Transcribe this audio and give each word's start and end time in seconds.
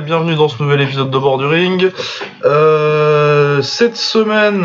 bienvenue 0.00 0.34
dans 0.34 0.48
ce 0.48 0.60
nouvel 0.62 0.80
épisode 0.80 1.10
de 1.10 1.18
Bord 1.18 1.38
du 1.38 1.46
Ring. 1.46 1.92
Euh, 2.44 3.62
cette 3.62 3.96
semaine, 3.96 4.64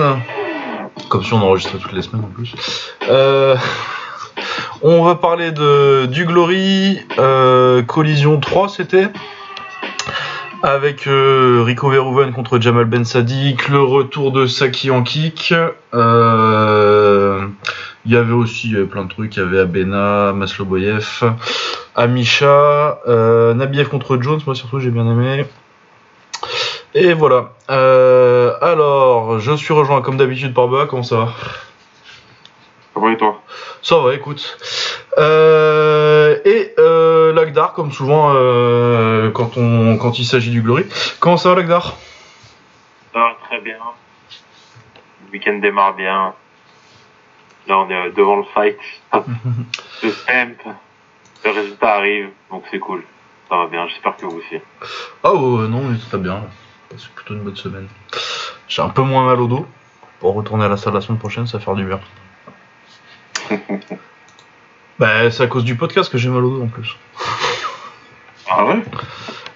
comme 1.08 1.24
si 1.24 1.34
on 1.34 1.38
enregistrait 1.38 1.78
toutes 1.78 1.92
les 1.94 2.02
semaines 2.02 2.26
en 2.26 2.30
plus, 2.30 2.56
euh, 3.10 3.56
on 4.82 5.04
va 5.04 5.16
parler 5.16 5.52
de 5.52 6.08
du 6.08 6.26
Glory 6.26 7.02
euh, 7.20 7.84
Collision 7.84 8.40
3 8.40 8.70
c'était 8.70 9.10
avec 10.64 11.04
Rico 11.06 11.90
Verhoeven 11.90 12.34
contre 12.34 12.60
Jamal 12.60 12.86
Ben 12.86 13.06
Sadiq, 13.06 13.70
le 13.70 13.82
retour 13.82 14.32
de 14.32 14.46
Saki 14.46 14.92
en 14.92 15.04
kick. 15.04 15.54
Il 18.06 18.14
y 18.14 18.16
avait 18.16 18.34
aussi 18.34 18.76
euh, 18.76 18.86
plein 18.86 19.04
de 19.04 19.10
trucs, 19.10 19.36
il 19.36 19.40
y 19.40 19.42
avait 19.42 19.60
Abena, 19.60 20.32
Masloboyev, 20.34 21.34
Amisha, 21.96 23.00
euh, 23.08 23.54
Nabiev 23.54 23.90
contre 23.90 24.18
Jones, 24.22 24.40
moi 24.46 24.56
surtout 24.56 24.80
j'ai 24.80 24.90
bien 24.90 25.06
aimé. 25.06 25.46
Et 26.96 27.14
voilà. 27.14 27.52
Euh, 27.70 28.54
alors, 28.62 29.40
je 29.40 29.52
suis 29.56 29.74
rejoint 29.74 30.02
comme 30.02 30.18
d'habitude 30.18 30.54
par 30.54 30.68
Boa, 30.68 30.88
comment 30.88 31.04
ça 31.04 31.18
va? 31.18 31.34
Ça 32.94 33.00
va 33.00 33.12
et 33.12 33.18
toi? 33.18 33.42
Ça 33.82 34.00
va, 34.00 34.14
écoute. 34.14 34.58
Euh, 35.18 36.38
et 36.46 36.74
euh, 36.80 37.34
Lagdar, 37.34 37.74
comme 37.74 37.92
souvent 37.92 38.30
quand, 39.34 39.58
on, 39.58 39.98
quand 39.98 40.20
il 40.20 40.26
s'agit 40.26 40.52
du 40.52 40.62
Glory. 40.62 40.86
Comment 41.20 41.38
ça 41.38 41.50
va 41.50 41.56
Lagdar? 41.56 41.96
Ça 43.14 43.20
va 43.20 43.38
très 43.46 43.60
bien. 43.62 43.78
Le 45.26 45.32
week-end 45.32 45.60
démarre 45.60 45.96
bien. 45.96 46.34
Là, 47.70 47.78
on 47.78 47.90
est 47.90 48.10
devant 48.12 48.38
le 48.38 48.44
fight. 48.56 48.78
le 49.14 50.12
temp. 50.26 50.76
Le 51.46 51.52
résultat 51.52 51.96
arrive, 51.96 52.30
donc 52.50 52.64
c'est 52.72 52.80
cool. 52.80 53.04
Ça 53.48 53.58
va 53.58 53.68
bien, 53.68 53.88
j'espère 53.88 54.18
que 54.18 54.26
vous 54.26 54.40
aussi. 54.40 54.60
Ah 55.24 55.34
ouais, 55.34 55.68
non, 55.68 55.84
mais 55.84 55.98
ça 56.00 56.18
va 56.18 56.18
bien. 56.18 56.44
C'est 56.98 57.10
plutôt 57.12 57.36
une 57.36 57.42
bonne 57.42 57.56
semaine. 57.56 57.88
J'ai 58.68 58.82
un 58.82 58.90
peu 58.90 59.04
moins 59.04 59.26
mal 59.26 59.40
au 59.40 59.48
dos. 59.48 59.68
Pour 60.20 60.34
retourner 60.34 60.66
à 60.66 60.68
la 60.68 60.78
salle 60.78 60.96
la 60.96 61.02
semaine 61.02 61.20
prochaine, 61.20 61.46
ça 61.46 61.60
va 61.60 61.64
faire 61.64 61.76
du 61.76 61.86
bien. 61.86 62.00
bah, 65.00 65.30
c'est 65.32 65.44
à 65.44 65.48
cause 65.48 65.64
du 65.64 65.76
podcast 65.76 66.12
que 66.12 66.18
j'ai 66.18 66.30
mal 66.30 66.44
au 66.44 66.58
dos 66.58 66.64
en 66.64 66.68
plus. 66.68 66.98
Ah 68.50 68.66
ouais? 68.66 68.84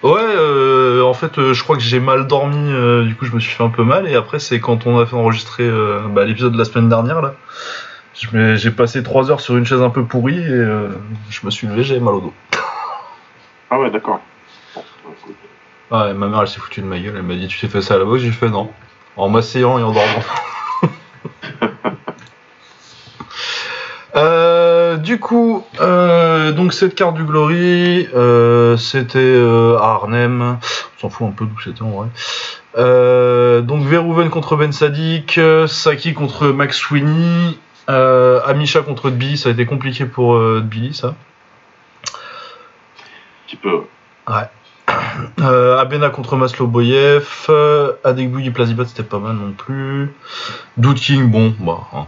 Ouais, 0.04 0.20
euh, 0.20 1.02
en 1.02 1.14
fait, 1.14 1.38
euh, 1.38 1.52
je 1.52 1.64
crois 1.64 1.76
que 1.76 1.82
j'ai 1.82 1.98
mal 1.98 2.28
dormi, 2.28 2.72
euh, 2.72 3.04
du 3.04 3.16
coup, 3.16 3.24
je 3.24 3.32
me 3.32 3.40
suis 3.40 3.50
fait 3.50 3.64
un 3.64 3.70
peu 3.70 3.82
mal. 3.82 4.08
Et 4.08 4.14
après, 4.14 4.38
c'est 4.38 4.60
quand 4.60 4.86
on 4.86 4.98
a 5.00 5.06
fait 5.06 5.16
enregistrer 5.16 5.68
bah, 6.10 6.24
l'épisode 6.24 6.52
de 6.52 6.58
la 6.58 6.64
semaine 6.64 6.88
dernière, 6.88 7.20
là. 7.20 7.34
J'ai 8.14 8.70
passé 8.70 9.02
3 9.02 9.30
heures 9.30 9.40
sur 9.40 9.56
une 9.56 9.66
chaise 9.66 9.82
un 9.82 9.90
peu 9.90 10.04
pourrie 10.04 10.38
et 10.38 10.48
euh, 10.48 10.90
je 11.30 11.40
me 11.44 11.50
suis 11.50 11.66
levé, 11.66 11.82
j'avais 11.82 12.00
mal 12.00 12.14
au 12.14 12.20
dos. 12.20 12.34
Ah 13.70 13.80
ouais, 13.80 13.90
d'accord. 13.90 14.20
Écoute. 14.76 15.34
Ouais, 15.90 16.14
ma 16.14 16.28
mère, 16.28 16.42
elle 16.42 16.48
s'est 16.48 16.60
foutue 16.60 16.80
de 16.80 16.86
ma 16.86 17.00
gueule. 17.00 17.14
Elle 17.16 17.22
m'a 17.22 17.34
dit, 17.34 17.48
tu 17.48 17.58
t'es 17.58 17.66
fait 17.66 17.82
ça 17.82 17.94
à 17.94 17.98
la 17.98 18.04
boxe 18.04 18.22
J'ai 18.22 18.30
fait 18.30 18.48
non. 18.48 18.70
En 19.16 19.28
m'asseyant 19.28 19.78
et 19.80 19.82
en 19.82 19.90
dormant. 19.90 20.22
Euh, 24.16 24.96
du 24.96 25.18
coup, 25.18 25.64
euh, 25.80 26.52
donc 26.52 26.72
cette 26.72 26.94
carte 26.94 27.16
du 27.16 27.24
Glory, 27.24 28.06
c'était 28.78 29.42
à 29.80 29.84
Arnhem. 29.84 30.58
On 30.96 31.00
s'en 31.00 31.10
fout 31.10 31.26
un 31.26 31.32
peu 31.32 31.46
d'où 31.46 31.60
c'était 31.60 31.82
en 31.82 31.90
vrai. 31.90 32.08
Euh, 32.76 33.60
donc 33.60 33.84
Verhoeven 33.84 34.30
contre 34.30 34.56
Ben 34.56 34.72
Sadik, 34.72 35.40
Saki 35.66 36.14
contre 36.14 36.48
Max 36.48 36.76
Sweeney, 36.76 37.58
euh, 37.88 38.40
Amisha 38.46 38.82
contre 38.82 39.10
Billy. 39.10 39.36
Ça 39.36 39.48
a 39.48 39.52
été 39.52 39.66
compliqué 39.66 40.06
pour 40.06 40.34
euh, 40.34 40.60
Billy, 40.64 40.94
ça. 40.94 41.08
Un 41.08 41.14
petit 43.46 43.56
peu. 43.56 43.84
Euh, 45.40 45.78
Abena 45.78 46.10
contre 46.10 46.36
Maslow 46.36 46.66
Boyev, 46.66 47.46
euh, 47.48 47.92
Adegboui 48.04 48.50
Plazibat 48.50 48.86
c'était 48.86 49.02
pas 49.02 49.18
mal 49.18 49.34
non 49.34 49.52
plus. 49.52 50.12
Dude 50.76 50.98
King, 50.98 51.30
bon, 51.30 51.54
bah, 51.60 51.80
hein. 51.92 52.06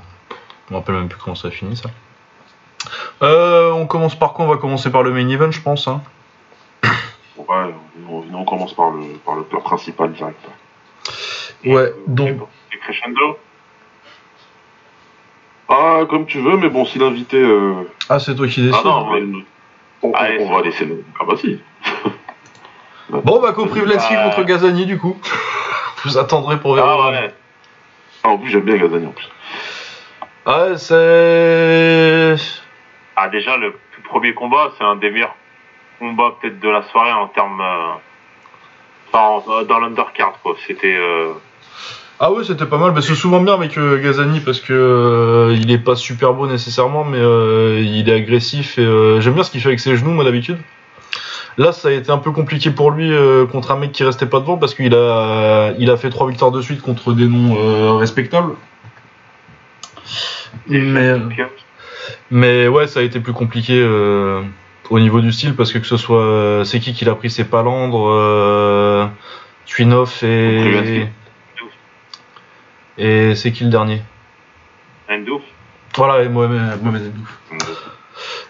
je 0.68 0.74
me 0.74 0.78
rappelle 0.78 0.96
même 0.96 1.08
plus 1.08 1.18
comment 1.18 1.34
ça 1.34 1.48
a 1.48 1.50
fini 1.50 1.76
ça. 1.76 1.90
Euh, 3.22 3.70
on 3.72 3.86
commence 3.86 4.14
par 4.14 4.32
quoi? 4.32 4.44
On 4.44 4.48
va 4.48 4.56
commencer 4.56 4.90
par 4.90 5.02
le 5.02 5.12
main 5.12 5.28
event, 5.28 5.50
je 5.50 5.60
pense. 5.60 5.88
Hein. 5.88 6.02
Ouais, 7.36 7.74
on, 8.08 8.24
on 8.34 8.44
commence 8.44 8.74
par 8.74 8.90
le, 8.90 9.18
par 9.24 9.36
le 9.36 9.44
plat 9.44 9.60
principal 9.60 10.12
direct. 10.12 10.40
Ouais, 11.64 11.92
donc. 12.06 12.40
C'est 12.72 12.78
crescendo? 12.78 13.38
Ah, 15.68 16.00
comme 16.08 16.26
tu 16.26 16.38
veux, 16.40 16.56
mais 16.56 16.68
bon, 16.68 16.84
si 16.84 16.98
l'invité. 16.98 17.38
Euh... 17.38 17.74
Ah, 18.08 18.18
c'est 18.18 18.34
toi 18.36 18.46
qui 18.46 18.62
décides. 18.62 18.74
Ah 18.84 18.86
non, 18.88 19.10
mais- 19.12 19.42
on, 20.02 20.08
on- 20.10 20.12
Allez, 20.12 20.38
on 20.40 20.48
va 20.50 20.58
bon. 20.58 20.62
laisser. 20.64 20.84
le- 20.84 21.04
Ah 21.20 21.24
bah 21.26 21.34
si. 21.36 21.60
Bon, 23.08 23.40
bah, 23.40 23.52
Koprivlensky 23.52 24.14
Bah. 24.14 24.24
contre 24.24 24.42
Gazani 24.44 24.84
du 24.84 24.98
coup? 24.98 25.16
Vous 26.04 26.18
attendrez 26.18 26.58
pour 26.58 26.72
Ah 26.76 26.82
Verhoeven. 26.82 27.24
ouais. 27.24 27.34
Ah, 28.24 28.28
en 28.30 28.38
plus, 28.38 28.50
j'aime 28.50 28.62
bien 28.62 28.76
Gazani 28.76 29.06
en 29.06 29.10
plus. 29.12 29.28
Ouais, 30.46 30.76
c'est. 30.76 32.34
Ah 33.16 33.28
déjà 33.28 33.56
le 33.56 33.72
tout 33.94 34.02
premier 34.02 34.34
combat, 34.34 34.72
c'est 34.76 34.84
un 34.84 34.96
des 34.96 35.10
meilleurs 35.10 35.34
combats 35.98 36.34
peut-être 36.40 36.58
de 36.60 36.68
la 36.68 36.82
soirée 36.84 37.12
en 37.12 37.28
termes, 37.28 37.60
euh, 37.60 37.92
enfin 39.12 39.24
en- 39.50 39.62
dans 39.62 39.78
l'undercard 39.78 40.38
quoi. 40.42 40.54
C'était 40.66 40.96
euh, 40.96 41.32
Ah 42.18 42.32
ouais, 42.32 42.44
c'était 42.44 42.64
pas 42.64 42.78
mal. 42.78 42.92
Bah, 42.92 43.02
c'est 43.02 43.14
souvent 43.14 43.40
bien 43.40 43.54
avec 43.54 43.76
euh, 43.76 44.00
Gazani 44.02 44.40
parce 44.40 44.60
que 44.60 44.72
euh, 44.72 45.54
il 45.54 45.70
est 45.70 45.78
pas 45.78 45.96
super 45.96 46.32
beau 46.32 46.46
nécessairement, 46.46 47.04
mais 47.04 47.18
euh, 47.20 47.82
il 47.84 48.08
est 48.08 48.14
agressif 48.14 48.78
et 48.78 49.20
j'aime 49.20 49.34
bien 49.34 49.42
ce 49.42 49.50
qu'il 49.50 49.60
fait 49.60 49.68
avec 49.68 49.80
ses 49.80 49.96
genoux, 49.96 50.12
moi 50.12 50.24
d'habitude. 50.24 50.56
Là, 51.58 51.72
ça 51.72 51.88
a 51.88 51.90
été 51.92 52.10
un 52.10 52.18
peu 52.18 52.32
compliqué 52.32 52.70
pour 52.70 52.90
lui 52.90 53.10
contre 53.50 53.70
un 53.70 53.78
mec 53.78 53.92
qui 53.92 54.04
restait 54.04 54.26
pas 54.26 54.40
devant 54.40 54.58
parce 54.58 54.74
qu'il 54.74 54.94
a, 54.94 55.72
il 55.78 55.90
a 55.90 55.96
fait 55.96 56.10
trois 56.10 56.28
victoires 56.28 56.50
de 56.50 56.60
suite 56.60 56.82
contre 56.82 57.14
des 57.14 57.26
noms 57.26 57.96
respectables. 57.96 58.52
Mais, 60.68 61.14
mais 62.30 62.68
ouais, 62.68 62.86
ça 62.86 63.00
a 63.00 63.02
été 63.02 63.20
plus 63.20 63.32
compliqué 63.32 63.82
au 64.90 65.00
niveau 65.00 65.20
du 65.20 65.32
style 65.32 65.54
parce 65.54 65.72
que 65.72 65.78
que 65.78 65.86
ce 65.86 65.96
soit 65.96 66.60
c'est 66.66 66.78
qui 66.78 66.92
qui 66.92 67.06
l'a 67.06 67.14
pris, 67.14 67.30
c'est 67.30 67.44
Palandre, 67.44 69.10
Twinoff 69.66 70.22
et. 70.22 71.08
Et 72.98 73.34
c'est 73.34 73.52
qui 73.52 73.64
le 73.64 73.70
dernier? 73.70 74.02
Endouf. 75.08 75.42
Voilà, 75.96 76.22
et 76.22 76.28
Mohamed, 76.28 76.82
Mohamed 76.82 77.12
Endouf. 77.52 77.90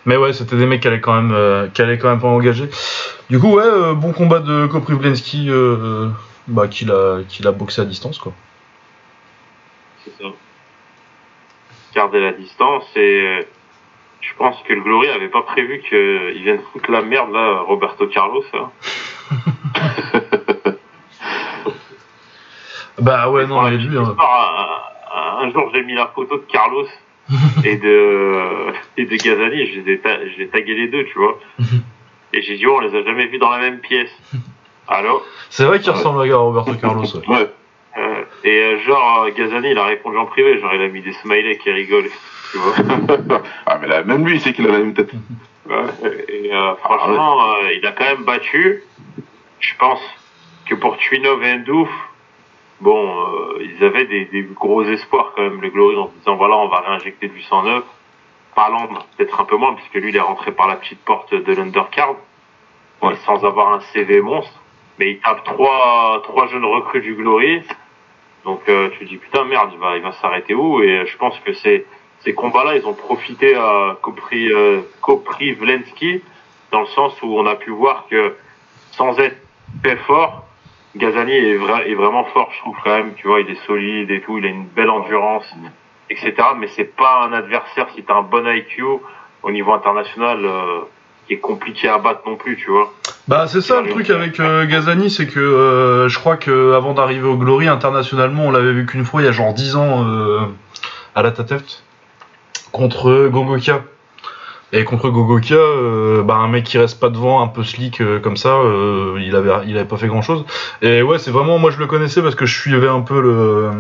Mais 0.05 0.17
ouais, 0.17 0.33
c'était 0.33 0.57
des 0.57 0.67
mecs 0.67 0.81
qui 0.81 0.89
allaient 0.89 1.01
quand 1.01 1.15
même, 1.15 1.33
euh, 1.33 1.67
qui 1.69 1.83
allaient 1.83 1.99
quand 1.99 2.09
même 2.09 2.21
pas 2.21 2.29
engager. 2.29 2.69
Du 3.29 3.41
coup, 3.41 3.57
ouais, 3.57 3.65
euh, 3.65 3.95
bon 3.95 4.13
combat 4.13 4.39
de 4.39 4.67
Koprivlensky, 4.67 5.51
euh, 5.51 6.11
bah, 6.47 6.69
qui 6.69 6.85
l'a, 6.85 7.19
qui 7.29 7.43
l'a 7.43 7.51
boxé 7.51 7.83
à 7.83 7.85
distance, 7.85 8.19
quoi. 8.19 8.33
C'est 10.05 10.13
ça. 10.23 10.29
Garder 11.95 12.21
la 12.21 12.33
distance 12.33 12.85
et 12.95 13.49
je 14.21 14.35
pense 14.39 14.57
que 14.63 14.73
le 14.73 14.81
Glory 14.83 15.09
avait 15.09 15.29
pas 15.29 15.43
prévu 15.43 15.83
qu'il 15.89 16.43
vienne 16.43 16.61
foutre 16.73 16.91
la 16.91 17.03
merde 17.03 17.33
là, 17.33 17.63
Roberto 17.67 18.07
Carlos. 18.07 18.45
hein. 18.55 18.71
Bah 22.99 23.29
ouais, 23.31 23.47
non, 23.47 23.63
petite 23.65 23.89
lui, 23.91 23.99
hein. 23.99 24.17
un, 24.19 25.45
un 25.47 25.51
jour 25.51 25.71
j'ai 25.75 25.83
mis 25.83 25.95
la 25.95 26.07
photo 26.09 26.37
de 26.37 26.45
Carlos 26.51 26.87
et 27.65 27.77
de 27.77 28.73
et 28.97 29.05
de 29.05 29.17
Gazani, 29.17 29.67
je 29.67 29.81
les 29.81 29.93
ai, 29.95 29.99
ta- 29.99 30.21
je 30.27 30.37
les 30.39 30.45
ai 30.45 30.49
tagués 30.49 30.75
les 30.75 30.89
deux, 30.89 31.05
tu 31.05 31.19
vois. 31.19 31.39
Et 32.33 32.43
j'ai 32.43 32.57
dit 32.57 32.67
oh, 32.67 32.77
on 32.77 32.81
les 32.81 32.95
a 32.97 33.03
jamais 33.05 33.27
vus 33.27 33.39
dans 33.39 33.51
la 33.51 33.59
même 33.59 33.79
pièce. 33.81 34.11
Alors 34.89 35.23
c'est 35.51 35.65
vrai 35.65 35.81
qu'il 35.81 35.91
ressemble 35.91 36.31
à 36.31 36.37
Roberto 36.37 36.73
Carlos, 36.81 37.05
ouais. 37.05 37.29
Ouais. 37.29 37.51
euh, 37.99 38.23
et 38.45 38.59
euh, 38.63 38.79
genre 38.81 39.25
euh, 39.25 39.31
Gazani 39.37 39.71
il 39.71 39.79
a 39.79 39.85
répondu 39.85 40.17
en 40.17 40.27
privé, 40.27 40.59
genre 40.61 40.73
il 40.75 40.81
a 40.83 40.89
mis 40.89 41.03
des 41.03 41.13
smileys 41.15 41.59
qui 41.59 41.71
rigolent, 41.73 42.09
tu 42.53 42.59
vois. 42.59 42.75
ah, 43.67 43.79
mais 43.81 43.89
là, 43.89 44.05
même 44.05 44.25
lui, 44.27 44.37
il 44.37 44.41
sait 44.41 44.53
qu'il 44.53 44.67
a 44.69 44.73
la 44.73 44.79
même 44.79 44.95
tête. 44.95 45.11
Ouais, 45.69 45.75
et 46.29 46.55
euh, 46.55 46.75
franchement, 46.77 47.43
euh, 47.57 47.73
il 47.77 47.85
a 47.85 47.91
quand 47.93 48.05
même 48.05 48.23
battu. 48.25 48.83
Je 49.59 49.73
pense 49.81 50.01
que 50.67 50.77
pour 50.77 50.97
Twinov 50.99 51.43
et 51.43 51.57
Ndouf, 51.59 51.89
bon, 52.81 53.27
euh, 53.27 53.59
ils 53.63 53.85
avaient 53.85 54.07
des, 54.07 54.25
des 54.27 54.43
gros 54.43 54.83
espoirs 54.85 55.33
quand 55.35 55.43
même, 55.43 55.61
le 55.61 55.71
Glory, 55.71 55.97
en 55.97 56.09
se 56.09 56.15
disant 56.19 56.37
voilà, 56.37 56.57
on 56.57 56.69
va 56.69 56.81
réinjecter 56.81 57.29
du 57.29 57.43
109. 57.43 57.83
Palandre, 58.55 59.07
peut-être 59.17 59.39
un 59.41 59.45
peu 59.45 59.57
moins, 59.57 59.75
puisque 59.75 59.95
lui, 59.95 60.09
il 60.11 60.17
est 60.17 60.21
rentré 60.21 60.51
par 60.53 60.67
la 60.67 60.77
petite 60.77 61.01
porte 61.05 61.35
de 61.35 61.53
l'undercard, 61.55 62.15
Ouais. 63.03 63.15
sans 63.27 63.45
avoir 63.45 63.75
un 63.75 63.81
CV 63.93 64.23
monstre. 64.23 64.59
Mais 64.99 65.11
il 65.11 65.21
tape 65.21 65.45
trois, 65.45 66.23
trois 66.23 66.47
jeunes 66.47 66.65
recrues 66.65 67.03
du 67.03 67.15
Glory. 67.15 67.63
Donc 68.45 68.63
euh, 68.71 68.89
tu 68.93 69.01
te 69.01 69.05
dis 69.05 69.17
putain 69.19 69.45
merde, 69.45 69.71
il 69.75 69.79
va, 69.79 69.97
il 69.97 70.03
va 70.03 70.13
s'arrêter 70.13 70.55
où? 70.55 70.81
Et 70.83 71.01
euh, 71.01 71.05
je 71.05 71.17
pense 71.19 71.39
que 71.41 71.53
ces, 71.53 71.85
ces 72.21 72.33
combats-là, 72.33 72.77
ils 72.77 72.87
ont 72.87 72.95
profité 72.95 73.55
à 73.55 73.99
Kopri, 74.01 74.51
euh, 74.51 74.81
Koprivlensky, 75.03 76.23
dans 76.73 76.81
le 76.81 76.87
sens 76.87 77.21
où 77.23 77.39
on 77.39 77.45
a 77.45 77.57
pu 77.57 77.71
voir 77.71 78.07
que 78.09 78.37
sans 78.93 79.19
être 79.19 79.37
très 79.83 79.97
fort, 79.97 80.45
Gazani 80.97 81.33
est, 81.33 81.57
vra- 81.59 81.85
est 81.85 81.95
vraiment 81.95 82.25
fort, 82.25 82.51
je 82.55 82.59
trouve 82.61 82.77
quand 82.83 82.91
même. 82.97 83.13
Tu 83.17 83.27
vois, 83.27 83.41
il 83.41 83.51
est 83.51 83.65
solide 83.67 84.11
et 84.11 84.21
tout, 84.21 84.39
il 84.39 84.45
a 84.45 84.49
une 84.49 84.67
belle 84.67 84.91
endurance, 84.91 85.45
etc. 86.11 86.33
Mais 86.59 86.69
c'est 86.75 86.97
pas 86.97 87.25
un 87.29 87.33
adversaire 87.33 87.87
si 87.95 88.03
t'as 88.03 88.15
un 88.17 88.23
bon 88.23 88.47
IQ 88.47 88.83
au 89.43 89.51
niveau 89.51 89.73
international. 89.73 90.39
euh, 90.45 90.81
qui 91.27 91.33
est 91.35 91.39
compliqué 91.39 91.89
à 91.89 91.99
battre 91.99 92.21
non 92.25 92.37
plus, 92.37 92.57
tu 92.57 92.71
vois. 92.71 92.95
Bah 93.27 93.49
c'est 93.49 93.61
ça 93.61 93.81
le 93.83 93.89
truc 93.91 94.09
avec 94.11 94.39
euh, 94.39 94.65
Gazani, 94.65 95.11
c'est 95.11 95.27
que 95.27 95.41
euh, 95.41 96.09
je 96.09 96.21
crois 96.21 96.37
que 96.37 96.73
avant 96.75 96.95
d'arriver 96.95 97.27
au 97.27 97.37
Glory 97.37 97.67
internationalement, 97.67 98.45
on 98.47 98.53
l'avait 98.53 98.71
vu 98.73 98.87
qu'une 98.87 99.05
fois 99.05 99.23
il 99.23 99.25
y 99.25 99.29
a 99.29 99.33
genre 99.33 99.53
10 99.53 99.75
ans 99.75 100.05
euh, 100.09 100.43
à 101.17 101.23
la 101.25 101.33
Tateft 101.33 101.83
contre 102.71 103.27
Gogoka. 103.27 103.83
Et 104.73 104.85
contre 104.85 105.11
Gogoka, 105.11 105.55
euh, 105.55 106.23
bah 106.25 106.35
un 106.35 106.49
mec 106.49 106.65
qui 106.65 106.77
reste 106.77 106.99
pas 106.99 107.09
devant, 107.09 107.41
un 107.41 107.47
peu 107.47 107.63
slick 107.63 108.01
euh, 108.01 108.19
comme 108.19 108.37
ça, 108.37 108.49
euh, 108.49 109.17
il 109.25 109.37
avait 109.37 109.51
il 109.67 109.77
avait 109.77 109.87
pas 109.87 109.97
fait 109.97 110.09
grand 110.09 110.23
chose. 110.23 110.45
Et 110.83 111.03
ouais, 111.03 111.19
c'est 111.19 111.31
vraiment 111.31 111.59
moi 111.59 111.71
je 111.71 111.79
le 111.79 111.87
connaissais 111.87 112.21
parce 112.21 112.35
que 112.35 112.47
je 112.47 112.61
suivais 112.61 112.89
un 112.89 113.03
peu 113.03 113.21
le 113.21 113.71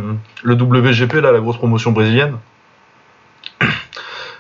le 0.44 0.54
WGP 0.54 1.14
là, 1.14 1.32
la 1.32 1.40
grosse 1.40 1.56
promotion 1.56 1.90
brésilienne. 1.90 2.38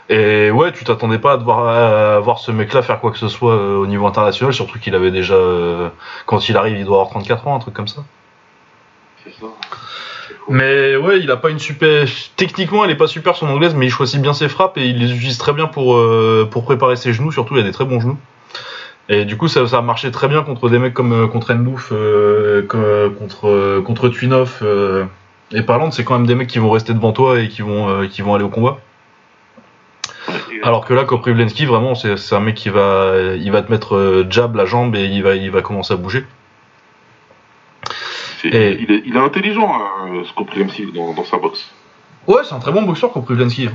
Et 0.08 0.52
ouais, 0.52 0.72
tu 0.72 0.84
t'attendais 0.84 1.18
pas 1.18 1.32
à 1.32 1.36
devoir 1.36 2.22
voir 2.22 2.38
ce 2.38 2.52
mec-là 2.52 2.82
faire 2.82 3.00
quoi 3.00 3.10
que 3.10 3.18
ce 3.18 3.28
soit 3.28 3.56
au 3.56 3.88
niveau 3.88 4.06
international, 4.06 4.54
surtout 4.54 4.78
qu'il 4.78 4.94
avait 4.94 5.10
déjà, 5.10 5.36
quand 6.26 6.48
il 6.48 6.56
arrive, 6.56 6.78
il 6.78 6.84
doit 6.84 6.98
avoir 6.98 7.10
34 7.10 7.48
ans, 7.48 7.56
un 7.56 7.58
truc 7.58 7.74
comme 7.74 7.88
ça. 7.88 8.04
C'est 9.24 9.32
ça. 9.32 9.46
Mais 10.48 10.96
ouais, 10.96 11.20
il 11.20 11.30
a 11.30 11.36
pas 11.36 11.50
une 11.50 11.58
super. 11.58 12.06
Techniquement, 12.36 12.84
elle 12.84 12.90
est 12.90 12.96
pas 12.96 13.06
super 13.06 13.36
son 13.36 13.46
anglaise, 13.48 13.74
mais 13.74 13.86
il 13.86 13.90
choisit 13.90 14.20
bien 14.20 14.32
ses 14.32 14.48
frappes 14.48 14.78
et 14.78 14.86
il 14.86 14.98
les 14.98 15.12
utilise 15.14 15.38
très 15.38 15.52
bien 15.52 15.66
pour, 15.66 15.96
euh, 15.96 16.48
préparer 16.62 16.96
ses 16.96 17.12
genoux, 17.12 17.32
surtout 17.32 17.54
il 17.56 17.60
a 17.60 17.64
des 17.64 17.72
très 17.72 17.84
bons 17.84 18.00
genoux. 18.00 18.18
Et 19.08 19.24
du 19.24 19.36
coup, 19.36 19.46
ça, 19.48 19.60
a 19.70 19.82
marché 19.82 20.10
très 20.10 20.26
bien 20.28 20.42
contre 20.42 20.68
des 20.68 20.78
mecs 20.78 20.94
comme 20.94 21.12
euh, 21.12 21.26
contre 21.28 21.52
Endouf, 21.52 21.90
euh, 21.92 22.62
co- 22.62 23.10
contre, 23.18 23.80
contre 23.84 24.08
Twinoff. 24.08 24.62
et 25.52 25.62
parlant, 25.62 25.90
c'est 25.90 26.04
quand 26.04 26.14
même 26.18 26.26
des 26.26 26.34
mecs 26.34 26.48
qui 26.48 26.58
vont 26.58 26.70
rester 26.70 26.92
devant 26.92 27.12
toi 27.12 27.38
et 27.40 27.48
qui 27.48 27.62
vont, 27.62 28.34
aller 28.34 28.44
au 28.44 28.48
combat. 28.48 28.78
Alors 30.64 30.84
que 30.84 30.94
là, 30.94 31.04
Koprivlensky, 31.04 31.66
vraiment, 31.66 31.94
c'est 31.94 32.34
un 32.34 32.40
mec 32.40 32.56
qui 32.56 32.68
va, 32.68 33.12
il 33.36 33.52
va 33.52 33.62
te 33.62 33.70
mettre 33.70 34.26
jab 34.28 34.56
la 34.56 34.64
jambe 34.66 34.96
et 34.96 35.04
il 35.04 35.50
va 35.52 35.62
commencer 35.62 35.94
à 35.94 35.96
bouger. 35.96 36.24
Et- 38.54 38.76
Il, 38.80 38.92
est, 38.92 39.02
il 39.06 39.16
est 39.16 39.20
intelligent, 39.20 39.72
hein, 39.74 40.22
Skopriemski, 40.28 40.92
dans, 40.92 41.12
dans 41.14 41.24
sa 41.24 41.38
boxe. 41.38 41.70
Ouais, 42.26 42.42
c'est 42.44 42.54
un 42.54 42.58
très 42.58 42.72
bon 42.72 42.82
boxeur, 42.82 43.12
Koprivlensky. 43.12 43.68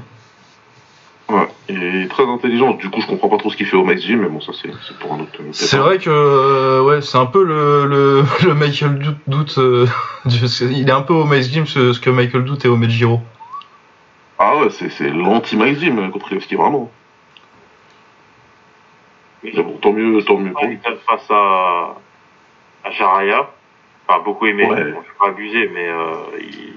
Ouais, 1.29 1.47
il 1.69 1.81
est 1.81 2.07
très 2.09 2.25
intelligent. 2.27 2.73
Du 2.73 2.89
coup, 2.89 2.99
je 2.99 3.07
comprends 3.07 3.29
pas 3.29 3.37
trop 3.37 3.49
ce 3.49 3.55
qu'il 3.55 3.65
fait 3.65 3.77
au 3.77 3.85
Max 3.85 4.01
Gym, 4.01 4.19
mais 4.21 4.27
bon, 4.27 4.41
ça, 4.41 4.51
c'est 4.61 4.99
pour 4.99 5.13
un 5.13 5.21
autre. 5.21 5.31
C'est 5.53 5.77
vrai 5.77 5.97
que 5.97 6.09
euh, 6.09 6.81
ouais, 6.83 7.01
c'est 7.01 7.17
un 7.17 7.25
peu 7.25 7.41
le, 7.43 7.85
le, 7.85 8.23
le 8.45 8.53
Michael 8.53 8.99
Doute. 9.27 9.55
Euh, 9.57 9.87
il 10.25 10.89
est 10.89 10.91
un 10.91 11.01
peu 11.01 11.13
au 11.13 11.23
Mace 11.23 11.49
Gym 11.49 11.65
ce, 11.65 11.93
ce 11.93 11.99
que 12.01 12.09
Michael 12.09 12.43
Doute 12.43 12.65
est 12.65 12.67
au 12.67 12.75
Mejiro. 12.75 13.21
Ah 14.39 14.57
ouais, 14.57 14.69
c'est 14.71 14.89
c'est 14.89 15.07
l'anti-Max 15.09 15.79
Gym, 15.79 16.11
Kopriemski, 16.11 16.55
vraiment. 16.55 16.91
Mais 19.43 19.51
bon, 19.53 19.77
tant 19.81 19.91
mieux, 19.93 20.21
tant 20.23 20.37
mieux. 20.37 20.51
pour 20.51 20.65
lui. 20.65 20.79
Arrington 20.83 20.99
face 21.07 21.29
à, 21.31 21.95
à 22.83 22.91
Jaraya. 22.91 23.49
Enfin, 24.11 24.23
beaucoup 24.23 24.45
aimé. 24.45 24.65
Ouais. 24.65 24.75
Bon, 24.75 24.75
je 24.77 25.07
vais 25.07 25.17
pas 25.19 25.27
abuser, 25.27 25.71
mais 25.73 25.87
euh, 25.87 26.13
il, 26.39 26.73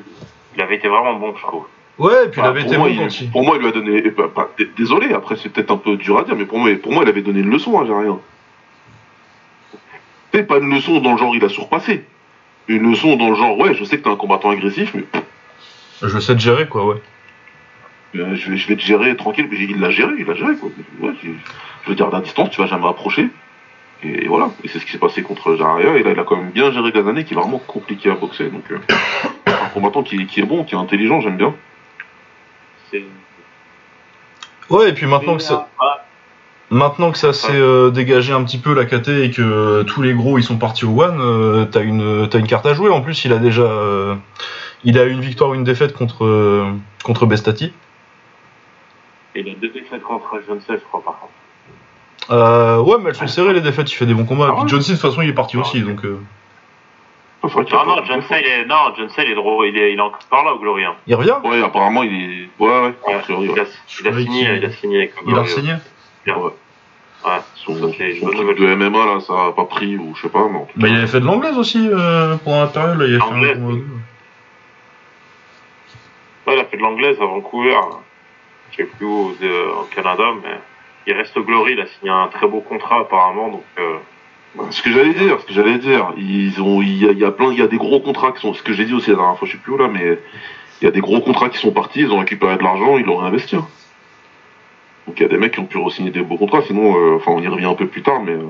il 0.56 0.62
avait 0.62 0.76
été 0.76 0.88
vraiment 0.88 1.14
bon, 1.14 1.34
je 1.36 1.42
trouve. 1.42 1.64
Ouais, 1.98 2.26
et 2.26 2.28
puis 2.28 2.40
il 2.40 2.44
avait 2.44 2.62
été 2.62 2.76
moi, 2.76 2.88
bon 2.88 3.08
il, 3.08 3.30
pour 3.30 3.44
moi, 3.44 3.56
il 3.56 3.62
lui 3.62 3.68
a 3.68 3.72
donné. 3.72 4.02
bah, 4.02 4.50
désolé, 4.76 5.12
après, 5.12 5.36
c'est 5.36 5.48
peut-être 5.48 5.70
un 5.70 5.76
peu 5.76 5.96
dur 5.96 6.18
à 6.18 6.24
dire, 6.24 6.36
mais 6.36 6.44
pour 6.44 6.58
moi, 6.58 6.70
pour 6.82 6.92
moi 6.92 7.02
il 7.04 7.08
avait 7.08 7.22
donné 7.22 7.40
une 7.40 7.50
leçon 7.50 7.80
à 7.80 7.86
Jarien. 7.86 8.18
C'est 10.32 10.44
pas 10.44 10.58
une 10.58 10.72
leçon 10.74 11.00
dans 11.00 11.12
le 11.12 11.18
genre 11.18 11.34
il 11.34 11.44
a 11.44 11.48
surpassé. 11.48 12.04
Une 12.66 12.90
leçon 12.90 13.16
dans 13.16 13.28
le 13.30 13.36
genre, 13.36 13.58
ouais, 13.58 13.74
je 13.74 13.84
sais 13.84 13.98
que 13.98 14.04
t'es 14.04 14.10
un 14.10 14.16
combattant 14.16 14.50
agressif, 14.50 14.94
mais 14.94 15.04
Je 16.02 16.18
sais 16.18 16.34
te 16.34 16.40
gérer 16.40 16.66
quoi, 16.66 16.86
ouais. 16.86 16.96
Euh, 18.16 18.34
je, 18.34 18.50
vais, 18.50 18.56
je 18.56 18.68
vais 18.68 18.76
te 18.76 18.80
gérer 18.80 19.16
tranquille. 19.16 19.48
Mais 19.50 19.58
il 19.58 19.80
l'a 19.80 19.90
géré, 19.90 20.12
il 20.18 20.24
l'a 20.26 20.34
géré 20.34 20.56
quoi. 20.56 20.70
Ouais, 21.00 21.12
je, 21.22 21.28
je 21.84 21.88
veux 21.88 21.94
dire, 21.94 22.12
à 22.14 22.20
distance, 22.20 22.50
tu 22.50 22.60
vas 22.60 22.66
jamais 22.66 22.88
approcher. 22.88 23.28
Et, 24.04 24.26
voilà. 24.26 24.50
Et 24.62 24.68
c'est 24.68 24.78
ce 24.78 24.84
qui 24.84 24.92
s'est 24.92 24.98
passé 24.98 25.22
contre 25.22 25.56
Jaraya. 25.56 25.96
Et 25.96 26.02
là, 26.02 26.10
il 26.10 26.18
a 26.18 26.24
quand 26.24 26.36
même 26.36 26.50
bien 26.50 26.70
géré 26.70 26.92
Gazané, 26.92 27.24
qui 27.24 27.34
est 27.34 27.36
vraiment 27.36 27.58
compliqué 27.58 28.10
à 28.10 28.14
boxer. 28.14 28.50
Donc, 28.50 28.70
euh, 28.70 28.78
un 29.46 29.68
combattant 29.72 30.02
qui, 30.02 30.26
qui 30.26 30.40
est 30.40 30.44
bon, 30.44 30.64
qui 30.64 30.74
est 30.74 30.78
intelligent, 30.78 31.20
j'aime 31.20 31.36
bien. 31.36 31.54
Ouais, 34.70 34.88
et 34.88 34.92
puis 34.92 35.06
maintenant 35.06 35.36
que 35.36 35.42
ça, 35.42 35.68
maintenant 36.70 37.12
que 37.12 37.18
ça 37.18 37.32
s'est 37.32 37.52
euh, 37.52 37.90
dégagé 37.90 38.32
un 38.32 38.42
petit 38.44 38.58
peu 38.58 38.74
la 38.74 38.84
KT 38.84 39.08
et 39.08 39.30
que 39.30 39.42
euh, 39.42 39.84
tous 39.84 40.00
les 40.00 40.14
gros 40.14 40.38
ils 40.38 40.42
sont 40.42 40.56
partis 40.56 40.84
au 40.84 41.02
One, 41.02 41.18
euh, 41.20 41.64
t'as 41.66 41.82
une, 41.82 42.28
t'as 42.28 42.38
une 42.38 42.46
carte 42.46 42.66
à 42.66 42.74
jouer. 42.74 42.90
En 42.90 43.02
plus, 43.02 43.24
il 43.24 43.32
a 43.32 43.38
déjà, 43.38 43.62
euh, 43.62 44.14
il 44.84 44.98
a 44.98 45.04
une 45.04 45.20
victoire 45.20 45.50
ou 45.50 45.54
une 45.54 45.64
défaite 45.64 45.92
contre, 45.92 46.24
euh, 46.24 46.72
contre 47.02 47.26
Bestati. 47.26 47.72
Il 49.34 49.48
a 49.48 49.54
deux 49.54 49.68
défaites 49.68 50.02
contre 50.02 50.40
Johnson, 50.46 50.74
je 50.74 50.84
crois, 50.84 51.02
par 51.02 51.18
contre. 51.18 51.32
Euh, 52.30 52.78
ouais, 52.80 52.96
mais 53.00 53.10
elles 53.10 53.14
sont 53.16 53.26
serrées 53.26 53.52
les 53.54 53.60
défaites. 53.60 53.90
Il 53.92 53.94
fait 53.96 54.06
des 54.06 54.14
bons 54.14 54.24
combats. 54.24 54.46
Ah 54.48 54.52
et 54.52 54.54
puis 54.54 54.62
ouais 54.64 54.68
John 54.70 54.80
Cena, 54.82 54.96
de 54.96 55.00
toute 55.00 55.10
façon, 55.10 55.22
il 55.22 55.28
est 55.30 55.34
parti 55.34 55.56
Ah 55.56 55.60
aussi, 55.60 55.78
ouais. 55.82 55.92
donc. 55.92 56.04
euh, 56.04 56.18
Ah, 57.42 57.46
Non, 57.84 57.96
non, 57.96 58.04
John 58.06 58.22
Say, 58.22 58.40
il 58.42 58.48
est, 58.50 58.64
non, 58.64 58.94
John 58.96 59.08
Say, 59.10 59.24
il 59.26 59.32
est 59.32 59.34
drôle, 59.34 59.66
il 59.66 59.76
est, 59.76 59.92
il 59.92 59.98
est 59.98 60.02
encore 60.02 60.44
là 60.44 60.54
au 60.54 60.58
Glory. 60.58 60.84
hein. 60.84 60.94
Il 61.06 61.14
revient? 61.14 61.34
Ouais, 61.44 61.62
apparemment, 61.62 62.02
il 62.02 62.12
est. 62.14 62.48
Ouais, 62.58 62.68
ouais, 62.68 62.94
il, 63.08 63.14
a, 63.14 63.20
il 64.00 64.08
a 64.08 64.12
signé, 64.22 64.54
il 64.56 64.64
a 64.64 64.70
signé 64.72 64.98
avec 64.98 65.14
Il 65.26 65.36
a 65.38 65.44
signé? 65.44 65.74
Ouais. 66.26 66.32
Ouais. 66.34 67.40
Son, 67.54 67.74
son 67.76 67.90
truc 67.90 68.58
de 68.58 68.74
MMA, 68.74 68.98
là, 69.06 69.20
ça 69.20 69.32
a 69.48 69.52
pas 69.52 69.64
pris, 69.64 69.96
ou 69.98 70.14
je 70.14 70.22
sais 70.22 70.28
pas, 70.28 70.46
mais 70.50 70.58
en 70.58 70.64
tout 70.64 70.72
Bah, 70.76 70.88
il 70.88 70.96
avait 70.96 71.06
fait 71.06 71.20
de 71.20 71.24
l'anglaise 71.26 71.56
aussi 71.58 71.88
euh, 71.90 72.36
pendant 72.44 72.60
la 72.60 72.66
période. 72.68 72.98
Là, 72.98 73.06
il 73.06 73.16
a 73.16 73.18
fait 73.18 73.24
un 73.24 73.30
L'anglaise, 73.34 73.58
combat. 73.58 73.74
Ouais, 76.46 76.54
il 76.56 76.60
a 76.60 76.64
fait 76.66 76.76
de 76.76 76.82
l'anglaise 76.82 77.16
à 77.20 77.24
Vancouver. 77.24 77.76
Je 78.72 78.76
sais 78.78 78.84
plus 78.84 79.06
où, 79.06 79.30
au 79.80 79.84
Canada, 79.94 80.24
mais 80.42 80.58
il 81.06 81.12
reste 81.14 81.36
au 81.36 81.42
Glory. 81.42 81.72
Il 81.72 81.80
a 81.80 81.86
signé 81.86 82.10
un 82.10 82.28
très 82.28 82.46
beau 82.46 82.60
contrat 82.60 83.00
apparemment, 83.00 83.48
donc 83.50 83.64
euh, 83.78 83.96
Bah, 84.56 84.64
Ce 84.70 84.82
que 84.82 84.90
j'allais 84.92 85.14
dire, 85.14 85.40
ce 85.40 85.46
que 85.46 85.52
j'allais 85.52 85.78
dire, 85.78 86.12
ils 86.16 86.60
ont, 86.62 86.80
il 86.82 86.96
y 87.02 87.06
a, 87.08 87.10
il 87.12 87.18
y 87.18 87.24
a 87.24 87.30
plein, 87.30 87.50
il 87.52 87.58
y 87.58 87.62
a 87.62 87.66
des 87.66 87.76
gros 87.78 88.00
contrats 88.00 88.32
qui 88.32 88.40
sont, 88.40 88.54
ce 88.54 88.62
que 88.62 88.72
j'ai 88.72 88.84
dit 88.84 88.94
aussi 88.94 89.10
la 89.10 89.16
dernière 89.16 89.36
fois, 89.38 89.46
je 89.48 89.52
sais 89.52 89.58
plus 89.58 89.72
où 89.72 89.76
là, 89.76 89.88
mais 89.88 90.18
il 90.80 90.84
y 90.84 90.88
a 90.88 90.90
des 90.90 91.00
gros 91.00 91.20
contrats 91.20 91.48
qui 91.48 91.58
sont 91.58 91.72
partis, 91.72 92.00
ils 92.00 92.12
ont 92.12 92.18
récupéré 92.18 92.56
de 92.56 92.62
l'argent, 92.62 92.96
ils 92.98 93.04
l'ont 93.04 93.16
réinvesti. 93.16 93.56
hein. 93.56 93.66
Donc 95.06 95.18
il 95.18 95.22
y 95.22 95.26
a 95.26 95.28
des 95.28 95.36
mecs 95.36 95.52
qui 95.52 95.60
ont 95.60 95.64
pu 95.66 95.76
re-signer 95.78 96.10
des 96.10 96.22
beaux 96.22 96.36
contrats, 96.36 96.62
sinon, 96.62 96.96
euh, 96.96 97.16
enfin 97.16 97.32
on 97.32 97.40
y 97.40 97.48
revient 97.48 97.66
un 97.66 97.74
peu 97.74 97.86
plus 97.86 98.00
tard, 98.02 98.20
mais 98.22 98.32
euh, 98.32 98.42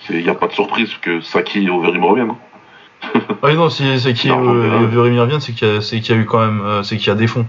c'est- 0.00 0.12
il 0.14 0.22
n'y 0.22 0.28
a 0.28 0.34
pas 0.34 0.46
de 0.46 0.52
surprise 0.52 0.94
que 1.00 1.20
Saki 1.20 1.64
et 1.66 1.70
Overeem 1.70 2.04
reviennent. 2.04 2.30
hein. 2.30 3.10
Ah 3.42 3.52
non, 3.54 3.68
si 3.68 3.82
là- 4.28 4.34
euh, 4.52 4.86
Verimir 4.88 5.26
vient, 5.26 5.40
c'est 5.40 5.52
qu'il 5.52 5.66
y, 5.66 5.70
a- 5.76 5.80
c'est 5.80 6.00
qu'il 6.00 6.14
y 6.14 6.18
a 6.18 6.20
eu 6.20 6.26
quand 6.26 6.40
même, 6.40 6.60
euh, 6.60 6.82
c'est 6.82 6.96
qu'il 6.98 7.08
y 7.08 7.10
a 7.10 7.14
des 7.14 7.26
fonds. 7.26 7.46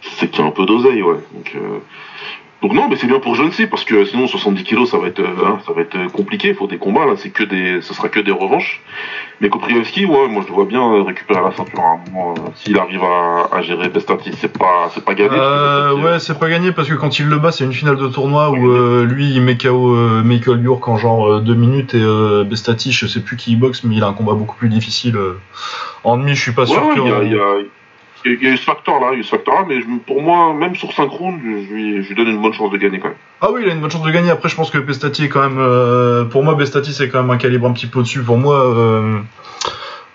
C'est 0.00 0.28
qu'il 0.30 0.40
y 0.40 0.42
a 0.42 0.46
un 0.46 0.50
peu 0.50 0.66
d'oseille, 0.66 1.02
ouais. 1.02 1.16
Donc, 1.32 1.52
euh, 1.54 1.78
donc 2.64 2.72
non, 2.72 2.88
mais 2.88 2.96
c'est 2.96 3.06
bien 3.06 3.18
pour 3.20 3.34
John 3.34 3.52
C 3.52 3.66
parce 3.66 3.84
que 3.84 4.06
sinon 4.06 4.26
70 4.26 4.62
kilos 4.64 4.90
ça 4.90 4.96
va 4.96 5.08
être, 5.08 5.20
euh, 5.20 5.34
hein, 5.46 5.58
ça 5.66 5.72
va 5.74 5.82
être 5.82 6.10
compliqué. 6.12 6.48
Il 6.48 6.54
faut 6.54 6.66
des 6.66 6.78
combats 6.78 7.04
là, 7.04 7.12
c'est 7.16 7.28
que 7.28 7.42
des, 7.44 7.82
ce 7.82 7.92
sera 7.92 8.08
que 8.08 8.20
des 8.20 8.30
revanches. 8.32 8.80
Mais 9.42 9.50
Koprievski, 9.50 10.06
ouais, 10.06 10.28
moi 10.28 10.40
je 10.42 10.48
le 10.48 10.54
vois 10.54 10.64
bien 10.64 10.80
euh, 10.82 11.02
récupérer 11.02 11.42
la 11.42 11.52
ceinture 11.52 11.80
à 11.80 11.92
un 11.94 12.10
moment. 12.10 12.34
euh, 12.38 12.50
S'il 12.54 12.78
arrive 12.78 13.02
à, 13.02 13.48
à 13.54 13.60
gérer 13.60 13.88
Bestati, 13.90 14.30
c'est 14.38 14.56
pas, 14.56 14.88
c'est 14.94 15.04
pas 15.04 15.12
gagné. 15.14 15.36
Euh, 15.38 15.92
ouais, 15.94 16.18
c'est 16.20 16.38
pas 16.38 16.48
gagné 16.48 16.72
parce 16.72 16.88
que 16.88 16.94
quand 16.94 17.18
il 17.18 17.26
le 17.26 17.36
bat, 17.38 17.52
c'est 17.52 17.64
une 17.64 17.72
finale 17.74 17.96
de 17.96 18.08
tournoi 18.08 18.50
où 18.50 18.70
euh, 18.70 19.04
lui 19.04 19.30
il 19.34 19.42
met 19.42 19.58
KO 19.58 19.94
euh, 19.94 20.22
Michael 20.24 20.62
York 20.62 20.88
en 20.88 20.96
genre 20.96 21.28
euh, 21.28 21.40
deux 21.40 21.54
minutes 21.54 21.92
et 21.94 22.00
euh, 22.02 22.44
Bestati, 22.44 22.92
je 22.92 23.06
sais 23.06 23.20
plus 23.20 23.36
qui 23.36 23.52
il 23.52 23.58
boxe, 23.60 23.84
mais 23.84 23.96
il 23.96 24.02
a 24.02 24.06
un 24.06 24.14
combat 24.14 24.32
beaucoup 24.32 24.56
plus 24.56 24.68
difficile. 24.70 25.16
euh. 25.16 25.38
En 26.02 26.16
demi, 26.16 26.34
je 26.34 26.40
suis 26.40 26.52
pas 26.52 26.62
Ouais, 26.62 26.68
sûr 26.68 26.86
ouais, 26.86 26.94
que. 26.94 27.00
il 27.00 27.08
y 27.08 27.12
a, 27.12 27.22
il 27.24 27.32
y 27.32 27.36
a- 27.36 27.64
il 28.24 28.32
y 28.32 28.34
a- 28.34 28.38
il 28.40 28.44
y 28.44 28.50
a 28.50 28.54
eu 28.54 28.56
ce 28.56 28.64
facteur 28.64 29.00
là, 29.00 29.08
il 29.12 29.14
y 29.14 29.16
a 29.16 29.20
eu 29.20 29.22
ce 29.24 29.30
facteur 29.30 29.54
là, 29.54 29.64
mais 29.68 29.80
je- 29.80 29.86
pour 30.06 30.22
moi, 30.22 30.52
même 30.54 30.74
sur 30.76 30.92
5 30.92 31.10
rounds, 31.10 31.40
je 31.42 31.72
lui, 31.72 32.02
je 32.02 32.08
lui 32.08 32.14
donne 32.14 32.28
une 32.28 32.40
bonne 32.42 32.52
chance 32.52 32.70
de 32.70 32.76
gagner 32.78 32.98
quand 32.98 33.08
même. 33.08 33.16
Ah 33.40 33.48
oui, 33.52 33.62
il 33.64 33.68
a 33.70 33.72
une 33.72 33.80
bonne 33.80 33.90
chance 33.90 34.02
de 34.02 34.10
gagner. 34.10 34.30
Après, 34.30 34.48
je 34.48 34.56
pense 34.56 34.70
que 34.70 34.78
Bestati 34.78 35.24
est 35.24 35.28
quand 35.28 35.42
même. 35.42 35.58
euh, 35.58 36.24
pour 36.24 36.42
moi, 36.42 36.54
Bestati 36.54 36.92
c'est 36.92 37.08
quand 37.08 37.20
même 37.22 37.30
un 37.30 37.36
calibre 37.36 37.66
un 37.68 37.72
petit 37.72 37.86
peu 37.86 37.98
au-dessus. 38.00 38.22
Pour 38.22 38.38
moi, 38.38 38.56
euh, 38.56 39.18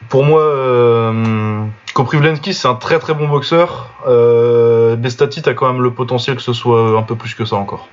pour 0.10 0.24
moi, 0.24 0.42
euh, 0.42 1.64
Koprivlensky 1.94 2.54
c'est 2.54 2.68
un 2.68 2.76
très 2.76 2.98
très 3.00 3.14
bon 3.14 3.28
boxeur. 3.28 3.90
Euh, 4.08 4.96
Bestati 4.96 5.42
t'as 5.42 5.54
quand 5.54 5.72
même 5.72 5.82
le 5.82 5.92
potentiel 5.92 6.36
que 6.38 6.42
ce 6.42 6.54
soit 6.54 6.98
un 6.98 7.04
peu 7.04 7.16
plus 7.16 7.36
que 7.36 7.46
ça 7.46 7.56
encore. 7.58 7.88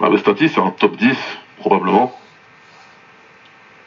Bah, 0.00 0.08
Bestati, 0.08 0.48
c'est 0.48 0.60
un 0.60 0.70
top 0.70 0.96
10, 0.96 1.16
probablement. 1.58 2.16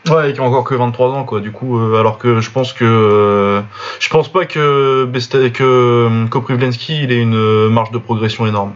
Ouais, 0.09 0.29
et 0.29 0.33
qui 0.33 0.39
a 0.39 0.43
encore 0.43 0.65
que 0.65 0.75
23 0.75 1.11
ans, 1.11 1.23
quoi. 1.23 1.39
Du 1.39 1.51
coup, 1.51 1.79
euh, 1.79 1.99
alors 1.99 2.17
que 2.17 2.41
je 2.41 2.51
pense 2.51 2.73
que 2.73 2.83
euh, 2.83 3.61
je 3.99 4.09
pense 4.09 4.31
pas 4.31 4.45
que 4.45 5.05
Besta 5.05 5.49
que 5.49 5.63
euh, 5.63 6.27
Koprivlensky 6.27 7.03
il 7.03 7.11
ait 7.11 7.21
une 7.21 7.35
euh, 7.35 7.69
marge 7.69 7.91
de 7.91 7.97
progression 7.97 8.45
énorme. 8.45 8.73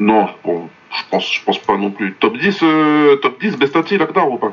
Non, 0.00 0.28
bon, 0.44 0.68
je 0.96 1.02
pense, 1.10 1.32
je 1.32 1.42
pense 1.44 1.58
pas 1.58 1.76
non 1.76 1.90
plus. 1.90 2.14
Top 2.14 2.36
10, 2.36 2.58
euh, 2.62 3.16
top 3.16 3.40
10, 3.40 3.56
Bestati, 3.58 3.96
Lakdar 3.96 4.28
ou 4.30 4.38
pas? 4.38 4.52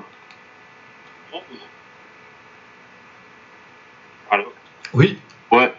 Allô? 4.29 4.53
Oui. 4.93 5.17
Ouais. 5.51 5.71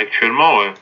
Actuellement, 0.00 0.56
ouais. 0.58 0.72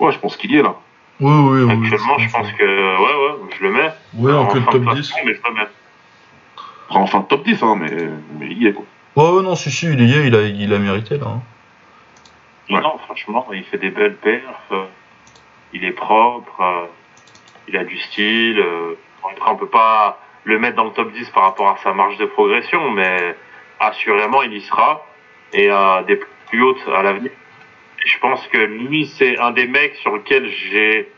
Ouais, 0.00 0.12
je 0.12 0.18
pense 0.18 0.36
qu'il 0.36 0.50
y 0.50 0.56
est 0.56 0.62
là. 0.62 0.74
Oui, 1.20 1.32
oui, 1.32 1.62
oui. 1.64 1.70
Actuellement, 1.72 2.18
je 2.18 2.30
pense 2.30 2.52
que 2.52 2.64
ouais, 2.64 3.32
ouais, 3.42 3.48
je 3.58 3.62
le 3.64 3.70
mets. 3.72 3.90
Oui, 4.14 4.32
en 4.32 4.48
fin 4.48 4.58
de 4.58 4.64
top 4.64 4.80
10. 4.80 4.84
classement, 4.84 5.18
mais 5.26 5.34
je 5.34 5.40
le 5.48 5.54
mets. 5.54 5.68
Enfin, 6.88 7.00
enfin 7.00 7.20
top 7.22 7.44
10, 7.44 7.62
hein, 7.62 7.76
mais, 7.78 7.90
mais 8.38 8.46
il 8.50 8.62
y 8.62 8.66
est 8.66 8.72
quoi. 8.72 8.84
Ouais, 9.16 9.36
ouais, 9.36 9.42
non, 9.42 9.54
si, 9.54 9.70
si, 9.70 9.86
il 9.86 10.00
y 10.08 10.14
est, 10.16 10.26
il 10.26 10.34
a, 10.34 10.42
il 10.42 10.72
a 10.72 10.78
mérité 10.78 11.18
là. 11.18 11.26
hein. 11.26 11.42
Ouais. 12.70 12.80
Non, 12.80 12.98
franchement, 12.98 13.46
il 13.52 13.64
fait 13.64 13.78
des 13.78 13.90
belles 13.90 14.16
perfs. 14.16 14.42
euh, 14.72 14.84
il 15.72 15.84
est 15.84 15.92
propre, 15.92 16.60
euh, 16.60 16.86
il 17.68 17.76
a 17.76 17.84
du 17.84 17.98
style. 17.98 18.58
euh, 18.58 18.94
après, 19.22 19.50
on 19.50 19.56
peut 19.56 19.66
pas 19.68 20.18
le 20.44 20.58
mettre 20.58 20.76
dans 20.76 20.84
le 20.84 20.90
top 20.92 21.12
10 21.12 21.28
par 21.30 21.42
rapport 21.44 21.68
à 21.68 21.76
sa 21.82 21.92
marge 21.92 22.16
de 22.16 22.26
progression, 22.26 22.90
mais 22.92 23.36
assurément, 23.78 24.42
il 24.42 24.54
y 24.54 24.60
sera 24.62 25.04
et 25.52 25.68
à 25.68 26.02
des 26.06 26.18
plus 26.48 26.62
hautes 26.62 26.88
à 26.96 27.02
l'avenir. 27.02 27.30
Je 28.04 28.18
pense 28.18 28.46
que 28.48 28.58
lui, 28.58 29.06
c'est 29.06 29.38
un 29.38 29.50
des 29.50 29.66
mecs 29.66 29.94
sur 29.96 30.12
lequel 30.12 30.48
j'ai 30.48 31.08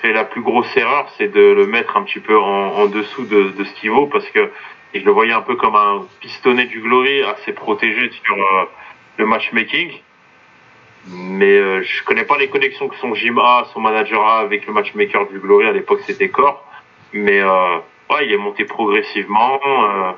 fait 0.00 0.12
la 0.12 0.24
plus 0.24 0.42
grosse 0.42 0.76
erreur, 0.76 1.08
c'est 1.16 1.28
de 1.28 1.40
le 1.40 1.66
mettre 1.66 1.96
un 1.96 2.02
petit 2.02 2.20
peu 2.20 2.36
en, 2.38 2.74
en 2.74 2.86
dessous 2.86 3.24
de, 3.24 3.50
de 3.50 3.64
ce 3.64 3.72
qu'il 3.74 3.90
vaut, 3.90 4.06
parce 4.06 4.28
que 4.30 4.50
je 4.94 5.00
le 5.00 5.10
voyais 5.10 5.32
un 5.32 5.42
peu 5.42 5.56
comme 5.56 5.76
un 5.76 6.06
pistonné 6.20 6.64
du 6.64 6.80
Glory 6.80 7.22
assez 7.22 7.52
protégé 7.52 8.10
sur 8.24 8.36
euh, 8.36 8.64
le 9.18 9.26
matchmaking. 9.26 9.92
Mais 11.06 11.56
euh, 11.56 11.82
je 11.82 12.02
connais 12.04 12.24
pas 12.24 12.36
les 12.36 12.48
connexions 12.48 12.88
que 12.88 12.96
son 12.96 13.14
gym 13.14 13.38
a, 13.38 13.66
son 13.72 13.80
manager 13.80 14.24
a 14.24 14.38
avec 14.40 14.66
le 14.66 14.72
matchmaker 14.72 15.28
du 15.28 15.38
Glory. 15.38 15.66
À 15.66 15.72
l'époque, 15.72 16.00
c'était 16.06 16.28
Core. 16.28 16.64
Mais 17.12 17.40
euh, 17.40 17.78
ouais, 18.10 18.26
il 18.26 18.32
est 18.32 18.36
monté 18.36 18.64
progressivement 18.64 19.60
euh, 19.64 20.12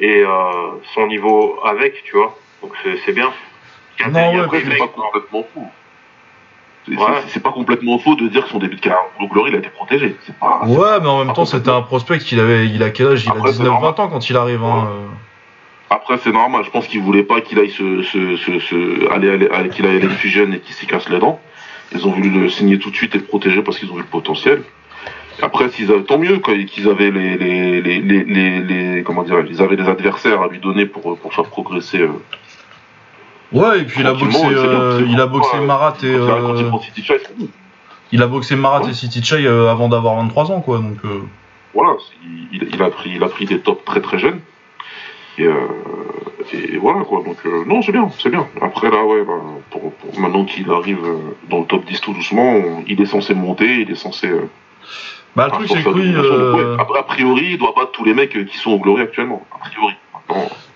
et 0.00 0.22
euh, 0.22 0.70
son 0.94 1.06
niveau 1.06 1.58
avec, 1.64 2.02
tu 2.04 2.16
vois. 2.16 2.36
Donc 2.62 2.72
c'est 3.04 3.12
bien. 3.12 3.32
Non, 4.06 4.32
ouais, 4.32 4.40
Après, 4.40 4.60
c'est 4.60 4.76
pas 4.78 4.88
complètement 4.88 5.46
faux. 5.54 5.64
C'est 6.86 6.96
Ouais. 6.96 7.04
c'est- 7.22 7.28
c'est 7.34 7.42
pas 7.42 7.50
complètement 7.52 7.98
faux 7.98 8.14
de 8.14 8.28
dire 8.28 8.44
que 8.44 8.50
son 8.50 8.58
début 8.58 8.76
de 8.76 8.80
carrière 8.80 9.02
au 9.20 9.26
Glory, 9.26 9.50
il 9.50 9.56
a 9.56 9.58
été 9.58 9.68
protégé. 9.68 10.16
C'est 10.24 10.34
pas. 10.38 10.62
Ouais, 10.66 11.00
mais 11.02 11.08
en 11.08 11.24
même 11.24 11.34
temps, 11.34 11.44
c'était 11.44 11.70
un 11.70 11.82
prospect. 11.82 12.16
Il 12.32 12.40
avait, 12.40 12.66
il 12.66 12.82
a 12.82 12.90
quel 12.90 13.08
âge? 13.08 13.24
Il 13.24 13.28
a 13.28 13.32
Après, 13.32 13.52
c'est 13.52 13.58
19-20 13.62 13.98
ans 14.00 14.08
quand 14.08 14.30
il 14.30 14.36
arrive. 14.36 14.62
Hein. 14.64 14.88
euh. 14.90 15.06
Après, 15.90 16.16
c'est 16.18 16.32
normal. 16.32 16.62
Je 16.64 16.70
pense 16.70 16.86
qu'il 16.86 17.02
voulait 17.02 17.22
pas 17.24 17.40
qu'il 17.40 17.58
aille 17.58 17.70
se, 17.70 18.02
se, 18.02 18.36
se, 18.36 18.58
se- 18.60 19.10
aller, 19.12 19.30
aller, 19.30 19.48
aller- 19.48 19.68
qu'il 19.70 19.84
aille 19.86 19.96
à 19.96 20.00
l'Infusion 20.00 20.50
et 20.52 20.60
qu'il 20.60 20.74
s'y 20.74 20.86
casse 20.86 21.08
les 21.08 21.18
dents. 21.18 21.40
Ils 21.92 22.06
ont 22.06 22.10
voulu 22.12 22.28
le 22.30 22.48
signer 22.50 22.78
tout 22.78 22.90
de 22.90 22.96
suite 22.96 23.14
et 23.14 23.18
le 23.18 23.24
protéger 23.24 23.62
parce 23.62 23.78
qu'ils 23.78 23.90
ont 23.90 23.94
vu 23.96 24.02
le 24.02 24.06
potentiel. 24.06 24.62
Après, 25.42 25.68
s'ils 25.70 25.90
avaient, 25.90 26.02
tant 26.02 26.18
mieux, 26.18 26.38
quoi, 26.38 26.54
qu'ils 26.66 26.88
avaient 26.88 27.10
les, 27.10 27.36
les, 27.38 27.80
les, 27.80 28.00
les, 28.00 28.24
les, 28.24 28.60
les- 28.60 29.02
comment 29.02 29.22
dire, 29.22 29.42
ils 29.48 29.62
avaient 29.62 29.76
des 29.76 29.86
adversaires 29.88 30.42
à 30.42 30.48
lui 30.48 30.58
donner 30.58 30.84
pour, 30.86 31.16
pour 31.18 31.32
faire 31.34 31.44
progresser. 31.44 32.06
Ouais, 33.52 33.80
et 33.80 33.84
puis 33.84 34.00
il 34.00 34.06
a 34.06 34.12
boxé, 34.12 34.44
euh, 34.44 35.02
il 35.08 35.20
a 35.20 35.26
boxé 35.26 35.58
Marat 35.60 35.94
et 36.02 36.06
euh, 36.06 36.62
il 38.12 38.22
a 38.22 38.26
boxé 38.26 38.56
Marat 38.56 38.82
Ouais. 38.82 38.90
et 38.90 38.94
City 38.94 39.22
Chai 39.22 39.46
euh, 39.46 39.70
avant 39.70 39.88
d'avoir 39.88 40.16
23 40.16 40.50
ans, 40.52 40.60
quoi. 40.60 40.78
Donc. 40.78 40.98
euh, 41.04 41.22
Voilà, 41.74 41.92
il, 42.52 42.68
il 42.72 42.82
a 42.82 42.90
pris, 42.90 43.10
il 43.16 43.22
a 43.22 43.28
pris 43.28 43.46
des 43.46 43.60
tops 43.60 43.84
très 43.84 44.00
très 44.00 44.18
jeunes. 44.18 44.40
Et, 45.38 45.44
euh, 45.44 45.54
et 46.52 46.76
voilà 46.78 47.04
quoi. 47.04 47.22
Donc 47.24 47.36
euh, 47.46 47.64
non, 47.66 47.80
c'est 47.80 47.92
bien, 47.92 48.08
c'est 48.18 48.28
bien. 48.30 48.46
Après 48.60 48.90
là, 48.90 49.04
ouais, 49.04 49.22
bah, 49.24 49.34
pour, 49.70 49.92
pour- 49.92 50.20
maintenant 50.20 50.44
qu'il 50.44 50.68
arrive 50.70 50.98
dans 51.48 51.60
le 51.60 51.64
top 51.66 51.84
10 51.84 52.00
tout 52.00 52.12
doucement, 52.12 52.52
on- 52.54 52.84
il 52.88 53.00
est 53.00 53.06
censé 53.06 53.34
monter, 53.34 53.82
il 53.82 53.90
est 53.90 53.94
censé. 53.94 54.28
Bah 55.36 55.46
le 55.46 55.52
Ah, 55.52 55.56
truc 55.56 55.68
sur 55.68 55.76
c'est 55.76 55.84
que 55.84 55.88
oui. 55.90 56.12
Donc, 56.12 56.90
ouais, 56.90 56.98
a 56.98 57.02
priori, 57.04 57.46
il 57.52 57.58
doit 57.58 57.72
battre 57.76 57.92
tous 57.92 58.04
les 58.04 58.14
mecs 58.14 58.46
qui 58.46 58.58
sont 58.58 58.72
au 58.72 58.78
Glory 58.78 59.02
actuellement. 59.02 59.46
A 59.54 59.68
priori. 59.68 59.94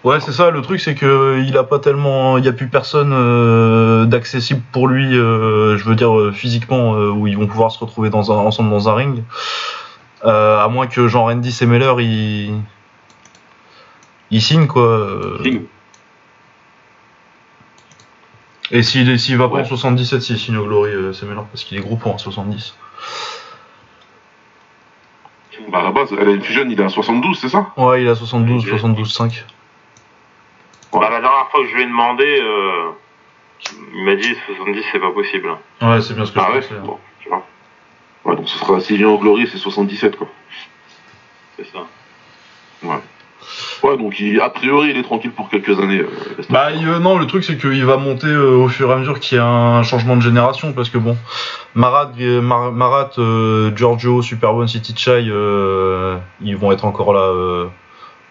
Ouais 0.04 0.18
c'est 0.18 0.32
ça. 0.32 0.50
Le 0.50 0.62
truc 0.62 0.80
c'est 0.80 0.94
que 0.94 1.06
euh, 1.06 1.44
il 1.46 1.56
a 1.56 1.62
pas 1.62 1.78
tellement, 1.78 2.36
il 2.36 2.44
y 2.44 2.48
a 2.48 2.52
plus 2.52 2.68
personne 2.68 3.12
euh, 3.12 4.04
d'accessible 4.04 4.60
pour 4.72 4.88
lui. 4.88 5.16
euh, 5.16 5.76
je 5.76 5.84
veux 5.84 5.94
dire 5.94 6.32
physiquement 6.32 6.94
euh, 6.94 7.10
où 7.10 7.28
ils 7.28 7.38
vont 7.38 7.46
pouvoir 7.46 7.70
se 7.70 7.78
retrouver 7.78 8.10
dans 8.10 8.32
un, 8.32 8.36
ensemble 8.36 8.70
dans 8.70 8.88
un 8.88 8.94
ring. 8.94 9.22
À 10.24 10.68
moins 10.70 10.86
que 10.86 11.08
genre 11.08 11.26
Randy 11.26 11.52
Semeller 11.52 11.94
il 12.00 12.54
il 14.30 14.42
signe 14.42 14.66
quoi. 14.66 15.10
signe. 15.42 15.62
Et 18.70 18.82
s'il 18.82 19.18
s'il 19.18 19.36
va 19.36 19.48
pas 19.48 19.58
en 19.58 19.64
77, 19.64 20.22
s'il 20.22 20.38
signe 20.38 20.56
au 20.56 20.64
Glory 20.64 21.14
Semeller 21.14 21.42
parce 21.52 21.64
qu'il 21.64 21.76
est 21.78 21.80
gros 21.80 21.96
pour 21.96 22.14
un 22.14 22.18
70. 22.18 22.74
Bah, 25.68 25.80
à 25.80 25.82
la 25.84 25.90
base, 25.90 26.14
elle 26.18 26.28
a 26.28 26.32
une 26.32 26.42
fusion, 26.42 26.64
il 26.68 26.78
est 26.80 26.84
à 26.84 26.88
72, 26.88 27.38
c'est 27.38 27.48
ça 27.48 27.72
Ouais, 27.76 28.02
il 28.02 28.08
a 28.08 28.14
72, 28.14 28.62
Ok. 28.64 28.68
72 28.70 29.12
5. 29.12 29.44
Bah, 30.92 31.00
la 31.10 31.20
dernière 31.20 31.48
fois 31.50 31.62
que 31.62 31.68
je 31.68 31.74
lui 31.74 31.82
ai 31.82 31.86
demandé, 31.86 32.24
euh, 32.40 32.90
il 33.94 34.04
m'a 34.04 34.14
dit 34.16 34.34
70 34.46 34.84
c'est 34.92 34.98
pas 34.98 35.10
possible. 35.12 35.48
Ouais, 35.80 36.00
c'est 36.02 36.14
bien 36.14 36.24
ce 36.26 36.32
que 36.32 36.38
Ah 36.38 36.48
je 36.50 36.54
ouais 36.56 36.60
pensais. 36.60 36.74
hein. 36.74 36.82
Bon, 36.84 36.98
tu 37.20 37.28
vois. 37.28 37.44
Ouais, 38.24 38.36
donc 38.36 38.48
ce 38.48 38.58
sera, 38.58 38.80
s'il 38.80 38.98
vient 38.98 39.08
au 39.08 39.18
Glory, 39.18 39.48
c'est 39.50 39.58
77 39.58 40.16
quoi. 40.16 40.28
C'est 41.56 41.66
ça. 41.72 41.78
Ouais, 42.82 42.96
donc 43.98 44.18
il- 44.20 44.40
a 44.40 44.48
priori, 44.50 44.90
il 44.90 44.96
est 44.96 45.02
tranquille 45.02 45.32
pour 45.32 45.48
quelques 45.50 45.78
années. 45.78 46.00
euh. 46.00 46.08
Bah 46.50 46.68
euh, 46.72 46.98
non, 47.00 47.18
le 47.18 47.26
truc 47.26 47.44
c'est 47.44 47.56
qu'il 47.58 47.84
va 47.84 47.96
monter 47.96 48.26
euh, 48.28 48.56
au 48.56 48.68
fur 48.68 48.88
et 48.90 48.92
à 48.92 48.96
mesure 48.96 49.18
qu'il 49.20 49.36
y 49.38 49.40
a 49.40 49.44
un 49.46 49.82
changement 49.82 50.16
de 50.16 50.22
génération 50.22 50.72
parce 50.72 50.88
que 50.90 50.98
bon, 50.98 51.16
Marat, 51.74 52.12
Mar- 52.42 52.72
Marat 52.72 53.10
Giorgio, 53.74 54.22
Superbone, 54.22 54.68
City 54.68 54.94
Chai, 54.96 55.24
ils 56.40 56.56
vont 56.56 56.72
être 56.72 56.84
encore 56.84 57.12
là 57.12 57.68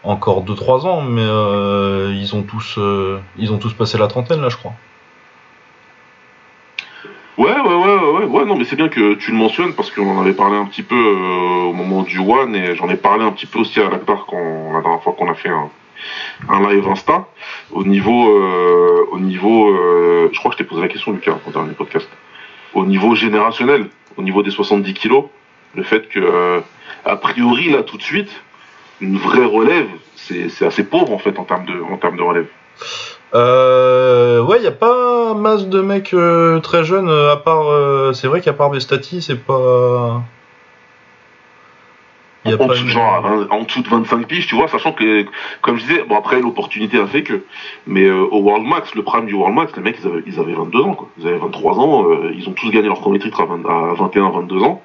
encore 0.03 0.43
2-3 0.43 0.85
ans, 0.87 1.01
mais 1.01 1.21
ils 2.15 2.31
ont 2.33 2.43
tous 2.43 2.79
ils 3.37 3.51
ont 3.53 3.57
tous 3.57 3.73
passé 3.73 3.97
la 3.97 4.07
trentaine 4.07 4.41
là, 4.41 4.49
je 4.49 4.57
crois. 4.57 4.73
Ouais, 7.37 7.49
ouais, 7.49 7.75
ouais, 7.75 7.95
ouais, 7.95 8.25
ouais, 8.25 8.45
non, 8.45 8.57
mais 8.57 8.65
c'est 8.65 8.75
bien 8.75 8.89
que 8.89 9.13
tu 9.13 9.31
le 9.31 9.37
mentionnes 9.37 9.73
parce 9.73 9.89
qu'on 9.89 10.17
en 10.17 10.21
avait 10.21 10.33
parlé 10.33 10.57
un 10.57 10.65
petit 10.65 10.83
peu 10.83 10.95
euh, 10.95 11.63
au 11.69 11.73
moment 11.73 12.03
du 12.03 12.19
One 12.19 12.55
et 12.55 12.75
j'en 12.75 12.89
ai 12.89 12.97
parlé 12.97 13.23
un 13.23 13.31
petit 13.31 13.45
peu 13.45 13.59
aussi 13.59 13.79
à 13.79 13.89
l'Akbar 13.89 14.25
quand 14.27 14.73
la 14.73 14.81
dernière 14.81 15.01
fois 15.01 15.13
qu'on 15.13 15.31
a 15.31 15.33
fait 15.33 15.49
un, 15.49 15.69
un 16.49 16.69
live 16.69 16.87
Insta. 16.87 17.27
Au 17.71 17.83
niveau, 17.83 18.37
euh, 18.37 19.05
au 19.11 19.19
niveau, 19.19 19.69
euh, 19.69 20.29
je 20.31 20.39
crois 20.39 20.51
que 20.51 20.57
je 20.57 20.63
t'ai 20.63 20.67
posé 20.67 20.81
la 20.81 20.87
question 20.87 21.11
Lucas 21.11 21.37
au 21.47 21.51
dernier 21.51 21.73
podcast. 21.73 22.09
Au 22.73 22.85
niveau 22.85 23.15
générationnel, 23.15 23.87
au 24.17 24.21
niveau 24.21 24.43
des 24.43 24.51
70 24.51 24.93
kilos, 24.93 25.25
le 25.75 25.83
fait 25.83 26.09
que 26.09 26.19
euh, 26.19 26.59
a 27.05 27.15
priori 27.15 27.69
là 27.69 27.83
tout 27.83 27.97
de 27.97 28.03
suite 28.03 28.29
une 28.99 29.17
vraie 29.17 29.45
relève, 29.45 29.87
c'est 30.15 30.65
assez 30.65 30.83
pauvre 30.83 31.11
en 31.11 31.17
fait 31.17 31.39
en 31.39 31.43
termes 31.43 31.65
de 31.65 31.81
en 31.81 31.97
termes 31.97 32.17
de 32.17 32.21
relève. 32.21 32.47
Euh, 33.33 34.41
ouais, 34.43 34.57
il 34.59 34.63
y 34.63 34.67
a 34.67 34.71
pas 34.71 35.33
masse 35.33 35.67
de 35.67 35.81
mecs 35.81 36.13
euh, 36.13 36.59
très 36.59 36.83
jeunes 36.83 37.07
euh, 37.09 37.31
à 37.31 37.37
part 37.37 37.69
euh, 37.69 38.11
c'est 38.13 38.27
vrai 38.27 38.41
qu'à 38.41 38.51
part 38.53 38.69
Bestati, 38.69 39.21
c'est 39.21 39.39
pas 39.39 40.21
y 42.43 42.51
a 42.51 42.55
en, 42.55 42.57
pas 42.57 42.67
dessous, 42.67 42.83
une- 42.83 42.89
genre, 42.89 43.23
en 43.51 43.63
dessous 43.63 43.83
de 43.83 43.87
25 43.87 44.25
piges, 44.27 44.47
tu 44.47 44.55
vois, 44.55 44.67
sachant 44.67 44.91
que, 44.93 45.25
comme 45.61 45.77
je 45.77 45.83
disais, 45.85 46.03
bon 46.03 46.17
après 46.17 46.41
l'opportunité 46.41 46.99
a 46.99 47.05
fait 47.07 47.23
que, 47.23 47.43
mais 47.87 48.03
euh, 48.03 48.25
au 48.31 48.39
World 48.41 48.65
Max, 48.65 48.95
le 48.95 49.03
prime 49.03 49.27
du 49.27 49.33
World 49.35 49.55
Max, 49.55 49.73
les 49.77 49.81
mecs 49.83 49.97
ils 50.03 50.07
avaient, 50.07 50.23
ils 50.25 50.39
avaient 50.39 50.53
22 50.53 50.79
ans, 50.81 50.93
quoi. 50.95 51.07
Ils 51.19 51.27
avaient 51.27 51.37
23 51.37 51.79
ans, 51.79 52.05
ils 52.35 52.49
ont 52.49 52.53
tous 52.53 52.69
gagné 52.71 52.87
leur 52.87 52.99
premier 52.99 53.19
titre 53.19 53.41
à, 53.41 53.45
20 53.45 53.65
à 53.69 53.93
21, 53.93 54.29
22 54.31 54.61
ans, 54.63 54.81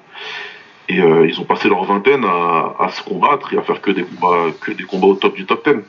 et 0.87 1.01
euh, 1.01 1.27
ils 1.27 1.39
ont 1.41 1.45
passé 1.45 1.67
leur 1.67 1.83
vingtaine 1.83 2.23
à, 2.23 2.75
à 2.79 2.89
se 2.89 3.01
combattre 3.03 3.53
et 3.53 3.57
à 3.57 3.61
faire 3.63 3.81
que 3.81 3.91
des 3.91 4.03
combats, 4.03 4.51
que 4.61 4.71
des 4.71 4.83
combats 4.83 5.07
au 5.07 5.15
top 5.15 5.33
du 5.35 5.45
top 5.45 5.67
10. 5.67 5.81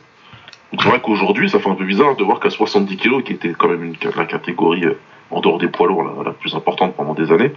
Donc 0.72 0.82
c'est 0.82 0.88
vrai 0.88 1.00
qu'aujourd'hui, 1.00 1.48
ça 1.48 1.58
fait 1.60 1.70
un 1.70 1.74
peu 1.74 1.84
bizarre 1.84 2.16
de 2.16 2.24
voir 2.24 2.40
qu'à 2.40 2.50
70 2.50 2.96
kilos, 2.96 3.22
qui 3.24 3.32
était 3.32 3.52
quand 3.56 3.68
même 3.68 3.84
une, 3.84 3.94
la 4.16 4.24
catégorie 4.26 4.84
euh, 4.84 4.98
en 5.30 5.40
dehors 5.40 5.58
des 5.58 5.68
poids 5.68 5.86
lourds 5.88 6.02
la, 6.02 6.24
la 6.24 6.32
plus 6.32 6.54
importante 6.54 6.94
pendant 6.94 7.14
des 7.14 7.32
années, 7.32 7.52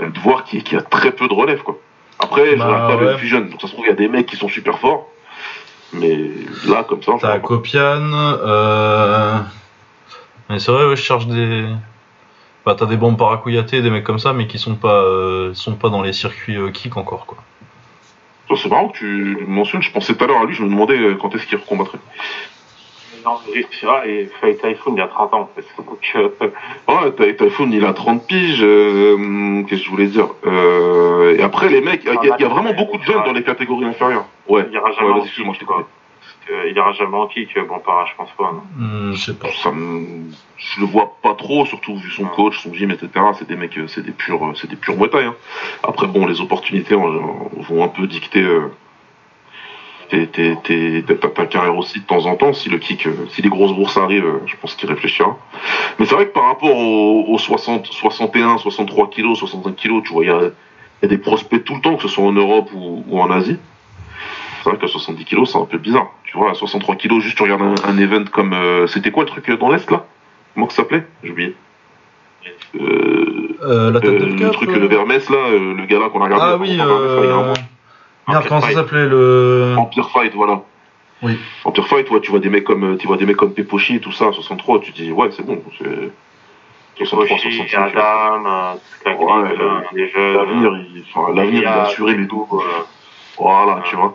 euh, 0.00 0.08
de 0.08 0.18
voir 0.20 0.44
qu'il 0.44 0.62
y 0.72 0.76
a 0.76 0.82
très 0.82 1.12
peu 1.12 1.28
de 1.28 1.34
relève, 1.34 1.62
quoi. 1.62 1.78
Après, 2.18 2.52
je 2.52 2.56
Bah, 2.56 2.66
regarde 2.66 2.88
pas 2.98 3.04
ouais. 3.04 3.12
le 3.12 3.18
Fusion, 3.18 3.40
donc 3.40 3.60
ça 3.60 3.66
se 3.66 3.72
trouve, 3.72 3.84
il 3.84 3.88
y 3.88 3.92
a 3.92 3.96
des 3.96 4.08
mecs 4.08 4.26
qui 4.26 4.36
sont 4.36 4.48
super 4.48 4.78
forts. 4.78 5.08
Mais 5.92 6.18
là, 6.66 6.84
comme 6.84 7.02
ça, 7.02 7.12
je 7.16 7.20
T'as. 7.22 7.38
Copian, 7.38 8.10
euh... 8.12 9.38
Mais 10.48 10.58
c'est 10.58 10.72
vrai, 10.72 10.86
ouais, 10.86 10.96
je 10.96 11.02
cherche 11.02 11.26
des... 11.26 11.66
Bah, 12.66 12.74
t'as 12.76 12.86
des 12.86 12.96
bombes 12.96 13.18
paracuyaté, 13.18 13.82
des 13.82 13.90
mecs 13.90 14.04
comme 14.04 14.18
ça, 14.18 14.32
mais 14.32 14.46
qui 14.46 14.58
sont 14.58 14.74
pas, 14.74 15.02
euh, 15.02 15.52
sont 15.54 15.74
pas 15.74 15.90
dans 15.90 16.00
les 16.02 16.14
circuits 16.14 16.56
euh, 16.56 16.70
kick 16.70 16.96
encore, 16.96 17.26
quoi. 17.26 17.38
C'est 18.56 18.68
marrant 18.70 18.88
que 18.88 18.98
tu 18.98 19.06
le 19.40 19.46
mentionnes, 19.46 19.82
je 19.82 19.90
pensais 19.90 20.14
tout 20.14 20.22
à 20.24 20.26
l'heure 20.26 20.40
à 20.40 20.44
lui, 20.44 20.54
je 20.54 20.62
me 20.62 20.68
demandais 20.68 20.98
euh, 20.98 21.14
quand 21.20 21.34
est-ce 21.34 21.46
qu'il 21.46 21.58
recombattrait. 21.58 21.98
Non, 23.24 23.38
vrai, 23.86 24.10
et 24.10 24.30
Fight 24.40 24.60
Typhoon 24.60 24.92
il 24.94 24.98
y 24.98 25.02
a 25.02 25.06
30 25.06 25.32
ans 25.34 25.40
en 25.40 25.50
fait. 25.54 25.64
Donc, 25.82 25.98
euh, 26.14 26.28
Ouais, 26.88 27.10
Ty- 27.12 27.36
Typhoon, 27.36 27.70
il 27.72 27.84
a 27.86 27.92
30 27.94 28.26
piges, 28.26 28.60
euh, 28.62 29.62
qu'est-ce 29.62 29.80
que 29.80 29.86
je 29.86 29.90
voulais 29.90 30.06
dire 30.08 30.28
euh, 30.46 31.34
Et 31.38 31.42
après, 31.42 31.70
les 31.70 31.80
mecs, 31.80 32.02
il 32.04 32.12
y, 32.12 32.30
a- 32.30 32.36
y 32.38 32.44
vraiment 32.44 32.74
beaucoup 32.74 32.98
de 32.98 33.02
jeunes 33.02 33.24
dans 33.24 33.32
les 33.32 33.42
catégories 33.42 33.86
inférieures. 33.86 34.26
Ouais, 34.46 34.66
il 34.68 34.74
ira 34.74 34.84
ouais 34.90 34.94
jamais 34.94 35.14
kick, 35.20 35.24
excuse-moi, 35.26 35.54
je 35.54 35.60
t'ai 35.60 35.64
il 36.68 36.76
ira 36.76 36.92
jamais 36.92 37.16
en 37.16 37.26
kick, 37.26 37.58
bon, 37.68 37.78
par 37.78 38.06
je 38.06 38.16
pense 38.16 38.30
pas. 38.36 38.52
non. 38.52 38.62
Hmm, 38.76 39.12
je 39.12 39.24
sais 39.24 39.34
pas. 39.34 39.48
Ça 39.62 39.70
me- 39.70 40.30
je 40.56 40.80
le 40.80 40.86
vois 40.86 41.16
pas 41.22 41.34
trop, 41.34 41.66
surtout 41.66 41.96
vu 41.96 42.10
son 42.10 42.24
coach, 42.24 42.62
son 42.62 42.72
gym, 42.72 42.90
etc. 42.90 43.08
C'est 43.38 43.48
des 43.48 43.56
mecs, 43.56 43.76
euh, 43.78 43.86
c'est 43.86 44.04
des 44.04 44.12
purs, 44.12 44.44
euh, 44.44 44.54
c'est 44.54 44.68
des 44.68 44.76
purs 44.76 44.96
Thai, 45.10 45.24
hein. 45.24 45.34
Après, 45.82 46.06
bon, 46.06 46.26
les 46.26 46.40
opportunités 46.40 46.94
vont 46.94 47.84
un 47.84 47.88
peu 47.88 48.06
dicter 48.06 48.42
euh, 48.42 48.70
ta, 50.10 51.46
carrière 51.46 51.76
aussi 51.76 52.00
de 52.00 52.04
temps 52.04 52.26
en 52.26 52.36
temps. 52.36 52.52
Si 52.52 52.68
le 52.68 52.78
kick, 52.78 53.06
euh, 53.06 53.26
si 53.30 53.42
les 53.42 53.48
grosses 53.48 53.74
bourses 53.74 53.96
arrivent, 53.96 54.26
euh, 54.26 54.40
je 54.46 54.56
pense 54.56 54.74
qu'il 54.74 54.88
réfléchira. 54.88 55.36
Mais 55.98 56.06
c'est 56.06 56.14
vrai 56.14 56.26
que 56.26 56.32
par 56.32 56.44
rapport 56.44 56.76
aux, 56.76 57.24
aux 57.28 57.38
60, 57.38 57.86
61, 57.86 58.58
63 58.58 59.10
kilos, 59.10 59.38
65 59.38 59.74
kilos, 59.76 60.02
tu 60.04 60.12
vois, 60.12 60.24
il 60.24 60.28
y 60.28 60.30
a, 60.30 60.40
il 60.40 61.02
y 61.02 61.06
a 61.06 61.08
des 61.08 61.18
prospects 61.18 61.62
tout 61.64 61.74
le 61.74 61.80
temps, 61.80 61.96
que 61.96 62.02
ce 62.02 62.08
soit 62.08 62.24
en 62.24 62.32
Europe 62.32 62.70
ou, 62.74 63.04
ou 63.08 63.20
en 63.20 63.30
Asie. 63.30 63.58
C'est 64.64 64.70
vrai 64.70 64.78
qu'à 64.78 64.86
70 64.88 65.24
kilos, 65.26 65.52
c'est 65.52 65.58
un 65.58 65.66
peu 65.66 65.76
bizarre. 65.76 66.08
Tu 66.24 66.36
vois, 66.38 66.50
à 66.50 66.54
63 66.54 66.96
kilos, 66.96 67.22
juste 67.22 67.36
tu 67.36 67.42
regardes 67.42 67.60
un, 67.62 67.74
un 67.86 67.98
event 67.98 68.24
comme. 68.32 68.54
euh, 68.54 68.86
C'était 68.86 69.10
quoi 69.10 69.24
le 69.24 69.28
truc 69.28 69.46
euh, 69.50 69.56
dans 69.58 69.70
l'Est 69.70 69.90
là? 69.90 70.06
Comment 70.54 70.66
que 70.66 70.72
ça 70.72 70.78
s'appelait? 70.82 71.06
J'ai 71.22 71.30
oublié. 71.30 71.54
Euh, 72.80 73.56
Euh, 73.62 73.90
la 73.92 73.98
euh, 73.98 74.00
tête 74.00 74.18
de 74.20 74.24
le 74.26 74.34
cap, 74.34 74.52
truc, 74.52 74.70
euh, 74.70 74.78
le 74.78 74.86
Vermès, 74.88 75.28
là, 75.30 75.36
euh, 75.36 75.74
le 75.74 75.84
gars 75.86 75.98
là 75.98 76.08
qu'on 76.08 76.20
a 76.20 76.24
regardé. 76.24 76.44
Ah 76.46 76.56
oui, 76.58 76.70
il. 76.72 76.76
Merde, 78.26 78.44
comment 78.48 78.60
ça 78.62 78.70
s'appelait 78.72 79.06
le... 79.06 79.74
Empire 79.76 80.10
Fight, 80.10 80.34
voilà. 80.34 80.62
Oui. 81.22 81.38
Empire 81.64 81.86
Fight, 81.86 82.10
ouais, 82.10 82.20
tu 82.20 82.30
vois 82.30 82.40
des 82.40 82.48
mecs 82.48 82.64
comme, 82.64 82.96
tu 82.98 83.06
vois 83.06 83.16
des 83.18 83.26
mecs 83.26 83.36
comme 83.36 83.52
Pepochi 83.54 83.96
et 83.96 84.00
tout 84.00 84.12
ça, 84.12 84.32
63, 84.32 84.80
tu 84.80 84.92
te 84.92 84.96
dis, 85.02 85.12
ouais, 85.12 85.28
c'est 85.32 85.44
bon, 85.44 85.62
c'est. 85.78 86.10
63, 87.04 87.36
Koshi, 87.36 87.56
65. 87.56 87.96
Adam, 87.96 88.44
euh, 88.46 88.72
toute 88.74 89.06
la 89.06 89.16
Ouais, 89.16 89.48
clique, 89.50 89.60
euh, 89.60 89.66
là, 89.66 89.82
les 89.92 90.08
jeunes. 90.08 90.34
L'avenir, 90.36 90.70
il, 90.94 91.04
enfin, 91.14 91.32
l'avenir, 91.34 91.60
il 91.60 91.64
est 91.64 91.66
assuré, 91.66 92.12
les 92.12 92.18
deux. 92.24 92.28
tout. 92.28 92.48
Voilà, 93.38 93.82
tu 93.88 93.96
vois. 93.96 94.14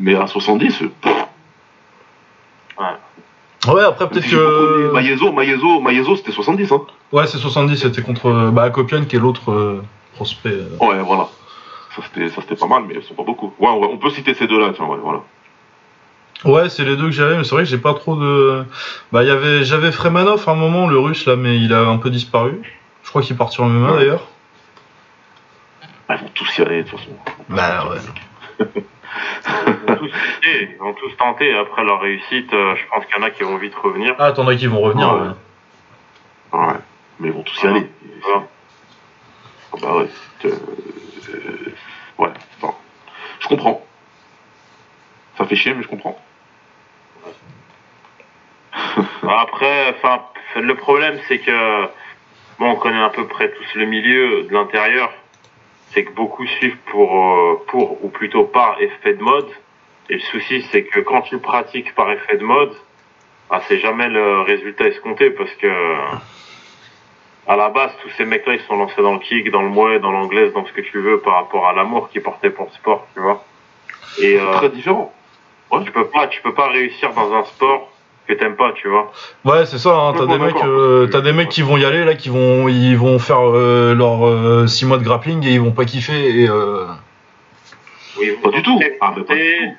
Mais 0.00 0.14
à 0.14 0.26
70, 0.26 0.82
euh, 0.82 0.90
pff, 1.00 1.26
Ouais, 3.68 3.84
après 3.84 4.08
peut-être 4.08 4.28
que... 4.28 4.90
Maiezo, 4.92 5.32
Maiezo, 5.32 5.80
Maiezo, 5.80 6.16
c'était 6.16 6.32
70, 6.32 6.72
hein. 6.72 6.82
Ouais, 7.12 7.26
c'est 7.26 7.36
70, 7.36 7.76
c'était 7.76 8.00
contre 8.00 8.26
euh, 8.26 8.50
bah, 8.50 8.70
qui 8.70 9.16
est 9.16 9.18
l'autre 9.18 9.52
euh, 9.52 9.82
prospect. 10.14 10.48
euh. 10.48 10.76
Ouais, 10.80 10.98
voilà. 11.02 11.28
Ça 11.94 12.02
c'était, 12.02 12.28
ça 12.30 12.40
c'était 12.40 12.56
pas 12.56 12.66
mal, 12.66 12.84
mais 12.88 12.94
ils 12.94 13.02
sont 13.02 13.12
pas 13.14 13.22
beaucoup. 13.22 13.52
Ouais, 13.58 13.68
on, 13.68 13.98
peut 13.98 14.08
citer 14.10 14.32
ces 14.32 14.46
deux-là, 14.46 14.72
tiens, 14.74 14.86
ouais, 14.86 14.96
voilà. 15.02 15.20
Ouais, 16.46 16.70
c'est 16.70 16.84
les 16.84 16.96
deux 16.96 17.06
que 17.06 17.10
j'avais, 17.10 17.36
mais 17.36 17.44
c'est 17.44 17.50
vrai 17.54 17.64
que 17.64 17.68
j'ai 17.68 17.76
pas 17.76 17.92
trop 17.92 18.16
de... 18.16 18.64
Bah, 19.12 19.24
y 19.24 19.30
avait... 19.30 19.62
j'avais 19.62 19.92
Fremanov 19.92 20.48
à 20.48 20.52
un 20.52 20.54
moment, 20.54 20.86
le 20.86 20.98
russe, 20.98 21.26
là, 21.26 21.36
mais 21.36 21.58
il 21.58 21.74
a 21.74 21.80
un 21.82 21.98
peu 21.98 22.08
disparu. 22.08 22.62
Je 23.02 23.10
crois 23.10 23.20
qu'il 23.20 23.36
part 23.36 23.50
sur 23.50 23.66
MMA, 23.66 23.90
Ouais. 23.92 23.98
d'ailleurs. 23.98 24.26
Ah, 26.08 26.16
Ils 26.16 26.22
vont 26.22 26.30
tous 26.32 26.58
y 26.58 26.62
aller, 26.62 26.82
de 26.82 26.88
toute 26.88 26.98
façon. 26.98 27.10
Bah, 27.50 27.88
ouais. 27.90 28.66
Ils 29.46 29.86
vont 29.86 29.96
tous 29.96 30.10
tenter, 30.12 30.68
ils 30.70 30.76
vont 30.78 30.94
tous 30.94 31.16
tenter. 31.16 31.54
Après 31.54 31.84
leur 31.84 32.00
réussite, 32.00 32.52
euh, 32.52 32.74
je 32.76 32.86
pense 32.88 33.04
qu'il 33.06 33.16
y 33.16 33.18
en 33.18 33.22
a 33.22 33.30
qui 33.30 33.42
vont 33.42 33.56
vite 33.56 33.74
revenir. 33.74 34.14
Ah, 34.18 34.26
attendez 34.26 34.56
qu'ils 34.56 34.68
vont 34.68 34.80
revenir, 34.80 35.12
Ouais. 35.14 35.20
ouais. 36.52 36.66
Ouais. 36.66 36.74
Mais 37.18 37.28
ils 37.28 37.34
vont 37.34 37.42
tous 37.42 37.62
y 37.62 37.66
aller. 37.66 37.86
Voilà. 38.22 38.42
Ah 39.72 39.76
Bah 39.80 39.96
ouais. 39.98 40.08
c'est, 40.40 40.48
euh, 40.48 41.74
ouais, 42.18 42.28
enfin, 42.62 42.74
je 43.40 43.48
comprends. 43.48 43.84
Ça 45.38 45.44
fait 45.46 45.56
chier, 45.56 45.74
mais 45.74 45.82
je 45.82 45.88
comprends. 45.88 46.18
Après, 49.28 49.94
enfin, 49.96 50.22
le 50.56 50.74
problème, 50.74 51.18
c'est 51.28 51.38
que 51.38 51.82
bon, 52.58 52.70
on 52.72 52.76
connaît 52.76 53.02
à 53.02 53.10
peu 53.10 53.26
près 53.26 53.50
tous 53.52 53.74
le 53.78 53.86
milieu 53.86 54.42
de 54.44 54.52
l'intérieur. 54.52 55.12
C'est 55.92 56.04
que 56.04 56.12
beaucoup 56.12 56.46
suivent 56.46 56.78
pour, 56.86 57.20
euh, 57.20 57.64
pour 57.68 58.04
ou 58.04 58.08
plutôt 58.08 58.44
par 58.44 58.80
effet 58.80 59.14
de 59.14 59.22
mode. 59.22 59.48
Et 60.08 60.14
le 60.14 60.20
souci, 60.20 60.66
c'est 60.70 60.84
que 60.84 61.00
quand 61.00 61.22
tu 61.22 61.38
pratiques 61.38 61.94
par 61.94 62.10
effet 62.10 62.36
de 62.36 62.44
mode, 62.44 62.74
ah, 63.50 63.60
c'est 63.68 63.78
jamais 63.78 64.08
le 64.08 64.42
résultat 64.42 64.86
escompté 64.86 65.30
parce 65.30 65.52
que 65.54 65.68
à 67.46 67.56
la 67.56 67.68
base, 67.68 67.90
tous 68.02 68.10
ces 68.10 68.24
mecs-là, 68.24 68.54
ils 68.54 68.60
sont 68.62 68.76
lancés 68.76 69.02
dans 69.02 69.14
le 69.14 69.18
kick, 69.18 69.50
dans 69.50 69.62
le 69.62 69.70
mouet, 69.70 69.98
dans 69.98 70.12
l'anglaise, 70.12 70.52
dans 70.52 70.64
ce 70.64 70.72
que 70.72 70.82
tu 70.82 71.00
veux, 71.00 71.18
par 71.18 71.34
rapport 71.34 71.66
à 71.66 71.72
l'amour 71.72 72.08
qu'ils 72.08 72.22
portaient 72.22 72.50
pour 72.50 72.66
le 72.66 72.70
sport, 72.72 73.08
tu 73.14 73.20
vois. 73.20 73.44
Et 74.18 74.36
C'est 74.36 74.40
euh, 74.40 74.52
très 74.52 74.68
différent. 74.68 75.12
tu 75.84 75.90
peux 75.90 76.06
pas, 76.06 76.28
tu 76.28 76.40
peux 76.42 76.54
pas 76.54 76.68
réussir 76.68 77.12
dans 77.12 77.32
un 77.34 77.44
sport 77.44 77.89
que 78.34 78.38
t'aimes 78.38 78.56
pas, 78.56 78.72
tu 78.72 78.88
vois. 78.88 79.12
Ouais, 79.44 79.66
c'est 79.66 79.78
ça, 79.78 79.90
hein, 79.94 80.14
t'as 80.16 80.26
des 80.26 80.38
mecs, 80.38 80.62
euh, 80.64 81.06
t'as 81.08 81.20
des 81.20 81.32
mecs 81.32 81.48
qui 81.48 81.62
vont 81.62 81.76
y 81.76 81.84
aller, 81.84 82.04
là, 82.04 82.14
qui 82.14 82.28
vont, 82.28 82.68
ils 82.68 82.96
vont 82.96 83.18
faire 83.18 83.40
euh, 83.42 83.94
leur 83.94 84.68
6 84.68 84.86
mois 84.86 84.98
de 84.98 85.04
grappling 85.04 85.44
et 85.46 85.50
ils 85.52 85.60
vont 85.60 85.72
pas 85.72 85.84
kiffer 85.84 86.42
et... 86.42 86.48
Euh... 86.48 86.84
Oui, 88.18 88.32
Pas 88.42 88.50
du 88.50 88.62
tenter- 88.62 88.96
Ah, 89.00 89.12
mais 89.16 89.22
pas 89.24 89.34
du 89.34 89.40
tout. 89.40 89.74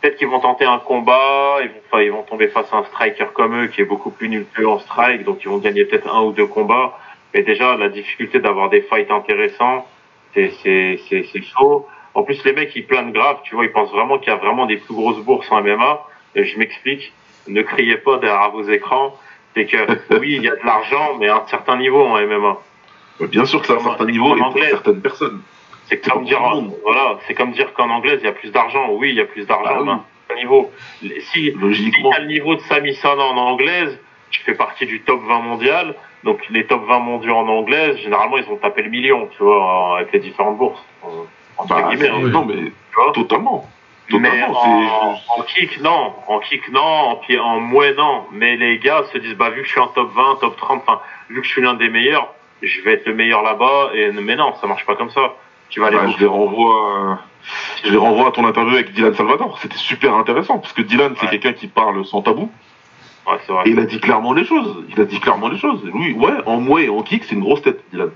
Peut-être 0.00 0.16
qu'ils 0.16 0.28
vont 0.28 0.40
tenter 0.40 0.64
un 0.66 0.78
combat, 0.78 1.56
ils 1.62 1.68
vont, 1.68 1.98
ils 1.98 2.10
vont 2.12 2.22
tomber 2.22 2.48
face 2.48 2.66
à 2.72 2.76
un 2.78 2.84
striker 2.84 3.26
comme 3.32 3.62
eux 3.62 3.66
qui 3.68 3.80
est 3.80 3.84
beaucoup 3.86 4.10
plus 4.10 4.28
nul 4.28 4.44
qu'eux 4.54 4.68
en 4.68 4.78
strike, 4.78 5.24
donc 5.24 5.38
ils 5.42 5.48
vont 5.48 5.58
gagner 5.58 5.84
peut-être 5.86 6.14
un 6.14 6.22
ou 6.22 6.32
deux 6.32 6.46
combats. 6.46 6.98
Mais 7.32 7.42
déjà, 7.42 7.76
la 7.76 7.88
difficulté 7.88 8.38
d'avoir 8.38 8.68
des 8.68 8.82
fights 8.82 9.10
intéressants, 9.10 9.86
c'est, 10.34 10.52
c'est, 10.62 11.00
c'est, 11.08 11.24
c'est 11.32 11.42
chaud. 11.42 11.86
En 12.14 12.22
plus, 12.22 12.44
les 12.44 12.52
mecs, 12.52 12.74
ils 12.76 12.86
planent 12.86 13.12
grave, 13.12 13.38
tu 13.44 13.54
vois, 13.54 13.64
ils 13.64 13.72
pensent 13.72 13.90
vraiment 13.90 14.18
qu'il 14.18 14.28
y 14.28 14.32
a 14.32 14.36
vraiment 14.36 14.66
des 14.66 14.76
plus 14.76 14.94
grosses 14.94 15.18
bourses 15.24 15.50
en 15.50 15.62
MMA. 15.62 16.00
Et 16.36 16.44
je 16.44 16.58
m'explique, 16.58 17.12
ne 17.48 17.62
criez 17.62 17.96
pas 17.98 18.18
derrière 18.18 18.50
vos 18.50 18.62
écrans. 18.64 19.16
C'est 19.54 19.66
que, 19.66 19.76
oui, 20.18 20.34
il 20.36 20.42
y 20.42 20.48
a 20.48 20.56
de 20.56 20.64
l'argent, 20.64 21.16
mais 21.18 21.28
à 21.28 21.36
un 21.36 21.46
certain 21.46 21.76
niveau 21.76 22.02
en 22.04 22.18
MMA. 22.20 22.56
Bien 23.28 23.44
sûr 23.44 23.60
que 23.60 23.66
c'est 23.68 23.72
à 23.74 23.76
un 23.76 23.80
certain 23.80 24.06
niveau 24.06 24.36
et 24.36 24.40
pour 24.40 24.58
certaines 24.58 25.00
personnes. 25.00 25.40
C'est 25.86 26.00
comme 26.08 26.24
dire, 26.24 26.40
voilà, 26.82 27.18
c'est 27.26 27.34
comme 27.34 27.52
dire 27.52 27.72
qu'en 27.74 27.90
anglaise, 27.90 28.18
il 28.22 28.26
y 28.26 28.28
a 28.28 28.32
plus 28.32 28.50
d'argent. 28.50 28.88
Oui, 28.92 29.10
il 29.10 29.16
y 29.16 29.20
a 29.20 29.26
plus 29.26 29.46
d'argent, 29.46 29.70
Ah 29.70 29.78
oui. 29.80 29.84
mais 29.84 29.90
à 29.92 29.94
un 29.94 30.04
certain 30.28 30.40
niveau. 30.42 30.70
Si, 31.00 31.12
si 31.32 31.50
Logiquement. 31.52 32.10
tu 32.10 32.16
as 32.16 32.20
le 32.20 32.26
niveau 32.26 32.54
de 32.54 32.60
Sami 32.62 32.94
Sana 32.94 33.22
en 33.22 33.36
anglaise, 33.36 33.98
tu 34.30 34.40
fais 34.40 34.54
partie 34.54 34.86
du 34.86 35.02
top 35.02 35.20
20 35.28 35.40
mondial. 35.40 35.94
Donc 36.24 36.40
les 36.48 36.64
top 36.66 36.86
20 36.88 36.98
mondiaux 37.00 37.34
en 37.36 37.46
anglaise, 37.46 37.98
généralement, 37.98 38.38
ils 38.38 38.48
ont 38.48 38.56
tapé 38.56 38.82
le 38.82 38.88
million, 38.90 39.28
tu 39.36 39.42
vois, 39.42 39.98
avec 39.98 40.12
les 40.14 40.20
différentes 40.20 40.56
bourses. 40.56 40.82
euh, 41.04 41.08
Entre 41.58 41.74
Bah, 41.74 41.88
guillemets, 41.90 42.08
hein. 42.08 42.28
Non, 42.28 42.46
mais 42.46 42.54
tu 42.54 42.72
vois? 42.96 43.12
totalement. 43.12 43.68
Mais 44.10 44.42
en, 44.42 44.52
en 45.38 45.42
kick, 45.42 45.80
non. 45.80 46.12
En 46.28 46.38
kick, 46.40 46.68
non. 46.70 46.80
En, 46.80 47.16
pied, 47.16 47.38
en 47.38 47.60
mouet, 47.60 47.94
non. 47.94 48.24
Mais 48.32 48.56
les 48.56 48.78
gars 48.78 49.02
se 49.12 49.18
disent, 49.18 49.34
bah, 49.36 49.50
vu 49.50 49.62
que 49.62 49.66
je 49.66 49.72
suis 49.72 49.80
en 49.80 49.88
top 49.88 50.10
20, 50.14 50.36
top 50.40 50.56
30, 50.56 50.82
enfin, 50.86 51.00
vu 51.30 51.40
que 51.40 51.46
je 51.46 51.52
suis 51.52 51.62
l'un 51.62 51.74
des 51.74 51.88
meilleurs, 51.88 52.28
je 52.62 52.80
vais 52.82 52.92
être 52.94 53.06
le 53.06 53.14
meilleur 53.14 53.42
là-bas. 53.42 53.90
Et, 53.94 54.10
mais 54.12 54.36
non, 54.36 54.54
ça 54.60 54.66
marche 54.66 54.84
pas 54.84 54.94
comme 54.96 55.10
ça. 55.10 55.34
Tu 55.70 55.80
vas 55.80 55.86
aller 55.86 55.96
Bah, 55.96 56.06
je 56.14 56.18
les 56.20 56.26
renvoie, 56.26 56.74
à- 57.12 57.18
je 57.84 57.90
les 57.90 57.96
renvoie 57.96 58.28
à 58.28 58.30
ton 58.30 58.46
interview 58.46 58.74
avec 58.74 58.92
Dylan 58.92 59.14
Salvador. 59.14 59.58
C'était 59.60 59.76
super 59.78 60.14
intéressant 60.14 60.58
parce 60.58 60.72
que 60.74 60.82
Dylan, 60.82 61.14
c'est 61.16 61.24
Ouais. 61.24 61.30
quelqu'un 61.30 61.52
qui 61.54 61.66
parle 61.68 62.04
sans 62.04 62.20
tabou 62.22 62.50
Ouais, 63.26 63.38
c'est 63.46 63.52
vrai. 63.52 63.62
et 63.66 63.70
il 63.70 63.78
a 63.80 63.84
dit 63.86 64.00
clairement 64.00 64.34
les 64.34 64.44
choses. 64.44 64.84
Il 64.90 65.00
a 65.00 65.04
dit 65.06 65.18
clairement 65.18 65.48
les 65.48 65.56
choses. 65.58 65.82
Lui, 65.94 66.12
ouais, 66.12 66.34
en 66.44 66.58
mouet 66.60 66.84
et 66.84 66.88
en 66.90 67.00
kick, 67.02 67.24
c'est 67.24 67.34
une 67.34 67.40
grosse 67.40 67.62
tête, 67.62 67.80
Dylan. 67.90 68.10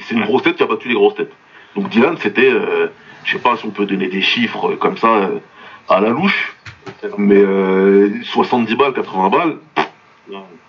C'est 0.00 0.14
une 0.14 0.24
grosse 0.24 0.42
tête 0.42 0.56
qui 0.56 0.62
a 0.64 0.66
battu 0.66 0.88
les 0.88 0.94
grosses 0.94 1.14
têtes. 1.14 1.32
Donc 1.76 1.88
Dylan, 1.90 2.16
c'était, 2.18 2.50
euh, 2.50 2.88
je 3.24 3.32
sais 3.32 3.38
pas 3.42 3.56
si 3.56 3.66
on 3.66 3.70
peut 3.70 3.86
donner 3.86 4.08
des 4.08 4.22
chiffres 4.22 4.74
comme 4.76 4.96
ça 4.96 5.08
euh, 5.08 5.38
à 5.88 6.00
la 6.00 6.10
louche, 6.10 6.54
mais 7.18 7.36
euh, 7.36 8.10
70 8.24 8.74
balles, 8.76 8.92
80 8.92 9.28
balles, 9.30 9.56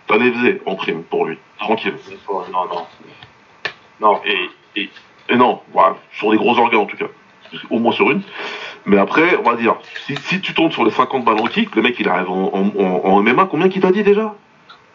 ça 0.09 0.17
les 0.17 0.31
faisait 0.31 0.61
en 0.65 0.75
prime 0.75 1.03
pour 1.03 1.25
lui, 1.25 1.37
tranquille. 1.59 1.95
non, 2.51 2.65
non. 2.69 2.85
Non, 4.01 4.19
Et, 4.25 4.81
et, 4.81 4.89
et 5.29 5.35
non, 5.35 5.61
voilà, 5.71 5.95
sur 6.13 6.31
des 6.31 6.37
gros 6.37 6.57
organes 6.57 6.81
en 6.81 6.85
tout 6.85 6.97
cas. 6.97 7.05
Au 7.69 7.77
moins 7.79 7.91
sur 7.93 8.09
une. 8.09 8.21
Mais 8.85 8.97
après, 8.97 9.37
on 9.37 9.43
va 9.43 9.55
dire, 9.55 9.75
si, 10.07 10.15
si 10.17 10.41
tu 10.41 10.53
tombes 10.53 10.71
sur 10.71 10.83
les 10.83 10.91
50 10.91 11.23
balles 11.23 11.39
en 11.39 11.45
kick, 11.45 11.75
le 11.75 11.83
mec 11.83 11.95
il 11.99 12.09
arrive 12.09 12.29
en, 12.29 12.51
en, 12.53 12.71
en, 12.83 13.01
en 13.05 13.21
MMA, 13.21 13.45
combien 13.45 13.69
qu'il 13.69 13.81
t'a 13.81 13.91
dit 13.91 14.03
déjà? 14.03 14.33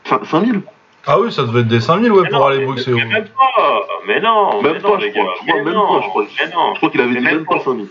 5000 0.05 0.63
Ah 1.11 1.19
oui, 1.19 1.33
ça 1.33 1.43
devait 1.45 1.61
être 1.61 1.69
des 1.69 1.81
5000, 1.81 2.13
ouais, 2.13 2.23
Mais 2.23 2.29
pour 2.29 2.39
non, 2.41 2.47
aller 2.47 2.59
mais- 2.59 2.67
boxer. 2.67 2.91
mais 2.93 3.05
même 3.07 3.29
pas. 3.29 3.87
Mais 4.07 4.21
non. 4.21 4.63
Même 4.63 4.75
mais 4.75 4.79
pas, 4.81 4.89
non, 4.89 4.99
je 5.01 5.09
crois. 5.09 5.25
gars. 5.25 5.31
Je 5.37 5.47
crois 5.47 5.55
Mais 5.59 5.65
même 5.65 5.75
non, 5.75 5.89
pas, 5.89 6.03
je 6.05 6.09
crois. 6.09 6.25
Mais 6.39 6.55
non. 6.55 6.73
Je 6.75 6.77
crois 6.79 6.91
qu'il 6.91 7.01
avait 7.01 7.11
Mais 7.13 7.19
dit 7.21 7.25
même 7.25 7.35
même 7.37 7.45
pas 7.47 7.55
pas. 7.57 7.61
5000. 7.65 7.89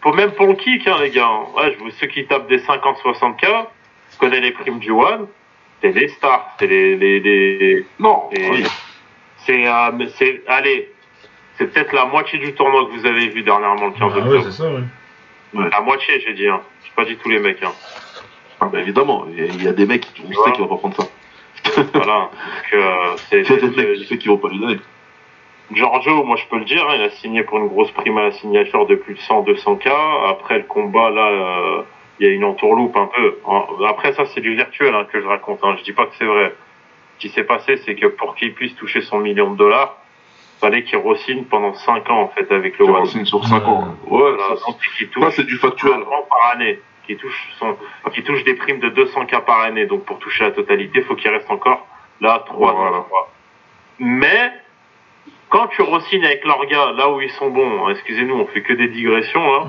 Pour, 0.00 0.14
même 0.14 0.30
pour 0.32 0.46
le 0.46 0.54
kick, 0.54 0.86
hein, 0.86 0.96
les 1.02 1.10
gars. 1.10 1.28
Ouais, 1.56 1.72
je 1.72 1.78
vous, 1.78 1.90
ceux 1.90 2.06
qui 2.06 2.26
tapent 2.26 2.48
des 2.48 2.58
50-60K, 2.58 3.66
je 4.12 4.18
connais 4.18 4.40
les 4.40 4.52
primes 4.52 4.78
du 4.78 4.90
One. 4.92 5.26
C'est 5.82 5.92
les 5.92 6.08
stars. 6.08 6.50
C'est 6.58 6.66
les, 6.66 6.96
les, 6.96 7.20
les, 7.20 7.86
Non, 7.98 8.24
oui. 8.32 8.64
c'est, 9.38 9.66
euh, 9.66 10.06
c'est, 10.16 10.42
allez, 10.46 10.90
c'est 11.58 11.72
peut-être 11.72 11.92
la 11.92 12.04
moitié 12.06 12.38
du 12.38 12.54
tournoi 12.54 12.86
que 12.86 12.92
vous 12.98 13.04
avez 13.06 13.28
vu 13.28 13.42
dernièrement 13.42 13.86
le 13.86 13.92
15 13.92 14.12
Ah 14.14 14.28
ouais, 14.28 14.40
c'est 14.44 14.52
ça, 14.52 14.64
ouais. 14.64 15.68
la 15.70 15.80
moitié, 15.80 16.20
j'ai 16.20 16.34
dit, 16.34 16.48
hein. 16.48 16.60
J'ai 16.84 16.90
pas 16.94 17.04
dit 17.04 17.16
tous 17.16 17.28
les 17.30 17.38
mecs, 17.40 17.62
hein. 17.62 17.72
Ah, 18.60 18.66
bah, 18.72 18.80
évidemment, 18.80 19.26
il 19.30 19.38
y 19.38 19.42
a- 19.42 19.46
il 19.52 19.62
y, 19.64 19.68
a 19.68 19.72
des 19.72 19.84
mecs, 19.86 20.06
on 20.24 20.32
vois 20.32 20.44
sait 20.46 20.52
qu'il 20.52 20.62
va 20.62 20.68
pas 20.68 20.76
prendre 20.76 20.96
ça. 20.96 21.04
Voilà. 21.94 22.30
Euh, 22.72 23.16
c'est, 23.30 23.40
Il 23.42 24.06
sais 24.06 24.18
qu'ils 24.18 24.30
vont 24.30 24.38
pas 24.38 24.48
lui 24.48 24.58
donner. 24.58 24.78
Giorgio, 25.72 26.24
moi 26.24 26.36
je 26.36 26.44
peux 26.50 26.58
le 26.58 26.64
dire, 26.64 26.84
hein, 26.88 26.94
il 26.96 27.02
a 27.02 27.10
signé 27.10 27.42
pour 27.42 27.58
une 27.58 27.68
grosse 27.68 27.90
prime 27.92 28.18
à 28.18 28.24
la 28.24 28.32
signature 28.32 28.86
de 28.86 28.96
plus 28.96 29.14
de 29.14 29.18
100-200K. 29.20 29.88
Après 30.28 30.58
le 30.58 30.64
combat, 30.64 31.10
là, 31.10 31.26
euh, 31.28 31.82
il 32.20 32.26
y 32.26 32.30
a 32.30 32.32
une 32.32 32.44
entourloupe 32.44 32.96
un 32.96 33.06
peu. 33.06 33.38
Après 33.88 34.12
ça, 34.12 34.24
c'est 34.26 34.40
du 34.40 34.54
virtuel 34.54 34.94
hein, 34.94 35.06
que 35.10 35.20
je 35.20 35.26
raconte. 35.26 35.60
Hein. 35.62 35.76
Je 35.78 35.84
dis 35.84 35.92
pas 35.92 36.06
que 36.06 36.14
c'est 36.18 36.26
vrai. 36.26 36.54
Ce 37.16 37.20
qui 37.26 37.28
s'est 37.30 37.44
passé, 37.44 37.76
c'est 37.78 37.94
que 37.94 38.06
pour 38.06 38.34
qu'il 38.34 38.52
puisse 38.54 38.74
toucher 38.76 39.00
son 39.00 39.18
million 39.18 39.52
de 39.52 39.56
dollars, 39.56 39.96
fallait 40.60 40.82
qu'il 40.84 40.98
re-signe 40.98 41.44
pendant 41.44 41.74
5 41.74 42.10
ans 42.10 42.22
en 42.22 42.28
fait 42.28 42.50
avec 42.52 42.78
le 42.78 42.84
One. 42.84 42.96
renseignes 42.96 43.24
sur 43.24 43.44
5 43.44 43.66
ans. 43.66 43.84
Ouais, 44.06 44.20
Voilà, 45.16 45.30
c'est 45.30 45.46
du 45.46 45.56
factuel. 45.56 46.04
par 46.28 46.50
année, 46.54 46.80
qui 47.06 47.16
touche 47.16 47.48
son, 47.58 47.76
qui 48.12 48.22
touche 48.22 48.44
des 48.44 48.54
primes 48.54 48.80
de 48.80 48.90
200K 48.90 49.44
par 49.44 49.60
année. 49.60 49.86
Donc 49.86 50.04
pour 50.04 50.18
toucher 50.18 50.44
la 50.44 50.50
totalité, 50.50 51.00
il 51.00 51.04
faut 51.04 51.14
qu'il 51.14 51.30
reste 51.30 51.50
encore 51.50 51.86
là 52.20 52.42
3 52.46 52.72
Voilà. 52.72 53.04
Mais 53.98 54.52
quand 55.50 55.68
tu 55.68 55.82
re-signes 55.82 56.24
avec 56.24 56.44
gars, 56.44 56.92
là 56.92 57.10
où 57.10 57.20
ils 57.20 57.30
sont 57.30 57.50
bons, 57.50 57.86
hein, 57.86 57.90
excusez-nous, 57.90 58.34
on 58.34 58.46
fait 58.46 58.62
que 58.62 58.72
des 58.72 58.88
digressions 58.88 59.52
là. 59.52 59.66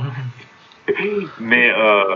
Mais 1.40 1.72
euh, 1.76 2.16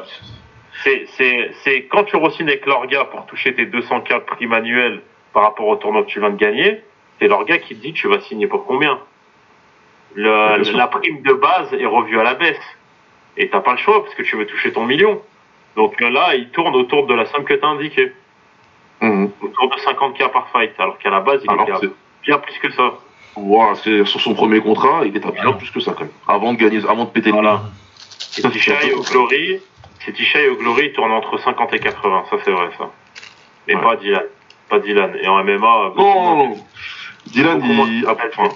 c'est 0.84 1.05
c'est 1.17 1.51
c'est 1.63 1.84
quand 1.84 2.03
tu 2.05 2.15
re-signes 2.15 2.47
avec 2.47 2.65
gars 2.65 3.05
pour 3.05 3.25
toucher 3.25 3.53
tes 3.53 3.65
200K 3.65 4.13
de 4.13 4.19
prime 4.19 4.53
annuelle 4.53 5.01
par 5.34 5.43
rapport 5.43 5.67
au 5.67 5.75
tournoi 5.75 6.03
que 6.03 6.08
tu 6.08 6.19
viens 6.19 6.29
de 6.29 6.38
gagner, 6.38 6.82
c'est 7.19 7.27
leur 7.27 7.45
gars 7.45 7.60
qui 7.60 7.75
te 7.75 7.82
dit 7.82 7.93
tu 7.93 8.08
vas 8.08 8.19
signer 8.21 8.47
pour 8.47 8.65
combien? 8.65 8.99
Le, 10.15 10.75
la 10.75 10.88
prime 10.88 11.21
de 11.21 11.34
base 11.34 11.73
est 11.73 11.86
revue 11.86 12.19
à 12.19 12.23
la 12.23 12.34
baisse. 12.34 12.58
Et 13.39 13.49
t'as 13.49 13.62
pas 13.62 13.71
le 13.71 13.78
choix 13.78 14.04
parce 14.04 14.13
que 14.15 14.21
tu 14.21 14.36
veux 14.36 14.45
toucher 14.45 14.71
ton 14.71 14.86
million. 14.86 15.21
Donc 15.75 15.99
là, 16.02 16.36
il 16.36 16.49
tourne 16.49 16.75
autour 16.75 17.08
de 17.08 17.13
la 17.15 17.25
somme 17.25 17.45
que 17.45 17.54
t'as 17.54 17.67
indiquée. 17.67 18.12
Mhm. 19.02 19.32
Autour 19.41 19.69
de 19.69 19.75
50K 19.80 20.30
par 20.32 20.49
fight. 20.52 20.73
Alors 20.78 20.97
qu'à 20.97 21.10
la 21.10 21.21
base, 21.21 21.41
il 21.45 21.49
Alors, 21.49 21.67
était 21.67 21.89
bien 22.23 22.38
plus 22.38 22.58
que 22.60 22.71
ça. 22.71 22.93
C'est 23.84 24.06
sur 24.06 24.19
son 24.19 24.34
premier 24.34 24.60
contrat, 24.60 25.04
il 25.06 25.15
est 25.15 25.25
à 25.25 25.32
bien 25.32 25.54
plus 25.54 25.71
que 25.71 25.80
ça 25.80 25.93
quand 25.93 26.02
même. 26.02 26.12
Avant 26.28 26.52
de 26.54 26.58
gagner, 26.60 26.80
avant 26.89 27.06
de 27.06 27.10
péter 27.10 27.30
le 27.30 27.36
Voilà. 27.36 27.62
Et 28.38 28.41
ça, 28.41 28.49
c'est 28.54 28.93
au 28.93 29.02
Glory, 29.02 29.62
c'est 30.04 30.49
au 30.49 30.56
Glory, 30.58 30.88
il 30.88 30.91
tourne 30.93 31.12
entre 31.12 31.38
50 31.39 31.73
et 31.73 31.80
80, 31.80 32.25
ça 32.30 32.38
c'est 32.43 32.52
vrai 32.52 32.69
ça. 32.78 32.89
Mais 33.67 33.75
Ouais. 33.75 33.82
pas 33.82 33.95
Dylan. 33.95 34.23
Pas 34.67 34.80
Dylan. 34.80 35.15
Et 35.21 35.28
en 35.30 35.41
MMA, 35.43 35.93
Non, 35.95 35.95
non, 35.95 36.36
non. 36.49 36.58
Dylan, 37.28 37.62
il, 37.63 38.06
ah, 38.08 38.17
enfin, 38.34 38.54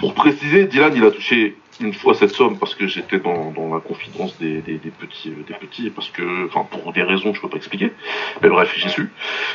pour 0.00 0.14
préciser, 0.14 0.64
Dylan, 0.64 0.92
il 0.96 1.04
a 1.04 1.10
touché 1.12 1.54
une 1.80 1.94
fois 1.94 2.14
cette 2.14 2.30
somme 2.34 2.58
parce 2.58 2.74
que 2.74 2.86
j'étais 2.86 3.18
dans, 3.18 3.52
dans 3.52 3.72
la 3.72 3.80
confidence 3.80 4.36
des, 4.38 4.60
des, 4.60 4.78
des 4.78 4.90
petits, 4.90 5.30
des 5.30 5.54
petits, 5.54 5.90
parce 5.90 6.08
que, 6.08 6.46
enfin, 6.46 6.66
pour 6.70 6.92
des 6.92 7.02
raisons 7.02 7.30
que 7.30 7.36
je 7.36 7.40
peux 7.42 7.48
pas 7.48 7.56
expliquer. 7.56 7.92
Mais 8.42 8.48
bref, 8.48 8.72
j'y 8.76 8.88
suis. 8.88 9.06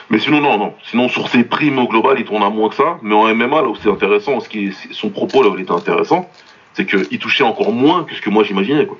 Mais 0.10 0.20
sinon, 0.20 0.40
non, 0.42 0.58
non. 0.58 0.74
Sinon, 0.90 1.10
sur 1.10 1.28
ses 1.28 1.44
primes 1.44 1.80
au 1.80 1.88
global, 1.88 2.16
il 2.20 2.26
tourne 2.26 2.44
à 2.44 2.50
moins 2.50 2.70
que 2.70 2.76
ça. 2.76 2.98
Mais 3.02 3.14
en 3.14 3.26
MMA, 3.34 3.62
là 3.62 3.68
où 3.68 3.76
c'est 3.76 3.90
intéressant, 3.90 4.40
ce 4.40 4.48
qui 4.50 4.68
est, 4.68 4.94
son 4.94 5.10
propos 5.10 5.44
là 5.44 5.50
où 5.50 5.56
il 5.58 5.62
était 5.64 5.72
intéressant, 5.72 6.30
c'est 6.74 6.86
qu'il 6.86 7.20
touchait 7.20 7.44
encore 7.44 7.72
moins 7.72 8.04
que 8.04 8.16
ce 8.16 8.22
que 8.22 8.30
moi 8.30 8.44
j'imaginais, 8.44 8.86
quoi. 8.86 8.98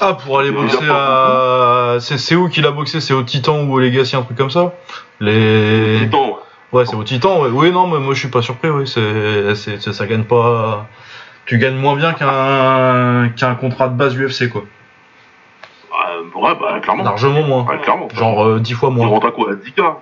Ah, 0.00 0.14
pour 0.14 0.40
aller 0.40 0.50
boxer 0.50 0.78
à. 0.90 1.98
C'est 2.00 2.18
c'est 2.18 2.34
où 2.34 2.48
qu'il 2.48 2.66
a 2.66 2.72
boxé? 2.72 3.00
C'est 3.00 3.14
au 3.14 3.22
Titan 3.22 3.62
ou 3.62 3.74
au 3.74 3.78
Legacy, 3.78 4.16
un 4.16 4.22
truc 4.22 4.36
comme 4.36 4.50
ça? 4.50 4.74
Les. 5.20 5.98
Titan, 6.00 6.30
ouais. 6.30 6.34
Ouais, 6.72 6.84
c'est 6.84 6.96
au 6.96 7.04
Titan, 7.04 7.42
ouais. 7.42 7.48
Oui, 7.52 7.70
non, 7.70 7.86
mais 7.86 8.00
moi 8.00 8.12
je 8.12 8.18
suis 8.18 8.28
pas 8.28 8.42
surpris, 8.42 8.70
oui. 8.70 8.88
C'est- 8.88 9.54
ça 9.92 10.06
gagne 10.06 10.24
pas. 10.24 10.88
Tu 11.48 11.58
gagnes 11.58 11.76
moins 11.76 11.96
bien 11.96 12.12
qu'un, 12.12 13.30
qu'un 13.30 13.54
contrat 13.54 13.88
de 13.88 13.94
base 13.96 14.14
UFC, 14.16 14.48
quoi. 14.50 14.62
Ouais, 15.90 16.42
Ouais, 16.42 16.54
bah, 16.60 16.78
clairement. 16.80 17.04
Largement 17.04 17.42
moins. 17.42 17.64
Ouais, 17.64 17.78
clairement. 17.80 18.08
Genre 18.14 18.44
euh, 18.44 18.60
10 18.60 18.74
fois 18.74 18.90
moins. 18.90 19.06
rentre 19.08 19.26
à 19.28 19.30
quoi? 19.32 19.50
À 19.50 19.54
10K 19.54 19.94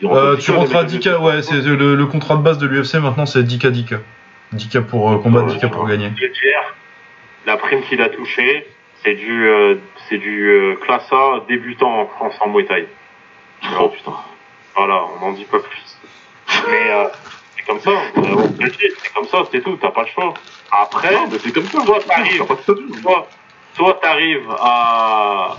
Il 0.00 0.06
rentre 0.06 0.20
Euh, 0.20 0.34
à 0.34 0.36
tu 0.36 0.52
10K, 0.52 0.54
rentres 0.54 0.76
à 0.76 0.82
mecs, 0.84 0.90
10K, 0.92 1.16
ouais, 1.20 1.42
c'est 1.42 1.60
le, 1.60 1.94
le 1.96 2.06
contrat 2.06 2.36
de 2.36 2.42
base 2.42 2.58
de 2.58 2.66
l'UFC 2.66 2.94
maintenant, 2.94 3.26
c'est 3.26 3.42
10K 3.42 3.70
10K. 3.72 3.98
10K 4.54 4.82
pour 4.82 5.10
euh, 5.10 5.18
combattre, 5.18 5.46
Ouais, 5.48 5.54
10K 5.58 5.70
pour 5.70 5.86
gagner. 5.86 6.10
La 7.46 7.56
prime 7.56 7.82
qu'il 7.82 8.00
a 8.00 8.08
touchée, 8.08 8.66
c'est 9.04 9.14
du, 9.14 9.48
euh, 9.48 9.74
c'est 10.08 10.18
du 10.18 10.48
euh, 10.48 10.76
classe 10.76 11.12
A 11.12 11.40
débutant 11.48 12.02
en 12.02 12.06
France 12.06 12.34
en 12.40 12.48
Muay 12.50 12.64
Thai. 12.66 12.86
Oh 13.80 13.88
putain. 13.88 14.12
Voilà, 14.76 15.02
on 15.20 15.26
n'en 15.26 15.32
dit 15.32 15.44
pas 15.44 15.58
plus. 15.58 15.98
Mais 16.70 16.90
euh, 16.92 17.04
c'est 17.64 17.72
comme 17.72 17.80
ça, 17.80 17.90
c'est 19.02 19.14
comme 19.14 19.26
ça, 19.26 19.44
c'est 19.50 19.60
tout, 19.62 19.78
t'as 19.80 19.90
pas 19.90 20.02
le 20.02 20.08
choix. 20.08 20.34
Après, 20.70 21.14
Non, 21.14 21.28
mais 21.30 21.38
c'est 21.38 21.52
comme 21.52 21.64
ça. 21.64 21.82
Toi, 21.84 21.98
t'arrives. 22.06 22.42
Soit, 23.02 23.28
soit 23.74 23.94
t'arrives 24.02 24.50
à, 24.60 25.56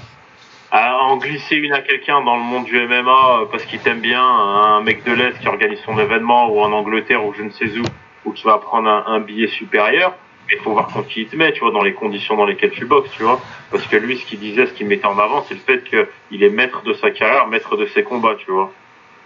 à 0.71 0.95
en 0.97 1.17
glisser 1.17 1.55
une 1.55 1.73
à 1.73 1.81
quelqu'un 1.81 2.21
dans 2.21 2.35
le 2.35 2.43
monde 2.43 2.65
du 2.65 2.79
MMA 2.79 3.39
euh, 3.41 3.45
parce 3.51 3.65
qu'il 3.65 3.79
t'aime 3.79 4.01
bien, 4.01 4.21
un 4.23 4.81
mec 4.81 5.03
de 5.03 5.13
l'Est 5.13 5.39
qui 5.39 5.47
organise 5.47 5.79
son 5.85 5.97
événement 5.99 6.49
ou 6.49 6.59
en 6.61 6.71
Angleterre 6.71 7.25
ou 7.25 7.33
je 7.33 7.43
ne 7.43 7.49
sais 7.51 7.65
où, 7.77 7.83
ou 8.25 8.31
qui 8.33 8.43
va 8.43 8.57
prendre 8.57 8.89
un, 8.89 9.05
un 9.07 9.19
billet 9.19 9.47
supérieur, 9.47 10.13
mais 10.47 10.57
il 10.57 10.63
faut 10.63 10.71
voir 10.73 10.87
contre 10.87 11.07
qui 11.07 11.21
il 11.21 11.27
te 11.27 11.35
met, 11.35 11.53
tu 11.53 11.61
vois, 11.61 11.71
dans 11.71 11.83
les 11.83 11.93
conditions 11.93 12.35
dans 12.35 12.45
lesquelles 12.45 12.71
tu 12.71 12.85
boxes, 12.85 13.09
tu 13.11 13.23
vois. 13.23 13.39
Parce 13.71 13.85
que 13.87 13.95
lui, 13.95 14.17
ce 14.17 14.25
qu'il 14.25 14.39
disait, 14.39 14.67
ce 14.67 14.73
qu'il 14.73 14.87
mettait 14.87 15.07
en 15.07 15.17
avant, 15.17 15.43
c'est 15.47 15.55
le 15.55 15.59
fait 15.61 15.83
qu'il 15.83 16.43
est 16.43 16.49
maître 16.49 16.83
de 16.83 16.93
sa 16.93 17.09
carrière, 17.11 17.47
maître 17.47 17.75
de 17.77 17.85
ses 17.87 18.03
combats, 18.03 18.35
tu 18.37 18.51
vois. 18.51 18.71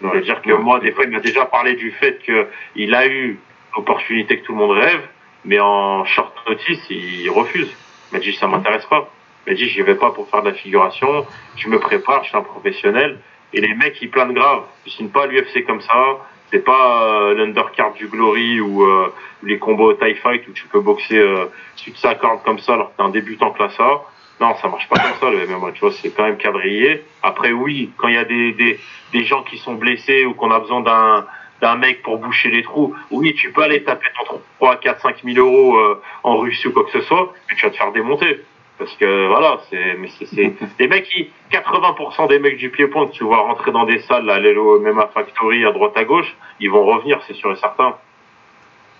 Je 0.01 0.07
veux 0.07 0.21
dire 0.21 0.41
que 0.41 0.53
moi, 0.53 0.79
des 0.79 0.91
fois, 0.91 1.03
il 1.05 1.11
m'a 1.11 1.19
déjà 1.19 1.45
parlé 1.45 1.75
du 1.75 1.91
fait 1.91 2.19
qu'il 2.19 2.95
a 2.95 3.07
eu 3.07 3.39
l'opportunité 3.75 4.39
que 4.39 4.45
tout 4.45 4.53
le 4.53 4.57
monde 4.59 4.77
rêve, 4.77 5.01
mais 5.45 5.59
en 5.59 6.05
short 6.05 6.33
notice, 6.47 6.79
il 6.89 7.29
refuse. 7.29 7.69
Il 8.11 8.15
m'a 8.15 8.19
dit, 8.19 8.33
ça 8.33 8.47
m'intéresse 8.47 8.85
pas. 8.85 9.09
Il 9.45 9.51
m'a 9.51 9.57
dit, 9.57 9.67
j'y 9.69 9.81
vais 9.81 9.95
pas 9.95 10.11
pour 10.11 10.29
faire 10.29 10.41
de 10.41 10.49
la 10.49 10.55
figuration, 10.55 11.25
je 11.57 11.67
me 11.67 11.79
prépare, 11.79 12.23
je 12.23 12.29
suis 12.29 12.37
un 12.37 12.41
professionnel. 12.41 13.19
Et 13.53 13.61
les 13.61 13.73
mecs, 13.73 14.01
ils 14.01 14.09
planent 14.09 14.33
grave. 14.33 14.63
Ils 14.85 14.91
signent 14.91 15.09
pas 15.09 15.25
l'UFC 15.25 15.65
comme 15.65 15.81
ça. 15.81 16.17
C'est 16.51 16.63
pas 16.63 17.03
euh, 17.03 17.35
l'undercard 17.35 17.93
du 17.93 18.07
Glory 18.07 18.59
ou 18.59 18.83
euh, 18.83 19.13
les 19.43 19.59
combos 19.59 19.91
au 19.91 19.93
TIE 19.93 20.15
Fight 20.15 20.47
où 20.47 20.51
tu 20.51 20.67
peux 20.67 20.79
boxer 20.79 21.17
euh, 21.17 21.45
sur 21.75 21.95
sa 21.97 22.15
corde 22.15 22.41
comme 22.43 22.59
ça 22.59 22.73
alors 22.73 22.91
que 22.91 22.97
t'es 22.97 23.03
un 23.03 23.09
débutant 23.09 23.51
classe 23.51 23.79
A. 23.79 24.01
Non, 24.39 24.55
ça 24.55 24.69
marche 24.69 24.87
pas 24.87 24.99
comme 24.99 25.13
ça 25.19 25.29
le 25.29 25.47
MMA, 25.47 25.73
tu 25.73 25.81
vois, 25.81 25.91
c'est 25.91 26.11
quand 26.11 26.23
même 26.23 26.37
quadrillé. 26.37 27.03
Après, 27.23 27.51
oui, 27.51 27.91
quand 27.97 28.07
il 28.07 28.15
y 28.15 28.17
a 28.17 28.23
des, 28.23 28.53
des, 28.53 28.79
des 29.11 29.23
gens 29.25 29.43
qui 29.43 29.57
sont 29.57 29.75
blessés 29.75 30.25
ou 30.25 30.33
qu'on 30.33 30.51
a 30.51 30.59
besoin 30.59 30.81
d'un 30.81 31.25
d'un 31.61 31.75
mec 31.75 32.01
pour 32.03 32.19
boucher 32.19 32.49
les 32.49 32.63
trous, 32.63 32.95
oui, 33.11 33.33
tu 33.33 33.51
peux 33.51 33.61
aller 33.61 33.83
taper 33.83 34.07
ton 34.29 34.39
3, 34.59 34.77
4, 34.77 35.01
5 35.01 35.15
000 35.25 35.45
euros 35.45 35.75
euh, 35.77 36.01
en 36.23 36.37
Russie 36.37 36.67
ou 36.67 36.71
quoi 36.71 36.85
que 36.85 36.91
ce 36.91 37.01
soit, 37.01 37.33
mais 37.49 37.55
tu 37.57 37.65
vas 37.65 37.71
te 37.71 37.75
faire 37.75 37.91
démonter. 37.91 38.39
Parce 38.77 38.95
que 38.95 39.27
voilà, 39.27 39.59
c'est 39.69 39.97
mais 39.99 40.09
c'est 40.17 40.25
c'est 40.25 40.53
des 40.79 40.87
mecs 40.87 41.03
qui 41.03 41.29
80% 41.51 42.29
des 42.29 42.39
mecs 42.39 42.55
du 42.55 42.69
pied-point 42.69 43.07
que 43.07 43.11
tu 43.11 43.25
vois 43.25 43.39
rentrer 43.39 43.71
dans 43.71 43.83
des 43.83 43.99
salles, 43.99 44.25
là, 44.25 44.35
aller 44.35 44.55
au 44.55 44.79
MMA 44.79 45.07
Factory 45.13 45.65
à 45.65 45.73
droite 45.73 45.97
à 45.97 46.05
gauche, 46.05 46.33
ils 46.61 46.71
vont 46.71 46.85
revenir, 46.85 47.19
c'est 47.27 47.33
sûr 47.33 47.51
et 47.51 47.57
certain. 47.57 47.95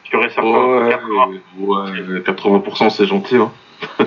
Sûr 0.04 0.25
et 0.25 0.30
certain. 0.30 0.65
Ouais, 0.65 0.89
80, 0.89 1.30
ouais, 1.60 2.19
80% 2.19 2.89
c'est 2.89 3.06
gentil. 3.06 3.38
Hein. 3.38 3.52
euh, 4.02 4.06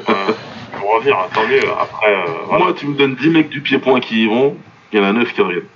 vont 0.83 0.90
revenir, 0.97 1.16
tant 1.35 1.47
mieux. 1.47 1.62
Après, 1.81 2.14
euh, 2.14 2.25
voilà, 2.47 2.64
Moi, 2.64 2.75
tu 2.75 2.87
me 2.87 2.95
donnes 2.95 3.14
10 3.14 3.31
mecs 3.31 3.49
du 3.49 3.61
pied-point 3.61 4.01
qui 4.01 4.25
y 4.25 4.27
vont, 4.27 4.57
il 4.92 4.99
y 4.99 5.03
en 5.03 5.05
a 5.05 5.12
9 5.12 5.33
qui 5.33 5.40
reviennent. 5.40 5.68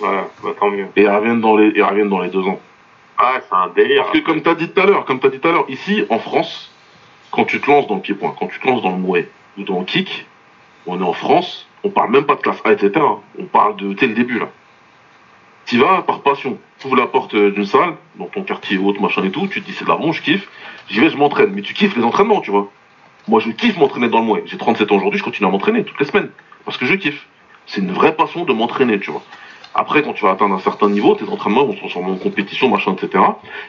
ouais, 0.00 0.08
bah, 0.42 0.50
tant 0.58 0.70
mieux. 0.70 0.86
Et 0.96 1.02
ils 1.02 1.08
reviennent 1.08 1.40
dans 1.40 1.56
les, 1.56 1.72
ils 1.74 1.82
reviennent 1.82 2.08
dans 2.08 2.20
les 2.20 2.30
deux 2.30 2.42
ans. 2.46 2.60
Ah, 3.18 3.38
c'est 3.40 3.54
un 3.54 3.68
délire. 3.74 4.04
Parce 4.04 4.18
que 4.18 4.24
comme 4.24 4.42
tu 4.42 4.48
as 4.48 4.54
dit 4.54 4.68
tout 4.68 4.80
à 4.80 4.86
l'heure, 4.86 5.04
comme 5.04 5.20
tu 5.20 5.28
dit 5.30 5.38
tout 5.38 5.48
à 5.48 5.52
l'heure, 5.52 5.64
ici 5.68 6.04
en 6.10 6.18
France, 6.18 6.70
quand 7.30 7.44
tu 7.44 7.60
te 7.60 7.70
lances 7.70 7.86
dans 7.86 7.96
le 7.96 8.00
pied-point, 8.02 8.34
quand 8.38 8.46
tu 8.46 8.58
te 8.60 8.66
lances 8.66 8.82
dans 8.82 8.90
le 8.90 8.98
mouet 8.98 9.28
ou 9.58 9.62
dans 9.62 9.78
le 9.78 9.84
kick, 9.84 10.26
on 10.86 11.00
est 11.00 11.04
en 11.04 11.12
France, 11.14 11.66
on 11.82 11.90
parle 11.90 12.10
même 12.10 12.26
pas 12.26 12.34
de 12.34 12.40
classe 12.40 12.60
A, 12.64 12.72
etc. 12.72 13.04
On 13.38 13.44
parle 13.44 13.76
de 13.76 13.92
tel 13.94 14.14
début 14.14 14.38
là. 14.38 14.48
Tu 15.64 15.78
vas 15.78 16.02
par 16.02 16.20
passion, 16.20 16.58
tu 16.78 16.86
ouvres 16.86 16.96
la 16.96 17.06
porte 17.06 17.34
euh, 17.34 17.50
d'une 17.50 17.66
salle, 17.66 17.94
dans 18.16 18.26
ton 18.26 18.42
quartier 18.42 18.78
ou 18.78 18.86
autre 18.86 19.00
machin 19.02 19.24
et 19.24 19.30
tout, 19.30 19.48
tu 19.48 19.60
te 19.60 19.66
dis 19.66 19.72
c'est 19.72 19.84
de 19.84 19.88
la 19.88 19.96
bon, 19.96 20.12
je 20.12 20.22
kiffe, 20.22 20.48
j'y 20.88 21.00
vais, 21.00 21.10
je 21.10 21.16
m'entraîne. 21.16 21.50
Mais 21.52 21.62
tu 21.62 21.74
kiffes 21.74 21.96
les 21.96 22.04
entraînements, 22.04 22.40
tu 22.40 22.52
vois. 22.52 22.70
Moi 23.28 23.40
je 23.40 23.50
kiffe 23.50 23.76
m'entraîner 23.78 24.08
dans 24.08 24.20
le 24.20 24.24
mouet. 24.24 24.42
J'ai 24.46 24.56
37 24.56 24.92
ans 24.92 24.96
aujourd'hui, 24.96 25.18
je 25.18 25.24
continue 25.24 25.48
à 25.48 25.50
m'entraîner 25.50 25.84
toutes 25.84 25.98
les 25.98 26.06
semaines. 26.06 26.30
Parce 26.64 26.78
que 26.78 26.86
je 26.86 26.94
kiffe. 26.94 27.26
C'est 27.66 27.80
une 27.80 27.92
vraie 27.92 28.14
passion 28.14 28.44
de 28.44 28.52
m'entraîner, 28.52 29.00
tu 29.00 29.10
vois. 29.10 29.22
Après, 29.74 30.02
quand 30.02 30.14
tu 30.14 30.24
vas 30.24 30.30
atteindre 30.30 30.54
un 30.54 30.58
certain 30.58 30.88
niveau, 30.88 31.14
tes 31.14 31.28
entraînements 31.28 31.66
vont 31.66 31.74
se 31.74 31.78
transformer 31.78 32.12
en 32.12 32.16
compétition, 32.16 32.70
machin, 32.70 32.94
etc. 32.94 33.22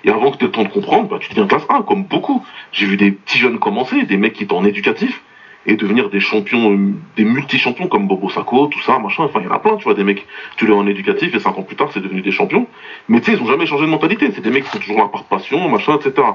Et 0.05 0.09
avant 0.09 0.31
que 0.31 0.37
tu 0.37 0.45
aies 0.45 0.47
le 0.47 0.53
temps 0.53 0.63
de 0.63 0.69
comprendre, 0.69 1.09
bah, 1.09 1.17
tu 1.19 1.29
deviens 1.29 1.47
classe 1.47 1.65
1, 1.67 1.81
comme 1.81 2.05
beaucoup. 2.05 2.45
J'ai 2.71 2.85
vu 2.85 2.95
des 2.95 3.11
petits 3.11 3.39
jeunes 3.39 3.59
commencer, 3.59 4.03
des 4.03 4.15
mecs 4.15 4.33
qui 4.33 4.43
étaient 4.43 4.53
en 4.53 4.63
éducatif, 4.63 5.21
et 5.65 5.75
devenir 5.75 6.09
des 6.09 6.21
champions, 6.21 6.71
euh, 6.71 6.93
des 7.17 7.25
multi-champions 7.25 7.87
comme 7.87 8.07
Bobo 8.07 8.29
Sacco, 8.29 8.67
tout 8.67 8.81
ça, 8.83 8.99
machin. 8.99 9.23
Enfin, 9.23 9.41
il 9.41 9.47
y 9.47 9.49
en 9.49 9.51
a 9.51 9.59
plein, 9.59 9.75
tu 9.75 9.83
vois, 9.83 9.95
des 9.95 10.05
mecs, 10.05 10.25
tu 10.55 10.65
les 10.65 10.71
en 10.71 10.87
éducatif, 10.87 11.35
et 11.35 11.39
cinq 11.39 11.57
ans 11.57 11.63
plus 11.63 11.75
tard, 11.75 11.89
c'est 11.93 11.99
devenu 11.99 12.21
des 12.21 12.31
champions. 12.31 12.67
Mais 13.09 13.19
tu 13.19 13.31
sais, 13.31 13.37
ils 13.37 13.43
ont 13.43 13.47
jamais 13.47 13.65
changé 13.65 13.85
de 13.85 13.91
mentalité. 13.91 14.31
C'est 14.33 14.39
des 14.39 14.49
mecs 14.49 14.63
qui 14.63 14.69
sont 14.69 14.79
toujours 14.79 14.99
là 14.99 15.09
par 15.11 15.25
passion, 15.25 15.67
machin, 15.67 15.97
etc. 15.97 16.25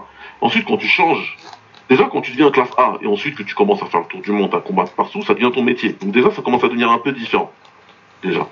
Ensuite, 0.43 0.67
quand 0.67 0.77
tu 0.77 0.87
changes, 0.87 1.39
déjà, 1.89 2.09
quand 2.11 2.21
tu 2.21 2.33
deviens 2.33 2.51
classe 2.51 2.71
A, 2.77 2.95
et 3.01 3.07
ensuite 3.07 3.35
que 3.35 3.43
tu 3.43 3.55
commences 3.55 3.83
à 3.83 3.87
faire 3.87 4.01
le 4.01 4.07
tour 4.07 4.21
du 4.21 4.33
monde, 4.33 4.55
à 4.55 4.61
combattre 4.61 4.93
partout, 4.93 5.23
ça 5.23 5.35
devient 5.35 5.51
ton 5.53 5.63
métier. 5.63 5.93
Donc 6.01 6.13
déjà, 6.13 6.31
ça 6.31 6.43
commence 6.43 6.65
à 6.65 6.69
devenir 6.69 6.91
un 6.91 6.99
peu 6.99 7.13
différent. 7.13 7.53
Déjà. 8.23 8.47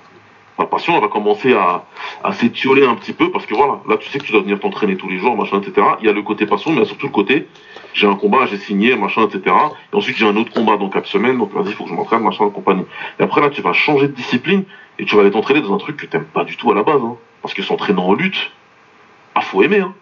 Ma 0.59 0.65
passion, 0.65 0.93
elle 0.95 1.01
va 1.01 1.07
commencer 1.07 1.53
à, 1.53 1.85
à 2.23 2.33
s'étioler 2.33 2.85
un 2.85 2.95
petit 2.95 3.13
peu 3.13 3.31
parce 3.31 3.45
que 3.45 3.55
voilà, 3.55 3.79
là 3.87 3.97
tu 3.97 4.09
sais 4.09 4.19
que 4.19 4.25
tu 4.25 4.31
dois 4.31 4.41
venir 4.41 4.59
t'entraîner 4.59 4.95
tous 4.95 5.09
les 5.09 5.17
jours, 5.17 5.35
machin, 5.35 5.59
etc. 5.59 5.87
Il 6.01 6.05
y 6.05 6.09
a 6.09 6.13
le 6.13 6.21
côté 6.21 6.45
passion, 6.45 6.71
mais 6.71 6.77
il 6.77 6.79
y 6.81 6.83
a 6.83 6.85
surtout 6.85 7.07
le 7.07 7.11
côté 7.11 7.47
j'ai 7.93 8.07
un 8.07 8.15
combat, 8.15 8.45
j'ai 8.45 8.57
signé, 8.57 8.95
machin, 8.95 9.27
etc. 9.27 9.55
Et 9.91 9.95
ensuite 9.95 10.17
j'ai 10.17 10.27
un 10.27 10.35
autre 10.35 10.51
combat 10.51 10.77
dans 10.77 10.89
quatre 10.89 11.07
semaines, 11.07 11.37
donc 11.37 11.53
vas-y, 11.53 11.69
il 11.69 11.73
faut 11.73 11.83
que 11.83 11.89
je 11.89 11.95
m'entraîne, 11.95 12.21
machin, 12.21 12.49
compagnie. 12.49 12.85
Et 13.19 13.23
après 13.23 13.41
là, 13.41 13.49
tu 13.49 13.61
vas 13.61 13.73
changer 13.73 14.07
de 14.07 14.13
discipline 14.13 14.63
et 14.99 15.05
tu 15.05 15.15
vas 15.15 15.21
aller 15.21 15.31
t'entraîner 15.31 15.61
dans 15.61 15.73
un 15.73 15.77
truc 15.77 15.97
que 15.97 16.05
t'aimes 16.05 16.25
pas 16.25 16.43
du 16.43 16.57
tout 16.57 16.71
à 16.71 16.75
la 16.75 16.83
base, 16.83 17.01
hein. 17.01 17.17
Parce 17.41 17.53
que 17.53 17.63
s'entraîner 17.63 17.99
en 17.99 18.13
lutte, 18.13 18.51
ah 19.35 19.41
faut 19.41 19.63
aimer, 19.63 19.79
hein. 19.79 19.93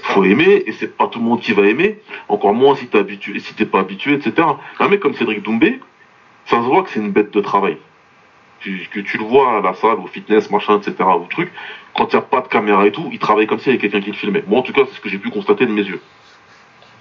Faut 0.00 0.24
aimer, 0.24 0.62
et 0.66 0.72
c'est 0.72 0.96
pas 0.96 1.06
tout 1.08 1.18
le 1.18 1.24
monde 1.24 1.40
qui 1.40 1.52
va 1.52 1.62
aimer, 1.62 1.98
encore 2.28 2.54
moins 2.54 2.74
si 2.74 2.86
t'es 2.86 2.98
habitué, 2.98 3.38
si 3.40 3.54
t'es 3.54 3.66
pas 3.66 3.80
habitué, 3.80 4.14
etc. 4.14 4.48
Un 4.78 4.88
mec 4.88 5.00
comme 5.00 5.14
Cédric 5.14 5.42
Doumbé, 5.42 5.80
ça 6.46 6.56
se 6.56 6.62
voit 6.62 6.82
que 6.82 6.90
c'est 6.90 7.00
une 7.00 7.10
bête 7.10 7.32
de 7.32 7.40
travail 7.40 7.76
que 8.90 9.00
tu 9.00 9.18
le 9.18 9.24
vois 9.24 9.58
à 9.58 9.60
la 9.60 9.74
salle, 9.74 9.98
au 9.98 10.06
fitness, 10.06 10.50
machin, 10.50 10.78
etc., 10.78 10.94
au 11.00 11.26
truc, 11.28 11.50
quand 11.94 12.12
il 12.12 12.16
n'y 12.16 12.22
a 12.22 12.22
pas 12.22 12.40
de 12.40 12.48
caméra 12.48 12.86
et 12.86 12.92
tout, 12.92 13.08
il 13.12 13.18
travaille 13.18 13.46
comme 13.46 13.58
s'il 13.58 13.68
y 13.68 13.70
avait 13.70 13.80
quelqu'un 13.80 14.00
qui 14.00 14.10
le 14.10 14.16
filmait. 14.16 14.44
Moi, 14.46 14.60
en 14.60 14.62
tout 14.62 14.72
cas, 14.72 14.82
c'est 14.88 14.96
ce 14.96 15.00
que 15.00 15.08
j'ai 15.08 15.18
pu 15.18 15.30
constater 15.30 15.66
de 15.66 15.72
mes 15.72 15.82
yeux. 15.82 16.00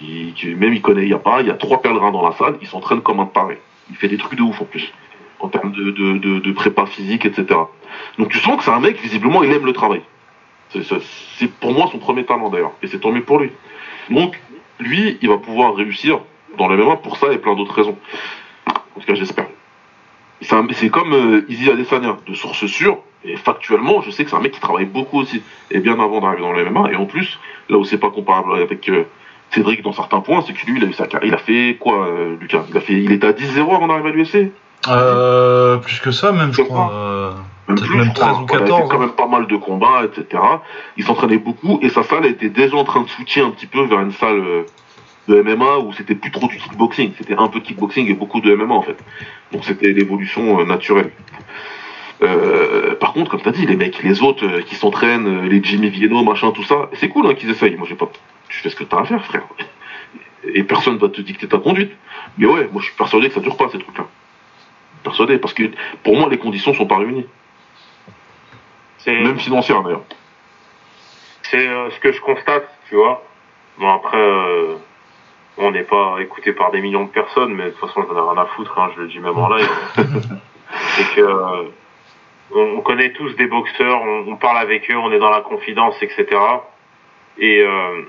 Même 0.01 0.73
il 0.73 0.81
connaît, 0.81 1.03
il 1.03 1.07
n'y 1.07 1.13
a 1.13 1.19
pas, 1.19 1.41
il 1.41 1.47
y 1.47 1.51
a 1.51 1.55
trois 1.55 1.81
pèlerins 1.81 2.11
dans 2.11 2.27
la 2.27 2.33
salle, 2.33 2.57
il 2.61 2.67
s'entraîne 2.67 3.01
comme 3.01 3.19
un 3.19 3.27
taré. 3.27 3.59
Il 3.89 3.95
fait 3.95 4.07
des 4.07 4.17
trucs 4.17 4.37
de 4.37 4.41
ouf 4.41 4.59
en 4.61 4.65
plus, 4.65 4.91
en 5.39 5.49
termes 5.49 5.71
de, 5.71 5.91
de 5.91 6.51
prépa 6.51 6.85
physique, 6.87 7.25
etc. 7.25 7.59
Donc 8.17 8.29
tu 8.29 8.39
sens 8.39 8.57
que 8.57 8.63
c'est 8.63 8.71
un 8.71 8.79
mec, 8.79 8.99
visiblement, 8.99 9.43
il 9.43 9.51
aime 9.51 9.65
le 9.65 9.73
travail. 9.73 10.01
C'est- 10.73 11.47
pour 11.59 11.73
moi 11.73 11.87
son 11.91 11.97
premier 11.97 12.23
talent 12.25 12.49
d'ailleurs, 12.49 12.71
et 12.81 12.87
c'est 12.87 12.99
tant 12.99 13.11
mieux 13.11 13.23
pour 13.23 13.39
lui. 13.39 13.51
Donc, 14.09 14.39
lui, 14.79 15.17
il 15.21 15.29
va 15.29 15.37
pouvoir 15.37 15.75
réussir 15.75 16.19
dans 16.57 16.67
le 16.67 16.77
MMA 16.77 16.97
pour 16.97 17.17
ça 17.17 17.31
et 17.31 17.37
plein 17.37 17.55
d'autres 17.55 17.73
raisons. 17.73 17.97
En 18.67 18.99
tout 18.99 19.05
cas, 19.07 19.15
j'espère. 19.15 19.45
C'est 20.41 20.89
comme 20.89 21.13
euh, 21.13 21.45
Izzy 21.49 21.69
Adesanya, 21.69 22.17
de 22.27 22.33
source 22.33 22.65
sûre, 22.65 22.97
et 23.23 23.35
factuellement, 23.35 24.01
je 24.01 24.09
sais 24.09 24.23
que 24.23 24.29
c'est 24.31 24.35
un 24.35 24.39
mec 24.41 24.53
qui 24.53 24.59
travaille 24.59 24.85
beaucoup 24.85 25.19
aussi, 25.19 25.43
et 25.69 25.79
bien 25.79 25.93
avant 25.93 26.19
d'arriver 26.19 26.41
dans 26.41 26.51
le 26.51 26.63
MMA, 26.65 26.91
et 26.91 26.95
en 26.95 27.05
plus, 27.05 27.39
là 27.69 27.77
où 27.77 27.83
c'est 27.85 27.99
pas 27.99 28.09
comparable 28.09 28.55
avec 28.55 28.89
euh, 28.89 29.03
Cédric 29.51 29.83
dans 29.83 29.93
certains 29.93 30.21
points, 30.21 30.41
c'est 30.45 30.53
que 30.53 30.65
lui, 30.65 30.77
il 30.79 30.83
a 30.83 30.87
eu 30.87 30.93
sa 30.93 31.05
carrière, 31.07 31.27
il 31.27 31.33
a 31.33 31.37
fait 31.37 31.77
quoi, 31.79 32.07
euh, 32.07 32.35
Lucas? 32.39 32.63
Il, 32.69 32.77
a 32.77 32.81
fait, 32.81 32.93
il 32.93 33.11
était 33.11 33.27
à 33.27 33.33
10-0 33.33 33.75
avant 33.75 33.87
d'arriver 33.87 34.09
à 34.09 34.11
l'UFC 34.13 34.51
Euh, 34.87 35.77
plus 35.77 35.99
que 35.99 36.09
ça, 36.11 36.31
même, 36.31 36.51
je 36.51 36.57
Je 36.57 36.61
crois. 36.63 36.91
Même 37.67 37.79
plus, 37.79 37.95
même 37.95 38.05
je 38.05 38.11
crois. 38.11 38.27
13 38.27 38.37
ou 38.39 38.45
Il 38.49 38.55
a 38.55 38.57
fait 38.57 38.63
14, 38.65 38.89
quand 38.89 38.95
hein. 38.95 38.99
même 38.99 39.11
pas 39.11 39.27
mal 39.27 39.47
de 39.47 39.55
combats, 39.55 40.03
etc. 40.05 40.43
Il 40.97 41.03
s'entraînait 41.03 41.37
beaucoup 41.37 41.79
et 41.81 41.89
sa 41.89 42.03
salle 42.03 42.25
était 42.25 42.49
déjà 42.49 42.75
en 42.75 42.83
train 42.83 43.01
de 43.01 43.09
switcher 43.09 43.41
un 43.41 43.51
petit 43.51 43.67
peu 43.67 43.83
vers 43.85 44.01
une 44.01 44.11
salle 44.11 44.39
euh, 44.39 44.63
de 45.27 45.41
MMA 45.41 45.79
où 45.79 45.93
c'était 45.93 46.15
plus 46.15 46.31
trop 46.31 46.47
du 46.47 46.57
kickboxing. 46.57 47.13
C'était 47.17 47.35
un 47.35 47.47
peu 47.47 47.59
de 47.59 47.65
kickboxing 47.65 48.09
et 48.09 48.13
beaucoup 48.13 48.41
de 48.41 48.53
MMA 48.53 48.73
en 48.73 48.81
fait. 48.81 48.97
Donc 49.51 49.63
c'était 49.65 49.91
l'évolution 49.91 50.59
euh, 50.59 50.65
naturelle. 50.65 51.11
Euh, 52.23 52.95
par 52.95 53.13
contre, 53.13 53.31
comme 53.31 53.41
t'as 53.41 53.51
dit, 53.51 53.65
les 53.65 53.75
mecs, 53.75 54.03
les 54.03 54.21
autres 54.21 54.45
euh, 54.45 54.61
qui 54.61 54.75
s'entraînent, 54.75 55.27
euh, 55.27 55.47
les 55.47 55.63
Jimmy 55.63 55.89
Vienno, 55.89 56.23
machin, 56.23 56.51
tout 56.51 56.63
ça, 56.63 56.89
c'est 56.93 57.09
cool 57.09 57.25
hein, 57.27 57.33
qu'ils 57.33 57.49
essayent. 57.49 57.75
Moi, 57.75 57.87
j'ai 57.89 57.95
pas. 57.95 58.09
Tu 58.47 58.59
fais 58.59 58.69
ce 58.69 58.75
que 58.75 58.83
t'as 58.83 58.99
à 58.99 59.05
faire, 59.05 59.25
frère. 59.25 59.43
Et 60.53 60.63
personne 60.63 60.97
va 60.97 61.09
te 61.09 61.21
dicter 61.21 61.47
ta 61.47 61.57
conduite. 61.57 61.91
Mais 62.37 62.45
ouais, 62.45 62.69
moi, 62.71 62.81
je 62.81 62.87
suis 62.87 62.95
persuadé 62.95 63.29
que 63.29 63.33
ça 63.33 63.39
dure 63.39 63.57
pas 63.57 63.69
ces 63.71 63.79
trucs-là. 63.79 64.05
Persuadé, 65.03 65.39
parce 65.39 65.53
que 65.53 65.63
pour 66.03 66.15
moi, 66.15 66.29
les 66.29 66.37
conditions 66.37 66.73
sont 66.73 66.85
pas 66.85 66.97
réunies. 66.97 67.25
C'est 69.03 69.19
Même 69.19 69.39
financières 69.39 69.81
d'ailleurs. 69.83 70.01
c'est 71.43 71.67
euh, 71.67 71.89
ce 71.91 71.99
que 71.99 72.11
je 72.11 72.21
constate, 72.21 72.67
tu 72.89 72.95
vois. 72.95 73.23
Bon 73.77 73.89
après, 73.89 74.17
euh, 74.17 74.75
on 75.57 75.71
n'est 75.71 75.83
pas 75.83 76.17
écouté 76.19 76.53
par 76.53 76.71
des 76.71 76.81
millions 76.81 77.03
de 77.05 77.09
personnes, 77.09 77.53
mais 77.53 77.65
de 77.65 77.69
toute 77.71 77.79
façon, 77.87 78.05
j'en 78.07 78.15
ai 78.15 78.31
rien 78.33 78.41
à 78.41 78.45
foutre. 78.47 78.77
Hein, 78.79 78.91
je 78.95 79.01
le 79.01 79.07
dis 79.07 79.19
même 79.19 79.37
en 79.37 79.49
live. 79.55 79.69
c'est 80.95 81.15
que 81.15 81.21
euh, 81.21 81.63
on, 82.53 82.59
on 82.77 82.81
connaît 82.81 83.11
tous 83.13 83.33
des 83.35 83.47
boxeurs, 83.47 84.01
on, 84.01 84.25
on 84.31 84.35
parle 84.35 84.57
avec 84.59 84.89
eux, 84.91 84.97
on 84.97 85.11
est 85.11 85.19
dans 85.19 85.31
la 85.31 85.41
confidence, 85.41 85.95
etc. 86.01 86.25
Et 87.37 87.61
euh, 87.63 88.03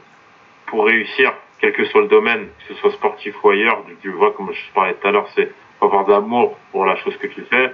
pour 0.67 0.85
réussir, 0.85 1.33
quel 1.61 1.73
que 1.73 1.85
soit 1.87 2.03
le 2.03 2.09
domaine, 2.09 2.49
que 2.69 2.75
ce 2.75 2.81
soit 2.81 2.91
sportif 2.93 3.35
ou 3.43 3.51
ailleurs, 3.51 3.83
tu- 4.03 4.11
vois, 4.11 4.33
comme 4.33 4.53
je 4.53 4.61
parlais 4.75 4.95
tout 4.95 5.07
à 5.09 5.11
l'heure, 5.13 5.29
c'est 5.35 5.51
avoir 5.81 6.05
de 6.05 6.11
l'amour 6.13 6.57
pour 6.71 6.85
la 6.85 6.97
chose 6.97 7.17
que 7.17 7.27
tu 7.29 7.43
fais, 7.51 7.73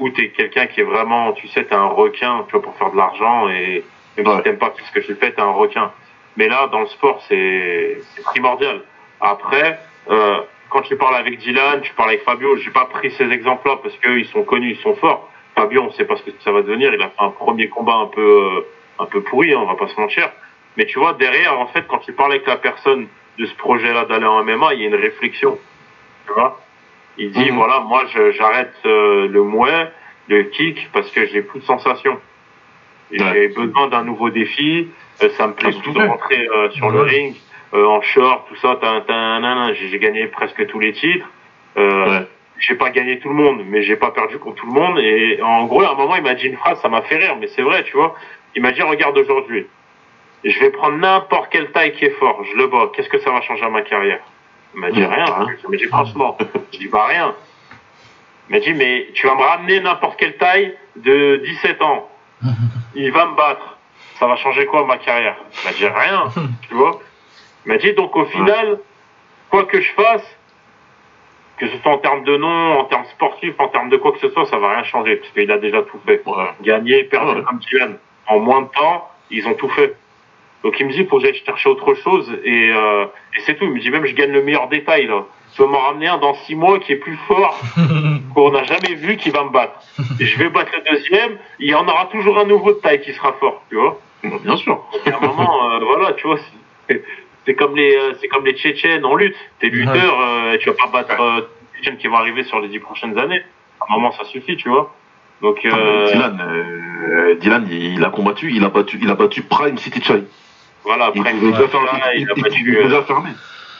ou 0.00 0.10
t'es 0.10 0.28
quelqu'un 0.30 0.66
qui 0.66 0.80
est 0.80 0.84
vraiment, 0.84 1.32
tu 1.32 1.46
sais, 1.48 1.64
t'es 1.64 1.74
un 1.74 1.86
requin, 1.86 2.44
tu 2.48 2.52
vois, 2.52 2.62
pour 2.62 2.74
faire 2.76 2.90
de 2.90 2.96
l'argent, 2.96 3.48
et 3.48 3.84
même 4.16 4.26
Ouais. 4.26 4.36
si 4.38 4.42
t'aimes 4.42 4.58
pas 4.58 4.72
ce 4.76 4.92
que 4.92 5.00
tu 5.06 5.14
fais, 5.14 5.30
t'es 5.32 5.40
un 5.40 5.50
requin. 5.52 5.92
Mais 6.36 6.48
là, 6.48 6.66
dans 6.72 6.80
le 6.80 6.86
sport, 6.86 7.22
c'est 7.28 7.98
c'est 8.14 8.22
primordial. 8.24 8.80
Après, 9.20 9.78
euh, 10.10 10.40
quand 10.70 10.82
tu 10.82 10.96
parles 10.96 11.16
avec 11.16 11.38
Dylan, 11.38 11.80
tu 11.82 11.92
parles 11.94 12.10
avec 12.10 12.22
Fabio, 12.24 12.56
j'ai 12.56 12.70
pas 12.70 12.86
pris 12.86 13.10
ces 13.12 13.30
exemples-là 13.30 13.78
parce 13.82 13.96
qu'ils 13.98 14.26
sont 14.26 14.42
connus, 14.44 14.70
ils 14.72 14.82
sont 14.82 14.94
forts. 14.96 15.28
Fabio, 15.56 15.82
on 15.82 15.90
sait 15.92 16.04
pas 16.04 16.16
ce 16.16 16.22
que 16.22 16.30
ça 16.42 16.52
va 16.52 16.62
devenir. 16.62 16.94
Il 16.94 17.02
a 17.02 17.08
fait 17.08 17.22
un 17.22 17.30
premier 17.30 17.68
combat 17.68 17.94
un 17.96 18.06
peu, 18.06 18.20
euh, 18.56 18.60
un 18.98 19.06
peu 19.06 19.20
pourri, 19.22 19.52
hein, 19.52 19.58
on 19.60 19.66
va 19.66 19.74
pas 19.74 19.88
se 19.88 20.00
mentir. 20.00 20.30
Mais 20.76 20.86
tu 20.86 20.98
vois, 20.98 21.12
derrière, 21.14 21.58
en 21.58 21.66
fait, 21.66 21.86
quand 21.88 21.98
tu 21.98 22.12
parles 22.12 22.32
avec 22.32 22.46
la 22.46 22.56
personne 22.56 23.08
de 23.38 23.46
ce 23.46 23.54
projet-là 23.56 24.04
d'aller 24.04 24.24
en 24.26 24.42
MMA, 24.44 24.74
il 24.74 24.80
y 24.80 24.84
a 24.84 24.86
une 24.88 24.94
réflexion. 24.94 25.58
Tu 26.26 26.32
vois? 26.32 26.60
Il 27.18 27.30
dit, 27.32 27.50
Mhm. 27.50 27.56
voilà, 27.56 27.80
moi, 27.80 28.04
j'arrête 28.32 28.72
euh, 28.86 29.28
le 29.28 29.42
mouet, 29.42 29.90
le 30.28 30.44
kick, 30.44 30.88
parce 30.92 31.10
que 31.10 31.26
j'ai 31.26 31.42
plus 31.42 31.60
de 31.60 31.64
sensations. 31.64 32.18
Ouais. 33.10 33.18
J'ai 33.32 33.48
besoin 33.48 33.88
d'un 33.88 34.04
nouveau 34.04 34.30
défi. 34.30 34.88
Euh, 35.22 35.28
ça 35.30 35.46
me 35.48 35.52
plaît 35.54 35.70
plus 35.72 35.80
tout 35.82 35.92
de 35.92 36.06
rentrer 36.06 36.46
euh, 36.54 36.70
sur 36.70 36.90
le 36.90 37.00
ring, 37.00 37.34
euh, 37.74 37.84
en 37.84 38.00
short, 38.00 38.46
tout 38.48 38.56
ça. 38.56 38.78
t'as- 38.80 39.00
t'as- 39.02 39.40
nan, 39.40 39.42
nan. 39.42 39.74
J'ai 39.74 39.88
j'ai 39.88 39.98
gagné 39.98 40.26
presque 40.28 40.64
tous 40.66 40.78
les 40.78 40.92
titres. 40.92 41.26
Euh, 41.76 42.06
Ouais. 42.20 42.26
J'ai 42.58 42.74
pas 42.74 42.90
gagné 42.90 43.18
tout 43.18 43.28
le 43.30 43.34
monde, 43.34 43.62
mais 43.66 43.82
j'ai 43.82 43.96
pas 43.96 44.10
perdu 44.10 44.38
contre 44.38 44.56
tout 44.56 44.66
le 44.66 44.72
monde. 44.72 44.98
Et 44.98 45.40
en 45.42 45.64
gros, 45.64 45.80
à 45.82 45.92
un 45.92 45.94
moment, 45.94 46.14
il 46.16 46.22
m'a 46.22 46.34
dit 46.34 46.46
une 46.46 46.56
phrase, 46.58 46.78
ça 46.82 46.88
m'a 46.90 47.00
fait 47.02 47.16
rire, 47.16 47.36
mais 47.40 47.46
c'est 47.48 47.62
vrai, 47.62 47.82
tu 47.84 47.96
vois. 47.96 48.14
Il 48.54 48.60
m'a 48.60 48.70
dit, 48.72 48.82
regarde 48.82 49.16
aujourd'hui, 49.16 49.66
je 50.44 50.60
vais 50.60 50.68
prendre 50.70 50.98
n'importe 50.98 51.50
quelle 51.50 51.70
taille 51.72 51.92
qui 51.94 52.04
est 52.04 52.10
fort, 52.18 52.44
je 52.44 52.56
le 52.58 52.66
bats. 52.66 52.90
Qu'est-ce 52.94 53.08
que 53.08 53.18
ça 53.18 53.30
va 53.30 53.40
changer 53.40 53.64
à 53.64 53.70
ma 53.70 53.80
carrière? 53.82 54.20
Il 54.74 54.80
m'a 54.80 54.90
dit 54.90 55.04
rien. 55.04 55.24
Ah. 55.28 55.46
Il 55.64 55.70
m'a 55.70 55.76
dit 55.76 55.84
franchement, 55.84 56.36
je 56.72 56.78
dis 56.78 56.88
bah 56.88 57.06
rien. 57.06 57.34
Il 58.48 58.52
m'a 58.54 58.60
dit 58.60 58.72
mais 58.74 59.08
tu 59.14 59.26
vas 59.26 59.34
me 59.34 59.42
ramener 59.42 59.80
n'importe 59.80 60.18
quelle 60.18 60.36
taille 60.36 60.76
de 60.96 61.40
17 61.44 61.82
ans. 61.82 62.08
Il 62.94 63.12
va 63.12 63.26
me 63.26 63.36
battre. 63.36 63.76
Ça 64.18 64.26
va 64.26 64.36
changer 64.36 64.66
quoi 64.66 64.84
ma 64.86 64.98
carrière? 64.98 65.36
Il 65.62 65.64
m'a 65.66 65.72
dit 65.72 65.86
rien, 65.86 66.24
tu 66.68 66.74
vois. 66.74 67.00
Il 67.64 67.72
m'a 67.72 67.78
dit 67.78 67.92
donc 67.94 68.14
au 68.16 68.24
final, 68.26 68.78
quoi 69.50 69.64
que 69.64 69.80
je 69.80 69.90
fasse, 69.92 70.24
que 71.58 71.68
ce 71.68 71.76
soit 71.78 71.92
en 71.92 71.98
termes 71.98 72.24
de 72.24 72.36
nom, 72.36 72.78
en 72.80 72.84
termes 72.84 73.04
sportifs, 73.06 73.54
en 73.58 73.68
termes 73.68 73.88
de 73.90 73.96
quoi 73.96 74.12
que 74.12 74.18
ce 74.18 74.28
soit, 74.30 74.46
ça 74.46 74.58
va 74.58 74.72
rien 74.72 74.82
changer 74.84 75.16
parce 75.16 75.30
qu'il 75.32 75.50
a 75.50 75.58
déjà 75.58 75.82
tout 75.82 75.98
fait. 76.06 76.22
Ouais. 76.26 76.50
Gagner, 76.62 77.04
perdre 77.04 77.36
Ouais. 77.36 77.42
comme 77.42 77.58
Dylan. 77.58 77.98
En 78.26 78.38
moins 78.40 78.62
de 78.62 78.68
temps, 78.68 79.10
ils 79.30 79.46
ont 79.46 79.54
tout 79.54 79.68
fait. 79.70 79.94
Donc 80.64 80.78
il 80.78 80.86
me 80.86 80.92
dit, 80.92 81.04
faut 81.06 81.18
que 81.18 81.24
j'aille 81.24 81.40
chercher 81.44 81.68
autre 81.70 81.94
chose 81.94 82.30
et, 82.44 82.70
euh, 82.74 83.04
et 83.36 83.40
c'est 83.46 83.54
tout. 83.54 83.64
Il 83.64 83.70
me 83.72 83.80
dit 83.80 83.90
même, 83.90 84.04
je 84.06 84.14
gagne 84.14 84.32
le 84.32 84.42
meilleur 84.42 84.68
détail 84.68 85.06
là. 85.06 85.24
Tu 85.54 85.62
vas 85.62 85.68
m'en 85.68 85.78
ramener 85.80 86.06
un 86.06 86.18
dans 86.18 86.34
six 86.34 86.54
mois 86.54 86.78
qui 86.78 86.92
est 86.92 86.96
plus 86.96 87.16
fort 87.26 87.58
qu'on 88.34 88.52
n'a 88.52 88.62
jamais 88.64 88.94
vu 88.94 89.16
qui 89.16 89.30
va 89.30 89.42
me 89.44 89.50
battre. 89.50 89.80
Et 90.20 90.24
je 90.24 90.38
vais 90.38 90.48
battre 90.48 90.70
le 90.76 90.90
deuxième, 90.92 91.38
il 91.58 91.68
y 91.70 91.74
en 91.74 91.86
aura 91.88 92.06
toujours 92.06 92.38
un 92.38 92.44
nouveau 92.44 92.72
de 92.72 92.78
taille 92.78 93.00
qui 93.00 93.12
sera 93.12 93.32
fort, 93.34 93.62
tu 93.68 93.76
vois. 93.76 93.98
Bah, 94.22 94.36
bien 94.44 94.56
sûr. 94.56 94.80
Et 95.06 95.10
à 95.10 95.16
un 95.16 95.20
moment, 95.26 95.70
euh, 95.70 95.78
voilà, 95.80 96.12
tu 96.12 96.26
vois, 96.26 96.38
c'est- 96.88 97.02
c'est 97.46 97.54
comme 97.54 97.74
les, 97.74 97.96
euh, 97.96 98.12
c'est 98.20 98.28
comme 98.28 98.44
les 98.44 98.52
Tchétchènes 98.52 99.04
en 99.04 99.14
lutte. 99.16 99.34
T'es 99.60 99.68
lutteur, 99.70 100.20
euh, 100.20 100.56
tu 100.58 100.68
vas 100.68 100.76
pas 100.76 100.88
battre 100.92 101.20
euh, 101.20 101.36
les 101.40 101.78
Tchétchènes 101.78 101.96
qui 101.98 102.06
vont 102.06 102.16
arriver 102.16 102.44
sur 102.44 102.60
les 102.60 102.68
dix 102.68 102.78
prochaines 102.80 103.18
années. 103.18 103.42
À 103.80 103.86
un 103.88 103.94
moment, 103.96 104.12
ça 104.12 104.24
suffit, 104.24 104.56
tu 104.56 104.68
vois. 104.68 104.94
Donc, 105.40 105.64
euh, 105.64 106.06
Dylan, 106.12 106.38
euh, 106.46 107.34
Dylan, 107.36 107.66
il, 107.70 107.94
il 107.94 108.04
a 108.04 108.10
combattu, 108.10 108.52
il 108.52 108.62
a 108.62 108.68
battu, 108.68 108.98
il 109.00 109.08
a 109.10 109.14
battu 109.14 109.42
Prime 109.42 109.78
City 109.78 110.02
Chai. 110.02 110.22
Voilà, 110.96 111.10
Il 111.14 111.22
pouvait 111.22 111.32
déjà, 111.52 111.68
faire, 111.68 111.80
ça, 111.90 112.14
il, 112.14 112.22
il 112.22 112.28
a 112.30 112.32
il- 112.32 112.34
il 112.36 112.42
battu, 112.42 112.64
pouvait 112.64 112.78
euh, 112.78 112.88
déjà 112.88 113.02
fermer. 113.02 113.30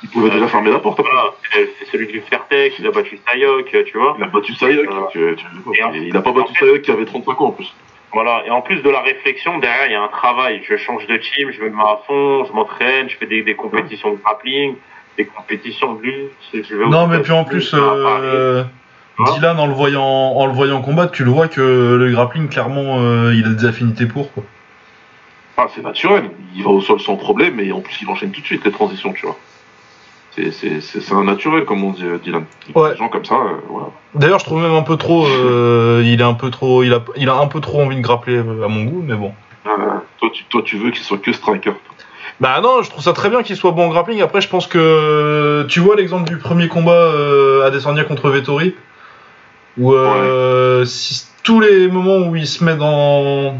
Il 0.02 0.08
pouvait 0.08 0.30
déjà 0.30 0.46
fermer 0.48 0.70
la 0.70 0.78
porte. 0.78 1.00
voilà, 1.00 1.24
c'est 1.52 1.86
celui 1.92 2.06
du 2.06 2.20
Fertec, 2.22 2.74
il 2.78 2.86
a 2.86 2.90
battu 2.90 3.18
Sayok, 3.28 3.84
tu 3.84 3.98
vois. 3.98 4.14
Il 4.18 4.24
a 4.24 4.28
battu 4.28 4.54
Sayok. 4.54 4.88
En- 4.90 5.08
il 5.94 6.16
a 6.16 6.20
pas 6.22 6.32
battu 6.32 6.54
fait- 6.54 6.64
Sayok 6.66 6.82
qui 6.82 6.90
avait 6.90 7.04
35 7.04 7.40
ans 7.40 7.46
en 7.48 7.50
plus. 7.52 7.72
Voilà, 8.12 8.42
et 8.46 8.50
en 8.50 8.60
plus 8.60 8.82
de 8.82 8.90
la 8.90 9.02
réflexion, 9.02 9.58
derrière, 9.58 9.86
il 9.86 9.92
y 9.92 9.94
a 9.94 10.02
un 10.02 10.08
travail. 10.08 10.62
Je 10.68 10.76
change 10.76 11.06
de 11.06 11.16
team, 11.16 11.50
je 11.52 11.62
me 11.62 11.68
mets 11.70 11.82
à 11.82 11.98
fond, 12.06 12.44
je 12.44 12.52
m'entraîne, 12.52 13.08
je 13.08 13.16
fais 13.16 13.26
des, 13.26 13.42
des 13.42 13.54
compétitions 13.54 14.12
de 14.12 14.16
grappling, 14.18 14.74
des 15.16 15.26
compétitions 15.26 15.94
de 15.94 16.02
lutte. 16.02 16.32
je 16.52 16.74
vais 16.74 16.84
aux 16.84 16.88
Non, 16.88 17.06
mais 17.06 17.20
puis 17.20 17.30
en 17.32 17.44
plus, 17.44 17.72
euh, 17.74 18.64
vois 19.16 19.32
Dylan, 19.34 19.60
en 19.60 19.66
le, 19.68 19.74
voyant, 19.74 20.02
en 20.02 20.46
le 20.46 20.52
voyant 20.52 20.80
combattre, 20.82 21.12
tu 21.12 21.24
le 21.24 21.30
vois 21.30 21.46
que 21.48 21.60
le 22.00 22.10
grappling, 22.10 22.48
clairement, 22.48 22.96
euh, 23.00 23.32
il 23.34 23.44
a 23.44 23.50
des 23.50 23.64
affinités 23.66 24.06
pour. 24.06 24.32
Quoi. 24.32 24.42
Ah, 25.62 25.66
c'est 25.74 25.82
naturel. 25.82 26.30
Il 26.56 26.64
va 26.64 26.70
au 26.70 26.80
sol 26.80 27.00
sans 27.00 27.16
problème 27.16 27.60
et 27.60 27.70
en 27.70 27.80
plus 27.80 28.00
il 28.00 28.08
enchaîne 28.08 28.30
tout 28.30 28.40
de 28.40 28.46
suite 28.46 28.64
les 28.64 28.70
transitions, 28.72 29.12
tu 29.12 29.26
vois. 29.26 29.36
C'est- 30.32 31.12
un 31.12 31.24
naturel, 31.24 31.64
comme 31.66 31.84
on 31.84 31.90
dit, 31.90 32.04
euh, 32.04 32.16
Dylan. 32.16 32.44
Ouais. 32.74 32.92
Des 32.92 32.96
gens 32.96 33.08
comme 33.08 33.24
ça, 33.26 33.34
euh, 33.34 33.58
voilà. 33.68 33.88
D'ailleurs, 34.14 34.38
je 34.38 34.44
trouve 34.46 34.62
même 34.62 34.72
un 34.72 34.82
peu 34.82 34.96
trop. 34.96 35.26
euh, 35.26 36.02
il 36.04 36.20
est 36.20 36.24
un 36.24 36.32
peu 36.34 36.50
trop. 36.50 36.82
Il 36.82 36.94
a, 36.94 37.00
il 37.16 37.28
a 37.28 37.34
un 37.34 37.46
peu 37.46 37.60
trop 37.60 37.82
envie 37.82 37.96
de 37.96 38.00
grappler 38.00 38.38
à 38.38 38.68
mon 38.68 38.84
goût, 38.84 39.04
mais 39.06 39.16
bon. 39.16 39.34
Euh, 39.66 39.70
toi, 40.18 40.30
tu, 40.32 40.44
toi, 40.44 40.62
tu 40.64 40.78
veux 40.78 40.90
qu'il 40.92 41.02
soit 41.02 41.18
que 41.18 41.32
striker. 41.32 41.72
Bah 42.38 42.60
non, 42.62 42.80
je 42.82 42.88
trouve 42.88 43.02
ça 43.02 43.12
très 43.12 43.28
bien 43.28 43.42
qu'il 43.42 43.56
soit 43.56 43.72
bon 43.72 43.86
en 43.86 43.88
grappling. 43.90 44.22
Après, 44.22 44.40
je 44.40 44.48
pense 44.48 44.66
que 44.66 45.66
tu 45.68 45.80
vois 45.80 45.96
l'exemple 45.96 46.26
du 46.30 46.38
premier 46.38 46.68
combat 46.68 46.92
euh, 46.92 47.66
à 47.66 47.70
Descendia 47.70 48.04
contre 48.04 48.30
Vettori, 48.30 48.74
où 49.76 49.92
si, 50.86 51.26
tous 51.42 51.60
les 51.60 51.88
moments 51.88 52.28
où 52.28 52.36
il 52.36 52.46
se 52.46 52.64
met 52.64 52.76
dans 52.76 53.56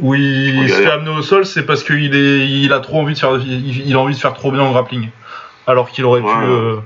où 0.00 0.14
il 0.14 0.68
se 0.68 0.74
fait 0.82 0.90
amener 0.90 1.10
au 1.10 1.22
sol, 1.22 1.46
c'est 1.46 1.64
parce 1.66 1.82
qu'il 1.84 2.14
est, 2.14 2.48
il 2.48 2.72
a 2.72 2.80
trop 2.80 3.00
envie 3.00 3.14
de 3.14 3.18
faire, 3.18 3.36
il, 3.36 3.86
il 3.88 3.94
a 3.94 3.98
envie 4.00 4.14
de 4.14 4.18
faire 4.20 4.34
trop 4.34 4.50
bien 4.50 4.62
en 4.62 4.72
grappling, 4.72 5.08
alors 5.66 5.88
qu'il 5.90 6.04
aurait 6.04 6.20
pu. 6.20 6.26
Euh, 6.28 6.76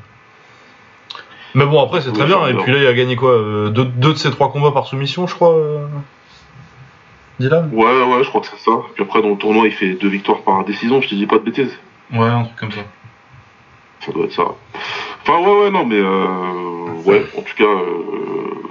Mais 1.54 1.64
bon, 1.64 1.82
après 1.82 2.00
c'est 2.02 2.10
Oui, 2.10 2.14
très 2.18 2.26
bien. 2.26 2.46
Et 2.48 2.54
puis 2.54 2.72
là, 2.72 2.78
il 2.78 2.86
a 2.86 2.92
gagné 2.94 3.16
quoi 3.16 3.30
euh, 3.30 3.68
deux, 3.70 3.84
deux 3.86 4.12
de 4.12 4.18
ses 4.18 4.30
trois 4.30 4.52
combats 4.52 4.72
par 4.72 4.86
soumission, 4.86 5.26
je 5.26 5.34
crois. 5.34 5.54
euh, 5.56 5.86
Dylan? 7.40 7.70
Ouais, 7.72 7.84
ouais, 7.84 8.24
je 8.24 8.28
crois 8.28 8.40
que 8.40 8.48
c'est 8.48 8.58
ça. 8.64 8.72
Puis 8.94 9.04
après, 9.04 9.22
dans 9.22 9.30
le 9.30 9.36
tournoi, 9.36 9.66
il 9.66 9.72
fait 9.72 9.94
deux 9.94 10.08
victoires 10.08 10.40
par 10.42 10.64
décision, 10.64 11.00
je 11.00 11.08
te 11.08 11.14
dis 11.14 11.26
pas 11.26 11.38
de 11.38 11.44
bêtises. 11.44 11.78
Ouais, 12.12 12.26
un 12.26 12.44
truc 12.44 12.56
comme 12.56 12.72
ça. 12.72 12.80
Ça 14.04 14.12
doit 14.12 14.24
être 14.24 14.32
ça. 14.32 14.44
Enfin, 15.22 15.38
ouais, 15.40 15.60
ouais, 15.62 15.70
non, 15.70 15.84
mais 15.86 15.98
euh, 16.00 16.26
ouais, 17.04 17.24
en 17.36 17.42
tout 17.42 17.54
cas, 17.56 17.64
euh, 17.64 18.67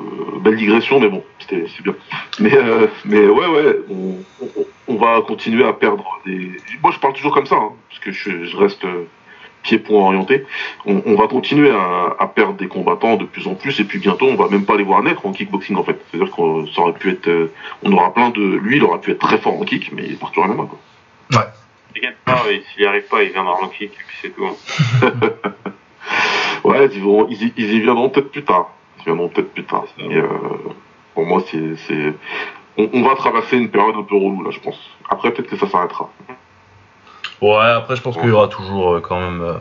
belle 0.50 0.58
digression, 0.58 1.00
mais 1.00 1.10
bon, 1.10 1.24
c'était 1.40 1.66
c'est 1.76 1.84
bien. 1.84 1.94
Mais, 2.40 2.56
euh, 2.56 2.88
mais 3.06 3.20
ouais, 3.28 3.48
ouais, 3.48 3.76
on, 3.90 4.16
on, 4.42 4.66
on 4.88 4.96
va 4.96 5.22
continuer 5.22 5.66
à 5.66 5.74
perdre 5.74 6.06
des. 6.26 6.52
Moi, 6.82 6.92
je 6.94 7.00
parle 7.00 7.14
toujours 7.14 7.34
comme 7.34 7.46
ça, 7.46 7.56
hein, 7.56 7.72
parce 7.90 8.00
que 8.00 8.12
je, 8.12 8.46
je 8.46 8.56
reste 8.58 8.86
euh, 8.86 9.04
pied-point 9.64 10.00
orienté. 10.00 10.46
On, 10.86 11.02
on 11.06 11.16
va 11.16 11.28
continuer 11.28 11.72
à, 11.72 12.16
à 12.20 12.28
perdre 12.28 12.54
des 12.54 12.68
combattants 12.68 13.18
de 13.18 13.26
plus 13.26 13.48
en 13.48 13.56
plus, 13.56 13.80
et 13.80 13.84
puis 13.84 14.00
bientôt, 14.00 14.28
on 14.28 14.36
va 14.36 14.48
même 14.50 14.64
pas 14.66 14.76
les 14.78 14.84
voir 14.84 15.04
naître 15.04 15.26
en 15.26 15.32
kickboxing, 15.32 15.76
en 15.76 15.84
fait. 15.84 16.00
C'est-à-dire 16.12 16.32
qu'on 16.34 16.66
ça 16.68 16.82
aurait 16.82 16.94
pu 16.94 17.10
être. 17.12 17.28
euh, 17.28 17.52
on 17.84 17.92
aura 17.92 18.14
plein 18.14 18.30
de. 18.30 18.42
Lui, 18.42 18.78
il 18.78 18.84
aurait 18.84 19.00
pu 19.02 19.12
être 19.12 19.20
très 19.20 19.38
fort 19.38 19.60
en 19.60 19.64
kick, 19.66 19.92
mais 19.94 20.04
il 20.06 20.14
est 20.14 20.20
parti 20.20 20.40
en 20.40 20.48
MMA, 20.48 20.64
quoi. 20.66 20.80
T'inquiète 21.94 22.18
pas, 22.26 22.44
s'il 22.74 22.82
n'y 22.84 22.88
arrive 22.88 23.08
pas, 23.10 23.24
il 23.24 23.32
viendra 23.32 23.54
en 23.62 23.68
kick, 23.70 23.92
et 23.92 24.04
puis 24.08 24.18
c'est 24.22 24.30
tout. 24.36 24.46
hein. 24.46 24.56
Ouais, 26.64 26.88
ils, 26.94 27.02
vont, 27.02 27.28
ils, 27.30 27.44
y- 27.44 27.54
ils 27.58 27.74
y 27.76 27.80
viendront 27.82 28.10
peut-être 28.10 28.32
plus 28.32 28.44
tard. 28.44 28.72
Viendront 29.06 29.30
peut-être 29.30 29.54
plus 29.54 29.64
tard. 29.64 29.86
Mais, 29.98 30.18
euh, 30.18 30.28
pour 31.14 31.26
moi, 31.26 31.42
c'est, 31.50 31.76
c'est, 31.88 32.14
on, 32.78 32.90
on 32.94 33.02
va 33.04 33.16
traverser 33.16 33.58
une 33.58 33.70
période 33.70 33.96
un 33.96 34.04
peu 34.04 34.16
relou 34.16 34.44
là, 34.44 34.52
je 34.52 34.60
pense. 34.60 34.80
Après, 35.10 35.32
peut-être 35.32 35.50
que 35.50 35.58
ça 35.58 35.68
s'arrêtera. 35.68 36.10
Ouais, 37.42 37.72
après, 37.76 37.96
je 37.96 38.02
pense 38.02 38.18
qu'il 38.18 38.28
y 38.28 38.32
aura 38.32 38.48
toujours 38.48 38.96
euh, 38.96 39.00
quand 39.00 39.20
même 39.20 39.42
euh, 39.42 39.54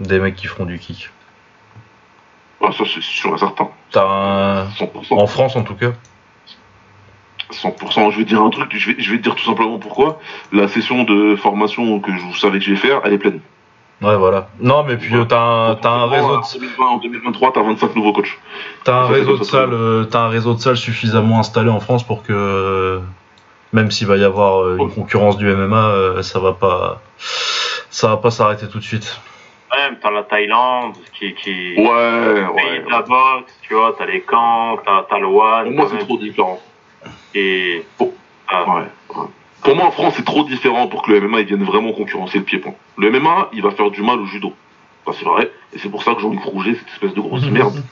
des 0.00 0.18
mecs 0.18 0.36
qui 0.36 0.46
feront 0.46 0.64
du 0.64 0.78
kick. 0.78 1.10
Ouais, 2.60 2.72
ça, 2.72 2.84
c'est 2.86 3.02
sûr 3.02 3.34
et 3.34 3.38
certain. 3.38 3.68
T'as 3.90 4.06
un... 4.06 4.68
100%. 4.68 5.14
En 5.14 5.26
France, 5.26 5.56
en 5.56 5.64
tout 5.64 5.74
cas. 5.74 5.92
100%. 7.50 8.10
Je 8.12 8.18
vais 8.18 8.24
dire 8.24 8.40
un 8.40 8.50
truc, 8.50 8.74
je 8.74 8.92
vais, 8.92 9.00
je 9.00 9.10
vais 9.10 9.18
te 9.18 9.22
dire 9.22 9.34
tout 9.34 9.44
simplement 9.44 9.78
pourquoi. 9.78 10.18
La 10.52 10.68
session 10.68 11.04
de 11.04 11.36
formation 11.36 12.00
que 12.00 12.10
je 12.12 12.38
savais 12.38 12.58
que 12.58 12.64
je 12.64 12.70
vais 12.70 12.76
faire, 12.76 13.00
elle 13.04 13.12
est 13.12 13.18
pleine. 13.18 13.40
Ouais, 14.02 14.16
voilà. 14.16 14.48
Non, 14.60 14.82
mais 14.82 14.96
puis 14.96 15.14
euh, 15.14 15.24
t'as 15.24 15.38
un, 15.40 15.74
t'as 15.76 15.90
un 15.90 16.06
réseau 16.08 16.28
de, 16.36 16.42
En 16.42 16.52
2020, 16.58 16.84
en 16.86 16.96
2023, 16.98 17.52
t'as 17.52 17.62
25 17.62 17.94
nouveaux 17.96 18.12
coachs. 18.12 18.38
t'as 18.84 18.94
un 19.02 19.06
réseau 19.06 19.34
de 19.34 19.38
le 19.38 19.44
salles, 19.44 19.72
euh, 19.72 20.04
t'as 20.04 20.20
un 20.22 20.28
réseau 20.28 20.54
de 20.54 20.60
salles 20.60 20.76
suffisamment 20.76 21.38
installé 21.38 21.70
en 21.70 21.78
France 21.80 22.02
pour 22.04 22.22
que, 22.24 22.32
euh, 22.32 23.00
même 23.72 23.90
s'il 23.92 24.08
va 24.08 24.16
y 24.16 24.24
avoir 24.24 24.62
euh, 24.62 24.76
une 24.78 24.90
concurrence 24.90 25.36
du 25.36 25.46
MMA, 25.54 25.76
euh, 25.86 26.22
ça 26.22 26.40
va 26.40 26.52
pas, 26.52 27.00
ça 27.90 28.08
va 28.08 28.16
pas 28.16 28.30
s'arrêter 28.30 28.68
tout 28.68 28.78
de 28.78 28.84
suite. 28.84 29.20
Même, 29.76 29.96
t'as 30.02 30.10
la 30.10 30.24
Thaïlande, 30.24 30.96
qui, 31.18 31.32
qui, 31.34 31.74
Ouais, 31.78 32.44
pays 32.56 32.64
ouais. 32.70 32.82
de 32.84 32.90
la 32.90 33.02
boxe, 33.02 33.56
tu 33.62 33.72
vois, 33.74 33.94
t'as 33.96 34.04
les 34.06 34.20
camps, 34.22 34.76
t'as, 34.84 35.04
t'as 35.08 35.18
le 35.18 35.26
One, 35.26 35.64
Pour 35.66 35.72
moi, 35.74 35.86
c'est 35.88 35.96
même, 35.96 36.04
trop 36.06 36.18
différent. 36.18 36.60
et, 37.34 37.82
Pour- 37.96 38.12
ah, 38.48 38.64
Ouais, 38.68 38.82
ouais. 39.16 39.26
Pour 39.62 39.76
moi, 39.76 39.86
en 39.86 39.90
France, 39.92 40.14
c'est 40.16 40.24
trop 40.24 40.44
différent 40.44 40.88
pour 40.88 41.02
que 41.02 41.12
le 41.12 41.20
MMA 41.28 41.40
il 41.40 41.46
vienne 41.46 41.62
vraiment 41.62 41.92
concurrencer 41.92 42.38
le 42.38 42.44
pied-point? 42.44 42.74
Le 42.98 43.10
MMA, 43.10 43.48
il 43.52 43.62
va 43.62 43.70
faire 43.70 43.90
du 43.90 44.02
mal 44.02 44.18
au 44.18 44.26
judo. 44.26 44.52
Ça, 45.06 45.12
c'est 45.18 45.24
vrai. 45.24 45.50
Et 45.72 45.78
c'est 45.78 45.88
pour 45.88 46.02
ça 46.02 46.14
que 46.14 46.20
Jean-Luc 46.20 46.42
Rouget, 46.44 46.74
cette 46.74 46.88
espèce 46.88 47.14
de 47.14 47.20
grosse 47.20 47.44
merde, 47.50 47.82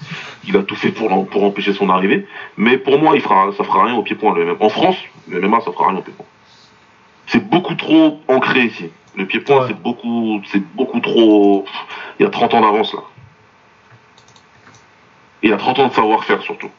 il 0.47 0.57
a 0.57 0.63
tout 0.63 0.75
fait 0.75 0.91
pour, 0.91 1.27
pour 1.29 1.45
empêcher 1.45 1.73
son 1.73 1.89
arrivée. 1.89 2.27
Mais 2.57 2.77
pour 2.77 2.99
moi, 2.99 3.15
il 3.15 3.21
fera, 3.21 3.53
ça 3.57 3.65
fera 3.65 3.85
rien 3.85 3.95
au 3.95 4.03
pied-point, 4.03 4.35
le 4.35 4.45
MMA. 4.47 4.57
En 4.65 4.69
France, 4.69 4.97
le 5.29 5.41
MMA, 5.41 5.61
ça 5.61 5.71
fera 5.73 5.89
rien 5.89 5.99
au 5.99 6.03
pied-point. 6.03 6.27
C'est 7.27 7.49
beaucoup 7.49 7.75
trop 7.75 8.21
ancré 8.27 8.65
ici. 8.65 8.91
Le 9.17 9.27
pied-point, 9.27 9.61
Ouais. 9.61 9.65
c'est 9.69 9.81
beaucoup, 9.81 10.41
c'est 10.51 10.63
beaucoup 10.75 11.01
trop. 11.01 11.65
Il 12.19 12.23
y 12.25 12.27
a 12.27 12.31
30 12.31 12.55
ans 12.55 12.61
d'avance, 12.61 12.95
là. 12.95 13.01
Et 15.43 15.47
il 15.47 15.51
y 15.51 15.53
a 15.53 15.57
30 15.57 15.79
ans 15.79 15.89
de 15.89 15.93
savoir-faire, 15.93 16.43
surtout. 16.43 16.71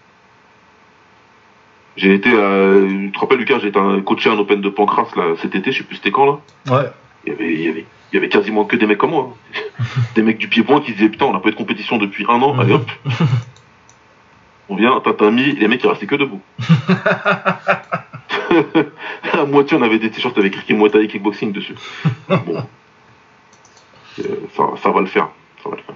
J'ai 1.97 2.13
été, 2.13 2.30
euh, 2.34 2.88
tu 3.06 3.12
te 3.12 3.19
rappelles, 3.19 3.38
Lucas, 3.39 3.60
j'ai 3.60 3.67
été 3.67 3.80
un- 3.80 4.01
coaché 4.01 4.30
un 4.30 4.38
Open 4.38 4.62
de 4.62 4.69
Pancras, 4.69 5.10
là, 5.15 5.34
cet 5.41 5.56
été, 5.56 5.71
je 5.71 5.80
sais 5.80 5.84
plus 5.84 5.97
c'était 5.97 6.12
quand, 6.12 6.25
là. 6.25 6.39
Ouais. 6.71 6.89
Il 7.25 7.34
y 7.34 7.36
avait, 7.36 7.54
il 7.54 7.62
y 7.62 7.67
avait, 7.69 7.86
il 8.12 8.15
y 8.15 8.17
avait 8.17 8.30
quasiment 8.30 8.65
que 8.65 8.75
des 8.77 8.86
mecs 8.86 8.97
comme 8.97 9.12
moi. 9.12 9.34
hein. 9.60 9.84
des 10.15 10.21
mecs 10.21 10.38
du 10.38 10.47
pied-point 10.47 10.82
qui 10.82 10.93
disaient, 10.93 11.10
putain, 11.10 11.25
on 11.25 11.34
n'a 11.34 11.39
pas 11.39 11.49
eu 11.49 11.51
de 11.51 11.58
compétition 11.58 11.97
depuis 11.97 12.25
un 12.30 12.41
an, 12.41 12.58
allez 12.60 12.73
hop. 12.73 12.89
On 14.69 14.75
vient, 14.77 15.01
tatami, 15.01 15.51
les 15.56 15.67
mecs, 15.67 15.84
ils 15.84 15.88
restaient 15.89 16.06
que 16.08 16.15
debout. 16.15 16.39
à 19.34 19.45
moitié, 19.45 19.75
on 19.77 19.82
avait 19.82 19.99
des 19.99 20.10
t-shirts 20.10 20.38
avec 20.38 20.56
écrit 20.56 20.73
Muay 20.73 20.89
Thai 20.89 21.08
Kickboxing 21.10 21.51
dessus. 21.51 21.75
Bon. 22.30 22.65
Euh, 24.19 24.23
ça, 24.56 24.63
ça 24.82 24.91
va 24.91 25.01
le 25.01 25.08
faire. 25.08 25.27
Ça 25.62 25.69
va 25.69 25.75
le 25.75 25.82
faire. 25.84 25.95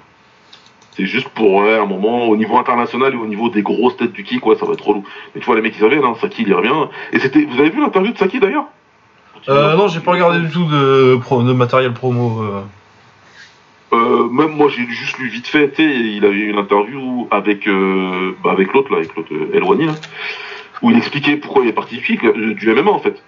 C'est 0.96 1.06
juste 1.06 1.30
pour 1.30 1.56
ouais, 1.56 1.78
un 1.78 1.86
moment, 1.86 2.28
au 2.28 2.38
niveau 2.38 2.58
international 2.58 3.14
et 3.14 3.18
au 3.18 3.26
niveau 3.26 3.50
des 3.50 3.62
grosses 3.62 3.98
têtes 3.98 4.14
du 4.14 4.24
kick, 4.24 4.46
ouais, 4.46 4.56
ça 4.56 4.66
va 4.66 4.74
être 4.74 4.88
relou. 4.88 5.04
Mais 5.34 5.42
tu 5.42 5.46
vois, 5.46 5.56
les 5.56 5.62
mecs, 5.62 5.76
ils 5.78 5.84
avaient, 5.84 5.98
là, 5.98 6.14
Saki, 6.22 6.44
il 6.44 6.50
y 6.50 6.54
revient. 6.54 6.72
Et 7.12 7.20
c'était, 7.20 7.44
vous 7.44 7.60
avez 7.60 7.70
vu 7.70 7.82
l'interview 7.82 8.14
de 8.14 8.18
Saki 8.18 8.40
d'ailleurs? 8.40 8.66
Euh, 9.50 9.76
non, 9.76 9.88
j'ai 9.88 10.00
pas 10.00 10.14
regardé 10.14 10.40
du 10.40 10.50
tout 10.50 10.66
de, 10.66 11.54
matériel 11.54 11.94
promo. 11.94 12.42
euh. 12.42 12.62
Euh, 13.94 14.30
même 14.30 14.52
moi, 14.52 14.70
j'ai 14.70 14.88
juste 14.88 15.18
lu 15.20 15.30
vite 15.30 15.48
fait. 15.48 15.74
Il 15.80 16.26
avait 16.26 16.36
eu 16.36 16.50
une 16.50 16.58
interview 16.58 17.28
avec 17.32 17.68
euh, 17.68 18.36
bah, 18.44 18.52
avec 18.52 18.74
l'autre 18.74 18.92
là, 18.92 18.98
avec 18.98 19.16
l'autre 19.16 19.34
euh, 19.34 19.54
Elwani, 19.54 19.86
là, 19.86 19.94
où 20.82 20.92
il 20.92 20.98
expliquait 20.98 21.38
pourquoi 21.38 21.64
il 21.64 21.70
est 21.70 21.74
parti 21.74 21.98
du, 21.98 22.74
MMA 22.74 22.92
en 22.92 23.00
fait. 23.00 23.22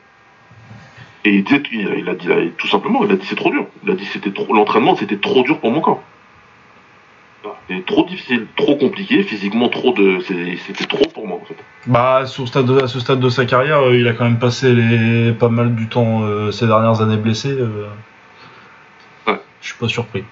Et 1.25 1.35
il 1.35 1.43
disait, 1.43 1.63
il 1.71 1.87
a, 1.87 1.95
il 1.95 2.09
a 2.09 2.15
dit 2.15 2.27
là, 2.27 2.35
tout 2.57 2.67
simplement, 2.67 3.03
il 3.03 3.11
a 3.11 3.15
dit 3.15 3.25
c'est 3.25 3.35
trop 3.35 3.51
dur. 3.51 3.65
Il 3.83 3.91
a 3.91 3.93
dit 3.93 4.05
c'était 4.05 4.31
trop, 4.31 4.53
l'entraînement 4.53 4.95
c'était 4.95 5.17
trop 5.17 5.43
dur 5.43 5.59
pour 5.59 5.71
mon 5.71 5.81
corps. 5.81 6.01
C'était 7.67 7.81
trop 7.83 8.05
difficile, 8.05 8.47
trop 8.55 8.75
compliqué, 8.75 9.23
physiquement 9.23 9.69
trop 9.69 9.93
de, 9.93 10.19
c'était 10.21 10.85
trop 10.85 11.05
pour 11.13 11.27
moi 11.27 11.39
en 11.41 11.45
fait. 11.45 11.55
Bah, 11.85 12.25
sur 12.25 12.43
ce 12.43 12.47
stade 12.49 12.65
de, 12.65 12.81
à 12.83 12.87
ce 12.87 12.99
stade 12.99 13.19
de 13.19 13.29
sa 13.29 13.45
carrière, 13.45 13.79
euh, 13.81 13.97
il 13.97 14.07
a 14.07 14.13
quand 14.13 14.23
même 14.25 14.39
passé 14.39 14.73
les, 14.73 15.31
pas 15.33 15.49
mal 15.49 15.75
du 15.75 15.87
temps 15.87 16.23
euh, 16.23 16.51
ces 16.51 16.67
dernières 16.67 17.01
années 17.01 17.17
blessé. 17.17 17.49
euh. 17.51 17.87
Ouais. 19.27 19.39
Je 19.61 19.67
suis 19.67 19.77
pas 19.77 19.87
surpris. 19.87 20.23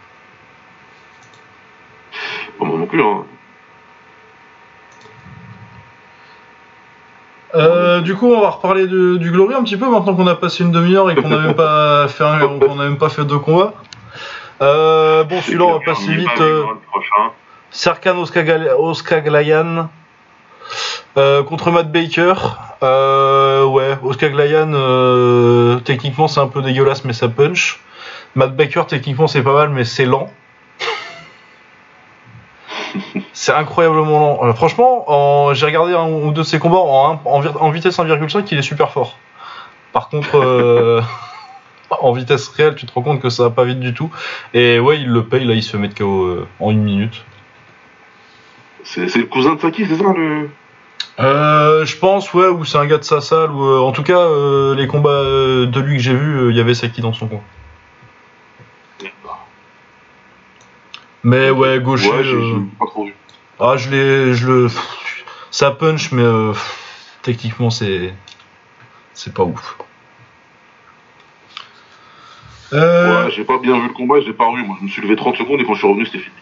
Pas 2.59 2.65
moi 2.65 2.77
non 2.79 2.85
plus. 2.87 3.01
Hein. 3.01 3.23
Euh, 7.55 8.01
du 8.01 8.15
coup, 8.15 8.27
on 8.33 8.41
va 8.41 8.49
reparler 8.49 8.85
de- 8.85 9.15
du 9.17 9.31
Glory 9.31 9.55
un 9.55 9.63
petit 9.63 9.77
peu 9.77 9.89
maintenant 9.89 10.13
qu'on 10.13 10.27
a 10.27 10.35
passé 10.35 10.63
une 10.65 10.71
demi-heure 10.71 11.09
et 11.09 11.15
qu'on 11.15 11.29
n'a 11.29 11.37
même 11.39 11.53
pas 11.53 12.07
fait 12.09 12.25
un- 12.25 12.39
qu'on 12.59 12.75
n'a 12.75 12.83
même 12.85 12.97
pas 12.97 13.09
fait 13.09 13.23
deux 13.23 13.39
combats. 13.39 13.73
Euh, 14.61 15.23
bon, 15.25 15.41
celui-là, 15.41 15.65
on 15.65 15.73
va 15.73 15.79
passer 15.85 16.13
vite. 16.13 16.29
euh. 16.39 16.63
Serkan 17.71 18.17
Oskaglayan 18.79 19.89
euh, 21.17 21.43
contre 21.43 21.71
Matt 21.71 21.91
Baker. 21.91 22.33
Euh, 22.83 23.65
ouais, 23.65 23.97
Oskaglayan, 24.03 24.71
euh, 24.73 25.79
techniquement 25.79 26.27
c'est 26.27 26.39
un 26.39 26.47
peu 26.47 26.61
dégueulasse, 26.61 27.03
mais 27.05 27.13
ça 27.13 27.27
punch. 27.27 27.79
Matt 28.35 28.55
Baker, 28.55 28.83
techniquement 28.87 29.27
c'est 29.27 29.43
pas 29.43 29.53
mal, 29.53 29.69
mais 29.69 29.83
c'est 29.83 30.05
lent. 30.05 30.29
c'est 33.33 33.51
incroyablement 33.53 34.19
lent. 34.19 34.39
Euh, 34.47 34.53
franchement, 34.53 35.03
en- 35.11 35.53
j'ai 35.53 35.65
regardé 35.65 35.93
un 35.93 36.07
ou 36.07 36.31
deux 36.31 36.41
de 36.41 36.47
ses 36.47 36.59
combats 36.59 36.77
en, 36.77 37.19
en 37.25 37.69
vitesse 37.71 37.97
1,5, 37.99 38.45
il 38.51 38.57
est 38.57 38.61
super 38.61 38.89
fort. 38.91 39.17
Par 39.93 40.07
contre, 40.09 40.37
euh, 40.37 41.01
en 42.01 42.11
vitesse 42.11 42.47
réelle, 42.49 42.75
tu 42.75 42.85
te 42.85 42.93
rends 42.93 43.01
compte 43.01 43.21
que 43.21 43.29
ça 43.29 43.43
va 43.43 43.49
pas 43.49 43.65
vite 43.65 43.79
du 43.79 43.93
tout. 43.93 44.11
Et 44.53 44.79
ouais, 44.79 44.99
il 44.99 45.07
le 45.07 45.25
paye, 45.25 45.45
là 45.45 45.53
il 45.53 45.63
se 45.63 45.71
fait 45.71 45.77
mettre 45.77 45.95
KO 45.95 46.23
euh, 46.23 46.47
en 46.59 46.71
une 46.71 46.83
minute. 46.83 47.23
C'est, 48.85 49.15
le 49.15 49.25
cousin 49.25 49.55
de 49.55 49.59
Saki, 49.59 49.85
c'est 49.87 49.97
ça 49.97 50.13
le. 50.15 50.49
Euh, 51.19 51.85
je 51.85 51.97
pense, 51.97 52.33
ouais, 52.33 52.47
ou 52.47 52.65
c'est 52.65 52.77
un 52.77 52.85
gars 52.85 52.97
de 52.97 53.03
sa 53.03 53.19
salle, 53.21 53.51
ou 53.51 53.63
euh, 53.63 53.79
en 53.79 53.91
tout 53.91 54.03
cas, 54.03 54.19
euh, 54.19 54.75
les 54.75 54.85
combats 54.85 55.23
de 55.23 55.79
lui 55.79 55.97
que 55.97 56.03
j'ai 56.03 56.13
vus, 56.13 56.49
il 56.51 56.55
y 56.55 56.59
avait 56.59 56.73
Saki 56.73 57.01
dans 57.01 57.13
son 57.13 57.27
coin. 57.27 57.41
Mais 61.23 61.49
ouais, 61.49 61.79
gaucher. 61.79 62.11
Ouais, 62.11 62.23
j'ai, 62.23 62.31
j'ai 62.31 62.55
pas 62.77 62.85
trop 62.85 63.05
vu. 63.05 63.15
Ah, 63.59 63.77
je 63.77 63.89
l'ai. 63.89 64.33
Je 64.33 64.47
le. 64.47 64.67
Ça 65.49 65.71
punch, 65.71 66.11
mais 66.11 66.23
techniquement, 67.23 67.71
c'est. 67.71 68.13
C'est 69.13 69.33
pas 69.33 69.43
ouf. 69.43 69.77
Euh, 72.73 73.25
Ouais, 73.25 73.31
j'ai 73.31 73.43
pas 73.43 73.57
bien 73.59 73.79
vu 73.79 73.87
le 73.87 73.93
combat, 73.93 74.15
j'ai 74.25 74.33
pas 74.33 74.45
revu. 74.45 74.63
Moi, 74.63 74.75
je 74.79 74.85
me 74.85 74.89
suis 74.89 75.01
levé 75.01 75.15
30 75.15 75.37
secondes 75.37 75.59
et 75.61 75.65
quand 75.65 75.73
je 75.73 75.79
suis 75.79 75.87
revenu, 75.87 76.05
c'était 76.05 76.19
fini. 76.19 76.35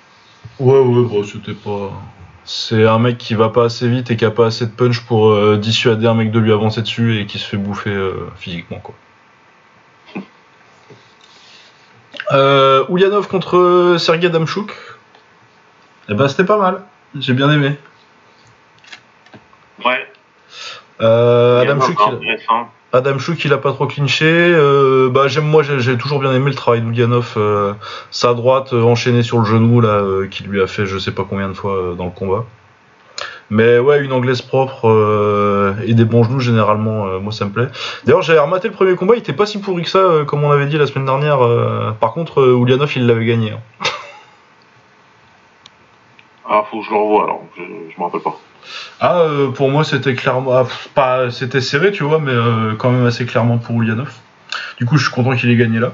Ouais, 0.59 0.79
ouais, 0.79 1.03
bah, 1.09 1.27
c'était 1.31 1.53
pas. 1.53 1.91
C'est 2.45 2.85
un 2.87 2.99
mec 2.99 3.17
qui 3.17 3.35
va 3.35 3.49
pas 3.49 3.65
assez 3.65 3.87
vite 3.87 4.11
et 4.11 4.17
qui 4.17 4.25
a 4.25 4.31
pas 4.31 4.47
assez 4.47 4.65
de 4.65 4.71
punch 4.71 5.01
pour 5.05 5.29
euh, 5.29 5.57
dissuader 5.57 6.07
un 6.07 6.13
mec 6.13 6.31
de 6.31 6.39
lui 6.39 6.51
avancer 6.51 6.81
dessus 6.81 7.19
et 7.19 7.25
qui 7.25 7.39
se 7.39 7.47
fait 7.47 7.57
bouffer 7.57 7.89
euh, 7.91 8.29
physiquement, 8.35 8.79
quoi. 8.79 8.95
Euh, 12.31 12.85
Ulyanov 12.89 13.27
contre 13.27 13.95
Sergei 13.99 14.29
Damchuk. 14.29 14.71
Eh 16.09 16.13
ben, 16.13 16.27
c'était 16.27 16.45
pas 16.45 16.57
mal. 16.57 16.83
J'ai 17.17 17.33
bien 17.33 17.51
aimé. 17.51 17.73
Ouais, 19.85 20.07
Euh, 21.01 21.61
Adam 21.61 21.81
Chouk, 21.81 21.97
il, 22.07 22.13
intéressant. 22.15 22.69
Adam 22.95 23.17
Chouk, 23.17 23.43
il 23.43 23.51
a 23.51 23.57
pas 23.57 23.73
trop 23.73 23.87
clinché. 23.87 24.27
Euh, 24.27 25.09
bah, 25.09 25.27
j'aime, 25.27 25.45
moi, 25.45 25.63
j'ai, 25.63 25.97
toujours 25.97 26.19
bien 26.19 26.31
aimé 26.31 26.51
le 26.51 26.55
travail 26.55 26.81
d'Ulyanov. 26.81 27.33
Euh, 27.37 27.73
sa 28.11 28.35
droite 28.35 28.71
euh, 28.73 28.83
enchaînée 28.83 29.23
sur 29.23 29.39
le 29.39 29.45
genou, 29.45 29.81
là, 29.81 30.03
qui 30.29 30.43
lui 30.43 30.61
a 30.61 30.67
fait 30.67 30.85
je 30.85 30.99
sais 30.99 31.11
pas 31.11 31.25
combien 31.27 31.49
de 31.49 31.55
fois 31.55 31.95
dans 31.97 32.05
le 32.05 32.11
combat. 32.11 32.45
Mais 33.49 33.79
ouais, 33.79 34.03
une 34.03 34.13
anglaise 34.13 34.43
propre 34.43 35.75
et 35.85 35.93
des 35.95 36.05
bons 36.05 36.23
genoux, 36.23 36.39
généralement, 36.39 37.19
moi, 37.19 37.31
ça 37.31 37.45
me 37.45 37.51
plaît. 37.51 37.67
D'ailleurs, 38.05 38.21
j'avais 38.21 38.39
rematé 38.39 38.67
le 38.67 38.73
premier 38.73 38.95
combat, 38.95 39.15
il 39.15 39.19
était 39.19 39.33
pas 39.33 39.45
si 39.47 39.59
pourri 39.59 39.83
que 39.83 39.89
ça, 39.89 40.23
comme 40.27 40.43
on 40.43 40.51
avait 40.51 40.67
dit 40.67 40.77
la 40.77 40.87
semaine 40.87 41.05
dernière. 41.05 41.39
par 41.99 42.13
contre, 42.13 42.41
Ulyanov, 42.61 42.91
il 42.95 43.07
l'avait 43.07 43.25
gagné. 43.25 43.51
hein. 43.51 43.59
Ah, 46.47 46.63
faut 46.69 46.79
que 46.79 46.85
je 46.85 46.91
le 46.91 46.97
revoie 46.97 47.23
alors, 47.23 47.41
je 47.57 47.63
me 47.63 48.03
rappelle 48.03 48.21
pas. 48.21 48.37
Ah, 48.99 49.21
euh, 49.21 49.51
pour 49.51 49.69
moi, 49.69 49.83
c'était 49.83 50.15
clairement. 50.15 50.53
ah, 50.53 50.67
pas, 50.93 51.31
c'était 51.31 51.61
serré, 51.61 51.91
tu 51.91 52.03
vois, 52.03 52.19
mais 52.19 52.31
euh, 52.31 52.75
quand 52.75 52.91
même 52.91 53.05
assez 53.05 53.25
clairement 53.25 53.57
pour 53.57 53.81
Ulyanov. 53.81 54.13
Du 54.77 54.85
coup, 54.85 54.97
je 54.97 55.05
suis 55.05 55.13
content 55.13 55.35
qu'il 55.35 55.49
ait 55.49 55.55
gagné 55.55 55.79
là. 55.79 55.91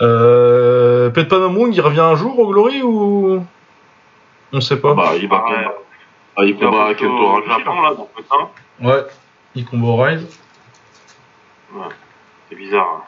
Euh, 0.00 1.10
Petpanamung, 1.10 1.72
il 1.72 1.80
revient 1.80 2.00
un 2.00 2.16
jour 2.16 2.38
au 2.38 2.48
Glory 2.48 2.82
ou. 2.82 3.44
On 4.52 4.60
sait 4.60 4.76
pas? 4.76 4.94
Bah, 4.94 5.12
il 5.20 5.28
va 5.28 5.44
Ouais. 5.46 5.66
Ah, 6.36 6.44
il 6.44 6.56
combat 6.56 6.88
Japon, 6.88 7.80
là. 7.80 7.90
là, 7.90 7.94
dans 7.96 8.08
peu 8.14 8.22
de 8.22 8.26
temps. 8.26 8.50
Ouais, 8.80 9.04
il 9.54 9.64
combat 9.64 9.86
au 9.86 9.96
Rise. 9.96 10.26
C'est 12.48 12.56
bizarre. 12.56 13.06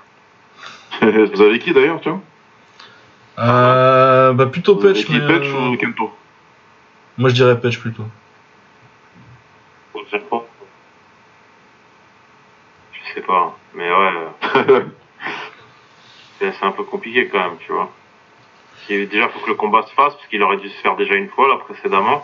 Vous 1.02 1.42
avez 1.42 1.58
qui 1.58 1.72
d'ailleurs, 1.72 2.00
tiens? 2.00 2.20
Euh, 3.38 4.32
bah, 4.32 4.46
plutôt 4.46 4.76
Vous 4.76 4.84
avez 4.86 4.94
Petch, 4.94 5.06
qui, 5.06 5.18
mais. 5.18 5.26
Petch 5.26 5.52
ou 5.52 5.76
Kento? 5.76 6.10
Moi, 7.18 7.30
je 7.30 7.34
dirais 7.34 7.60
Petch 7.60 7.78
plutôt. 7.80 8.04
Japon. 10.10 10.42
Je 12.92 13.14
sais 13.14 13.20
pas. 13.20 13.56
Mais 13.74 13.88
ouais, 13.90 14.12
euh, 14.56 14.80
c'est 16.38 16.52
c'est 16.52 16.64
un 16.64 16.72
peu 16.72 16.84
compliqué 16.84 17.28
quand 17.28 17.38
même, 17.38 17.56
tu 17.64 17.72
vois. 17.72 17.90
Il- 18.88 19.08
Déjà, 19.08 19.28
faut 19.28 19.40
que 19.40 19.48
le 19.48 19.54
combat 19.54 19.82
se 19.82 19.92
fasse, 19.94 20.14
parce 20.14 20.26
qu'il 20.28 20.42
aurait 20.42 20.56
dû 20.58 20.68
se 20.68 20.80
faire 20.80 20.96
déjà 20.96 21.14
une 21.14 21.28
fois, 21.28 21.48
là, 21.48 21.56
précédemment. 21.56 22.22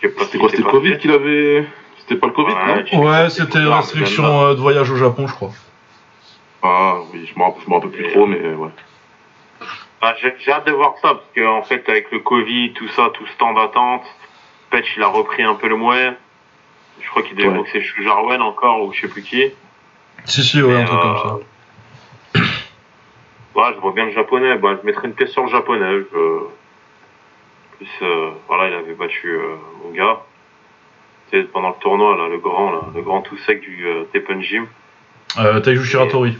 C'était 0.00 0.38
quoi 0.38 0.48
C'était 0.48 0.62
le 0.62 0.70
Covid 0.70 0.98
qu'il 0.98 1.10
avait. 1.12 1.64
C'était 1.98 2.16
pas 2.16 2.26
le 2.26 2.32
Covid, 2.32 2.52
Ouais, 2.54 2.84
non 2.92 3.02
Ouais, 3.04 3.30
c'était 3.30 3.58
restriction 3.58 4.24
euh, 4.42 4.54
de 4.54 4.60
voyage 4.60 4.90
au 4.90 4.96
Japon, 4.96 5.26
je 5.26 5.34
crois. 5.34 5.50
Ah 6.62 6.96
oui, 7.12 7.26
je 7.32 7.38
me 7.38 7.44
rappelle, 7.44 7.62
je 7.64 7.68
me 7.70 7.74
rappelle 7.74 7.90
plus 7.90 8.12
trop, 8.12 8.26
mais 8.26 8.38
ouais. 8.54 8.70
Ah, 10.02 10.14
j'ai 10.20 10.34
j'ai 10.38 10.52
hâte 10.52 10.66
de 10.66 10.72
voir 10.72 10.94
ça, 11.00 11.14
parce 11.14 11.26
qu'en 11.34 11.58
en 11.58 11.62
fait, 11.62 11.88
avec 11.88 12.10
le 12.10 12.18
Covid, 12.18 12.72
tout 12.74 12.88
ça, 12.88 13.10
tout 13.14 13.26
ce 13.26 13.32
temps 13.38 13.54
d'attente, 13.54 14.02
Patch, 14.70 14.94
il 14.96 15.02
a 15.02 15.06
repris 15.08 15.42
un 15.42 15.54
peu 15.54 15.68
le 15.68 15.76
mouet. 15.76 16.12
Je 17.00 17.08
crois 17.10 17.22
qu'il 17.22 17.36
devait 17.36 17.48
Ouais. 17.48 17.56
boxer 17.56 17.82
Jarwen 18.02 18.40
encore, 18.42 18.82
ou 18.84 18.92
je 18.92 19.00
sais 19.02 19.08
plus 19.08 19.22
qui. 19.22 19.44
Si, 20.24 20.42
si, 20.42 20.62
ouais, 20.62 20.74
un 20.82 20.84
truc 20.84 21.00
comme 21.00 21.16
euh, 21.16 21.38
ça. 22.34 22.40
Ouais, 23.54 23.72
je 23.72 23.80
vois 23.80 23.92
bien 23.92 24.06
le 24.06 24.10
japonais. 24.12 24.56
Bah, 24.58 24.76
je 24.80 24.84
mettrais 24.86 25.06
une 25.06 25.14
pièce 25.14 25.30
sur 25.30 25.44
le 25.44 25.48
japonais. 25.50 25.98
Je... 26.12 26.38
Plus, 27.76 27.88
euh, 28.02 28.30
voilà, 28.48 28.68
il 28.68 28.74
avait 28.74 28.94
battu 28.94 29.28
euh, 29.28 29.54
mon 29.84 29.90
gars. 29.92 30.20
Pendant 31.52 31.68
le 31.70 31.74
tournoi, 31.80 32.16
là, 32.16 32.28
le 32.28 32.38
grand, 32.38 32.70
là, 32.70 32.80
le 32.94 33.02
grand 33.02 33.20
tout 33.22 33.36
sec 33.38 33.60
du 33.60 33.86
euh, 33.86 34.04
Teppen 34.12 34.40
Gym. 34.40 34.66
Euh, 35.38 35.60
Taiju 35.60 35.84
Shiratori. 35.84 36.36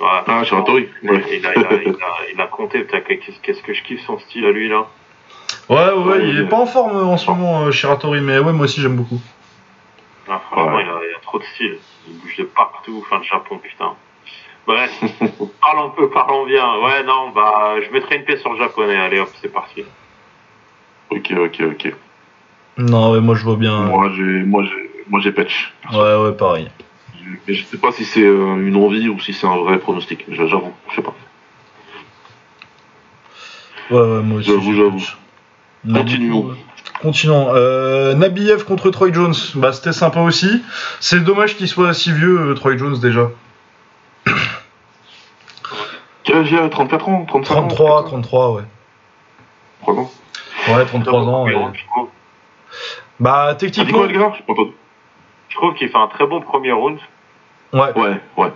Ouais. 0.00 0.06
Ah, 0.26 0.42
Shiratori, 0.44 0.88
Il, 1.02 1.10
ouais. 1.10 1.24
il 1.38 1.46
a, 1.46 1.54
il, 1.54 1.64
a, 1.66 1.72
il, 1.82 1.88
a, 1.88 1.94
il 2.34 2.40
a 2.40 2.46
compté. 2.50 2.86
Qu'est-ce 2.86 3.62
que 3.62 3.74
je 3.74 3.82
kiffe 3.82 4.00
son 4.06 4.18
style 4.18 4.46
à 4.46 4.52
lui, 4.52 4.68
là. 4.68 4.86
Ouais, 5.68 5.76
ouais, 5.76 5.92
Ouais, 6.04 6.28
il 6.28 6.38
est 6.40 6.48
pas 6.48 6.56
en 6.56 6.66
forme 6.66 6.96
euh, 6.96 7.04
en 7.04 7.16
ce 7.18 7.30
moment, 7.30 7.62
euh, 7.62 7.70
Shiratori, 7.72 8.20
mais 8.20 8.38
ouais, 8.38 8.52
moi 8.52 8.64
aussi 8.64 8.80
j'aime 8.80 8.96
beaucoup. 8.96 9.20
Ah, 10.30 10.40
franchement, 10.50 10.76
Ouais. 10.76 10.84
il, 10.84 10.88
a, 10.88 11.00
il 11.10 11.14
a 11.16 11.20
trop 11.20 11.38
de 11.38 11.44
style. 11.44 11.78
Il 12.08 12.16
bouge 12.18 12.36
de 12.36 12.44
partout. 12.44 13.02
Enfin, 13.04 13.18
le 13.18 13.24
Japon, 13.24 13.58
putain. 13.58 13.94
Bref, 14.66 14.92
parlons 15.60 15.86
un 15.86 15.88
peu, 15.90 16.08
parlons 16.10 16.46
bien. 16.46 16.78
Ouais, 16.78 17.02
non, 17.02 17.30
bah, 17.30 17.74
je 17.84 17.90
mettrai 17.90 18.16
une 18.16 18.24
pièce 18.24 18.40
sur 18.40 18.52
le 18.52 18.58
japonais. 18.58 18.96
Allez, 18.96 19.18
hop, 19.18 19.30
c'est 19.42 19.52
parti. 19.52 19.82
Ok, 21.10 21.32
ok, 21.36 21.62
ok. 21.72 21.94
Non, 22.78 23.10
ouais, 23.12 23.20
moi 23.20 23.34
je 23.34 23.42
vois 23.44 23.56
bien. 23.56 23.80
Moi, 23.80 24.10
j'ai, 24.14 24.22
moi, 24.22 24.62
j'ai, 24.64 24.90
moi, 25.08 25.20
j'ai 25.20 25.32
patch. 25.32 25.74
Ouais, 25.92 26.14
ouais, 26.16 26.32
pareil. 26.32 26.70
Mais 27.48 27.54
je 27.54 27.64
sais 27.64 27.76
pas 27.78 27.90
si 27.90 28.04
c'est 28.04 28.22
euh, 28.24 28.56
une 28.66 28.76
envie 28.76 29.08
ou 29.08 29.18
si 29.18 29.32
c'est 29.32 29.46
un 29.46 29.56
vrai 29.56 29.78
pronostic. 29.78 30.24
J'avoue, 30.30 30.72
je 30.90 30.94
sais 30.96 31.02
pas. 31.02 31.14
Ouais, 33.90 33.98
ouais, 34.00 34.22
moi 34.22 34.38
aussi. 34.38 34.50
J'avoue, 34.50 34.74
j'avoue. 34.74 35.02
Mais 35.84 35.98
Continuons. 36.00 36.54
Euh, 37.00 37.02
Continuons. 37.02 37.54
Euh, 37.54 38.14
Nabiev 38.14 38.64
contre 38.64 38.90
Troy 38.90 39.12
Jones. 39.12 39.34
Bah, 39.54 39.72
c'était 39.72 39.92
sympa 39.92 40.20
aussi. 40.20 40.62
C'est 41.00 41.20
dommage 41.20 41.56
qu'il 41.56 41.68
soit 41.68 41.94
si 41.94 42.12
vieux, 42.12 42.50
euh, 42.50 42.54
Troy 42.54 42.76
Jones, 42.76 42.98
déjà. 42.98 43.30
Quel 46.24 46.36
âge 46.36 46.52
il 46.52 46.58
a 46.58 46.68
34 46.68 47.08
ans 47.08 47.24
35 47.26 47.54
ans 47.54 47.66
33, 47.68 48.04
33, 48.04 48.52
ouais. 48.52 48.62
33 49.82 49.94
ans. 49.94 50.10
Ouais, 50.68 50.84
33 50.86 51.20
ans. 51.20 51.46
Bah, 53.18 53.54
techniquement. 53.58 54.06
Je 55.48 55.56
trouve 55.56 55.74
qu'il 55.74 55.88
fait 55.88 55.98
un 55.98 56.06
très 56.06 56.26
bon 56.26 56.40
premier 56.40 56.72
round. 56.72 56.98
Ouais. 57.72 57.92
Ouais, 57.96 58.20
ouais. 58.36 58.52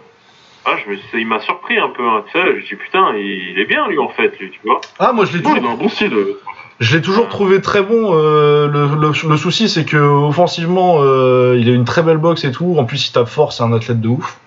Ah, 0.66 0.76
je 0.84 0.90
me 0.90 0.96
suis- 0.96 1.20
il 1.20 1.26
m'a 1.26 1.40
surpris 1.40 1.78
un 1.78 1.90
peu, 1.90 2.02
hein, 2.08 2.24
tu 2.32 2.38
sais. 2.38 2.60
Je 2.60 2.66
dis 2.68 2.74
putain, 2.76 3.12
il, 3.16 3.58
est 3.58 3.66
bien 3.66 3.86
lui 3.88 3.98
en 3.98 4.08
fait, 4.08 4.38
lui, 4.38 4.50
tu 4.50 4.60
vois. 4.64 4.80
Ah, 4.98 5.12
moi 5.12 5.24
je 5.26 5.36
l'ai 5.36 5.42
toujours 5.42 5.70
un 5.70 5.74
bon 5.76 5.88
style. 5.88 6.12
euh. 6.14 6.40
Je 6.80 6.96
l'ai 6.96 7.02
toujours 7.02 7.28
trouvé 7.28 7.60
très 7.60 7.82
bon. 7.82 8.14
euh, 8.14 8.66
le, 8.68 8.86
le- 9.00 9.28
le 9.30 9.36
souci, 9.36 9.68
c'est 9.68 9.84
que 9.84 9.96
offensivement, 9.96 10.96
euh, 11.00 11.56
il 11.60 11.68
a 11.68 11.72
une 11.72 11.84
très 11.84 12.02
belle 12.02 12.16
boxe 12.18 12.44
et 12.44 12.50
tout. 12.52 12.76
En 12.78 12.84
plus, 12.84 13.06
il 13.08 13.12
tape 13.12 13.28
fort, 13.28 13.52
c'est 13.52 13.62
un 13.62 13.72
athlète 13.72 14.00
de 14.00 14.08
ouf. 14.08 14.38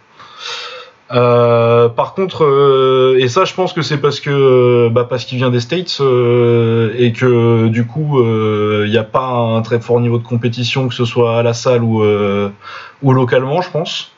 Euh, 1.14 1.88
par 1.88 2.14
contre, 2.16 3.16
et 3.18 3.30
ça, 3.30 3.46
je 3.46 3.54
pense 3.54 3.72
que 3.72 3.82
c'est 3.82 3.98
parce 4.02 4.20
que 4.20 4.90
bah, 4.90 5.06
parce 5.10 5.24
qu'il 5.24 5.38
vient 5.38 5.50
des 5.50 5.62
States 5.62 6.02
et 6.02 7.14
que 7.14 7.68
du 7.70 7.86
coup, 7.88 8.22
il 8.84 8.90
n'y 8.90 8.98
a 8.98 9.04
pas 9.06 9.28
un 9.30 9.62
très 9.62 9.80
fort 9.80 10.02
niveau 10.02 10.18
de 10.18 10.28
compétition, 10.28 10.90
que 10.90 10.94
ce 10.94 11.06
soit 11.06 11.38
à 11.40 11.44
la 11.44 11.54
salle 11.54 11.84
ou 11.84 12.04
ou 13.04 13.14
localement, 13.14 13.62
je 13.62 13.72
pense. 13.72 14.12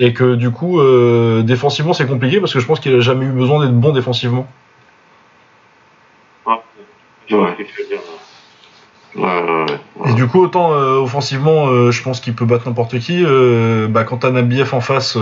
Et 0.00 0.12
que 0.12 0.34
du 0.34 0.50
coup, 0.50 0.80
euh, 0.80 1.42
défensivement, 1.42 1.92
c'est 1.92 2.06
compliqué 2.06 2.40
parce 2.40 2.52
que 2.52 2.60
je 2.60 2.66
pense 2.66 2.80
qu'il 2.80 2.94
a 2.94 3.00
jamais 3.00 3.26
eu 3.26 3.30
besoin 3.30 3.64
d'être 3.64 3.78
bon 3.78 3.92
défensivement. 3.92 4.46
Ouais. 6.46 6.56
Ouais. 7.30 7.56
Ouais. 9.16 9.66
Et 10.06 10.14
du 10.14 10.26
coup, 10.26 10.42
autant 10.42 10.72
euh, 10.72 10.96
offensivement, 10.96 11.68
euh, 11.68 11.92
je 11.92 12.02
pense 12.02 12.18
qu'il 12.18 12.34
peut 12.34 12.44
battre 12.44 12.66
n'importe 12.66 12.98
qui. 12.98 13.24
bah, 13.88 14.04
quand 14.04 14.18
t'as 14.18 14.30
Nabiev 14.30 14.74
en 14.74 14.80
face, 14.80 15.16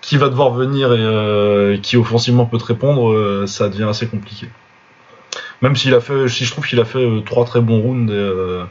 qui 0.00 0.16
va 0.16 0.28
devoir 0.28 0.50
venir 0.50 0.92
et 0.92 1.80
qui 1.80 1.96
offensivement 1.96 2.46
peut 2.46 2.58
te 2.58 2.64
répondre, 2.64 3.44
ça 3.46 3.68
devient 3.68 3.88
assez 3.90 4.06
compliqué. 4.06 4.48
Même 5.60 5.74
s'il 5.74 5.94
a 5.94 6.00
fait, 6.00 6.28
si 6.28 6.44
je 6.44 6.52
trouve 6.52 6.66
qu'il 6.66 6.78
a 6.78 6.84
fait 6.84 7.04
euh, 7.04 7.20
trois 7.20 7.44
très 7.44 7.60
bons 7.60 7.80
rounds. 7.80 8.12
Et, 8.12 8.14
euh, 8.14 8.64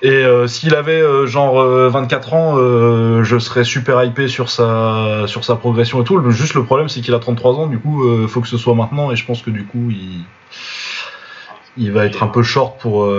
et, 0.00 0.10
euh, 0.10 0.46
s'il 0.46 0.74
avait 0.74 1.02
genre 1.26 1.60
euh, 1.60 1.88
24 1.90 2.34
ans, 2.34 2.56
je 3.22 3.38
serais 3.38 3.64
super 3.64 4.02
hypé 4.02 4.28
sur 4.28 4.48
sa 4.48 5.26
sur 5.26 5.44
sa 5.44 5.56
progression 5.56 6.00
et 6.00 6.04
tout. 6.04 6.30
Juste 6.30 6.54
le 6.54 6.64
problème, 6.64 6.88
c'est 6.88 7.00
qu'il 7.02 7.14
a 7.14 7.18
33 7.18 7.54
ans. 7.56 7.66
Du 7.66 7.78
coup, 7.78 8.04
faut 8.28 8.40
que 8.40 8.48
ce 8.48 8.56
soit 8.56 8.74
maintenant. 8.74 9.10
Et 9.10 9.16
je 9.16 9.26
pense 9.26 9.42
que 9.42 9.50
du 9.50 9.64
coup, 9.64 9.90
il 9.90 10.24
il 11.78 11.90
va 11.90 12.04
être 12.04 12.22
un 12.22 12.28
peu 12.28 12.42
short 12.42 12.80
pour 12.80 13.10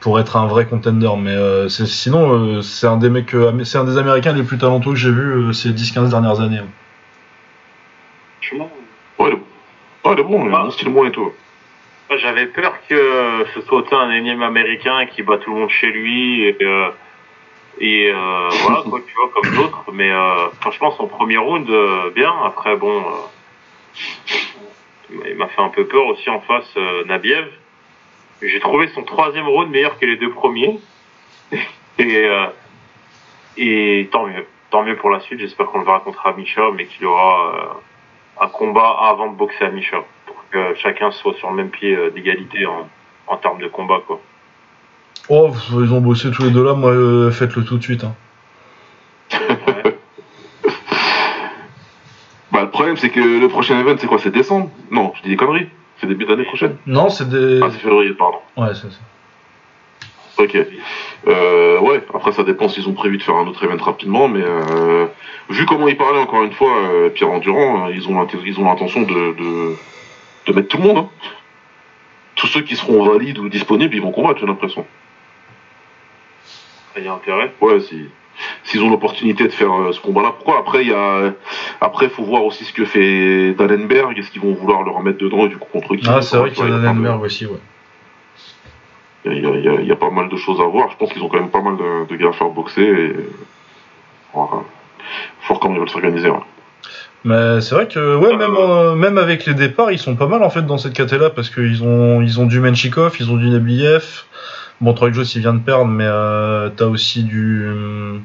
pour 0.00 0.20
être 0.20 0.36
un 0.36 0.46
vrai 0.46 0.66
contender. 0.66 1.10
Mais 1.18 1.68
sinon, 1.68 2.62
c'est 2.62 2.88
un 2.88 2.96
des 2.96 3.10
mecs, 3.10 3.34
c'est 3.64 3.78
un 3.78 3.84
des 3.84 3.96
Américains 3.96 4.32
les 4.32 4.42
plus 4.42 4.58
talentueux 4.58 4.92
que 4.92 4.96
j'ai 4.96 5.10
vu 5.10 5.54
ces 5.54 5.70
10-15 5.70 6.10
dernières 6.10 6.40
années. 6.40 6.60
Ouais, 9.18 9.30
il 10.14 10.20
est 10.20 10.22
bon. 10.22 10.44
Il 10.44 10.50
bon, 10.50 10.54
a 10.54 10.62
bon 10.62 10.70
style 10.70 10.90
moins 10.90 11.06
et 11.06 11.12
tout. 11.12 11.32
J'avais 12.14 12.46
peur 12.46 12.74
que 12.88 13.46
ce 13.54 13.60
soit 13.62 13.92
un 13.92 14.10
énième 14.12 14.42
américain 14.42 15.06
qui 15.06 15.22
bat 15.22 15.38
tout 15.38 15.52
le 15.52 15.60
monde 15.60 15.70
chez 15.70 15.88
lui 15.88 16.44
et, 16.44 16.56
euh, 16.62 16.90
et 17.78 18.10
euh, 18.10 18.48
voilà 18.62 18.82
quoi, 18.88 19.00
tu 19.06 19.14
vois, 19.14 19.30
comme 19.34 19.54
d'autres. 19.54 19.84
Mais 19.92 20.10
euh, 20.10 20.48
franchement, 20.60 20.92
son 20.92 21.08
premier 21.08 21.36
round, 21.36 21.68
euh, 21.68 22.10
bien. 22.10 22.32
Après, 22.44 22.76
bon, 22.76 23.00
euh, 23.00 23.26
il 25.28 25.36
m'a 25.36 25.48
fait 25.48 25.62
un 25.62 25.68
peu 25.68 25.86
peur 25.86 26.06
aussi 26.06 26.28
en 26.30 26.40
face, 26.40 26.72
euh, 26.76 27.04
Nabiev. 27.04 27.48
J'ai 28.42 28.60
trouvé 28.60 28.88
son 28.88 29.02
troisième 29.02 29.48
round 29.48 29.70
meilleur 29.70 29.98
que 29.98 30.06
les 30.06 30.16
deux 30.16 30.30
premiers. 30.30 30.78
et, 31.98 31.98
euh, 31.98 32.46
et 33.56 34.08
tant 34.12 34.26
mieux. 34.26 34.46
Tant 34.70 34.82
mieux 34.82 34.96
pour 34.96 35.10
la 35.10 35.20
suite. 35.20 35.40
J'espère 35.40 35.66
qu'on 35.66 35.78
le 35.78 35.84
verra 35.84 36.00
contre 36.00 36.26
Amisha, 36.26 36.70
mais 36.74 36.86
qu'il 36.86 37.06
aura 37.06 37.54
euh, 37.54 38.44
un 38.44 38.48
combat 38.48 38.96
avant 39.00 39.30
de 39.30 39.36
boxer 39.36 39.64
Amisha. 39.64 40.04
Que 40.56 40.74
chacun 40.78 41.10
soit 41.10 41.34
sur 41.34 41.50
le 41.50 41.56
même 41.56 41.68
pied 41.68 41.94
euh, 41.94 42.08
d'égalité 42.10 42.64
en, 42.64 42.88
en 43.26 43.36
termes 43.36 43.58
de 43.60 43.68
combat, 43.68 44.00
quoi. 44.06 44.18
Oh, 45.28 45.50
ils 45.72 45.92
ont 45.92 46.00
bossé 46.00 46.30
tous 46.30 46.44
les 46.44 46.50
deux 46.50 46.64
là. 46.64 46.72
Moi, 46.72 46.92
euh, 46.92 47.30
faites-le 47.30 47.62
tout 47.62 47.76
de 47.76 47.82
suite. 47.82 48.04
hein. 48.04 48.14
Bah, 52.52 52.62
le 52.62 52.70
problème, 52.70 52.96
c'est 52.96 53.10
que 53.10 53.20
le 53.20 53.48
prochain 53.48 53.78
event, 53.78 53.96
c'est 53.98 54.06
quoi 54.06 54.18
C'est 54.18 54.30
décembre? 54.30 54.70
Non, 54.90 55.12
je 55.16 55.22
dis 55.24 55.28
des 55.28 55.36
conneries. 55.36 55.68
C'est 56.00 56.06
début 56.06 56.24
d'année 56.24 56.44
prochaine. 56.44 56.76
Non, 56.86 57.10
c'est 57.10 57.28
des. 57.28 57.60
Ah, 57.62 57.68
c'est 57.70 57.80
février, 57.80 58.12
pardon. 58.14 58.38
Ouais, 58.56 58.68
c'est 58.72 58.90
ça. 58.90 58.98
Ok. 60.42 60.56
Euh, 61.28 61.80
ouais, 61.80 62.02
après, 62.14 62.32
ça 62.32 62.44
dépend 62.44 62.68
s'ils 62.68 62.88
ont 62.88 62.94
prévu 62.94 63.18
de 63.18 63.22
faire 63.22 63.36
un 63.36 63.46
autre 63.46 63.62
event 63.64 63.82
rapidement, 63.82 64.28
mais 64.28 64.42
euh, 64.42 65.06
vu 65.50 65.66
comment 65.66 65.88
ils 65.88 65.96
parlaient, 65.98 66.20
encore 66.20 66.44
une 66.44 66.52
fois, 66.52 66.72
euh, 66.78 67.10
Pierre 67.10 67.30
Endurant, 67.30 67.88
euh, 67.88 67.92
ils 67.94 68.08
ont 68.08 68.14
l'inten- 68.18 68.40
ils 68.44 68.58
ont 68.58 68.64
l'intention 68.64 69.02
de, 69.02 69.06
de, 69.36 69.76
de 70.46 70.52
mettre 70.52 70.68
tout 70.68 70.78
le 70.78 70.84
monde. 70.84 70.98
hein. 70.98 71.08
Tous 72.36 72.46
ceux 72.46 72.60
qui 72.60 72.76
seront 72.76 73.02
valides 73.04 73.38
ou 73.38 73.48
disponibles, 73.48 73.94
ils 73.94 74.02
vont 74.02 74.10
combattre, 74.12 74.40
j'ai 74.40 74.46
l'impression. 74.46 74.84
Il 76.96 77.04
y 77.04 77.08
a 77.08 77.12
intérêt. 77.14 77.52
Ouais, 77.60 77.80
si 77.80 78.08
s'ils 78.64 78.82
ont 78.82 78.90
l'opportunité 78.90 79.44
de 79.44 79.52
faire 79.52 79.72
euh, 79.72 79.92
ce 79.92 80.00
combat-là, 80.00 80.30
pourquoi 80.32 80.58
Après, 80.58 80.82
il 80.82 80.88
y 80.90 80.92
a 80.92 81.32
après, 81.80 82.10
faut 82.10 82.22
voir 82.22 82.44
aussi 82.44 82.64
ce 82.64 82.72
que 82.74 82.84
fait 82.84 83.54
Dallenberg. 83.54 84.18
Est-ce 84.18 84.30
qu'ils 84.30 84.42
vont 84.42 84.52
vouloir 84.52 84.82
le 84.82 84.90
remettre 84.90 85.16
dedans 85.18 85.46
et 85.46 85.48
du 85.48 85.56
coup 85.56 85.68
contre 85.72 85.96
qui? 85.96 86.06
Ah, 86.08 86.20
c'est 86.20 86.36
vrai 86.36 86.50
qu'il 86.50 86.68
y 86.68 86.72
a 86.72 86.78
plein 86.78 86.92
de- 86.94 87.08
aussi, 87.24 87.46
ouais. 87.46 87.58
Il 89.24 89.42
y, 89.42 89.46
a, 89.46 89.50
il 89.56 89.64
y 89.64 89.68
a- 89.68 89.80
il 89.80 89.86
y 89.86 89.90
a 89.92 89.96
pas 89.96 90.10
mal 90.10 90.28
de 90.28 90.36
choses 90.36 90.60
à 90.60 90.64
voir. 90.64 90.90
Je 90.90 90.96
pense 90.98 91.12
qu'ils 91.12 91.22
ont 91.22 91.28
quand 91.28 91.40
même 91.40 91.48
pas 91.50 91.62
mal 91.62 91.76
de, 91.78 92.06
de 92.08 92.16
gars 92.16 92.28
à 92.28 92.32
faire 92.32 92.48
boxer. 92.50 92.82
Et... 92.82 93.12
Voilà. 94.34 94.62
Faut 95.40 95.48
voir 95.54 95.60
comment 95.60 95.74
ils 95.74 95.80
veulent 95.80 95.88
s'organiser. 95.88 96.28
ouais. 96.30 96.36
Mais 97.26 97.60
c'est 97.60 97.74
vrai 97.74 97.88
que 97.88 98.16
ouais, 98.16 98.36
même 98.36 98.54
euh, 98.56 98.94
même 98.94 99.18
avec 99.18 99.46
les 99.46 99.54
départs, 99.54 99.90
ils 99.90 99.98
sont 99.98 100.14
pas 100.14 100.28
mal 100.28 100.44
en 100.44 100.48
fait 100.48 100.62
dans 100.64 100.78
cette 100.78 100.92
caté 100.92 101.18
là 101.18 101.28
parce 101.28 101.50
qu'ils 101.50 101.82
ont 101.82 102.22
ils 102.22 102.38
ont 102.40 102.46
du 102.46 102.60
Menchikov, 102.60 103.16
ils 103.18 103.28
ont 103.32 103.36
du 103.36 103.48
Nabiev. 103.50 104.22
Bon, 104.80 104.94
Troy 104.94 105.10
Jones 105.10 105.24
il 105.34 105.40
vient 105.40 105.54
de 105.54 105.58
perdre, 105.58 105.86
mais 105.86 106.04
euh, 106.06 106.70
t'as 106.70 106.84
aussi 106.84 107.24
du 107.24 107.66
hum, 107.68 108.22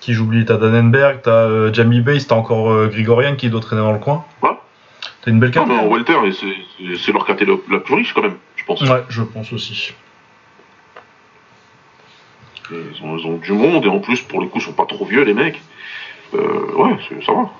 qui 0.00 0.14
j'oublie, 0.14 0.44
t'as 0.44 0.56
Danenberg, 0.56 1.20
t'as 1.22 1.30
euh, 1.30 1.72
Jamie 1.72 2.00
Bass, 2.00 2.26
t'as 2.26 2.34
encore 2.34 2.72
euh, 2.72 2.88
Grigorian 2.88 3.36
qui 3.36 3.48
doit 3.50 3.60
traîner 3.60 3.82
dans 3.82 3.92
le 3.92 4.00
coin. 4.00 4.24
Ouais. 4.42 4.50
T'as 5.24 5.30
une 5.30 5.38
belle 5.38 5.50
Non, 5.50 5.54
carte. 5.54 5.68
mais 5.68 5.76
en 5.78 5.86
welter, 5.86 6.16
et 6.26 6.32
c'est- 6.96 7.12
leur 7.12 7.24
caté 7.24 7.44
la, 7.44 7.78
plus 7.78 7.94
riche 7.94 8.12
quand 8.14 8.22
même, 8.22 8.34
je 8.56 8.64
pense. 8.64 8.80
Ouais, 8.80 9.04
je 9.10 9.22
pense 9.22 9.52
aussi. 9.52 9.92
Ils, 12.72 13.04
ont, 13.04 13.16
ils 13.16 13.26
ont 13.26 13.36
du 13.36 13.52
monde 13.52 13.84
et 13.84 13.88
en 13.88 14.00
plus, 14.00 14.22
pour 14.22 14.40
le 14.40 14.48
coup, 14.48 14.58
ils 14.58 14.62
sont 14.64 14.72
pas 14.72 14.86
trop 14.86 15.04
vieux 15.04 15.22
les 15.22 15.34
mecs. 15.34 15.60
Ouais, 16.32 16.96
ça 17.24 17.32
va. 17.32 17.50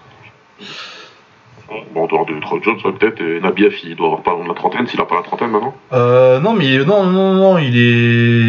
Bon, 1.94 2.02
en 2.02 2.06
dehors 2.06 2.26
de 2.26 2.38
Troy 2.40 2.60
Jones, 2.62 2.78
ouais, 2.84 2.92
peut-être. 2.92 3.20
Et 3.20 3.40
Nabiev, 3.40 3.74
il 3.84 3.96
doit 3.96 4.06
avoir 4.08 4.22
pas 4.22 4.36
la 4.46 4.54
trentaine, 4.54 4.86
s'il 4.86 5.00
a 5.00 5.04
pas 5.06 5.14
la 5.16 5.22
trentaine 5.22 5.50
maintenant. 5.50 5.74
Euh, 5.92 6.38
non, 6.40 6.52
mais 6.52 6.78
non, 6.84 7.04
non, 7.04 7.34
non, 7.34 7.58
il 7.58 7.76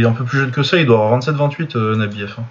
est 0.02 0.06
un 0.06 0.12
peu 0.12 0.26
plus 0.26 0.40
jeune 0.40 0.52
que 0.52 0.64
ça, 0.64 0.78
il 0.78 0.86
doit 0.86 0.98
avoir 1.06 1.20
27-28, 1.20 1.78
euh, 1.78 1.96
Nabiev. 1.96 2.36
hein. 2.40 2.44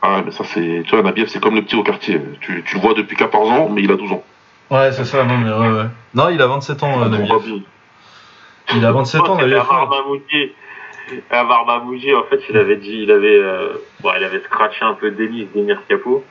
Ah, 0.00 0.16
ouais, 0.16 0.22
mais 0.26 0.32
ça, 0.32 0.42
c'est. 0.44 0.82
Tu 0.84 0.90
vois, 0.94 1.02
Nabiev, 1.02 1.28
c'est 1.28 1.40
comme 1.40 1.54
le 1.54 1.62
petit 1.62 1.76
au 1.76 1.84
quartier. 1.84 2.20
Tu, 2.40 2.64
tu 2.66 2.74
le 2.76 2.80
vois 2.80 2.94
depuis 2.94 3.14
14 3.16 3.50
ans, 3.50 3.68
mais 3.68 3.82
il 3.82 3.92
a 3.92 3.96
12 3.96 4.10
ans. 4.12 4.24
Ouais, 4.70 4.90
c'est 4.90 5.04
ça, 5.04 5.22
non, 5.24 5.36
mais 5.38 5.50
ouais, 5.52 5.76
ouais. 5.82 5.86
Non, 6.14 6.28
il 6.30 6.40
a 6.42 6.46
27 6.48 6.82
ans, 6.82 7.02
euh, 7.02 7.08
bien. 7.08 7.24
Il 8.74 8.84
a 8.84 8.90
27 8.92 9.20
ans, 9.20 9.36
Nabiev. 9.36 9.62
Amar 11.30 11.66
Mamouji, 11.66 12.14
en 12.14 12.22
fait, 12.24 12.40
il 12.48 12.56
avait 12.56 12.76
dit, 12.76 13.00
il 13.02 13.10
avait, 13.10 13.36
euh, 13.38 13.74
bon, 14.00 14.10
il 14.18 14.24
avait 14.24 14.40
scratché 14.40 14.84
un 14.84 14.94
peu 14.94 15.10
Denis, 15.10 15.46
Denir 15.54 15.78
Capo. 15.88 16.24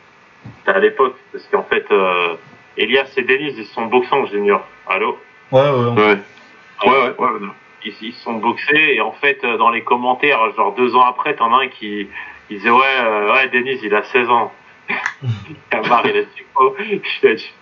C'était 0.59 0.77
à 0.77 0.79
l'époque, 0.79 1.15
parce 1.31 1.45
qu'en 1.51 1.63
fait, 1.63 1.85
euh, 1.91 2.35
Elias 2.77 3.11
et 3.17 3.23
Denis, 3.23 3.53
ils 3.57 3.65
se 3.65 3.73
sont 3.73 3.85
boxés 3.85 4.13
en 4.13 4.25
junior. 4.25 4.65
Allô? 4.87 5.17
Ouais, 5.51 5.61
ouais. 5.61 5.69
Ouais. 5.69 6.17
Ouais, 6.85 7.13
ouais, 7.17 7.27
ouais. 7.29 7.47
Ils, 7.85 7.93
ils 8.01 8.13
se 8.13 8.21
sont 8.23 8.33
boxés, 8.33 8.95
et 8.95 9.01
en 9.01 9.11
fait, 9.11 9.39
euh, 9.43 9.57
dans 9.57 9.69
les 9.69 9.83
commentaires, 9.83 10.39
genre 10.55 10.73
deux 10.75 10.95
ans 10.95 11.05
après, 11.05 11.35
t'en 11.35 11.53
as 11.53 11.63
un 11.63 11.67
qui, 11.67 12.07
il 12.49 12.57
disait, 12.57 12.69
ouais, 12.69 12.81
euh, 12.99 13.33
ouais, 13.33 13.49
Denis, 13.49 13.79
il 13.83 13.93
a 13.95 14.03
16 14.03 14.29
ans. 14.29 14.51
Amar, 15.71 16.05
il 16.09 16.17
a 16.17 16.21
dit 16.23 16.43
quoi? 16.53 16.73
Il 16.79 17.01
a 17.29 17.33
dit, 17.33 17.53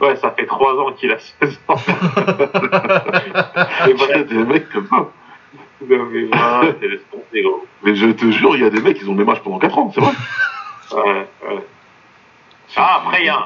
ouais, 0.00 0.16
ça 0.16 0.30
fait 0.32 0.46
trois 0.46 0.74
ans 0.74 0.92
qu'il 0.92 1.12
a 1.12 1.18
16 1.18 1.60
ans. 1.68 1.76
Et 3.88 4.24
des 4.24 4.44
mecs 4.44 4.68
comme 4.70 4.86
ça. 4.86 4.96
non, 4.96 5.10
mais 6.10 6.24
voilà, 6.24 6.72
c'est 7.32 7.42
gros. 7.42 7.66
Mais 7.82 7.94
je 7.94 8.06
te 8.08 8.30
jure, 8.30 8.56
il 8.56 8.62
y 8.62 8.66
a 8.66 8.70
des 8.70 8.80
mecs, 8.80 8.98
ils 9.00 9.10
ont 9.10 9.14
des 9.14 9.24
matchs 9.24 9.40
pendant 9.40 9.58
4 9.58 9.78
ans, 9.78 9.90
c'est 9.94 10.00
vrai. 10.00 10.12
Ouais, 10.92 11.26
ouais. 11.48 11.62
Ah, 12.76 13.02
après, 13.04 13.20
il 13.22 13.26
y 13.26 13.28
a, 13.28 13.44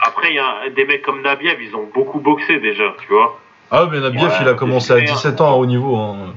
après, 0.00 0.30
il 0.30 0.34
y 0.36 0.38
a 0.38 0.68
des 0.74 0.84
mecs 0.84 1.02
comme 1.02 1.22
Nabiev, 1.22 1.60
ils 1.62 1.74
ont 1.76 1.88
beaucoup 1.94 2.20
boxé 2.20 2.58
déjà, 2.60 2.94
tu 3.00 3.08
vois. 3.12 3.38
Ah, 3.70 3.86
mais 3.90 4.00
Nabiev, 4.00 4.22
Ouais, 4.24 4.34
il 4.42 4.48
a 4.48 4.54
commencé 4.54 4.92
à 4.92 4.96
c'est 4.96 5.04
clair. 5.04 5.14
17 5.16 5.40
ans 5.40 5.52
à 5.52 5.56
haut 5.56 5.66
niveau. 5.66 5.96
Hein. 5.96 6.34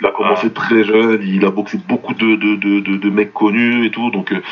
Il 0.00 0.06
a 0.08 0.10
commencé 0.10 0.52
très 0.52 0.82
jeune, 0.84 1.22
il 1.22 1.44
a 1.46 1.50
boxé 1.50 1.78
beaucoup 1.88 2.14
de, 2.14 2.34
de, 2.34 2.56
de, 2.56 2.80
de, 2.80 2.96
de 2.96 3.10
mecs 3.10 3.32
connus 3.32 3.86
et 3.86 3.90
tout. 3.90 4.10
Donc 4.10 4.32
euh, 4.32 4.42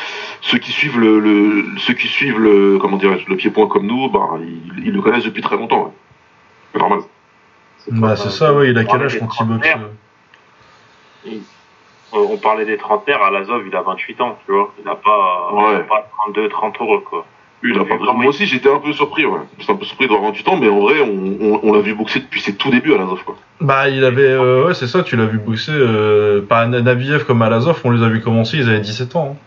ceux 0.41 0.57
qui 0.57 0.71
suivent 0.71 0.97
le, 0.99 1.19
le 1.19 1.65
ceux 1.79 1.93
qui 1.93 2.07
suivent 2.07 2.39
le 2.39 2.77
comment 2.79 2.95
dirais-je 2.97 3.29
le 3.29 3.35
pied-point 3.35 3.67
comme 3.67 3.85
nous, 3.85 4.09
bah 4.09 4.29
ils, 4.41 4.85
ils 4.87 4.93
le 4.93 5.01
connaissent 5.01 5.25
depuis 5.25 5.41
très 5.41 5.57
longtemps. 5.57 5.83
ouais. 5.83 5.91
C'est 6.73 6.79
normal. 6.79 6.99
Bah, 7.91 8.15
c'est 8.15 8.29
ça, 8.31 8.53
ouais, 8.53 8.69
il 8.69 8.77
a 8.77 8.85
quel 8.85 9.03
âge 9.03 9.19
quand 9.19 9.27
il 9.41 9.45
boxe 9.47 9.67
euh 11.27 11.29
On 12.13 12.33
on 12.33 12.37
parlait 12.37 12.65
des 12.65 12.77
trentenaires, 12.77 13.21
à 13.23 13.31
Lazov, 13.31 13.63
il 13.67 13.75
a 13.75 13.81
28 13.81 14.21
ans, 14.21 14.37
tu 14.45 14.51
vois. 14.51 14.71
Il 14.79 14.85
n'a 14.85 14.95
pas, 14.95 15.49
il 15.51 15.57
a 15.59 15.63
Ouais. 15.79 15.83
pas 15.83 16.07
32, 16.25 16.49
30 16.49 16.79
euros, 16.81 16.99
quoi. 16.99 17.25
Il 17.65 17.79
a 17.79 17.85
pas 17.85 17.95
Moi 17.97 18.25
aussi 18.27 18.45
j'étais 18.45 18.69
un 18.69 18.79
peu 18.79 18.91
surpris, 18.91 19.25
ouais. 19.25 19.39
J'étais 19.57 19.71
un 19.71 19.75
peu 19.77 19.85
surpris 19.85 20.07
d'avoir 20.07 20.25
28 20.31 20.47
ans, 20.49 20.57
mais 20.57 20.67
en 20.67 20.79
vrai 20.79 20.99
on, 20.99 21.37
on, 21.39 21.59
on 21.63 21.73
l'a 21.73 21.79
vu 21.79 21.93
boxer 21.95 22.19
depuis 22.19 22.41
ses 22.41 22.55
tout 22.57 22.69
débuts 22.69 22.93
à 22.93 22.97
la 22.97 23.05
ZOF 23.05 23.23
quoi. 23.23 23.35
Bah, 23.61 23.87
il 23.87 24.03
avait. 24.03 24.21
euh, 24.23 24.67
ouais, 24.67 24.73
c'est 24.73 24.87
ça, 24.87 25.01
tu 25.01 25.15
l'as 25.15 25.25
vu 25.27 25.37
boxer. 25.39 25.71
Euh, 25.73 26.41
pas 26.41 26.65
Nabiev 26.67 27.23
comme 27.25 27.41
Alazov, 27.41 27.79
on 27.85 27.91
les 27.91 28.03
a 28.03 28.09
vu 28.09 28.19
commencer, 28.21 28.57
ils 28.57 28.67
avaient 28.69 28.81
17 28.81 29.15
ans. 29.15 29.37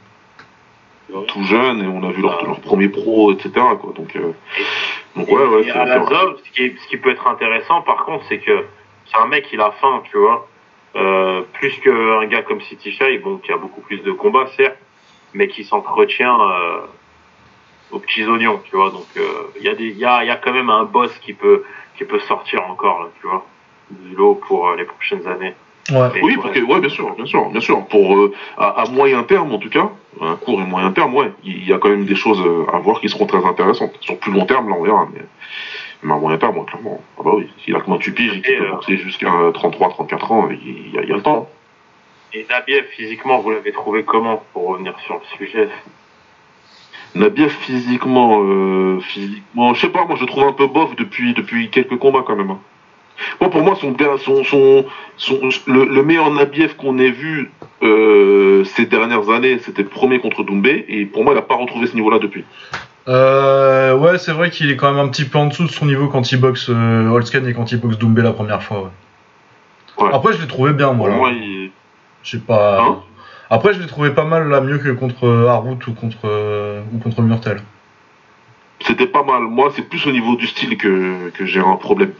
hein. 1.12 1.18
Tout 1.28 1.44
jeune 1.44 1.82
et 1.82 1.86
on 1.86 2.02
a 2.08 2.10
vu 2.12 2.20
leur, 2.22 2.44
leur 2.44 2.60
premier 2.60 2.88
pro, 2.88 3.32
etc. 3.32 3.50
quoi. 3.80 3.92
Donc, 3.96 4.14
euh, 4.16 4.32
donc 5.14 5.28
ouais, 5.28 5.44
ouais, 5.46 5.60
Et 5.60 5.64
c'est 5.64 5.70
à 5.72 5.86
c'est 5.86 5.98
vrai. 5.98 6.14
Lazov, 6.14 6.36
ce 6.44 6.50
qui, 6.52 6.62
est- 6.64 6.76
ce 6.82 6.88
qui 6.88 6.96
peut 6.96 7.10
être 7.10 7.26
intéressant, 7.26 7.82
par 7.82 8.04
contre, 8.04 8.24
c'est 8.28 8.38
que 8.38 8.64
c'est 9.06 9.18
un 9.18 9.26
mec, 9.26 9.46
il 9.52 9.60
a 9.60 9.72
faim, 9.80 10.02
tu 10.10 10.16
vois. 10.18 10.46
Euh, 10.96 11.42
plus 11.52 11.72
qu'un 11.80 12.24
gars 12.26 12.42
comme 12.42 12.60
City 12.62 12.90
Shy, 12.92 13.18
bon, 13.18 13.36
qui 13.38 13.52
a 13.52 13.56
beaucoup 13.58 13.82
plus 13.82 13.98
de 13.98 14.12
combats, 14.12 14.46
certes, 14.56 14.78
mais 15.34 15.46
qui 15.48 15.62
s'entretient 15.64 16.38
euh, 16.40 16.80
aux 17.92 17.98
petits 17.98 18.24
oignons, 18.26 18.60
tu 18.64 18.76
vois. 18.76 18.90
Donc, 18.90 19.06
euh, 19.18 19.22
il 19.58 19.62
y, 19.66 19.68
a 19.68 19.74
des- 19.74 19.88
il 19.88 19.98
y, 19.98 20.04
a, 20.06 20.24
il 20.24 20.28
y 20.28 20.30
a 20.30 20.36
quand 20.36 20.52
même 20.52 20.70
un 20.70 20.84
boss 20.84 21.12
qui 21.18 21.34
peut, 21.34 21.64
qui 21.98 22.04
peut 22.04 22.20
sortir 22.20 22.62
encore, 22.70 23.02
là, 23.02 23.08
tu 23.20 23.26
vois, 23.26 23.44
du 23.90 24.16
lot 24.16 24.40
pour 24.48 24.68
euh, 24.68 24.76
les 24.76 24.84
prochaines 24.84 25.26
années. 25.26 25.54
Ouais. 25.90 26.20
Oui, 26.22 26.36
parce 26.42 26.52
que, 26.54 26.60
ouais, 26.60 26.80
bien 26.80 26.88
sûr, 26.88 27.14
bien 27.14 27.26
sûr, 27.26 27.48
bien 27.50 27.60
sûr. 27.60 27.84
Pour 27.86 28.16
euh, 28.16 28.32
à, 28.56 28.82
à 28.82 28.86
moyen 28.90 29.22
terme, 29.22 29.52
en 29.52 29.58
tout 29.58 29.68
cas, 29.70 29.88
à 30.20 30.34
court 30.34 30.60
et 30.60 30.64
moyen 30.64 30.90
terme, 30.92 31.14
ouais, 31.14 31.30
il 31.44 31.64
y 31.68 31.72
a 31.72 31.78
quand 31.78 31.90
même 31.90 32.06
des 32.06 32.16
choses 32.16 32.40
euh, 32.44 32.64
à 32.72 32.78
voir 32.78 33.00
qui 33.00 33.08
seront 33.08 33.26
très 33.26 33.44
intéressantes. 33.44 33.92
Sur 34.00 34.18
plus 34.18 34.32
long 34.32 34.46
terme, 34.46 34.68
là, 34.70 34.76
on 34.78 34.82
verra. 34.82 35.06
Mais, 35.12 35.20
mais 36.02 36.12
à 36.14 36.16
moyen 36.16 36.38
terme, 36.38 36.58
ouais, 36.58 36.64
clairement. 36.66 37.00
Ah 37.18 37.22
bah 37.24 37.30
oui, 37.34 37.48
s'il 37.64 37.74
a 37.76 37.80
que 37.80 37.90
28 37.90 38.12
piges 38.12 38.36
et 38.36 38.40
peut 38.56 38.64
euh, 38.64 38.70
boxer 38.72 38.96
jusqu'à 38.98 39.30
33, 39.54 39.88
34 39.90 40.32
ans, 40.32 40.48
il 40.50 40.94
y, 40.94 40.98
a, 40.98 41.02
il 41.02 41.08
y 41.08 41.12
a 41.12 41.16
le 41.16 41.22
temps. 41.22 41.48
Et 42.32 42.46
Nabiev, 42.50 42.84
physiquement, 42.90 43.38
vous 43.38 43.50
l'avez 43.50 43.72
trouvé 43.72 44.02
comment, 44.02 44.42
pour 44.52 44.68
revenir 44.68 44.98
sur 45.00 45.14
le 45.14 45.36
sujet? 45.46 45.68
Nabiev 47.14 47.48
physiquement, 47.50 48.42
euh, 48.42 49.00
physiquement, 49.00 49.72
je 49.74 49.80
sais 49.80 49.88
pas, 49.88 50.04
moi 50.04 50.16
je 50.16 50.20
le 50.22 50.26
trouve 50.26 50.44
un 50.44 50.52
peu 50.52 50.66
bof 50.66 50.94
depuis 50.96 51.32
depuis 51.32 51.70
quelques 51.70 51.96
combats 51.96 52.22
quand 52.26 52.36
même. 52.36 52.50
hein. 52.50 52.58
Moi 53.40 53.48
pour 53.48 53.62
moi 53.62 53.74
son 53.76 53.96
son 54.18 54.44
son, 54.44 54.84
son 55.16 55.40
le, 55.66 55.84
le 55.86 56.02
meilleur 56.02 56.30
Nabiev 56.30 56.76
qu'on 56.76 56.98
ait 56.98 57.10
vu 57.10 57.50
euh, 57.82 58.64
ces 58.64 58.84
dernières 58.84 59.30
années, 59.30 59.58
c'était 59.60 59.82
le 59.82 59.88
premier 59.88 60.18
contre 60.18 60.42
Doumbé 60.42 60.84
et 60.88 61.06
pour 61.06 61.24
moi 61.24 61.32
il 61.32 61.38
a 61.38 61.42
pas 61.42 61.54
retrouvé 61.54 61.86
ce 61.86 61.94
niveau-là 61.94 62.18
depuis. 62.18 62.44
Euh, 63.08 63.96
ouais, 63.96 64.18
c'est 64.18 64.32
vrai 64.32 64.50
qu'il 64.50 64.70
est 64.70 64.76
quand 64.76 64.92
même 64.92 65.04
un 65.04 65.08
petit 65.08 65.24
peu 65.24 65.38
en 65.38 65.46
dessous 65.46 65.64
de 65.64 65.70
son 65.70 65.86
niveau 65.86 66.08
quand 66.08 66.32
il 66.32 66.40
boxe 66.40 66.66
euh, 66.70 67.20
et 67.46 67.54
quand 67.54 67.70
il 67.70 67.80
boxe 67.80 67.98
Doumbé 67.98 68.22
la 68.22 68.32
première 68.32 68.62
fois. 68.62 68.90
Ouais. 69.98 70.04
Ouais. 70.04 70.10
Après, 70.12 70.32
je 70.32 70.42
l'ai 70.42 70.48
trouvé 70.48 70.72
bien, 70.72 70.92
moi. 70.92 71.08
Pour 71.08 71.16
là. 71.16 71.16
moi 71.16 71.30
il... 71.30 71.70
Je 72.22 72.30
sais 72.32 72.38
pas. 72.42 72.82
Hein 72.82 72.98
Après, 73.48 73.72
je 73.74 73.80
l'ai 73.80 73.86
trouvé 73.86 74.10
pas 74.10 74.24
mal 74.24 74.48
là, 74.48 74.60
mieux 74.60 74.78
que 74.78 74.90
contre 74.90 75.24
euh, 75.26 75.46
Harwood 75.48 75.86
ou 75.86 75.92
contre 75.94 76.18
euh, 76.24 76.82
ou 76.92 76.98
contre 76.98 77.22
Murtel. 77.22 77.60
c'était 78.80 79.06
pas 79.06 79.22
mal. 79.22 79.42
Moi 79.42 79.70
c'est 79.74 79.88
plus 79.88 80.04
au 80.06 80.10
niveau 80.10 80.34
du 80.36 80.46
style 80.48 80.76
que, 80.76 81.30
que 81.30 81.46
j'ai 81.46 81.60
un 81.60 81.76
problème. 81.76 82.12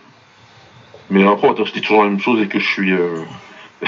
Mais 1.11 1.27
après 1.27 1.49
je 1.65 1.73
dis 1.73 1.81
toujours 1.81 2.05
la 2.05 2.11
même 2.11 2.21
chose 2.21 2.41
et 2.41 2.47
que 2.49 2.59
je 2.61 2.67
suis 2.67 2.93
euh, 2.93 3.23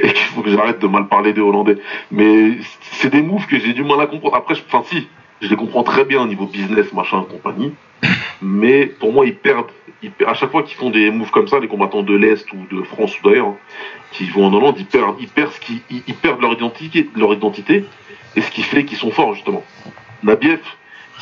et 0.00 0.08
qu'il 0.12 0.26
faut 0.34 0.42
que 0.42 0.50
j'arrête 0.50 0.80
de 0.80 0.86
mal 0.88 1.06
parler 1.06 1.32
des 1.32 1.40
Hollandais. 1.40 1.78
Mais 2.10 2.58
c'est 2.92 3.10
des 3.10 3.22
moves 3.22 3.46
que 3.46 3.58
j'ai 3.58 3.72
du 3.72 3.84
mal 3.84 4.00
à 4.00 4.06
comprendre. 4.06 4.36
Après, 4.36 4.54
je- 4.56 4.62
enfin 4.68 4.82
si, 4.88 5.08
je 5.40 5.48
les 5.48 5.56
comprends 5.56 5.82
très 5.82 6.04
bien 6.04 6.22
au 6.22 6.26
niveau 6.26 6.46
business, 6.46 6.92
machin, 6.92 7.24
compagnie. 7.30 7.72
Mais 8.42 8.86
pour 8.86 9.12
moi, 9.12 9.26
ils 9.26 9.34
perdent. 9.36 9.70
Ils 10.02 10.12
à 10.26 10.34
chaque 10.34 10.50
fois 10.50 10.62
qu'ils 10.62 10.76
font 10.76 10.90
des 10.90 11.10
moves 11.10 11.30
comme 11.30 11.48
ça, 11.48 11.58
les 11.58 11.68
combattants 11.68 12.02
de 12.02 12.14
l'Est 12.14 12.46
ou 12.52 12.66
de 12.74 12.82
France 12.82 13.12
ou 13.20 13.28
d'ailleurs, 13.28 13.48
hein, 13.48 13.56
qui 14.12 14.24
vont 14.30 14.46
en 14.46 14.52
Hollande, 14.52 14.76
ils 14.78 14.84
perdent, 14.86 15.16
ils 15.20 15.28
perdent, 15.28 15.52
ce 15.52 15.60
qui, 15.60 15.82
ils, 15.90 16.02
ils 16.06 16.14
perdent 16.14 16.40
leur 16.42 16.52
identité, 16.52 17.08
leur 17.16 17.32
identité, 17.32 17.84
et 18.36 18.40
ce 18.42 18.50
qui 18.50 18.62
fait 18.62 18.84
qu'ils 18.84 18.98
sont 18.98 19.10
forts 19.10 19.34
justement. 19.34 19.64
Nabiev, 20.22 20.60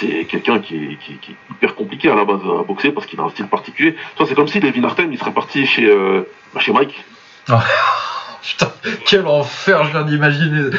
c'est 0.01 0.25
quelqu'un 0.25 0.59
qui 0.59 0.75
est, 0.77 0.97
qui, 0.99 1.13
est- 1.13 1.17
qui 1.21 1.33
est 1.33 1.37
hyper 1.53 1.75
compliqué 1.77 2.11
à 2.11 2.17
la 2.17 2.25
base 2.25 2.41
à 2.43 2.63
boxer 2.65 2.91
parce 2.91 3.07
qu'il 3.07 3.21
a 3.21 3.23
un 3.23 3.31
style 3.31 3.47
particulier. 3.47 3.95
Toi, 4.17 4.27
c'est 4.29 4.35
comme 4.35 4.49
si 4.49 4.59
Levin 4.59 4.83
Artem, 4.85 5.13
il 5.13 5.19
serait 5.19 5.33
parti 5.33 5.67
chez, 5.67 5.87
euh, 5.87 6.23
bah, 6.53 6.61
chez 6.61 6.73
Mike. 6.73 7.05
Putain, 8.43 8.73
quel 9.07 9.27
enfer, 9.27 9.85
je 9.85 9.91
viens 9.93 10.03
d'imaginer. 10.03 10.71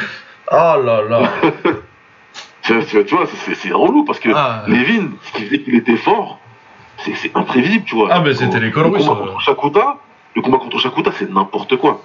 Ah 0.48 0.76
là 0.82 1.02
là. 1.02 1.22
Tu, 2.66 2.72
vois, 3.14 3.26
c'est 3.26 3.72
relou 3.72 4.04
parce 4.04 4.18
que 4.18 4.30
Ah, 4.34 4.64
Levin, 4.66 5.10
ce 5.22 5.32
qui 5.32 5.44
faisait 5.44 5.60
qu'il 5.60 5.76
était 5.76 5.96
fort, 5.96 6.40
c'est 6.98 7.30
imprévisible, 7.36 7.84
tu 7.84 7.94
vois. 7.94 8.08
Ah, 8.10 8.20
mais 8.20 8.34
c'était 8.34 8.58
l'école 8.58 8.84
Le 8.84 8.88
russe, 8.90 9.06
combat 9.06 9.20
euh. 9.20 9.26
contre 9.26 9.40
Shakuta, 9.40 9.96
le 10.34 10.42
combat 10.42 10.58
contre 10.58 10.78
Shakuta, 10.78 11.12
c'est 11.12 11.30
n'importe 11.30 11.76
quoi. 11.76 12.02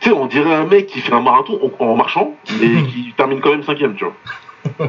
Tu 0.00 0.08
sais, 0.08 0.14
on 0.14 0.26
dirait 0.26 0.54
un 0.54 0.64
mec 0.64 0.86
qui 0.86 1.00
fait 1.00 1.12
un 1.12 1.20
marathon 1.20 1.58
en, 1.78 1.84
en 1.84 1.96
marchant 1.96 2.32
et 2.62 2.82
qui 2.92 3.12
termine 3.16 3.40
quand 3.40 3.50
même 3.50 3.62
cinquième, 3.62 3.94
tu 3.94 4.04
vois. 4.04 4.88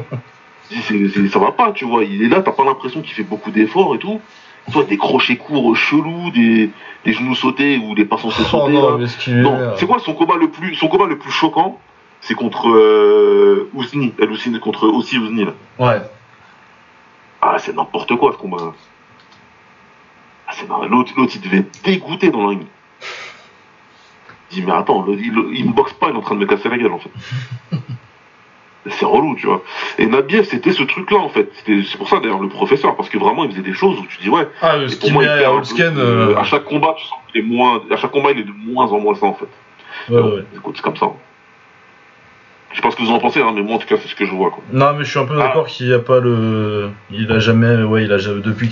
Ça 1.30 1.38
va 1.38 1.52
pas, 1.52 1.72
tu 1.72 1.84
vois. 1.84 2.02
Il 2.04 2.22
est 2.24 2.28
là, 2.28 2.40
t'as 2.40 2.50
pas 2.52 2.64
l'impression 2.64 3.00
qu'il 3.00 3.12
fait 3.12 3.22
beaucoup 3.22 3.50
d'efforts 3.50 3.94
et 3.94 3.98
tout. 3.98 4.20
Toi, 4.72 4.82
des 4.82 4.96
crochets 4.96 5.36
courts 5.36 5.76
chelous, 5.76 6.30
des, 6.32 6.70
des 7.04 7.12
genoux 7.12 7.36
sautés 7.36 7.78
ou 7.78 7.94
des 7.94 8.04
pas 8.04 8.18
censés 8.18 8.42
oh 8.42 8.46
sauter. 8.46 8.72
non, 8.72 9.00
est. 9.00 9.76
c'est 9.76 9.86
quoi 9.86 10.00
son 10.00 10.14
combat 10.14 10.34
le 10.36 10.50
plus, 10.50 10.74
son 10.74 10.88
combat 10.88 11.06
le 11.06 11.18
plus 11.18 11.30
choquant? 11.30 11.78
C'est 12.20 12.34
contre 12.34 12.68
euh, 12.68 13.68
Ousni, 13.74 14.12
El 14.20 14.30
Ousni, 14.30 14.58
contre 14.60 14.88
aussi 14.88 15.18
Ousni 15.18 15.44
là. 15.44 15.52
Ouais. 15.78 16.00
Ah, 17.42 17.56
c'est 17.58 17.74
n'importe 17.76 18.16
quoi 18.16 18.32
ce 18.32 18.38
combat. 18.38 18.72
Ah, 20.48 20.52
c'est 20.52 20.66
l'autre, 20.68 21.12
l'autre, 21.16 21.32
il 21.36 21.40
devait 21.40 21.58
être 21.58 21.82
dégoûté 21.84 22.30
dans 22.30 22.40
le 22.42 22.48
ring. 22.48 22.62
Il 24.50 24.60
dit 24.60 24.62
mais 24.66 24.72
attends, 24.72 25.02
le- 25.02 25.14
il, 25.14 25.34
il 25.54 25.68
me 25.68 25.72
boxe 25.72 25.92
pas, 25.94 26.08
il 26.08 26.14
est 26.14 26.18
en 26.18 26.20
train 26.22 26.34
de 26.34 26.40
me 26.40 26.46
casser 26.46 26.68
la 26.68 26.78
gueule 26.78 26.92
en 26.92 26.98
fait. 26.98 27.10
c'est 28.88 29.04
relou, 29.04 29.34
tu 29.36 29.46
vois. 29.46 29.62
Et 29.98 30.06
Nabiev, 30.06 30.44
c'était 30.44 30.72
ce 30.72 30.84
truc-là 30.84 31.18
en 31.18 31.28
fait. 31.28 31.50
C'était- 31.56 31.82
C'est 31.84 31.98
pour 31.98 32.08
ça 32.08 32.20
d'ailleurs 32.20 32.40
le 32.40 32.48
professeur, 32.48 32.96
parce 32.96 33.08
que 33.08 33.18
vraiment 33.18 33.44
il 33.44 33.50
faisait 33.50 33.62
des 33.62 33.74
choses 33.74 33.98
où 33.98 34.06
tu 34.06 34.18
dis 34.20 34.28
ouais. 34.30 34.48
Ah, 34.62 34.76
Et 34.78 34.96
pour 34.96 35.10
moi, 35.12 35.22
il 35.24 35.28
à 35.28 35.36
perd 35.38 35.46
un 35.48 35.50
peu. 35.52 35.56
Holtzken. 35.58 35.98
Euh, 35.98 36.36
à 36.36 36.44
chaque 36.44 36.64
combat, 36.64 36.94
tu 36.96 37.04
sens 37.04 37.18
qu'il 37.30 37.40
est 37.40 37.44
moins. 37.44 37.82
À 37.90 37.96
chaque 37.96 38.12
combat, 38.12 38.30
il 38.32 38.38
est 38.40 38.44
de 38.44 38.52
moins 38.52 38.86
en 38.86 38.98
moins 39.00 39.14
ça 39.16 39.26
en 39.26 39.34
fait. 39.34 39.48
ouais, 40.08 40.20
ouais. 40.20 40.44
Écoute, 40.56 40.76
c'est 40.76 40.82
comme 40.82 40.96
ça. 40.96 41.10
Je 42.76 42.82
sais 42.82 42.88
pas 42.88 42.90
ce 42.90 42.96
que 42.96 43.02
vous 43.04 43.10
en 43.10 43.18
pensez, 43.18 43.40
hein, 43.40 43.52
mais 43.54 43.62
moi 43.62 43.76
en 43.76 43.78
tout 43.78 43.86
cas 43.86 43.96
c'est 43.96 44.06
ce 44.06 44.14
que 44.14 44.26
je 44.26 44.32
vois. 44.32 44.50
Quoi. 44.50 44.62
Non, 44.70 44.92
mais 44.92 45.04
je 45.04 45.08
suis 45.08 45.18
un 45.18 45.24
peu 45.24 45.34
d'accord 45.34 45.66
qu'il 45.66 45.86
n'y 45.86 45.94
a 45.94 45.98
pas 45.98 46.20
le. 46.20 46.90
Il 47.10 47.32
a 47.32 47.38
jamais. 47.38 47.82
Ouais, 47.84 48.04
il 48.04 48.12
a 48.12 48.18
jamais. 48.18 48.42
Depuis 48.42 48.68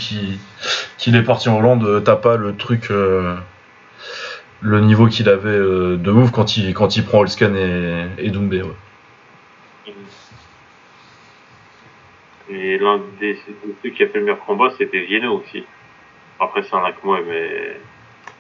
qu'il 0.99 1.17
est 1.17 1.23
parti 1.23 1.49
en 1.49 1.59
Hollande, 1.59 1.85
euh, 1.85 2.01
t'as 2.01 2.17
pas 2.17 2.37
le 2.37 2.55
truc. 2.55 2.91
euh, 2.91 3.35
Le 4.61 4.81
niveau 4.81 5.07
qu'il 5.07 5.27
avait 5.31 5.49
euh, 5.49 5.97
de 5.97 6.11
ouf 6.11 6.31
quand 6.33 6.59
il, 6.59 6.75
quand 6.75 6.97
il 6.97 7.05
prend 7.07 7.21
Holscan 7.21 7.55
et, 7.55 8.05
et 8.19 8.29
Doumbé. 8.29 8.61
Ouais. 8.63 8.75
Et 12.51 12.77
l'un 12.79 12.99
des, 13.21 13.35
des 13.35 13.39
ceux 13.83 13.89
qui 13.91 14.03
a 14.03 14.09
fait 14.09 14.19
le 14.19 14.25
meilleur 14.25 14.41
combat, 14.45 14.69
c'était 14.77 15.01
Vienno 15.01 15.41
aussi. 15.41 15.65
Après, 16.39 16.63
c'est 16.63 16.75
un 16.77 16.85
Akmoe, 16.85 17.21
mais 17.27 17.81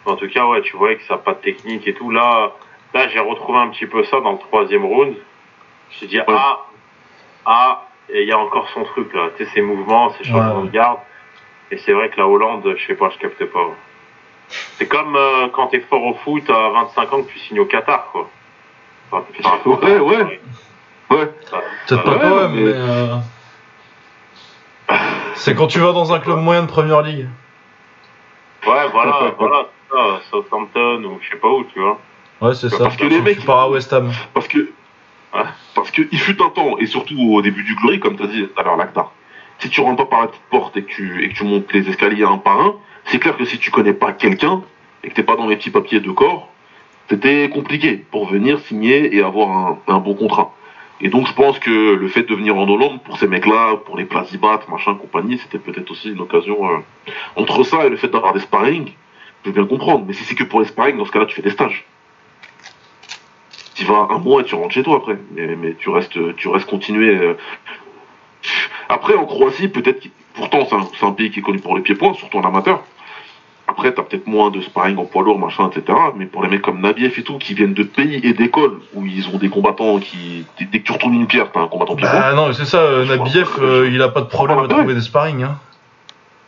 en 0.05 0.17
tout 0.17 0.29
cas, 0.29 0.45
ouais, 0.47 0.61
tu 0.61 0.77
vois 0.77 0.95
que 0.95 1.03
ça 1.05 1.15
n'a 1.15 1.19
pas 1.21 1.33
de 1.33 1.39
technique 1.41 1.87
et 1.89 1.95
tout. 1.95 2.11
Là, 2.11 2.53
là, 2.93 3.09
j'ai 3.09 3.19
retrouvé 3.21 3.59
un 3.59 3.69
petit 3.69 3.87
peu 3.87 4.05
ça 4.05 4.21
dans 4.21 4.33
le 4.33 4.39
troisième 4.39 4.85
round. 4.85 5.15
J'ai 6.01 6.07
dit 6.07 6.19
ah, 6.27 6.59
ah, 7.47 7.83
et 8.09 8.23
il 8.23 8.29
y 8.29 8.33
a 8.33 8.39
encore 8.39 8.69
son 8.75 8.85
truc 8.85 9.13
là. 9.15 9.29
Tu 9.37 9.45
sais, 9.45 9.51
ses 9.55 9.61
mouvements, 9.63 10.11
ses 10.19 10.25
changements 10.25 10.61
Ouais. 10.61 10.67
de 10.67 10.73
garde. 10.73 10.99
Et 11.71 11.79
c'est 11.79 11.93
vrai 11.93 12.09
que 12.11 12.19
la 12.19 12.27
Hollande, 12.29 12.75
je 12.77 12.87
sais 12.87 12.95
pas, 12.95 13.09
je 13.11 13.19
capte 13.19 13.45
pas. 13.47 13.67
C'est 14.77 14.87
comme 14.87 15.17
euh, 15.17 15.49
quand 15.53 15.69
t'es 15.69 15.81
fort 15.81 16.05
au 16.05 16.15
foot 16.15 16.49
à 16.51 16.69
25 16.71 17.13
ans 17.13 17.23
que 17.23 17.31
tu 17.31 17.39
signes 17.39 17.61
au 17.61 17.65
Qatar, 17.65 18.09
quoi. 18.13 18.29
Enfin, 19.11 19.25
tu 19.33 19.43
Ouais, 19.69 19.99
ouais. 19.99 20.41
Ouais. 21.11 21.31
Ça- 21.51 21.61
Peut-être 21.87 21.89
ça- 21.89 21.97
pas 21.99 22.11
ouais, 22.11 22.19
quand 22.21 22.37
même, 22.37 22.53
mais- 22.53 22.63
mais. 22.65 22.73
euh, 22.75 23.17
C'est 25.37 25.55
quand 25.55 25.67
tu 25.67 25.79
vas 25.79 25.93
dans 25.93 26.13
un 26.13 26.21
club 26.21 26.39
moyen 26.39 26.63
de 26.63 26.69
première 26.69 27.03
ligue. 27.03 27.29
Ouais, 28.67 28.89
voilà, 28.93 29.33
voilà, 29.39 29.67
c'est 29.91 29.97
ça, 29.97 30.21
Southampton 30.31 31.05
ou 31.05 31.19
je 31.23 31.31
sais 31.31 31.37
pas 31.37 31.49
où, 31.49 31.65
tu 31.65 31.81
vois. 31.81 31.99
Ouais, 32.41 32.55
c'est 32.55 32.69
ça. 32.71 32.79
Parce 32.85 32.97
que 32.97 33.05
les 33.05 33.17
Tu 33.17 33.23
mecs- 33.23 33.45
pars 33.45 33.61
à 33.61 33.69
West 33.71 33.93
Ham. 33.93 34.11
Parce 34.33 34.49
que, 34.49 34.71
Ouais. 35.35 35.43
parce 35.74 35.91
que 35.91 36.03
il 36.12 36.18
fut 36.20 36.41
un 36.41 36.51
temps, 36.51 36.78
et 36.78 36.87
surtout 36.87 37.18
au 37.18 37.43
début 37.43 37.64
du 37.64 37.74
Glory, 37.74 37.99
comme 37.99 38.16
tu 38.16 38.22
as 38.22 38.26
dit 38.28 38.43
tout 38.43 38.61
à 38.61 38.62
l'heure, 38.62 38.76
Lactar, 38.76 39.12
si 39.59 39.68
tu 39.68 39.80
rentres 39.80 39.97
pas 39.97 40.07
par 40.07 40.20
la 40.22 40.26
petite 40.28 40.43
porte 40.51 40.76
et 40.76 40.82
que 40.82 40.93
tu, 41.32 41.45
montes 41.45 41.72
les 41.72 41.89
escaliers 41.89 42.24
un 42.24 42.39
par 42.39 42.61
un, 42.61 42.74
c'est 43.07 43.18
clair 43.18 43.37
que 43.37 43.45
si 43.45 43.59
tu 43.59 43.70
connais 43.70 43.93
pas 43.93 44.12
quelqu'un 44.12 44.62
et 45.03 45.09
que 45.09 45.14
t'es 45.14 45.22
pas 45.22 45.37
dans 45.37 45.47
les 45.47 45.57
petits 45.57 45.70
papiers 45.70 46.01
de 46.01 46.11
corps, 46.11 46.49
c'était 47.09 47.49
compliqué 47.51 47.97
pour 48.11 48.26
venir 48.26 48.61
signer 48.61 49.14
et 49.14 49.22
avoir 49.22 49.51
un, 49.51 49.78
un 49.89 49.99
bon 49.99 50.14
contrat. 50.14 50.55
Et 51.01 51.09
donc 51.09 51.26
je 51.26 51.32
pense 51.32 51.59
que 51.59 51.95
le 51.95 52.09
fait 52.09 52.22
de 52.22 52.35
venir 52.35 52.57
en 52.57 52.68
Hollande 52.68 53.03
pour 53.03 53.18
ces 53.18 53.26
mecs-là, 53.26 53.76
pour 53.85 53.97
les 53.97 54.05
Plazibat, 54.05 54.61
machin, 54.70 54.95
compagnie, 54.95 55.39
c'était 55.39 55.59
peut-être 55.59 55.91
aussi 55.91 56.11
une 56.11 56.20
occasion. 56.20 56.57
euh, 56.70 56.78
entre 57.37 57.64
ça 57.64 57.85
et 57.85 57.91
le 57.91 57.97
fait 57.97 58.09
d'avoir 58.09 58.32
des 58.32 58.41
sparring, 58.41 58.93
je 59.43 59.51
veux 59.51 59.55
bien 59.55 59.66
comprendre. 59.66 60.05
Mais 60.07 60.12
si 60.12 60.24
c'est 60.24 60.35
que 60.35 60.45
pour 60.45 60.61
les 60.61 60.66
sparring, 60.66 60.97
dans 60.97 61.05
ce 61.05 61.11
cas-là, 61.11 61.26
tu 61.26 61.35
fais 61.35 61.43
des 61.43 61.51
stages. 61.51 61.85
Tu 63.75 63.85
vas 63.85 64.09
un 64.11 64.18
mois 64.18 64.43
et 64.43 64.45
tu 64.45 64.55
rentres 64.55 64.72
chez 64.72 64.83
toi 64.83 64.97
après. 64.97 65.18
Mais, 65.33 65.57
mais 65.57 65.75
tu 65.79 65.91
restes, 65.91 66.18
tu 66.37 66.49
restes 66.49 66.66
continué. 66.68 67.16
euh. 67.16 67.35
Après, 68.89 69.14
en 69.14 69.25
Croatie, 69.25 69.68
peut-être. 69.68 70.07
Pourtant, 70.35 70.66
c'est 70.99 71.07
un, 71.07 71.12
pays 71.12 71.31
qui 71.31 71.39
est 71.39 71.43
connu 71.43 71.61
pour 71.61 71.77
les 71.77 71.83
pieds-points, 71.83 72.14
surtout 72.14 72.39
en 72.39 72.45
amateur. 72.45 72.83
Après, 73.68 73.93
t'as 73.93 74.03
peut-être 74.03 74.27
moins 74.27 74.51
de 74.51 74.61
sparring 74.61 74.99
en 74.99 75.05
poids 75.05 75.22
lourd, 75.22 75.39
machin, 75.39 75.70
etc. 75.70 75.97
Mais 76.16 76.27
pour 76.27 76.43
les 76.43 76.49
mecs 76.49 76.61
comme 76.62 76.81
Nabiev 76.81 77.14
et 77.18 77.22
tout, 77.22 77.39
qui 77.39 77.55
viennent 77.55 77.72
de 77.72 77.85
pays 77.85 78.20
et 78.22 78.33
d'écoles 78.35 78.81
où 78.95 79.07
ils 79.07 79.29
ont 79.29 79.39
des 79.39 79.49
combattants 79.49 79.99
qui. 79.99 80.45
Dès 80.59 80.81
que 80.81 80.85
tu 80.85 80.93
retournes 80.93 81.14
une 81.14 81.27
pierre, 81.27 81.51
t'as 81.53 81.61
un 81.61 81.68
combattant 81.68 81.95
pied-point. 81.95 82.20
Bah 82.20 82.35
non, 82.35 82.49
mais 82.49 82.53
c'est 82.55 82.64
ça, 82.66 82.79
euh, 82.79 83.07
Nabiev, 83.07 83.49
euh, 83.61 83.89
il 83.93 84.03
a 84.03 84.09
pas 84.09 84.20
de 84.22 84.27
problème 84.27 84.59
à 84.59 84.68
trouver 84.68 84.95
des 84.95 85.01
sparring. 85.01 85.45
Hein. 85.45 85.59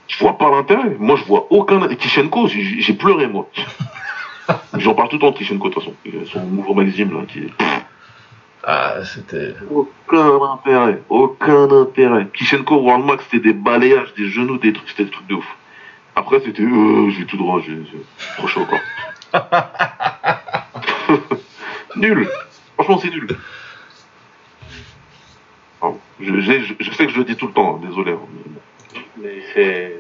Je 0.09 0.18
vois 0.18 0.37
pas 0.37 0.51
l'intérêt. 0.51 0.97
Moi, 0.99 1.16
je 1.16 1.24
vois 1.24 1.47
aucun. 1.51 1.87
Kishenko, 1.89 2.49
j'ai 2.49 2.93
pleuré, 2.95 3.29
moi. 3.29 3.49
J'en 4.79 4.95
parle 4.95 5.09
tout 5.09 5.17
le 5.17 5.21
temps 5.21 5.31
de 5.33 5.39
Kishenko, 5.39 5.69
de 5.69 5.75
toute 5.75 5.83
façon. 5.83 5.95
Son 6.27 6.45
nouveau 6.47 6.75
magazine, 6.75 7.13
là, 7.13 7.25
qui 7.27 7.41
est. 7.41 7.51
Ah, 8.65 9.05
c'était. 9.05 9.55
Aucun 9.71 10.41
intérêt. 10.43 11.03
Aucun 11.09 11.71
intérêt. 11.71 12.29
Kishenko, 12.33 12.77
World 12.77 13.05
Max, 13.07 13.25
c'était 13.31 13.49
des 13.49 13.53
balayages, 13.53 14.13
des 14.15 14.29
genoux, 14.29 14.59
des 14.59 14.73
trucs, 14.73 14.89
c'était 14.89 15.05
des 15.05 15.11
trucs 15.11 15.27
de 15.29 15.35
ouf. 15.35 15.47
Après, 16.15 16.41
c'était. 16.41 16.63
Euh, 16.63 17.11
je 17.11 17.19
vais 17.21 17.27
tout 17.27 17.37
droit, 17.37 17.61
je 17.61 17.73
je- 17.73 18.37
trop 18.39 18.49
chaud, 18.49 18.67
quoi. 18.67 18.81
nul. 21.97 22.29
Franchement, 22.75 22.99
c'est 22.99 23.11
nul. 23.11 23.29
Pardon. 25.81 25.99
Je, 26.21 26.41
j'ai- 26.41 26.63
je- 26.63 26.75
je 26.81 26.91
sais 26.93 27.07
que 27.07 27.13
je 27.13 27.19
le 27.19 27.25
dis 27.25 27.37
tout 27.37 27.47
le 27.49 27.53
temps, 27.53 27.77
hein, 27.83 27.87
désolé. 27.87 28.13
hein, 28.13 28.19
mais. 28.33 29.03
Mais 29.23 29.43
c'est. 29.55 29.97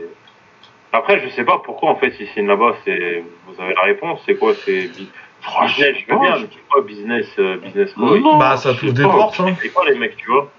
Après, 0.96 1.20
je 1.20 1.28
sais 1.28 1.44
pas 1.44 1.60
pourquoi 1.64 1.90
en 1.90 1.96
fait 1.96 2.14
ils 2.18 2.28
signent 2.28 2.46
là-bas. 2.46 2.76
C'est, 2.84 3.22
vous 3.46 3.60
avez 3.60 3.74
la 3.74 3.82
réponse. 3.82 4.20
C'est 4.24 4.36
quoi 4.36 4.54
C'est 4.64 4.88
business. 4.88 5.96
Je 6.08 6.12
veux 6.12 6.20
bien, 6.20 6.38
mais 6.38 6.46
c'est 6.52 6.68
quoi 6.68 6.82
business, 6.82 7.26
euh, 7.38 7.56
business 7.58 7.92
quoi 7.92 8.18
Non, 8.18 8.36
Bah, 8.38 8.56
ça 8.56 8.74
sais 8.74 8.92
des 8.92 9.02
portes, 9.02 9.38
hein. 9.40 9.54
C'est 9.60 9.68
quoi 9.68 9.84
les 9.88 9.98
mecs, 9.98 10.16
tu 10.16 10.30
vois? 10.30 10.50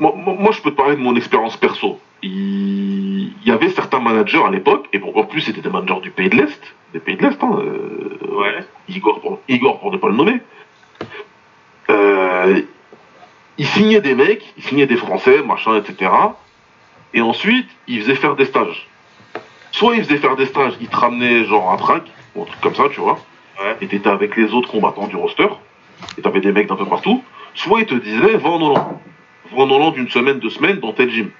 Moi, 0.00 0.12
moi, 0.16 0.34
moi, 0.38 0.52
je 0.52 0.60
peux 0.60 0.72
te 0.72 0.76
parler 0.76 0.96
de 0.96 1.00
mon 1.00 1.14
expérience 1.16 1.56
perso. 1.56 2.00
Il... 2.22 3.32
il 3.42 3.46
y 3.48 3.50
avait 3.52 3.68
certains 3.68 4.00
managers 4.00 4.42
à 4.44 4.50
l'époque, 4.50 4.88
et 4.92 4.98
pour 4.98 5.16
en 5.16 5.24
plus, 5.24 5.40
c'était 5.40 5.60
des 5.60 5.70
managers 5.70 6.00
du 6.00 6.10
pays 6.10 6.28
de 6.28 6.36
l'Est, 6.36 6.74
des 6.92 6.98
pays 7.00 7.16
de 7.16 7.22
l'Est, 7.22 7.42
hein, 7.42 7.58
euh, 7.60 8.18
Ouais. 8.34 8.64
Igor, 8.88 9.20
pour, 9.20 9.38
Igor 9.48 9.78
pour 9.78 9.92
ne 9.92 9.96
pas 9.98 10.08
le 10.08 10.14
nommer. 10.16 10.40
Euh, 11.90 12.60
ils 13.56 13.66
signaient 13.66 14.00
des 14.00 14.14
mecs, 14.16 14.52
ils 14.56 14.64
signaient 14.64 14.86
des 14.86 14.96
Français, 14.96 15.42
machin, 15.42 15.76
etc. 15.76 16.10
Et 17.14 17.20
ensuite, 17.22 17.68
ils 17.88 18.00
faisaient 18.02 18.14
faire 18.16 18.36
des 18.36 18.44
stages. 18.44 18.86
Soit 19.72 19.96
ils 19.96 20.04
faisaient 20.04 20.18
faire 20.18 20.36
des 20.36 20.46
stages, 20.46 20.74
ils 20.80 20.88
te 20.88 20.96
ramenaient 20.96 21.44
genre 21.44 21.72
un 21.72 21.76
track, 21.76 22.02
ou 22.34 22.42
un 22.42 22.44
truc 22.44 22.60
comme 22.60 22.74
ça, 22.74 22.84
tu 22.92 23.00
vois. 23.00 23.18
Ouais. 23.60 23.76
Et 23.80 23.86
t'étais 23.86 24.08
avec 24.10 24.36
les 24.36 24.52
autres 24.52 24.68
combattants 24.70 25.06
du 25.06 25.16
roster, 25.16 25.46
et 26.18 26.22
t'avais 26.22 26.40
des 26.40 26.52
mecs 26.52 26.66
d'un 26.68 26.76
peu 26.76 26.86
partout. 26.86 27.22
Soit 27.54 27.80
ils 27.80 27.86
te 27.86 27.94
disaient, 27.94 28.36
va 28.36 28.50
en 28.50 28.60
Hollande. 28.60 28.98
Va 29.52 29.62
en 29.62 29.70
Hollande 29.70 29.96
une 29.96 30.08
semaine, 30.10 30.38
deux 30.40 30.50
semaines 30.50 30.78
dans 30.80 30.92
tel 30.92 31.10
gym. 31.10 31.30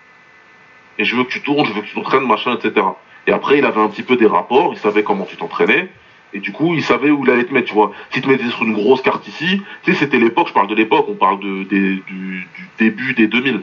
Et 0.98 1.04
je 1.04 1.16
veux 1.16 1.24
que 1.24 1.30
tu 1.32 1.42
tournes, 1.42 1.66
je 1.66 1.72
veux 1.72 1.80
que 1.82 1.86
tu 1.88 1.94
t'entraînes, 1.94 2.26
machin, 2.26 2.54
etc. 2.56 2.86
Et 3.26 3.32
après, 3.32 3.58
il 3.58 3.64
avait 3.64 3.80
un 3.80 3.88
petit 3.88 4.02
peu 4.04 4.16
des 4.16 4.26
rapports, 4.26 4.70
il 4.72 4.78
savait 4.78 5.02
comment 5.02 5.24
tu 5.24 5.36
t'entraînais. 5.36 5.88
Et 6.32 6.40
du 6.40 6.52
coup, 6.52 6.74
il 6.74 6.82
savait 6.82 7.10
où 7.10 7.24
il 7.24 7.30
allait 7.30 7.44
te 7.44 7.54
mettre, 7.54 7.68
tu 7.68 7.74
vois. 7.74 7.92
Si 8.10 8.20
tu 8.20 8.28
mettais 8.28 8.48
sur 8.50 8.62
une 8.64 8.74
grosse 8.74 9.02
carte 9.02 9.26
ici, 9.28 9.62
tu 9.84 9.92
sais, 9.92 9.98
c'était 9.98 10.18
l'époque, 10.18 10.48
je 10.48 10.52
parle 10.52 10.66
de 10.68 10.74
l'époque, 10.74 11.06
on 11.08 11.14
parle 11.14 11.38
de, 11.40 11.62
des- 11.64 12.02
du, 12.06 12.48
du 12.56 12.68
début 12.78 13.14
des 13.14 13.26
2000. 13.28 13.62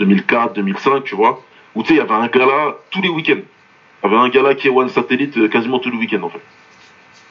2004, 0.00 0.54
2005, 0.54 1.04
tu 1.04 1.14
vois. 1.14 1.42
Où 1.74 1.82
tu 1.82 1.88
sais, 1.88 1.94
il 1.94 1.98
y 1.98 2.00
avait 2.00 2.12
un 2.12 2.26
gala 2.26 2.76
tous 2.90 3.02
les 3.02 3.08
week-ends. 3.08 3.42
Il 4.02 4.10
y 4.10 4.12
avait 4.12 4.16
un 4.20 4.28
gala 4.28 4.54
qui 4.54 4.66
est 4.66 4.70
One 4.70 4.88
Satellite 4.88 5.36
euh, 5.36 5.48
quasiment 5.48 5.78
tous 5.78 5.90
les 5.90 5.98
week-ends, 5.98 6.22
en 6.22 6.30
fait. 6.30 6.40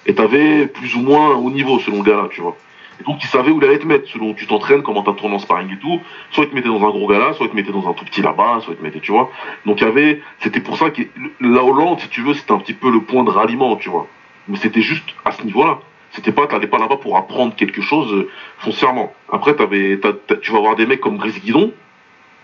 Et 0.06 0.16
t'avais 0.16 0.68
plus 0.68 0.96
ou 0.96 1.02
moins 1.02 1.32
un 1.32 1.36
haut 1.36 1.52
niveau 1.52 1.80
selon 1.80 1.98
le 1.98 2.04
gala, 2.04 2.30
tu 2.32 2.42
vois. 2.42 2.56
Et 3.00 3.04
donc, 3.04 3.24
il 3.24 3.28
savait 3.28 3.52
où 3.52 3.60
il 3.60 3.66
allait 3.66 3.80
te 3.80 3.88
mettre, 3.88 4.08
selon 4.10 4.32
où 4.32 4.34
tu 4.34 4.46
t'entraînes, 4.46 4.82
comment 4.82 5.04
t'as 5.04 5.14
tourné 5.14 5.36
en 5.36 5.40
sparring 5.40 5.74
et 5.74 5.80
tout. 5.80 6.00
Soit 6.32 6.46
il 6.46 6.50
te 6.52 6.56
mettait 6.56 6.68
dans 6.68 6.86
un 6.86 6.90
gros 6.90 7.08
gala, 7.08 7.34
soit 7.34 7.48
il 7.48 7.50
te 7.50 7.56
mettait 7.56 7.72
dans 7.72 7.88
un 7.88 7.94
tout 7.94 8.06
petit 8.06 8.22
là-bas, 8.22 8.60
soit 8.62 8.74
il 8.74 8.78
te 8.78 8.84
mettait, 8.84 9.00
tu 9.00 9.12
vois. 9.12 9.30
Donc, 9.66 9.82
il 9.82 9.86
y 9.86 9.88
avait, 9.88 10.22
c'était 10.40 10.60
pour 10.60 10.78
ça 10.78 10.90
que 10.90 11.02
la 11.42 11.64
Hollande, 11.64 12.00
si 12.00 12.10
tu 12.10 12.22
veux, 12.22 12.34
c'était 12.34 12.52
un 12.52 12.60
petit 12.60 12.74
peu 12.74 12.92
le 12.92 13.02
point 13.02 13.24
de 13.24 13.30
ralliement, 13.30 13.76
tu 13.78 13.90
vois. 13.90 14.08
Mais 14.48 14.58
c'était 14.58 14.82
juste 14.82 15.10
à 15.26 15.32
ce 15.32 15.44
niveau-là. 15.44 15.80
C'était 16.12 16.32
pas, 16.32 16.48
t'allais 16.48 16.68
pas 16.68 16.80
là-bas 16.80 16.98
pour 16.98 17.18
apprendre 17.18 17.56
quelque 17.56 17.82
chose 17.82 18.12
euh, 18.14 18.30
foncièrement. 18.60 19.14
Après, 19.32 19.56
t'avais, 19.56 20.00
tu 20.42 20.52
vas 20.52 20.58
avoir 20.58 20.76
des 20.76 20.86
mecs 20.86 21.02
comme 21.02 21.18
Brice 21.18 21.40
Guidon. 21.40 21.72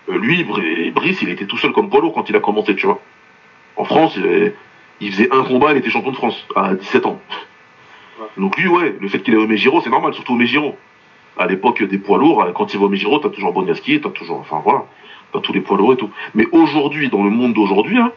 Euh, 0.08 0.18
lui, 0.18 0.44
Br- 0.44 0.92
Brice, 0.92 1.22
il 1.22 1.28
était 1.30 1.46
tout 1.46 1.56
seul 1.56 1.72
comme 1.72 1.88
poids 1.88 2.00
lourd 2.00 2.12
quand 2.12 2.28
il 2.28 2.36
a 2.36 2.40
commencé, 2.40 2.74
tu 2.74 2.86
vois. 2.86 3.00
En 3.76 3.84
France, 3.84 4.18
il, 5.00 5.10
faisait 5.12 5.28
un 5.32 5.42
combat, 5.42 5.72
il 5.72 5.78
était 5.78 5.90
champion 5.90 6.10
de 6.10 6.16
France 6.16 6.46
à 6.54 6.74
17 6.74 7.06
ans. 7.06 7.20
Donc 8.36 8.56
lui, 8.56 8.68
ouais, 8.68 8.94
le 9.00 9.08
fait 9.08 9.18
qu'il 9.18 9.34
ait 9.34 9.38
au 9.38 9.46
Megiro, 9.46 9.80
c'est 9.82 9.90
normal, 9.90 10.14
surtout 10.14 10.34
au 10.34 10.36
Megiro. 10.36 10.76
À 11.38 11.46
l'époque 11.46 11.82
des 11.82 11.98
poids 11.98 12.18
lourds, 12.18 12.42
euh, 12.42 12.52
quand 12.52 12.72
il 12.72 12.78
va 12.78 12.86
au 12.86 12.88
Megiro, 12.88 13.18
t'as 13.18 13.28
toujours 13.28 13.52
Boniaski, 13.52 14.00
t'as 14.00 14.08
toujours, 14.08 14.38
enfin 14.38 14.60
voilà, 14.64 14.84
t'as 15.32 15.40
tous 15.40 15.52
les 15.52 15.60
poids 15.60 15.76
lourds 15.76 15.92
et 15.92 15.96
tout. 15.96 16.10
Mais 16.34 16.46
aujourd'hui, 16.52 17.10
dans 17.10 17.22
le 17.22 17.30
monde 17.30 17.52
d'aujourd'hui, 17.52 17.98
hein, 17.98 18.12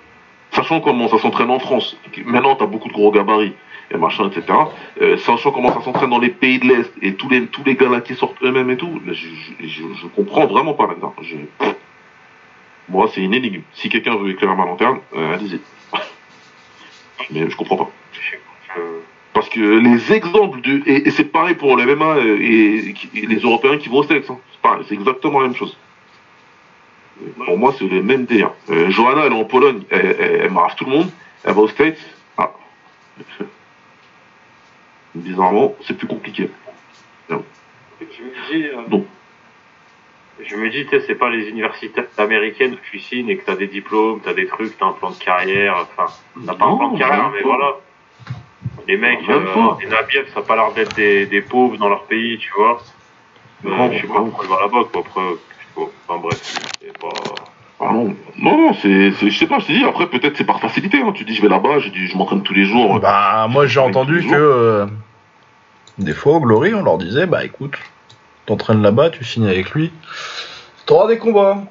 sachant 0.51 0.79
comment? 0.79 1.09
Ça 1.09 1.17
s'entraîne 1.17 1.49
en 1.49 1.59
France, 1.59 1.97
maintenant 2.25 2.55
t'as 2.55 2.65
beaucoup 2.65 2.87
de 2.87 2.93
gros 2.93 3.11
gabarits 3.11 3.53
et 3.91 3.97
machin, 3.97 4.29
etc. 4.29 4.45
euh, 5.01 5.17
sachant 5.17 5.51
comment 5.51 5.73
ça 5.73 5.81
s'entraîne 5.83 6.09
dans 6.09 6.19
les 6.19 6.29
pays 6.29 6.59
de 6.59 6.67
l'Est 6.67 6.91
et 7.01 7.15
tous 7.15 7.29
les 7.29 7.47
tous 7.47 7.63
les 7.63 7.75
gars 7.75 7.89
là 7.89 8.01
qui 8.01 8.15
sortent 8.15 8.41
eux-mêmes 8.43 8.69
et 8.69 8.77
tout, 8.77 9.01
je, 9.07 9.13
je, 9.13 9.67
je, 9.67 10.07
comprends 10.07 10.45
vraiment 10.47 10.73
pas. 10.73 10.87
Je- 11.21 11.35
Moi, 12.87 13.09
c'est 13.13 13.21
une 13.21 13.33
énigme. 13.33 13.61
Si 13.73 13.89
quelqu'un 13.89 14.15
veut 14.15 14.29
éclairer 14.31 14.55
ma 14.55 14.65
lanterne, 14.65 14.99
euh, 15.15 15.33
allez-y. 15.33 15.59
Mais 17.31 17.49
je 17.49 17.55
comprends 17.55 17.77
pas. 17.77 17.89
Parce 19.33 19.49
que 19.49 19.59
les 19.59 20.11
exemples 20.13 20.61
de. 20.61 20.81
Et, 20.85 21.09
c'est 21.11 21.23
pareil 21.31 21.55
pour 21.55 21.77
les 21.77 21.85
MMA 21.85 22.05
euh, 22.17 22.37
et, 22.41 22.93
les 23.13 23.37
Européens 23.37 23.77
qui 23.77 23.89
vont 23.89 23.97
au 23.99 24.03
States. 24.03 24.29
hein. 24.29 24.37
C'est 24.51 24.61
pareil, 24.61 24.85
c'est 24.87 24.95
exactement 24.95 25.39
la 25.39 25.47
même 25.47 25.55
chose. 25.55 25.77
Pour 27.45 27.57
moi, 27.57 27.73
c'est 27.77 27.87
le 27.87 28.01
même 28.01 28.25
délire. 28.25 28.51
Euh, 28.69 28.89
Johanna, 28.89 29.23
elle 29.25 29.33
est 29.33 29.35
en 29.35 29.43
Pologne, 29.45 29.81
elle 29.89 30.51
marche 30.51 30.75
tout 30.77 30.85
le 30.85 30.91
monde. 30.91 31.09
Elle 31.43 31.53
va 31.53 31.61
aux 31.61 31.67
States. 31.67 31.99
Ah. 32.37 32.51
Bizarrement, 35.19 35.75
c'est 35.85 35.97
plus 35.97 36.07
compliqué. 36.07 36.49
Je 37.29 37.35
me 38.23 38.51
dis, 38.51 38.67
euh, 38.67 38.81
Non. 38.89 39.05
je 40.43 40.55
me 40.55 40.69
dis, 40.69 40.85
tu 40.85 40.89
sais, 40.91 41.01
c'est 41.05 41.15
pas 41.15 41.29
les 41.29 41.47
universités 41.49 42.01
américaines 42.17 42.73
où 42.73 42.77
tu 42.91 42.99
signes 42.99 43.29
et 43.29 43.37
que 43.37 43.45
t'as 43.45 43.55
des 43.55 43.67
diplômes, 43.67 44.21
t'as 44.23 44.33
des 44.33 44.47
trucs, 44.47 44.77
t'as 44.77 44.87
un 44.87 44.93
plan 44.93 45.11
de 45.11 45.17
carrière, 45.17 45.75
enfin, 45.97 46.11
t'as 46.45 46.53
pas 46.53 46.65
un 46.65 46.77
plan 46.77 46.91
de 46.93 46.97
carrière, 46.99 47.29
mais 47.33 47.41
pas. 47.41 47.47
voilà. 47.47 47.75
Les 48.87 48.97
mecs, 48.97 49.27
Même 49.27 49.45
euh, 49.47 49.71
les 49.81 49.87
Nabiev, 49.87 50.27
ça 50.33 50.39
a 50.39 50.43
pas 50.43 50.55
l'air 50.55 50.71
d'être 50.73 50.95
des, 50.95 51.25
des 51.25 51.41
pauvres 51.41 51.77
dans 51.77 51.89
leur 51.89 52.03
pays, 52.05 52.37
tu 52.39 52.51
vois. 52.57 52.81
Euh, 53.65 53.69
Non, 53.69 53.91
je 53.91 53.99
sais 54.01 54.07
pas 54.07 54.13
non. 54.15 54.25
pourquoi 54.29 54.45
ils 54.45 54.49
vont 54.49 54.59
là-bas, 54.59 54.89
quoi. 54.91 55.01
Après. 55.05 55.21
Enfin 56.07 56.19
bref, 56.21 56.41
c'est 56.81 56.97
pas. 56.99 57.09
Ah 57.81 57.93
non, 57.93 58.13
non, 58.37 58.57
non, 58.57 58.73
c'est, 58.73 59.11
c'est- 59.11 59.29
je 59.29 59.37
sais 59.39 59.47
pas, 59.47 59.59
je 59.59 59.67
te 59.67 59.71
dis, 59.71 59.85
après 59.85 60.07
peut-être 60.07 60.35
c'est 60.35 60.43
par 60.43 60.59
facilité, 60.59 60.99
hein. 61.01 61.13
tu 61.13 61.23
dis 61.23 61.33
je 61.35 61.41
vais 61.41 61.47
là-bas, 61.47 61.79
je 61.79 61.87
dis 61.89 62.07
je 62.07 62.17
m'entraîne 62.17 62.41
tous 62.43 62.53
les 62.53 62.65
jours. 62.65 62.99
Bah, 62.99 63.47
moi 63.49 63.67
j'ai 63.67 63.79
entendu 63.79 64.21
que 64.27 64.33
euh, 64.35 64.85
des 65.99 66.13
fois 66.13 66.33
au 66.33 66.39
Glory, 66.39 66.73
on 66.73 66.83
leur 66.83 66.97
disait 66.97 67.25
bah 67.25 67.43
écoute, 67.45 67.75
t'entraînes 68.45 68.81
là-bas, 68.81 69.09
tu 69.11 69.23
signes 69.23 69.47
avec 69.47 69.71
lui, 69.71 69.91
T'auras 70.89 71.07
des 71.07 71.19
combats. 71.19 71.61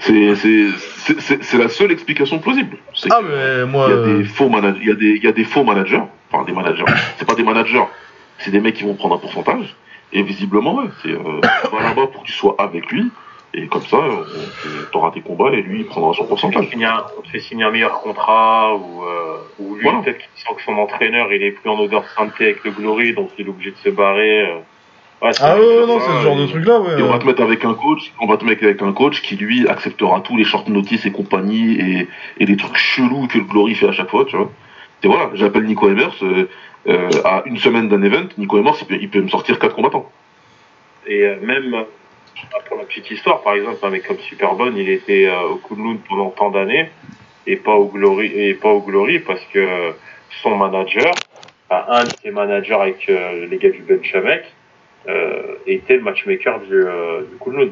C'est 0.00 1.56
la 1.56 1.68
seule 1.70 1.92
explication 1.92 2.38
plausible. 2.38 2.76
C'est 2.94 3.08
Ah, 3.10 3.20
mais 3.22 3.64
moi. 3.64 3.86
Il 3.88 3.90
y 3.90 3.94
a 3.94 3.96
euh, 3.96 4.18
des 4.18 4.24
faux 4.24 4.50
managers, 4.50 4.80
il 4.82 4.88
y 4.88 4.92
a 4.92 4.94
des, 4.94 5.16
y 5.16 5.26
a 5.26 5.32
des 5.32 5.44
faux 5.44 5.64
managers, 5.64 6.02
enfin 6.30 6.44
des 6.44 6.52
managers. 6.52 6.84
C'est 7.16 7.24
pas 7.24 7.34
des 7.34 7.42
managers, 7.42 7.84
c'est 8.38 8.50
des 8.50 8.60
mecs 8.60 8.74
qui 8.74 8.84
vont 8.84 8.94
prendre 8.94 9.14
un 9.14 9.18
pourcentage. 9.18 9.74
Et 10.12 10.22
visiblement, 10.22 10.74
ouais, 10.74 10.90
c'est 11.02 11.12
euh, 11.12 11.40
va 11.72 11.82
là-bas 11.82 12.08
pour 12.08 12.20
que 12.20 12.26
tu 12.26 12.32
sois 12.32 12.54
avec 12.58 12.90
lui. 12.92 13.10
Et 13.52 13.66
comme 13.66 13.82
ça, 13.82 13.98
tu 14.62 14.96
auras 14.96 15.10
tes 15.10 15.22
combats 15.22 15.50
et 15.52 15.62
lui 15.62 15.80
il 15.80 15.86
prendra 15.86 16.14
son 16.14 16.24
pourcentage. 16.26 16.68
on 17.18 17.20
te 17.22 17.28
fait 17.28 17.40
signer 17.40 17.64
un 17.64 17.70
meilleur 17.72 18.00
contrat 18.00 18.74
ou, 18.76 19.02
euh, 19.04 19.38
ou 19.58 19.74
lui 19.74 19.82
Voilà. 19.82 20.00
peut-être 20.02 20.18
qu'il 20.18 20.28
sent 20.36 20.54
que 20.56 20.62
son 20.62 20.74
entraîneur 20.74 21.32
il 21.32 21.42
est 21.42 21.50
plus 21.50 21.68
en 21.68 21.78
odeur 21.80 22.02
de 22.02 22.06
sainteté 22.16 22.44
avec 22.44 22.62
le 22.64 22.70
Glory 22.70 23.12
donc 23.12 23.30
il 23.38 23.46
est 23.46 23.48
obligé 23.48 23.72
de 23.72 23.76
se 23.76 23.88
barrer. 23.88 24.42
euh. 24.42 24.58
Ouais, 25.22 25.32
c'est 25.34 25.42
Ah 25.42 25.56
ouais, 25.58 25.86
non, 25.86 25.98
c'est 26.00 26.12
ce 26.12 26.22
genre 26.22 26.36
de 26.36 26.44
et- 26.44 26.48
truc 26.48 26.64
là, 26.64 26.80
ouais. 26.80 26.98
Et 26.98 27.02
on 27.02 27.08
va 27.10 27.18
te 27.18 27.26
mettre 27.26 27.42
avec 27.42 27.64
un 27.64 27.74
coach, 27.74 28.12
on 28.20 28.26
va 28.26 28.36
te 28.38 28.44
mettre 28.44 28.64
avec 28.64 28.80
un 28.82 28.92
coach 28.92 29.20
qui 29.20 29.36
lui 29.36 29.68
acceptera 29.68 30.20
tous 30.20 30.36
les 30.36 30.44
short 30.44 30.68
notices 30.68 31.04
et 31.04 31.10
compagnie 31.12 31.72
et, 31.74 32.08
et 32.38 32.46
les 32.46 32.56
trucs 32.56 32.76
chelous 32.76 33.26
que 33.26 33.36
le 33.38 33.44
Glory 33.44 33.74
fait 33.74 33.88
à 33.88 33.92
chaque 33.92 34.08
fois, 34.10 34.24
tu 34.26 34.36
vois. 34.36 34.50
Et 35.02 35.08
voilà, 35.08 35.30
j'appelle 35.34 35.64
Nico 35.64 35.90
Emers, 35.90 36.14
euh, 36.22 36.48
euh, 36.88 37.10
à 37.24 37.42
une 37.46 37.58
semaine 37.58 37.88
d'un 37.88 38.02
event, 38.02 38.28
Nico 38.38 38.58
Emers 38.58 38.76
il 38.80 38.86
peut, 38.86 38.98
il 39.00 39.10
peut 39.10 39.20
me 39.20 39.28
sortir 39.28 39.58
quatre 39.58 39.74
combattants. 39.74 40.08
Et 41.06 41.22
euh, 41.26 41.36
même 41.42 41.74
euh, 41.74 41.82
pour 42.68 42.78
la 42.78 42.84
petite 42.84 43.10
histoire, 43.10 43.42
par 43.42 43.54
exemple, 43.54 43.78
un 43.82 43.90
mec 43.90 44.06
comme 44.06 44.18
Superbone, 44.20 44.76
il 44.76 44.88
était 44.88 45.26
euh, 45.26 45.48
au 45.48 45.56
Kunlun 45.56 45.98
pendant 46.08 46.30
tant 46.30 46.50
d'années 46.50 46.90
et 47.46 47.56
pas 47.56 47.74
au 47.74 47.86
Glory 47.86 48.26
et 48.26 48.54
pas 48.54 48.68
au 48.68 48.80
Glory 48.80 49.18
parce 49.20 49.44
que 49.52 49.58
euh, 49.58 49.92
son 50.42 50.56
manager, 50.56 51.18
enfin, 51.68 51.84
un 51.88 52.04
de 52.06 52.12
ses 52.22 52.30
managers 52.30 52.74
avec 52.74 53.08
euh, 53.08 53.46
les 53.46 53.56
gars 53.58 53.70
du 53.70 53.82
Benchamek, 53.82 54.44
euh, 55.08 55.54
était 55.66 55.96
le 55.96 56.02
matchmaker 56.02 56.60
du, 56.60 56.74
euh, 56.74 57.22
du 57.22 57.36
Kunlun. 57.38 57.70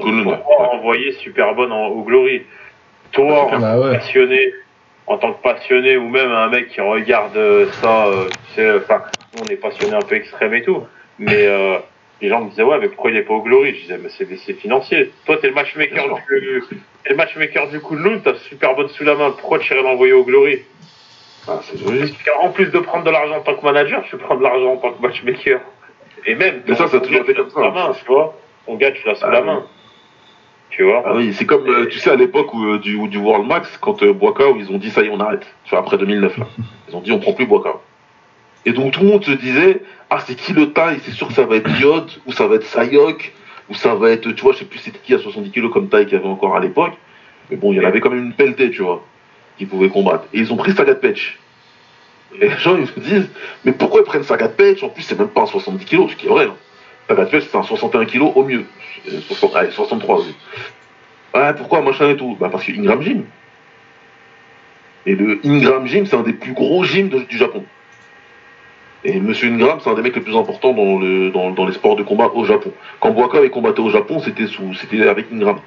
Kunlun, 0.00 0.26
ouais. 0.26 0.36
Pourquoi 0.36 0.74
envoyer 0.74 1.12
Superbone 1.12 1.72
en- 1.72 1.86
au 1.88 2.02
Glory 2.02 2.42
Toi, 3.12 3.46
en 3.46 3.58
Bah 3.58 3.78
ouais. 3.78 3.96
passionné, 3.96 4.52
en 5.06 5.18
tant 5.18 5.32
que 5.32 5.42
passionné, 5.42 5.96
ou 5.96 6.08
même 6.08 6.30
un 6.30 6.48
mec 6.48 6.68
qui 6.68 6.80
regarde 6.80 7.36
euh, 7.36 7.66
ça, 7.80 8.06
euh, 8.06 8.30
tu 8.48 8.54
sais, 8.54 8.70
enfin, 8.76 9.02
nous, 9.34 9.42
on 9.42 9.48
est 9.48 9.56
passionné 9.56 9.94
un 9.94 10.02
peu 10.02 10.14
extrême 10.14 10.54
et 10.54 10.62
tout, 10.62 10.82
mais 11.18 11.46
euh, 11.46 11.78
les 12.22 12.28
gens 12.28 12.40
me 12.40 12.48
disaient, 12.50 12.62
ouais, 12.62 12.78
mais 12.80 12.88
pourquoi 12.88 13.10
il 13.10 13.16
est 13.16 13.22
pas 13.22 13.34
au 13.34 13.42
Glory? 13.42 13.74
Je 13.74 13.80
disais, 13.82 13.98
mais 14.02 14.08
c'est 14.08 14.54
financier. 14.54 15.10
Toi, 15.26 15.36
t'es 15.38 15.48
le 15.48 15.54
matchmaker 15.54 16.06
du, 16.28 16.62
le 17.10 17.16
matchmaker 17.16 17.68
du 17.68 17.80
Kunlun, 17.80 18.20
t'as 18.24 18.34
super 18.36 18.74
bonne 18.76 18.88
sous 18.88 19.04
la 19.04 19.14
main, 19.16 19.32
pourquoi 19.32 19.58
tu 19.58 19.72
irais 19.74 19.82
l'envoyer 19.82 20.12
au 20.12 20.24
Glory? 20.24 20.62
Ah, 21.48 21.60
qu'en 22.24 22.50
plus 22.50 22.66
de 22.70 22.78
prendre 22.78 23.02
de 23.04 23.10
l'argent 23.10 23.38
en 23.38 23.40
tant 23.40 23.56
que 23.56 23.64
manager, 23.64 24.04
tu 24.08 24.16
prends 24.16 24.36
de 24.36 24.42
l'argent 24.44 24.74
en 24.74 24.76
tant 24.76 24.92
que 24.92 25.02
matchmaker. 25.02 25.60
Et 26.24 26.36
même, 26.36 26.62
Mais 26.68 26.76
ça, 26.76 26.86
ça 26.86 26.98
a 26.98 27.00
toujours 27.00 27.22
été 27.22 27.32
tu 27.34 27.38
l'as 27.38 27.44
comme 27.44 27.50
sous 27.50 27.60
la 27.60 27.66
ça. 27.66 27.88
main, 27.88 27.92
tu 27.92 28.04
vois. 28.06 28.38
Ton 28.66 28.76
gars, 28.76 28.92
tu 28.92 29.04
l'as 29.04 29.16
sous 29.16 29.24
Ah 29.26 29.30
la 29.32 29.40
oui. 29.40 29.46
main. 29.46 29.66
Tu 30.70 30.84
vois? 30.84 31.02
Ah 31.04 31.12
oui, 31.16 31.34
c'est 31.34 31.44
comme, 31.44 31.68
euh, 31.68 31.86
tu 31.86 31.98
sais, 31.98 32.10
à 32.10 32.14
l'époque 32.14 32.54
où, 32.54 32.64
euh, 32.64 32.78
du, 32.78 32.96
du 33.08 33.18
World 33.18 33.46
Max, 33.48 33.76
quand 33.78 34.00
euh, 34.04 34.12
Boakao, 34.12 34.56
ils 34.56 34.70
ont 34.70 34.78
dit 34.78 34.90
ça 34.90 35.02
y 35.02 35.06
est, 35.06 35.10
on 35.10 35.18
arrête. 35.18 35.44
Tu 35.64 35.70
vois, 35.70 35.80
après 35.80 35.98
2009, 35.98 36.38
là. 36.38 36.46
Ils 36.88 36.94
ont 36.96 37.00
dit 37.00 37.10
on 37.10 37.18
prend 37.18 37.32
plus 37.32 37.46
Boakao. 37.46 37.80
Et 38.64 38.72
donc 38.72 38.92
tout 38.92 39.00
le 39.00 39.08
monde 39.08 39.24
se 39.24 39.32
disait, 39.32 39.82
ah, 40.10 40.22
c'est 40.24 40.34
qui 40.34 40.52
le 40.52 40.72
taille? 40.72 40.98
C'est 41.04 41.12
sûr 41.12 41.28
que 41.28 41.34
ça 41.34 41.44
va 41.44 41.56
être 41.56 41.68
Diod, 41.74 42.10
ou 42.26 42.32
ça 42.32 42.46
va 42.46 42.56
être 42.56 42.66
Sayok, 42.66 43.32
ou 43.68 43.74
ça 43.74 43.94
va 43.94 44.10
être, 44.10 44.30
tu 44.32 44.42
vois, 44.42 44.52
je 44.52 44.58
sais 44.58 44.64
plus 44.64 44.78
c'était 44.78 44.98
qui 44.98 45.14
à 45.14 45.18
70 45.18 45.50
kilos 45.50 45.72
comme 45.72 45.88
taille 45.88 46.04
qu'il 46.06 46.16
y 46.16 46.20
avait 46.20 46.28
encore 46.28 46.56
à 46.56 46.60
l'époque. 46.60 46.92
Mais 47.50 47.56
bon, 47.56 47.72
il 47.72 47.76
y 47.76 47.80
en 47.80 47.88
avait 47.88 48.00
quand 48.00 48.10
même 48.10 48.24
une 48.24 48.34
pelletée, 48.34 48.70
tu 48.70 48.82
vois, 48.82 49.04
qui 49.58 49.66
pouvait 49.66 49.88
combattre. 49.88 50.24
Et 50.32 50.38
ils 50.38 50.52
ont 50.52 50.56
pris 50.56 50.72
Sagat 50.72 50.94
Pech. 50.96 51.38
Et 52.34 52.48
les 52.48 52.56
gens, 52.58 52.76
ils 52.76 52.86
se 52.86 53.00
disent, 53.00 53.28
mais 53.64 53.72
pourquoi 53.72 54.00
ils 54.00 54.04
prennent 54.04 54.22
Sagat 54.22 54.48
Pech? 54.48 54.82
En 54.82 54.88
plus, 54.88 55.02
c'est 55.02 55.18
même 55.18 55.28
pas 55.28 55.42
un 55.42 55.46
70 55.46 55.84
kilos, 55.84 56.10
ce 56.12 56.16
qui 56.16 56.26
est 56.26 56.30
vrai. 56.30 56.46
Hein. 56.46 56.56
Sagat 57.08 57.26
Pech, 57.26 57.44
c'est 57.50 57.56
un 57.56 57.62
61 57.62 58.04
kilos 58.06 58.32
au 58.34 58.44
mieux. 58.44 58.64
Euh, 59.10 59.20
60 59.20 59.56
allez, 59.56 59.70
63 59.70 60.16
aussi. 60.16 60.34
Ouais, 61.34 61.54
pourquoi 61.54 61.80
machin 61.80 62.10
et 62.10 62.16
tout? 62.16 62.36
Bah 62.38 62.48
parce 62.52 62.64
que 62.64 62.72
Ingram 62.72 63.02
Gym. 63.02 63.24
Et 65.06 65.14
le 65.14 65.40
Ingram 65.44 65.86
Gym, 65.86 66.06
c'est 66.06 66.16
un 66.16 66.22
des 66.22 66.34
plus 66.34 66.52
gros 66.52 66.84
gyms 66.84 67.08
du 67.08 67.38
Japon. 67.38 67.64
Et 69.04 69.18
Monsieur 69.18 69.48
Ingram, 69.50 69.78
c'est 69.82 69.90
un 69.90 69.94
des 69.94 70.02
mecs 70.02 70.14
les 70.14 70.22
plus 70.22 70.36
importants 70.36 70.72
dans, 70.72 70.98
le, 70.98 71.30
dans, 71.30 71.50
dans 71.50 71.66
les 71.66 71.72
sports 71.72 71.96
de 71.96 72.04
combat 72.04 72.30
au 72.34 72.44
Japon. 72.44 72.72
Quand 73.00 73.10
Boaka 73.10 73.38
avait 73.38 73.50
combatté 73.50 73.80
au 73.80 73.90
Japon, 73.90 74.20
c'était 74.20 75.08
avec 75.08 75.26
Ingram. 75.32 75.58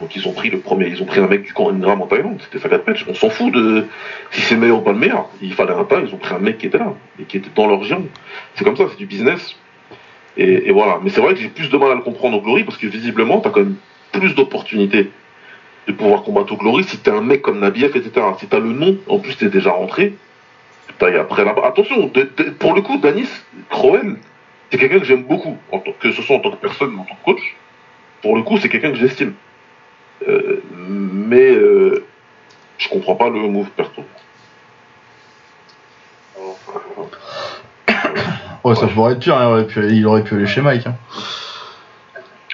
Donc 0.00 0.14
ils 0.14 0.28
ont 0.28 0.32
pris 0.32 0.50
le 0.50 0.58
premier, 0.58 0.86
ils 0.88 1.02
ont 1.02 1.06
pris 1.06 1.18
un 1.18 1.26
mec 1.26 1.42
du 1.42 1.52
camp 1.52 1.70
Ingram 1.70 2.00
en 2.00 2.06
Thaïlande, 2.06 2.40
c'était 2.40 2.60
Sagat 2.60 2.78
Pech. 2.78 3.04
On 3.08 3.14
s'en 3.14 3.30
fout 3.30 3.52
de 3.52 3.86
si 4.30 4.42
c'est 4.42 4.56
meilleur 4.56 4.78
ou 4.78 4.82
pas 4.82 4.92
le 4.92 4.98
meilleur. 4.98 5.28
Il 5.42 5.54
fallait 5.54 5.72
un 5.72 5.84
tas, 5.84 6.00
ils 6.06 6.14
ont 6.14 6.18
pris 6.18 6.34
un 6.34 6.38
mec 6.38 6.58
qui 6.58 6.66
était 6.66 6.78
là 6.78 6.92
et 7.18 7.24
qui 7.24 7.38
était 7.38 7.50
dans 7.54 7.66
leur 7.66 7.82
gym. 7.82 8.06
C'est 8.54 8.64
comme 8.64 8.76
ça, 8.76 8.84
c'est 8.90 8.98
du 8.98 9.06
business. 9.06 9.56
Et, 10.36 10.68
et 10.68 10.72
voilà. 10.72 11.00
Mais 11.02 11.10
c'est 11.10 11.20
vrai 11.20 11.34
que 11.34 11.40
j'ai 11.40 11.48
plus 11.48 11.68
de 11.68 11.76
mal 11.76 11.90
à 11.90 11.94
le 11.94 12.02
comprendre 12.02 12.36
au 12.36 12.40
Glory 12.40 12.62
parce 12.62 12.76
que 12.76 12.86
visiblement, 12.86 13.40
t'as 13.40 13.50
quand 13.50 13.60
même 13.60 13.76
plus 14.12 14.34
d'opportunités 14.34 15.10
de 15.88 15.92
pouvoir 15.92 16.22
combattre 16.22 16.52
au 16.52 16.56
Glory 16.56 16.84
si 16.84 16.98
t'es 16.98 17.10
un 17.10 17.22
mec 17.22 17.42
comme 17.42 17.58
Nabiev, 17.58 17.96
etc. 17.96 18.24
Si 18.38 18.46
t'as 18.46 18.60
le 18.60 18.72
nom, 18.72 18.98
en 19.08 19.18
plus 19.18 19.36
t'es 19.36 19.48
déjà 19.48 19.70
rentré, 19.70 20.14
après. 21.00 21.48
Attention, 21.64 22.06
de- 22.06 22.28
de- 22.36 22.50
pour 22.50 22.74
le 22.74 22.82
coup, 22.82 22.98
Danis 22.98 23.28
Crowell, 23.70 24.16
c'est 24.70 24.78
quelqu'un 24.78 24.98
que 24.98 25.04
j'aime 25.04 25.22
beaucoup, 25.24 25.56
en 25.72 25.78
tant 25.78 25.92
que 25.98 26.12
ce 26.12 26.22
soit 26.22 26.36
en 26.36 26.40
tant 26.40 26.50
que 26.50 26.56
personne 26.56 26.94
ou 26.94 27.00
en 27.00 27.04
tant 27.04 27.14
que 27.14 27.24
coach. 27.24 27.56
Pour 28.22 28.36
le 28.36 28.42
coup, 28.42 28.58
c'est 28.58 28.68
quelqu'un 28.68 28.90
que 28.90 28.96
j'estime. 28.98 29.34
Euh, 30.26 30.62
mais 30.76 31.50
euh, 31.52 32.04
je 32.78 32.88
comprends 32.88 33.14
pas 33.14 33.28
le 33.30 33.38
move 33.40 33.70
perso. 33.70 34.02
Ouais, 38.64 38.74
ça 38.74 38.86
pourrait 38.88 39.12
être 39.12 39.20
pire, 39.20 39.36
hein, 39.36 39.44
il, 39.44 39.46
aurait 39.52 39.66
pu, 39.66 39.88
il 39.92 40.06
aurait 40.06 40.24
pu 40.24 40.34
aller 40.34 40.46
chez 40.46 40.60
Mike. 40.60 40.86
hein. 40.86 40.96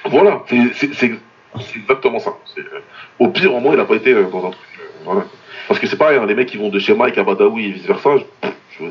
Voilà, 0.06 0.42
c'est 0.48 1.10
exactement 1.76 2.18
ça. 2.18 2.34
Euh, 2.58 2.62
Au 3.18 3.28
pire, 3.28 3.54
au 3.54 3.60
moins, 3.60 3.72
il 3.74 3.80
a 3.80 3.84
pas 3.84 3.94
été 3.96 4.12
euh, 4.12 4.24
dans 4.30 4.46
un 4.46 4.50
truc. 4.50 4.68
voilà. 5.04 5.22
Parce 5.68 5.80
que 5.80 5.86
c'est 5.86 5.96
pareil, 5.96 6.18
hein, 6.18 6.26
les 6.26 6.34
mecs 6.34 6.48
qui 6.48 6.56
vont 6.56 6.68
de 6.68 6.78
chez 6.78 6.94
Mike 6.94 7.18
à 7.18 7.24
Badawi 7.24 7.66
et 7.66 7.70
vice 7.70 7.86
versa. 7.86 8.10
Je, 8.78 8.84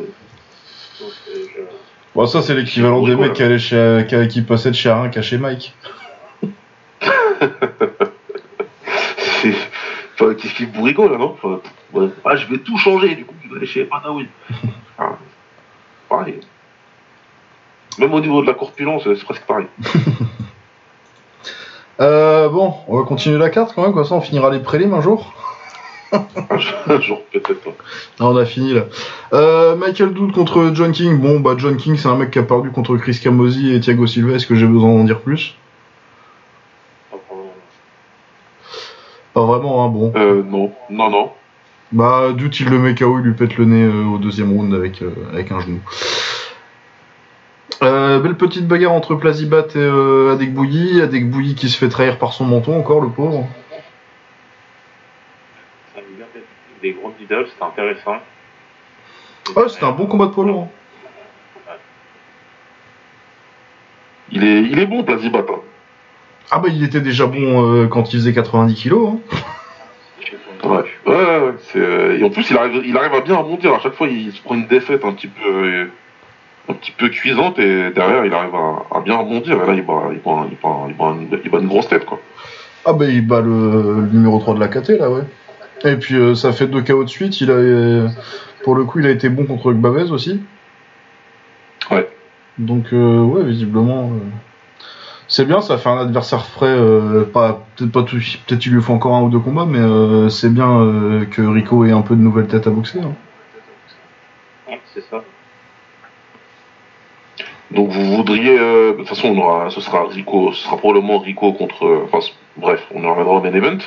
Bon, 2.15 2.28
ça, 2.28 2.41
c'est 2.43 2.53
l'équivalent 2.53 3.01
des 3.01 3.15
mecs 3.15 3.34
qui, 3.34 3.41
allaient 3.41 3.57
chez, 3.57 4.05
qui, 4.07 4.28
qui 4.28 4.41
possèdent 4.43 4.76
chez 4.76 4.89
Arin 4.89 5.09
qu'à 5.09 5.24
chez 5.24 5.38
Mike. 5.39 5.74
Enfin, 10.13 10.36
qu'est-ce 10.36 10.53
qui 10.53 10.65
vous 10.65 10.84
rigole 10.84 11.11
là, 11.11 11.17
non 11.17 11.36
Enfin, 11.41 11.59
ouais. 11.93 12.09
Ah, 12.24 12.36
je 12.36 12.45
vais 12.47 12.59
tout 12.59 12.78
changer, 12.78 13.15
du 13.15 13.26
coup, 13.26 13.34
je 13.43 13.49
vais 13.49 13.57
aller 13.57 13.65
chez 13.67 13.84
Badawi. 13.86 14.28
Ah, 14.99 15.17
pareil. 16.07 16.39
Même 17.97 18.13
au 18.13 18.19
niveau 18.19 18.43
de 18.43 18.47
la 18.47 18.53
corpulence, 18.53 19.03
c'est 19.05 19.24
presque 19.24 19.43
pareil. 19.45 19.65
Euh, 21.99 22.49
bon, 22.49 22.74
on 22.88 22.97
va 22.97 23.05
continuer 23.05 23.38
la 23.38 23.51
carte 23.51 23.74
quand 23.76 23.84
même, 23.84 23.93
comme 23.93 24.03
ça 24.03 24.15
on 24.15 24.21
finira 24.21 24.49
les 24.49 24.59
prélims 24.59 24.95
un 24.95 25.01
jour. 25.01 25.32
Un 26.89 26.99
jour- 27.01 27.22
peut-être. 27.32 27.59
Ah, 28.20 28.28
on 28.28 28.38
a 28.38 28.45
fini 28.45 28.74
là. 28.74 28.84
Euh, 29.34 29.76
Michael 29.76 30.14
Doud 30.14 30.32
contre 30.32 30.72
John 30.74 30.91
King. 30.91 31.18
Bon, 31.20 31.39
bah 31.39 31.55
John 31.57 31.76
King, 31.78 31.97
c'est 31.97 32.07
un 32.07 32.16
mec 32.16 32.32
qui 32.32 32.39
a 32.39 32.43
perdu 32.43 32.70
contre 32.72 32.95
Chris 32.97 33.20
Camozzi 33.24 33.74
et 33.74 33.80
Thiago 33.80 34.05
Silva. 34.05 34.36
Est-ce 34.36 34.45
que 34.47 34.55
j'ai 34.55 34.68
besoin 34.68 34.89
d'en 34.93 35.03
dire 35.03 35.20
plus? 35.22 35.55
Pas 39.34 39.45
vraiment, 39.45 39.84
hein, 39.86 39.89
bon. 39.89 40.14
Euh, 40.16 40.43
non, 40.43 40.72
non, 40.91 41.09
non. 41.09 41.32
Bah, 41.91 42.32
Doud, 42.36 42.55
il 42.59 42.70
le 42.70 42.78
met 42.80 42.93
KO, 42.95 43.18
il 43.20 43.26
lui 43.26 43.34
pète 43.34 43.57
le 43.57 43.66
nez 43.66 43.84
euh, 43.84 44.05
au 44.05 44.18
deuxième 44.20 44.51
round 44.51 44.74
avec, 44.74 45.01
euh, 45.01 45.11
avec 45.32 45.51
un 45.51 45.59
genou. 45.59 45.80
Belle 47.82 48.36
petite 48.38 48.68
bagarre 48.68 48.93
entre 48.93 49.16
Plazibat 49.16 49.66
et 49.76 50.30
Adek 50.32 50.53
Bouilly. 50.53 51.01
Adek 51.01 51.30
Bouilly 51.30 51.55
qui 51.55 51.68
se 51.70 51.78
fait 51.78 51.89
trahir 51.89 52.18
par 52.20 52.32
son 52.32 52.45
menton 52.45 52.78
encore, 52.80 53.01
le 53.01 53.09
pauvre. 53.09 53.45
ça 55.93 55.99
a 55.99 56.01
bien 56.16 56.26
fait 56.32 56.43
des 56.84 56.92
gros 56.92 57.14
idoles, 57.20 57.48
c'était 57.50 57.64
intéressant. 57.64 58.18
Ouais, 59.56 59.70
c'était 59.70 59.86
un 59.86 59.92
bon 59.92 60.06
combat 60.06 60.28
de 60.28 60.32
poids 60.32 60.46
lourd. 60.46 60.68
Il 64.32 64.44
est, 64.44 64.62
il 64.64 64.80
est 64.80 64.86
bon, 64.86 65.04
Plazibat. 65.04 65.40
Hein. 65.40 65.60
Ah 66.52 66.60
bah, 66.60 66.68
il 66.70 66.84
était 66.84 67.02
déjà 67.02 67.26
bon 67.26 67.84
euh, 67.84 67.88
quand 67.88 68.14
il 68.14 68.20
faisait 68.20 68.34
90 68.34 68.76
kilos. 68.76 69.10
Hein. 69.14 69.38
Ouais, 70.64 70.70
ouais, 70.72 70.86
ouais. 71.06 71.16
ouais, 71.16 71.54
c'est, 71.72 71.80
euh, 71.80 72.18
et 72.18 72.24
en 72.24 72.30
plus, 72.30 72.50
il 72.50 72.58
arrive, 72.58 72.82
il 72.86 72.96
arrive 72.98 73.14
à 73.14 73.22
bien 73.22 73.36
rebondir. 73.36 73.74
À 73.74 73.80
chaque 73.80 73.94
fois, 73.94 74.08
il 74.08 74.32
se 74.32 74.42
prend 74.42 74.56
une 74.56 74.68
défaite 74.68 75.04
un 75.06 75.14
petit 75.14 75.28
peu, 75.28 75.50
euh, 75.50 75.92
un 76.70 76.74
petit 76.74 76.92
peu 76.92 77.10
cuisante 77.10 77.60
et 77.60 77.92
derrière, 77.92 78.26
il 78.26 78.34
arrive 78.34 78.56
à, 78.56 78.98
à 78.98 79.02
bien 79.02 79.18
rebondir. 79.18 79.62
Et 79.62 79.68
là, 79.68 79.74
il 79.74 79.86
bat, 79.86 80.10
il 80.12 80.20
bat, 80.20 80.48
il 80.50 80.58
bat, 80.58 80.86
il 80.90 80.96
bat 80.96 81.06
une, 81.06 81.40
il 81.44 81.52
bat 81.52 81.60
une 81.60 81.68
grosse 81.68 81.88
tête, 81.88 82.06
quoi. 82.06 82.20
Ah 82.86 82.92
bah 82.92 83.06
il 83.06 83.26
bat 83.26 83.40
le, 83.40 84.02
le 84.02 84.08
numéro 84.12 84.40
3 84.40 84.56
de 84.56 84.60
la 84.60 84.68
KT 84.68 85.00
là 85.00 85.10
ouais. 85.10 85.22
Et 85.86 85.95
puis 85.97 86.15
euh, 86.15 86.36
ça 86.36 86.51
fait 86.53 86.67
deux 86.67 86.82
KO 86.82 87.03
de 87.03 87.09
suite, 87.09 87.41
il 87.41 87.51
a 87.51 88.09
pour 88.63 88.76
le 88.76 88.86
coup 88.86 88.99
il 88.99 89.05
a 89.05 89.11
été 89.11 89.30
bon 89.30 89.45
contre 89.45 89.74
Gbavez 89.74 90.11
aussi. 90.11 90.41
Ouais. 91.91 92.07
Donc 92.57 92.93
euh, 92.93 93.21
ouais 93.21 93.43
visiblement 93.43 94.11
euh, 94.13 94.19
c'est 95.28 95.45
bien, 95.45 95.61
ça 95.61 95.78
fait 95.78 95.89
un 95.89 95.97
adversaire 95.97 96.45
frais, 96.45 96.78
pas 97.34 97.65
peut-être 97.76 97.91
pas 97.91 98.03
tout, 98.03 98.17
peut-être 98.47 98.65
il 98.65 98.74
lui 98.74 98.82
faut 98.82 98.93
encore 98.93 99.15
un 99.15 99.24
ou 99.24 99.30
deux 99.30 99.39
combats, 99.39 99.65
mais 99.65 100.30
c'est 100.30 100.53
bien 100.53 101.26
que 101.32 101.41
Rico 101.41 101.86
ait 101.86 101.91
un 101.91 102.01
peu 102.01 102.15
de 102.15 102.21
nouvelles 102.21 102.47
têtes 102.47 102.67
à 102.67 102.69
boxer. 102.69 102.99
hein. 102.99 103.13
Ouais, 104.69 104.80
c'est 104.93 105.03
ça. 105.09 105.24
Donc 107.74 107.89
vous 107.89 108.17
voudriez, 108.17 108.57
euh, 108.59 108.91
de 108.91 108.97
toute 108.97 109.07
façon, 109.09 109.30
on 109.30 109.38
aura, 109.39 109.69
ce 109.71 109.82
sera 109.82 110.05
Rico, 110.07 110.53
ce 110.53 110.63
sera 110.63 110.78
probablement 110.78 111.17
Rico 111.19 111.53
contre, 111.53 112.05
enfin 112.05 112.19
bref, 112.55 112.86
on 112.93 113.03
en 113.03 113.09
reviendra 113.11 113.34
au 113.34 113.41
main 113.41 113.53
event. 113.53 113.80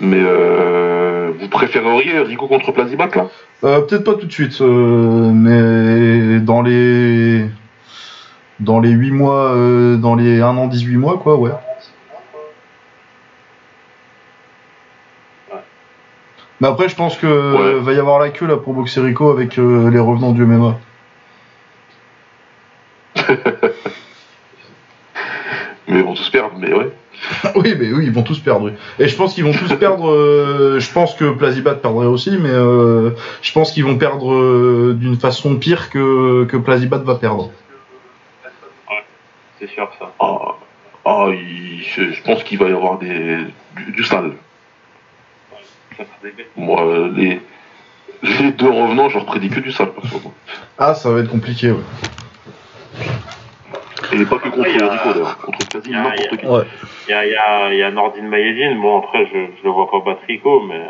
Mais 0.00 0.20
euh, 0.20 1.30
vous 1.38 1.48
préféreriez 1.48 2.18
Rico 2.20 2.46
contre 2.48 2.72
Plazibat 2.72 3.08
là? 3.14 3.26
Euh, 3.64 3.80
Peut-être 3.82 4.04
pas 4.04 4.14
tout 4.14 4.26
de 4.26 4.32
suite, 4.32 4.60
euh, 4.60 5.30
mais 5.32 6.40
dans 6.40 6.62
les 6.62 7.46
dans 8.60 8.80
les 8.80 8.90
8 8.90 9.10
mois, 9.10 9.52
euh, 9.54 9.96
dans 9.96 10.14
les 10.14 10.40
1 10.40 10.56
an 10.56 10.66
18 10.66 10.96
mois, 10.96 11.18
quoi, 11.18 11.36
ouais. 11.36 11.50
Mais 16.60 16.68
après, 16.68 16.88
je 16.88 16.94
pense 16.96 17.16
que 17.16 17.26
Ouais. 17.26 17.80
va 17.80 17.92
y 17.92 17.98
avoir 17.98 18.18
la 18.20 18.30
queue 18.30 18.46
là 18.46 18.56
pour 18.56 18.74
boxer 18.74 19.00
Rico 19.00 19.30
avec 19.30 19.58
euh, 19.58 19.90
les 19.90 19.98
revenants 19.98 20.32
du 20.32 20.44
MMA. 20.44 20.78
Mais 25.88 26.00
vont 26.02 26.14
tous 26.14 26.30
perdre, 26.30 26.54
mais 26.58 26.72
ouais. 26.72 26.90
oui, 27.56 27.74
mais 27.78 27.92
oui, 27.92 28.04
ils 28.06 28.12
vont 28.12 28.22
tous 28.22 28.38
perdre. 28.38 28.70
Et 28.98 29.08
je 29.08 29.16
pense 29.16 29.34
qu'ils 29.34 29.44
vont 29.44 29.52
tous 29.52 29.72
perdre. 29.76 30.10
euh, 30.10 30.78
je 30.80 30.92
pense 30.92 31.14
que 31.14 31.30
Plazibat 31.30 31.74
perdrait 31.76 32.06
aussi, 32.06 32.36
mais 32.38 32.50
euh, 32.50 33.10
je 33.42 33.52
pense 33.52 33.72
qu'ils 33.72 33.84
vont 33.84 33.96
perdre 33.96 34.32
euh, 34.32 34.94
d'une 34.98 35.16
façon 35.16 35.56
pire 35.56 35.90
que, 35.90 36.44
que 36.44 36.56
Plazibat 36.56 36.98
va 36.98 37.14
perdre. 37.14 37.50
C'est 39.58 39.70
sûr 39.70 39.88
ça. 39.98 40.12
Ah, 40.20 40.56
ah, 41.04 41.26
il- 41.32 41.82
je, 41.82 42.12
je 42.12 42.22
pense 42.22 42.42
qu'il 42.44 42.58
va 42.58 42.68
y 42.68 42.72
avoir 42.72 42.98
des, 42.98 43.38
du, 43.76 43.92
du 43.92 44.04
sale. 44.04 44.32
Moi, 46.56 47.08
les, 47.14 47.40
les 48.22 48.52
deux 48.52 48.68
revenants, 48.70 49.08
je 49.08 49.14
leur 49.16 49.26
prédis 49.26 49.48
que 49.48 49.60
du 49.60 49.70
sale, 49.72 49.92
perso. 49.92 50.20
Ah, 50.76 50.94
ça 50.94 51.10
va 51.10 51.20
être 51.20 51.30
compliqué, 51.30 51.70
ouais. 51.70 51.78
Et 54.12 54.24
pas 54.24 54.38
que 54.38 54.48
contre 54.48 54.62
Rico 54.68 54.78
d'ailleurs, 55.12 55.38
contre 55.38 55.68
quasi 55.68 55.88
il 55.90 55.92
y 55.92 55.96
a- 55.96 56.02
n'importe 56.02 56.36
qui. 56.36 56.46
Ouais. 56.46 56.64
Il 57.08 57.10
y 57.10 57.14
a, 57.14 57.26
y 57.26 57.34
a, 57.36 57.72
il 57.72 57.78
y 57.78 57.82
a 57.82 57.90
Nordine 57.90 58.28
Mayedine, 58.28 58.80
bon 58.80 58.98
après 58.98 59.26
je, 59.26 59.32
je 59.58 59.64
le 59.64 59.70
vois 59.70 59.90
pas 59.90 60.00
battre 60.00 60.22
Rico, 60.28 60.62
mais 60.68 60.80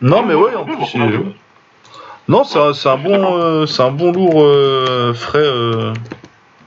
Non, 0.00 0.22
mais 0.24 0.34
ouais, 0.34 0.54
en 0.54 0.64
plus. 0.64 0.74
Non, 2.26 2.44
c'est 2.44 2.58
un, 2.58 2.72
un 2.92 2.96
bon, 2.96 3.36
euh, 3.38 3.66
c'est 3.66 3.82
un 3.82 3.90
bon 3.90 4.12
lourd 4.12 4.42
euh, 4.42 5.12
frais. 5.14 5.38
Euh... 5.40 5.92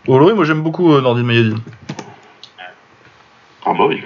Moi 0.08 0.46
j'aime 0.46 0.62
beaucoup 0.62 0.94
euh, 0.94 1.02
Nordin 1.02 1.24
Mayedine. 1.24 1.58
Ah 3.66 3.74
bah 3.74 3.86
oui. 3.88 4.02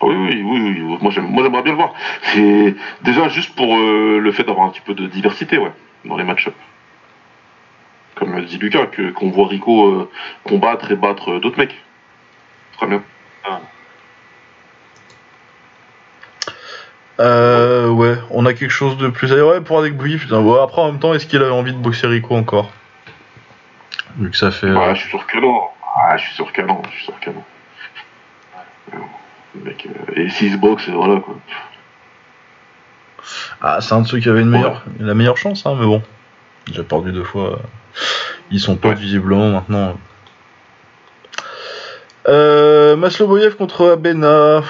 Ah 0.00 0.04
Oui, 0.06 0.14
oui, 0.14 0.42
oui, 0.44 0.60
oui, 0.60 0.82
oui. 0.82 0.98
Moi, 1.00 1.10
j'aime- 1.10 1.28
moi 1.30 1.42
j'aimerais 1.42 1.62
bien 1.62 1.72
le 1.72 1.78
voir. 1.78 1.94
C'est 2.22 2.74
déjà 3.02 3.28
juste 3.28 3.54
pour 3.56 3.76
euh, 3.76 4.18
le 4.18 4.32
fait 4.32 4.44
d'avoir 4.44 4.66
un 4.66 4.70
petit 4.70 4.82
peu 4.82 4.92
de 4.94 5.06
diversité, 5.06 5.56
ouais, 5.58 5.72
dans 6.04 6.16
les 6.18 6.24
match-up. 6.24 6.52
Comme 8.16 8.44
dit 8.44 8.58
Lucas, 8.58 8.86
que, 8.86 9.10
qu'on 9.12 9.30
voit 9.30 9.46
Rico 9.46 9.88
euh, 9.88 10.10
combattre 10.44 10.90
et 10.90 10.96
battre 10.96 11.32
euh, 11.32 11.40
d'autres 11.40 11.58
mecs. 11.58 11.76
Très 12.76 12.86
bien. 12.86 13.02
Euh, 17.18 17.88
ouais, 17.88 18.16
on 18.30 18.44
a 18.44 18.52
quelque 18.52 18.70
chose 18.70 18.98
de 18.98 19.08
plus. 19.08 19.32
Ouais, 19.32 19.60
pour 19.60 19.78
avec 19.78 19.96
Bouilly, 19.96 20.18
putain. 20.18 20.40
Ouais, 20.40 20.60
après, 20.60 20.82
en 20.82 20.92
même 20.92 21.00
temps, 21.00 21.14
est-ce 21.14 21.26
qu'il 21.26 21.42
avait 21.42 21.50
envie 21.50 21.72
de 21.72 21.78
boxer 21.78 22.06
Rico 22.06 22.34
encore? 22.34 22.70
Vu 24.18 24.30
que 24.30 24.36
ça 24.36 24.50
fait. 24.50 24.70
Ouais, 24.70 24.94
je 24.94 25.00
suis 25.00 25.10
sûr 25.10 25.26
que 25.26 25.38
non. 25.38 25.60
Ah, 25.94 26.16
je 26.16 26.24
suis 26.24 26.34
sûr 26.34 26.52
que 26.52 26.62
non. 26.62 26.82
Je 26.90 26.96
suis 26.96 27.04
sûr 27.04 27.20
que 27.20 27.30
non. 27.30 27.44
Mec, 29.64 29.88
et 30.14 30.28
s'il 30.28 30.52
se 30.52 30.58
boxe, 30.58 30.88
voilà 30.90 31.20
quoi. 31.20 31.36
Ah, 33.62 33.80
c'est 33.80 33.94
un 33.94 34.02
de 34.02 34.06
ceux 34.06 34.18
qui 34.18 34.28
avait 34.28 34.42
une 34.42 34.50
meilleure, 34.50 34.84
la 35.00 35.14
meilleure 35.14 35.38
chance, 35.38 35.64
hein, 35.64 35.74
mais 35.78 35.86
bon. 35.86 36.02
J'ai 36.70 36.82
perdu 36.82 37.12
deux 37.12 37.24
fois. 37.24 37.60
Ils 38.50 38.60
sont 38.60 38.76
pas 38.76 38.92
visiblement 38.94 39.50
maintenant. 39.50 39.98
Euh, 42.28 42.96
Masloboyev 42.96 43.56
contre 43.56 43.90
Abena. 43.90 44.62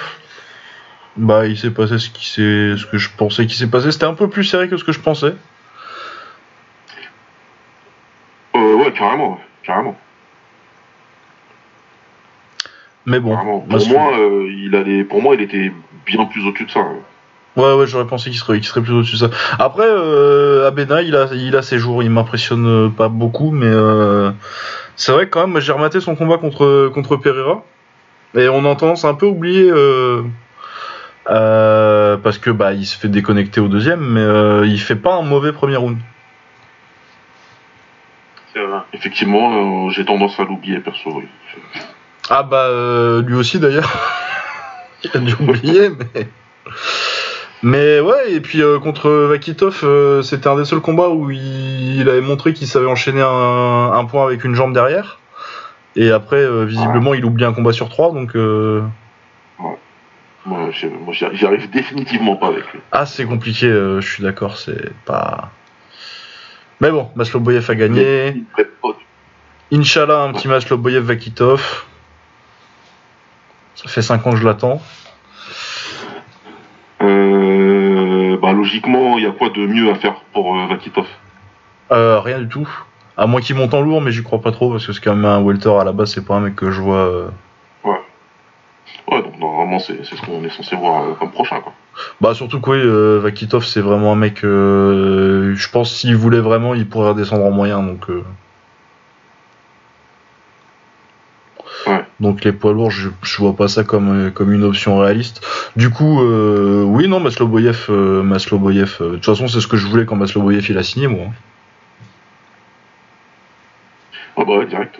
Bah, 1.15 1.47
il 1.47 1.57
s'est 1.57 1.71
passé 1.71 1.97
ce 1.97 2.09
qui 2.09 2.27
s'est, 2.27 2.77
ce 2.77 2.85
que 2.85 2.97
je 2.97 3.09
pensais 3.17 3.45
qu'il 3.47 3.55
s'est 3.55 3.69
passé. 3.69 3.91
C'était 3.91 4.05
un 4.05 4.13
peu 4.13 4.29
plus 4.29 4.43
serré 4.43 4.69
que 4.69 4.77
ce 4.77 4.83
que 4.83 4.91
je 4.91 4.99
pensais. 4.99 5.33
Euh, 8.55 8.75
ouais, 8.75 8.91
carrément, 8.93 9.39
carrément. 9.63 9.97
Mais 13.05 13.19
bon. 13.19 13.33
carrément. 13.33 13.59
Pour 13.61 13.87
moi, 13.87 14.17
euh, 14.19 14.47
il 14.51 14.75
allait, 14.75 15.03
pour 15.03 15.21
moi, 15.21 15.35
il 15.35 15.41
était 15.41 15.71
bien 16.05 16.25
plus 16.25 16.45
au-dessus 16.45 16.65
de 16.65 16.71
ça. 16.71 16.79
hein. 16.81 16.95
Ouais, 17.57 17.73
ouais, 17.73 17.87
j'aurais 17.87 18.05
pensé 18.05 18.29
qu'il 18.29 18.37
serait, 18.37 18.57
qu'il 18.57 18.67
serait 18.67 18.81
plus 18.81 18.93
au-dessus 18.93 19.13
de 19.13 19.17
ça. 19.17 19.29
Après, 19.57 19.87
euh, 19.87 20.67
Abena, 20.67 21.01
il 21.01 21.15
a, 21.15 21.27
il 21.33 21.55
a 21.55 21.63
ses 21.63 21.79
jours, 21.79 22.03
il 22.03 22.11
m'impressionne 22.11 22.67
euh, 22.67 22.89
pas 22.89 23.09
beaucoup, 23.09 23.49
mais 23.49 23.65
euh, 23.65 24.31
c'est 24.95 25.11
vrai 25.11 25.25
que 25.25 25.31
quand 25.31 25.47
même, 25.47 25.59
j'ai 25.59 25.71
rematé 25.71 25.99
son 25.99 26.15
combat 26.15 26.37
contre, 26.37 26.89
contre 26.93 27.15
Pereira, 27.15 27.63
et 28.35 28.47
on 28.47 28.63
a 28.69 28.75
tendance 28.75 29.05
à 29.05 29.07
un 29.07 29.15
peu 29.15 29.25
oublier, 29.25 29.67
euh, 29.71 30.21
euh, 31.31 32.17
parce 32.17 32.37
que 32.37 32.51
bah, 32.51 32.73
il 32.73 32.85
se 32.85 32.95
fait 32.95 33.07
déconnecter 33.07 33.59
au 33.59 33.67
deuxième, 33.67 34.01
mais 34.01 34.21
euh, 34.21 34.67
il 34.67 34.79
fait 34.79 34.95
pas 34.95 35.15
un 35.15 35.23
mauvais 35.23 35.51
premier 35.51 35.77
round. 35.77 35.97
c'est 38.53 38.61
vrai. 38.63 38.81
Effectivement, 38.93 39.89
j'ai 39.89 40.05
tendance 40.05 40.39
à 40.39 40.43
l'oublier, 40.43 40.79
perso. 40.79 41.11
oui. 41.11 41.25
Ah 42.29 42.43
bah, 42.43 42.67
euh, 42.67 43.23
lui 43.23 43.33
aussi 43.33 43.57
d'ailleurs. 43.57 43.91
il 45.03 45.09
a 45.11 45.19
dû 45.21 45.33
oublier, 45.39 45.89
mais. 45.89 46.27
Mais 47.63 47.99
ouais, 47.99 48.33
et 48.33 48.39
puis 48.39 48.61
euh, 48.61 48.79
contre 48.79 49.09
Vakitov, 49.09 49.79
euh, 49.83 50.21
c'était 50.21 50.47
un 50.47 50.55
des 50.57 50.65
seuls 50.65 50.79
combats 50.79 51.09
où 51.09 51.31
il, 51.31 51.99
il 51.99 52.07
avait 52.09 52.21
montré 52.21 52.53
qu'il 52.53 52.67
savait 52.67 52.85
enchaîner 52.85 53.21
un, 53.21 53.91
un 53.93 54.05
point 54.05 54.25
avec 54.25 54.43
une 54.43 54.53
jambe 54.55 54.73
derrière. 54.73 55.19
Et 55.95 56.11
après, 56.11 56.37
euh, 56.37 56.63
visiblement, 56.65 57.15
il 57.15 57.25
oublie 57.25 57.45
un 57.45 57.53
combat 57.53 57.71
sur 57.71 57.89
trois, 57.89 58.11
donc. 58.11 58.35
euh, 58.35 58.83
Moi, 60.45 60.69
j'y 60.71 61.45
arrive 61.45 61.69
définitivement 61.71 62.35
pas 62.35 62.47
avec 62.47 62.71
lui. 62.71 62.79
Ah, 62.91 63.05
c'est 63.05 63.25
compliqué, 63.25 63.67
je 63.67 63.99
suis 64.07 64.23
d'accord, 64.23 64.57
c'est 64.57 64.93
pas. 65.05 65.49
Mais 66.79 66.91
bon, 66.91 67.09
Masloboyev 67.15 67.69
a 67.69 67.75
gagné. 67.75 68.43
Inch'Allah, 69.73 70.21
un 70.21 70.33
petit 70.33 70.47
Masloboyev 70.47 71.03
Vakitov. 71.03 71.85
Ça 73.75 73.89
fait 73.89 74.01
5 74.03 74.25
ans 74.27 74.31
que 74.31 74.37
je 74.37 74.45
l'attends. 74.45 74.81
Euh, 77.01 78.37
bah, 78.41 78.51
logiquement, 78.53 79.17
il 79.17 79.23
y 79.23 79.27
a 79.27 79.31
quoi 79.31 79.49
de 79.49 79.65
mieux 79.65 79.89
à 79.91 79.95
faire 79.95 80.15
pour 80.33 80.55
euh, 80.57 80.67
Vakitov 80.67 81.05
Euh, 81.91 82.19
rien 82.19 82.39
du 82.39 82.47
tout. 82.47 82.67
À 83.17 83.25
moins 83.27 83.41
qu'il 83.41 83.55
monte 83.55 83.73
en 83.73 83.81
lourd, 83.81 84.01
mais 84.01 84.11
j'y 84.11 84.23
crois 84.23 84.41
pas 84.41 84.51
trop 84.51 84.71
parce 84.71 84.85
que 84.85 84.93
c'est 84.93 85.01
quand 85.03 85.15
même 85.15 85.25
un 85.25 85.41
welter 85.41 85.73
à 85.79 85.83
la 85.83 85.91
base, 85.91 86.13
c'est 86.13 86.25
pas 86.25 86.35
un 86.35 86.39
mec 86.41 86.55
que 86.55 86.71
je 86.71 86.81
vois. 86.81 86.97
euh. 86.97 87.27
Ouais, 89.09 89.21
donc 89.21 89.39
normalement, 89.39 89.79
c'est 89.79 90.05
c'est 90.05 90.17
ce 90.17 90.21
qu'on 90.21 90.43
est 90.43 90.49
censé 90.49 90.75
voir 90.75 91.01
euh, 91.03 91.13
comme 91.17 91.31
prochain, 91.31 91.61
quoi. 91.61 91.71
Bah 92.19 92.33
surtout 92.33 92.59
que 92.59 92.69
oui, 92.71 92.77
euh, 92.83 93.19
Vakitov 93.23 93.63
c'est 93.65 93.79
vraiment 93.79 94.11
un 94.11 94.15
mec. 94.17 94.43
euh, 94.43 95.55
je 95.55 95.69
pense 95.69 95.93
s'il 95.95 96.15
voulait 96.17 96.41
vraiment, 96.41 96.73
il 96.75 96.87
pourrait 96.89 97.09
redescendre 97.09 97.45
en 97.45 97.51
moyen 97.51 97.81
donc. 97.81 98.09
euh. 98.09 98.23
Ouais. 101.85 102.03
Donc 102.19 102.43
les 102.43 102.51
poids 102.51 102.73
lourds, 102.73 102.91
je, 102.91 103.09
je 103.21 103.37
vois 103.37 103.55
pas 103.55 103.67
ça 103.67 103.83
comme, 103.83 104.27
euh, 104.27 104.31
comme 104.31 104.51
une 104.51 104.63
option 104.63 104.97
réaliste. 104.97 105.45
Du 105.75 105.89
coup, 105.89 106.21
euh, 106.21 106.81
oui, 106.83 107.07
non, 107.07 107.19
Masloboyev, 107.19 107.85
euh, 107.89 108.23
Masloboyev. 108.23 108.97
euh, 109.01 109.09
de 109.11 109.15
toute 109.17 109.25
façon, 109.25 109.47
c'est 109.47 109.61
ce 109.61 109.67
que 109.67 109.77
je 109.77 109.85
voulais 109.87 110.05
quand 110.05 110.15
Masloboyev 110.15 110.65
il 110.69 110.77
a 110.77 110.83
signé, 110.83 111.07
moi. 111.07 111.27
Ah 114.35 114.43
bah 114.45 114.57
ouais, 114.57 114.65
direct. 114.65 114.99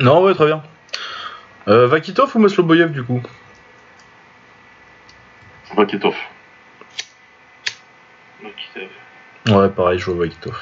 Non, 0.00 0.22
ouais, 0.22 0.34
très 0.34 0.46
bien. 0.46 0.62
Vakitov 1.66 2.30
ou 2.36 2.38
Masloboyev 2.38 2.92
du 2.92 3.02
coup? 3.02 3.20
Vakitov. 5.76 6.14
C'est- 8.74 9.52
Ouais, 9.52 9.68
pareil, 9.68 9.98
je 9.98 10.10
vois 10.10 10.26
Vakitov. 10.26 10.56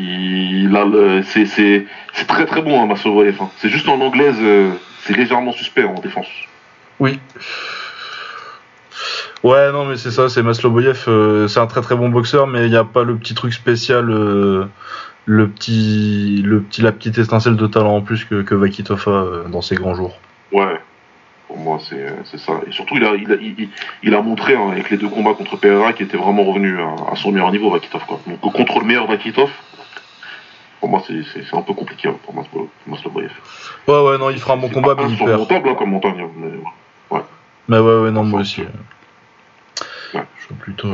Il 0.00 0.70
c'est 1.24 2.26
très 2.26 2.46
très 2.46 2.62
bon, 2.62 2.80
hein, 2.80 2.86
Maslovoyev. 2.86 3.36
Hein. 3.40 3.50
C'est 3.58 3.68
juste 3.68 3.88
en 3.88 4.00
anglaise, 4.00 4.36
euh, 4.40 4.70
c'est 5.00 5.16
légèrement 5.16 5.52
suspect 5.52 5.84
en 5.84 5.94
défense. 5.94 6.28
Oui. 7.00 7.18
Ouais, 9.42 9.70
non, 9.72 9.84
mais 9.84 9.96
c'est 9.96 10.10
ça, 10.10 10.28
c'est 10.28 10.42
Masloboyev, 10.42 11.04
euh, 11.08 11.48
c'est 11.48 11.60
un 11.60 11.66
très 11.66 11.80
très 11.80 11.96
bon 11.96 12.08
boxeur, 12.08 12.46
mais 12.46 12.64
il 12.66 12.70
n'y 12.70 12.76
a 12.76 12.84
pas 12.84 13.02
le 13.04 13.16
petit 13.16 13.34
truc 13.34 13.52
spécial, 13.52 14.08
euh, 14.10 14.66
le 15.26 15.48
petit, 15.48 16.42
le 16.44 16.60
petit, 16.60 16.82
la 16.82 16.92
petite 16.92 17.18
étincelle 17.18 17.56
de 17.56 17.66
talent 17.66 17.96
en 17.96 18.00
plus 18.00 18.24
que, 18.24 18.42
que 18.42 18.54
Vakitov 18.54 19.04
a 19.06 19.10
euh, 19.10 19.48
dans 19.48 19.62
ses 19.62 19.76
grands 19.76 19.94
jours. 19.94 20.18
Ouais. 20.52 20.80
Pour 21.46 21.56
moi, 21.58 21.78
c'est 21.80 22.38
ça. 22.38 22.60
Et 22.66 22.72
surtout, 22.72 22.96
il 22.96 23.04
a 23.04 23.14
il 23.14 23.32
a, 23.32 23.36
il, 23.40 23.54
il- 23.58 23.68
il 24.02 24.14
a 24.14 24.20
montré 24.20 24.54
hein, 24.54 24.68
avec 24.70 24.90
les 24.90 24.98
deux 24.98 25.08
combats 25.08 25.32
contre 25.32 25.56
Pereira 25.56 25.94
qu'il 25.94 26.04
était 26.06 26.18
vraiment 26.18 26.44
revenu 26.44 26.78
à, 26.78 27.12
à 27.12 27.16
son 27.16 27.32
meilleur 27.32 27.50
niveau, 27.50 27.70
Vakitov. 27.70 28.04
Quoi. 28.06 28.20
Donc 28.26 28.52
contre 28.52 28.80
le 28.80 28.84
meilleur 28.84 29.06
Vakitov, 29.06 29.50
pour 30.80 30.88
moi, 30.88 31.02
c'est 31.06 31.56
un 31.56 31.62
peu 31.62 31.74
compliqué 31.74 32.08
hein, 32.08 32.16
pour 32.24 32.34
Maslo- 32.34 32.68
Maslovoyev. 32.86 33.32
Ouais, 33.86 34.02
ouais, 34.02 34.18
non, 34.18 34.30
il 34.30 34.38
fera 34.38 34.54
un 34.54 34.58
bon 34.58 34.68
combat, 34.68 34.94
mais 34.96 35.04
il 35.10 35.16
perd. 35.18 35.46
hein, 35.50 35.74
comme 35.78 35.90
montagne. 35.90 36.20
hein, 36.20 36.30
mais... 36.36 36.48
Mais 37.70 37.78
ouais, 37.78 38.00
ouais, 38.00 38.10
non, 38.10 38.24
moi 38.24 38.40
aussi. 38.40 38.62
Ouais. 38.62 38.68
Je 40.14 40.48
vois 40.48 40.58
plutôt. 40.60 40.88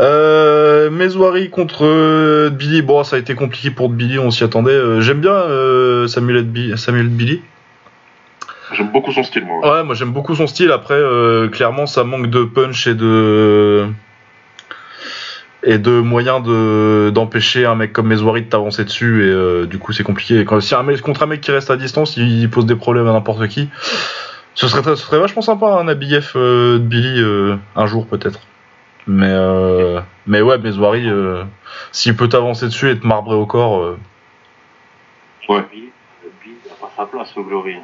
Euh, 0.00 0.90
Mezouari 0.90 1.50
contre 1.50 1.84
euh, 1.86 2.50
Billy. 2.50 2.82
Bon, 2.82 3.02
ça 3.04 3.16
a 3.16 3.18
été 3.18 3.34
compliqué 3.34 3.70
pour 3.70 3.88
Billy, 3.88 4.18
on 4.18 4.30
s'y 4.30 4.44
attendait. 4.44 4.72
Euh, 4.72 5.00
J'aime 5.00 5.20
bien 5.20 5.32
euh, 5.32 6.06
Samuel, 6.06 6.44
Bi- 6.44 6.76
Samuel 6.76 7.08
Billy. 7.08 7.40
J'aime 8.72 8.90
beaucoup 8.90 9.12
son 9.12 9.22
style, 9.22 9.44
moi. 9.44 9.60
Ouais, 9.70 9.84
moi 9.84 9.94
j'aime 9.94 10.12
beaucoup 10.12 10.34
son 10.34 10.46
style. 10.46 10.70
Après, 10.72 10.98
clairement, 11.50 11.86
ça 11.86 12.04
manque 12.04 12.28
de 12.28 12.44
punch 12.44 12.86
et 12.86 12.94
de 12.94 13.86
et 15.64 15.78
de 15.78 16.00
moyens 16.00 16.42
de 16.42 17.10
d'empêcher 17.14 17.66
un 17.66 17.74
mec 17.76 17.92
comme 17.92 18.08
Mezouari 18.08 18.42
de 18.42 18.48
t'avancer 18.48 18.84
dessus. 18.84 19.24
Et 19.26 19.30
euh, 19.30 19.66
du 19.66 19.78
coup, 19.78 19.92
c'est 19.92 20.02
compliqué. 20.02 20.44
Quand 20.44 20.60
si 20.60 20.74
un 20.74 20.82
mec 20.82 21.00
contre 21.00 21.22
un 21.22 21.26
mec 21.26 21.40
qui 21.40 21.50
reste 21.52 21.70
à 21.70 21.76
distance, 21.76 22.16
il, 22.16 22.50
pose 22.50 22.66
des 22.66 22.76
problèmes 22.76 23.06
à 23.08 23.12
n'importe 23.12 23.46
qui. 23.48 23.68
Ce 24.54 24.68
serait 24.68 24.82
ce 24.82 24.96
serait 24.96 25.18
vachement 25.18 25.42
sympa 25.42 25.66
un 25.66 25.88
ABF 25.88 26.32
euh, 26.36 26.74
de 26.74 26.84
Billy 26.84 27.20
euh, 27.20 27.56
un 27.76 27.86
jour 27.86 28.06
peut-être. 28.06 28.40
Mais 29.06 29.28
euh, 29.30 30.00
mais 30.26 30.42
ouais, 30.42 30.58
Mezouari, 30.58 31.08
euh, 31.08 31.44
s'il 31.90 32.14
peut 32.16 32.28
t'avancer 32.28 32.66
dessus 32.66 32.90
et 32.90 32.98
te 32.98 33.06
marbrer 33.06 33.34
au 33.36 33.46
corps. 33.46 33.82
euh, 33.82 33.98
Ouais. 35.48 35.62
Bill, 35.72 35.88
Bill 36.44 36.52
n'a 36.68 36.74
pas 36.80 36.92
sa 36.96 37.06
place 37.06 37.36
au 37.36 37.42
Glory. 37.42 37.76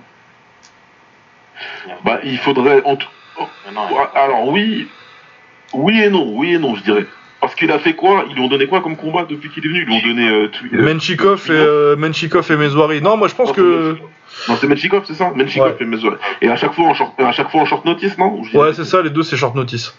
Bah, 2.04 2.20
il 2.22 2.38
faudrait. 2.38 2.82
en 2.84 2.96
tout- 2.96 3.08
Ouais, 3.38 4.06
Alors, 4.14 4.48
oui. 4.48 4.88
Oui 5.74 6.00
et 6.00 6.08
non, 6.10 6.32
oui 6.36 6.54
et 6.54 6.58
non, 6.58 6.74
je 6.76 6.82
dirais. 6.82 7.06
Parce 7.40 7.54
qu'il 7.54 7.70
a 7.70 7.78
fait 7.78 7.94
quoi? 7.94 8.24
Ils 8.28 8.34
lui 8.34 8.42
ont 8.42 8.48
donné 8.48 8.66
quoi 8.66 8.80
comme 8.80 8.96
combat 8.96 9.24
depuis 9.28 9.48
qu'il 9.50 9.64
est 9.64 9.68
venu? 9.68 9.82
Ils 9.82 9.86
lui 9.86 9.94
ont 9.94 10.08
donné. 10.08 10.28
Euh, 10.28 10.50
euh, 10.74 10.82
Menchikov 10.94 11.46
et 11.48 11.52
euh, 11.52 11.96
Menchikov 11.96 12.50
et 12.50 12.56
Mezouari. 12.56 13.00
Non, 13.00 13.16
moi 13.16 13.28
je 13.28 13.34
pense 13.34 13.48
non, 13.48 13.54
que 13.54 13.96
Non, 14.48 14.56
c'est 14.60 14.66
Menchikov, 14.66 15.04
c'est 15.06 15.14
ça? 15.14 15.32
Menchikov 15.34 15.68
Ouais. 15.68 15.76
et 15.80 15.84
Mezouari. 15.84 16.16
Et 16.42 16.48
à 16.48 16.56
chaque 16.56 16.74
fois 16.74 16.86
en 16.86 16.94
short, 16.94 17.14
à 17.20 17.30
chaque 17.32 17.50
fois 17.50 17.60
en 17.60 17.64
short 17.66 17.84
notice, 17.84 18.18
non? 18.18 18.42
Ouais, 18.54 18.72
c'est 18.74 18.84
ça. 18.84 19.02
Les 19.02 19.10
deux, 19.10 19.22
c'est 19.22 19.36
short 19.36 19.54
notice. 19.54 19.96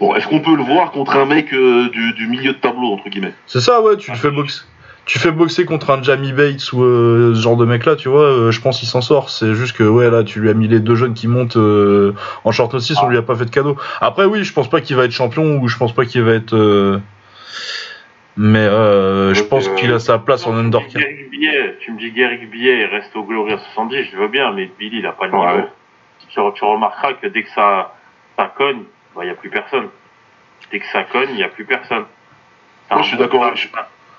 Bon, 0.00 0.14
est-ce 0.16 0.26
qu'on 0.26 0.40
peut 0.40 0.56
le 0.56 0.62
voir 0.62 0.90
contre 0.92 1.16
un 1.16 1.26
mec 1.26 1.50
du, 1.50 2.12
du 2.14 2.26
milieu 2.26 2.52
de 2.52 2.58
tableau, 2.58 2.94
entre 2.94 3.08
guillemets? 3.08 3.34
C'est 3.46 3.60
ça, 3.60 3.80
ouais, 3.82 3.96
tu 3.96 4.10
le 4.10 4.16
fais 4.16 4.30
boxer. 4.30 4.62
Tu 5.10 5.18
fais 5.18 5.32
boxer 5.32 5.64
contre 5.64 5.90
un 5.90 6.00
Jamie 6.04 6.32
Bates 6.32 6.72
ou 6.72 6.84
euh, 6.84 7.34
ce 7.34 7.40
genre 7.40 7.56
de 7.56 7.64
mec 7.64 7.84
là, 7.84 7.96
tu 7.96 8.08
vois, 8.08 8.26
euh, 8.26 8.50
je 8.52 8.60
pense 8.60 8.78
qu'il 8.78 8.86
s'en 8.86 9.00
sort. 9.00 9.28
C'est 9.28 9.54
juste 9.54 9.76
que, 9.76 9.82
ouais, 9.82 10.08
là, 10.08 10.22
tu 10.22 10.38
lui 10.38 10.48
as 10.48 10.54
mis 10.54 10.68
les 10.68 10.78
deux 10.78 10.94
jeunes 10.94 11.14
qui 11.14 11.26
montent 11.26 11.56
euh, 11.56 12.14
en 12.44 12.52
short 12.52 12.72
notice, 12.72 12.96
on 13.02 13.08
lui 13.08 13.16
a 13.16 13.22
pas 13.22 13.34
fait 13.34 13.44
de 13.44 13.50
cadeau. 13.50 13.76
Après, 14.00 14.24
oui, 14.24 14.44
je 14.44 14.52
pense 14.52 14.70
pas 14.70 14.80
qu'il 14.80 14.94
va 14.94 15.06
être 15.06 15.10
champion 15.10 15.56
ou 15.60 15.66
je 15.66 15.76
pense 15.78 15.92
pas 15.92 16.04
qu'il 16.04 16.22
va 16.22 16.34
être. 16.34 16.54
euh, 16.54 17.00
Mais 18.36 18.60
euh, 18.60 19.34
je 19.34 19.42
pense 19.42 19.66
euh, 19.66 19.74
qu'il 19.74 19.92
a 19.92 19.98
sa 19.98 20.20
place 20.20 20.46
en 20.46 20.50
tu 20.50 20.56
me 20.58 20.70
dis 20.70 20.76
undercard. 20.76 21.02
Tu 21.80 21.90
me 21.90 21.98
dis 21.98 22.12
Guéric 22.12 22.48
Billet 22.48 22.86
reste 22.86 23.16
au 23.16 23.24
Glory 23.24 23.54
à 23.54 23.58
70, 23.58 24.10
je 24.12 24.16
veux 24.16 24.28
bien, 24.28 24.52
mais 24.52 24.70
Billy, 24.78 24.98
il 24.98 25.06
a 25.06 25.12
pas 25.12 25.26
le 25.26 25.32
niveau. 25.32 25.44
Ouais. 25.44 25.66
Tu, 26.28 26.40
tu 26.54 26.64
remarqueras 26.64 27.14
que 27.14 27.26
dès 27.26 27.42
que 27.42 27.50
ça, 27.50 27.96
ça 28.38 28.44
cogne, 28.56 28.84
il 29.20 29.24
n'y 29.24 29.30
a 29.30 29.34
plus 29.34 29.50
personne. 29.50 29.88
Dès 30.70 30.78
que 30.78 30.86
ça 30.92 31.02
cogne, 31.02 31.30
il 31.30 31.36
n'y 31.36 31.42
a 31.42 31.48
plus 31.48 31.64
personne. 31.64 32.04
Moi, 32.92 33.02
je 33.02 33.08
suis 33.08 33.18
d'accord, 33.18 33.50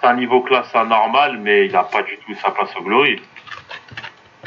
C'est 0.01 0.07
un 0.07 0.15
niveau 0.15 0.41
classe 0.41 0.73
anormal, 0.75 1.37
mais 1.41 1.67
il 1.67 1.71
n'a 1.71 1.83
pas 1.83 2.01
du 2.01 2.17
tout 2.25 2.33
sa 2.41 2.51
place 2.51 2.75
au 2.75 2.81
Glory. 2.81 3.21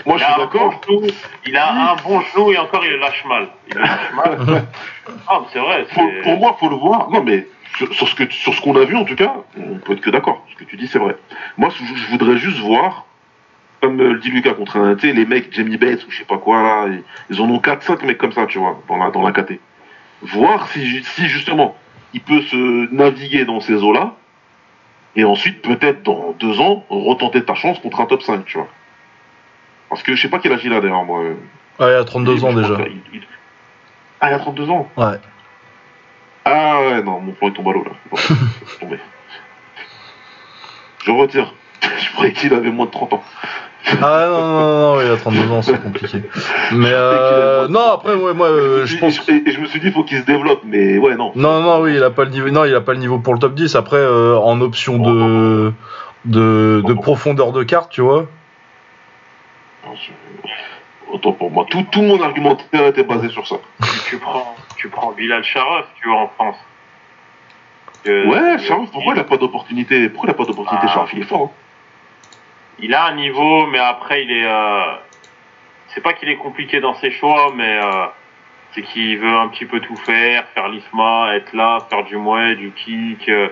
Moi, 0.04 0.16
Il 0.16 0.20
je 0.20 0.24
suis 0.24 0.34
bon 0.34 0.40
d'accord. 0.40 0.80
il 1.46 1.56
a 1.56 1.92
un 1.92 1.96
bon 1.96 2.20
genou 2.20 2.52
et 2.52 2.58
encore 2.58 2.84
il 2.84 2.96
lâche 2.96 3.24
mal. 3.26 3.48
Il 3.68 3.76
lâche 3.78 4.12
mal. 4.16 4.64
Ah, 5.28 5.40
mais 5.40 5.46
c'est 5.52 5.60
vrai. 5.60 5.86
Pour, 5.94 6.10
pour 6.24 6.38
moi, 6.38 6.56
faut 6.58 6.68
le 6.68 6.76
voir. 6.76 7.08
Non, 7.10 7.22
mais 7.22 7.46
sur, 7.76 7.92
sur 7.94 8.08
ce 8.08 8.14
que 8.16 8.28
sur 8.32 8.52
ce 8.52 8.60
qu'on 8.60 8.74
a 8.76 8.84
vu, 8.84 8.96
en 8.96 9.04
tout 9.04 9.14
cas, 9.14 9.32
on 9.56 9.76
peut 9.78 9.92
être 9.92 10.00
que 10.00 10.10
d'accord. 10.10 10.44
Ce 10.52 10.56
que 10.56 10.64
tu 10.68 10.76
dis, 10.76 10.88
c'est 10.88 10.98
vrai. 10.98 11.16
Moi, 11.56 11.68
je, 11.70 11.84
je 11.84 12.06
voudrais 12.10 12.36
juste 12.38 12.58
voir, 12.58 13.06
comme 13.80 14.00
euh, 14.00 14.14
le 14.14 14.18
dit 14.18 14.30
Lucas 14.30 14.54
contre 14.54 14.78
un, 14.78 14.98
sais, 14.98 15.12
les 15.12 15.24
mecs, 15.26 15.52
Jamie 15.54 15.76
Bates 15.76 16.04
ou 16.04 16.10
je 16.10 16.18
sais 16.18 16.24
pas 16.24 16.38
quoi 16.38 16.60
là, 16.62 16.86
ils, 16.88 17.02
ils 17.30 17.40
en 17.40 17.48
ont 17.48 17.58
4-5 17.58 18.04
mecs 18.04 18.18
comme 18.18 18.32
ça, 18.32 18.46
tu 18.46 18.58
vois, 18.58 18.80
dans 18.88 18.96
la 18.96 19.10
dans 19.10 19.22
la 19.22 19.30
KT. 19.30 19.60
Voir 20.22 20.66
si 20.68 21.04
si 21.04 21.28
justement 21.28 21.76
il 22.12 22.20
peut 22.20 22.42
se 22.42 22.92
naviguer 22.92 23.44
dans 23.44 23.60
ces 23.60 23.74
eaux-là, 23.74 24.14
et 25.16 25.24
ensuite 25.24 25.62
peut-être 25.62 26.02
dans 26.02 26.32
deux 26.38 26.60
ans 26.60 26.84
retenter 26.88 27.44
ta 27.44 27.54
chance 27.54 27.78
contre 27.78 28.00
un 28.00 28.06
top 28.06 28.22
5, 28.22 28.44
tu 28.44 28.58
vois. 28.58 28.68
Parce 29.88 30.02
que 30.02 30.14
je 30.14 30.22
sais 30.22 30.28
pas 30.28 30.38
quel 30.40 30.52
âge 30.52 30.60
il 30.64 30.72
a 30.72 30.80
d'ailleurs, 30.80 31.04
moi. 31.04 31.20
Ouais, 31.20 31.36
il 31.80 31.94
a 31.94 32.04
32 32.04 32.44
ans 32.44 32.52
déjà. 32.52 32.76
qu'il- 32.76 33.00
il- 33.12 33.22
Ah, 34.20 34.30
il 34.30 34.34
a 34.34 34.38
32 34.38 34.68
ans. 34.70 34.88
Ouais. 34.96 35.18
Ah 36.44 36.80
ouais, 36.82 37.02
non, 37.02 37.20
mon 37.20 37.32
plan 37.32 37.48
il 37.48 37.54
tombe 37.54 37.68
à 37.68 37.72
l'eau 37.72 37.84
là. 37.84 37.90
Bon. 38.10 38.16
Je 41.04 41.10
retire. 41.10 41.52
Je 41.98 42.12
croyais 42.12 42.32
qu'il 42.32 42.52
avait 42.54 42.70
moins 42.70 42.86
de 42.86 42.90
30 42.90 43.12
ans. 43.12 43.22
Ah 44.02 44.26
non, 44.30 44.40
non, 44.40 44.58
non, 44.58 44.94
non, 44.96 45.00
il 45.02 45.10
a 45.10 45.16
32 45.16 45.50
ans, 45.52 45.62
c'est 45.62 45.80
compliqué. 45.82 46.22
Mais 46.72 46.88
euh, 46.90 47.68
non, 47.68 47.92
après, 47.92 48.14
ouais, 48.14 48.32
moi, 48.32 48.48
euh, 48.48 48.86
je 48.86 48.96
pense. 48.96 49.28
Et, 49.28 49.42
et 49.46 49.52
je 49.52 49.60
me 49.60 49.66
suis 49.66 49.78
dit, 49.80 49.88
il 49.88 49.92
faut 49.92 50.04
qu'il 50.04 50.18
se 50.20 50.24
développe, 50.24 50.62
mais 50.64 50.96
ouais, 50.98 51.16
non. 51.16 51.32
Non, 51.34 51.60
non, 51.60 51.80
oui, 51.82 51.94
il 51.96 52.02
a 52.02 52.10
pas 52.10 52.24
le 52.24 52.30
niveau. 52.30 52.48
Non, 52.50 52.64
il 52.64 52.74
a 52.74 52.80
pas 52.80 52.92
le 52.92 52.98
niveau 52.98 53.18
pour 53.18 53.34
le 53.34 53.38
top 53.40 53.54
10. 53.54 53.74
Après, 53.76 53.98
euh, 53.98 54.36
en 54.38 54.60
option 54.62 54.98
de 54.98 55.72
de, 56.24 56.82
de 56.86 56.92
profondeur 56.94 57.52
de 57.52 57.62
carte, 57.62 57.90
tu 57.90 58.00
vois. 58.00 58.26
Autant 61.12 61.32
pour 61.32 61.50
moi. 61.50 61.66
Tout, 61.68 61.84
tout 61.92 62.02
mon 62.02 62.20
argumentaire 62.22 62.86
était 62.86 63.04
basé 63.04 63.28
sur 63.28 63.46
ça. 63.46 63.56
tu, 64.08 64.18
prends, 64.18 64.56
tu 64.76 64.88
prends 64.88 65.12
Bilal 65.12 65.44
Sharaf, 65.44 65.84
tu 66.00 66.08
vois, 66.08 66.22
en 66.22 66.28
France. 66.28 66.56
Ouais, 68.06 68.58
Charles, 68.58 68.86
pourquoi 68.92 69.14
il 69.14 69.20
a 69.20 69.24
pas 69.24 69.36
d'opportunité? 69.36 70.08
Pourquoi 70.08 70.28
il 70.28 70.32
a 70.32 70.34
pas 70.34 70.44
d'opportunité, 70.44 70.86
Ah. 70.94 71.06
Il 71.12 71.20
est 71.20 71.24
fort. 71.24 71.42
hein. 71.42 71.50
Il 72.84 72.94
a 72.94 73.06
un 73.06 73.14
niveau, 73.14 73.66
mais 73.66 73.78
après, 73.78 74.22
il 74.24 74.30
est. 74.30 74.46
Euh... 74.46 74.94
C'est 75.88 76.02
pas 76.02 76.12
qu'il 76.12 76.28
est 76.28 76.36
compliqué 76.36 76.80
dans 76.80 76.94
ses 76.94 77.10
choix, 77.12 77.52
mais 77.54 77.78
euh, 77.82 78.06
c'est 78.72 78.82
qu'il 78.82 79.18
veut 79.18 79.36
un 79.44 79.48
petit 79.48 79.64
peu 79.64 79.80
tout 79.80 79.96
faire, 79.96 80.46
faire 80.48 80.68
l'IFMA, 80.68 81.36
être 81.36 81.52
là, 81.52 81.78
faire 81.88 82.04
du 82.04 82.16
mouet, 82.16 82.56
du 82.56 82.72
kick. 82.72 83.28
euh, 83.28 83.48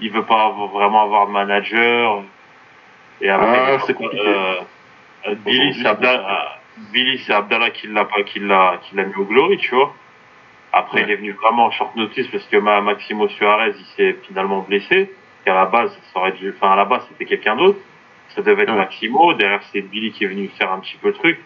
il 0.00 0.10
veut 0.10 0.24
pas 0.24 0.50
vraiment 0.72 1.02
avoir 1.02 1.26
de 1.28 1.32
manager. 1.32 2.22
Et 3.20 3.28
après, 3.28 3.60
Ah, 3.74 3.78
c'est 3.86 3.94
compliqué. 3.94 4.24
euh, 4.26 5.34
Billy, 5.44 5.74
c'est 5.80 5.86
Abdallah, 5.86 6.26
euh, 6.28 6.80
Billy, 6.92 7.18
c'est 7.24 7.32
Abdallah 7.34 7.70
qui 7.70 7.86
l'a 7.86 8.04
pas, 8.06 8.22
qui 8.24 8.40
l'a, 8.40 8.78
qui 8.82 8.96
l'a 8.96 9.04
mis 9.04 9.14
au 9.14 9.24
glory, 9.24 9.58
tu 9.58 9.74
vois. 9.74 9.94
Après, 10.72 10.98
Ouais. 11.00 11.04
il 11.06 11.10
est 11.12 11.16
venu 11.16 11.32
vraiment 11.32 11.66
en 11.66 11.70
short 11.70 11.94
notice 11.94 12.26
parce 12.28 12.44
que 12.48 12.56
Ma- 12.56 12.80
Maximo 12.80 13.28
Suarez, 13.28 13.74
il 13.78 13.84
s'est 13.96 14.16
finalement 14.26 14.60
blessé. 14.60 15.12
Et 15.46 15.50
à 15.50 15.54
la 15.54 15.66
base, 15.66 15.92
ça 16.12 16.18
aurait 16.20 16.32
dû, 16.32 16.52
enfin, 16.56 16.72
à 16.72 16.76
la 16.76 16.84
base, 16.86 17.06
c'était 17.10 17.26
quelqu'un 17.26 17.54
d'autre. 17.56 17.78
Ça 18.34 18.42
devait 18.42 18.62
être 18.62 18.70
Ouais. 18.72 18.78
Maximo. 18.78 19.34
Derrière, 19.34 19.60
c'est 19.72 19.82
Billy 19.82 20.12
qui 20.12 20.24
est 20.24 20.28
venu 20.28 20.48
faire 20.58 20.72
un 20.72 20.78
petit 20.80 20.96
peu 21.00 21.08
le 21.08 21.14
truc. 21.14 21.40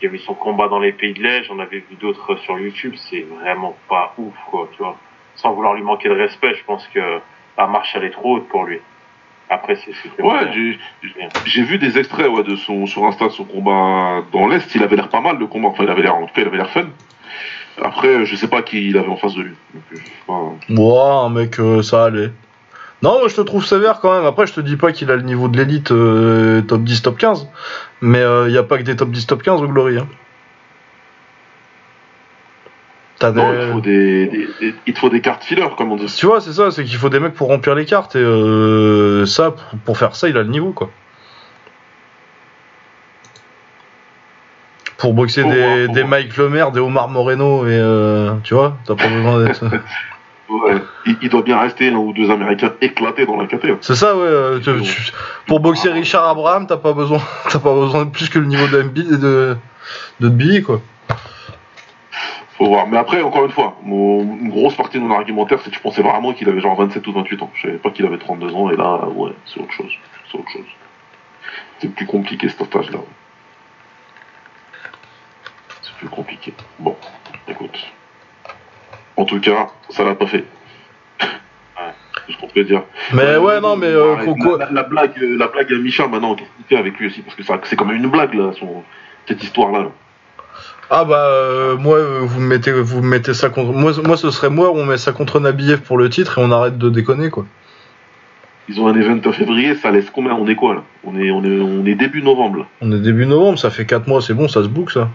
Il 0.00 0.08
a 0.08 0.12
mis 0.12 0.20
son 0.20 0.34
combat 0.34 0.68
dans 0.68 0.78
les 0.78 0.92
pays 0.92 1.12
de 1.12 1.22
l'Est. 1.22 1.44
J'en 1.44 1.58
avais 1.58 1.78
vu 1.78 1.96
d'autres 2.00 2.36
sur 2.36 2.58
YouTube. 2.58 2.94
C'est 2.96 3.22
vraiment 3.22 3.76
pas 3.88 4.14
ouf, 4.18 4.34
quoi, 4.50 4.68
tu 4.72 4.78
vois. 4.78 4.96
Sans 5.34 5.52
vouloir 5.52 5.74
lui 5.74 5.82
manquer 5.82 6.08
de 6.08 6.14
respect, 6.14 6.54
je 6.54 6.64
pense 6.64 6.86
que 6.88 7.00
la 7.56 7.66
marche, 7.66 7.94
elle 7.96 8.04
est 8.04 8.10
trop 8.10 8.36
haute 8.36 8.48
pour 8.48 8.64
lui. 8.64 8.78
Après, 9.50 9.76
c'est, 9.76 9.92
Ouais, 10.22 10.52
j'ai- 10.52 10.78
j'ai 11.46 11.62
vu 11.62 11.78
des 11.78 11.98
extraits 11.98 12.28
ouais, 12.28 12.42
de 12.42 12.54
son, 12.54 12.86
sur 12.86 13.04
Insta 13.06 13.26
de 13.28 13.32
son 13.32 13.44
combat 13.44 14.22
dans 14.32 14.46
l'Est. 14.46 14.72
Il 14.74 14.82
avait 14.82 14.94
l'air 14.96 15.08
pas 15.08 15.20
mal, 15.20 15.38
le 15.38 15.46
combat. 15.46 15.68
Enfin, 15.68 15.84
il 15.84 15.90
avait 15.90 16.02
l'air, 16.02 16.14
en 16.16 16.26
tout 16.26 16.34
cas, 16.34 16.42
il 16.42 16.46
avait 16.46 16.58
l'air 16.58 16.70
fun. 16.70 16.86
Après, 17.82 18.24
je 18.26 18.36
sais 18.36 18.48
pas 18.48 18.62
qui 18.62 18.88
il 18.88 18.98
avait 18.98 19.08
en 19.08 19.16
face 19.16 19.34
de 19.34 19.42
lui. 19.42 19.54
Donc, 19.72 19.82
je 19.92 19.96
sais 19.96 20.02
pas. 20.26 20.52
Moi, 20.68 21.12
un 21.14 21.30
mec, 21.30 21.58
euh, 21.60 21.82
ça 21.82 22.04
allait. 22.06 22.30
Non, 23.02 23.18
moi, 23.20 23.28
je 23.28 23.36
te 23.36 23.40
trouve 23.42 23.64
sévère 23.64 24.00
quand 24.00 24.12
même. 24.14 24.24
Après, 24.26 24.46
je 24.46 24.54
te 24.54 24.60
dis 24.60 24.76
pas 24.76 24.90
qu'il 24.92 25.10
a 25.10 25.16
le 25.16 25.22
niveau 25.22 25.46
de 25.48 25.56
l'élite 25.56 25.92
euh, 25.92 26.62
top 26.62 26.82
10, 26.82 27.02
top 27.02 27.16
15. 27.18 27.46
Mais 28.00 28.22
il 28.46 28.52
y 28.52 28.58
a 28.58 28.62
pas 28.64 28.78
que 28.78 28.82
des 28.82 28.96
top 28.96 29.10
10, 29.10 29.26
top 29.26 29.42
15 29.42 29.62
au 29.62 29.68
Glory. 29.68 29.98
Hein. 29.98 30.08
T'as 33.20 33.32
Non, 33.32 33.50
des- 33.52 33.58
il, 33.66 33.72
faut 33.72 33.80
des, 33.80 34.26
des- 34.26 34.48
des- 34.60 34.74
il 34.86 34.96
faut 34.96 35.08
des 35.10 35.20
cartes 35.20 35.42
filler, 35.44 35.64
comme 35.76 35.90
on 35.92 35.96
dit. 35.96 36.06
Tu 36.06 36.26
vois, 36.26 36.40
c'est 36.40 36.52
ça, 36.52 36.70
c'est 36.70 36.84
qu'il 36.84 36.96
faut 36.96 37.08
des 37.08 37.18
mecs 37.20 37.34
pour 37.34 37.48
remplir 37.48 37.74
les 37.74 37.84
cartes. 37.84 38.14
Et 38.16 38.20
euh, 38.20 39.26
ça, 39.26 39.50
pour, 39.52 39.78
pour 39.84 39.98
faire 39.98 40.14
ça, 40.16 40.28
il 40.28 40.36
a 40.36 40.42
le 40.42 40.48
niveau, 40.48 40.72
quoi. 40.72 40.90
Pour 44.98 45.14
boxer 45.14 45.44
des, 45.44 45.48
voir, 45.62 45.86
faut 45.86 45.92
des. 45.92 46.04
Mike 46.04 46.36
Lemaire, 46.36 46.72
des 46.72 46.80
Omar 46.80 47.08
Moreno, 47.08 47.64
et 47.66 47.70
euh, 47.70 48.32
tu 48.42 48.54
vois, 48.54 48.76
t'as 48.84 48.96
pas 48.96 49.06
besoin 49.08 49.44
d'être. 49.44 49.64
Ouais. 50.48 50.76
Il, 51.06 51.16
il 51.22 51.28
doit 51.28 51.42
bien 51.42 51.58
rester 51.58 51.88
un 51.88 51.96
ou 51.96 52.12
deux 52.14 52.30
Américains 52.30 52.72
éclatés 52.80 53.26
dans 53.26 53.36
la 53.36 53.46
KT. 53.46 53.64
hein. 53.66 53.78
C'est 53.82 53.94
ça, 53.96 54.16
ouais. 54.16 54.22
euh, 54.24 54.58
tu- 54.60 54.80
tu- 54.82 55.12
pour 55.46 55.60
boxer 55.60 55.90
Richard 55.90 56.26
Abraham, 56.26 56.66
t'as 56.66 56.78
pas 56.78 56.92
besoin, 56.94 57.20
t'as 57.50 57.58
pas 57.58 57.74
besoin 57.74 58.06
de 58.06 58.10
plus 58.10 58.28
que 58.30 58.38
le 58.38 58.46
niveau 58.46 58.66
de 58.66 58.82
MB 58.82 58.94
de, 59.20 59.56
de 60.20 60.28
Billy, 60.28 60.62
quoi. 60.62 60.80
Faut 62.56 62.66
voir. 62.66 62.86
Mais 62.88 62.96
après, 62.96 63.20
encore 63.22 63.44
une 63.44 63.52
fois, 63.52 63.76
mon, 63.82 64.22
une 64.22 64.48
grosse 64.50 64.74
partie 64.74 64.98
de 64.98 65.02
mon 65.04 65.14
argumentaire, 65.14 65.58
c'est 65.62 65.70
que 65.70 65.76
je 65.76 65.80
pensais 65.82 66.02
vraiment 66.02 66.32
qu'il 66.32 66.48
avait 66.48 66.60
genre 66.60 66.76
27 66.76 67.06
ou 67.06 67.12
28 67.12 67.42
ans. 67.42 67.50
Je 67.54 67.62
savais 67.68 67.78
pas 67.78 67.90
qu'il 67.90 68.04
avait 68.06 68.18
32 68.18 68.52
ans, 68.54 68.70
et 68.70 68.76
là, 68.76 69.06
ouais, 69.14 69.32
c'est 69.46 69.60
autre 69.60 69.72
chose. 69.72 69.92
C'est 70.32 70.38
autre 70.38 70.50
chose. 70.50 70.64
C'est 71.78 71.94
plus 71.94 72.06
compliqué 72.06 72.48
cet 72.48 72.74
âge-là. 72.74 72.98
C'est 75.82 75.92
plus 75.98 76.08
compliqué. 76.08 76.52
Bon, 76.78 76.96
écoute. 77.46 77.78
En 79.18 79.24
tout 79.24 79.40
cas, 79.40 79.66
ça 79.90 80.04
l'a 80.04 80.14
pas 80.14 80.26
fait. 80.26 80.44
C'est 81.18 82.32
ce 82.32 82.38
qu'on 82.38 82.46
peut 82.46 82.62
dire. 82.62 82.82
Mais 83.12 83.36
ouais, 83.36 83.60
non, 83.60 83.76
mais 83.76 83.88
euh, 83.88 84.14
la, 84.70 84.84
blague, 84.84 85.12
euh, 85.20 85.36
la 85.36 85.48
blague 85.48 85.72
à 85.72 85.76
Micha 85.76 86.06
maintenant, 86.06 86.36
qu'est-ce 86.36 86.48
qu'il 86.56 86.66
fait 86.66 86.76
avec 86.76 86.98
lui 86.98 87.08
aussi? 87.08 87.22
Parce 87.22 87.36
que 87.36 87.68
c'est 87.68 87.74
quand 87.74 87.84
même 87.84 87.96
une 87.96 88.08
blague 88.08 88.34
là, 88.34 88.52
son, 88.58 88.84
cette 89.26 89.42
histoire-là. 89.42 89.80
là. 89.80 89.88
Ah 90.90 91.04
bah 91.04 91.26
euh, 91.26 91.76
moi 91.76 91.96
euh, 91.96 92.20
vous 92.22 92.40
me 92.40 92.46
mettez 92.46 92.72
vous 92.72 93.02
me 93.02 93.08
mettez 93.08 93.34
ça 93.34 93.50
contre 93.50 93.72
moi 93.72 93.92
moi 94.06 94.16
ce 94.16 94.30
serait 94.30 94.48
moi 94.48 94.70
on 94.72 94.86
met 94.86 94.96
ça 94.96 95.12
contre 95.12 95.38
Nabiev 95.38 95.82
pour 95.82 95.98
le 95.98 96.08
titre 96.08 96.38
et 96.38 96.42
on 96.42 96.50
arrête 96.50 96.78
de 96.78 96.88
déconner 96.88 97.28
quoi. 97.28 97.44
Ils 98.70 98.80
ont 98.80 98.86
un 98.86 98.94
event 98.94 99.20
en 99.26 99.32
février, 99.32 99.74
ça 99.74 99.90
laisse 99.90 100.08
combien? 100.10 100.32
On 100.34 100.46
est 100.46 100.54
quoi 100.54 100.74
là? 100.74 100.82
On 101.04 101.18
est, 101.18 101.30
on, 101.30 101.44
est, 101.44 101.60
on 101.60 101.84
est 101.84 101.94
début 101.94 102.22
novembre 102.22 102.60
là. 102.60 102.64
On 102.80 102.90
est 102.92 103.00
début 103.00 103.26
novembre, 103.26 103.58
ça 103.58 103.68
fait 103.70 103.84
4 103.84 104.06
mois, 104.06 104.22
c'est 104.22 104.34
bon, 104.34 104.48
ça 104.48 104.62
se 104.62 104.68
book 104.68 104.90
ça. 104.90 105.08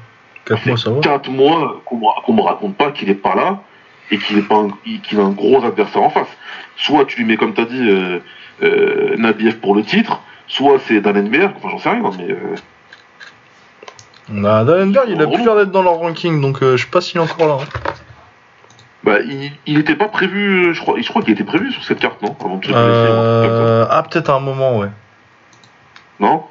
4 0.46 0.68
mois 0.68 0.78
ça 0.78 0.92
va. 0.92 1.00
4 1.00 1.30
mois 1.32 1.82
qu'on 1.86 1.98
me, 1.98 2.24
qu'on 2.24 2.34
me 2.34 2.42
raconte 2.42 2.76
pas 2.76 2.92
qu'il 2.92 3.10
est 3.10 3.16
pas 3.16 3.34
là 3.36 3.62
et 4.14 4.18
qu'il 4.20 4.38
est 4.38 4.48
pas 4.48 4.56
un- 4.58 4.70
qu'il 5.04 5.20
a 5.20 5.24
un 5.24 5.32
gros 5.32 5.64
adversaire 5.66 6.04
en 6.04 6.10
face. 6.10 6.28
Soit 6.78 7.06
tu 7.06 7.18
lui 7.20 7.26
mets 7.26 7.38
comme 7.38 7.54
t'as 7.54 7.66
dit 7.66 7.90
euh, 7.90 8.20
euh, 8.64 9.16
Nabiev 9.18 9.58
pour 9.58 9.76
le 9.76 9.84
titre, 9.84 10.20
soit 10.48 10.80
c'est 10.88 11.02
Dannenberg, 11.02 11.54
enfin 11.58 11.70
j'en 11.70 11.80
sais 11.80 11.90
rien, 11.90 12.04
mais 12.18 12.32
euh, 12.32 12.56
Bah, 14.30 14.64
Dallenberg 14.64 15.06
il 15.10 15.22
a 15.22 15.28
plus 15.28 15.44
l'air 15.44 15.56
d'être 15.56 15.72
dans 15.72 15.82
leur 15.84 15.96
ranking 15.96 16.40
donc 16.42 16.64
euh, 16.64 16.78
je 16.78 16.84
sais 16.86 16.90
pas 16.92 17.02
s'il 17.02 17.18
est 17.18 17.24
encore 17.24 17.48
là. 17.48 17.58
hein. 17.62 17.92
bah, 19.04 19.20
il, 19.20 19.52
il 19.66 19.80
était 19.80 19.96
pas 19.96 20.08
prévu, 20.08 20.74
je 20.74 20.80
crois, 20.82 20.96
je 21.00 21.08
crois 21.10 21.22
qu'il 21.22 21.34
était 21.34 21.44
prévu 21.44 21.72
sur 21.72 21.84
cette 21.84 22.00
carte, 22.00 22.22
non 22.22 22.36
Avant 22.40 22.56
de. 22.58 22.68
Euh, 22.74 23.86
ah 23.90 24.04
peut-être 24.04 24.30
à 24.30 24.36
un 24.36 24.40
moment 24.40 24.78
ouais. 24.80 24.90
Non? 26.20 26.44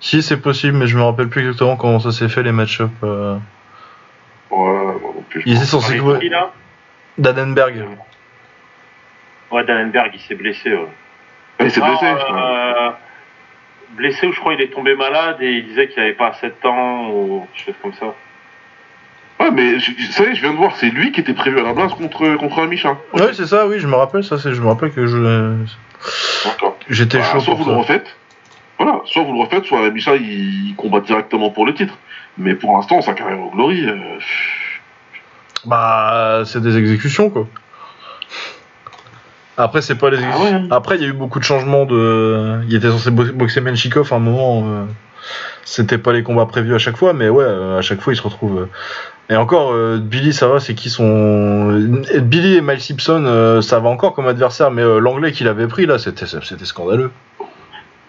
Si 0.00 0.22
c'est 0.22 0.38
possible 0.38 0.78
mais 0.78 0.86
je 0.86 0.96
me 0.96 1.02
rappelle 1.02 1.28
plus 1.28 1.42
exactement 1.42 1.76
comment 1.76 2.00
ça 2.00 2.10
s'est 2.10 2.28
fait 2.30 2.42
les 2.42 2.52
match-up. 2.52 2.90
euh. 3.04 3.36
Ouais, 4.50 4.58
moi 4.58 5.12
non 5.14 5.24
plus. 5.28 5.42
Il 5.46 5.56
était 5.56 5.64
censé 5.66 5.90
Avec 5.90 6.00
jouer 6.00 6.30
Dadenberg. 7.20 7.84
Ouais, 9.50 9.64
Dallenberg, 9.64 10.10
il 10.14 10.20
s'est 10.20 10.34
blessé. 10.34 10.72
Ouais. 10.72 10.86
Ah, 11.58 11.64
il 11.64 11.70
s'est 11.70 11.80
blessé, 11.80 12.06
je 12.06 12.24
crois. 12.24 12.40
euh, 12.40 12.90
blessé 13.90 14.26
ou 14.28 14.32
je 14.32 14.38
crois 14.40 14.54
il 14.54 14.60
est 14.60 14.72
tombé 14.72 14.94
malade 14.94 15.38
et 15.40 15.50
il 15.58 15.66
disait 15.66 15.88
qu'il 15.88 16.00
avait 16.02 16.12
pas 16.12 16.28
assez 16.28 16.46
de 16.46 16.54
temps 16.62 17.10
ou 17.10 17.46
quelque 17.54 17.66
chose 17.66 17.74
comme 17.82 17.92
ça. 17.94 18.14
Ouais, 19.40 19.50
mais 19.50 19.78
je- 19.80 19.90
y 19.92 20.22
est, 20.28 20.34
je 20.34 20.40
viens 20.42 20.52
de 20.52 20.56
voir, 20.56 20.76
c'est 20.76 20.90
lui 20.90 21.12
qui 21.12 21.20
était 21.20 21.34
prévu 21.34 21.58
à 21.58 21.62
la 21.62 21.72
base 21.72 21.92
contre, 21.94 22.36
contre 22.36 22.60
Amicha. 22.62 22.96
Oui 23.14 23.22
c'est 23.32 23.46
ça 23.46 23.66
oui 23.66 23.78
je 23.80 23.86
me 23.88 23.94
rappelle 23.96 24.22
ça 24.22 24.38
c'est 24.38 24.52
je 24.52 24.60
me 24.62 24.68
rappelle 24.68 24.92
que 24.92 25.06
je 25.06 25.54
D'accord. 26.44 26.76
j'étais 26.88 27.18
Bah, 27.18 27.24
chaud 27.24 27.40
soit 27.40 27.54
pour 27.56 27.64
vous 27.64 27.70
le 27.70 27.76
refaites, 27.78 28.16
voilà, 28.78 29.00
soit 29.06 29.22
vous 29.24 29.32
le 29.32 29.40
refaites, 29.40 29.64
soit 29.64 30.16
il 30.16 30.74
combat 30.76 31.00
directement 31.00 31.50
pour 31.50 31.66
le 31.66 31.74
titre. 31.74 31.98
Mais 32.38 32.54
pour 32.54 32.74
l'instant, 32.76 33.02
sa 33.02 33.12
carrière 33.12 33.40
au 33.40 33.50
Glory, 33.50 33.84
euh, 33.86 33.96
Bah, 35.64 36.42
c'est 36.46 36.60
des 36.60 36.76
exécutions, 36.78 37.30
quoi. 37.30 37.46
Après, 39.56 39.82
c'est 39.82 39.94
pas 39.96 40.08
les 40.10 40.18
Ah 40.22 40.38
ouais. 40.42 40.62
Après, 40.70 40.96
il 40.96 41.02
y 41.02 41.04
a 41.04 41.08
eu 41.08 41.12
beaucoup 41.12 41.38
de 41.38 41.44
changements 41.44 41.84
de. 41.84 42.60
Il 42.68 42.74
était 42.74 42.88
censé 42.90 43.10
bo- 43.10 43.32
boxer 43.34 43.60
Menchikov 43.60 44.10
à 44.12 44.16
un 44.16 44.20
moment. 44.20 44.64
euh, 44.66 44.84
C'était 45.64 45.98
pas 45.98 46.12
les 46.12 46.22
combats 46.22 46.46
prévus 46.46 46.74
à 46.74 46.78
chaque 46.78 46.96
fois, 46.96 47.12
mais 47.12 47.28
ouais, 47.28 47.44
euh, 47.44 47.78
à 47.78 47.82
chaque 47.82 48.00
fois, 48.00 48.12
il 48.12 48.16
se 48.16 48.22
retrouve. 48.22 48.62
euh. 48.62 48.66
Et 49.28 49.36
encore, 49.36 49.72
euh, 49.72 49.98
Billy, 49.98 50.32
ça 50.32 50.48
va, 50.48 50.60
c'est 50.60 50.74
qui 50.74 50.88
sont. 50.88 51.72
Billy 52.22 52.56
et 52.56 52.60
Miles 52.62 52.80
Simpson, 52.80 53.22
euh, 53.26 53.60
ça 53.60 53.78
va 53.80 53.90
encore 53.90 54.14
comme 54.14 54.26
adversaire, 54.28 54.70
mais 54.70 54.82
euh, 54.82 54.98
l'anglais 54.98 55.30
qu'il 55.32 55.46
avait 55.46 55.68
pris, 55.68 55.84
là, 55.86 55.98
c'était 55.98 56.24
scandaleux. 56.64 57.10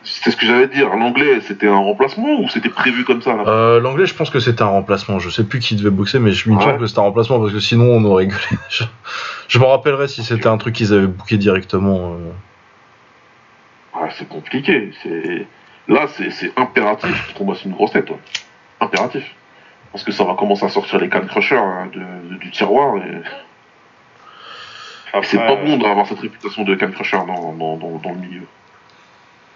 C'est 0.04 0.32
ce 0.32 0.36
que 0.38 0.46
j'allais 0.46 0.68
dire. 0.68 0.90
L'anglais, 0.96 1.42
c'était 1.42 1.68
un 1.68 1.78
remplacement 1.78 2.40
ou 2.40 2.50
c'était 2.50 2.70
prévu 2.70 3.04
comme 3.04 3.22
ça 3.22 3.36
là 3.36 3.44
Euh, 3.48 3.80
l'anglais, 3.80 4.06
je 4.06 4.14
pense 4.16 4.30
que 4.30 4.40
c'était 4.40 4.64
un 4.64 4.68
remplacement. 4.68 5.20
Je 5.20 5.30
sais 5.30 5.44
plus 5.44 5.60
qui 5.60 5.76
devait 5.76 5.90
boxer, 5.92 6.20
mais 6.20 6.32
je 6.32 6.50
me 6.50 6.56
Ouais. 6.58 6.78
que 6.78 6.88
c'était 6.88 7.00
un 7.00 7.04
remplacement 7.04 7.40
parce 7.40 7.54
que 7.54 7.60
sinon 7.60 7.86
on 7.86 8.04
aurait 8.06 8.28
gueulé. 8.28 8.40
je 8.70 8.84
je 9.48 9.60
me 9.60 9.66
rappellerai 9.66 10.08
si 10.08 10.24
c'était 10.24 10.48
un 10.48 10.58
truc 10.58 10.76
qu'ils 10.76 10.94
avaient 10.94 11.08
booké 11.08 11.38
directement. 11.38 12.14
euh. 12.14 12.32
Ah, 13.94 14.08
C'est 14.18 14.28
compliqué. 14.28 14.92
C'est 15.04 15.46
Là, 15.88 16.08
c'est 16.16 16.30
c'est 16.32 16.52
impératif 16.58 17.28
qu'il 17.28 17.36
combatte 17.36 17.66
une 17.66 17.72
grosse 17.74 17.92
tête. 17.92 18.10
ouais. 18.10 18.20
Impératif. 18.80 19.24
Parce 19.92 20.04
que 20.06 20.12
ça 20.12 20.24
va 20.24 20.36
commencer 20.36 20.64
à 20.66 20.70
sortir 20.70 21.00
les 21.00 21.10
can 21.10 21.26
crushers 21.28 21.58
hein, 21.58 21.90
de- 21.94 22.38
du 22.38 22.50
tiroir. 22.52 22.96
Et... 22.98 23.22
C'est 25.24 25.38
pas 25.38 25.56
bon 25.56 25.78
d'avoir 25.78 26.08
cette 26.08 26.20
réputation 26.22 26.64
de 26.64 26.76
can 26.76 26.92
crusher 26.92 27.18
dans, 27.28 27.54
dans, 27.54 27.76
dans, 27.76 27.98
dans 27.98 28.10
le 28.12 28.16
milieu. 28.18 28.44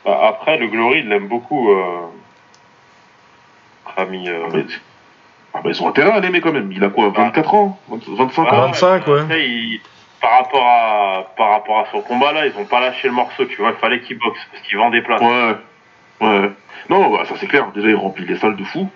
Bah, 0.05 0.21
après, 0.27 0.57
le 0.57 0.67
Glory, 0.67 0.99
il 0.99 1.09
l'aime 1.09 1.27
beaucoup. 1.27 1.71
Euh... 1.71 2.01
notre 3.85 3.99
Ami. 3.99 4.27
Euh... 4.29 4.47
Mais, 4.53 4.65
ah 5.53 5.61
bah, 5.63 5.69
ils 5.69 5.81
ont 5.81 5.87
intérêt 5.89 6.11
à 6.11 6.19
l'aimer 6.19 6.41
quand 6.41 6.51
même. 6.51 6.71
Il 6.71 6.83
a 6.83 6.89
quoi 6.89 7.09
24 7.09 7.53
ans? 7.53 7.79
20 7.89 7.99
25 8.17 8.47
Ah, 8.49 8.55
ans? 8.55 8.61
25, 8.67 9.07
ouais. 9.07 9.19
après, 9.21 9.47
il- 9.47 9.81
Par 10.21 10.39
rapport 10.39 10.65
à 10.65 11.23
par 11.37 11.49
rapport 11.51 11.79
à 11.79 11.85
son 11.91 12.01
combat 12.01 12.31
là, 12.33 12.45
ils 12.47 12.57
ont 12.57 12.65
pas 12.65 12.79
lâché 12.79 13.07
le 13.07 13.13
morceau, 13.13 13.45
tu 13.45 13.57
vois. 13.61 13.69
Il 13.71 13.77
fallait 13.77 14.01
qu'il 14.01 14.17
boxe 14.17 14.39
parce 14.51 14.63
qu'il 14.67 14.77
vend 14.77 14.89
des 14.89 15.01
places. 15.01 15.21
Ouais. 15.21 15.55
Ouais. 16.21 16.51
Non, 16.89 17.09
bah, 17.15 17.25
ça 17.25 17.35
c'est 17.39 17.47
clair. 17.47 17.67
Déjà, 17.75 17.87
il 17.89 17.95
remplit 17.95 18.25
les 18.25 18.37
salles 18.37 18.55
de 18.55 18.63
fou. 18.63 18.89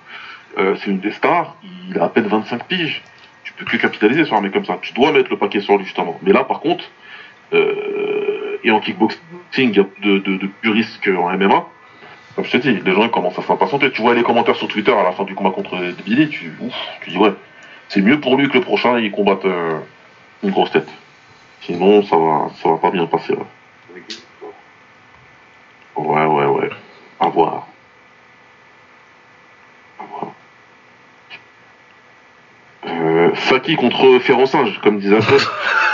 Euh, 0.58 0.76
c'est 0.78 0.90
une 0.90 1.00
des 1.00 1.12
stars. 1.12 1.56
Il 1.90 1.98
a 2.00 2.06
à 2.06 2.10
peine 2.10 2.28
25 2.28 2.66
piges. 2.66 3.04
Tu 3.44 3.54
peux 3.54 3.66
que 3.66 3.78
capitaliser 3.78 4.26
sur 4.26 4.36
un 4.36 4.42
mec 4.42 4.52
comme 4.52 4.66
ça. 4.66 4.78
Tu 4.82 4.92
dois 4.94 5.12
mettre 5.12 5.30
le 5.30 5.38
paquet 5.38 5.62
sur 5.62 5.78
lui, 5.78 5.86
justement. 5.86 6.18
Mais 6.24 6.34
là, 6.34 6.44
par 6.44 6.60
contre, 6.60 6.84
euh, 7.54 8.60
et 8.64 8.72
en 8.72 8.80
kickboxing, 8.80 9.20
a 9.58 9.62
de, 9.62 10.20
de, 10.20 10.38
de 10.38 10.48
plus 10.48 10.70
risques 10.72 11.04
qu'en 11.04 11.36
MMA. 11.38 11.66
Comme 12.36 12.46
je 12.46 12.52
te 12.52 12.58
dis, 12.58 12.80
les 12.86 12.94
gens 12.94 13.10
commencent 13.10 13.38
à 13.40 13.42
s'impatienter. 13.42 13.92
Tu 13.92 14.02
vois 14.02 14.14
les 14.14 14.24
commentaires 14.24 14.56
sur 14.56 14.68
Twitter 14.68 14.94
à 14.94 15.04
la 15.04 15.12
fin 15.12 15.24
du 15.24 15.36
combat 15.36 15.52
contre 15.52 15.78
Billy, 16.06 16.30
tu, 16.30 16.54
ouf, 16.62 16.74
tu 17.04 17.10
dis 17.10 17.18
ouais, 17.18 17.34
c'est 17.90 18.02
mieux 18.02 18.20
pour 18.20 18.38
lui 18.38 18.48
que 18.48 18.54
le 18.54 18.62
prochain 18.62 18.98
il 19.00 19.12
combatte 19.12 19.46
euh, 19.46 19.80
une 20.44 20.52
grosse 20.52 20.72
tête. 20.72 20.88
Sinon, 21.62 22.04
ça 22.04 22.16
va, 22.16 22.50
ça 22.62 22.70
va 22.70 22.78
pas 22.78 22.92
bien 22.92 23.06
passer. 23.08 23.36
Ouais, 25.96 26.26
ouais, 26.26 26.46
ouais. 26.46 26.70
À 27.20 27.28
voir. 27.28 27.68
À 30.00 30.04
voir. 30.04 30.32
Euh, 32.88 33.36
Saki 33.36 33.76
contre 33.76 34.20
Ferrosinge, 34.20 34.80
comme 34.82 35.00
disait. 35.00 35.20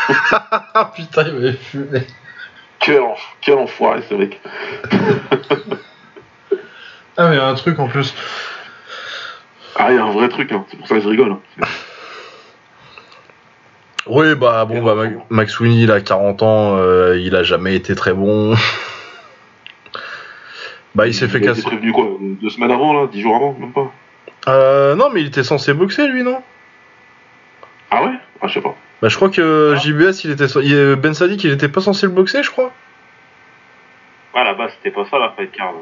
Ah 0.08 0.91
putain, 0.93 1.24
il 1.26 1.34
m'avait 1.34 1.53
fumé. 1.53 2.01
Quel, 2.80 2.99
enf- 3.01 3.34
quel 3.41 3.55
enfoiré 3.57 4.01
ce 4.09 4.15
mec. 4.15 4.39
Ah, 7.17 7.30
mais 7.30 7.36
il 7.36 7.38
y 7.38 7.41
a 7.41 7.47
un 7.47 7.53
truc 7.55 7.80
en 7.80 7.88
plus. 7.88 8.13
Ah, 9.77 9.88
il 9.91 9.95
y 9.95 9.99
a 9.99 10.03
un 10.03 10.11
vrai 10.11 10.30
truc, 10.30 10.52
hein. 10.52 10.65
c'est 10.69 10.77
pour 10.77 10.88
ça 10.88 10.95
que 10.95 11.02
je 11.02 11.07
rigole. 11.07 11.31
hein. 11.31 11.39
Oui, 14.07 14.35
bah 14.35 14.65
bon, 14.65 14.84
bah 14.84 14.93
Ma- 14.95 15.10
Max 15.30 15.60
Winnie, 15.60 15.84
il 15.84 15.91
a 15.91 15.99
40 15.99 16.43
ans, 16.43 16.77
euh, 16.77 17.18
il 17.19 17.35
a 17.35 17.43
jamais 17.43 17.76
été 17.76 17.95
très 17.95 18.14
bon. 18.14 18.56
bah, 20.95 21.07
il 21.07 21.14
s'est 21.14 21.27
fait 21.27 21.38
a 21.38 21.39
été 21.39 21.47
casser. 21.47 21.64
prévenu 21.64 21.91
quoi 21.91 22.06
Deux 22.22 22.49
semaines 22.49 22.72
avant, 22.72 22.93
là 22.93 23.07
Dix 23.07 23.22
jours 23.22 23.35
avant 23.35 23.56
Même 23.60 23.73
pas 23.73 23.91
Euh, 24.47 24.95
non, 24.95 25.10
mais 25.11 25.22
il 25.22 25.27
était 25.27 25.43
censé 25.43 25.73
boxer, 25.73 26.07
lui, 26.07 26.23
non 26.23 26.41
Ah 27.89 28.03
ouais 28.03 28.11
Ah, 28.41 28.47
je 28.47 28.53
sais 28.53 28.61
pas. 28.61 28.76
Bah, 29.01 29.09
je 29.09 29.15
crois 29.15 29.30
que 29.30 29.76
JBS, 29.81 30.23
il 30.23 30.31
était. 30.31 30.45
il- 30.63 30.95
Ben 30.95 31.13
Sadik, 31.13 31.43
il 31.43 31.51
était 31.51 31.67
pas 31.69 31.81
censé 31.81 32.05
le 32.07 32.11
boxer, 32.13 32.43
je 32.43 32.51
crois. 32.51 32.72
Ah, 34.34 34.43
là-bas, 34.43 34.67
c'était 34.69 34.91
pas 34.93 35.05
ça 35.09 35.17
la 35.19 35.31
fight 35.38 35.51
card. 35.51 35.73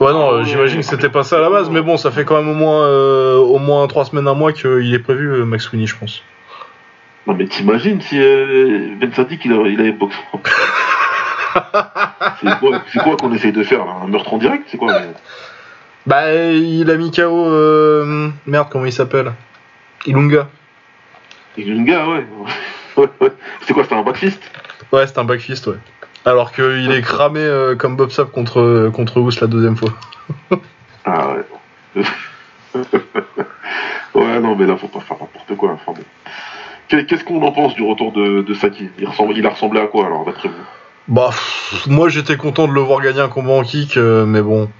Ouais, 0.00 0.12
non, 0.12 0.30
Ah 0.30 0.32
euh, 0.32 0.38
ouais, 0.38 0.44
j'imagine 0.44 0.80
que 0.80 0.84
ouais. 0.86 0.90
c'était 0.90 1.08
pas 1.10 1.22
ça 1.22 1.36
à 1.38 1.40
la 1.40 1.50
base, 1.50 1.70
mais 1.70 1.80
bon, 1.80 1.96
ça 1.96 2.10
fait 2.10 2.24
quand 2.24 2.36
même 2.36 2.48
au 2.48 2.54
moins, 2.54 2.82
euh, 2.86 3.36
au 3.36 3.58
moins 3.58 3.86
3 3.86 4.04
semaines, 4.06 4.26
un 4.26 4.34
mois 4.34 4.52
qu'il 4.52 4.92
est 4.92 4.98
prévu, 4.98 5.28
euh, 5.32 5.44
Max 5.44 5.70
Winnie, 5.72 5.86
je 5.86 5.96
pense. 5.96 6.22
Non, 7.26 7.34
mais 7.34 7.46
t'imagines 7.46 8.00
si 8.00 8.18
euh, 8.20 8.88
Ben 8.98 9.12
Sadik 9.12 9.44
il, 9.44 9.52
a- 9.52 9.66
il 9.68 9.78
avait 9.80 9.92
boxé 9.92 10.16
C'est 12.40 12.98
quoi, 13.02 13.16
qu'on 13.16 13.32
essaye 13.32 13.52
de 13.52 13.62
faire 13.62 13.84
là? 13.84 13.92
Un 14.04 14.08
meurtre 14.08 14.32
en 14.34 14.38
direct 14.38 14.64
C'est 14.68 14.76
quoi 14.78 14.92
mais- 15.00 15.12
Bah, 16.06 16.34
il 16.34 16.90
a 16.90 16.96
mis 16.96 17.10
KO. 17.12 17.46
Merde, 18.46 18.68
comment 18.70 18.86
il 18.86 18.92
s'appelle? 18.92 19.32
Ilunga. 20.06 20.48
Il 21.56 21.68
est 21.68 21.72
une 21.72 21.84
gars, 21.84 22.06
ouais. 22.08 22.26
Ouais, 22.96 23.08
ouais. 23.20 23.32
C'est 23.66 23.72
quoi 23.74 23.82
C'était 23.84 23.94
un 23.96 24.02
backfist 24.02 24.40
Ouais, 24.92 25.06
c'est 25.06 25.18
un 25.18 25.24
backfist, 25.24 25.66
ouais. 25.66 25.76
Alors 26.24 26.52
qu'il 26.52 26.90
est 26.92 27.02
cramé 27.02 27.40
euh, 27.40 27.74
comme 27.74 27.96
Bob 27.96 28.10
Sapp 28.10 28.30
contre, 28.30 28.90
contre 28.92 29.18
Ous 29.20 29.30
la 29.40 29.46
deuxième 29.46 29.76
fois. 29.76 29.90
Ah 31.04 31.34
ouais. 31.34 32.02
ouais, 34.14 34.40
non, 34.40 34.54
mais 34.54 34.66
là, 34.66 34.76
faut 34.76 34.86
pas 34.86 35.00
faire 35.00 35.16
n'importe 35.20 35.56
quoi. 35.56 35.72
Enfin, 35.72 35.92
bon. 35.98 36.04
Qu'est- 36.88 37.06
Qu'est-ce 37.06 37.24
qu'on 37.24 37.42
en 37.42 37.50
pense 37.52 37.74
du 37.74 37.82
retour 37.82 38.12
de, 38.12 38.42
de 38.42 38.54
Saki? 38.54 38.88
Il, 39.00 39.08
ressemble, 39.08 39.36
il 39.36 39.44
a 39.46 39.50
ressemblé 39.50 39.80
à 39.80 39.86
quoi 39.86 40.06
alors, 40.06 40.24
d'après 40.24 40.48
vous? 40.48 40.54
Bah, 41.08 41.30
pff, 41.30 41.88
moi 41.88 42.08
j'étais 42.08 42.36
content 42.36 42.68
de 42.68 42.72
le 42.72 42.80
voir 42.80 43.00
gagner 43.00 43.20
un 43.20 43.28
combat 43.28 43.54
en 43.54 43.62
kick, 43.64 43.96
euh, 43.96 44.24
mais 44.24 44.40
bon, 44.42 44.70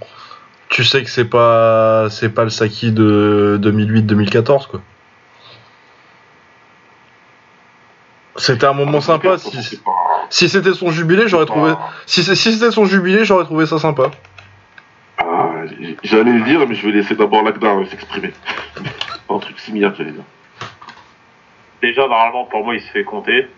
tu 0.68 0.84
sais 0.84 1.02
que 1.02 1.10
c'est 1.10 1.24
pas, 1.24 2.06
c'est 2.10 2.28
pas 2.28 2.44
le 2.44 2.50
Saki 2.50 2.92
de 2.92 3.58
2008-2014 3.60 4.68
quoi. 4.68 4.80
C'était 8.36 8.66
un 8.66 8.72
moment 8.72 9.00
sympa. 9.00 9.36
Si, 9.38 9.62
C'est 9.62 9.82
pas- 9.84 9.90
si 10.30 10.48
c'était 10.48 10.72
son 10.72 10.90
jubilé, 10.90 11.28
j'aurais 11.28 11.44
trouvé. 11.46 11.74
Si, 12.06 12.22
c'est- 12.22 12.34
si 12.34 12.52
c'était 12.54 12.70
son 12.70 12.84
jubilé, 12.86 13.24
j'aurais 13.24 13.44
trouvé 13.44 13.66
ça 13.66 13.78
sympa. 13.78 14.10
Ah, 15.18 15.50
j'allais 16.02 16.32
le 16.32 16.40
dire, 16.42 16.66
mais 16.66 16.74
je 16.74 16.86
vais 16.86 16.92
laisser 16.92 17.14
d'abord 17.14 17.42
Lagda 17.42 17.68
euh, 17.68 17.84
s'exprimer. 17.86 18.32
un 19.28 19.38
truc 19.38 19.58
similaire, 19.60 19.94
j'allais 19.96 20.12
dire. 20.12 20.24
Déjà, 21.82 22.02
normalement, 22.08 22.44
pour 22.46 22.64
moi, 22.64 22.74
il 22.74 22.80
se 22.80 22.90
fait 22.90 23.04
compter. 23.04 23.48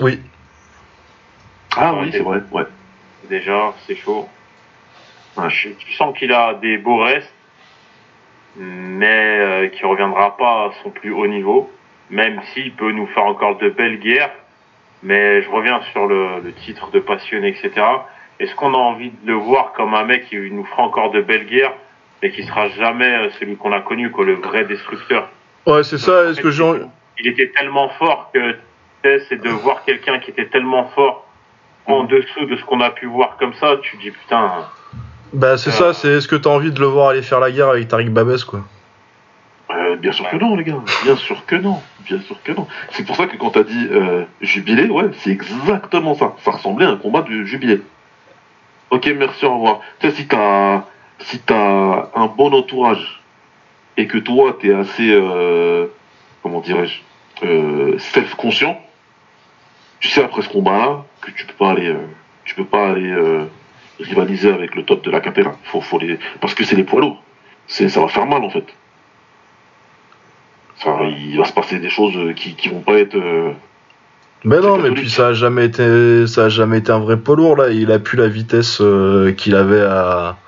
Oui. 0.00 0.20
Ah 1.76 1.94
oui, 1.94 2.08
c'est 2.12 2.20
vrai, 2.20 2.40
ouais. 2.50 2.64
Déjà, 3.28 3.72
c'est 3.86 3.94
chaud. 3.96 4.28
Ouais. 5.36 5.48
Je- 5.50 5.68
Tu 5.70 5.92
sens 5.92 6.16
qu'il 6.18 6.32
a 6.32 6.54
des 6.54 6.78
beaux 6.78 6.98
restes. 6.98 7.32
mais 8.56 9.06
euh, 9.38 9.68
qui 9.68 9.84
reviendra 9.84 10.36
pas 10.36 10.64
à 10.66 10.70
son 10.82 10.90
plus 10.90 11.12
haut 11.12 11.28
niveau, 11.28 11.70
même 12.10 12.40
s'il 12.52 12.72
peut 12.74 12.92
nous 12.92 13.06
faire 13.08 13.24
encore 13.24 13.58
de 13.58 13.68
belles 13.70 13.98
guerres. 14.00 14.30
Mais 15.02 15.42
je 15.42 15.50
reviens 15.50 15.80
sur 15.92 16.06
le, 16.06 16.40
le 16.44 16.52
titre 16.52 16.90
de 16.90 17.00
passionné, 17.00 17.48
etc. 17.48 17.72
Est-ce 18.38 18.54
qu'on 18.54 18.74
a 18.74 18.78
envie 18.78 19.10
de 19.10 19.26
le 19.28 19.34
voir 19.34 19.72
comme 19.72 19.94
un 19.94 20.04
mec 20.04 20.26
qui 20.28 20.36
nous 20.50 20.64
fera 20.64 20.82
encore 20.82 21.10
de 21.10 21.20
belles 21.22 21.46
guerres, 21.46 21.72
mais 22.22 22.30
qui 22.30 22.42
sera 22.44 22.68
jamais 22.68 23.14
euh, 23.14 23.30
celui 23.38 23.56
qu'on 23.56 23.72
a 23.72 23.80
connu, 23.80 24.10
quoi, 24.10 24.24
le 24.26 24.34
vrai 24.34 24.64
destructeur? 24.64 25.28
Ouais, 25.66 25.82
c'est 25.82 25.98
ça. 25.98 26.24
Est-ce 26.30 26.40
que 26.40 26.62
envie- 26.62 26.84
il 27.18 27.28
était 27.28 27.48
tellement 27.50 27.88
fort 27.98 28.30
que 28.34 28.56
c'est 29.28 29.40
de 29.40 29.48
voir 29.48 29.84
quelqu'un 29.84 30.18
qui 30.18 30.30
était 30.30 30.46
tellement 30.46 30.88
fort 30.94 31.26
en 31.86 32.04
dessous 32.04 32.44
de 32.46 32.56
ce 32.56 32.64
qu'on 32.64 32.80
a 32.80 32.90
pu 32.90 33.06
voir 33.06 33.36
comme 33.38 33.54
ça, 33.54 33.76
tu 33.82 33.96
te 33.96 34.02
dis 34.02 34.10
putain, 34.10 34.50
Bah, 35.32 35.56
c'est 35.56 35.70
ça. 35.70 35.94
C'est 35.94 36.08
est-ce 36.08 36.28
que 36.28 36.36
t'as 36.36 36.50
envie 36.50 36.70
de 36.72 36.80
le 36.80 36.86
voir 36.86 37.08
aller 37.10 37.22
faire 37.22 37.40
la 37.40 37.50
guerre 37.50 37.68
avec 37.70 37.88
Tariq 37.88 38.10
Babès, 38.10 38.44
quoi? 38.44 38.60
Euh, 39.72 39.96
bien 39.96 40.12
sûr 40.12 40.28
que 40.28 40.36
non, 40.36 40.56
les 40.56 40.64
gars. 40.64 40.78
Bien 41.04 41.16
sûr 41.16 41.44
que 41.46 41.56
non. 41.56 41.80
Bien 42.00 42.20
sûr 42.20 42.42
que 42.42 42.52
non. 42.52 42.66
C'est 42.90 43.04
pour 43.04 43.16
ça 43.16 43.26
que 43.26 43.36
quand 43.36 43.50
t'as 43.50 43.62
dit 43.62 43.88
euh, 43.90 44.24
jubilé, 44.40 44.88
ouais, 44.88 45.10
c'est 45.18 45.30
exactement 45.30 46.14
ça. 46.14 46.34
Ça 46.44 46.52
ressemblait 46.52 46.86
à 46.86 46.90
un 46.90 46.96
combat 46.96 47.22
de 47.22 47.44
jubilé. 47.44 47.82
Ok, 48.90 49.12
merci, 49.16 49.44
au 49.44 49.54
revoir. 49.54 49.80
Tu 50.00 50.08
sais, 50.08 50.16
si 50.16 50.26
t'as 50.26 50.84
si 51.20 51.38
t'as 51.38 52.08
un 52.14 52.26
bon 52.26 52.52
entourage 52.52 53.20
et 53.98 54.06
que 54.06 54.16
toi 54.16 54.56
t'es 54.58 54.72
assez 54.72 55.10
euh, 55.10 55.86
comment 56.42 56.60
dirais-je 56.60 57.02
self-conscient, 57.98 58.80
tu 60.00 60.08
sais 60.08 60.22
après 60.22 60.42
ce 60.42 60.48
combat-là 60.48 61.04
que 61.20 61.30
tu 61.30 61.46
peux 61.46 61.54
pas 61.54 61.70
aller 61.70 61.94
tu 62.44 62.54
peux 62.54 62.64
pas 62.64 62.88
aller 62.88 63.14
rivaliser 64.00 64.50
avec 64.50 64.74
le 64.74 64.84
top 64.84 65.04
de 65.04 65.10
la 65.10 65.20
là. 65.20 65.54
Faut, 65.64 65.80
faut 65.82 65.98
les 65.98 66.18
parce 66.40 66.54
que 66.54 66.64
c'est 66.64 66.76
les 66.76 66.84
poids 66.84 67.00
lourds. 67.00 67.22
Ça 67.66 67.86
va 68.00 68.08
faire 68.08 68.26
mal 68.26 68.42
en 68.42 68.50
fait. 68.50 68.64
Ça, 70.82 70.96
il 71.02 71.36
va 71.38 71.44
se 71.44 71.52
passer 71.52 71.78
des 71.78 71.90
choses 71.90 72.16
euh, 72.16 72.32
qui, 72.32 72.54
qui 72.54 72.68
vont 72.68 72.80
pas 72.80 72.94
être. 72.98 73.14
euh, 73.14 73.52
Mais 74.44 74.60
non, 74.60 74.78
mais 74.78 74.90
puis 74.92 75.10
ça 75.10 75.28
a 75.28 75.32
jamais 75.34 75.66
été, 75.66 76.26
ça 76.26 76.46
a 76.46 76.48
jamais 76.48 76.78
été 76.78 76.90
un 76.90 77.00
vrai 77.00 77.18
poids 77.18 77.36
lourd 77.36 77.56
là. 77.56 77.68
Il 77.70 77.92
a 77.92 77.98
plus 77.98 78.16
la 78.16 78.28
vitesse 78.28 78.78
euh, 78.80 79.32
qu'il 79.32 79.54
avait 79.56 79.82
à 79.82 80.38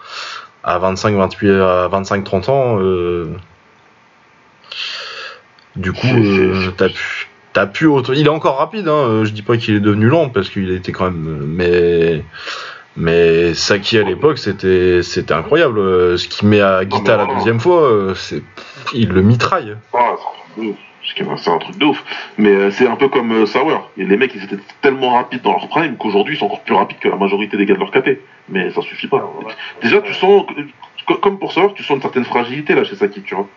à 0.65 0.79
25, 0.79 1.17
28, 1.17 1.51
à 1.51 1.89
25, 1.89 2.25
30 2.25 2.49
ans. 2.49 2.79
euh. 2.81 3.27
Du 5.77 5.93
coup, 5.93 6.07
euh, 6.07 6.71
t'as 6.77 6.89
pu, 6.89 7.29
t'as 7.53 7.67
pu 7.67 7.87
auto- 7.87 8.13
Il 8.13 8.27
est 8.27 8.31
encore 8.31 8.59
rapide. 8.59 8.89
Hein. 8.89 9.25
Je 9.25 9.31
dis 9.31 9.43
pas 9.43 9.57
qu'il 9.57 9.75
est 9.75 9.81
devenu 9.81 10.07
lent 10.09 10.29
parce 10.29 10.51
qu'il 10.51 10.71
était 10.71 10.93
quand 10.93 11.07
même, 11.07 11.45
mais 11.47 12.25
mais 12.97 13.55
Saki 13.55 13.99
à 13.99 14.03
l'époque 14.03 14.39
c'était 14.39 15.03
c'était 15.03 15.35
incroyable. 15.35 15.79
Euh, 15.79 16.17
Ce 16.17 16.29
qu'il 16.29 16.49
met 16.49 16.61
à 16.61 16.85
Guita 16.85 17.17
la 17.17 17.27
deuxième 17.35 17.61
fois, 17.61 17.83
euh, 17.83 18.15
c'est 18.15 18.43
il 18.95 19.09
le 19.11 19.23
mitraille. 19.23 19.77
Ah, 19.95 20.15
c'est 20.17 20.25
un 20.25 20.55
truc 20.55 20.65
de 20.65 20.71
ouf. 20.71 20.77
C'est 21.43 21.51
un 21.51 21.59
truc 21.59 21.79
de 21.79 21.85
ouf. 21.87 22.05
Mais 22.39 22.71
c'est 22.71 22.87
un 22.87 22.97
peu 22.97 23.09
comme 23.09 23.33
euh, 23.33 23.47
Sauer. 23.47 23.77
Et 23.97 24.05
les 24.05 24.17
mecs, 24.17 24.35
ils 24.35 24.45
étaient 24.45 24.59
tellement 24.83 25.15
rapides 25.15 25.43
dans 25.43 25.53
leur 25.53 25.69
prime 25.69 25.97
qu'aujourd'hui, 25.97 26.35
ils 26.35 26.39
sont 26.39 26.47
encore 26.47 26.63
plus 26.63 26.75
rapides 26.75 26.99
que 27.01 27.09
la 27.09 27.17
majorité 27.17 27.57
des 27.57 27.67
gars 27.67 27.75
de 27.75 27.81
leur 27.81 27.91
KT. 27.91 28.19
Mais 28.49 28.71
ça 28.71 28.83
suffit 28.83 29.09
pas. 29.09 29.33
Déjà, 29.83 30.01
tu 30.03 30.13
sens, 30.15 30.45
que- 31.07 31.13
comme 31.15 31.39
pour 31.39 31.53
Sauer, 31.53 31.73
tu 31.75 31.83
sens 31.83 31.97
une 31.97 32.03
certaine 32.03 32.25
fragilité 32.25 32.75
là 32.75 32.85
chez 32.85 32.95
Saki, 32.97 33.23
tu 33.23 33.35
vois. 33.35 33.49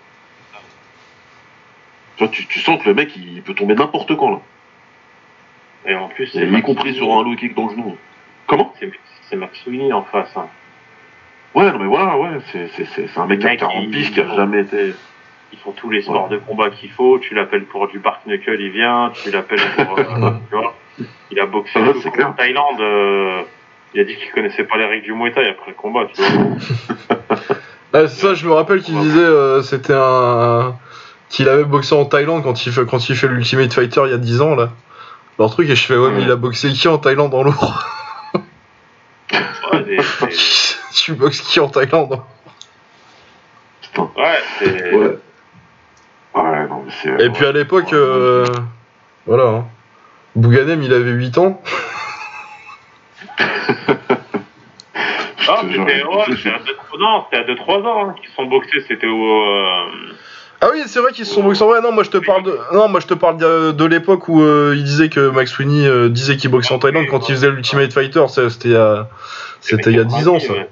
Tu, 2.18 2.24
vois, 2.24 2.30
tu, 2.34 2.46
tu 2.48 2.60
sens 2.62 2.82
que 2.82 2.88
le 2.90 2.96
mec, 2.96 3.12
il 3.18 3.42
peut 3.42 3.54
tomber 3.54 3.76
n'importe 3.76 4.16
quand 4.16 4.32
là. 4.32 4.40
et 5.88 5.96
en 5.96 6.08
plus 6.08 6.34
y 6.34 6.62
compris 6.62 6.96
sur 6.96 7.12
un 7.14 7.24
low 7.24 7.36
kick 7.36 7.54
dans 7.56 7.66
le 7.68 7.72
genou. 7.72 7.98
Comment? 8.48 8.74
C'est 9.26 9.30
c'est 9.32 9.36
Max 9.36 9.58
Sweeney 9.64 9.92
en 9.94 10.04
face. 10.04 10.32
Hein. 10.36 10.48
Ouais, 11.54 11.72
non 11.72 11.80
mais 11.80 11.86
voilà, 11.88 12.18
ouais, 12.18 12.30
c'est 12.52 13.18
un 13.18 13.26
mec 13.28 13.40
qui 13.40 13.46
a 13.48 13.50
Mec, 13.52 13.60
40 13.60 13.84
il- 13.84 13.90
piges, 13.92 14.12
qui 14.12 14.22
a 14.22 14.36
jamais 14.36 14.62
été. 14.62 14.94
Ils 15.54 15.60
font 15.60 15.72
tous 15.72 15.90
les 15.90 16.02
sports 16.02 16.28
de 16.28 16.38
combat 16.38 16.70
qu'il 16.70 16.90
faut. 16.92 17.18
Tu 17.20 17.34
l'appelles 17.34 17.66
pour 17.66 17.88
du 17.88 18.00
Bark 18.00 18.22
Knuckle, 18.26 18.58
il 18.60 18.72
vient. 18.72 19.12
Tu 19.24 19.32
l'appelles 19.32 19.62
pour, 19.78 19.98
euh, 19.98 20.04
tu 20.50 20.56
vois. 20.58 20.76
Il 21.32 21.40
a 21.40 21.46
boxé 21.46 21.80
Ouais, 21.80 21.94
c'est 22.02 22.24
en. 22.24 22.34
Thaïlande. 22.34 22.82
euh, 22.82 23.42
il 23.94 24.02
a 24.02 24.04
dit 24.04 24.18
qu'il 24.18 24.32
connaissait 24.32 24.66
pas 24.66 24.78
les 24.78 24.86
règles 24.86 25.04
du 25.06 25.14
Muay 25.14 25.32
Thai 25.32 25.48
après 25.48 25.72
le 25.72 25.76
combat. 25.78 26.08
Tu 26.14 26.22
vois. 26.22 27.18
Ah, 27.94 28.08
ça, 28.10 28.34
je 28.34 28.46
me 28.46 28.52
rappelle 28.52 28.82
qu'il 28.82 28.98
disait 29.00 29.20
euh, 29.20 29.62
c'était 29.62 29.94
un 29.96 30.76
qu'il 31.30 31.48
avait 31.48 31.64
boxé 31.64 31.96
en 31.96 32.04
Thaïlande 32.04 32.44
quand 32.44 32.66
il 32.66 32.74
fait 32.74 32.86
quand 32.86 33.08
il 33.08 33.16
fait 33.16 33.30
l'Ultimate 33.30 33.72
Fighter 33.74 34.02
il 34.06 34.12
y 34.12 34.14
a 34.14 34.18
10 34.18 34.42
ans 34.42 34.54
là. 34.56 34.72
Leur 35.40 35.50
truc 35.50 35.70
et 35.70 35.76
je 35.76 35.86
fais 35.86 35.96
ouais 35.96 36.12
mais 36.12 36.24
il 36.24 36.30
a 36.32 36.36
boxé 36.36 36.74
qui 36.74 36.90
en 36.90 36.98
Thaïlande 36.98 37.34
en 37.34 37.44
lourd? 37.44 37.86
Ouais, 39.76 39.84
des- 39.84 39.98
des- 39.98 40.36
Tu 40.94 41.14
boxes 41.14 41.42
qui 41.42 41.60
en 41.60 41.68
Thaïlande 41.70 42.22
Putain. 43.82 44.10
ouais, 44.18 44.40
c'est. 44.60 44.94
Ouais. 44.94 45.18
Ouais, 46.36 46.68
non 46.68 46.84
mais 46.86 46.92
c'est. 47.04 47.26
Et 47.26 47.30
puis 47.30 47.46
à 47.46 47.52
l'époque 47.52 47.94
euh, 47.94 48.46
voilà. 49.26 49.44
Hein. 49.50 49.66
Bouganem 50.36 50.82
il 50.84 50.94
avait 50.94 51.12
8 51.12 51.38
ans. 51.38 51.62
Ah, 55.48 55.62
c'était 55.62 55.78
ouais, 55.78 56.02
à 56.22 56.26
deux- 56.60 57.00
non, 57.00 57.24
c'était 57.30 57.44
à 57.52 57.56
2-3 57.56 57.84
ans 57.86 58.10
hein, 58.10 58.16
qu'ils 58.20 58.32
sont 58.36 58.46
boxés. 58.46 58.84
C'était 58.88 59.06
au. 59.06 59.44
euh, 59.44 59.86
Ah 60.60 60.70
oui, 60.74 60.82
c'est 60.88 61.00
vrai 61.00 61.12
qu'ils 61.12 61.26
se 61.28 61.36
sont 61.36 61.44
boxés 61.44 61.64
vrai. 61.64 61.82
Non, 61.82 61.92
moi 61.92 62.04
je 62.04 62.10
te 62.10 62.18
parle 62.18 62.42
de 62.44 62.58
non, 62.74 62.88
moi 62.88 63.00
je 63.00 63.06
te 63.06 63.14
parle 63.14 63.38
de, 63.38 63.72
de 63.72 63.86
l'époque 63.86 64.28
où 64.28 64.42
euh, 64.42 64.74
il 64.76 64.84
disait 64.84 65.10
que 65.10 65.30
Max 65.30 65.52
Sweeney 65.52 65.86
euh, 65.86 66.10
disait 66.10 66.38
qu'il 66.38 66.50
boxait 66.50 66.74
en 66.74 66.80
Thaïlande 66.80 67.06
quand 67.12 67.30
il 67.30 67.36
faisait 67.36 67.52
l'Ultimate 67.52 67.94
Fighter, 67.94 68.26
c'était 68.28 68.76
a 68.76 69.08
c'était 69.62 69.92
il 69.92 69.98
y 69.98 70.00
a 70.00 70.04
10 70.04 70.28
ans 70.28 70.40
ça. 70.40 70.54
ouais. 70.54 70.68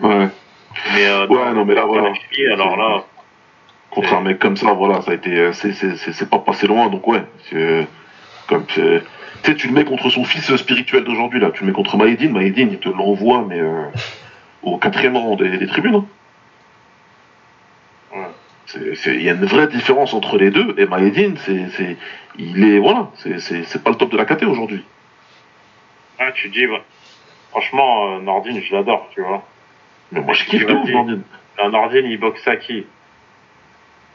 Ouais. 0.00 0.28
Mais 0.94 1.06
euh, 1.06 1.26
Ouais, 1.28 1.52
non, 1.52 1.64
mais 1.64 1.74
là, 1.74 1.84
voilà. 1.84 2.12
Et 2.36 2.46
alors 2.52 2.76
là, 2.76 3.04
contre 3.90 4.12
un 4.14 4.20
mec 4.22 4.38
comme 4.40 4.56
ça, 4.56 4.72
voilà, 4.72 5.00
ça 5.02 5.12
a 5.12 5.14
été, 5.14 5.30
euh, 5.38 5.52
c'est, 5.52 5.72
c'est, 5.72 5.96
c'est, 5.96 6.12
c'est 6.12 6.28
pas 6.28 6.38
passé 6.38 6.66
loin, 6.66 6.88
donc 6.88 7.06
ouais, 7.06 7.22
c'est 7.48 7.86
comme, 8.48 8.66
tu 8.66 8.80
sais, 9.44 9.54
tu 9.54 9.68
le 9.68 9.72
mets 9.72 9.84
contre 9.84 10.10
son 10.10 10.24
fils 10.24 10.54
spirituel 10.56 11.04
d'aujourd'hui 11.04 11.38
là, 11.40 11.50
tu 11.52 11.60
le 11.62 11.68
mets 11.68 11.72
contre 11.72 11.96
Maïdine, 11.96 12.32
Maïdine, 12.32 12.70
il 12.72 12.78
te 12.78 12.88
l'envoie, 12.88 13.44
mais 13.48 13.60
euh, 13.60 13.84
au 14.62 14.76
quatrième 14.78 15.16
rang 15.16 15.36
des, 15.36 15.58
des 15.58 15.66
tribunes. 15.66 16.02
hein. 18.14 18.26
Il 19.06 19.22
y 19.22 19.28
a 19.30 19.34
une 19.34 19.44
vraie 19.44 19.68
différence 19.68 20.12
entre 20.14 20.36
les 20.38 20.50
deux, 20.50 20.74
et 20.78 20.86
Maïdine, 20.86 21.36
c'est, 21.44 21.68
c'est, 21.76 21.96
il 22.36 22.64
est, 22.64 22.78
voilà, 22.80 23.10
c'est, 23.16 23.38
c'est, 23.38 23.62
c'est 23.64 23.82
pas 23.84 23.90
le 23.90 23.96
top 23.96 24.10
de 24.10 24.16
la 24.16 24.24
KT 24.24 24.42
aujourd'hui. 24.44 24.84
ah, 26.18 26.32
tu 26.34 26.48
dis, 26.48 26.66
bah, 26.66 26.82
franchement, 27.54 28.16
euh, 28.16 28.20
Nordine, 28.20 28.60
je 28.60 28.74
l'adore, 28.74 29.08
tu 29.14 29.22
vois. 29.22 29.42
Mais 30.10 30.20
moi, 30.20 30.34
je 30.34 30.44
kiffe 30.44 30.66
de 30.66 30.72
ouf, 30.74 30.88
Nordine. 30.90 31.22
Nordine, 31.70 32.06
il 32.06 32.18
boxe 32.18 32.46
à 32.48 32.56
qui? 32.56 32.84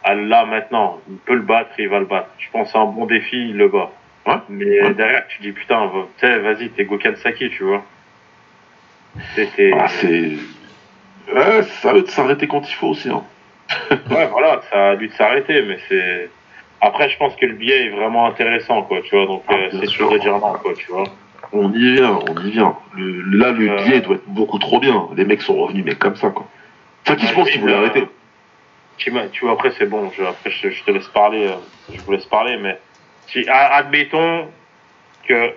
Ah, 0.04 0.14
Là, 0.16 0.46
maintenant, 0.46 1.00
il 1.10 1.16
peut 1.18 1.36
le 1.36 1.42
battre, 1.42 1.72
il 1.80 1.88
va 1.88 2.00
le 2.00 2.06
battre. 2.06 2.30
Je 2.38 2.50
pense 2.52 2.76
à 2.76 2.80
un 2.80 2.86
bon 2.86 3.06
défi, 3.06 3.38
il 3.50 3.56
le 3.58 3.70
bat. 3.70 3.92
Ouais. 4.28 4.34
Mais 4.50 4.82
Ouais. 4.82 4.94
derrière, 4.94 5.26
tu 5.30 5.42
dis, 5.42 5.52
putain, 5.54 5.86
va- 5.88 6.08
tu 6.20 6.28
sais, 6.28 6.40
vas-y, 6.40 6.70
t'es 6.70 6.84
Gokhan 6.84 7.16
Saki, 7.16 7.50
tu 7.50 7.64
vois. 7.64 7.84
C'est- 9.36 9.72
Ah, 9.74 9.88
c'est, 9.88 10.32
ouais, 11.34 11.64
ça 11.82 11.94
veut 11.94 12.06
s'arrêter 12.08 12.48
quand 12.48 12.70
il 12.70 12.74
faut 12.76 12.88
aussi, 12.90 13.10
hein. 13.10 13.24
Ouais, 14.10 14.28
voilà, 14.28 14.62
ça 14.70 14.90
a 14.92 14.96
lui 14.96 15.08
de 15.10 15.14
s'arrêter, 15.14 15.62
mais 15.62 15.78
c'est. 15.88 16.30
Après, 16.82 17.10
je 17.10 17.18
pense 17.18 17.36
que 17.36 17.46
le 17.46 17.54
billet 17.54 17.86
est 17.86 17.90
vraiment 17.90 18.26
intéressant, 18.28 18.84
quoi, 18.84 19.02
tu 19.02 19.16
vois. 19.16 19.26
Donc, 19.26 19.44
Ah, 19.48 19.54
euh, 19.56 19.70
c'est 19.72 19.88
sûr. 19.88 20.10
de 20.12 20.18
dire 20.18 20.34
non, 20.38 20.54
quoi, 20.54 20.74
tu 20.74 20.92
vois. 20.92 21.04
On 21.52 21.74
y 21.74 21.94
vient, 21.96 22.20
on 22.30 22.46
y 22.46 22.52
vient. 22.52 22.76
Le, 22.96 23.22
là, 23.38 23.52
le 23.52 23.70
Euh. 23.72 23.84
billet 23.84 24.02
doit 24.02 24.16
être 24.16 24.28
beaucoup 24.28 24.60
trop 24.60 24.80
bien. 24.80 25.08
Les 25.16 25.26
mecs 25.26 25.42
sont 25.42 25.56
revenus, 25.58 25.84
mais 25.86 25.96
comme 25.96 26.16
ça, 26.16 26.30
quoi. 26.30 26.48
Enfin, 27.06 27.16
qui 27.16 27.26
je 27.26 27.30
Ouais, 27.32 27.36
pense 27.36 27.50
qu'ils 27.50 27.62
voulaient 27.62 27.74
euh, 27.74 27.78
arrêter 27.80 28.08
Tu, 28.98 29.12
vois, 29.12 29.54
après, 29.54 29.72
c'est 29.78 29.88
bon, 29.88 30.12
je, 30.16 30.24
après, 30.24 30.52
je, 30.52 30.70
je 30.70 30.84
te 30.84 30.92
laisse 30.92 31.08
parler, 31.08 31.48
euh, 31.48 31.56
je 31.92 32.00
vous 32.02 32.12
laisse 32.12 32.26
parler, 32.26 32.58
mais 32.58 32.78
si, 33.28 33.48
admettons 33.50 34.48
que. 35.28 35.54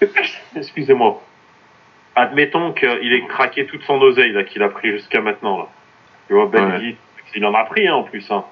Excusez-moi. 0.56 1.20
Admettons 2.16 2.72
qu'il 2.72 3.12
ait 3.12 3.26
craqué 3.28 3.66
toute 3.66 3.82
son 3.84 4.00
oseille, 4.00 4.32
là, 4.32 4.44
qu'il 4.44 4.62
a 4.62 4.68
pris 4.68 4.90
jusqu'à 4.92 5.20
maintenant, 5.20 5.58
là. 5.58 5.66
Tu 6.28 6.34
vois, 6.34 6.46
Belgique, 6.46 6.96
il 7.34 7.44
en 7.44 7.54
a 7.54 7.64
pris, 7.64 7.86
hein, 7.86 7.94
en 7.96 8.02
plus, 8.04 8.28
hein. 8.30 8.44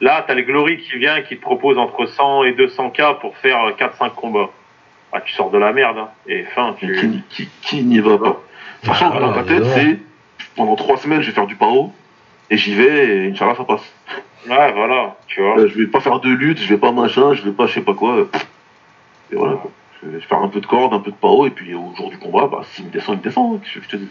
Là, 0.00 0.24
t'as 0.26 0.34
le 0.34 0.42
Glory 0.42 0.78
qui 0.78 0.98
vient, 0.98 1.22
qui 1.22 1.36
te 1.36 1.40
propose 1.42 1.78
entre 1.78 2.06
100 2.06 2.44
et 2.44 2.52
200 2.52 2.90
k 2.90 3.20
pour 3.20 3.36
faire 3.38 3.62
euh, 3.64 3.72
4-5 3.72 4.14
combats. 4.14 4.50
Ah, 5.16 5.20
tu 5.20 5.32
sors 5.32 5.50
de 5.50 5.58
la 5.58 5.72
merde, 5.72 5.96
hein. 5.98 6.08
Et 6.26 6.42
fin, 6.42 6.74
tu. 6.78 6.98
Qui, 6.98 7.22
qui, 7.30 7.48
qui 7.62 7.82
n'y 7.84 8.00
va 8.00 8.18
pas? 8.18 8.40
Sachant 8.82 9.10
que 9.12 9.16
Ah, 9.16 9.20
dans 9.20 9.32
ta 9.32 9.44
tête, 9.44 9.64
c'est 9.64 9.98
pendant 10.56 10.74
trois 10.76 10.96
semaines, 10.96 11.22
je 11.22 11.28
vais 11.28 11.34
faire 11.34 11.46
du 11.46 11.54
paro, 11.56 11.92
et 12.50 12.56
j'y 12.56 12.74
vais, 12.74 13.06
et 13.26 13.30
Inch'Allah, 13.30 13.54
ça 13.56 13.64
passe. 13.64 13.92
Ouais, 14.48 14.72
voilà, 14.72 15.16
tu 15.28 15.40
vois. 15.40 15.58
Euh, 15.58 15.68
je 15.68 15.78
vais 15.78 15.86
pas 15.86 16.00
faire 16.00 16.18
de 16.20 16.28
lutte, 16.28 16.58
je 16.58 16.68
vais 16.68 16.78
pas 16.80 16.90
machin, 16.92 17.32
je 17.32 17.42
vais 17.42 17.52
pas 17.52 17.66
je 17.66 17.74
sais 17.74 17.80
pas 17.80 17.94
quoi. 17.94 18.16
euh, 18.16 18.28
Et 19.32 19.36
voilà, 19.36 19.54
quoi. 19.54 19.70
Je 20.02 20.08
vais 20.10 20.20
faire 20.20 20.38
un 20.38 20.48
peu 20.48 20.60
de 20.60 20.66
corde, 20.66 20.92
un 20.92 20.98
peu 20.98 21.10
de 21.12 21.16
paro, 21.16 21.46
et 21.46 21.50
puis 21.50 21.74
au 21.74 21.94
jour 21.96 22.10
du 22.10 22.18
combat, 22.18 22.46
bah, 22.48 22.60
s'il 22.72 22.86
me 22.86 22.90
descend, 22.90 23.14
il 23.14 23.18
me 23.18 23.22
descend, 23.24 23.54
hein, 23.54 23.60
qu'est-ce 23.62 23.78
que 23.78 23.84
je 23.84 23.88
te 23.88 23.96
dis? 23.96 24.08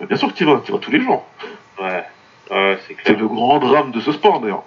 Mais 0.00 0.06
bien 0.06 0.16
sûr 0.16 0.28
que 0.32 0.36
tu 0.38 0.44
vas, 0.44 0.60
tu 0.64 0.72
vas 0.72 0.78
tous 0.78 0.90
les 0.90 1.00
jours. 1.00 1.24
Ouais. 1.80 2.02
Ouais, 2.50 2.78
c'est 2.86 2.96
C'est 2.96 3.02
clair. 3.02 3.18
le 3.18 3.28
grand 3.28 3.58
drame 3.58 3.90
de 3.92 4.00
ce 4.00 4.10
sport, 4.12 4.40
d'ailleurs. 4.40 4.64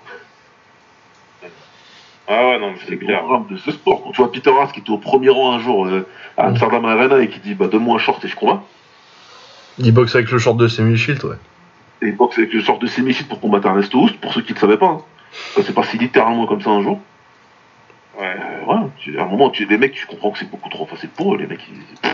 Ah 2.31 2.47
ouais, 2.49 2.59
non, 2.59 2.71
mais 2.71 2.77
C'est 2.85 2.91
le 2.91 2.97
clair. 2.97 3.23
de 3.49 3.57
ce 3.57 3.71
sport. 3.71 4.03
Quand 4.03 4.11
tu 4.11 4.21
vois 4.21 4.31
Peter 4.31 4.51
Haas 4.51 4.71
qui 4.71 4.81
était 4.81 4.91
au 4.91 4.97
premier 4.99 5.29
rang 5.29 5.53
un 5.53 5.59
jour 5.59 5.87
euh, 5.87 6.07
à 6.37 6.45
Amsterdam 6.45 6.85
Arena 6.85 7.19
et 7.19 7.27
qui 7.29 7.39
dit 7.39 7.55
bah 7.55 7.67
donne-moi 7.67 7.95
un 7.95 7.99
short 7.99 8.23
et 8.23 8.27
je 8.27 8.35
combats. 8.35 8.61
Il 9.79 9.91
boxe 9.93 10.13
avec 10.15 10.29
le 10.29 10.37
short 10.37 10.55
de 10.57 10.67
Samuel 10.67 10.97
Shield, 10.97 11.23
ouais. 11.23 11.37
et 12.01 12.11
boxe 12.11 12.37
avec 12.37 12.53
une 12.53 12.61
sorte 12.61 12.81
de 12.81 12.87
sémicide 12.87 13.27
pour 13.27 13.39
combattre 13.41 13.65
Ernesto 13.67 13.97
Houst, 13.99 14.17
pour 14.19 14.33
ceux 14.33 14.41
qui 14.41 14.51
ne 14.51 14.55
le 14.57 14.59
savaient 14.61 14.77
pas. 14.77 14.85
Hein. 14.87 15.01
Ça 15.55 15.63
s'est 15.63 15.73
passé 15.73 15.97
littéralement 15.97 16.45
comme 16.47 16.61
ça 16.61 16.69
un 16.69 16.81
jour. 16.83 16.99
Ouais. 18.19 18.25
Euh, 18.27 18.59
voilà, 18.65 18.89
tu- 18.97 19.17
à 19.17 19.23
un 19.23 19.27
moment, 19.27 19.49
tu, 19.49 19.65
les 19.65 19.77
mecs, 19.77 19.93
tu 19.93 20.05
comprends 20.05 20.31
que 20.31 20.39
c'est 20.39 20.49
beaucoup 20.51 20.69
trop 20.69 20.85
facile 20.85 21.09
pour 21.09 21.33
eux, 21.33 21.37
les 21.37 21.47
mecs. 21.47 21.65
ils- 21.71 22.09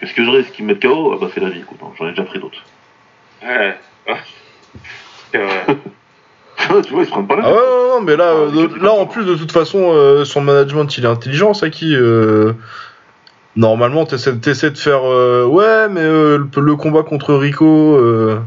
Qu'est-ce 0.00 0.14
que 0.14 0.24
je 0.24 0.30
risque 0.30 0.52
qu'ils 0.52 0.66
me 0.66 0.72
mettent 0.74 0.82
KO 0.82 1.12
Ah 1.14 1.18
bah 1.20 1.28
c'est 1.32 1.40
la 1.40 1.48
vie, 1.48 1.60
écoute, 1.60 1.78
hein, 1.82 1.92
j'en 1.98 2.06
ai 2.06 2.10
déjà 2.10 2.24
pris 2.24 2.38
d'autres. 2.38 2.62
Ouais. 3.42 3.76
C'est 5.32 5.38
tu 6.84 6.92
vois, 6.92 7.02
ils 7.02 7.06
se 7.06 7.10
prennent 7.10 7.26
pas 7.26 7.36
la 7.36 7.42
Ah 7.44 7.50
ouais, 7.50 7.54
tête. 7.56 7.64
non, 7.66 7.94
non, 7.98 8.00
mais 8.02 8.16
là, 8.16 8.24
Ah, 8.28 8.34
euh, 8.36 8.68
de- 8.68 8.82
là 8.84 8.92
en 8.92 9.06
plus, 9.06 9.24
de 9.24 9.34
toute 9.34 9.52
façon, 9.52 9.92
euh, 9.92 10.24
son 10.24 10.40
management, 10.40 10.96
il 10.98 11.04
est 11.04 11.08
intelligent, 11.08 11.54
ça 11.54 11.70
qui. 11.70 11.94
euh, 11.94 12.52
Normalement, 13.54 14.06
t'essaies 14.06 14.36
t'essaies 14.38 14.70
de 14.70 14.78
faire. 14.78 15.02
euh, 15.04 15.44
Ouais, 15.44 15.88
mais 15.90 16.00
euh, 16.00 16.38
le, 16.38 16.60
le 16.62 16.76
combat 16.76 17.02
contre 17.02 17.34
Rico. 17.34 17.66
euh, 17.96 18.38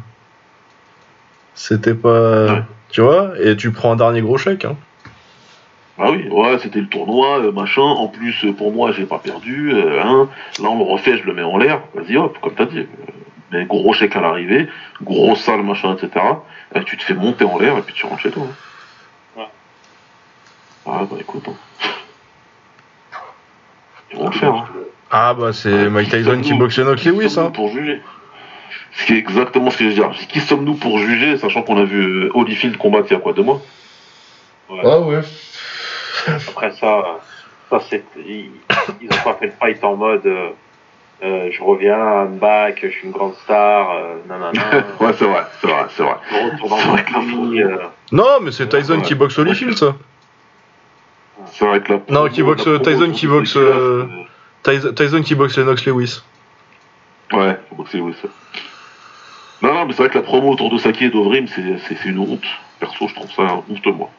C'était 1.54 1.94
pas. 1.94 2.46
Ouais. 2.46 2.64
Tu 2.90 3.02
vois 3.02 3.34
Et 3.42 3.56
tu 3.56 3.72
prends 3.72 3.92
un 3.92 3.96
dernier 3.96 4.22
gros 4.22 4.38
chèque. 4.38 4.66
Hein. 4.66 4.76
Ah 5.98 6.12
oui, 6.12 6.28
ouais, 6.30 6.58
c'était 6.62 6.80
le 6.82 6.88
tournoi, 6.88 7.40
euh, 7.40 7.52
machin. 7.52 7.82
En 7.84 8.08
plus, 8.08 8.44
euh, 8.46 8.52
pour 8.52 8.72
moi, 8.74 8.92
j'ai 8.92 9.06
pas 9.06 9.20
perdu. 9.20 9.72
euh, 9.74 10.02
hein. 10.04 10.28
Là, 10.62 10.70
on 10.70 10.78
le 10.80 10.84
refait, 10.92 11.18
je 11.18 11.24
le 11.24 11.34
mets 11.34 11.44
en 11.44 11.58
l'air. 11.58 11.82
Vas-y, 11.94 12.18
hop, 12.18 12.38
comme 12.42 12.54
t'as 12.56 12.66
dit. 12.66 12.86
Euh, 13.54 13.58
Mais 13.60 13.66
gros 13.66 13.94
chèque 13.94 14.16
à 14.16 14.22
l'arrivée, 14.22 14.68
grosse 15.02 15.42
salle, 15.42 15.62
machin, 15.64 15.96
etc. 15.96 16.26
Et 16.74 16.84
tu 16.84 16.98
te 16.98 17.04
fais 17.04 17.14
monter 17.14 17.46
en 17.46 17.58
l'air 17.60 17.78
et 17.78 17.82
puis 17.82 17.94
tu 17.94 18.06
rentres 18.06 18.22
chez 18.22 18.32
toi. 18.32 18.44
hein. 19.38 19.40
Ouais. 19.40 19.48
Ah 20.88 21.02
bah 21.10 21.18
écoute. 21.20 21.48
Hein. 21.48 21.88
Ils 24.12 24.18
vont 24.18 24.26
le 24.28 24.32
faire. 24.32 24.54
Hein. 24.54 24.68
Ah 25.12 25.34
bah, 25.34 25.54
c'est 25.54 25.90
Mike 25.90 26.10
Tyson 26.10 26.42
qui 26.42 26.54
boxe 26.54 26.78
Lewis. 26.80 27.30
sommes-nous 27.30 27.48
Hein. 27.48 27.52
pour 27.52 27.70
juger? 27.72 28.02
Ce 28.98 29.06
qui 29.06 29.14
est 29.14 29.18
exactement 29.18 29.70
ce 29.72 29.78
que 29.78 29.84
je 29.84 29.90
veux 29.90 29.96
dire. 29.96 30.12
Qui 30.30 30.40
sommes-nous 30.40 30.76
pour 30.76 31.00
juger, 31.00 31.38
sachant 31.38 31.64
qu'on 31.64 31.78
a 31.78 31.84
vu 31.84 32.02
euh, 32.26 32.32
Holyfield 32.34 32.78
combattre 32.78 33.08
il 33.10 33.14
y 33.14 33.18
a 33.18 33.20
quoi, 33.20 33.34
deux 33.34 33.44
mois? 33.44 33.62
Ouais. 34.70 34.80
Ah 34.84 35.00
ouais. 35.00 35.22
Après 36.28 36.72
ça, 36.72 37.20
ça 37.70 37.80
c'est, 37.90 38.04
ils, 38.26 38.50
ils 39.02 39.08
ont 39.14 39.24
pas 39.24 39.36
fait 39.36 39.48
le 39.48 39.52
fight 39.60 39.84
en 39.84 39.96
mode, 39.96 40.26
euh, 40.26 40.50
euh, 41.24 41.50
je 41.52 41.64
reviens, 41.64 41.98
I'm 42.26 42.38
back, 42.38 42.80
je 42.84 42.88
suis 42.90 43.06
une 43.06 43.12
grande 43.12 43.36
star, 43.44 43.92
euh, 43.92 44.16
nanana. 44.28 44.52
Ouais, 45.00 45.14
c'est 45.18 45.26
vrai, 45.26 45.44
c'est 45.62 45.68
vrai, 45.68 45.86
c'est 45.96 46.04
vrai. 46.04 46.16
Je 46.32 46.64
retourne 46.64 47.60
euh, 47.60 47.78
Non, 48.12 48.40
mais 48.42 48.52
c'est 48.52 48.68
Tyson 48.68 48.96
Ouais. 48.98 49.02
qui 49.02 49.16
boxe 49.16 49.38
Holyfield, 49.40 49.78
ça. 49.78 49.96
C'est 51.52 51.66
vrai 51.66 51.80
que 51.82 51.94
la 51.94 52.00
Non, 52.10 52.28
qui 52.30 52.44
boxe, 52.44 52.64
Tyson 52.84 53.12
qui 53.12 53.28
boxe, 53.28 53.54
Tequila, 53.54 53.76
euh, 53.76 54.06
Tyson, 54.64 54.94
Tyson 54.94 55.22
qui 55.22 55.36
boxe 55.36 55.58
Lennox 55.58 55.86
Lewis. 55.86 56.22
Ouais, 57.32 57.58
faut 57.70 57.76
boxer, 57.76 58.02
ça. 58.22 58.28
Non, 59.62 59.74
non, 59.74 59.86
mais 59.86 59.94
c'est 59.94 60.04
vrai 60.04 60.10
que 60.10 60.18
la 60.18 60.24
promo 60.24 60.52
autour 60.52 60.70
de 60.70 60.78
Saki 60.78 61.06
et 61.06 61.10
d'Ovrim, 61.10 61.48
c'est 61.48 62.06
une 62.06 62.20
honte. 62.20 62.44
Perso, 62.80 63.08
je 63.08 63.16
trouve 63.16 63.32
ça 63.32 63.64
honteux, 63.70 63.92
moi. 63.92 64.10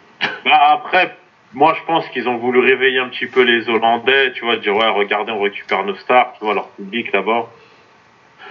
Bah 0.44 0.60
après, 0.72 1.16
moi 1.56 1.74
je 1.80 1.84
pense 1.86 2.06
qu'ils 2.10 2.28
ont 2.28 2.36
voulu 2.36 2.60
réveiller 2.60 2.98
un 3.00 3.08
petit 3.08 3.26
peu 3.26 3.42
les 3.42 3.68
Hollandais, 3.68 4.32
tu 4.34 4.44
vois, 4.44 4.56
dire 4.58 4.76
ouais, 4.76 4.88
regardez, 4.90 5.32
on 5.32 5.40
récupère 5.40 5.84
nos 5.84 5.96
stars, 5.96 6.34
tu 6.38 6.44
vois, 6.44 6.54
leur 6.54 6.68
public 6.68 7.10
là-bas. 7.12 7.46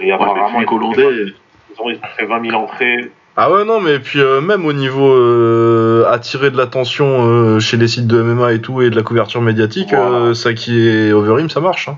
Et 0.01 0.07
Ouais, 0.07 0.11
apparemment, 0.11 0.59
les 0.59 0.65
Hollandais, 0.67 1.03
ils, 1.03 1.35
ont, 1.77 1.89
ils 1.91 1.97
ont 1.97 2.07
fait 2.17 2.25
20 2.25 2.49
000 2.49 2.61
entrées. 2.61 3.11
Ah 3.37 3.51
ouais, 3.51 3.63
non, 3.63 3.79
mais 3.79 3.99
puis 3.99 4.19
euh, 4.19 4.41
même 4.41 4.65
au 4.65 4.73
niveau 4.73 5.11
euh, 5.13 6.05
attirer 6.09 6.49
de 6.49 6.57
l'attention 6.57 7.27
euh, 7.29 7.59
chez 7.59 7.77
les 7.77 7.87
sites 7.87 8.07
de 8.07 8.21
MMA 8.21 8.53
et 8.53 8.61
tout, 8.61 8.81
et 8.81 8.89
de 8.89 8.95
la 8.95 9.03
couverture 9.03 9.41
médiatique, 9.41 9.89
Voilà. 9.93 10.33
ça 10.33 10.53
qui 10.53 10.87
est 10.87 11.11
Overeem, 11.11 11.49
ça 11.49 11.59
marche. 11.59 11.89
Hein. 11.89 11.97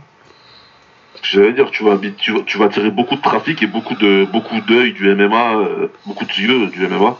J'allais 1.23 1.53
dire, 1.53 1.71
tu 1.71 1.83
vas, 1.83 1.97
tu, 2.17 2.31
vas, 2.31 2.41
tu 2.45 2.57
vas 2.57 2.65
attirer 2.65 2.91
beaucoup 2.91 3.15
de 3.15 3.21
trafic 3.21 3.61
et 3.61 3.67
beaucoup 3.67 3.95
de 3.95 4.25
beaucoup 4.31 4.59
d'œil 4.61 4.93
du 4.93 5.13
MMA, 5.13 5.55
euh, 5.55 5.87
beaucoup 6.05 6.25
de 6.25 6.31
yeux 6.31 6.67
du 6.67 6.87
MMA 6.87 7.17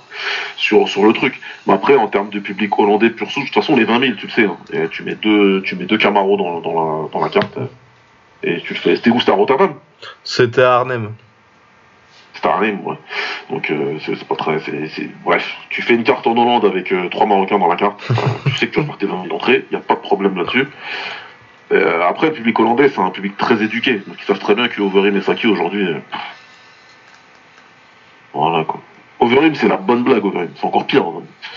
sur, 0.55 0.87
sur 0.87 1.05
le 1.05 1.13
truc. 1.13 1.39
Mais 1.65 1.73
après, 1.73 1.95
en 1.95 2.07
termes 2.07 2.29
de 2.29 2.39
public 2.39 2.77
hollandais 2.77 3.09
pur 3.09 3.29
souche, 3.29 3.45
de 3.45 3.53
toute 3.53 3.63
façon, 3.63 3.75
les 3.75 3.85
20 3.85 3.99
000, 3.99 4.13
tu 4.17 4.27
le 4.27 4.31
sais, 4.31 4.45
hein. 4.45 4.57
Et 4.71 4.87
tu 4.89 5.03
mets 5.03 5.15
deux, 5.15 5.61
tu 5.63 5.75
mets 5.75 5.85
deux 5.85 5.97
Camaro 5.97 6.37
dans, 6.37 6.61
dans, 6.61 6.73
la, 6.73 7.09
dans 7.09 7.19
la 7.21 7.29
carte 7.29 7.57
euh, 7.57 7.65
et 8.43 8.61
tu 8.61 8.73
le 8.73 8.79
fais. 8.79 8.95
C'était 8.95 9.09
où? 9.09 9.19
C'était 9.19 9.31
à 9.31 9.35
Rotterdam? 9.35 9.73
C'était 10.23 10.61
à 10.61 10.75
Arnhem. 10.75 11.13
C'était 12.33 12.47
à 12.47 12.51
Arnhem, 12.51 12.85
ouais. 12.85 12.97
Donc 13.49 13.69
euh, 13.71 13.97
c'est 14.05 14.27
pas 14.27 14.35
très. 14.35 14.59
Bref, 15.23 15.55
tu 15.69 15.81
fais 15.81 15.95
une 15.95 16.03
carte 16.03 16.27
en 16.27 16.31
Hollande 16.31 16.65
avec 16.65 16.91
euh, 16.91 17.09
trois 17.09 17.25
Marocains 17.25 17.57
dans 17.57 17.67
la 17.67 17.77
carte. 17.77 17.99
tu 18.45 18.55
sais 18.57 18.67
que 18.67 18.73
tu 18.73 18.79
vas 18.79 18.85
faire 18.85 18.97
tes 18.97 19.05
20 19.07 19.23
000 19.23 19.35
entrées, 19.35 19.65
il 19.71 19.77
n'y 19.77 19.81
a 19.81 19.85
pas 19.85 19.95
de 19.95 20.01
problème 20.01 20.37
là-dessus. 20.37 20.67
Euh, 21.72 22.02
après, 22.07 22.27
le 22.27 22.34
public 22.34 22.57
hollandais, 22.60 22.89
c'est 22.89 22.99
un 23.02 23.10
public 23.10 23.35
très 23.38 23.61
éduqué. 23.61 23.95
Donc 24.07 24.15
ils 24.19 24.26
savent 24.26 24.39
très 24.39 24.56
bien 24.56 24.68
que 24.68 24.81
Overeem 24.81 25.15
et 25.18 25.22
Saki 25.22 25.48
aujourd'hui. 25.48 25.85
euh, 25.85 25.99
Voilà 28.34 28.64
quoi. 28.64 28.80
Overeem, 29.19 29.56
c'est 29.56 29.68
la 29.68 29.77
bonne 29.77 30.03
blague, 30.03 30.23
Overeem. 30.23 30.52
C'est 30.56 30.65
encore 30.65 30.85
pire. 30.85 31.03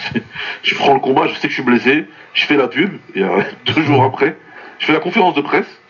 je 0.63 0.75
prends 0.75 0.95
le 0.95 1.01
combat, 1.01 1.27
je 1.29 1.35
sais 1.35 1.43
que 1.43 1.49
je 1.49 1.55
suis 1.55 1.63
blessé, 1.63 2.07
je 2.35 2.45
fais 2.47 2.57
la 2.57 2.69
pub, 2.69 2.99
et 3.15 3.23
euh, 3.23 3.43
deux 3.67 3.83
jours 3.83 4.03
après, 4.03 4.37
je 4.79 4.87
fais 4.87 4.93
la 4.93 5.01
conférence 5.01 5.35
de 5.35 5.43
presse 5.43 5.81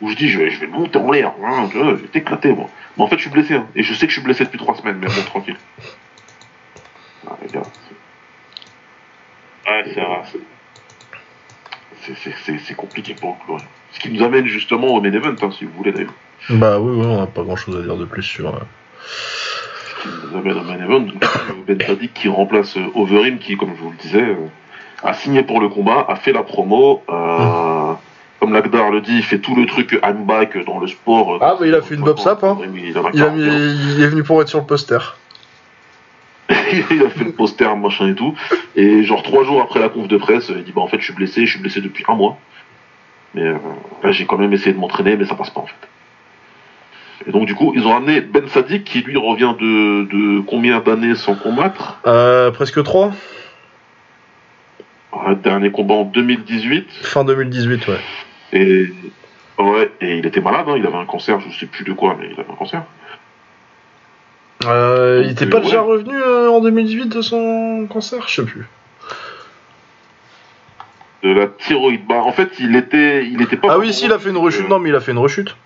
où 0.00 0.10
je 0.10 0.14
dis 0.16 0.28
je 0.28 0.38
vais, 0.38 0.50
je 0.50 0.60
vais 0.60 0.66
monter 0.68 0.98
en 0.98 1.10
l'air, 1.10 1.32
hein, 1.44 1.68
je 1.72 1.78
vais 1.78 2.08
t'éclater 2.08 2.52
moi. 2.52 2.68
Mais 2.96 3.04
en 3.04 3.06
fait, 3.08 3.16
je 3.16 3.22
suis 3.22 3.30
blessé, 3.30 3.54
hein, 3.54 3.66
et 3.74 3.82
je 3.82 3.94
sais 3.94 4.06
que 4.06 4.12
je 4.12 4.18
suis 4.18 4.24
blessé 4.24 4.44
depuis 4.44 4.58
trois 4.58 4.74
semaines, 4.76 4.98
mais 5.00 5.06
bon, 5.08 5.22
tranquille. 5.26 5.56
Ah, 7.26 7.36
les 7.42 7.48
gars, 7.48 7.62
Ouais, 9.66 9.84
c'est 9.94 10.00
vrai. 10.00 10.22
C'est- 12.22 12.74
compliqué 12.74 13.14
pour 13.14 13.36
Glory. 13.46 13.62
Ce 13.92 14.00
qui 14.00 14.10
nous 14.10 14.22
amène 14.24 14.46
justement 14.46 14.88
au 14.88 15.00
main 15.00 15.12
event, 15.12 15.34
hein, 15.42 15.50
si 15.56 15.64
vous 15.64 15.72
voulez 15.76 15.92
d'ailleurs. 15.92 16.12
Bah 16.50 16.78
oui, 16.78 16.92
oui, 17.00 17.06
on 17.06 17.18
n'a 17.20 17.26
pas 17.26 17.42
grand 17.42 17.56
chose 17.56 17.76
à 17.76 17.82
dire 17.82 17.96
de 17.96 18.04
plus 18.04 18.22
sur. 18.22 18.48
euh, 18.48 18.58
Ce 19.06 20.02
qui 20.02 20.08
nous 20.32 20.38
amène 20.38 20.58
au 20.58 20.62
main 20.62 20.78
event, 20.84 21.00
donc 21.00 21.22
Ben 21.66 21.80
Sadik 21.80 22.14
qui 22.14 22.28
remplace 22.28 22.76
euh, 22.76 22.82
Overeem, 22.94 23.38
qui, 23.38 23.56
comme 23.56 23.70
je 23.76 23.82
vous 23.82 23.90
le 23.90 23.96
disais, 23.96 24.22
euh, 24.22 24.34
a 25.02 25.14
signé 25.14 25.42
pour 25.42 25.60
le 25.60 25.68
combat, 25.68 26.04
a 26.08 26.16
fait 26.16 26.32
la 26.32 26.42
promo. 26.42 27.02
euh, 27.10 27.92
Comme 28.40 28.52
Lagdar 28.52 28.90
le 28.90 29.00
dit, 29.00 29.16
il 29.16 29.22
fait 29.24 29.40
tout 29.40 29.56
le 29.56 29.66
truc 29.66 30.00
back 30.24 30.64
dans 30.64 30.78
le 30.78 30.86
sport. 30.86 31.38
Ah, 31.40 31.56
bah, 31.58 31.66
il 31.66 31.74
a 31.74 31.82
fait 31.82 31.96
une 31.96 32.02
bob 32.02 32.18
sap, 32.18 32.44
hein. 32.44 32.56
Il, 32.72 32.96
en 32.96 33.04
a 33.04 33.10
Il, 33.12 33.20
a 33.22 33.26
41. 33.26 33.30
mis- 33.58 33.94
il 33.96 34.02
est 34.02 34.06
venu 34.06 34.22
pour 34.22 34.40
être 34.40 34.48
sur 34.48 34.60
le 34.60 34.64
poster. 34.66 35.16
il 36.90 37.02
a 37.02 37.10
fait 37.10 37.24
le 37.24 37.32
poster, 37.32 37.76
machin 37.76 38.08
et 38.08 38.14
tout. 38.14 38.34
Et 38.74 39.02
genre 39.04 39.22
trois 39.22 39.44
jours 39.44 39.60
après 39.60 39.80
la 39.80 39.88
conf 39.88 40.08
de 40.08 40.16
presse, 40.16 40.50
il 40.54 40.64
dit 40.64 40.72
bah 40.72 40.80
en 40.80 40.88
fait 40.88 40.98
je 40.98 41.04
suis 41.04 41.14
blessé, 41.14 41.46
je 41.46 41.52
suis 41.52 41.60
blessé 41.60 41.80
depuis 41.80 42.04
un 42.08 42.14
mois. 42.14 42.38
Mais 43.34 43.42
euh, 43.42 43.58
là 44.02 44.12
j'ai 44.12 44.24
quand 44.26 44.38
même 44.38 44.52
essayé 44.52 44.72
de 44.72 44.78
m'entraîner, 44.78 45.16
mais 45.16 45.26
ça 45.26 45.34
passe 45.34 45.50
pas 45.50 45.60
en 45.60 45.66
fait. 45.66 45.88
Et 47.26 47.32
donc 47.32 47.46
du 47.46 47.54
coup 47.54 47.72
ils 47.76 47.86
ont 47.86 47.94
amené 47.94 48.20
Ben 48.20 48.48
Sadik 48.48 48.84
qui 48.84 49.00
lui 49.00 49.18
revient 49.18 49.54
de, 49.60 50.04
de 50.04 50.40
combien 50.40 50.80
d'années 50.80 51.14
sans 51.14 51.34
combattre? 51.34 52.00
Euh, 52.06 52.50
presque 52.50 52.82
3 52.82 53.12
Un 55.26 55.34
Dernier 55.34 55.70
combat 55.70 55.94
en 55.96 56.04
2018 56.04 56.88
Fin 57.02 57.24
2018, 57.24 57.88
ouais. 57.88 57.94
et 58.54 58.92
ouais 59.58 59.90
et 60.00 60.16
il 60.16 60.24
était 60.24 60.40
malade, 60.40 60.66
hein, 60.68 60.74
il 60.78 60.86
avait 60.86 60.96
un 60.96 61.04
cancer, 61.04 61.40
je 61.40 61.58
sais 61.58 61.66
plus 61.66 61.84
de 61.84 61.92
quoi, 61.92 62.16
mais 62.18 62.28
il 62.32 62.40
avait 62.40 62.50
un 62.50 62.56
cancer. 62.56 62.84
Euh, 64.64 65.20
il 65.22 65.28
Donc, 65.28 65.32
était 65.32 65.46
euh, 65.46 65.50
pas 65.50 65.58
ouais. 65.58 65.64
déjà 65.64 65.80
revenu 65.80 66.14
euh, 66.14 66.50
en 66.50 66.60
2018 66.60 67.06
de 67.08 67.22
son 67.22 67.86
cancer 67.88 68.26
Je 68.28 68.34
sais 68.36 68.44
plus. 68.44 68.66
De 71.22 71.30
la 71.32 71.46
thyroïde. 71.46 72.06
Bah 72.06 72.16
en 72.22 72.32
fait 72.32 72.50
il 72.58 72.76
était 72.76 73.26
il 73.26 73.40
était 73.42 73.56
pas. 73.56 73.68
Ah 73.72 73.78
oui, 73.78 73.92
si, 73.92 74.04
il 74.06 74.12
a 74.12 74.18
fait 74.18 74.30
une 74.30 74.36
rechute. 74.36 74.66
Euh, 74.66 74.68
Non, 74.68 74.78
mais 74.78 74.88
il 74.90 74.94
a 74.94 75.00
fait 75.00 75.12
une 75.12 75.18
rechute. 75.18 75.56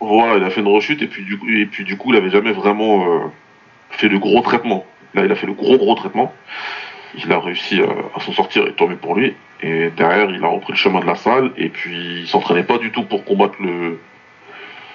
Voilà, 0.00 0.36
il 0.36 0.44
a 0.44 0.50
fait 0.50 0.60
une 0.60 0.68
rechute 0.68 1.02
et 1.02 1.06
puis 1.06 1.24
du 1.24 1.38
coup, 1.38 1.48
et 1.48 1.66
puis 1.66 1.84
du 1.84 1.96
coup, 1.96 2.12
il 2.12 2.16
avait 2.16 2.30
jamais 2.30 2.52
vraiment 2.52 3.30
fait 3.90 4.08
le 4.08 4.18
gros 4.18 4.40
traitement. 4.42 4.86
Là, 5.14 5.24
il 5.24 5.32
a 5.32 5.34
fait 5.34 5.46
le 5.46 5.54
gros 5.54 5.76
gros 5.76 5.94
traitement. 5.94 6.32
Il 7.16 7.32
a 7.32 7.40
réussi 7.40 7.80
euh, 7.80 7.86
à 8.14 8.20
s'en 8.20 8.32
sortir 8.32 8.66
et 8.66 8.72
tant 8.74 8.86
mieux 8.86 8.96
pour 8.96 9.14
lui. 9.14 9.34
Et 9.62 9.90
derrière, 9.96 10.30
il 10.30 10.44
a 10.44 10.48
repris 10.48 10.72
le 10.72 10.78
chemin 10.78 11.00
de 11.00 11.06
la 11.06 11.14
salle 11.16 11.50
et 11.56 11.68
puis 11.68 12.20
il 12.20 12.28
s'entraînait 12.28 12.62
pas 12.62 12.78
du 12.78 12.92
tout 12.92 13.02
pour 13.02 13.24
combattre 13.24 13.54
le 13.60 13.98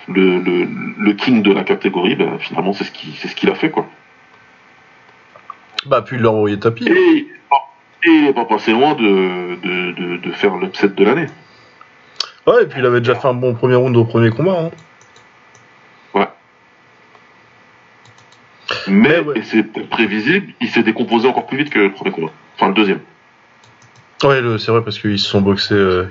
le, 0.07 0.39
le, 0.39 0.67
le 0.97 1.13
king 1.13 1.41
de 1.43 1.51
la 1.53 1.63
catégorie. 1.63 2.15
Ben, 2.15 2.37
finalement, 2.39 2.73
c'est 2.73 2.83
ce 2.83 2.91
qui 2.91 3.15
c'est 3.19 3.27
ce 3.27 3.35
qu'il 3.35 3.49
a 3.49 3.55
fait 3.55 3.69
quoi. 3.69 3.87
Bah, 5.85 6.01
puis 6.01 6.17
il 6.17 6.21
l'a 6.23 6.31
envoyé 6.31 6.57
tapis. 6.59 6.87
Et, 6.87 7.27
et 8.05 8.09
il 8.09 8.25
est 8.27 8.33
pas 8.33 8.45
passé 8.45 8.71
loin 8.71 8.95
de 8.95 9.55
de, 9.55 9.91
de, 9.91 10.17
de 10.17 10.31
faire 10.31 10.55
l'upset 10.57 10.89
de 10.89 11.03
l'année. 11.03 11.27
Ouais, 12.45 12.63
et 12.63 12.65
puis 12.65 12.79
il 12.79 12.85
avait 12.85 12.99
déjà 12.99 13.15
fait 13.15 13.27
un 13.27 13.33
bon 13.33 13.53
premier 13.53 13.75
round 13.75 13.95
au 13.95 14.03
premier 14.05 14.29
combat. 14.29 14.59
Hein. 14.65 14.71
Mais, 18.87 19.19
ouais. 19.19 19.39
et 19.39 19.43
c'est 19.43 19.63
prévisible, 19.89 20.47
il 20.59 20.69
s'est 20.69 20.83
décomposé 20.83 21.27
encore 21.27 21.47
plus 21.47 21.57
vite 21.57 21.69
que 21.69 21.79
le 21.79 21.91
premier 21.91 22.11
combat. 22.11 22.31
Enfin, 22.55 22.67
le 22.67 22.73
deuxième. 22.73 22.99
Ouais, 24.23 24.41
c'est 24.59 24.71
vrai 24.71 24.81
parce 24.83 24.99
qu'ils 24.99 25.19
se 25.19 25.27
sont 25.29 25.41
boxés. 25.41 25.73
euh, 25.73 26.09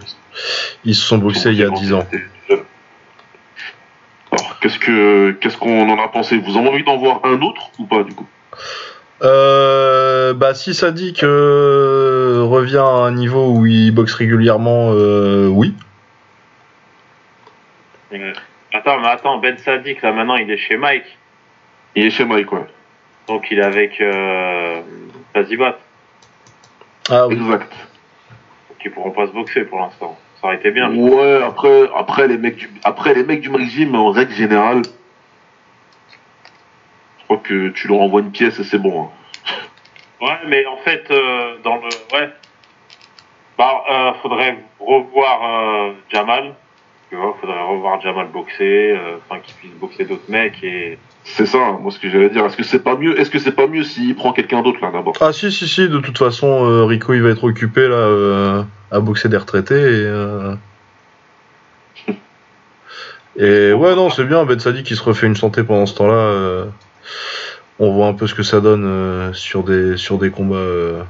ils 0.85 0.95
se 0.95 1.03
sont 1.03 1.19
boxés 1.19 1.51
il 1.51 1.59
y 1.59 1.63
a 1.65 1.71
10 1.71 1.93
ans. 1.95 2.07
Qu'est-ce 4.63 4.79
que 4.79 5.33
qu'est-ce 5.33 5.59
qu'on 5.59 5.91
en 5.91 6.03
a 6.03 6.09
pensé? 6.09 6.39
Vous 6.39 6.57
avez 6.57 6.69
envie 6.69 6.85
d'en 6.85 6.97
voir 6.97 7.21
un 7.25 7.43
autre 7.43 7.71
ou 7.79 7.85
pas 7.85 8.03
du 8.05 8.15
coup? 8.15 8.27
Euh, 9.23 10.33
bah, 10.35 10.55
si 10.55 10.75
ça 10.75 10.91
dit 10.91 11.13
que 11.13 11.27
euh, 11.27 12.45
revient 12.45 12.79
à 12.79 13.05
un 13.05 13.13
niveau 13.13 13.53
où 13.53 13.67
il 13.67 13.91
boxe 13.93 14.15
régulièrement, 14.15 14.91
euh, 14.93 15.47
oui. 15.49 15.75
Attends, 18.73 19.01
mais 19.01 19.09
attends, 19.09 19.39
Ben 19.39 19.57
Sadik, 19.59 20.03
là 20.03 20.13
maintenant 20.13 20.37
il 20.37 20.51
est 20.51 20.57
chez 20.57 20.77
Mike. 20.77 21.19
Il 21.95 22.07
est 22.07 22.11
chez 22.11 22.25
Mike, 22.25 22.51
ouais. 22.53 22.67
Donc 23.29 23.49
il 23.51 23.59
est 23.59 23.65
avec 23.65 24.01
euh, 24.01 24.81
Tazibat. 25.35 25.79
Ah 27.11 27.27
oui. 27.27 27.35
Exact. 27.35 27.73
Donc 28.69 28.79
ils 28.85 28.91
pourront 28.91 29.11
pas 29.11 29.27
se 29.27 29.33
boxer 29.33 29.65
pour 29.65 29.81
l'instant. 29.81 30.19
Ça 30.43 30.49
aurait 30.49 30.57
été 30.57 30.73
bien. 30.73 30.93
Ouais, 30.93 31.41
après, 31.41 31.89
après 31.97 32.27
les 32.27 32.37
mecs 32.37 32.57
du, 32.57 32.69
après 32.83 33.15
les 33.15 33.23
mecs 33.23 33.41
du 33.41 33.51
Gym, 33.71 33.95
en 33.95 34.11
règle 34.11 34.33
générale, 34.33 34.83
je 37.21 37.25
crois 37.25 37.37
que 37.39 37.69
tu 37.69 37.87
leur 37.87 38.01
envoies 38.01 38.23
une 38.23 38.33
pièce 38.33 38.59
et 38.59 38.65
c'est 38.65 38.79
bon. 38.79 39.05
hein. 39.05 39.09
Ouais, 40.21 40.39
mais 40.49 40.67
en 40.67 40.79
fait, 40.79 41.05
euh, 41.13 41.57
dans 41.63 41.77
le. 41.77 41.83
Ouais. 42.13 42.29
Bah, 43.57 43.85
euh, 43.89 44.13
faudrait 44.21 44.59
revoir 44.81 45.41
euh, 45.45 45.93
Jamal. 46.13 46.55
Tu 47.09 47.17
vois, 47.17 47.37
faudrait 47.41 47.63
revoir 47.63 48.01
Jamal 48.01 48.27
boxer, 48.33 48.97
euh, 48.97 49.19
enfin 49.29 49.41
qu'il 49.41 49.55
puisse 49.55 49.73
boxer 49.75 50.07
d'autres 50.07 50.29
mecs 50.29 50.63
et. 50.65 50.99
C'est 51.25 51.47
ça, 51.47 51.59
hein, 51.59 51.79
moi 51.81 51.93
ce 51.93 52.01
que 52.01 52.11
j'allais 52.11 52.31
dire. 52.31 52.45
Est-ce 52.47 52.57
que 52.57 52.65
c'est 52.65 52.83
pas 52.83 52.97
mieux, 52.97 53.21
est-ce 53.21 53.31
que 53.31 53.39
c'est 53.39 53.55
pas 53.55 53.69
mieux 53.69 53.85
s'il 53.85 54.17
prend 54.17 54.33
quelqu'un 54.33 54.61
d'autre 54.63 54.81
là 54.83 54.91
d'abord? 54.91 55.15
Ah 55.21 55.33
si 55.33 55.53
si 55.53 55.69
si, 55.69 55.89
de 55.89 55.99
toute 56.01 56.19
façon, 56.19 56.65
euh, 56.67 56.85
Rico 56.85 57.15
il 57.15 57.23
va 57.23 57.29
être 57.31 57.45
occupé 57.45 57.83
là 57.87 57.95
euh, 57.95 58.63
à 58.93 59.01
boxer 59.01 59.29
des 59.29 59.37
retraités 59.39 59.75
et... 59.81 60.05
euh, 60.07 60.55
Et 63.37 63.73
ouais 63.73 63.95
non 63.97 64.11
c'est 64.11 64.25
bien, 64.25 64.45
Ben 64.45 64.59
Sadi 64.61 64.83
qui 64.83 64.95
se 64.95 65.03
refait 65.03 65.27
une 65.27 65.37
santé 65.37 65.65
pendant 65.65 65.87
ce 65.87 65.95
temps-là. 65.97 66.13
euh, 66.15 66.67
On 67.79 67.91
voit 67.93 68.07
un 68.07 68.13
peu 68.15 68.27
ce 68.27 68.35
que 68.35 68.43
ça 68.43 68.61
donne 68.61 68.85
euh, 68.85 69.33
sur 69.33 69.65
des 69.65 69.97
sur 69.97 70.19
des 70.19 70.31
combats 70.31 71.05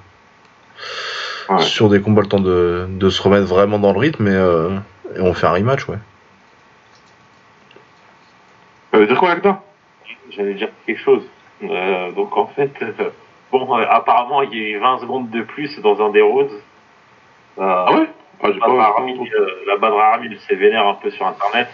Ouais. 1.48 1.58
sur 1.58 1.88
des 1.90 2.00
combats 2.00 2.22
le 2.22 2.28
temps 2.28 2.38
de, 2.40 2.86
de 2.88 3.10
se 3.10 3.20
remettre 3.20 3.46
vraiment 3.46 3.78
dans 3.80 3.92
le 3.92 3.98
rythme 3.98 4.28
et, 4.28 5.16
et 5.16 5.20
on 5.20 5.34
fait 5.34 5.46
un 5.48 5.50
rematch 5.52 5.88
ouais. 5.88 5.98
Ça 8.92 8.98
veut 8.98 9.06
dire 9.08 9.18
quoi, 9.18 9.32
Agda 9.32 9.60
J'allais 10.30 10.54
dire 10.54 10.68
quelque 10.86 11.00
chose. 11.02 11.22
Euh, 11.64 12.12
donc 12.12 12.36
en 12.36 12.46
fait, 12.46 12.70
euh, 12.82 13.10
bon, 13.50 13.76
euh, 13.76 13.84
apparemment 13.90 14.42
il 14.42 14.54
y 14.54 14.64
a 14.64 14.68
eu 14.68 14.78
20 14.78 15.00
secondes 15.00 15.30
de 15.30 15.42
plus 15.42 15.78
dans 15.80 16.00
un 16.00 16.10
des 16.10 16.22
rounds. 16.22 16.52
Euh, 17.58 17.62
Ah 17.62 17.92
ouais 17.92 18.08
ah, 18.44 18.48
j'ai 18.52 18.58
Badr 18.58 18.76
pas- 18.76 18.82
Arami, 18.84 19.12
euh, 19.20 19.46
la 19.68 19.76
Badr 19.76 19.98
Arami, 19.98 20.28
il 20.30 20.38
s'est 20.40 20.54
vénère 20.56 20.86
un 20.86 20.94
peu 20.94 21.10
sur 21.10 21.26
internet. 21.26 21.68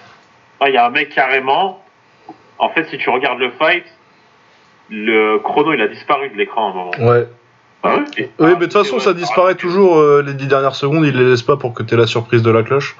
Ah, 0.60 0.68
Il 0.68 0.74
y 0.74 0.76
a 0.76 0.86
un 0.86 0.90
mec 0.90 1.10
carrément. 1.14 1.82
En 2.59 2.68
fait, 2.70 2.84
si 2.90 2.98
tu 2.98 3.09
regardes 3.10 3.38
le 3.38 3.50
fight, 3.52 3.84
le 4.90 5.38
chrono 5.38 5.72
il 5.72 5.80
a 5.80 5.88
disparu 5.88 6.28
de 6.30 6.36
l'écran 6.36 6.66
à 6.66 6.70
un 6.70 6.74
moment. 6.74 6.90
Ouais. 6.98 7.26
Ah 7.82 7.94
ouais 7.96 8.05
Et- 8.16 8.30
Oui, 8.38 8.50
mais 8.50 8.55
de 8.56 8.64
toute 8.64 8.72
façon, 8.72 8.98
ça 8.98 9.14
disparaît 9.14 9.55
toujours 9.55 9.98
euh, 9.98 10.22
les 10.26 10.34
dix 10.34 10.46
dernières 10.48 10.74
secondes. 10.74 11.05
Il 11.06 11.16
les 11.16 11.30
laisse 11.30 11.42
pas 11.42 11.56
pour 11.56 11.72
que 11.74 11.82
t'aies 11.82 11.96
la 11.96 12.06
surprise 12.09 12.42
de 12.42 12.50
la 12.50 12.62
cloche. 12.64 12.96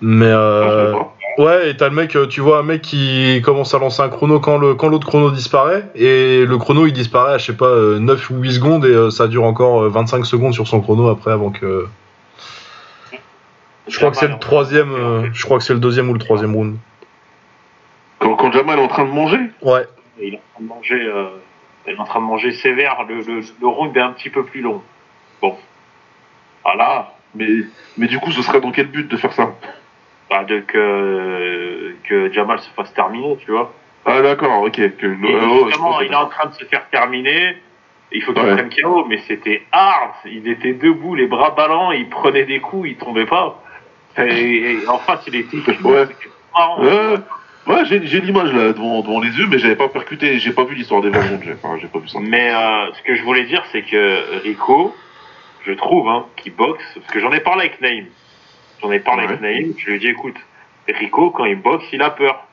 Mais 0.00 0.26
Ah, 0.26 0.30
je 0.30 0.34
euh, 0.34 0.86
sais 0.86 0.92
pas. 0.98 1.14
Ouais, 1.38 1.70
et 1.70 1.76
t'as 1.76 1.88
le 1.88 1.94
mec, 1.94 2.16
euh, 2.16 2.26
tu 2.26 2.40
vois, 2.40 2.58
un 2.58 2.62
mec 2.62 2.82
qui 2.82 3.40
commence 3.44 3.74
à 3.74 3.78
lancer 3.78 4.02
un 4.02 4.08
chrono 4.08 4.40
quand 4.40 4.58
le 4.58 4.74
quand 4.74 4.88
l'autre 4.88 5.06
chrono 5.06 5.30
disparaît, 5.30 5.84
et 5.94 6.44
le 6.44 6.58
chrono 6.58 6.86
il 6.86 6.92
disparaît 6.92 7.34
à 7.34 7.38
je 7.38 7.46
sais 7.46 7.56
pas 7.56 7.66
euh, 7.66 7.98
9 7.98 8.30
ou 8.30 8.36
8 8.38 8.52
secondes, 8.52 8.84
et 8.84 8.88
euh, 8.88 9.10
ça 9.10 9.28
dure 9.28 9.44
encore 9.44 9.82
euh, 9.82 9.88
25 9.88 10.24
secondes 10.24 10.54
sur 10.54 10.66
son 10.66 10.80
chrono 10.80 11.08
après 11.08 11.32
avant 11.32 11.50
que. 11.50 11.86
Je 13.88 13.96
crois 13.96 14.10
que 14.10 14.16
c'est 14.16 14.28
le 14.28 14.38
troisième, 14.38 14.92
euh, 14.92 15.28
je 15.32 15.44
crois 15.44 15.58
que 15.58 15.64
c'est 15.64 15.72
le 15.74 15.80
deuxième 15.80 16.08
ou 16.10 16.12
le 16.12 16.20
troisième 16.20 16.54
round. 16.54 16.76
Quand, 18.20 18.36
quand 18.36 18.52
Jamal 18.52 18.78
est 18.78 18.82
en 18.82 18.88
train 18.88 19.04
de 19.04 19.10
manger? 19.10 19.40
Ouais. 19.62 19.86
Il 20.20 20.34
est 20.34 20.36
en 20.36 20.40
train 20.54 20.62
de 20.62 20.68
manger, 20.68 21.02
euh, 21.02 21.28
il 21.88 21.94
est 21.94 21.98
en 21.98 22.04
train 22.04 22.20
de 22.20 22.26
manger 22.26 22.52
sévère. 22.52 23.04
Le, 23.08 23.16
le, 23.16 23.40
le 23.60 23.66
round 23.66 23.96
est 23.96 24.00
un 24.00 24.12
petit 24.12 24.30
peu 24.30 24.44
plus 24.44 24.60
long. 24.60 24.82
Bon. 25.42 25.56
Voilà. 26.62 27.14
mais, 27.34 27.48
mais 27.96 28.06
du 28.06 28.18
coup, 28.20 28.30
ce 28.30 28.42
serait 28.42 28.60
dans 28.60 28.70
quel 28.70 28.86
but 28.86 29.08
de 29.08 29.16
faire 29.16 29.32
ça? 29.32 29.54
Bah, 30.30 30.44
de 30.44 30.60
que, 30.60 31.94
que 32.04 32.32
Jamal 32.32 32.60
se 32.60 32.70
fasse 32.70 32.92
terminer, 32.94 33.36
tu 33.44 33.50
vois. 33.50 33.72
Ah 34.06 34.22
d'accord, 34.22 34.62
ok. 34.62 34.76
Que, 34.76 35.06
Et 35.06 35.66
justement, 35.66 35.98
je 36.00 36.04
il 36.06 36.12
est 36.12 36.16
en 36.16 36.28
train 36.28 36.48
de 36.48 36.54
se 36.54 36.64
faire 36.66 36.88
terminer. 36.90 37.56
Il 38.12 38.22
faut 38.22 38.32
qu'il 38.32 38.42
Ouais. 38.42 38.52
prenne 38.54 38.70
KO, 38.70 39.04
mais 39.08 39.18
c'était 39.28 39.62
hard. 39.72 40.12
Il 40.26 40.48
était 40.48 40.72
debout, 40.72 41.14
les 41.14 41.26
bras 41.26 41.50
ballants, 41.50 41.90
il 41.92 42.08
prenait 42.08 42.44
des 42.44 42.60
coups, 42.60 42.90
il 42.90 42.96
tombait 42.96 43.26
pas. 43.26 43.62
Et, 44.18 44.72
et 44.82 44.88
en 44.88 44.98
face, 44.98 45.22
il 45.26 45.36
était 45.36 45.56
Ouais. 45.84 46.06
Marrant. 46.54 46.82
Ouais, 46.82 47.16
ouais 47.68 47.84
j'ai, 47.86 48.04
j'ai 48.06 48.20
l'image 48.20 48.52
là 48.52 48.72
devant, 48.72 49.02
devant 49.02 49.20
les 49.20 49.30
yeux, 49.30 49.46
mais 49.48 49.58
j'avais 49.58 49.76
pas 49.76 49.88
percuté, 49.88 50.38
j'ai 50.38 50.52
pas 50.52 50.64
vu 50.64 50.74
l'histoire 50.74 51.00
des 51.02 51.10
vengeances, 51.10 51.40
j'ai, 51.44 51.52
enfin, 51.52 51.76
j'ai 51.80 51.86
pas 51.86 51.98
vu 52.00 52.08
ça. 52.08 52.18
Mais 52.20 52.52
euh, 52.52 52.92
ce 52.94 53.02
que 53.02 53.14
je 53.14 53.22
voulais 53.22 53.44
dire, 53.44 53.62
c'est 53.70 53.82
que 53.82 54.42
Rico, 54.42 54.94
je 55.66 55.72
trouve, 55.72 56.08
hein, 56.08 56.26
qui 56.36 56.50
boxe, 56.50 56.82
parce 56.96 57.12
que 57.12 57.20
j'en 57.20 57.32
ai 57.32 57.40
parlé 57.40 57.62
avec 57.66 57.80
Naïm. 57.80 58.06
J'en 58.82 58.90
ai 58.92 59.00
parlé 59.00 59.24
avec. 59.24 59.40
Naïm, 59.40 59.74
je 59.76 59.86
lui 59.86 59.96
ai 59.96 59.98
dit, 59.98 60.08
écoute, 60.08 60.36
Rico, 60.88 61.30
quand 61.30 61.44
il 61.44 61.60
boxe, 61.60 61.84
il 61.92 62.02
a 62.02 62.10
peur. 62.10 62.44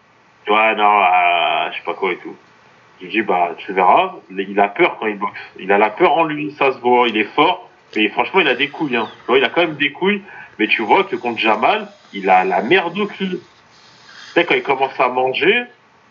Tu 0.45 0.51
vois, 0.51 0.75
non, 0.75 1.01
euh, 1.01 1.71
je 1.71 1.77
sais 1.77 1.83
pas 1.83 1.93
quoi 1.93 2.11
et 2.11 2.17
tout. 2.17 2.35
Je 2.99 3.05
lui 3.05 3.11
dis, 3.11 3.21
bah, 3.21 3.51
tu 3.57 3.73
verras, 3.73 4.15
il 4.29 4.59
a 4.59 4.67
peur 4.69 4.97
quand 4.99 5.07
il 5.07 5.17
boxe. 5.17 5.39
Il 5.59 5.71
a 5.71 5.77
la 5.77 5.89
peur 5.89 6.17
en 6.17 6.23
lui, 6.23 6.51
ça 6.57 6.71
se 6.71 6.79
voit, 6.79 7.07
il 7.07 7.17
est 7.17 7.35
fort, 7.35 7.69
mais 7.95 8.09
franchement, 8.09 8.39
il 8.39 8.47
a 8.47 8.55
des 8.55 8.69
couilles, 8.69 8.95
hein. 8.95 9.07
Tu 9.19 9.27
vois, 9.27 9.37
il 9.37 9.43
a 9.43 9.49
quand 9.49 9.61
même 9.61 9.75
des 9.75 9.91
couilles, 9.91 10.21
mais 10.57 10.67
tu 10.67 10.81
vois 10.81 11.03
que 11.03 11.15
contre 11.15 11.37
Jamal, 11.39 11.87
il 12.13 12.29
a 12.29 12.43
la 12.43 12.61
merde 12.61 12.97
au 12.97 13.05
cul. 13.05 13.29
Tu 13.29 13.39
sais, 14.33 14.45
quand 14.45 14.55
il 14.55 14.63
commence 14.63 14.99
à 14.99 15.09
manger, 15.09 15.65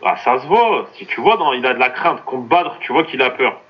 ah, 0.04 0.16
ça 0.18 0.40
se 0.40 0.46
voit. 0.46 0.88
Si 0.96 1.06
tu 1.06 1.20
vois, 1.20 1.36
dans, 1.36 1.52
il 1.52 1.64
a 1.66 1.74
de 1.74 1.78
la 1.78 1.90
crainte 1.90 2.24
contre 2.24 2.44
Badr, 2.44 2.78
tu 2.80 2.92
vois 2.92 3.04
qu'il 3.04 3.22
a 3.22 3.30
peur. 3.30 3.60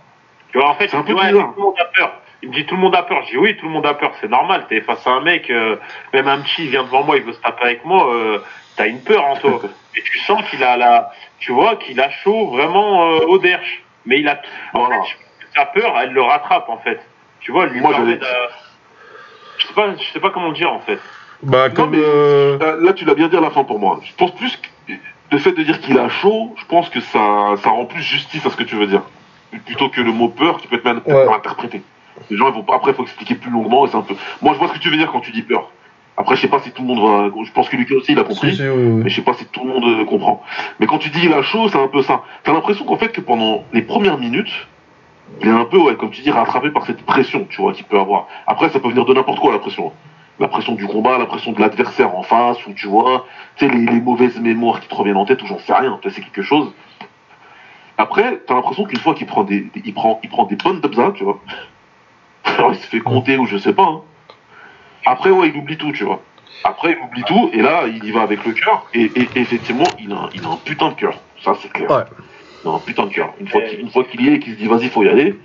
Tu 0.50 0.58
vois, 0.58 0.68
en 0.68 0.74
fait, 0.74 0.86
dit, 0.86 0.90
tout 0.90 1.06
le 1.06 1.62
monde 1.62 1.74
a 1.78 1.84
peur. 1.96 2.20
Il 2.42 2.50
me 2.50 2.54
dit 2.54 2.66
tout 2.66 2.74
le 2.76 2.80
monde 2.82 2.94
a 2.94 3.02
peur. 3.02 3.22
Je 3.24 3.30
dis 3.32 3.36
oui, 3.38 3.56
tout 3.56 3.66
le 3.66 3.72
monde 3.72 3.86
a 3.86 3.94
peur, 3.94 4.12
c'est 4.20 4.28
normal. 4.30 4.66
T'es 4.68 4.80
face 4.82 5.06
à 5.06 5.10
un 5.10 5.20
mec, 5.20 5.50
euh, 5.50 5.76
même 6.12 6.28
un 6.28 6.38
petit 6.40 6.64
il 6.64 6.70
vient 6.70 6.84
devant 6.84 7.02
moi, 7.02 7.16
il 7.16 7.22
veut 7.22 7.32
se 7.32 7.40
taper 7.40 7.64
avec 7.64 7.84
moi, 7.84 8.12
euh, 8.14 8.38
t'as 8.76 8.86
une 8.86 9.00
peur 9.02 9.24
en 9.24 9.36
toi. 9.36 9.60
Et 9.96 10.02
tu 10.02 10.18
sens 10.20 10.42
qu'il 10.50 10.62
a 10.62 10.76
la, 10.76 11.10
tu 11.38 11.52
vois, 11.52 11.76
qu'il 11.76 11.98
a 12.00 12.10
chaud 12.10 12.48
vraiment 12.48 13.10
euh, 13.12 13.20
au 13.26 13.38
derche. 13.38 13.82
Mais 14.04 14.20
il 14.20 14.28
a, 14.28 14.40
en 14.74 14.80
Voilà. 14.84 15.02
fait, 15.02 15.08
je 15.10 15.46
sa 15.58 15.64
peur, 15.66 15.94
elle 16.00 16.12
le 16.12 16.22
rattrape 16.22 16.68
en 16.68 16.78
fait. 16.78 17.00
Tu 17.40 17.50
vois, 17.52 17.66
lui 17.66 17.80
Moi, 17.80 17.92
permet 17.92 18.16
de, 18.16 18.26
je 19.58 19.66
sais 19.66 19.72
pas, 19.74 19.94
je 19.96 20.12
sais 20.12 20.20
pas 20.20 20.30
comment 20.30 20.48
le 20.48 20.54
dire 20.54 20.70
en 20.72 20.80
fait. 20.80 20.98
Bah 21.42 21.70
comme 21.70 21.90
mais- 21.90 22.84
Là, 22.84 22.92
tu 22.92 23.04
l'as 23.06 23.14
bien 23.14 23.28
dit 23.28 23.36
à 23.36 23.40
la 23.40 23.50
fin 23.50 23.64
pour 23.64 23.78
moi. 23.78 24.00
Je 24.04 24.12
pense 24.14 24.34
plus 24.34 24.56
que 24.56 24.92
le 25.32 25.38
fait 25.38 25.52
de 25.52 25.62
dire 25.62 25.80
qu'il 25.80 25.98
a 25.98 26.08
chaud, 26.08 26.54
je 26.58 26.64
pense 26.66 26.88
que 26.90 27.00
ça, 27.00 27.54
ça 27.56 27.70
rend 27.70 27.86
plus 27.86 28.02
justice 28.02 28.44
à 28.46 28.50
ce 28.50 28.56
que 28.56 28.62
tu 28.64 28.76
veux 28.76 28.86
dire. 28.86 29.02
Plutôt 29.64 29.88
que 29.88 30.00
le 30.02 30.12
mot 30.12 30.28
peur 30.28 30.58
qui 30.58 30.66
peut 30.68 30.76
être 30.76 30.84
mal, 30.84 31.00
peut-être 31.00 31.16
Ouais. 31.16 31.24
mal 31.26 31.34
interprété. 31.36 31.82
Les 32.30 32.36
gens, 32.36 32.48
ils 32.48 32.54
vont 32.54 32.62
pas, 32.62 32.76
après, 32.76 32.92
il 32.92 32.94
faut 32.94 33.02
expliquer 33.02 33.34
plus 33.34 33.50
longuement 33.50 33.86
et 33.86 33.88
c'est 33.90 33.96
un 33.96 34.02
peu. 34.02 34.14
Moi, 34.42 34.52
je 34.54 34.58
vois 34.58 34.68
ce 34.68 34.72
que 34.74 34.78
tu 34.78 34.90
veux 34.90 34.96
dire 34.96 35.10
quand 35.12 35.20
tu 35.20 35.30
dis 35.32 35.42
peur. 35.42 35.70
Après, 36.18 36.34
je 36.34 36.40
sais 36.40 36.48
pas 36.48 36.60
si 36.60 36.70
tout 36.70 36.80
le 36.82 36.88
monde 36.88 37.00
va. 37.00 37.30
Je 37.44 37.52
pense 37.52 37.68
que 37.68 37.76
Lucas 37.76 37.94
aussi, 37.96 38.12
il 38.12 38.18
a 38.18 38.22
compris. 38.24 38.48
oui, 38.70 38.84
oui. 38.84 39.02
Mais 39.04 39.10
je 39.10 39.16
sais 39.16 39.22
pas 39.22 39.34
si 39.34 39.44
tout 39.46 39.64
le 39.64 39.72
monde 39.72 39.84
euh, 39.84 40.04
comprend. 40.06 40.42
Mais 40.80 40.86
quand 40.86 40.98
tu 40.98 41.10
dis 41.10 41.20
il 41.24 41.32
a 41.32 41.42
chaud, 41.42 41.68
c'est 41.68 41.78
un 41.78 41.88
peu 41.88 42.02
ça. 42.02 42.22
T'as 42.42 42.52
l'impression 42.54 42.84
qu'en 42.86 42.96
fait 42.96 43.10
que 43.12 43.20
pendant 43.20 43.64
les 43.74 43.82
premières 43.82 44.16
minutes, 44.16 44.66
il 45.42 45.48
est 45.48 45.50
un 45.50 45.66
peu, 45.66 45.76
ouais, 45.76 45.94
comme 45.96 46.10
tu 46.10 46.22
dis, 46.22 46.30
rattrapé 46.30 46.70
par 46.70 46.86
cette 46.86 47.02
pression, 47.04 47.46
tu 47.50 47.60
vois, 47.60 47.72
qu'il 47.74 47.84
peut 47.84 47.98
avoir. 47.98 48.28
Après, 48.46 48.70
ça 48.70 48.80
peut 48.80 48.88
venir 48.88 49.04
de 49.04 49.12
n'importe 49.12 49.40
quoi, 49.40 49.52
la 49.52 49.58
pression. 49.58 49.92
La 50.38 50.48
pression 50.48 50.74
du 50.74 50.86
combat, 50.86 51.18
la 51.18 51.26
pression 51.26 51.52
de 51.52 51.60
l'adversaire 51.60 52.14
en 52.16 52.22
face, 52.22 52.66
ou 52.66 52.72
tu 52.72 52.86
vois, 52.86 53.26
tu 53.56 53.66
sais, 53.66 53.72
les, 53.74 53.84
les 53.86 54.00
mauvaises 54.00 54.38
mémoires 54.40 54.80
qui 54.80 54.88
te 54.88 54.94
reviennent 54.94 55.16
en 55.16 55.24
tête, 55.26 55.42
ou 55.42 55.46
j'en 55.46 55.58
sais 55.58 55.74
rien, 55.74 55.98
peut-être 56.00 56.14
c'est 56.14 56.20
quelque 56.22 56.42
chose. 56.42 56.72
Après, 57.98 58.42
t'as 58.46 58.54
l'impression 58.54 58.84
qu'une 58.84 58.98
fois 58.98 59.14
qu'il 59.14 59.26
prend 59.26 59.42
des, 59.44 59.60
des- 59.60 59.82
il 59.84 59.94
prend, 59.94 60.20
il 60.22 60.28
prend 60.28 60.44
des 60.44 60.56
bonnes 60.56 60.80
dabzas, 60.80 61.12
tu 61.12 61.24
vois. 61.24 61.40
Alors 62.56 62.72
il 62.72 62.76
se 62.78 62.86
fait 62.86 63.00
compter 63.00 63.36
ou 63.36 63.46
je 63.46 63.56
sais 63.58 63.72
pas. 63.72 63.84
hein. 63.84 64.00
Après, 65.04 65.30
ouais, 65.30 65.48
il 65.48 65.56
oublie 65.56 65.76
tout, 65.76 65.92
tu 65.92 66.04
vois. 66.04 66.20
Après, 66.64 66.92
il 66.98 67.04
oublie 67.04 67.22
tout, 67.24 67.50
et 67.52 67.62
là, 67.62 67.84
il 67.86 68.04
y 68.04 68.10
va 68.10 68.22
avec 68.22 68.44
le 68.44 68.52
cœur, 68.52 68.86
et, 68.92 69.02
et- 69.04 69.28
et 69.36 69.40
effectivement, 69.40 69.84
il 70.00 70.10
a, 70.12 70.16
un- 70.16 70.28
il 70.34 70.44
a 70.44 70.48
un 70.48 70.56
putain 70.56 70.88
de 70.88 70.94
cœur. 70.94 71.14
Ça, 71.44 71.52
c'est 71.60 71.70
clair. 71.70 71.88
Ouais. 71.90 72.02
Il 72.64 72.68
a 72.68 72.72
un 72.72 72.78
putain 72.80 73.04
de 73.06 73.10
cœur. 73.12 73.32
Une 73.38 73.46
fois 73.46 73.60
qu'il 73.60 73.80
une 73.80 73.90
fois 73.90 74.04
qu'il 74.04 74.20
y 74.22 74.28
est 74.28 74.32
et 74.34 74.38
qu'il 74.40 74.54
se 74.54 74.58
dit, 74.58 74.66
vas-y, 74.66 74.88
faut 74.88 75.04
y 75.04 75.08
aller, 75.08 75.36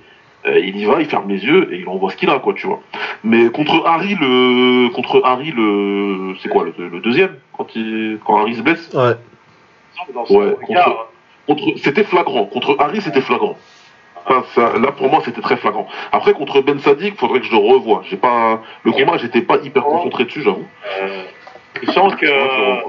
euh, 0.47 0.57
il 0.59 0.75
y 0.77 0.85
va, 0.85 0.99
il 0.99 1.05
ferme 1.05 1.29
les 1.29 1.43
yeux, 1.45 1.71
et 1.73 1.77
il 1.79 1.87
envoie 1.89 2.09
ce 2.09 2.15
qu'il 2.15 2.29
a, 2.31 2.39
quoi, 2.39 2.53
tu 2.53 2.65
vois. 2.65 2.81
Mais 3.23 3.49
contre 3.51 3.83
Harry, 3.85 4.15
le, 4.19 4.89
contre 4.89 5.21
Harry, 5.23 5.51
le, 5.51 6.33
c'est 6.41 6.49
quoi, 6.49 6.65
le, 6.65 6.87
le 6.87 6.99
deuxième, 7.01 7.35
quand 7.55 7.67
il, 7.75 8.17
quand 8.25 8.37
Harry 8.39 8.55
se 8.55 8.61
blesse? 8.61 8.89
Ouais. 8.93 9.13
Ouais, 10.29 10.55
Contre, 11.47 11.63
c'était 11.83 12.03
flagrant. 12.03 12.45
Contre 12.45 12.77
Harry, 12.79 13.01
c'était 13.01 13.21
flagrant. 13.21 13.57
Enfin, 14.25 14.43
ça- 14.53 14.77
là, 14.79 14.91
pour 14.91 15.09
moi, 15.09 15.21
c'était 15.25 15.41
très 15.41 15.57
flagrant. 15.57 15.87
Après, 16.11 16.33
contre 16.33 16.61
Ben 16.61 16.79
Sadik, 16.79 17.17
faudrait 17.17 17.39
que 17.39 17.45
je 17.45 17.51
le 17.51 17.57
revoie. 17.57 18.03
J'ai 18.09 18.17
pas, 18.17 18.61
le 18.83 18.91
combat, 18.91 19.17
j'étais 19.17 19.41
pas 19.41 19.57
hyper 19.63 19.83
concentré 19.83 20.25
dessus, 20.25 20.41
j'avoue. 20.43 20.67
euh, 21.01 21.23
tu 21.79 21.85
sens 21.87 22.15
que, 22.15 22.25
je 22.27 22.81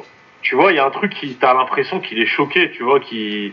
tu 0.42 0.54
vois, 0.56 0.72
il 0.72 0.76
y 0.76 0.78
a 0.78 0.84
un 0.84 0.90
truc 0.90 1.14
qui, 1.14 1.34
t'as 1.36 1.54
l'impression 1.54 2.00
qu'il 2.00 2.20
est 2.20 2.26
choqué, 2.26 2.70
tu 2.72 2.82
vois, 2.82 2.98
qui, 3.00 3.52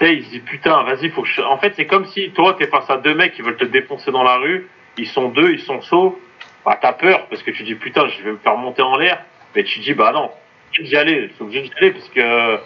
il 0.00 0.24
se 0.24 0.30
dit 0.30 0.40
putain, 0.40 0.82
vas-y, 0.84 1.10
faut 1.10 1.22
que 1.22 1.28
je... 1.28 1.42
En 1.42 1.58
fait, 1.58 1.74
c'est 1.76 1.86
comme 1.86 2.06
si 2.06 2.30
toi, 2.30 2.54
t'es 2.58 2.66
face 2.66 2.88
à 2.88 2.96
deux 2.96 3.14
mecs 3.14 3.34
qui 3.34 3.42
veulent 3.42 3.58
te 3.58 3.64
défoncer 3.66 4.10
dans 4.10 4.22
la 4.22 4.36
rue, 4.36 4.68
ils 4.96 5.06
sont 5.06 5.28
deux, 5.28 5.52
ils 5.52 5.60
sont 5.60 5.80
chauds, 5.82 6.18
bah 6.64 6.78
t'as 6.80 6.92
peur 6.94 7.26
parce 7.28 7.42
que 7.42 7.50
tu 7.50 7.62
dis 7.62 7.74
putain, 7.74 8.08
je 8.08 8.22
vais 8.22 8.32
me 8.32 8.38
faire 8.38 8.56
monter 8.56 8.82
en 8.82 8.96
l'air, 8.96 9.22
mais 9.54 9.64
tu 9.64 9.80
dis 9.80 9.92
bah 9.92 10.12
non, 10.12 10.30
je 10.72 10.82
d'y 10.82 10.96
aller, 10.96 11.30
c'est 11.36 11.42
obligé 11.42 11.62
d'y 11.62 11.72
aller 11.76 11.90
parce 11.90 12.08
que 12.08 12.58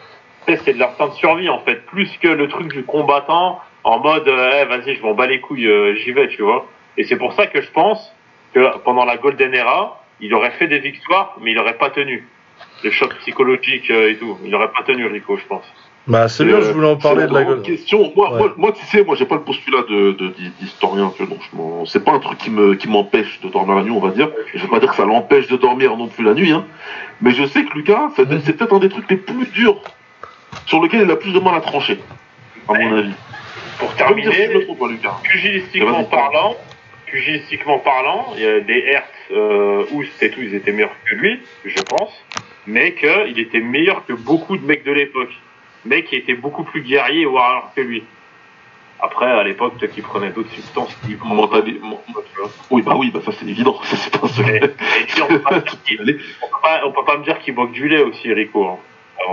c'est 0.64 0.74
de 0.74 0.78
l'instinct 0.78 1.08
de 1.08 1.14
survie 1.14 1.48
en 1.48 1.58
fait, 1.60 1.84
plus 1.86 2.10
que 2.18 2.28
le 2.28 2.48
truc 2.48 2.72
du 2.72 2.84
combattant 2.84 3.60
en 3.84 3.98
mode 4.00 4.26
euh, 4.28 4.62
Eh, 4.62 4.64
vas-y, 4.66 4.96
je 4.96 5.02
m'en 5.02 5.14
bats 5.14 5.26
les 5.26 5.40
couilles, 5.40 5.66
euh, 5.68 5.94
j'y 5.96 6.12
vais, 6.12 6.28
tu 6.28 6.42
vois. 6.42 6.66
Et 6.96 7.04
c'est 7.04 7.16
pour 7.16 7.32
ça 7.34 7.46
que 7.46 7.60
je 7.60 7.70
pense 7.70 8.12
que 8.54 8.78
pendant 8.84 9.04
la 9.04 9.16
Golden 9.16 9.52
Era, 9.54 10.02
il 10.20 10.32
aurait 10.34 10.52
fait 10.52 10.66
des 10.68 10.78
victoires, 10.78 11.36
mais 11.40 11.52
il 11.52 11.58
aurait 11.58 11.74
pas 11.76 11.90
tenu. 11.90 12.26
Le 12.82 12.90
choc 12.90 13.14
psychologique 13.16 13.90
euh, 13.90 14.10
et 14.10 14.16
tout, 14.16 14.38
il 14.44 14.54
aurait 14.54 14.70
pas 14.70 14.82
tenu 14.84 15.06
Rico, 15.06 15.36
je 15.36 15.44
pense. 15.46 15.64
Bah, 16.06 16.28
c'est 16.28 16.44
bien, 16.44 16.56
euh, 16.56 16.62
je 16.62 16.72
voulais 16.72 16.86
en 16.88 16.96
parler 16.96 17.26
de 17.26 17.32
la 17.32 17.44
gueule. 17.44 17.62
question. 17.62 18.12
Moi, 18.14 18.30
Ouais. 18.32 18.38
moi, 18.38 18.54
moi, 18.58 18.72
tu 18.72 18.84
sais, 18.84 19.02
moi, 19.02 19.16
j'ai 19.16 19.24
pas 19.24 19.36
le 19.36 19.40
postulat 19.40 19.82
de, 19.88 20.12
de- 20.12 20.34
d'historien, 20.60 21.10
tu 21.16 21.24
vois, 21.24 21.34
donc 21.34 21.42
je 21.50 21.56
m'en- 21.56 21.86
c'est 21.86 22.04
pas 22.04 22.12
un 22.12 22.18
truc 22.20 22.36
qui 22.38 22.50
me, 22.50 22.74
qui 22.74 22.88
m'empêche 22.88 23.40
de 23.40 23.48
dormir 23.48 23.74
la 23.76 23.82
nuit, 23.82 23.90
on 23.90 24.00
va 24.00 24.10
dire. 24.10 24.28
Je 24.54 24.60
vais 24.60 24.68
pas 24.68 24.80
dire 24.80 24.90
que 24.90 24.96
ça 24.96 25.06
l'empêche 25.06 25.48
de 25.48 25.56
dormir 25.56 25.96
non 25.96 26.06
plus 26.08 26.22
la 26.22 26.34
nuit, 26.34 26.52
hein. 26.52 26.64
Mais 27.22 27.30
je 27.32 27.44
sais 27.46 27.64
que 27.64 27.72
Lucas, 27.74 28.10
c'est, 28.16 28.30
c'est 28.44 28.52
peut-être 28.56 28.74
un 28.74 28.80
des 28.80 28.90
trucs 28.90 29.10
les 29.10 29.16
plus 29.16 29.46
durs 29.46 29.80
sur 30.66 30.80
lequel 30.82 31.02
il 31.02 31.10
a 31.10 31.16
plus 31.16 31.32
de 31.32 31.40
mal 31.40 31.54
à 31.54 31.60
trancher, 31.62 31.98
à 32.68 32.74
mon 32.74 32.96
avis. 32.98 33.14
Pour 33.78 33.94
terminer, 33.94 34.48
pugilistiquement 35.22 36.04
parlant, 36.04 36.56
pugilistiquement 37.06 37.78
parlant, 37.78 38.32
il 38.36 38.42
y 38.42 38.46
a 38.46 38.60
des 38.60 38.78
Hertz, 38.86 39.06
euh, 39.32 39.84
Oust 39.92 40.22
et 40.22 40.30
tout, 40.30 40.40
ils 40.42 40.54
étaient 40.54 40.72
meilleurs 40.72 40.94
que 41.08 41.14
lui, 41.14 41.40
je 41.64 41.80
pense, 41.82 42.12
mais 42.66 42.94
qu'il 42.94 43.38
était 43.38 43.60
meilleur 43.60 44.04
que 44.06 44.12
beaucoup 44.12 44.56
de 44.56 44.64
mecs 44.64 44.84
de 44.84 44.92
l'époque. 44.92 45.32
Mec 45.84 46.06
qui 46.06 46.16
était 46.16 46.34
beaucoup 46.34 46.64
plus 46.64 46.80
guerrier 46.80 47.22
et 47.22 47.26
warrior 47.26 47.70
que 47.76 47.82
lui. 47.82 48.04
Après, 49.00 49.26
à 49.26 49.42
l'époque, 49.42 49.74
peut-être 49.78 49.92
qu'il 49.92 50.02
prenait 50.02 50.30
d'autres 50.30 50.50
substances. 50.52 50.96
prenait 51.18 51.34
Mentali-. 51.34 51.78
Oui, 52.70 52.80
bah 52.80 52.94
oui, 52.96 53.10
bah 53.12 53.20
ça 53.22 53.32
c'est 53.32 53.44
évident, 53.46 53.78
ça 53.82 53.96
c'est 53.96 54.10
pas 54.18 54.24
un 54.24 54.28
Et, 54.28 54.32
secret. 54.32 54.60
et 54.64 55.04
puis, 55.06 55.22
on 55.22 55.26
peut 55.26 55.40
pas 55.40 55.56
me 55.56 55.60
dire 55.60 55.82
qu'il- 55.84 56.00
Allez. 56.00 56.16
on 56.42 56.46
peut 56.46 56.52
pas, 56.62 56.80
on 56.86 56.92
peut 56.92 57.04
pas 57.04 57.18
me 57.18 57.24
dire 57.24 57.38
qu'il 57.40 57.54
boit 57.54 57.66
que 57.66 57.72
du 57.72 57.86
lait 57.86 58.00
aussi, 58.00 58.32
Rico. 58.32 58.66
Hein. 58.66 58.78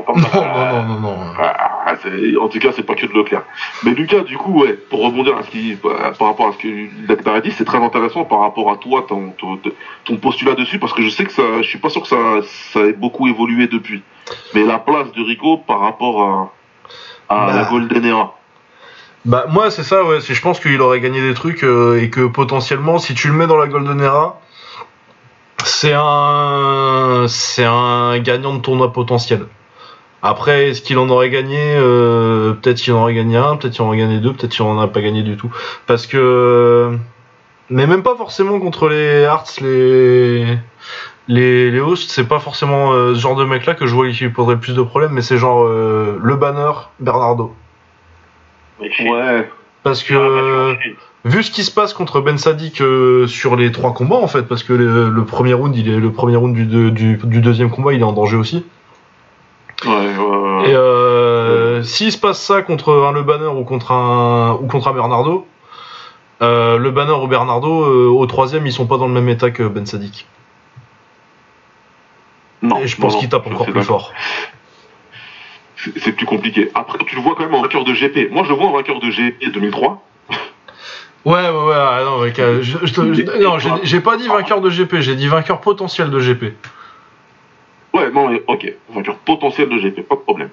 Pas 0.05 0.13
me- 0.15 0.21
Non, 0.21 0.45
non, 0.45 0.83
non, 0.83 0.99
non, 0.99 0.99
non. 1.01 1.17
Ah, 1.37 1.93
en 2.41 2.47
tout 2.47 2.59
cas, 2.59 2.69
c'est 2.73 2.83
pas 2.83 2.95
que 2.95 3.05
de 3.05 3.13
Leclerc. 3.13 3.43
Mais 3.83 3.91
Lucas, 3.91 4.21
du 4.21 4.37
coup, 4.37 4.61
ouais, 4.63 4.73
pour 4.73 5.03
rebondir 5.03 5.37
à 5.37 5.43
ce 5.43 5.49
qui, 5.49 5.75
bah, 5.83 6.13
par 6.17 6.29
rapport 6.29 6.47
à 6.47 6.51
ce 6.53 6.57
que 6.57 6.67
Leclerc 7.07 7.35
a 7.35 7.41
dit, 7.41 7.51
c'est 7.51 7.65
très 7.65 7.77
intéressant 7.83 8.23
par 8.23 8.39
rapport 8.39 8.71
à 8.71 8.77
toi, 8.77 9.05
ton, 9.07 9.31
ton, 9.37 9.59
ton 10.05 10.17
postulat 10.17 10.55
dessus, 10.55 10.79
parce 10.79 10.93
que 10.93 11.01
je 11.01 11.09
sais 11.09 11.25
que 11.25 11.31
ça, 11.33 11.43
je 11.61 11.67
suis 11.67 11.79
pas 11.79 11.89
sûr 11.89 12.01
que 12.03 12.07
ça, 12.07 12.17
ça 12.73 12.79
ait 12.81 12.93
beaucoup 12.93 13.27
évolué 13.27 13.67
depuis. 13.67 14.01
Mais 14.53 14.63
la 14.63 14.79
place 14.79 15.11
de 15.11 15.23
Rico 15.23 15.57
par 15.57 15.79
rapport 15.81 16.51
à, 17.29 17.33
à 17.35 17.45
Bah. 17.47 17.55
la 17.55 17.63
Golden 17.65 18.05
Era. 18.05 18.35
Bah 19.23 19.45
moi 19.49 19.69
c'est 19.69 19.83
ça 19.83 20.03
ouais, 20.03 20.17
je 20.19 20.41
pense 20.41 20.59
qu'il 20.59 20.81
aurait 20.81 20.99
gagné 20.99 21.21
des 21.21 21.35
trucs 21.35 21.63
euh, 21.63 22.01
et 22.01 22.09
que 22.09 22.25
potentiellement 22.25 22.97
si 22.97 23.13
tu 23.13 23.27
le 23.27 23.35
mets 23.35 23.45
dans 23.45 23.57
la 23.57 23.67
Golden 23.67 24.01
Era, 24.01 24.39
c'est 25.63 25.93
un 25.95 27.25
c'est 27.27 27.65
un 27.65 28.17
gagnant 28.19 28.55
de 28.55 28.61
tournoi 28.61 28.91
potentiel. 28.91 29.45
Après 30.23 30.69
est-ce 30.69 30.81
qu'il 30.81 30.97
en 30.99 31.09
aurait 31.09 31.29
gagné 31.31 31.57
euh, 31.59 32.53
peut-être 32.53 32.77
qu'il 32.77 32.93
en 32.93 33.01
aurait 33.01 33.13
gagné 33.15 33.37
un, 33.37 33.55
peut-être 33.55 33.73
qu'il 33.73 33.81
en 33.83 33.87
aurait 33.87 33.97
gagné 33.97 34.19
deux, 34.19 34.33
peut-être 34.33 34.51
qu'il 34.51 34.63
en 34.63 34.75
aurait 34.77 34.91
pas 34.91 35.01
gagné 35.01 35.23
du 35.23 35.35
tout 35.37 35.51
parce 35.87 36.05
que 36.07 36.95
mais 37.69 37.87
même 37.87 38.03
pas 38.03 38.15
forcément 38.15 38.59
contre 38.59 38.87
les 38.89 39.21
Hearts 39.23 39.59
les 39.61 40.45
les, 41.27 41.71
les 41.71 41.79
hosts, 41.79 42.11
c'est 42.11 42.27
pas 42.27 42.39
forcément 42.39 42.91
euh, 42.93 43.13
ce 43.15 43.19
genre 43.19 43.35
de 43.35 43.45
mec 43.45 43.65
là 43.65 43.73
que 43.73 43.85
je 43.87 43.93
vois 43.95 44.09
qui 44.09 44.27
poserait 44.27 44.55
le 44.55 44.59
plus 44.59 44.75
de 44.75 44.81
problèmes, 44.81 45.11
mais 45.13 45.21
c'est 45.21 45.37
genre 45.37 45.63
euh, 45.65 46.19
le 46.21 46.35
banner 46.35 46.71
Bernardo. 46.99 47.53
Ouais. 48.79 49.49
Parce 49.83 50.03
que 50.03 50.13
Ah, 50.75 50.77
vu 51.25 51.43
ce 51.43 51.51
qui 51.51 51.63
se 51.63 51.71
passe 51.71 51.93
contre 51.93 52.19
Ben 52.21 52.37
Sadik 52.37 52.81
euh, 52.81 53.27
sur 53.27 53.55
les 53.55 53.71
trois 53.71 53.93
combats 53.93 54.17
en 54.17 54.27
fait, 54.27 54.43
parce 54.43 54.63
que 54.63 54.73
le, 54.73 55.09
le 55.09 55.25
premier 55.25 55.53
round, 55.53 55.75
il 55.75 55.87
est 55.89 55.97
le 55.99 56.11
premier 56.11 56.35
round 56.35 56.53
du, 56.55 56.65
de- 56.65 56.89
du, 56.89 57.17
du 57.23 57.41
deuxième 57.41 57.69
combat, 57.69 57.93
il 57.93 58.01
est 58.01 58.03
en 58.03 58.13
danger 58.13 58.37
aussi. 58.37 58.65
Ouais, 59.85 59.91
ouais, 59.91 60.17
ouais. 60.17 60.69
Et 60.69 60.75
euh, 60.75 61.83
s'il 61.83 62.11
se 62.11 62.17
passe 62.17 62.41
ça 62.41 62.61
contre 62.61 62.93
un 62.93 63.11
Le 63.11 63.23
Banner 63.23 63.47
ou 63.47 63.63
contre 63.63 63.91
un 63.91 64.53
ou 64.61 64.67
contre 64.67 64.87
un 64.87 64.93
Bernardo, 64.93 65.47
euh, 66.41 66.77
Le 66.77 66.91
Banner 66.91 67.13
ou 67.13 67.27
Bernardo 67.27 67.83
euh, 67.83 68.07
au 68.07 68.25
troisième, 68.25 68.65
ils 68.67 68.73
sont 68.73 68.85
pas 68.85 68.97
dans 68.97 69.07
le 69.07 69.13
même 69.13 69.29
état 69.29 69.51
que 69.51 69.63
Ben 69.63 69.85
Sadik. 69.85 70.27
Non, 72.61 72.79
Et 72.79 72.87
je 72.87 72.97
pense 72.97 73.15
qu'il 73.15 73.29
tape 73.29 73.47
encore 73.47 73.65
plus 73.65 73.83
fort. 73.83 74.13
C'est 75.97 76.11
plus 76.11 76.27
compliqué. 76.27 76.69
Après, 76.75 76.99
tu 77.05 77.15
le 77.15 77.21
vois 77.23 77.33
quand 77.35 77.43
même 77.43 77.55
en 77.55 77.61
vainqueur 77.63 77.83
de 77.83 77.93
GP. 77.93 78.31
Moi, 78.31 78.43
je 78.43 78.49
le 78.49 78.55
vois 78.55 78.67
en 78.67 78.73
vainqueur 78.73 78.99
de 78.99 79.09
GP 79.09 79.51
2003. 79.51 80.03
Ouais, 81.23 81.33
ouais, 81.33 81.49
ouais. 81.49 82.03
non, 82.03 83.57
j'ai 83.83 83.99
pas 83.99 84.17
dit 84.17 84.27
vainqueur 84.27 84.61
de 84.61 84.69
GP, 84.69 84.97
j'ai 84.99 85.15
dit 85.15 85.27
vainqueur 85.27 85.61
potentiel 85.61 86.09
de 86.09 86.19
GP. 86.19 86.53
Ouais, 87.93 88.09
non, 88.11 88.29
mais 88.29 88.41
ok. 88.47 88.73
Vainqueur 88.93 89.15
potentiel 89.17 89.67
de 89.69 89.77
GP, 89.77 90.07
pas 90.07 90.15
de 90.15 90.21
problème. 90.21 90.49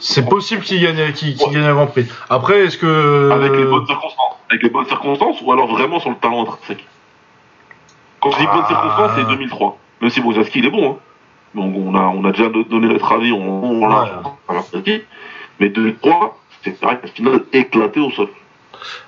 C'est 0.00 0.26
possible 0.28 0.62
qu'il 0.62 0.80
gagne, 0.80 1.12
qu'il 1.12 1.36
qu'il 1.36 1.52
gagne 1.52 1.64
un 1.64 1.74
Grand 1.74 1.86
Prix. 1.86 2.06
Après, 2.30 2.60
est-ce 2.60 2.78
que 2.78 3.30
Avec 3.30 3.52
les 3.52 3.64
bonnes 3.64 3.86
circonstances. 3.86 4.36
Avec 4.50 4.62
les 4.62 4.70
bonnes 4.70 4.86
circonstances 4.86 5.36
ou 5.42 5.52
alors 5.52 5.66
vraiment 5.68 6.00
sur 6.00 6.08
le 6.10 6.16
talent 6.16 6.42
intrinsèque. 6.42 6.86
Quand 8.20 8.30
je 8.30 8.38
dis 8.38 8.46
bonnes 8.46 8.62
Ah. 8.64 8.68
circonstances, 8.68 9.10
c'est 9.16 9.24
2003. 9.28 9.78
Même 10.00 10.10
si 10.10 10.20
Bozaski, 10.20 10.60
il 10.60 10.66
est 10.66 10.70
bon. 10.70 10.92
Hein. 10.92 10.96
Donc 11.54 11.74
on 11.76 11.94
a, 11.94 12.00
on 12.02 12.24
a 12.24 12.32
déjà 12.32 12.48
do- 12.48 12.64
donné 12.64 12.88
notre 12.88 13.12
avis, 13.12 13.32
on, 13.32 13.64
on 13.82 13.86
l'a 13.88 14.22
Ouais. 14.84 15.04
Mais 15.60 15.68
2003, 15.68 16.38
c'est 16.62 16.80
vrai 16.82 16.98
qu'à 17.00 17.08
final 17.08 17.40
éclaté 17.52 18.00
au 18.00 18.10
sol. 18.10 18.28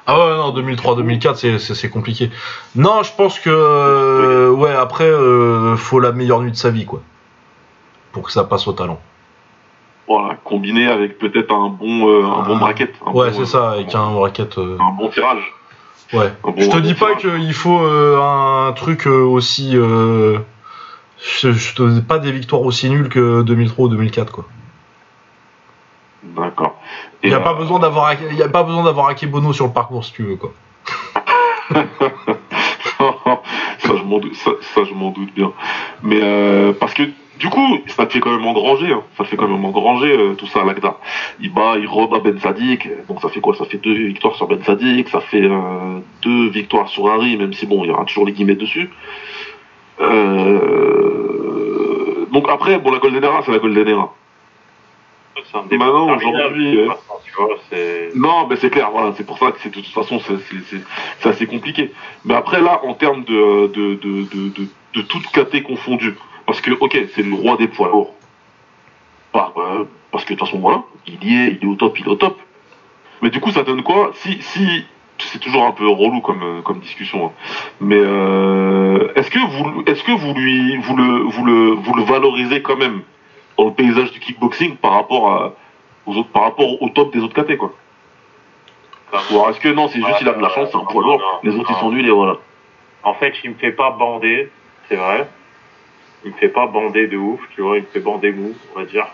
Ah 0.07 0.19
ouais, 0.19 0.37
non, 0.37 0.51
2003-2004, 0.53 1.37
c'est- 1.37 1.59
c'est 1.59 1.75
c'est 1.75 1.89
compliqué. 1.91 2.31
Non, 2.75 3.03
je 3.03 3.13
pense 3.17 3.39
que. 3.39 3.51
euh, 3.51 4.51
ouais, 4.51 4.73
après, 4.75 5.05
euh, 5.05 5.77
faut 5.77 6.01
la 6.01 6.13
meilleure 6.13 6.41
nuit 6.41 6.51
de 6.51 6.57
sa 6.57 6.71
vie, 6.71 6.87
quoi. 6.87 7.03
Pour 8.13 8.25
que 8.25 8.33
ça 8.33 8.45
passe 8.45 8.67
au 8.67 8.73
talent. 8.73 8.99
Voilà, 10.09 10.35
combiné 10.43 10.89
avec 10.89 11.19
peut-être 11.19 11.53
un 11.55 11.69
bon, 11.69 12.09
euh, 12.09 12.25
un 12.25 12.43
bon 12.43 12.57
Ah. 12.57 12.61
bracket. 12.61 12.93
un 13.07 13.13
Ouais, 13.13 13.31
bon, 13.31 13.35
c'est 13.37 13.43
euh, 13.43 13.45
ça, 13.47 13.71
avec 13.73 13.95
un 13.95 14.11
bracket. 14.13 14.59
euh, 14.59 14.77
un 14.81 14.93
bon 14.93 15.09
tirage. 15.09 15.55
Ouais. 16.13 16.33
Un 16.43 16.51
bon- 16.51 16.55
Je 16.61 16.69
te 16.69 16.77
un 16.77 16.81
dis 16.81 16.95
bon 16.95 17.07
pas 17.07 17.15
qu'il 17.15 17.55
faut 17.55 17.81
euh, 17.81 18.19
un 18.21 18.73
truc 18.73 19.07
euh, 19.07 19.23
aussi. 19.23 19.73
euh, 19.77 20.39
je, 21.23 21.53
je 21.53 21.75
te 21.77 21.83
dis 21.89 22.01
pas 22.03 22.19
des 22.19 22.33
victoires 22.33 22.63
aussi 22.63 22.91
nulles 22.91 23.09
que 23.09 23.43
2003 23.43 23.85
ou 23.87 23.89
2004, 23.91 24.33
quoi. 24.33 24.45
D'accord. 26.25 26.81
Il 27.23 27.29
Et, 27.29 27.31
y 27.31 27.35
a 27.35 27.39
euh, 27.39 27.41
pas 27.41 27.55
besoin 27.55 27.79
d'avoir, 27.79 28.13
il 28.33 28.43
a 28.43 28.49
pas 28.49 28.63
besoin 28.65 28.83
d'avoir 28.83 29.07
Akebono 29.09 29.53
sur 29.53 29.67
le 29.67 29.73
parcours 29.73 30.05
si 30.05 30.13
tu 30.13 30.25
veux, 30.25 30.37
quoi. 30.37 30.53
ça, 33.79 33.97
je 33.97 34.03
m'en 34.03 34.19
doute, 34.19 34.35
ça, 34.35 34.51
ça, 34.75 34.83
je 34.85 34.93
m'en 34.95 35.11
doute 35.11 35.33
bien. 35.35 35.53
Mais 36.03 36.21
euh, 36.23 36.73
parce 36.79 36.95
que 36.95 37.05
du 37.41 37.49
coup, 37.49 37.79
ça 37.87 38.05
te 38.07 38.13
fait 38.13 38.21
quand 38.21 38.31
même 38.37 38.47
engranger, 38.47 38.93
hein. 38.93 39.03
ça 39.17 39.25
te 39.25 39.29
fait 39.31 39.37
quand 39.37 39.49
même 39.49 39.65
engranger 39.65 40.13
euh, 40.13 40.35
tout 40.35 40.47
ça 40.47 40.61
à 40.61 40.65
l'Agda. 40.65 40.99
Il 41.41 41.51
bat, 41.51 41.79
il 41.79 41.87
rebat 41.87 42.19
Ben 42.19 42.39
Sadik, 42.39 42.87
donc 43.09 43.23
ça 43.23 43.31
fait 43.31 43.41
quoi? 43.41 43.55
Ça 43.57 43.65
fait 43.65 43.79
deux 43.79 43.95
victoires 43.95 44.37
sur 44.37 44.47
Ben 44.47 44.63
Sadik, 44.63 45.09
ça 45.09 45.21
fait 45.21 45.45
euh, 45.45 46.01
deux 46.21 46.51
victoires 46.51 46.89
sur 46.89 47.09
Harry, 47.09 47.39
même 47.39 47.55
si 47.55 47.65
bon, 47.65 47.83
il 47.83 47.89
y 47.89 47.91
aura 47.91 48.05
toujours 48.05 48.27
les 48.27 48.33
guillemets 48.33 48.57
dessus. 48.57 48.91
Euh, 50.01 50.59
donc 52.31 52.47
après, 52.51 52.79
bon, 52.79 52.91
la 52.91 52.99
Golden 52.99 53.25
Era, 53.25 53.43
c'est 53.43 53.53
la 53.53 53.59
Golden 53.59 53.89
Era. 53.89 54.13
Maintenant, 55.71 56.15
aujourd'hui, 56.15 56.79
euh. 56.79 56.91
Non, 58.15 58.47
mais 58.49 58.57
c'est 58.57 58.69
clair, 58.69 58.91
voilà, 58.93 59.15
c'est 59.17 59.25
pour 59.25 59.39
ça 59.39 59.51
que 59.51 59.61
c'est 59.63 59.71
de 59.71 59.81
toute 59.81 59.87
façon 59.87 60.21
c'est 60.21 61.29
assez 61.29 61.47
compliqué. 61.47 61.91
Mais 62.27 62.35
après 62.35 62.61
là, 62.61 62.83
en 62.85 62.93
termes 62.93 63.25
de 63.25 63.69
de, 63.69 63.95
de, 63.95 64.25
de, 64.25 64.49
de, 64.51 64.69
de 64.95 65.03
toute 65.03 65.27
caté 65.29 65.63
confondue, 65.63 66.15
parce 66.51 66.63
que 66.63 66.73
ok, 66.73 66.99
c'est 67.15 67.23
le 67.23 67.33
roi 67.33 67.57
des 67.57 67.69
poids 67.69 67.89
lourds. 67.89 68.13
Euh, 69.37 69.85
parce 70.11 70.25
que 70.25 70.35
de 70.35 70.39
toute 70.39 70.49
façon 70.49 70.59
voilà, 70.59 70.83
il 71.07 71.23
y 71.23 71.37
est, 71.37 71.59
il 71.61 71.65
est 71.65 71.71
au 71.71 71.77
top, 71.77 71.97
il 71.97 72.05
est 72.07 72.09
au 72.09 72.17
top. 72.17 72.41
Mais 73.23 73.31
du 73.31 73.39
coup, 73.39 73.53
ça 73.53 73.63
donne 73.63 73.85
quoi 73.85 74.11
Si 74.15 74.43
si 74.43 74.85
c'est 75.19 75.39
toujours 75.39 75.65
un 75.65 75.71
peu 75.71 75.87
relou 75.87 76.21
comme 76.21 76.43
euh, 76.43 76.61
comme 76.63 76.81
discussion. 76.81 77.27
hein. 77.27 77.31
Mais 77.81 78.01
euh, 78.01 79.13
est-ce 79.15 79.31
que 79.31 79.39
vous 79.39 79.85
est-ce 79.87 80.03
que 80.03 80.11
vous 80.11 80.35
lui 80.35 80.77
vous 80.79 80.97
le 80.97 81.19
vous 81.21 81.45
le 81.45 81.71
vous 81.71 81.95
le 81.95 82.03
valorisez 82.03 82.63
quand 82.63 82.77
même 82.77 83.03
dans 83.57 83.67
le 83.67 83.73
paysage 83.73 84.11
du 84.11 84.19
kickboxing 84.19 84.75
par 84.75 84.93
rapport 84.95 85.31
à 85.31 85.53
aux 86.07 86.17
autres, 86.17 86.31
par 86.31 86.43
rapport 86.43 86.83
au 86.83 86.89
top 86.89 87.13
des 87.13 87.21
autres 87.21 87.41
KT, 87.41 87.59
quoi? 87.59 87.73
Ou 89.13 89.35
alors 89.35 89.51
est-ce 89.51 89.61
que 89.61 89.69
non, 89.69 89.87
c'est 89.87 90.01
juste 90.01 90.21
il 90.21 90.29
a 90.29 90.33
de 90.33 90.43
la 90.43 90.49
chance, 90.49 90.71
c'est 90.73 90.77
un 90.77 90.85
poids 90.85 91.05
lourd, 91.05 91.41
les 91.45 91.55
autres 91.55 91.71
ils 91.71 91.77
sont 91.77 91.93
nuls 91.93 92.09
et 92.09 92.11
voilà. 92.11 92.39
En 93.05 93.15
fait, 93.15 93.35
il 93.45 93.51
me 93.51 93.55
fait 93.55 93.71
pas 93.71 93.91
bander, 93.91 94.51
c'est 94.89 94.97
vrai. 94.97 95.29
Il 96.25 96.33
me 96.33 96.37
fait 96.37 96.49
pas 96.49 96.67
bander 96.67 97.07
de 97.07 97.17
ouf, 97.17 97.41
tu 97.55 97.63
vois, 97.63 97.77
il 97.79 97.83
me 97.83 97.89
fait 97.89 98.01
bander 98.01 98.33
mou, 98.33 98.55
on 98.75 98.81
va 98.81 98.85
dire. 98.85 99.07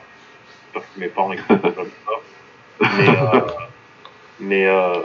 J'espère 0.75 0.93
que 0.95 1.01
mes 1.01 1.09
parents 1.09 1.35
pas 1.49 1.71
comme 1.71 1.91
ça. 2.05 2.91
Mais, 2.99 3.09
euh, 3.09 3.41
mais 4.41 4.67
euh, 4.67 5.03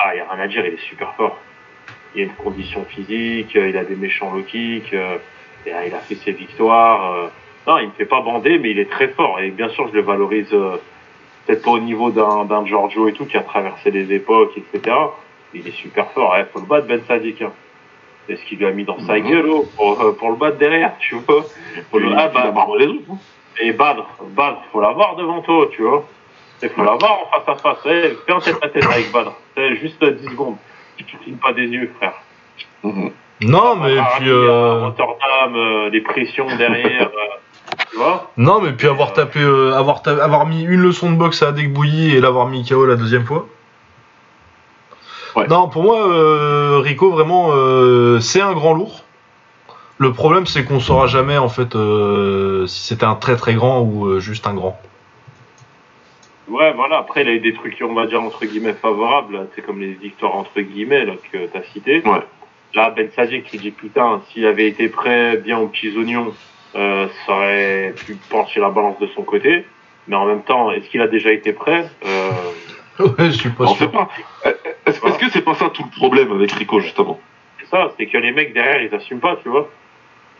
ah, 0.00 0.14
il 0.14 0.18
y 0.18 0.20
a 0.20 0.28
rien 0.30 0.42
à 0.44 0.48
dire, 0.48 0.66
il 0.66 0.74
est 0.74 0.88
super 0.88 1.14
fort. 1.14 1.38
Il 2.14 2.22
a 2.22 2.24
une 2.24 2.34
condition 2.34 2.84
physique, 2.84 3.54
il 3.54 3.76
a 3.76 3.84
des 3.84 3.96
méchants 3.96 4.32
low 4.34 4.42
kicks, 4.42 4.92
euh, 4.92 5.18
et, 5.66 5.72
euh, 5.72 5.86
il 5.86 5.94
a 5.94 5.98
fait 6.00 6.16
ses 6.16 6.32
victoires. 6.32 7.12
euh. 7.14 7.28
Non, 7.66 7.78
il 7.78 7.86
me 7.88 7.92
fait 7.92 8.04
pas 8.04 8.20
bander, 8.20 8.58
mais 8.58 8.72
il 8.72 8.78
est 8.78 8.90
très 8.90 9.08
fort. 9.08 9.40
Et 9.40 9.50
bien 9.50 9.68
sûr, 9.70 9.88
je 9.88 9.94
le 9.94 10.02
valorise 10.02 10.52
euh, 10.52 10.76
peut-être 11.46 11.62
pas 11.62 11.70
au 11.70 11.78
niveau 11.78 12.10
d'un 12.10 12.44
d'un 12.44 12.66
Giorgio 12.66 13.08
et 13.08 13.12
tout, 13.12 13.24
qui 13.24 13.36
a 13.38 13.42
traversé 13.42 13.90
les 13.90 14.12
époques, 14.12 14.52
etc. 14.56 14.94
Il 15.54 15.66
est 15.66 15.76
super 15.76 16.10
fort. 16.10 16.34
Il 16.38 16.44
faut 16.52 16.60
le 16.60 16.66
battre, 16.66 16.86
Ben 16.86 17.00
Sadik. 17.08 17.40
Hein. 17.40 17.52
C'est 18.26 18.36
ce 18.36 18.44
qu'il 18.46 18.58
lui 18.58 18.66
a 18.66 18.70
mis 18.70 18.84
dans 18.84 18.98
sa 19.06 19.18
Mhm. 19.18 19.28
gueule 19.28 19.46
oh, 19.50 19.66
pour, 19.76 20.00
euh, 20.00 20.12
pour 20.12 20.30
le 20.30 20.36
battre 20.36 20.56
derrière, 20.58 20.92
tu 20.98 21.14
vois. 21.16 21.44
Faut 21.90 21.98
le, 21.98 22.08
ah, 22.16 22.28
bah, 22.28 22.52
les 22.78 22.86
autres. 22.86 22.98
hein. 23.12 23.16
et 23.60 23.72
Badr, 23.72 24.06
Badr, 24.34 24.58
faut 24.72 24.80
l'avoir 24.80 25.16
devant 25.16 25.40
toi, 25.42 25.68
tu 25.72 25.82
vois. 25.82 26.04
Il 26.62 26.68
faut 26.70 26.82
l'avoir 26.82 27.18
en 27.36 27.40
face 27.40 27.48
à 27.48 27.54
face. 27.56 27.78
Eh, 27.86 28.16
fais 28.26 28.32
un 28.32 28.40
tête 28.40 28.56
à 28.62 28.68
tête 28.68 28.86
avec 28.86 29.12
Badr. 29.12 29.32
Eh, 29.56 29.76
juste 29.76 30.02
euh, 30.02 30.12
10 30.12 30.28
secondes. 30.30 30.56
Tu 30.96 31.04
ne 31.16 31.20
clignes 31.22 31.36
pas 31.36 31.52
des 31.52 31.66
yeux, 31.66 31.90
frère. 31.98 32.14
Mhm. 32.82 33.10
Non, 33.42 33.76
mais 33.76 33.96
Ah, 33.98 34.12
puis. 34.16 34.24
il 34.26 34.28
y 34.28 34.30
a 34.30 34.34
euh, 34.34 34.84
Rotterdam, 34.86 35.54
euh, 35.56 35.90
les 35.90 36.00
pressions 36.00 36.46
derrière. 36.56 37.08
euh, 37.08 37.76
Tu 37.90 37.96
vois 37.98 38.30
Non, 38.36 38.60
mais 38.60 38.72
puis 38.72 38.86
avoir 38.88 39.12
tapé, 39.12 39.40
euh, 39.40 39.74
avoir, 39.74 40.02
ta- 40.02 40.22
avoir 40.22 40.46
mis 40.46 40.62
une 40.62 40.80
leçon 40.80 41.10
de 41.12 41.16
boxe 41.16 41.42
à 41.42 41.48
Adek 41.48 41.72
Bouilly 41.72 42.14
et 42.16 42.20
l'avoir 42.20 42.46
mis 42.46 42.64
KO 42.66 42.86
la 42.86 42.96
deuxième 42.96 43.24
fois. 43.26 43.46
Ouais. 45.36 45.46
Non, 45.48 45.68
pour 45.68 45.82
moi, 45.82 46.08
euh, 46.08 46.78
Rico, 46.78 47.10
vraiment, 47.10 47.50
euh, 47.52 48.20
c'est 48.20 48.40
un 48.40 48.52
grand 48.52 48.74
lourd. 48.74 49.04
Le 49.98 50.12
problème, 50.12 50.46
c'est 50.46 50.64
qu'on 50.64 50.80
saura 50.80 51.06
jamais, 51.06 51.38
en 51.38 51.48
fait, 51.48 51.74
euh, 51.76 52.66
si 52.66 52.88
c'était 52.88 53.04
un 53.04 53.14
très 53.14 53.36
très 53.36 53.54
grand 53.54 53.80
ou 53.80 54.06
euh, 54.06 54.20
juste 54.20 54.46
un 54.46 54.54
grand. 54.54 54.78
Ouais, 56.48 56.72
voilà. 56.72 56.98
Après, 56.98 57.22
il 57.22 57.28
a 57.28 57.32
eu 57.32 57.40
des 57.40 57.54
trucs, 57.54 57.82
on 57.82 57.94
va 57.94 58.06
dire, 58.06 58.22
entre 58.22 58.44
guillemets, 58.44 58.74
favorables. 58.74 59.48
C'est 59.54 59.62
comme 59.62 59.80
les 59.80 59.92
victoires, 59.94 60.34
entre 60.36 60.60
guillemets, 60.60 61.04
là, 61.04 61.14
que 61.32 61.46
t'as 61.46 61.62
cité. 61.72 62.02
Ouais. 62.04 62.22
Là, 62.74 62.90
Ben 62.90 63.08
Sadik, 63.14 63.44
tu 63.50 63.56
dis, 63.56 63.70
putain, 63.70 64.20
s'il 64.28 64.46
avait 64.46 64.66
été 64.66 64.88
prêt, 64.88 65.36
bien 65.36 65.58
aux 65.58 65.68
petits 65.68 65.96
oignons, 65.96 66.34
euh, 66.74 67.06
ça 67.24 67.32
aurait 67.32 67.94
pu 67.96 68.16
pencher 68.28 68.60
la 68.60 68.70
balance 68.70 68.98
de 68.98 69.06
son 69.14 69.22
côté. 69.22 69.64
Mais 70.08 70.16
en 70.16 70.26
même 70.26 70.42
temps, 70.42 70.70
est-ce 70.72 70.88
qu'il 70.88 71.00
a 71.00 71.06
déjà 71.06 71.30
été 71.32 71.52
prêt? 71.52 71.88
Euh, 72.04 72.30
ouais, 73.18 73.26
je 73.26 73.30
suis 73.30 73.50
pas 73.50 73.64
On 73.64 73.74
sûr. 73.74 73.86
sait 73.86 73.88
pas. 73.92 74.08
Est-ce 74.86 75.04
est-ce 75.06 75.18
que 75.18 75.30
c'est 75.30 75.42
pas 75.42 75.54
ça 75.54 75.70
tout 75.70 75.84
le 75.84 75.90
problème 75.98 76.30
avec 76.32 76.52
Rico, 76.52 76.80
justement? 76.80 77.18
C'est 77.60 77.66
ça, 77.66 77.90
c'est 77.98 78.06
que 78.06 78.18
les 78.18 78.32
mecs 78.32 78.52
derrière, 78.52 78.82
ils 78.82 78.94
assument 78.94 79.20
pas, 79.20 79.36
tu 79.42 79.48
vois. 79.48 79.68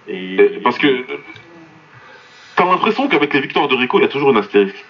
Et, 0.08 0.34
Et- 0.34 0.48
Parce 0.62 0.78
que 0.78 0.86
euh, 0.86 1.02
t'as 2.56 2.64
l'impression 2.66 3.08
qu'avec 3.08 3.32
les 3.32 3.40
victoires 3.40 3.68
de 3.68 3.74
Rico, 3.74 3.98
il 3.98 4.02
y 4.02 4.04
a 4.04 4.08
toujours 4.08 4.30
une 4.30 4.36
astérisque. 4.38 4.84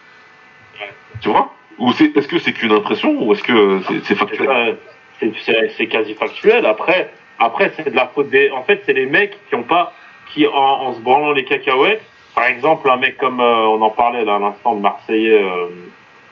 Tu 1.20 1.28
vois? 1.28 1.52
Ou 1.78 1.92
c'est 1.92 2.16
est-ce 2.16 2.28
que 2.28 2.38
c'est 2.38 2.52
qu'une 2.52 2.72
impression 2.72 3.10
ou 3.22 3.32
est-ce 3.32 3.42
que 3.42 3.80
c'est- 4.04 4.14
factuel? 4.14 4.76
C'est- 5.20 5.86
quasi 5.86 6.14
factuel. 6.14 6.66
Après, 6.66 7.10
après 7.38 7.72
c'est 7.76 7.90
de 7.90 7.96
la 7.96 8.08
faute 8.08 8.28
des. 8.30 8.50
En 8.50 8.62
fait, 8.64 8.82
c'est 8.84 8.92
les 8.92 9.06
mecs 9.06 9.38
qui 9.48 9.54
ont 9.54 9.62
pas, 9.62 9.92
qui 10.32 10.46
en, 10.46 10.52
en 10.52 10.92
se 10.94 11.00
branlant 11.00 11.32
les 11.32 11.44
cacahuètes. 11.44 12.02
Par 12.34 12.46
exemple, 12.46 12.90
un 12.90 12.96
mec 12.96 13.16
comme 13.16 13.40
euh, 13.40 13.66
on 13.68 13.80
en 13.80 13.90
parlait 13.90 14.24
là 14.24 14.36
à 14.36 14.38
l'instant 14.40 14.74
de 14.74 14.80
Marseillais 14.80 15.40
euh, 15.42 15.68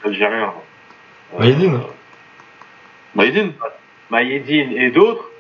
algérien. 0.05 0.45
euh, 0.49 0.49
Maïdine. 1.39 1.81
Maïdine 3.15 3.53
Maïdine 4.11 4.73
et 4.77 4.91
d'autres, 4.91 5.31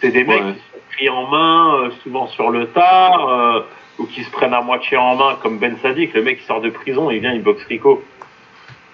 c'est 0.00 0.10
des 0.10 0.24
mecs 0.24 0.42
Ouais. 0.42 0.52
qui 0.52 0.58
sont 0.58 0.78
pris 0.92 1.08
en 1.08 1.26
main, 1.28 1.74
euh, 1.76 1.90
souvent 2.02 2.26
sur 2.28 2.50
le 2.50 2.66
tard, 2.68 3.28
euh, 3.28 3.60
ou 3.98 4.06
qui 4.06 4.24
se 4.24 4.30
prennent 4.30 4.54
à 4.54 4.60
moitié 4.62 4.96
en 4.96 5.14
main, 5.16 5.36
comme 5.42 5.58
Ben 5.58 5.76
Sadik, 5.82 6.12
le 6.14 6.22
mec 6.22 6.40
qui 6.40 6.44
sort 6.46 6.60
de 6.60 6.70
prison, 6.70 7.10
il 7.10 7.20
vient, 7.20 7.32
il 7.32 7.42
boxe 7.42 7.64
Rico. 7.64 8.02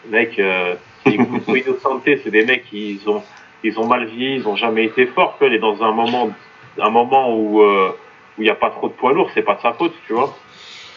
Le 0.04 0.10
mec, 0.10 0.38
euh, 0.38 0.74
Innocente, 1.06 2.02
c'est 2.04 2.30
des 2.30 2.44
mecs 2.44 2.64
qui 2.66 2.92
ils 3.02 3.08
ont, 3.08 3.22
ils 3.64 3.78
ont 3.78 3.86
mal 3.86 4.04
vieilli, 4.06 4.36
ils 4.36 4.48
ont 4.48 4.56
jamais 4.56 4.84
été 4.84 5.06
forts, 5.06 5.36
il 5.40 5.52
est 5.54 5.58
dans 5.58 5.82
un 5.82 5.92
moment, 5.92 6.30
un 6.78 6.90
moment 6.90 7.34
où 7.34 7.62
euh, 7.62 7.90
où 8.38 8.42
il 8.42 8.44
n'y 8.44 8.50
a 8.50 8.54
pas 8.54 8.70
trop 8.70 8.88
de 8.88 8.94
poids 8.94 9.12
lourds, 9.12 9.30
c'est 9.34 9.42
pas 9.42 9.56
de 9.56 9.60
sa 9.60 9.72
faute, 9.74 9.92
tu 10.06 10.12
vois. 10.14 10.34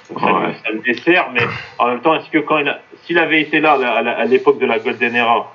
Donc 0.09 0.19
ça, 0.19 0.33
Ouais. 0.33 0.47
lui- 0.47 0.53
ça 0.63 0.71
le 0.71 0.79
dessert, 0.79 1.29
mais 1.33 1.41
en 1.79 1.87
même 1.87 2.01
temps, 2.01 2.13
est-ce 2.15 2.29
que 2.29 2.37
quand 2.39 2.57
il 2.59 2.67
a, 2.69 2.79
s'il 3.05 3.17
avait 3.17 3.41
été 3.41 3.59
là 3.59 3.73
à 3.73 4.25
l'époque 4.25 4.59
de 4.59 4.65
la 4.65 4.79
Golden 4.79 5.15
Era, 5.15 5.51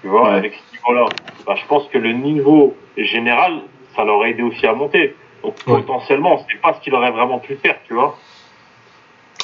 tu 0.00 0.08
vois, 0.08 0.30
Ouais. 0.30 0.34
avec 0.36 0.54
ce 0.54 0.72
niveau-là, 0.76 1.08
bah, 1.46 1.54
je 1.56 1.66
pense 1.66 1.86
que 1.88 1.98
le 1.98 2.12
niveau 2.12 2.74
général, 2.96 3.60
ça 3.94 4.04
l'aurait 4.04 4.30
aidé 4.30 4.42
aussi 4.42 4.66
à 4.66 4.72
monter. 4.72 5.14
Donc 5.42 5.54
Ouais. 5.66 5.74
potentiellement, 5.82 6.44
c'est 6.50 6.60
pas 6.60 6.72
ce 6.74 6.80
qu'il 6.80 6.94
aurait 6.94 7.10
vraiment 7.10 7.38
pu 7.38 7.56
faire, 7.56 7.76
tu 7.86 7.94
vois. 7.94 8.16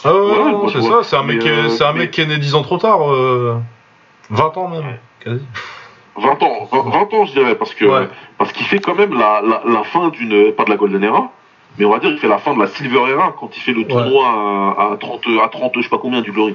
Ah 0.04 0.14
ouais, 0.14 0.70
c'est 0.72 0.82
ça, 0.82 1.02
c'est 1.02 1.16
un, 1.16 1.24
mec 1.24 1.36
Mais, 1.38 1.42
qui 1.42 1.48
est- 1.48 1.52
euh, 1.52 1.68
c'est 1.70 1.84
un 1.84 1.92
mais- 1.92 1.98
mec 2.00 2.10
qui 2.12 2.20
est 2.20 2.26
né 2.26 2.38
10 2.38 2.54
ans 2.54 2.62
trop 2.62 2.78
tard. 2.78 3.10
euh, 3.12 3.56
20 4.30 4.56
ans 4.56 4.68
même, 4.68 4.80
Ouais. 4.86 5.00
quasi. 5.24 5.44
20 6.16 6.42
ans, 6.42 6.68
20, 6.70 6.82
20 6.90 7.14
ans 7.14 7.24
je 7.26 7.32
dirais, 7.32 7.54
parce 7.56 7.74
que 7.74 7.84
Ouais. 7.84 8.08
parce 8.38 8.52
qu'il 8.52 8.66
fait 8.66 8.78
quand 8.78 8.94
même 8.94 9.18
la, 9.18 9.40
la, 9.42 9.62
la 9.66 9.84
fin 9.84 10.08
d'une, 10.10 10.52
pas 10.52 10.64
de 10.64 10.70
la 10.70 10.76
Golden 10.76 11.02
Era, 11.02 11.30
mais 11.78 11.84
on 11.84 11.90
va 11.90 11.98
dire 11.98 12.10
il 12.10 12.18
fait 12.18 12.28
la 12.28 12.38
fin 12.38 12.55
de 12.55 12.60
la 12.60 12.66
Silver 12.66 13.00
Era 13.10 13.34
quand 13.38 13.56
il 13.56 13.60
fait 13.60 13.72
le 13.72 13.84
tournoi 13.84 14.26
à, 14.26 14.92
à 14.92 14.96
30, 14.98 15.26
à 15.44 15.48
30, 15.48 15.72
je 15.76 15.82
sais 15.82 15.88
pas 15.88 15.98
combien 15.98 16.20
du 16.22 16.32
Glory. 16.32 16.55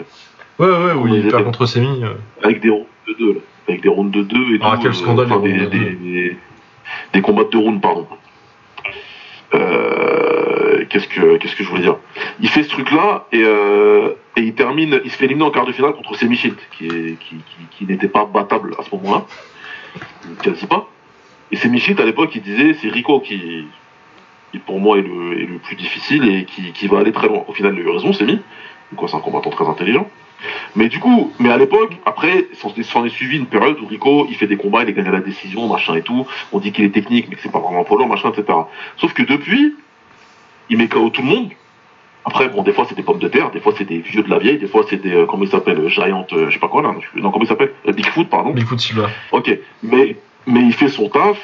Ouais, 0.60 0.68
ouais, 0.68 0.94
où 0.94 1.04
Ouais, 1.04 1.10
il 1.12 1.16
il 1.18 1.22
perd 1.24 1.36
était- 1.36 1.44
contre 1.46 1.66
Semi. 1.66 2.04
euh. 2.04 2.14
avec 2.44 2.60
des 2.62 2.70
rounds 2.70 2.88
de 3.08 3.14
2, 3.14 3.34
là. 3.34 3.40
avec 3.68 3.82
des 3.82 3.90
rounds 3.90 4.12
de 4.12 4.24
2 4.24 4.56
et 4.56 4.60
Ah, 4.62 4.74
tout. 4.76 4.84
quel 4.84 4.94
scandale, 4.94 5.26
enfin, 5.32 5.40
des, 5.40 5.52
rounds 5.54 5.64
de 5.66 5.70
des, 5.70 5.80
deux. 5.80 5.96
des, 5.96 6.38
des 7.14 7.22
combats 7.22 7.44
de 7.46 7.50
2 7.50 7.58
rounds, 7.58 7.82
pardon. 7.82 8.08
Euh, 9.56 10.86
qu'est-ce 10.90 11.08
que 11.08 11.38
qu'est-ce 11.38 11.56
que 11.56 11.64
je 11.64 11.70
voulais 11.70 11.82
dire? 11.84 11.98
Il 12.40 12.50
fait 12.50 12.64
ce 12.64 12.70
truc-là 12.70 13.26
et, 13.32 13.44
euh, 13.44 14.10
et 14.36 14.42
il 14.42 14.54
termine, 14.56 15.00
il 15.06 15.12
se 15.12 15.18
fait 15.18 15.26
éliminer 15.26 15.46
en 15.46 15.52
quart 15.52 15.66
de 15.66 15.72
finale 15.72 15.94
contre 15.94 16.16
Semi 16.16 16.36
Shield, 16.36 16.58
qui, 16.78 16.88
est- 16.88 17.20
qui, 17.20 17.36
qui, 17.38 17.58
qui 17.78 17.86
n'était 17.86 18.08
pas 18.08 18.26
battable 18.26 18.76
à 18.80 18.84
ce 18.84 18.94
moment-là, 18.96 19.26
quasi 20.42 20.66
pas. 20.66 20.88
Et 21.52 21.56
Semi 21.56 21.80
Shield 21.80 22.00
à 22.02 22.06
l'époque, 22.06 22.32
il 22.36 22.42
disait 22.42 22.74
c'est 22.82 22.90
Rico 22.90 23.20
qui, 23.20 23.66
qui 24.54 24.60
pour 24.60 24.80
moi 24.80 25.00
est 25.00 25.02
le, 25.02 25.42
est 25.42 25.46
le 25.48 25.58
plus 25.58 25.76
difficile 25.76 26.30
et 26.32 26.46
qui, 26.46 26.72
qui 26.74 26.88
va 26.88 27.00
aller 27.00 27.12
très 27.12 27.28
loin. 27.28 27.44
Au 27.48 27.54
final, 27.54 27.74
il 27.76 27.80
a 27.80 27.84
eu 27.84 27.90
raison. 27.90 28.12
Donc 28.12 28.40
quoi, 28.96 29.08
c'est 29.08 29.16
un 29.16 29.20
combattant 29.20 29.50
très 29.50 29.66
intelligent. 29.68 30.08
Mais 30.76 30.90
du 30.90 31.00
coup, 31.00 31.32
mais 31.40 31.50
à 31.50 31.58
l'époque, 31.58 31.94
après, 32.06 32.46
s'en 32.54 33.06
est 33.06 33.10
suivi 33.10 33.38
une 33.38 33.48
période 33.48 33.80
où 33.82 33.88
Rico, 33.88 34.28
il 34.30 34.36
fait 34.36 34.46
des 34.46 34.58
combats, 34.58 34.84
il 34.84 34.90
est 34.90 34.94
gagné 34.94 35.10
à 35.10 35.14
la 35.14 35.22
décision, 35.22 35.68
machin 35.68 35.96
et 35.96 36.04
tout. 36.04 36.28
On 36.52 36.60
dit 36.60 36.72
qu'il 36.72 36.86
est 36.86 36.90
technique, 36.94 37.28
mais 37.30 37.36
que 37.36 37.42
c'est 37.42 37.52
pas 37.52 37.60
vraiment 37.60 37.84
un 37.90 37.96
lourd, 37.96 38.08
machin, 38.08 38.30
etc. 38.30 38.46
Sauf 38.98 39.14
que 39.14 39.24
depuis, 39.24 39.76
il 40.70 40.78
met 40.78 40.88
KO 40.88 41.10
tout 41.10 41.24
le 41.24 41.30
monde. 41.30 41.50
Après, 42.26 42.48
bon, 42.48 42.62
des 42.62 42.74
fois 42.74 42.86
c'est 42.88 42.96
des 42.96 43.04
pommes 43.04 43.20
de 43.20 43.28
terre, 43.28 43.52
des 43.52 43.60
fois 43.60 43.74
c'est 43.78 43.84
des 43.84 43.98
vieux 44.00 44.24
de 44.24 44.30
la 44.30 44.40
vieille, 44.40 44.58
des 44.58 44.68
fois 44.68 44.86
c'est 44.90 45.02
des, 45.02 45.12
euh, 45.14 45.26
comment 45.26 45.44
il 45.44 45.50
s'appelle, 45.50 45.78
euh, 45.78 45.90
Giant, 45.90 46.26
euh, 46.32 46.48
je 46.48 46.54
sais 46.54 46.60
pas 46.60 46.70
quoi 46.70 46.82
là, 46.82 46.94
non, 47.16 47.32
comment 47.32 47.44
il 47.44 47.48
s'appelle, 47.48 47.74
Euh, 47.86 47.92
Bigfoot, 47.92 48.30
pardon. 48.30 48.52
Bigfoot 48.52 48.80
Silva. 48.80 49.10
Ok, 49.34 49.52
mais, 49.82 50.16
mais 50.48 50.62
il 50.62 50.74
fait 50.74 50.88
son 50.88 51.10
taf, 51.10 51.38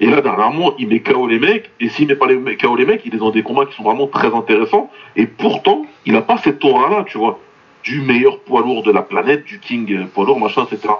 et 0.00 0.06
là, 0.06 0.20
dernièrement, 0.20 0.72
il 0.78 0.88
met 0.88 1.00
KO 1.00 1.26
les 1.26 1.38
mecs, 1.38 1.70
et 1.80 1.88
s'il 1.88 2.08
met 2.08 2.16
pas 2.16 2.26
les, 2.26 2.56
KO 2.56 2.74
les 2.76 2.86
mecs, 2.86 3.02
il 3.04 3.14
est 3.14 3.18
dans 3.18 3.30
des 3.30 3.42
combats 3.42 3.66
qui 3.66 3.74
sont 3.76 3.84
vraiment 3.84 4.06
très 4.06 4.34
intéressants, 4.34 4.90
et 5.16 5.26
pourtant, 5.26 5.86
il 6.06 6.16
a 6.16 6.22
pas 6.22 6.38
cette 6.38 6.64
aura-là, 6.64 7.04
tu 7.06 7.18
vois, 7.18 7.38
du 7.84 8.00
meilleur 8.00 8.40
poids 8.40 8.62
lourd 8.62 8.82
de 8.82 8.90
la 8.92 9.02
planète, 9.02 9.44
du 9.44 9.58
king 9.60 9.92
euh, 9.94 10.04
poids 10.12 10.24
lourd, 10.24 10.40
machin, 10.40 10.64
etc. 10.70 10.94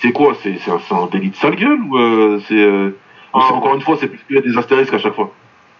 C'est 0.00 0.12
quoi 0.12 0.34
C'est 0.42 0.52
un, 0.70 0.78
c'est 0.80 0.94
un 0.94 1.06
délit 1.06 1.30
de 1.30 1.36
sale 1.36 1.56
gueule, 1.56 1.80
ou 1.88 1.96
euh, 1.98 2.40
c'est... 2.48 2.54
euh, 2.54 2.96
Ah, 3.32 3.52
encore 3.52 3.74
une 3.74 3.80
fois, 3.80 3.96
c'est 3.98 4.08
plus 4.08 4.18
qu'il 4.26 4.36
y 4.36 4.38
a 4.38 4.42
des 4.42 4.56
astérisques 4.58 4.92
à 4.94 4.98
chaque 4.98 5.14
fois? 5.14 5.30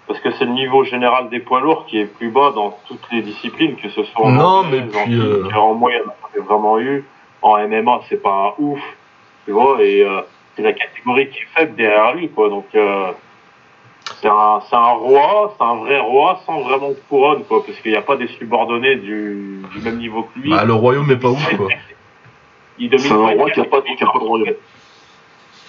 Parce 0.06 0.20
que 0.20 0.30
c'est 0.32 0.44
le 0.44 0.52
niveau 0.52 0.84
général 0.84 1.30
des 1.30 1.40
poids 1.40 1.60
lourds 1.60 1.86
qui 1.86 1.98
est 1.98 2.04
plus 2.04 2.28
bas 2.28 2.52
dans 2.54 2.76
toutes 2.88 3.06
les 3.10 3.22
disciplines, 3.22 3.76
que 3.76 3.88
ce 3.88 4.02
soit 4.04 4.26
en 4.26 4.32
Non, 4.32 4.44
anglaise, 4.44 4.84
mais 4.92 4.98
en 5.00 5.04
puis, 5.04 5.18
euh, 5.18 5.48
en 5.56 5.74
moyenne, 5.74 6.02
j'en 6.04 6.40
ai 6.40 6.44
vraiment 6.44 6.78
eu. 6.78 7.04
En 7.40 7.56
MMA, 7.66 8.00
c'est 8.08 8.22
pas 8.22 8.54
ouf, 8.58 8.80
tu 9.46 9.52
vois, 9.52 9.82
et 9.82 10.02
euh, 10.02 10.20
c'est 10.56 10.62
la 10.62 10.72
catégorie 10.72 11.28
qui 11.30 11.38
est 11.38 11.46
faible 11.54 11.74
derrière 11.76 12.14
lui, 12.14 12.28
quoi. 12.30 12.48
Donc, 12.48 12.66
euh, 12.74 13.12
c'est 14.20 14.28
un, 14.28 14.60
c'est 14.68 14.76
un 14.76 14.92
roi, 14.92 15.54
c'est 15.56 15.64
un 15.64 15.76
vrai 15.76 15.98
roi 16.00 16.40
sans 16.46 16.60
vraiment 16.60 16.90
de 16.90 16.98
couronne, 17.08 17.44
quoi, 17.44 17.64
parce 17.64 17.78
qu'il 17.80 17.90
n'y 17.92 17.96
a 17.96 18.02
pas 18.02 18.16
des 18.16 18.28
subordonnés 18.28 18.96
du, 18.96 19.62
du 19.72 19.80
même 19.82 19.98
niveau 19.98 20.24
que 20.24 20.38
lui. 20.38 20.50
Bah, 20.50 20.64
le 20.64 20.74
royaume 20.74 21.10
est 21.10 21.16
pas 21.16 21.28
ouf, 21.28 21.56
quoi. 21.56 21.68
Il 22.78 22.90
domine 22.90 23.06
C'est 23.06 23.12
un 23.12 23.16
roi 23.16 23.50
qui 23.50 23.60
a 23.60 23.64
pas, 23.64 23.82
qui 23.82 23.92
a 24.02 24.06
pas 24.06 24.18
de 24.18 24.24
royaume. 24.24 24.54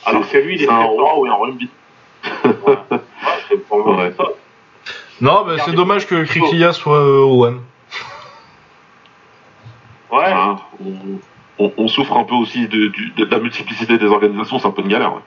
Alors 0.05 0.29
que 0.29 0.37
lui, 0.37 0.55
il 0.55 0.61
est 0.63 0.65
C'est 0.65 0.71
un 0.71 0.83
roi 0.83 1.19
ou 1.19 1.25
un 1.27 1.33
royaume 1.33 1.57
vide. 1.57 1.69
Ouais, 2.43 2.77
c'est 3.47 3.67
pour 3.67 3.85
Ouais. 3.87 4.11
ça. 4.17 4.23
Non, 5.21 5.45
bah, 5.45 5.57
c'est 5.63 5.71
dommage 5.73 6.07
que 6.07 6.23
Krikia 6.25 6.73
soit 6.73 6.97
euh, 6.97 7.21
au 7.21 7.45
One. 7.45 7.61
Ouais, 10.11 10.33
on, 10.83 11.19
on- 11.59 11.71
on 11.77 11.87
souffre 11.87 12.17
un 12.17 12.23
peu 12.23 12.35
aussi 12.35 12.67
de, 12.67 12.87
du- 12.87 13.11
de 13.17 13.25
la 13.25 13.39
multiplicité 13.39 13.97
des 13.97 14.07
organisations, 14.07 14.59
c'est 14.59 14.67
un 14.67 14.71
peu 14.71 14.81
une 14.81 14.87
galère. 14.89 15.13
ouais. 15.13 15.21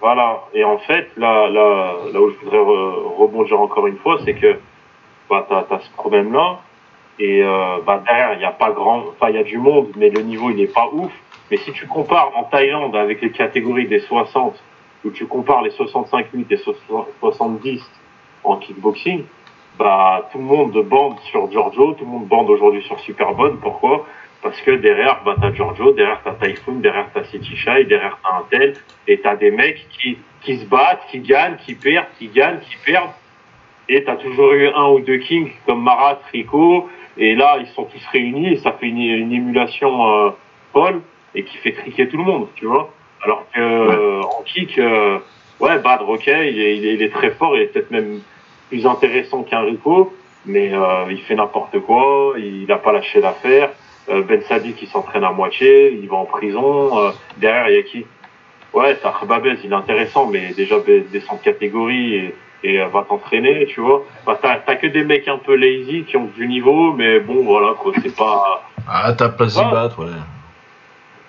Voilà. 0.00 0.40
Et 0.54 0.64
en 0.64 0.78
fait, 0.78 1.10
là, 1.16 1.48
là, 1.48 1.92
là 2.12 2.20
où 2.20 2.30
je 2.30 2.36
voudrais 2.44 2.58
re- 2.58 3.16
rebondir 3.18 3.60
encore 3.60 3.86
une 3.86 3.98
fois, 3.98 4.18
c'est 4.24 4.34
que 4.34 4.58
bah, 5.30 5.46
t'as 5.48 5.64
as 5.76 5.80
ce 5.80 5.90
problème-là. 5.92 6.58
Et 7.18 7.42
euh, 7.42 7.78
bah, 7.86 8.02
derrière, 8.04 8.32
il 8.34 8.38
n'y 8.38 8.44
a 8.44 8.50
pas 8.52 8.72
grand, 8.72 9.04
enfin, 9.10 9.28
il 9.30 9.36
y 9.36 9.38
a 9.38 9.44
du 9.44 9.58
monde, 9.58 9.88
mais 9.96 10.10
le 10.10 10.22
niveau, 10.22 10.50
il 10.50 10.56
n'est 10.56 10.66
pas 10.66 10.88
ouf. 10.92 11.12
Mais 11.50 11.56
si 11.58 11.72
tu 11.72 11.86
compares 11.86 12.30
en 12.36 12.44
Thaïlande 12.44 12.96
avec 12.96 13.20
les 13.20 13.30
catégories 13.30 13.86
des 13.86 14.00
60, 14.00 14.60
où 15.04 15.10
tu 15.10 15.26
compares 15.26 15.62
les 15.62 15.70
65 15.70 16.32
minutes 16.32 16.50
et 16.52 16.56
70 17.20 17.82
en 18.44 18.56
kickboxing, 18.56 19.24
bah, 19.78 20.28
tout 20.32 20.38
le 20.38 20.44
monde 20.44 20.72
bande 20.88 21.18
sur 21.30 21.50
Giorgio, 21.50 21.92
tout 21.92 22.04
le 22.04 22.10
monde 22.10 22.26
bande 22.26 22.50
aujourd'hui 22.50 22.82
sur 22.82 22.98
Superbone. 23.00 23.58
Pourquoi? 23.60 24.04
Parce 24.42 24.60
que 24.62 24.72
derrière, 24.72 25.22
bah, 25.24 25.36
t'as 25.40 25.52
Giorgio, 25.52 25.92
derrière 25.92 26.20
t'as 26.24 26.34
Typhoon, 26.34 26.80
derrière 26.80 27.06
t'as 27.14 27.24
City 27.24 27.56
Shy, 27.56 27.84
derrière 27.84 28.18
t'as 28.22 28.38
un 28.38 28.44
tel, 28.50 28.74
et 29.06 29.20
t'as 29.20 29.36
des 29.36 29.52
mecs 29.52 29.86
qui, 29.90 30.18
qui 30.42 30.58
se 30.58 30.66
battent, 30.66 31.06
qui 31.10 31.20
gagnent, 31.20 31.56
qui 31.64 31.74
perdent, 31.74 32.06
qui 32.18 32.26
gagnent, 32.26 32.58
qui 32.58 32.76
perdent. 32.84 33.12
Et 33.88 34.02
t'as 34.02 34.16
toujours 34.16 34.52
eu 34.52 34.68
un 34.68 34.88
ou 34.88 35.00
deux 35.00 35.18
kings 35.18 35.52
comme 35.64 35.82
Marat, 35.82 36.18
Rico, 36.32 36.88
et 37.16 37.34
là 37.36 37.58
ils 37.60 37.68
sont 37.68 37.84
tous 37.84 38.04
réunis 38.12 38.54
et 38.54 38.56
ça 38.56 38.72
fait 38.72 38.86
une, 38.86 38.98
une 38.98 39.32
émulation 39.32 40.08
euh, 40.08 40.30
folle 40.72 41.02
et 41.34 41.44
qui 41.44 41.56
fait 41.58 41.72
triquer 41.72 42.08
tout 42.08 42.16
le 42.16 42.24
monde, 42.24 42.48
tu 42.56 42.66
vois. 42.66 42.92
Alors 43.22 43.46
que 43.52 43.60
euh, 43.60 44.22
en 44.22 44.42
kick, 44.42 44.76
euh, 44.78 45.18
ouais, 45.60 45.78
Badr, 45.78 46.08
ok, 46.08 46.26
il 46.26 46.32
est, 46.32 46.76
il 46.76 46.86
est, 46.86 46.94
il 46.94 47.02
est 47.02 47.12
très 47.12 47.30
fort, 47.30 47.56
il 47.56 47.62
est 47.62 47.66
peut-être 47.66 47.92
même 47.92 48.20
plus 48.68 48.86
intéressant 48.86 49.44
qu'un 49.44 49.60
Rico, 49.60 50.12
mais 50.46 50.72
euh, 50.72 51.04
il 51.10 51.20
fait 51.20 51.36
n'importe 51.36 51.78
quoi, 51.80 52.34
il 52.38 52.66
n'a 52.66 52.78
pas 52.78 52.92
lâché 52.92 53.20
l'affaire. 53.20 53.70
Euh, 54.08 54.22
ben 54.22 54.42
Sadi 54.42 54.72
qui 54.74 54.86
s'entraîne 54.86 55.22
à 55.24 55.30
moitié, 55.30 55.92
il 55.92 56.08
va 56.08 56.16
en 56.16 56.24
prison. 56.24 56.98
Euh, 56.98 57.10
derrière, 57.36 57.68
il 57.70 57.76
y 57.76 57.78
a 57.78 57.82
qui? 57.82 58.04
Ouais, 58.72 58.96
t'as 59.02 59.12
Khababez, 59.12 59.58
il 59.62 59.70
est 59.70 59.74
intéressant, 59.74 60.26
mais 60.26 60.52
déjà 60.54 60.76
descend 61.12 61.38
de 61.38 61.44
catégorie 61.44 62.14
et, 62.16 62.34
et 62.64 62.80
euh, 62.80 62.88
va 62.88 63.04
t'entraîner, 63.08 63.66
tu 63.66 63.80
vois. 63.80 64.02
Bah, 64.26 64.38
t'as, 64.42 64.56
que 64.76 64.86
des 64.88 65.04
mecs 65.04 65.28
un 65.28 65.38
peu 65.38 65.54
lazy 65.54 66.04
qui 66.04 66.16
ont 66.16 66.24
du 66.34 66.48
niveau, 66.48 66.92
mais 66.94 67.20
bon, 67.20 67.44
voilà, 67.44 67.74
quoi, 67.78 67.92
c'est 68.02 68.16
pas. 68.16 68.64
Ah, 68.88 69.12
t'as 69.12 69.28
Plazibat, 69.28 69.92
ouais. 69.98 70.06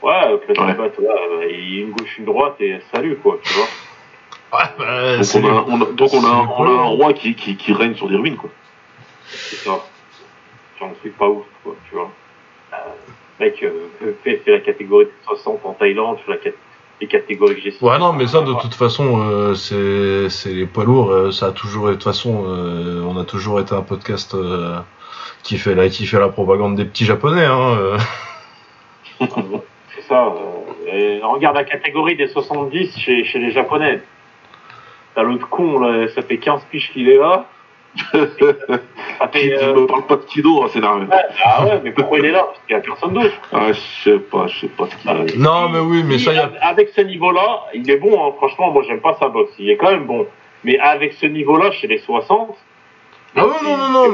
Ouais, 0.01 0.37
peut-être 0.39 0.59
Ouais. 0.61 0.71
a 0.71 1.45
une 1.81 1.91
gauche, 1.91 2.17
une 2.17 2.25
droite 2.25 2.55
et 2.59 2.79
salut, 2.93 3.17
quoi, 3.17 3.37
tu 3.43 3.53
vois. 3.53 4.59
Ouais, 4.59 4.65
bah, 4.77 5.15
Donc 5.17 5.25
c'est 5.25 5.41
on 5.43 5.47
a, 5.47 5.65
on 5.67 5.81
a- 5.81 5.91
donc 5.91 6.09
on 6.13 6.17
a, 6.17 6.21
c'est 6.21 6.27
un- 6.27 6.41
les 6.41 6.47
on 6.57 6.65
a 6.65 6.69
un 6.69 6.75
poids. 6.75 6.83
roi 6.85 7.13
qui, 7.13 7.35
qui, 7.35 7.55
qui 7.55 7.73
règne 7.73 7.95
sur 7.95 8.07
des 8.09 8.15
ruines, 8.15 8.35
quoi. 8.35 8.49
C'est 9.27 9.57
ça. 9.57 9.79
Genre 10.79 10.89
un 10.89 10.93
truc 10.99 11.17
pas 11.17 11.27
ouf, 11.29 11.45
quoi, 11.63 11.75
tu 11.89 11.95
vois. 11.95 12.11
Mec, 13.39 13.63
euh, 13.63 14.13
fais, 14.23 14.41
la 14.47 14.59
catégorie 14.59 15.05
de 15.05 15.11
60 15.25 15.61
en 15.65 15.73
Thaïlande, 15.73 16.17
fais 16.25 16.31
la 16.31 16.37
cat- 16.37 16.51
les 17.01 17.07
catégories 17.07 17.55
que 17.55 17.61
j'ai. 17.61 17.73
Ouais, 17.81 17.97
non, 17.97 18.13
mais 18.13 18.27
ça, 18.27 18.41
de 18.41 18.53
toute 18.61 18.75
façon, 18.75 19.19
euh, 19.29 19.55
c'est 19.55 20.29
c'est 20.29 20.53
les 20.53 20.65
poids 20.67 20.83
lourds. 20.85 21.11
euh, 21.11 21.31
ça 21.31 21.47
a 21.47 21.51
toujours 21.51 21.85
été, 21.89 21.97
de 21.97 22.03
toute 22.03 22.11
façon, 22.11 22.43
euh, 22.47 23.01
on 23.07 23.17
a 23.19 23.25
toujours 23.25 23.59
été 23.59 23.73
un 23.73 23.81
podcast 23.81 24.35
euh, 24.35 24.77
qui, 25.41 25.57
fait 25.57 25.73
la, 25.75 25.89
qui 25.89 26.05
fait 26.05 26.19
la 26.19 26.29
propagande 26.29 26.75
des 26.75 26.85
petits 26.85 27.05
japonais. 27.05 27.45
Hein, 27.45 27.75
euh. 27.77 27.97
C'est 29.95 30.01
ça. 30.07 30.27
euh, 30.27 30.87
et 30.87 31.21
regarde 31.23 31.55
la 31.55 31.63
catégorie 31.63 32.15
des 32.15 32.27
70 32.27 32.97
chez, 32.97 33.23
chez 33.25 33.39
les 33.39 33.51
Japonais. 33.51 34.01
T'as 35.15 35.23
l'autre 35.23 35.47
con, 35.49 35.79
là, 35.79 36.07
ça 36.09 36.21
fait 36.21 36.37
15 36.37 36.61
piges 36.71 36.91
qu'il 36.91 37.09
est 37.09 37.17
là. 37.17 37.45
Fait, 38.11 39.39
qui 39.39 39.53
euh, 39.53 39.73
me 39.75 39.85
parle 39.85 40.05
pas 40.07 40.15
de 40.15 40.21
Kido, 40.23 40.63
hein, 40.63 40.67
c'est 40.71 40.79
énervé. 40.79 41.05
ouais, 41.05 41.15
ah 41.43 41.65
ouais, 41.65 41.81
mais 41.83 41.91
pourquoi 41.91 42.19
il 42.19 42.25
est 42.25 42.31
là? 42.31 42.43
Parce 42.45 42.59
qu'il 42.65 42.75
y 42.75 42.79
a 42.79 42.81
personne 42.81 43.13
d'autre. 43.13 43.33
Ah, 43.51 43.71
je 43.71 43.79
sais 44.03 44.19
pas, 44.19 44.47
je 44.47 44.61
sais 44.61 44.67
pas 44.67 44.87
ce 44.89 44.95
qu'il 44.95 45.09
a. 45.09 45.25
Non, 45.37 45.69
mais 45.69 45.79
oui, 45.79 46.03
mais 46.03 46.17
ça, 46.17 46.33
y 46.33 46.37
a. 46.37 46.51
Avec 46.61 46.89
ce 46.95 47.01
niveau-là, 47.01 47.65
il 47.73 47.89
est 47.89 47.97
bon, 47.97 48.13
hein. 48.25 48.33
franchement, 48.37 48.71
moi 48.71 48.83
j'aime 48.87 48.99
pas 49.01 49.15
sa 49.19 49.29
boxe, 49.29 49.51
il 49.59 49.69
est 49.69 49.77
quand 49.77 49.91
même 49.91 50.05
bon. 50.05 50.25
Mais 50.63 50.79
avec 50.79 51.13
ce 51.13 51.25
niveau-là, 51.25 51.71
chez 51.71 51.87
les 51.87 51.99
60. 51.99 52.55
Ah 53.35 53.45
ouais, 53.45 53.53
non, 53.63 53.77
non, 53.77 53.89
non, 53.89 54.03
c'est 54.05 54.11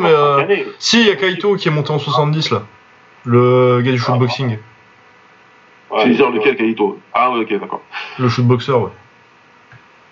mais, 0.47 0.61
euh. 0.61 0.73
Si, 0.79 1.01
il 1.01 1.07
y 1.07 1.11
a 1.11 1.15
Kaito 1.15 1.55
qui 1.55 1.67
est 1.67 1.71
monté 1.71 1.91
en 1.91 1.99
70 1.99 2.51
là. 2.51 2.63
Le 3.25 3.81
gars 3.81 3.91
du 3.91 3.97
shootboxing. 3.99 4.57
Ouais, 5.91 6.03
Tu 6.03 6.09
veux 6.09 6.15
dire 6.15 6.25
tu 6.27 6.31
vois. 6.31 6.39
lequel 6.39 6.55
Kaito? 6.55 6.99
Ah 7.13 7.31
ouais, 7.31 7.39
ok, 7.39 7.59
d'accord. 7.59 7.81
Le 8.17 8.29
shootboxer, 8.29 8.71
ouais. 8.73 8.89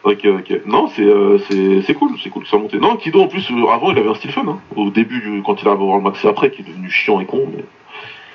Ok, 0.09 0.25
ok. 0.25 0.61
Non, 0.65 0.87
c'est 0.87 1.03
euh, 1.03 1.37
c'est 1.49 1.81
c'est 1.81 1.93
cool, 1.93 2.11
c'est 2.23 2.29
cool, 2.29 2.45
ça 2.45 2.55
a 2.55 2.59
monté. 2.59 2.77
Non, 2.77 2.95
Kido 2.95 3.21
en 3.21 3.27
plus, 3.27 3.51
euh, 3.51 3.67
avant 3.67 3.91
il 3.91 3.97
avait 3.97 4.09
un 4.09 4.13
style 4.15 4.31
fun, 4.31 4.45
hein. 4.47 4.59
Au 4.75 4.89
début, 4.89 5.19
du- 5.19 5.41
quand 5.43 5.61
il 5.61 5.67
a 5.67 5.71
avoir 5.71 5.97
le 5.97 6.03
max 6.03 6.23
et 6.23 6.27
après, 6.29 6.49
qui 6.49 6.61
est 6.61 6.65
devenu 6.65 6.89
chiant 6.89 7.19
et 7.19 7.25
con, 7.25 7.45
mais 7.53 7.63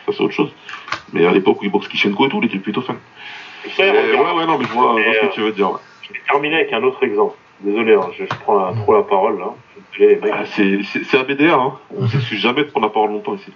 ça 0.04 0.12
c'est 0.12 0.22
autre 0.22 0.34
chose. 0.34 0.52
Mais 1.14 1.24
à 1.24 1.32
l'époque 1.32 1.62
où 1.62 1.64
il 1.64 1.70
boxe 1.70 1.88
Kishenko 1.88 2.26
et 2.26 2.28
tout, 2.28 2.40
il 2.42 2.44
était 2.46 2.58
plutôt 2.58 2.82
fun. 2.82 2.96
Euh, 3.80 4.16
ouais, 4.16 4.32
ouais, 4.38 4.46
non, 4.46 4.58
mais 4.58 4.64
je 4.66 4.72
vois, 4.72 4.96
ce 4.96 5.08
euh, 5.24 5.28
que 5.28 5.34
tu 5.34 5.40
veux 5.40 5.52
dire. 5.52 5.70
ouais. 5.70 5.78
Je 6.02 6.12
vais 6.12 6.20
terminer 6.30 6.56
avec 6.56 6.72
un 6.74 6.82
autre 6.82 7.02
exemple. 7.04 7.36
Désolé, 7.60 7.94
hein, 7.94 8.08
je, 8.18 8.24
je 8.24 8.38
prends 8.40 8.56
la- 8.66 8.72
trop 8.74 8.92
la 8.92 9.02
parole 9.04 9.38
là. 9.38 9.54
Ah, 10.32 10.44
c'est 10.44 10.82
c'est- 10.82 11.04
c'est 11.04 11.16
ABDR, 11.18 11.58
hein. 11.58 11.78
On 11.96 12.06
s'excuse 12.08 12.38
jamais 12.40 12.64
de 12.64 12.68
prendre 12.70 12.86
la 12.86 12.92
parole 12.92 13.10
longtemps 13.12 13.34
ici. 13.36 13.52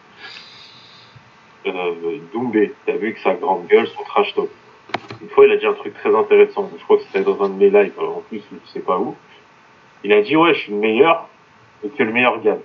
Euh, 1.66 1.92
Doumbé, 2.32 2.72
t'as 2.86 2.92
vu 2.96 3.12
que 3.12 3.20
sa 3.20 3.34
grande 3.34 3.66
gueule, 3.66 3.88
son 3.88 4.04
trash 4.04 4.32
talk. 4.34 4.48
Une 5.20 5.28
fois, 5.30 5.46
il 5.46 5.52
a 5.52 5.56
dit 5.56 5.66
un 5.66 5.72
truc 5.72 5.94
très 5.94 6.14
intéressant. 6.14 6.70
Je 6.76 6.84
crois 6.84 6.98
que 6.98 7.02
c'était 7.04 7.24
dans 7.24 7.42
un 7.42 7.48
de 7.48 7.54
mes 7.54 7.70
lives, 7.70 7.92
euh, 7.98 8.06
en 8.06 8.22
plus, 8.28 8.42
je 8.50 8.72
sais 8.72 8.80
pas 8.80 8.98
où. 8.98 9.14
Il 10.04 10.12
a 10.12 10.22
dit, 10.22 10.36
ouais, 10.36 10.54
je 10.54 10.60
suis 10.60 10.72
le 10.72 10.78
meilleur, 10.78 11.28
et 11.84 11.88
que 11.88 12.02
le 12.02 12.12
meilleur 12.12 12.40
gagne. 12.42 12.60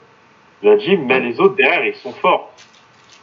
Il 0.64 0.70
a 0.70 0.76
dit, 0.76 0.98
mais 0.98 1.20
les 1.20 1.40
autres 1.40 1.56
derrière, 1.56 1.86
ils 1.86 1.96
sont 1.96 2.14
forts. 2.14 2.54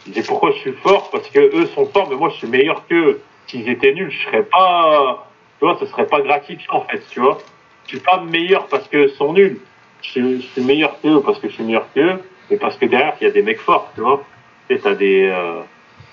Il 0.06 0.12
dit, 0.12 0.22
pourquoi 0.22 0.52
je 0.52 0.58
suis 0.58 0.72
fort? 0.72 1.10
Parce 1.10 1.28
que 1.28 1.38
eux 1.38 1.66
sont 1.66 1.86
forts, 1.86 2.08
mais 2.10 2.16
moi, 2.16 2.30
je 2.30 2.36
suis 2.36 2.48
meilleur 2.48 2.86
qu'eux. 2.86 3.20
S'ils 3.46 3.68
étaient 3.68 3.92
nuls, 3.92 4.10
je 4.10 4.26
serais 4.26 4.42
pas, 4.42 5.28
tu 5.58 5.64
vois, 5.64 5.76
ce 5.78 5.86
serait 5.86 6.06
pas 6.06 6.20
gratifiant, 6.20 6.74
en 6.74 6.80
fait, 6.82 7.02
tu 7.10 7.20
vois. 7.20 7.38
Je 7.84 7.96
suis 7.96 8.00
pas 8.00 8.20
meilleur 8.20 8.66
parce 8.66 8.86
que 8.88 9.08
sont 9.08 9.32
nuls. 9.32 9.60
Je 10.02 10.40
suis, 10.40 10.62
meilleur 10.62 11.00
qu'eux 11.00 11.20
parce 11.22 11.38
que 11.38 11.48
je 11.48 11.54
suis 11.54 11.64
meilleur 11.64 11.86
qu'eux, 11.94 12.22
mais 12.50 12.56
parce 12.56 12.76
que 12.76 12.86
derrière, 12.86 13.16
il 13.20 13.24
y 13.24 13.26
a 13.26 13.32
des 13.32 13.42
mecs 13.42 13.60
forts, 13.60 13.90
tu 13.94 14.00
vois. 14.00 14.22
Tu 14.68 14.76
sais, 14.76 14.82
t'as 14.82 14.94
des, 14.94 15.26
euh, 15.26 15.62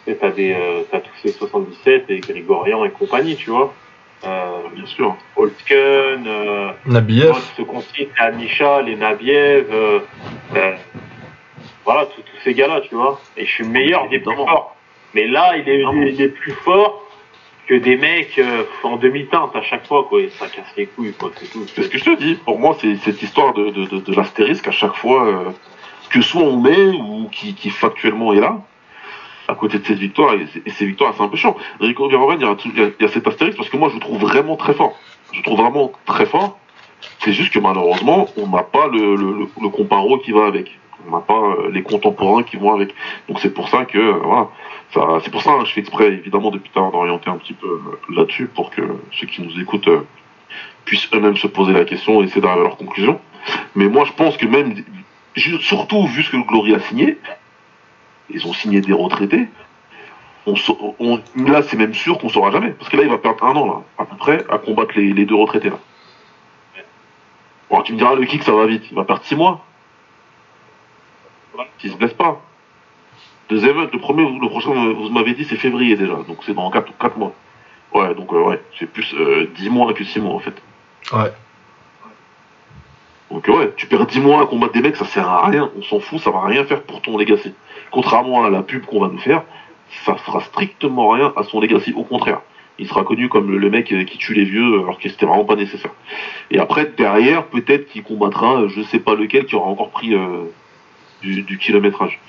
tu 0.06 0.11
sais, 0.11 0.18
t'as 0.19 0.30
des, 0.32 0.53
euh, 0.53 0.84
t'as 0.91 0.99
tous 0.99 1.15
ces 1.23 1.32
77 1.32 2.06
et 2.10 2.19
Grigorian 2.19 2.86
et 2.86 2.91
compagnie, 2.91 3.36
tu 3.36 3.49
vois. 3.49 3.73
Euh, 4.26 4.49
Bien 4.73 4.86
sûr. 4.86 5.15
Holtken, 5.36 6.26
euh, 6.27 6.72
Nabiev. 6.86 7.34
ce 7.57 7.61
qu'on 7.61 7.82
cite, 7.82 8.10
les 8.18 8.26
Anisha, 8.26 8.82
les 8.82 8.95
Nabiev, 8.95 9.68
euh, 9.72 9.99
euh, 10.56 10.76
voilà, 11.84 12.06
tous 12.06 12.22
ces 12.44 12.53
gars-là, 12.53 12.82
tu 12.82 12.95
vois. 12.95 13.19
Et 13.38 13.45
je 13.45 13.52
suis 13.52 13.64
meilleur 13.65 14.07
des 14.10 14.19
plus 14.19 14.36
forts. 14.36 14.76
Mais 15.14 15.27
là, 15.27 15.56
il 15.57 15.68
est, 15.69 15.84
il 16.11 16.22
est 16.22 16.30
plus 16.30 16.52
fort 16.52 17.02
que 17.68 17.76
des 17.76 17.98
mecs 17.98 18.38
euh, 18.38 18.64
en 18.84 18.98
demi-teinte 18.98 19.56
à 19.56 19.61
chaque 19.64 19.88
fois, 19.88 20.06
quoi. 20.10 20.22
Et 20.22 20.30
ça 20.30 20.48
casse 20.48 20.73
les 20.77 20.86
couilles, 20.88 21.14
quoi, 21.14 21.32
c'est 21.36 21.52
tout. 21.52 21.65
C'est 21.68 21.84
ce 21.84 21.90
que 21.90 21.98
je 21.98 22.03
te 22.06 22.15
dis. 22.18 22.36
Pour 22.45 22.60
moi, 22.60 22.76
c'est 22.80 22.95
cette 22.98 23.22
histoire 23.22 23.53
de, 23.53 23.69
de, 23.69 23.86
de, 23.86 23.98
de 23.99 24.14
l'astérisque 24.15 24.68
à 24.68 24.72
chaque 24.72 24.95
fois 24.95 25.27
euh, 25.27 25.52
que 26.10 26.22
soit 26.22 26.41
on 26.44 26.57
met 26.57 26.88
ou 26.88 27.27
qui, 27.32 27.53
qui 27.56 27.69
factuellement 27.69 28.34
est 28.34 28.40
là. 28.40 28.57
À 29.48 29.56
côté 29.56 29.78
de 29.78 29.86
cette 29.86 30.00
victoire, 30.00 30.34
et, 30.34 30.72
ces 30.72 30.86
victoires, 30.86 31.14
c'est 31.16 31.24
un 31.24 31.28
peu 31.28 31.38
chiant. 31.38 31.56
Rico 31.80 32.08
Verhoeven, 32.10 32.40
il 32.66 32.94
y, 33.00 33.06
a 33.06 33.08
cet 33.08 33.28
astérisque 33.28 33.58
parce 33.58 33.70
que 33.70 33.78
moi, 33.78 33.90
je 33.90 33.96
le 33.96 34.00
trouve 34.00 34.20
vraiment 34.20 34.56
très 34.56 34.74
fort. 34.74 34.98
Je 35.32 35.38
le 35.38 35.44
trouve 35.44 35.60
vraiment 35.60 35.92
très 36.06 36.26
fort. 36.26 36.58
C'est 37.20 37.34
juste 37.34 37.54
que 37.54 37.60
malheureusement, 37.60 38.28
on 38.38 38.48
n'a 38.48 38.64
pas 38.64 38.88
le, 38.88 39.70
comparo 39.70 40.18
qui 40.18 40.32
va 40.32 40.48
avec. 40.48 40.72
On 41.08 41.12
n'a 41.12 41.22
pas 41.22 41.34
euh, 41.34 41.70
les 41.72 41.84
contemporains 41.84 42.42
qui 42.42 42.58
vont 42.58 42.74
avec. 42.74 42.96
Donc 43.28 43.40
c'est 43.40 43.54
pour 43.54 43.70
ça 43.70 43.86
que, 43.86 44.00
euh, 44.00 44.20
voilà. 44.24 44.50
C'est 45.24 45.30
pour 45.30 45.44
ça 45.44 45.58
que 45.60 45.66
je 45.66 45.74
fais 45.74 45.82
exprès, 45.82 46.08
évidemment, 46.08 46.50
depuis 46.50 46.72
tard 46.72 46.92
d'orienter 46.92 47.30
un 47.30 47.38
petit 47.38 47.54
peu 47.54 47.68
euh, 47.68 48.16
là-dessus 48.16 48.48
pour 48.48 48.72
que 48.72 48.82
ceux 49.12 49.28
qui 49.28 49.44
nous 49.44 49.60
écoutent 49.60 49.90
puissent 50.86 51.10
eux-mêmes 51.14 51.36
se 51.36 51.48
poser 51.48 51.74
la 51.74 51.86
question 51.86 52.22
et 52.22 52.26
essayer 52.26 52.42
d'arriver 52.42 52.62
à 52.62 52.68
leur 52.70 52.78
conclusion. 52.78 53.20
Mais 53.76 53.88
moi, 53.88 54.06
je 54.06 54.14
pense 54.14 54.38
que 54.38 54.46
même, 54.46 54.74
surtout 55.60 56.08
vu 56.08 56.24
ce 56.24 56.32
que 56.32 56.38
Glory 56.38 56.76
a 56.76 56.80
signé, 56.80 57.18
ils 58.30 58.45
ont 58.47 58.53
signé 58.53 58.81
des 58.81 58.93
retraités. 58.93 59.47
On, 60.47 60.56
sa- 60.56 60.73
on- 60.99 61.19
là, 61.35 61.61
c'est 61.64 61.77
même 61.77 61.93
sûr 61.93 62.18
qu'on 62.19 62.30
saura 62.30 62.52
jamais. 62.52 62.69
Parce 62.72 62.89
que 62.89 62.97
là, 62.97 63.03
il 63.03 63.10
va 63.10 63.18
perdre 63.18 63.43
un 63.43 63.56
an, 63.56 63.65
là, 63.65 63.81
à 63.97 64.06
peu 64.06 64.15
près, 64.15 64.45
à 64.49 64.57
combattre 64.60 64.91
les, 64.95 65.11
les 65.14 65.26
deux 65.26 65.35
retraités, 65.35 65.69
là. 65.69 65.80
Bon, 67.69 67.81
tu 67.81 67.93
me 67.93 67.97
diras, 67.97 68.14
le 68.15 68.26
kick, 68.26 68.43
ça 68.43 68.52
va 68.53 68.68
vite. 68.68 68.84
Il 68.91 68.95
va 68.95 69.03
perdre 69.06 69.23
six 69.23 69.35
mois. 69.35 69.65
S'il 71.80 71.91
se 71.91 71.97
blesse 71.97 72.14
pas. 72.14 72.41
Deuxième, 73.49 73.77
le 73.91 73.99
premier, 73.99 74.23
le 74.39 74.49
prochain, 74.49 74.72
vous 74.93 75.10
m'avez 75.10 75.34
dit, 75.34 75.45
c'est 75.45 75.56
février 75.56 75.95
déjà. 75.95 76.15
Donc 76.27 76.38
c'est 76.45 76.53
dans 76.53 76.69
quatre, 76.72 76.91
quatre 76.97 77.18
mois. 77.18 77.34
Ouais, 77.93 78.14
donc 78.15 78.31
euh, 78.34 78.41
ouais, 78.43 78.61
c'est 78.77 78.88
plus 78.91 79.14
euh, 79.14 79.49
10 79.56 79.69
mois 79.69 79.93
que 79.93 80.03
6 80.03 80.19
mois 80.19 80.34
en 80.35 80.39
fait. 80.39 80.56
Ouais. 81.14 81.31
Donc 83.36 83.49
ouais, 83.49 83.74
tu 83.76 83.86
perds 83.88 84.06
10 84.06 84.22
mois 84.22 84.41
à 84.44 84.45
combattre 84.45 84.72
des 84.72 84.82
mecs, 84.82 84.95
ça 84.95 85.03
sert 85.03 85.28
à 85.28 85.48
rien, 85.48 85.70
on 85.78 85.82
s'en 85.82 85.99
fout, 85.99 86.20
ça 86.20 86.32
va 86.32 86.45
rien 86.45 86.64
faire 86.64 86.82
pour 86.84 87.02
ton 87.02 87.18
legacy. 87.18 87.53
Contrairement 87.91 88.45
à 88.45 88.49
la 88.49 88.62
pub 88.62 88.86
qu'on 88.86 89.02
va 89.02 89.10
nous 89.10 89.18
faire, 89.20 89.44
ça 90.06 90.16
fera 90.16 90.40
strictement 90.40 91.10
rien 91.10 91.34
à 91.36 91.44
son 91.44 91.60
legacy, 91.60 91.91
au 91.98 92.03
contraire. 92.03 92.40
Il 92.80 92.88
sera 92.88 93.03
connu 93.03 93.28
comme 93.28 93.52
le, 93.52 93.70
mec 93.70 93.91
euh, 93.91 94.06
qui 94.06 94.18
tue 94.18 94.34
les 94.34 94.45
vieux 94.45 94.80
alors 94.80 94.99
que 94.99 95.10
c'était 95.10 95.26
vraiment 95.26 95.44
pas 95.44 95.57
nécessaire. 95.57 95.91
Et 96.49 96.60
après, 96.60 96.86
derrière, 96.98 97.44
peut-être 97.48 97.90
qu'il 97.90 98.03
combattra, 98.03 98.62
euh, 98.62 98.68
je 98.70 98.82
sais 98.84 98.99
pas 98.99 99.16
lequel, 99.16 99.45
qui 99.45 99.56
aura 99.56 99.68
encore 99.68 99.90
pris 99.90 100.14
euh, 100.14 100.44
du, 101.22 101.41
du 101.41 101.57
kilométrage. 101.57 102.22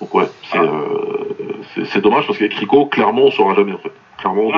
Donc 0.00 0.14
ouais, 0.14 0.26
c'est 0.52 0.58
euh, 0.58 0.68
c'est- 1.74 1.84
c'est 1.86 2.00
dommage 2.00 2.26
parce 2.28 2.38
qu'avec 2.38 2.54
Rico, 2.54 2.86
clairement, 2.86 3.22
on 3.22 3.30
saura 3.32 3.56
jamais 3.56 3.72
en 3.72 3.78
fait. 3.78 3.92
Clairement, 4.18 4.42
on 4.46 4.52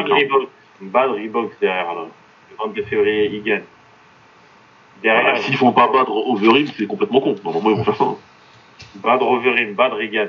Bad 0.83 1.11
Reebok 1.11 1.53
derrière, 1.59 1.95
là. 1.95 2.03
Le 2.51 2.57
22 2.67 2.83
février, 2.83 3.31
il 3.33 3.43
gagne. 3.43 3.63
Derrière, 5.03 5.35
Ah, 5.37 5.39
S'ils 5.41 5.57
font 5.57 5.73
pas 5.73 5.89
battre 5.93 6.11
Overeem, 6.11 6.67
c'est 6.77 6.87
complètement 6.87 7.21
con. 7.21 7.35
Normalement, 7.45 7.71
ils 7.71 7.77
vont 7.77 7.85
faire 7.85 7.97
ça. 7.97 8.05
hein. 8.05 8.17
Bad 8.97 9.23
Overeem, 9.23 9.75
Bad 9.75 9.93
Regan. 9.93 10.29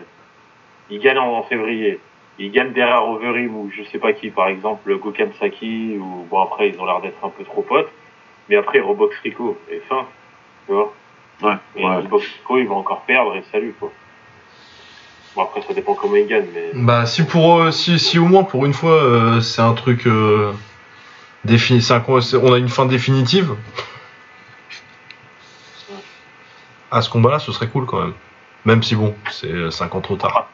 Il 0.89 0.99
gagne 0.99 1.17
en, 1.17 1.37
en 1.37 1.43
février. 1.43 1.99
Il 2.39 2.51
gagne 2.51 2.71
derrière 2.73 3.03
Overeem 3.07 3.55
ou 3.55 3.71
je 3.75 3.83
sais 3.91 3.97
pas 3.97 4.13
qui, 4.13 4.29
par 4.29 4.47
exemple, 4.47 4.95
Gokan 4.97 5.29
Saki, 5.39 5.97
ou 5.99 6.25
bon 6.29 6.39
après 6.41 6.69
ils 6.69 6.79
ont 6.79 6.85
l'air 6.85 7.01
d'être 7.01 7.17
un 7.23 7.29
peu 7.29 7.43
trop 7.43 7.61
potes. 7.61 7.89
Mais 8.49 8.55
après, 8.55 8.77
il 8.79 8.81
reboxe 8.83 9.15
Rico, 9.23 9.57
et 9.71 9.81
fin. 9.89 10.05
Tu 10.67 10.73
vois 10.73 10.93
Ouais, 11.41 11.53
Et 11.75 11.83
ouais. 11.85 11.95
il 12.01 12.07
boxe 12.07 12.25
Rico, 12.39 12.57
il 12.59 12.67
va 12.67 12.75
encore 12.75 13.01
perdre, 13.01 13.35
et 13.35 13.43
salut, 13.51 13.73
quoi. 13.79 13.91
Bon, 15.35 15.43
après, 15.43 15.61
ça 15.61 15.73
dépend 15.73 15.93
comment 15.95 16.15
il 16.15 16.27
gagne, 16.27 16.45
mais. 16.53 16.71
Bah 16.73 17.05
si 17.05 17.23
pour 17.25 17.59
euh, 17.59 17.71
si, 17.71 17.99
si 17.99 18.17
au 18.19 18.25
moins 18.25 18.43
pour 18.43 18.65
une 18.65 18.73
fois 18.73 18.93
euh, 19.03 19.41
c'est 19.41 19.61
un 19.61 19.73
truc 19.73 20.07
euh, 20.07 20.51
défini, 21.45 21.81
c'est 21.81 21.93
un 21.93 22.03
on 22.07 22.53
a 22.53 22.57
une 22.57 22.69
fin 22.69 22.85
définitive. 22.85 23.55
À 26.91 27.01
ce 27.01 27.09
combat-là, 27.09 27.39
ce 27.39 27.51
serait 27.51 27.67
cool 27.67 27.85
quand 27.85 27.99
même. 27.99 28.13
Même 28.65 28.83
si 28.83 28.95
bon, 28.95 29.15
c'est 29.29 29.71
5 29.71 29.95
ans 29.95 30.01
trop 30.01 30.15
tard. 30.15 30.47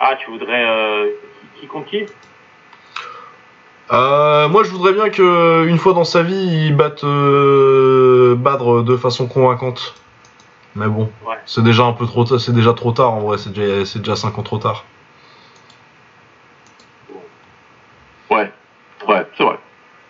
Ah, 0.00 0.16
tu 0.18 0.30
voudrais. 0.30 0.64
Euh, 0.66 1.10
qui, 1.60 1.68
qui 1.86 2.06
Euh, 3.92 4.48
moi, 4.48 4.62
je 4.64 4.70
voudrais 4.70 4.92
bien 4.92 5.10
que 5.10 5.66
une 5.66 5.78
fois 5.78 5.92
dans 5.92 6.04
sa 6.04 6.22
vie, 6.22 6.66
il 6.66 6.74
batte 6.76 7.04
euh, 7.04 8.34
Badre 8.36 8.82
de 8.82 8.96
façon 8.96 9.26
convaincante. 9.26 9.94
Mais 10.76 10.86
bon, 10.86 11.10
Ouais. 11.26 11.36
c'est 11.46 11.62
déjà 11.64 11.82
un 11.84 11.92
peu 11.92 12.06
trop, 12.06 12.24
c'est 12.38 12.52
déjà 12.54 12.72
trop 12.72 12.92
tard 12.92 13.12
en 13.12 13.20
vrai. 13.20 13.38
C'est 13.38 13.52
déjà, 13.52 13.84
c'est 13.84 13.98
déjà 13.98 14.16
5 14.16 14.38
ans 14.38 14.42
trop 14.42 14.58
tard. 14.58 14.84
Ouais, 18.30 18.50
ouais, 19.08 19.26
c'est 19.36 19.42
vrai. 19.44 19.58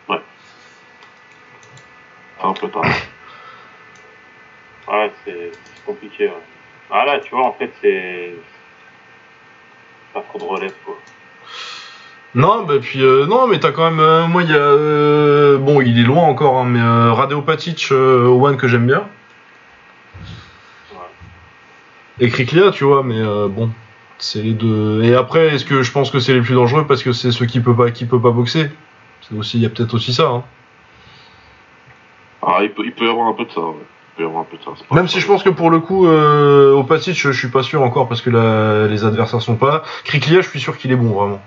Ouais. 0.09 0.21
Peu 2.61 2.69
tard. 2.69 2.85
Ouais, 4.89 5.13
c'est 5.25 5.53
compliqué. 5.87 6.27
Ouais. 6.27 6.43
Ah 6.91 7.05
là, 7.05 7.19
tu 7.21 7.31
vois, 7.35 7.47
en 7.47 7.53
fait, 7.53 7.73
c'est. 7.81 8.35
Pas 10.13 10.23
trop 10.23 10.39
de 10.39 10.45
relève, 10.45 10.75
quoi. 10.85 10.99
Non, 12.35 12.63
bah 12.63 12.75
puis 12.81 13.03
euh, 13.03 13.27
non, 13.27 13.49
mais 13.49 13.59
t'as 13.59 13.73
quand 13.73 13.91
même. 13.91 14.01
euh, 14.01 14.27
moi, 14.27 14.43
il 14.43 14.51
y 14.51 14.55
a. 14.55 14.57
euh, 14.57 15.59
bon, 15.59 15.81
il 15.81 15.99
est 15.99 16.05
loin 16.05 16.25
encore, 16.25 16.59
hein, 16.59 16.65
mais 16.65 16.81
euh, 16.81 17.13
Radeo 17.13 17.43
Patic 17.43 17.91
One 17.91 18.57
que 18.57 18.69
j'aime 18.69 18.87
bien. 18.87 19.05
Ouais. 20.93 20.99
Et 22.21 22.29
Kriklia, 22.29 22.71
tu 22.71 22.85
vois, 22.85 23.03
mais 23.03 23.21
bon, 23.49 23.71
c'est 24.19 24.43
les 24.43 24.53
deux. 24.53 25.03
Et 25.03 25.15
après, 25.15 25.55
est-ce 25.55 25.65
que 25.65 25.83
je 25.83 25.91
pense 25.91 26.11
que 26.11 26.21
c'est 26.21 26.35
les 26.35 26.41
plus 26.41 26.55
dangereux 26.55 26.87
parce 26.87 27.03
que 27.03 27.13
c'est 27.13 27.33
ceux 27.33 27.47
qui 27.47 27.61
peut 27.61 27.75
pas, 27.75 27.91
qui 27.91 28.07
peut 28.07 28.21
pas 28.21 28.31
boxer? 28.31 28.71
C'est 29.23 29.37
aussi, 29.37 29.59
il 29.59 29.63
y 29.63 29.67
a 29.67 29.71
peut-être 29.71 29.95
aussi 29.95 30.13
ça. 30.15 30.29
Hein. 30.29 30.45
Ah, 32.43 32.59
il 32.63 32.71
peut, 32.73 32.83
il 32.85 32.93
peut 32.93 33.07
y 33.07 33.09
avoir 33.11 33.27
un 33.29 33.35
peu 33.35 33.45
de 33.45 33.51
ça, 33.51 33.61
ouais. 33.61 33.75
Il 33.79 34.17
peut 34.17 34.23
y 34.23 34.27
avoir 34.27 34.43
un 34.43 34.45
peu 34.45 34.57
de 34.57 34.63
ça. 34.63 34.71
c'est 34.77 34.87
pas- 34.87 34.95
Même 34.95 35.09
si 35.09 35.21
je 35.21 35.27
pense 35.27 35.43
que 35.43 35.51
pour 35.51 35.71
le 35.71 35.81
coup, 35.81 36.07
euh, 36.07 36.73
au 36.75 36.85
Patic, 36.85 37.15
je, 37.15 37.33
je 37.33 37.39
suis 37.39 37.49
pas 37.51 37.63
sûr 37.63 37.83
encore 37.83 38.09
parce 38.09 38.23
que 38.23 38.31
la- 38.31 38.87
les 38.89 39.05
adversaires 39.05 39.41
sont 39.43 39.57
pas 39.57 39.71
là. 39.71 39.83
Kriklia, 40.05 40.41
je 40.41 40.49
suis 40.49 40.61
sûr 40.61 40.77
qu'il 40.79 40.91
est 40.93 40.97
bon 40.97 41.11
vraiment. 41.13 41.41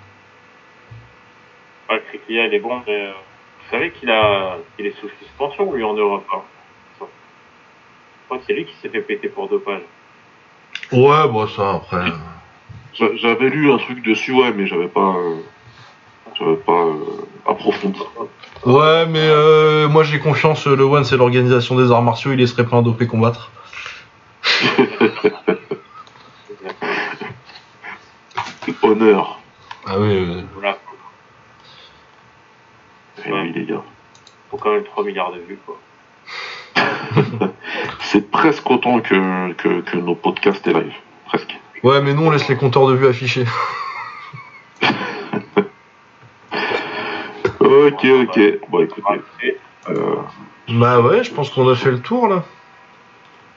Ouais, 1.90 2.02
Kriklia, 2.10 2.48
il 2.48 2.54
est 2.54 2.60
bon, 2.60 2.82
mais. 2.88 3.08
euh, 3.08 3.12
Vous 3.66 3.78
savez 3.80 3.92
qu'il 3.92 4.10
a. 4.12 4.58
qu'il 4.76 4.86
est 4.86 4.96
sous 5.00 5.10
suspension, 5.20 5.72
lui, 5.74 5.84
en 5.84 5.94
Europe. 5.94 6.26
Hein. 6.34 6.42
Je 7.00 7.06
crois 8.28 8.38
que 8.38 8.44
c'est 8.48 8.54
lui 8.54 8.66
qui 8.66 8.76
s'est 8.82 8.90
fait 8.90 9.02
péter 9.02 9.30
pour 9.30 9.48
dopage. 9.50 9.82
Ouais, 10.92 11.28
bon 11.28 11.48
ça 11.48 11.76
après. 11.76 12.06
J'a- 12.94 13.16
J'avais 13.16 13.50
lu 13.50 13.72
un 13.72 13.78
truc 13.78 14.04
dessus, 14.04 14.32
ouais, 14.32 14.52
mais 14.56 14.68
j'avais 14.68 14.88
pas, 14.88 15.16
euh, 15.18 15.38
j'avais 16.40 16.56
pas 16.58 16.72
euh, 16.72 16.96
approfondi. 17.48 18.00
Ouais, 18.66 19.06
mais 19.08 19.20
euh, 19.22 19.88
moi 19.90 20.04
j'ai 20.04 20.20
confiance. 20.20 20.66
Le 20.68 20.84
One, 20.84 21.04
c'est 21.04 21.18
l'organisation 21.18 21.76
des 21.76 21.92
arts 21.92 22.02
martiaux. 22.02 22.32
Il 22.32 22.38
laisserait 22.40 22.66
plein 22.66 22.82
dopé 22.82 23.08
combattre. 23.08 23.52
Honneur. 28.82 29.40
Ah 29.86 29.96
oui. 30.00 30.08
euh, 30.12 30.42
Voilà. 30.56 30.78
Oui, 33.26 33.52
les 33.54 33.66
gars. 33.66 33.82
Faut 34.52 34.58
quand 34.58 34.72
même 34.74 34.84
3 34.84 35.04
milliards 35.06 35.32
de 35.32 35.40
vues, 35.40 35.60
quoi. 35.66 35.80
C'est 38.02 38.30
presque 38.30 38.70
autant 38.70 39.00
que, 39.00 39.54
que, 39.54 39.82
que 39.82 39.98
nos 39.98 40.16
podcasts 40.16 40.66
et 40.68 40.74
live. 40.74 40.94
Presque. 41.28 41.60
Ouais, 41.84 42.02
mais 42.02 42.14
nous 42.14 42.24
on 42.24 42.30
laisse 42.30 42.48
les 42.48 42.56
compteurs 42.58 42.88
de 42.88 42.94
vues 42.96 43.08
affichés. 43.08 43.46
Ok, 47.88 48.06
ok. 48.06 48.40
Bon, 48.70 48.80
écoutez, 48.82 49.58
euh, 49.90 50.16
Bah 50.70 51.00
ouais, 51.02 51.24
je 51.24 51.32
pense 51.32 51.50
qu'on 51.50 51.68
a 51.70 51.76
fait 51.76 51.92
le 51.92 52.00
tour 52.02 52.28
là. 52.28 52.44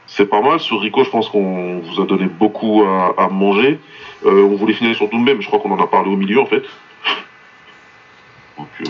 c'est 0.07 0.27
pas 0.27 0.41
mal. 0.41 0.59
Sur 0.61 0.81
Rico, 0.81 1.05
je 1.05 1.11
pense 1.11 1.29
qu'on 1.29 1.81
vous 1.81 2.01
a 2.01 2.07
donné 2.07 2.27
beaucoup 2.27 2.83
à, 2.85 3.15
à 3.19 3.29
manger. 3.29 3.79
Euh, 4.25 4.43
on 4.45 4.57
voulait 4.57 4.73
finir 4.75 4.95
sur 4.97 5.09
Doumbé, 5.09 5.35
mais 5.35 5.43
je 5.43 5.47
crois 5.47 5.59
qu'on 5.61 5.71
en 5.73 5.83
a 5.83 5.87
parlé 5.87 6.11
au 6.11 6.17
milieu, 6.17 6.41
en 6.41 6.47
fait. 6.47 6.63
Donc, 8.59 8.69
euh, 8.81 8.85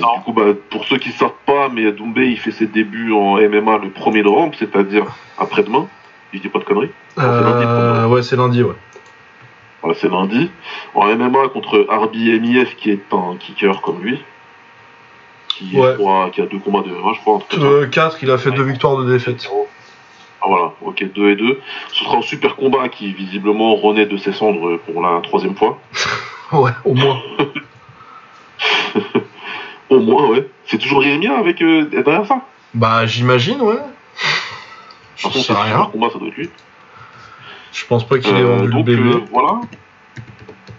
donc, 0.00 0.16
du 0.18 0.22
coup, 0.24 0.32
bah, 0.32 0.52
pour 0.70 0.84
ceux 0.86 0.98
qui 0.98 1.10
ne 1.10 1.14
savent 1.14 1.30
pas, 1.46 1.68
mais 1.68 1.92
Doumbé, 1.92 2.26
il 2.26 2.38
fait 2.38 2.50
ses 2.50 2.66
débuts 2.66 3.12
en 3.12 3.36
MMA 3.36 3.78
le 3.78 3.90
1er 3.90 4.22
novembre, 4.24 4.54
c'est-à-dire 4.58 5.04
après-demain. 5.38 5.86
Je 6.32 6.40
dis 6.40 6.48
pas 6.48 6.58
de 6.58 6.64
conneries. 6.64 6.90
lundi, 7.16 7.64
Euh, 7.66 8.06
ouais, 8.08 8.22
c'est 8.22 8.36
lundi, 8.36 8.62
ouais. 8.62 8.74
Voilà, 9.82 9.96
c'est 10.00 10.08
lundi. 10.10 10.50
En 10.94 11.06
MMA 11.06 11.48
contre 11.48 11.86
Arbi 11.90 12.38
MIF, 12.40 12.74
qui 12.76 12.90
est 12.90 13.12
un 13.12 13.36
kicker 13.38 13.80
comme 13.82 14.00
lui. 14.02 14.20
Qui, 15.70 15.78
Ouais. 15.78 15.92
je 15.92 15.96
crois, 15.98 16.30
qui 16.30 16.40
a 16.42 16.46
deux 16.46 16.58
combats 16.58 16.82
de 16.82 16.88
je 16.90 17.20
crois. 17.20 17.38
ça. 17.50 17.86
4, 17.90 18.18
il 18.22 18.30
a 18.30 18.38
fait 18.38 18.50
deux 18.50 18.64
victoires, 18.64 18.96
de 18.96 19.12
défaites. 19.12 19.48
Ah 20.40 20.46
voilà, 20.48 20.72
ok, 20.82 21.04
2 21.14 21.30
et 21.30 21.36
2. 21.36 21.60
Ce 21.92 22.04
sera 22.04 22.16
un 22.16 22.22
super 22.22 22.56
combat 22.56 22.88
qui 22.88 23.12
visiblement 23.12 23.76
renaît 23.76 24.06
de 24.06 24.16
ses 24.16 24.32
cendres 24.32 24.78
pour 24.78 25.00
la 25.02 25.20
troisième 25.22 25.54
fois. 25.56 25.78
Ouais, 26.52 26.72
au 26.84 26.92
moins. 26.92 27.18
Au 29.88 30.00
moins, 30.00 30.26
ouais. 30.28 30.48
C'est 30.66 30.78
toujours 30.78 31.00
Rémia 31.00 31.36
avec 31.38 31.60
euh, 31.62 31.84
derrière 31.86 32.26
ça. 32.26 32.40
Bah 32.74 33.06
j'imagine, 33.06 33.60
ouais. 33.60 33.76
Je 35.16 35.22
Par 35.22 35.32
contre, 35.32 35.44
sais 35.46 35.52
rien. 35.54 35.88
combat, 35.92 36.08
ça 36.12 36.18
doit 36.18 36.28
être 36.28 36.36
lui. 36.36 36.50
Je 37.72 37.86
pense 37.86 38.06
pas 38.06 38.18
qu'il 38.18 38.34
ait 38.36 38.40
Euh, 38.40 38.56
vendu 38.56 38.66
le 38.66 38.72
donc, 38.72 38.84
bébé. 38.84 39.02
euh, 39.02 39.20
voilà. 39.32 39.60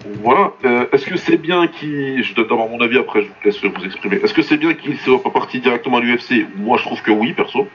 Voilà. 0.05 0.51
Euh, 0.65 0.85
Est-ce 0.91 1.05
que 1.05 1.17
c'est 1.17 1.37
bien 1.37 1.67
qu'il. 1.67 2.23
Je 2.23 2.33
donne 2.33 2.47
d'abord 2.47 2.69
mon 2.69 2.81
avis, 2.81 2.97
après 2.97 3.21
je 3.21 3.27
vous 3.27 3.33
laisse 3.43 3.63
vous 3.63 3.85
exprimer. 3.85 4.17
Est-ce 4.17 4.33
que 4.33 4.41
c'est 4.41 4.57
bien 4.57 4.73
qu'il 4.73 4.97
soit 4.99 5.21
pas 5.21 5.29
parti 5.29 5.59
directement 5.59 5.97
à 5.97 6.01
l'UFC 6.01 6.45
Moi, 6.55 6.77
je 6.77 6.83
trouve 6.83 7.01
que 7.01 7.11
oui, 7.11 7.33
perso. 7.33 7.67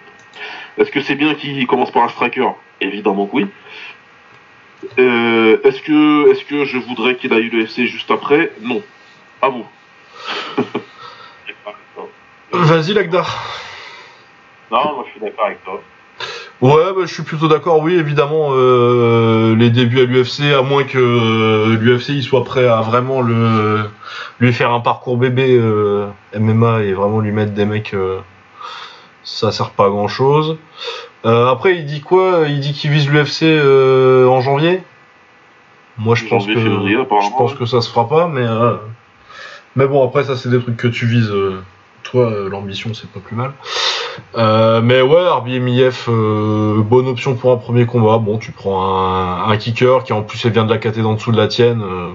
Est-ce 0.77 0.91
que 0.91 1.01
c'est 1.01 1.15
bien 1.15 1.35
qu'il 1.35 1.67
commence 1.67 1.91
par 1.91 2.03
un 2.05 2.09
striker? 2.09 2.49
Évidemment 2.81 3.27
que 3.27 3.37
oui. 3.37 3.47
Euh, 4.99 5.59
Est-ce 5.65 5.83
que, 5.83 6.31
est 6.31 6.45
que 6.47 6.65
je 6.65 6.79
voudrais 6.79 7.17
qu'il 7.17 7.33
aille 7.33 7.49
l'UFC 7.49 7.85
juste 7.87 8.11
après? 8.11 8.53
Non. 8.61 8.83
À 9.43 9.49
vous. 9.49 9.67
Vas-y, 12.53 12.93
Lagdar. 12.95 13.27
Non, 14.71 14.95
moi 14.95 15.05
je 15.07 15.11
suis 15.13 15.21
d'accord 15.21 15.47
avec 15.47 15.65
toi. 15.65 15.83
Ouais, 16.61 16.93
bah, 16.93 17.03
je 17.03 17.15
suis 17.15 17.23
plutôt 17.23 17.47
d'accord, 17.47 17.81
oui, 17.83 17.95
évidemment, 17.95 18.49
euh, 18.51 19.55
les 19.55 19.71
débuts 19.71 20.01
à 20.01 20.05
l'UFC, 20.05 20.53
à 20.53 20.63
moins 20.63 20.83
que 20.83 20.99
euh, 20.99 21.77
l'UFC 21.79 22.09
il 22.11 22.23
soit 22.25 22.43
prêt 22.43 22.67
à 22.67 22.81
vraiment 22.81 23.21
le 23.23 23.85
lui 24.41 24.53
faire 24.53 24.73
un 24.73 24.81
parcours 24.81 25.17
bébé 25.17 25.57
euh, 25.57 26.07
MMA 26.37 26.83
et 26.83 26.93
vraiment 26.95 27.21
lui 27.21 27.31
mettre 27.31 27.53
des 27.53 27.65
mecs, 27.65 27.95
euh, 27.95 28.19
ça 29.23 29.53
sert 29.53 29.71
pas 29.71 29.87
à 29.87 29.89
grand 29.91 30.09
chose. 30.09 30.57
après, 31.25 31.77
il 31.77 31.87
dit 31.87 32.01
quoi? 32.01 32.45
Il 32.49 32.59
dit 32.59 32.73
qu'il 32.73 32.91
vise 32.91 33.09
l'UFC 33.09 33.43
euh, 33.45 34.27
en 34.27 34.41
janvier? 34.41 34.83
Moi, 35.97 36.15
je 36.17 36.25
pense 36.27 36.47
que 36.47 36.55
je 36.55 37.31
pense 37.37 37.55
que 37.55 37.67
ça 37.67 37.81
se 37.81 37.91
fera 37.91 38.09
pas, 38.09 38.27
mais 38.29 38.47
euh, 38.47 38.77
mais 39.77 39.87
bon, 39.87 40.05
après 40.05 40.25
ça 40.25 40.37
c'est 40.37 40.49
des 40.49 40.61
trucs 40.61 40.77
que 40.77 40.89
tu 40.89 41.07
vises. 41.07 41.31
euh, 41.31 41.63
toi, 42.05 42.31
euh, 42.31 42.49
l'ambition 42.49 42.95
c'est 42.95 43.11
pas 43.11 43.21
plus 43.21 43.37
mal. 43.37 43.53
Euh, 44.37 44.81
mais 44.83 45.01
ouais, 45.03 45.29
RBMIF, 45.29 46.09
euh, 46.09 46.83
bonne 46.83 47.09
option 47.09 47.35
pour 47.35 47.53
un 47.53 47.57
premier 47.57 47.87
combat. 47.87 48.19
Bon, 48.19 48.39
tu 48.39 48.53
prends 48.53 48.85
un, 48.85 49.51
un 49.51 49.57
kicker 49.57 50.05
qui 50.05 50.13
en 50.13 50.23
plus 50.23 50.45
elle 50.45 50.53
vient 50.53 50.65
de 50.65 50.71
la 50.71 50.79
caté 50.79 51.03
d'en 51.03 51.15
dessous 51.15 51.33
de 51.33 51.37
la 51.37 51.49
tienne. 51.49 51.83
euh, 51.83 52.09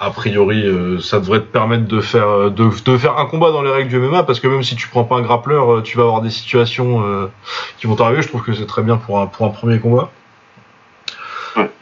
a 0.00 0.10
priori, 0.10 0.64
ça 1.00 1.20
devrait 1.20 1.38
te 1.38 1.44
permettre 1.44 1.86
de 1.86 2.00
faire 2.00 2.50
de, 2.50 2.70
de 2.84 2.98
faire 2.98 3.18
un 3.18 3.26
combat 3.26 3.52
dans 3.52 3.62
les 3.62 3.70
règles 3.70 3.88
du 3.88 3.98
MMA 4.00 4.24
parce 4.24 4.40
que 4.40 4.48
même 4.48 4.64
si 4.64 4.74
tu 4.74 4.88
prends 4.88 5.04
pas 5.04 5.14
un 5.14 5.22
grappleur, 5.22 5.80
tu 5.84 5.96
vas 5.96 6.02
avoir 6.02 6.20
des 6.22 6.30
situations 6.30 7.30
qui 7.78 7.86
vont 7.86 7.94
t'arriver. 7.94 8.20
Je 8.20 8.26
trouve 8.26 8.42
que 8.42 8.52
c'est 8.52 8.66
très 8.66 8.82
bien 8.82 8.96
pour 8.96 9.20
un 9.20 9.26
pour 9.28 9.46
un 9.46 9.50
premier 9.50 9.78
combat. 9.78 10.10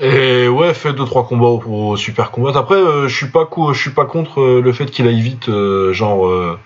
Et 0.00 0.48
ouais, 0.48 0.74
fais 0.74 0.92
deux 0.92 1.06
trois 1.06 1.26
combats 1.26 1.46
au, 1.46 1.62
au 1.92 1.96
super 1.96 2.30
combat. 2.30 2.52
Après, 2.58 2.76
je 3.06 3.14
suis 3.16 3.28
pas 3.28 3.48
je 3.72 3.80
suis 3.80 3.92
pas 3.92 4.04
contre 4.04 4.42
le 4.42 4.72
fait 4.74 4.86
qu'il 4.86 5.06
aille 5.08 5.22
vite, 5.22 5.50
genre 5.92 6.26
euh, 6.26 6.58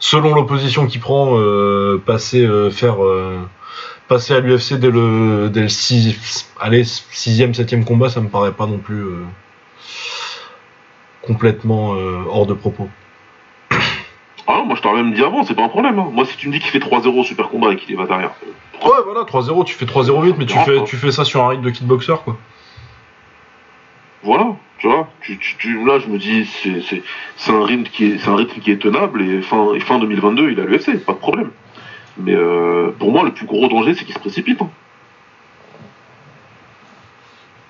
selon 0.00 0.34
l'opposition 0.34 0.86
qu'il 0.86 1.00
prend, 1.00 1.38
euh, 1.38 2.02
passer 2.04 2.44
euh, 2.44 2.70
faire 2.70 3.02
euh, 3.04 3.38
passer 4.08 4.34
à 4.34 4.40
l'UFC 4.40 4.74
dès 4.74 4.90
le 4.90 5.48
dès 5.50 5.62
le 5.62 5.68
six, 5.68 6.46
allez 6.60 6.84
sixième 6.84 7.54
septième 7.54 7.84
combat, 7.84 8.08
ça 8.08 8.20
me 8.20 8.28
paraît 8.28 8.52
pas 8.52 8.66
non 8.66 8.78
plus 8.78 9.04
complètement 11.22 11.90
hors 12.28 12.46
de 12.46 12.54
propos. 12.54 12.88
Ah, 14.46 14.62
moi 14.66 14.76
je 14.76 14.82
t'aurais 14.82 15.02
même 15.02 15.14
dit 15.14 15.22
avant, 15.24 15.42
c'est 15.42 15.54
pas 15.54 15.64
un 15.64 15.68
problème. 15.70 15.98
hein. 15.98 16.08
Moi, 16.12 16.26
si 16.26 16.36
tu 16.36 16.48
me 16.48 16.52
dis 16.52 16.58
qu'il 16.60 16.68
fait 16.70 16.78
3-0 16.78 17.18
au 17.18 17.24
super 17.24 17.48
combat 17.48 17.72
et 17.72 17.76
qu'il 17.76 17.90
y 17.92 17.94
va 17.94 18.04
derrière. 18.04 18.32
Ouais, 18.84 18.90
voilà, 19.06 19.22
3-0, 19.22 19.64
tu 19.64 19.74
fais 19.74 19.86
3-0 19.86 20.22
vite, 20.22 20.36
mais 20.38 20.44
tu 20.44 20.58
fais 20.58 20.84
tu 20.84 20.96
fais 20.96 21.10
ça 21.12 21.24
sur 21.24 21.42
un 21.42 21.48
rythme 21.48 21.62
de 21.64 21.70
kickboxer 21.70 22.16
quoi. 22.24 22.36
Voilà, 24.22 24.48
tu 24.84 24.90
vois. 24.90 25.08
Tu, 25.22 25.86
là, 25.86 25.98
je 25.98 26.08
me 26.08 26.18
dis, 26.18 26.44
c'est, 26.44 27.50
un 27.50 27.64
rythme 27.64 27.84
qui 27.84 28.04
est, 28.70 28.78
tenable 28.78 29.22
et 29.22 29.40
fin, 29.40 29.72
et 29.72 29.80
fin 29.80 29.98
2022, 29.98 30.50
il 30.50 30.60
a 30.60 30.64
l'UFC, 30.64 31.02
pas 31.02 31.14
de 31.14 31.18
problème. 31.18 31.50
Mais 32.18 32.34
euh, 32.34 32.90
pour 32.98 33.10
moi, 33.10 33.24
le 33.24 33.32
plus 33.32 33.46
gros 33.46 33.66
danger, 33.66 33.94
c'est 33.94 34.04
qu'il 34.04 34.14
se 34.14 34.20
précipite. 34.20 34.60
hein. 34.60 34.68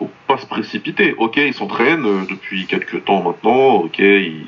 Faut 0.00 0.10
pas 0.26 0.38
se 0.38 0.46
précipiter. 0.46 1.14
Ok, 1.16 1.36
il 1.36 1.54
s'entraîne 1.54 2.04
euh, 2.04 2.24
depuis 2.28 2.66
quelques 2.66 3.04
temps 3.04 3.22
maintenant. 3.22 3.76
Ok, 3.76 4.00
il 4.00 4.44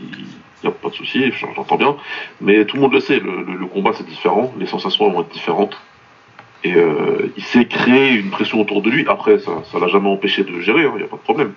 n'y 0.65 0.69
a 0.69 0.73
pas 0.73 0.89
de 0.89 0.95
souci, 0.95 1.31
j'entends 1.55 1.77
bien. 1.77 1.95
Mais 2.41 2.65
tout 2.65 2.75
le 2.75 2.83
monde 2.83 2.95
le 2.95 3.01
sait, 3.01 3.21
le, 3.21 3.67
combat 3.67 3.93
c'est 3.95 4.07
différent, 4.07 4.53
les 4.59 4.67
sensations 4.67 5.09
vont 5.09 5.21
être 5.21 5.33
différentes. 5.33 5.81
Et 6.65 6.75
euh, 6.75 7.33
il 7.37 7.45
s'est 7.45 7.67
créé 7.67 8.15
une 8.15 8.31
pression 8.31 8.61
autour 8.61 8.83
de 8.83 8.91
lui. 8.91 9.07
Après, 9.07 9.39
ça, 9.39 9.63
ça 9.71 9.79
l'a 9.79 9.87
jamais 9.87 10.09
empêché 10.09 10.43
de 10.43 10.61
gérer, 10.61 10.83
il 10.83 10.97
n'y 10.97 11.05
a 11.05 11.07
pas 11.07 11.17
de 11.17 11.23
problème. 11.23 11.53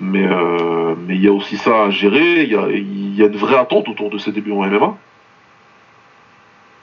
Mais 0.00 0.24
euh, 0.24 0.94
mais 1.06 1.14
il 1.16 1.22
y 1.22 1.28
a 1.28 1.32
aussi 1.32 1.56
ça 1.56 1.84
à 1.84 1.90
gérer. 1.90 2.44
Il 2.44 2.50
y 2.52 2.56
a, 2.56 2.68
y 2.70 3.22
a 3.22 3.26
une 3.26 3.36
vraie 3.36 3.56
attente 3.58 3.88
autour 3.88 4.08
de 4.10 4.18
ses 4.18 4.32
débuts 4.32 4.52
en 4.52 4.64
MMA. 4.66 4.96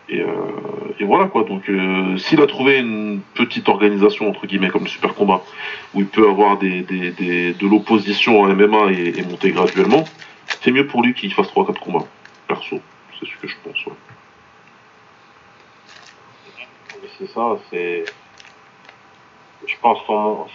Et, 0.09 0.21
euh, 0.21 0.27
et 0.99 1.03
voilà 1.03 1.25
quoi. 1.27 1.43
Donc, 1.43 1.67
euh, 1.69 2.15
s'il 2.17 2.39
a 2.41 2.47
trouvé 2.47 2.79
une 2.79 3.19
petite 3.33 3.67
organisation 3.69 4.29
entre 4.29 4.45
guillemets 4.47 4.69
comme 4.69 4.87
Super 4.87 5.13
Combat, 5.15 5.41
où 5.93 5.99
il 6.01 6.05
peut 6.07 6.29
avoir 6.29 6.57
des, 6.57 6.81
des, 6.81 7.11
des- 7.11 7.53
de 7.53 7.67
l'opposition 7.67 8.39
en 8.41 8.47
MMA 8.55 8.91
et, 8.91 9.13
et 9.19 9.23
monter 9.23 9.51
graduellement, 9.51 10.05
c'est 10.61 10.71
mieux 10.71 10.87
pour 10.87 11.01
lui 11.03 11.13
qu'il 11.13 11.33
fasse 11.33 11.47
3-4 11.51 11.79
combats. 11.79 12.05
Perso, 12.47 12.79
c'est 13.19 13.25
ce 13.27 13.35
que 13.41 13.47
je 13.47 13.55
pense. 13.63 13.85
ouais. 13.87 13.93
c'est 17.17 17.27
ça, 17.31 17.57
c'est. 17.69 18.05
Je 19.65 19.73
pense 19.81 19.97
son, 20.07 20.45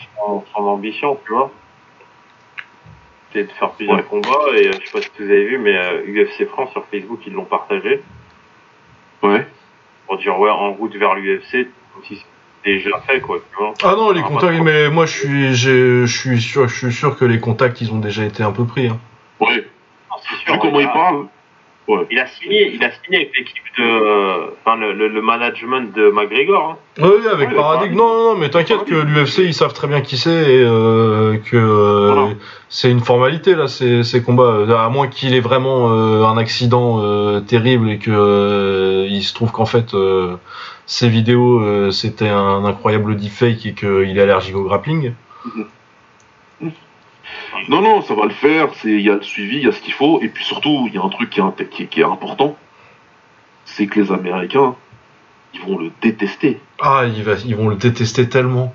son 0.55 0.63
ambition, 0.63 1.19
tu 1.27 1.33
vois. 1.35 1.51
De 3.35 3.45
faire 3.59 3.71
plusieurs 3.71 3.97
Ouais. 3.97 4.03
combats, 4.03 4.29
et 4.55 4.69
euh, 4.69 4.73
je 4.79 4.87
sais 4.87 4.93
pas 4.93 5.01
si 5.01 5.11
vous 5.19 5.25
avez 5.31 5.45
vu, 5.45 5.57
mais 5.59 5.75
euh, 5.75 6.03
UFC 6.07 6.47
France 6.49 6.71
sur 6.73 6.85
Facebook, 6.91 7.21
ils 7.27 7.33
l'ont 7.33 7.47
partagé. 7.47 8.03
Ouais. 9.23 9.47
Pour 10.07 10.19
dire, 10.19 10.39
ouais, 10.39 10.51
en 10.51 10.73
route 10.73 10.95
vers 10.97 11.15
l'UFC, 11.15 11.69
comme 11.95 12.05
si 12.07 12.17
c'était 12.63 12.77
déjà 12.77 13.01
fait, 13.07 13.21
quoi, 13.21 13.39
tu 13.39 13.57
vois. 13.57 13.73
Ah 13.85 13.95
non, 13.97 14.11
les 14.11 14.21
Ah, 14.21 14.29
contacts, 14.29 14.59
bah, 14.59 14.65
mais 14.65 14.91
moi 14.91 15.07
je 15.07 15.13
suis, 15.19 15.55
j'ai- 15.55 16.07
je 16.07 16.19
suis 16.19 16.43
sûr, 16.43 16.69
je 16.69 16.77
suis 16.77 16.93
sûr 16.93 17.17
que 17.17 17.25
les 17.25 17.41
contacts 17.41 17.81
ils 17.81 17.91
ont 17.93 17.99
déjà 18.01 18.25
été 18.25 18.43
un 18.43 18.53
peu 18.53 18.65
pris. 18.67 18.89
Hein. 18.89 18.99
Ouais. 19.41 19.67
Non, 20.11 20.17
c'est 20.29 20.37
sûr, 20.45 20.53
Vu 20.55 20.59
comment 20.61 20.81
il 20.81 20.85
il 20.87 21.27
Il 22.11 22.19
a 22.19 22.27
signé, 22.27 22.73
il 22.75 22.83
a 22.85 22.91
signé 22.93 23.17
avec 23.19 23.37
l'équipe 23.37 23.63
de, 23.79 24.51
enfin 24.65 24.77
le, 24.77 24.93
le, 24.93 25.09
le 25.09 25.21
management 25.21 25.95
de 25.95 26.11
McGregor. 26.11 26.71
Hein. 26.71 27.03
Oui, 27.03 27.27
avec 27.31 27.51
Ouais, 27.51 27.55
Paradigme. 27.57 27.97
Non, 27.97 28.07
non, 28.07 28.25
non, 28.33 28.39
mais 28.39 28.49
t'inquiète 28.51 28.85
que 28.85 28.95
l'UFC 28.95 29.39
ils 29.41 29.53
savent 29.55 29.73
très 29.75 29.89
bien 29.89 30.01
qui 30.01 30.17
c'est 30.17 30.31
et 30.31 30.63
euh, 30.65 31.37
que 31.39 31.57
euh, 31.57 32.13
Voilà. 32.15 32.29
c'est 32.69 32.91
une 32.91 33.01
formalité 33.01 33.55
là, 33.55 33.67
ces, 33.67 34.05
ces 34.05 34.23
combats. 34.23 34.65
À 34.83 34.89
moins 34.91 35.09
qu'il 35.09 35.35
ait 35.35 35.41
vraiment 35.41 35.91
euh, 35.91 36.25
un 36.25 36.39
accident 36.39 37.41
terrible 37.43 37.91
et 37.91 37.99
que 37.99 39.07
il 39.09 39.23
se 39.23 39.35
trouve 39.35 39.51
qu'en 39.53 39.67
fait 39.67 39.95
ces 40.87 41.09
vidéos 41.09 41.91
c'était 41.91 42.29
un 42.29 42.65
incroyable 42.65 43.17
deepfake 43.17 43.67
et 43.67 43.75
qu'il 43.75 44.17
est 44.19 44.23
allergique 44.23 44.57
au 44.57 44.63
grappling. 44.65 45.13
Non, 47.69 47.81
non, 47.83 48.03
ça 48.03 48.15
va 48.15 48.25
le 48.25 48.31
faire. 48.31 48.69
C'est, 48.75 48.91
il 48.91 49.01
y 49.03 49.11
a 49.11 49.15
le 49.15 49.23
suivi, 49.23 49.57
il 49.59 49.65
y 49.65 49.69
a 49.69 49.73
ce 49.73 49.81
qu'il 49.81 49.93
faut, 49.95 50.21
et 50.23 50.29
puis 50.29 50.45
surtout, 50.45 50.85
il 50.89 50.95
y 50.95 50.99
a 50.99 51.03
un 51.03 51.09
truc 51.09 51.31
qui 51.31 51.41
est, 51.41 51.43
int- 51.43 51.69
qui 51.69 51.83
est- 51.85 51.87
qui 51.87 52.01
est 52.01 52.05
important, 52.05 52.57
c'est 53.65 53.87
que 53.87 54.01
les 54.01 54.11
Américains, 54.13 54.75
ils 55.55 55.61
vont 55.61 55.79
le 55.79 55.91
détester. 56.01 56.61
Ah, 56.81 57.05
va, 57.07 57.35
ils 57.45 57.55
vont 57.57 57.69
le 57.69 57.77
détester 57.77 58.29
tellement. 58.29 58.75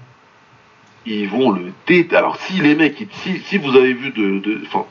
Ils 1.06 1.28
vont 1.28 1.52
le 1.52 1.72
détester. 1.88 2.16
Alors, 2.16 2.38
si 2.38 2.54
les 2.62 2.76
mecs, 2.76 3.08
si, 3.12 3.40
si 3.40 3.58
vous 3.58 3.76
avez 3.76 3.94
vu 3.94 4.12
de, 4.12 4.62
enfin, 4.66 4.86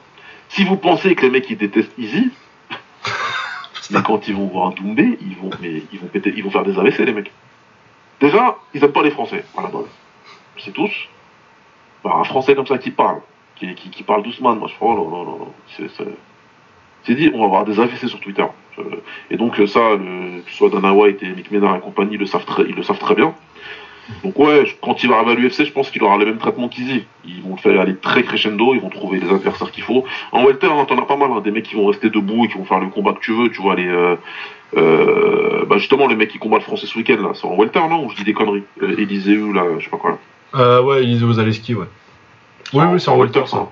si 0.49 0.65
vous 0.65 0.77
pensez 0.77 1.15
que 1.15 1.23
les 1.23 1.31
mecs 1.31 1.49
ils 1.51 1.57
détestent 1.57 1.93
Easy, 1.99 2.31
mais 3.91 4.03
quand 4.03 4.27
ils 4.29 4.35
vont 4.35 4.47
voir 4.47 4.69
un 4.69 4.71
Doumbé, 4.71 5.19
ils 5.23 5.37
vont, 5.37 5.51
mais 5.61 5.83
ils 5.93 5.99
vont 6.01 6.07
péter, 6.09 6.33
ils 6.37 6.43
vont 6.43 6.51
faire 6.51 6.65
des 6.65 6.79
AVC 6.79 6.99
les 7.05 7.13
mecs. 7.13 7.31
Déjà, 8.21 8.57
ils 8.75 8.83
aiment 8.83 8.93
pas 8.93 9.03
les 9.03 9.11
Français 9.11 9.45
à 9.57 9.63
la 9.63 9.69
base. 9.69 9.85
C'est 10.59 10.73
tous. 10.73 10.91
Bah, 12.03 12.13
un 12.19 12.25
Français 12.25 12.55
comme 12.55 12.67
ça 12.67 12.79
qui 12.79 12.91
parle, 12.91 13.21
qui, 13.57 13.75
qui, 13.75 13.91
qui 13.91 14.03
parle 14.03 14.23
doucement, 14.23 14.55
moi 14.55 14.69
je 14.69 14.75
crois, 14.75 14.95
non, 14.95 15.09
non, 15.09 15.25
non, 15.25 15.39
non. 15.39 15.53
C'est, 17.05 17.15
dit, 17.15 17.31
on 17.35 17.41
va 17.41 17.45
avoir 17.47 17.65
des 17.65 17.79
AVC 17.79 18.09
sur 18.09 18.21
Twitter. 18.21 18.45
Euh, 18.79 18.83
Et 19.31 19.37
donc 19.37 19.59
euh, 19.61 19.67
ça, 19.67 19.95
le, 19.95 20.41
que 20.43 20.51
ce 20.51 20.57
soit 20.57 20.71
Dana 20.71 20.93
White 20.93 21.23
et 21.23 21.29
Mick 21.29 21.51
Ménard 21.51 21.77
et 21.77 21.81
compagnie, 21.81 22.15
ils 22.15 22.21
le 22.21 22.27
savent 22.27 22.45
très, 22.45 22.65
ils 22.65 22.75
le 22.75 22.83
savent 22.83 22.99
très 22.99 23.15
bien. 23.15 23.35
Donc 24.23 24.39
ouais, 24.39 24.65
quand 24.83 25.03
il 25.03 25.09
va 25.09 25.17
arriver 25.17 25.33
à 25.33 25.35
l'UFC, 25.35 25.65
je 25.65 25.73
pense 25.73 25.91
qu'il 25.91 26.03
aura 26.03 26.17
le 26.17 26.27
même 26.27 26.39
traitement 26.39 26.69
qu'Easy. 26.69 27.05
Ils 27.25 27.43
vont 27.43 27.57
le 27.57 27.61
faire 27.61 27.81
aller 27.81 27.97
très 27.97 28.23
crescendo, 28.23 28.75
ils 28.75 28.81
vont 28.81 28.89
trouver 28.89 29.19
les 29.19 29.29
adversaires 29.29 29.71
qu'il 29.73 29.83
faut. 29.83 30.05
En 30.31 30.45
welter, 30.45 30.69
hein, 30.69 30.85
t'en 30.87 30.99
as 30.99 31.07
pas 31.07 31.17
mal, 31.17 31.31
hein, 31.33 31.41
des 31.41 31.51
mecs 31.51 31.65
qui 31.65 31.75
vont 31.75 31.87
rester 31.87 32.11
debout 32.11 32.45
et 32.45 32.49
qui 32.49 32.57
vont 32.59 32.65
faire 32.65 32.79
le 32.79 32.89
combat 32.89 33.15
que 33.15 33.21
tu 33.21 33.33
veux, 33.33 33.51
tu 33.51 33.61
vois, 33.61 33.75
les... 33.75 33.89
Euh, 34.77 35.65
bah 35.67 35.79
justement, 35.79 36.07
les 36.07 36.17
mecs 36.17 36.31
qui 36.31 36.39
combattent 36.39 36.63
le 36.63 36.67
français 36.67 36.87
ce 36.87 36.97
week-end, 36.99 37.23
là, 37.23 37.31
c'est 37.35 37.47
en 37.47 37.57
welter, 37.57 37.81
non 37.89 38.05
Ou 38.05 38.11
je 38.11 38.17
dis 38.17 38.25
des 38.25 38.33
conneries? 38.33 38.65
Euh, 38.83 38.97
Éliseu, 38.99 39.53
là, 39.53 39.65
je 39.79 39.85
sais 39.85 39.91
pas 39.91 39.97
quoi, 39.97 40.11
là. 40.11 40.19
Euh, 40.55 40.83
ouais, 40.83 41.03
Elise 41.03 41.25
Ozaleski, 41.25 41.75
ouais. 41.75 41.87
Oui, 42.73 42.85
oui, 42.93 43.01
c'est 43.01 43.11
en 43.11 43.17
Walter 43.17 43.47
ça. 43.47 43.69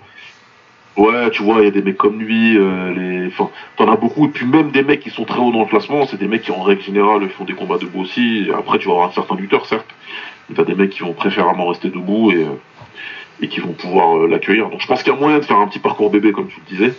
Ouais, 0.97 1.29
tu 1.33 1.43
vois, 1.43 1.59
il 1.61 1.65
y 1.65 1.69
a 1.69 1.71
des 1.73 1.83
mecs 1.83 1.97
comme 1.97 2.21
lui, 2.21 2.57
euh, 2.57 2.93
les... 2.95 3.27
enfin, 3.27 3.51
t'en 3.77 3.91
as 3.93 3.97
beaucoup, 3.97 4.27
et 4.27 4.29
puis 4.29 4.47
même 4.47 4.71
des 4.71 4.83
mecs 4.85 5.01
qui 5.01 5.11
sont 5.11 5.25
très 5.25 5.41
hauts 5.41 5.51
dans 5.51 5.61
le 5.61 5.67
classement, 5.67 6.07
c'est 6.07 6.19
des 6.19 6.29
mecs 6.29 6.43
qui 6.43 6.53
en 6.53 6.63
règle 6.63 6.83
générale 6.83 7.29
font 7.31 7.45
des 7.45 7.55
combats 7.55 7.79
debout 7.79 8.03
aussi, 8.03 8.47
et 8.49 8.53
après 8.55 8.79
tu 8.79 8.87
vas 8.87 8.95
avoir 8.95 9.13
certains 9.13 9.35
lutteurs, 9.35 9.67
certes, 9.67 9.89
mais 10.49 10.55
t'as 10.55 10.63
des 10.63 10.77
mecs 10.77 10.91
qui 10.91 11.01
vont 11.01 11.13
préférablement 11.13 11.67
rester 11.67 11.89
debout 11.89 12.31
et, 12.31 12.45
euh, 12.45 12.61
et 13.41 13.49
qui 13.49 13.59
vont 13.59 13.73
pouvoir 13.73 14.19
euh, 14.19 14.29
l'accueillir. 14.29 14.71
Donc 14.71 14.81
je 14.81 14.87
pense 14.87 15.03
qu'il 15.03 15.13
y 15.13 15.17
a 15.17 15.19
moyen 15.19 15.41
de 15.41 15.45
faire 15.45 15.59
un 15.59 15.67
petit 15.67 15.81
parcours 15.81 16.11
bébé, 16.11 16.31
comme 16.31 16.47
tu 16.47 16.61
le 16.61 16.77
disais. 16.77 16.95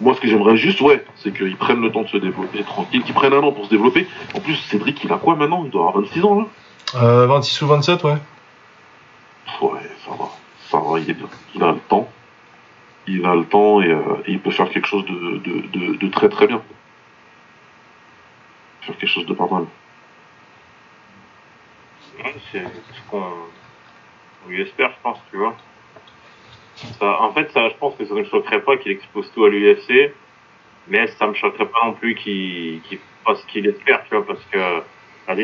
Moi, 0.00 0.14
ce 0.14 0.20
que 0.20 0.28
j'aimerais 0.28 0.56
juste, 0.56 0.80
ouais, 0.82 1.02
c'est 1.16 1.34
qu'ils 1.36 1.56
prennent 1.56 1.80
le 1.80 1.90
temps 1.90 2.02
de 2.02 2.08
se 2.08 2.18
développer 2.18 2.62
tranquille, 2.62 3.02
qu'ils 3.02 3.14
prennent 3.14 3.32
un 3.32 3.42
an 3.42 3.50
pour 3.50 3.64
se 3.64 3.70
développer. 3.70 4.06
En 4.34 4.40
plus, 4.40 4.54
Cédric, 4.54 5.02
il 5.02 5.12
a 5.12 5.16
quoi 5.16 5.34
maintenant? 5.34 5.62
Il 5.64 5.70
doit 5.70 5.88
avoir 5.88 6.04
26 6.04 6.22
ans, 6.24 6.38
là 6.38 6.46
Euh, 7.02 7.26
26 7.26 7.62
ou 7.62 7.66
27, 7.66 8.04
ouais. 8.04 8.10
Ouais, 9.62 9.80
ça 10.04 10.10
va. 10.10 10.28
Il 10.72 11.10
est. 11.10 11.16
Il 11.54 11.62
a 11.62 11.72
le 11.72 11.78
temps. 11.88 12.08
Il 13.06 13.24
a 13.24 13.34
le 13.34 13.44
temps 13.44 13.80
et, 13.80 13.90
euh, 13.90 14.02
il 14.26 14.40
peut 14.40 14.50
faire 14.50 14.68
quelque 14.68 14.88
chose 14.88 15.04
de, 15.06 16.08
très 16.08 16.28
très 16.28 16.46
bien. 16.46 16.60
Faire 18.80 18.96
quelque 18.96 19.08
chose 19.08 19.26
de 19.26 19.34
pas 19.34 19.46
mal. 19.46 19.66
C'est 22.50 22.62
ce 22.62 23.10
qu'on 23.10 23.22
on 24.44 24.48
lui 24.48 24.62
espère, 24.62 24.90
je 24.90 25.02
pense, 25.02 25.18
tu 25.30 25.36
vois. 25.36 25.56
Ça, 26.98 27.20
en 27.22 27.32
fait, 27.32 27.50
ça, 27.52 27.68
je 27.68 27.74
pense 27.76 27.94
que 27.96 28.04
ça 28.04 28.14
ne 28.14 28.20
me 28.20 28.24
choquerait 28.24 28.62
pas 28.62 28.76
qu'il 28.76 28.92
expose 28.92 29.30
tout 29.32 29.44
à 29.44 29.48
l'UFC, 29.48 30.12
mais 30.88 31.06
ça 31.06 31.26
me 31.26 31.34
choquerait 31.34 31.66
pas 31.66 31.84
non 31.84 31.92
plus 31.92 32.14
qu'il 32.14 32.80
qu'il 32.82 32.98
fasse 33.24 33.40
ce 33.42 33.46
qu'il 33.46 33.66
espère, 33.66 34.02
tu 34.04 34.14
vois, 34.14 34.26
parce 34.26 34.44
que 34.50 34.82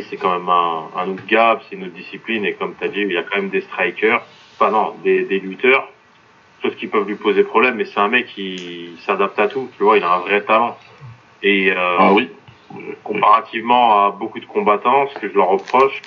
c'est 0.08 0.16
quand 0.16 0.38
même 0.38 0.48
un, 0.48 0.88
un 0.96 1.08
autre 1.10 1.26
gap, 1.26 1.62
c'est 1.68 1.76
une 1.76 1.84
autre 1.84 1.94
discipline, 1.94 2.44
et 2.44 2.54
comme 2.54 2.74
tu 2.76 2.84
as 2.84 2.88
dit, 2.88 3.00
il 3.00 3.12
y 3.12 3.16
a 3.16 3.22
quand 3.22 3.36
même 3.36 3.50
des 3.50 3.62
strikers, 3.62 4.22
enfin 4.62 4.70
non, 4.70 4.94
des, 5.02 5.24
des 5.24 5.40
lutteurs, 5.40 5.88
sauf 6.62 6.74
qui 6.76 6.86
peuvent 6.86 7.06
lui 7.06 7.16
poser 7.16 7.42
problème, 7.42 7.74
mais 7.76 7.84
c'est 7.84 7.98
un 7.98 8.08
mec 8.08 8.26
qui 8.28 8.96
s'adapte 9.04 9.38
à 9.38 9.48
tout, 9.48 9.68
tu 9.76 9.82
vois, 9.82 9.96
il 9.98 10.04
a 10.04 10.12
un 10.14 10.18
vrai 10.20 10.42
talent. 10.42 10.76
Et 11.42 11.72
euh, 11.72 11.96
Ah 11.98 12.12
oui. 12.12 12.30
comparativement 13.02 14.06
à 14.06 14.10
beaucoup 14.10 14.38
de 14.38 14.46
combattants, 14.46 15.08
ce 15.08 15.18
que 15.18 15.28
je 15.28 15.34
leur 15.34 15.48
reproche, 15.48 16.00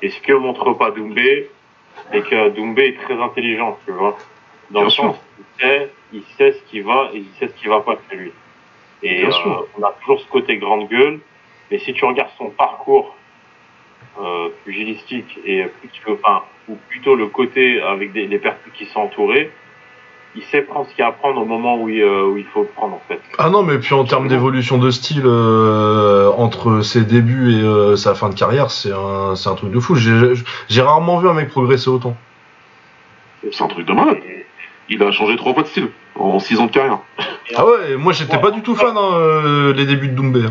et 0.00 0.08
ce 0.10 0.20
que 0.20 0.32
montre 0.32 0.72
pas 0.72 0.90
Doumbé, 0.90 1.50
c'est 2.10 2.22
que 2.22 2.48
Doumbé 2.50 2.86
est 2.88 3.00
très 3.02 3.20
intelligent, 3.20 3.78
tu 3.84 3.92
vois. 3.92 4.16
Dans 4.70 4.80
Bien 4.80 4.84
le 4.84 4.90
sûr. 4.90 5.04
sens, 5.04 5.16
il 5.38 5.60
sait, 5.62 5.90
il 6.14 6.22
sait 6.38 6.52
ce 6.52 6.70
qui 6.70 6.80
va 6.80 7.10
et 7.12 7.18
il 7.18 7.28
sait 7.38 7.48
ce 7.48 7.60
qui 7.60 7.68
va 7.68 7.80
pas 7.80 7.98
chez 8.10 8.16
lui. 8.16 8.32
Et 9.02 9.18
Bien 9.18 9.28
euh, 9.28 9.32
sûr. 9.32 9.66
on 9.78 9.82
a 9.82 9.92
toujours 10.00 10.20
ce 10.20 10.26
côté 10.28 10.56
grande 10.56 10.88
gueule, 10.88 11.20
mais 11.70 11.78
si 11.78 11.92
tu 11.92 12.04
regardes 12.06 12.30
son 12.38 12.48
parcours 12.50 13.14
euh, 14.20 14.48
pugilistique 14.64 15.38
et 15.44 15.64
plutôt, 15.80 16.18
enfin, 16.22 16.42
ou 16.68 16.76
plutôt 16.88 17.14
le 17.14 17.26
côté 17.26 17.80
avec 17.80 18.12
des, 18.12 18.26
les 18.26 18.38
personnes 18.38 18.72
qui 18.74 18.86
sont 18.86 19.00
entourées, 19.00 19.50
il 20.34 20.42
sait 20.44 20.62
prendre 20.62 20.86
ce 20.86 20.94
qu'il 20.94 21.00
y 21.00 21.02
a 21.02 21.08
à 21.08 21.12
prendre 21.12 21.40
au 21.40 21.44
moment 21.44 21.80
où 21.80 21.88
il, 21.88 22.00
euh, 22.00 22.26
où 22.26 22.36
il 22.38 22.44
faut 22.44 22.62
le 22.62 22.68
prendre 22.68 22.94
en 22.94 23.02
fait. 23.06 23.20
Ah 23.38 23.50
non, 23.50 23.62
mais 23.62 23.78
puis 23.78 23.94
en 23.94 24.04
termes 24.04 24.28
d'évolution 24.28 24.78
de 24.78 24.90
style 24.90 25.22
euh, 25.24 26.30
entre 26.36 26.80
ses 26.80 27.02
débuts 27.02 27.52
et 27.52 27.62
euh, 27.62 27.96
sa 27.96 28.14
fin 28.14 28.30
de 28.30 28.34
carrière, 28.34 28.70
c'est 28.70 28.92
un, 28.92 29.54
truc 29.54 29.70
de 29.70 29.80
fou. 29.80 29.94
J'ai 29.94 30.82
rarement 30.82 31.18
vu 31.18 31.28
un 31.28 31.34
mec 31.34 31.48
progresser 31.48 31.88
autant. 31.88 32.16
C'est 33.50 33.62
un 33.62 33.68
truc 33.68 33.86
de 33.86 33.92
malade. 33.92 34.18
Il 34.88 35.02
a 35.02 35.10
changé 35.10 35.36
trois 35.36 35.54
fois 35.54 35.62
de 35.62 35.68
style 35.68 35.88
en 36.16 36.38
6 36.38 36.60
ans 36.60 36.66
de 36.66 36.72
carrière. 36.72 36.98
Ah 37.54 37.66
ouais, 37.66 37.96
moi 37.96 38.12
j'étais 38.12 38.38
pas 38.38 38.50
du 38.50 38.62
tout 38.62 38.74
fan 38.74 38.96
hein, 38.96 39.10
euh, 39.14 39.74
les 39.74 39.84
débuts 39.84 40.08
de 40.08 40.14
Doumbé. 40.14 40.44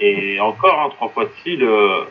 Et, 0.00 0.40
encore, 0.40 0.80
hein, 0.80 0.90
trois 0.94 1.08
fois 1.08 1.24
de 1.24 1.30
style, 1.40 1.62
euh, 1.62 2.04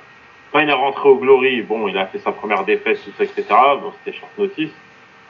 quand 0.52 0.60
il 0.60 0.70
est 0.70 0.74
rentré 0.74 1.08
au 1.10 1.16
Glory, 1.18 1.62
bon, 1.62 1.88
il 1.88 1.98
a 1.98 2.08
fait 2.08 2.20
sa 2.20 2.32
première 2.32 2.64
défaite, 2.64 3.00
tout 3.04 3.12
ça, 3.18 3.24
etc. 3.24 3.44
Bon, 3.82 3.92
c'était 4.04 4.18
short 4.18 4.32
notice, 4.38 4.72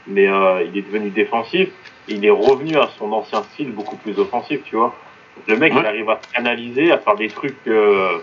mais 0.08 0.28
euh, 0.28 0.64
il 0.64 0.78
est 0.78 0.82
devenu 0.84 1.10
défensif. 1.10 1.70
Il 2.08 2.26
est 2.26 2.30
revenu 2.32 2.78
à 2.78 2.88
son 2.98 3.12
ancien 3.12 3.44
style 3.44 3.72
beaucoup 3.72 3.98
plus 3.98 4.18
offensif, 4.20 4.62
tu 4.66 4.76
vois. 4.76 4.96
Le 5.48 5.58
mec, 5.58 5.74
Ouais. 5.74 5.82
il 5.82 5.86
arrive 5.86 6.10
à 6.10 6.20
se 6.22 6.34
canaliser, 6.34 6.92
à 6.92 6.98
faire 7.00 7.16
des 7.16 7.28
trucs 7.28 7.62
que 7.64 8.22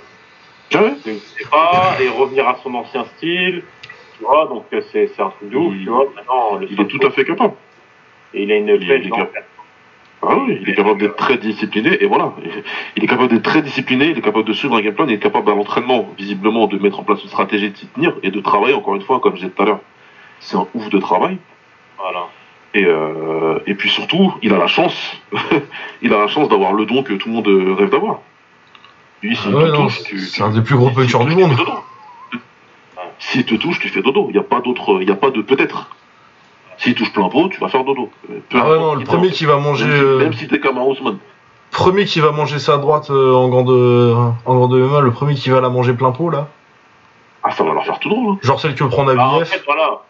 Ouais. 0.74 0.94
je 1.04 1.10
ne 1.10 1.18
sais 1.18 1.44
pas, 1.50 1.96
et 2.00 2.08
revenir 2.08 2.48
à 2.48 2.56
son 2.62 2.74
ancien 2.74 3.04
style, 3.16 3.62
tu 4.18 4.24
vois. 4.24 4.46
Donc 4.46 4.64
euh, 4.72 4.80
c'est 4.90 5.08
un 5.20 5.30
truc 5.30 5.50
de 5.50 5.56
ouf, 5.56 5.74
tu 5.78 5.88
vois. 5.88 6.06
Maintenant, 6.16 6.56
le 6.56 6.66
Il 6.70 6.80
est 6.80 6.86
tout 6.86 7.06
à 7.06 7.10
fait 7.10 7.24
capable. 7.24 7.54
Et 8.32 8.42
il 8.44 8.50
a 8.52 8.56
une 8.56 8.78
pêche 8.78 9.08
Ah 10.28 10.36
oui, 10.46 10.58
il 10.62 10.68
est 10.68 10.74
capable 10.74 11.00
d'être 11.00 11.16
très 11.16 11.36
discipliné, 11.38 12.02
et 12.02 12.06
voilà. 12.06 12.32
Il 12.96 13.04
est 13.04 13.06
capable 13.06 13.28
d'être 13.28 13.42
très 13.42 13.62
discipliné, 13.62 14.10
il 14.10 14.18
est 14.18 14.22
capable 14.22 14.46
de 14.46 14.52
suivre 14.52 14.76
un 14.76 14.80
game 14.80 14.94
plan, 14.94 15.06
il 15.06 15.12
est 15.14 15.18
capable 15.18 15.50
à 15.50 15.54
l'entraînement, 15.54 16.08
visiblement, 16.18 16.66
de 16.66 16.78
mettre 16.78 17.00
en 17.00 17.04
place 17.04 17.22
une 17.22 17.28
stratégie 17.28 17.70
de 17.70 17.76
s'y 17.76 17.86
tenir 17.88 18.14
et 18.22 18.30
de 18.30 18.40
travailler, 18.40 18.74
encore 18.74 18.94
une 18.94 19.02
fois, 19.02 19.20
comme 19.20 19.32
je 19.32 19.40
disais 19.40 19.50
tout 19.50 19.62
à 19.62 19.66
l'heure. 19.66 19.80
C'est 20.40 20.56
un 20.56 20.66
ouf 20.74 20.88
de 20.90 20.98
travail. 20.98 21.38
Voilà. 21.98 22.26
Et, 22.74 22.84
euh, 22.84 23.58
et 23.66 23.74
puis 23.74 23.88
surtout, 23.88 24.34
il 24.42 24.52
a 24.52 24.58
la 24.58 24.66
chance, 24.66 25.16
il 26.02 26.12
a 26.12 26.18
la 26.18 26.26
chance 26.26 26.48
d'avoir 26.48 26.72
le 26.72 26.86
don 26.86 27.02
que 27.02 27.12
tout 27.14 27.28
le 27.28 27.34
monde 27.34 27.48
euh, 27.48 27.74
rêve 27.74 27.90
d'avoir. 27.90 28.20
Lui, 29.22 29.36
s'il 29.36 29.54
Ah 29.54 29.58
ouais, 29.58 29.64
te 29.66 29.68
non, 29.70 29.84
touche, 29.84 30.02
tu, 30.02 30.18
c'est 30.18 30.42
un 30.42 30.50
des 30.50 30.60
plus 30.60 30.76
gros 30.76 30.90
punchers 30.90 31.24
du 31.24 31.36
monde. 31.36 31.56
S'il 33.18 33.44
te 33.44 33.54
touche, 33.54 33.78
tu 33.78 33.88
fais 33.88 34.02
dodo. 34.02 34.26
Il 34.28 34.32
n'y 34.32 34.38
a 34.38 34.42
pas 34.42 34.60
d'autre, 34.60 34.98
il 35.00 35.08
y 35.08 35.12
a 35.12 35.16
pas 35.16 35.30
de 35.30 35.40
peut-être. 35.40 35.88
S'il 36.78 36.94
touche 36.94 37.12
plein 37.12 37.28
pot, 37.28 37.48
tu 37.48 37.60
vas 37.60 37.68
faire 37.68 37.84
dodo. 37.84 38.10
Euh, 38.30 38.38
peu 38.48 38.58
Ah 38.60 38.68
ouais, 38.70 38.78
non, 38.78 38.94
le 38.94 39.04
premier 39.04 39.30
qui 39.30 39.44
va 39.44 39.56
manger, 39.58 39.84
Même 39.86 39.96
si, 39.96 40.02
euh, 40.04 40.18
même 40.18 40.32
si 40.32 40.48
t'es 40.48 40.60
comme 40.60 40.78
un 40.78 40.82
Haussmann. 40.82 41.18
premier 41.70 42.04
qui 42.04 42.20
va 42.20 42.32
manger 42.32 42.58
sa 42.58 42.78
droite 42.78 43.10
euh, 43.10 43.32
en 43.34 43.48
gant 43.48 43.62
de, 43.62 44.14
en 44.44 44.54
gant 44.58 44.68
de 44.68 44.78
MMA, 44.80 45.00
le 45.00 45.12
premier 45.12 45.34
qui 45.34 45.50
va 45.50 45.60
la 45.60 45.68
manger 45.68 45.92
plein 45.94 46.10
pot 46.12 46.30
là. 46.30 46.48
Ah, 47.42 47.50
ça 47.52 47.62
va 47.64 47.72
leur 47.74 47.84
faire 47.84 47.98
tout 47.98 48.08
drôle. 48.08 48.34
Hein. 48.34 48.38
Genre 48.42 48.60
celle 48.60 48.74
qui 48.74 48.82
veut 48.82 48.88
prendre 48.88 49.10
à 49.10 49.14
Bah, 49.14 49.28
en 49.28 49.44
fait, 49.44 49.62
voilà. 49.66 50.00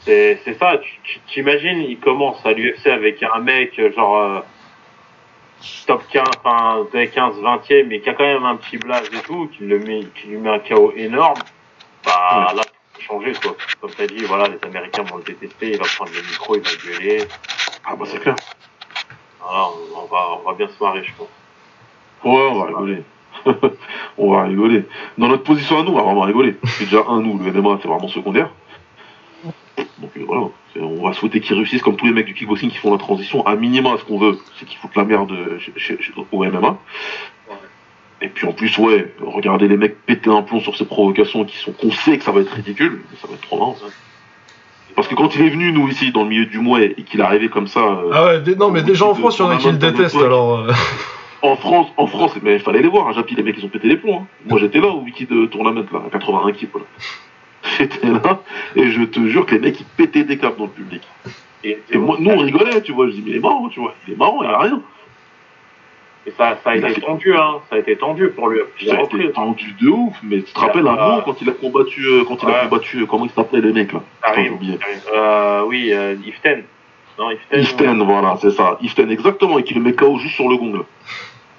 C'est 0.00 0.40
c'est 0.44 0.58
ça. 0.58 0.78
Tu- 1.02 1.18
T'imagines, 1.26 1.80
il 1.80 1.98
commence 1.98 2.44
à 2.46 2.52
l'UFC 2.52 2.86
avec 2.88 3.22
un 3.22 3.40
mec, 3.40 3.78
euh, 3.78 3.92
genre. 3.94 4.16
euh, 4.18 4.38
top 5.86 6.02
15, 6.12 6.24
enfin, 6.44 6.86
des 6.92 7.08
15, 7.08 7.34
20e, 7.42 7.86
mais 7.88 8.00
qui 8.00 8.08
a 8.08 8.14
quand 8.14 8.22
même 8.24 8.44
un 8.44 8.54
petit 8.56 8.78
blaze 8.78 9.08
et 9.12 9.22
tout, 9.26 9.48
qui, 9.56 9.64
le 9.64 9.80
met, 9.80 10.00
qui 10.14 10.28
lui 10.28 10.36
met 10.36 10.50
un 10.50 10.60
KO 10.60 10.92
énorme, 10.96 11.38
bah 12.04 12.52
là, 12.54 12.62
changer, 13.00 13.32
quoi. 13.42 13.56
Comme 13.80 13.90
t'as 13.90 14.06
dit, 14.06 14.24
voilà, 14.24 14.48
les 14.48 14.58
Américains 14.68 15.02
vont 15.04 15.16
le 15.18 15.22
détester, 15.24 15.70
il 15.72 15.78
va 15.78 15.84
prendre 15.84 16.10
le 16.12 16.22
micro, 16.22 16.56
il 16.56 16.62
va 16.62 16.70
gueuler. 16.84 17.24
Ah 17.84 17.96
bah 17.96 18.04
c'est 18.06 18.20
clair. 18.20 18.36
Voilà, 19.40 19.66
on, 19.68 20.00
on 20.02 20.06
va, 20.06 20.38
on 20.40 20.48
va 20.50 20.54
bien 20.56 20.68
se 20.68 20.82
marrer, 20.82 21.02
je 21.04 21.12
pense. 21.16 21.28
Ouais, 22.24 22.48
on 22.50 22.58
va 22.60 22.66
rigoler. 22.66 23.02
on 24.18 24.32
va 24.32 24.44
rigoler. 24.44 24.84
Dans 25.16 25.28
notre 25.28 25.44
position 25.44 25.78
à 25.78 25.82
nous, 25.82 25.92
on 25.92 25.96
va 25.96 26.02
vraiment 26.02 26.22
rigoler. 26.22 26.56
C'est 26.64 26.84
déjà 26.84 27.04
un, 27.08 27.20
nous, 27.20 27.38
le 27.38 27.52
MMA, 27.52 27.78
c'est 27.82 27.88
vraiment 27.88 28.08
secondaire. 28.08 28.50
Donc 29.98 30.10
euh, 30.16 30.24
voilà, 30.26 30.48
on 30.76 31.06
va 31.06 31.12
souhaiter 31.12 31.40
qu'ils 31.40 31.54
réussissent 31.56 31.82
comme 31.82 31.96
tous 31.96 32.06
les 32.06 32.12
mecs 32.12 32.26
du 32.26 32.34
kickboxing 32.34 32.70
qui 32.70 32.78
font 32.78 32.92
la 32.92 32.98
transition. 32.98 33.44
À 33.46 33.54
minima, 33.56 33.96
ce 33.98 34.04
qu'on 34.04 34.18
veut, 34.18 34.38
c'est 34.58 34.64
qu'ils 34.66 34.78
foutent 34.78 34.94
la 34.96 35.04
merde 35.04 35.30
euh, 35.32 35.58
chez, 35.58 35.72
chez- 35.76 36.02
chez- 36.02 36.12
au 36.32 36.44
MMA. 36.44 36.76
Et 38.20 38.28
puis 38.28 38.46
en 38.48 38.52
plus, 38.52 38.76
ouais, 38.78 39.12
regardez 39.20 39.68
les 39.68 39.76
mecs 39.76 40.04
péter 40.04 40.28
un 40.30 40.42
plomb 40.42 40.60
sur 40.60 40.76
ces 40.76 40.84
provocations 40.84 41.44
qui 41.44 41.56
sont 41.58 41.72
qu'on 41.72 41.90
sait 41.92 42.18
que 42.18 42.24
ça 42.24 42.32
va 42.32 42.40
être 42.40 42.52
ridicule, 42.52 43.02
ça 43.20 43.28
va 43.28 43.34
être 43.34 43.42
trop 43.42 43.58
marrant. 43.58 43.76
Parce 44.96 45.06
que 45.06 45.14
quand 45.14 45.34
il 45.36 45.42
est 45.42 45.50
venu, 45.50 45.70
nous, 45.70 45.86
ici, 45.88 46.10
dans 46.10 46.24
le 46.24 46.28
milieu 46.28 46.46
du 46.46 46.58
mois, 46.58 46.80
et 46.82 46.94
qu'il 46.94 47.20
est 47.20 47.22
arrivé 47.22 47.48
comme 47.48 47.68
ça, 47.68 47.78
euh, 47.80 48.10
Ah 48.12 48.24
ouais, 48.26 48.54
non, 48.56 48.70
mais 48.70 48.82
déjà 48.82 49.06
en 49.06 49.14
France, 49.14 49.38
il 49.38 49.42
y 49.42 49.44
en 49.44 49.50
a 49.50 49.56
qui 49.56 49.70
le 49.70 49.76
détestent 49.78 50.16
alors. 50.16 50.58
euh. 50.58 50.72
en 51.42 51.54
France, 51.54 51.86
en 51.96 52.08
France, 52.08 52.32
mais 52.42 52.54
il 52.56 52.60
fallait 52.60 52.82
les 52.82 52.88
voir, 52.88 53.06
hein, 53.06 53.12
Japi, 53.12 53.36
les 53.36 53.44
mecs, 53.44 53.54
ils 53.58 53.64
ont 53.64 53.68
pété 53.68 53.86
les 53.86 53.96
plombs. 53.96 54.22
hein. 54.22 54.26
Moi, 54.48 54.58
j'étais 54.58 54.80
là 54.80 54.88
au 54.88 55.02
wiki 55.02 55.26
de 55.26 55.46
tournament, 55.46 55.84
là, 55.92 56.02
à 56.06 56.10
81 56.10 56.48
équipes, 56.48 56.74
là. 56.74 56.80
J'étais 57.78 58.06
là, 58.08 58.40
et 58.76 58.90
je 58.90 59.02
te 59.02 59.20
jure 59.28 59.44
que 59.46 59.54
les 59.54 59.60
mecs, 59.60 59.78
ils 59.80 59.86
pétaient 59.86 60.24
des 60.24 60.38
câbles 60.38 60.56
dans 60.56 60.64
le 60.64 60.70
public. 60.70 61.02
Et, 61.62 61.78
Et 61.92 61.98
moi, 61.98 62.16
nous, 62.18 62.30
on 62.30 62.38
rigolait, 62.38 62.80
tu 62.82 62.92
vois, 62.92 63.06
je 63.06 63.12
dis, 63.12 63.22
mais 63.24 63.30
il 63.32 63.36
est 63.36 63.40
marrant, 63.40 63.68
tu 63.68 63.78
vois, 63.80 63.94
il 64.06 64.14
est 64.14 64.16
marrant, 64.16 64.42
il 64.42 64.48
a 64.48 64.58
rien. 64.58 64.80
Et 66.26 66.30
ça, 66.32 66.58
ça 66.62 66.70
a 66.70 66.76
été 66.76 67.00
tendu, 67.00 67.34
hein. 67.34 67.60
Ça 67.70 67.76
a 67.76 67.78
été 67.78 67.96
tendu 67.96 68.28
pour 68.30 68.48
lui. 68.48 68.60
Ça 68.84 68.96
a 68.98 69.02
été 69.02 69.32
tendu 69.32 69.72
de 69.80 69.88
ouf, 69.88 70.14
mais 70.22 70.42
tu 70.42 70.52
te 70.52 70.58
rappelles 70.60 70.82
Il 70.82 70.88
a 70.88 70.92
un 70.92 70.96
pas- 70.96 71.16
mot 71.16 71.22
quand 71.22 71.40
il 71.40 71.48
a 71.48 71.52
combattu, 71.52 72.04
euh, 72.04 72.24
quand 72.26 72.42
il 72.42 72.48
a 72.50 72.64
combattu, 72.64 72.98
euh, 73.02 73.06
comment 73.06 73.24
il 73.24 73.30
s'appelait 73.30 73.60
le 73.60 73.72
mec, 73.72 73.92
là? 73.92 74.00
Karim. 74.22 74.58
Euh, 75.12 75.62
oui, 75.66 75.90
euh, 75.92 76.16
Iften. 76.26 76.64
Non, 77.18 77.30
Iften. 77.30 77.60
Iften, 77.60 78.02
voilà, 78.02 78.36
c'est 78.40 78.50
ça. 78.50 78.78
Iften, 78.82 79.10
exactement, 79.10 79.58
et 79.58 79.62
qui 79.64 79.74
le 79.74 79.80
met 79.80 79.94
KO 79.94 80.18
juste 80.18 80.34
sur 80.34 80.48
le 80.48 80.56
gong. 80.56 80.84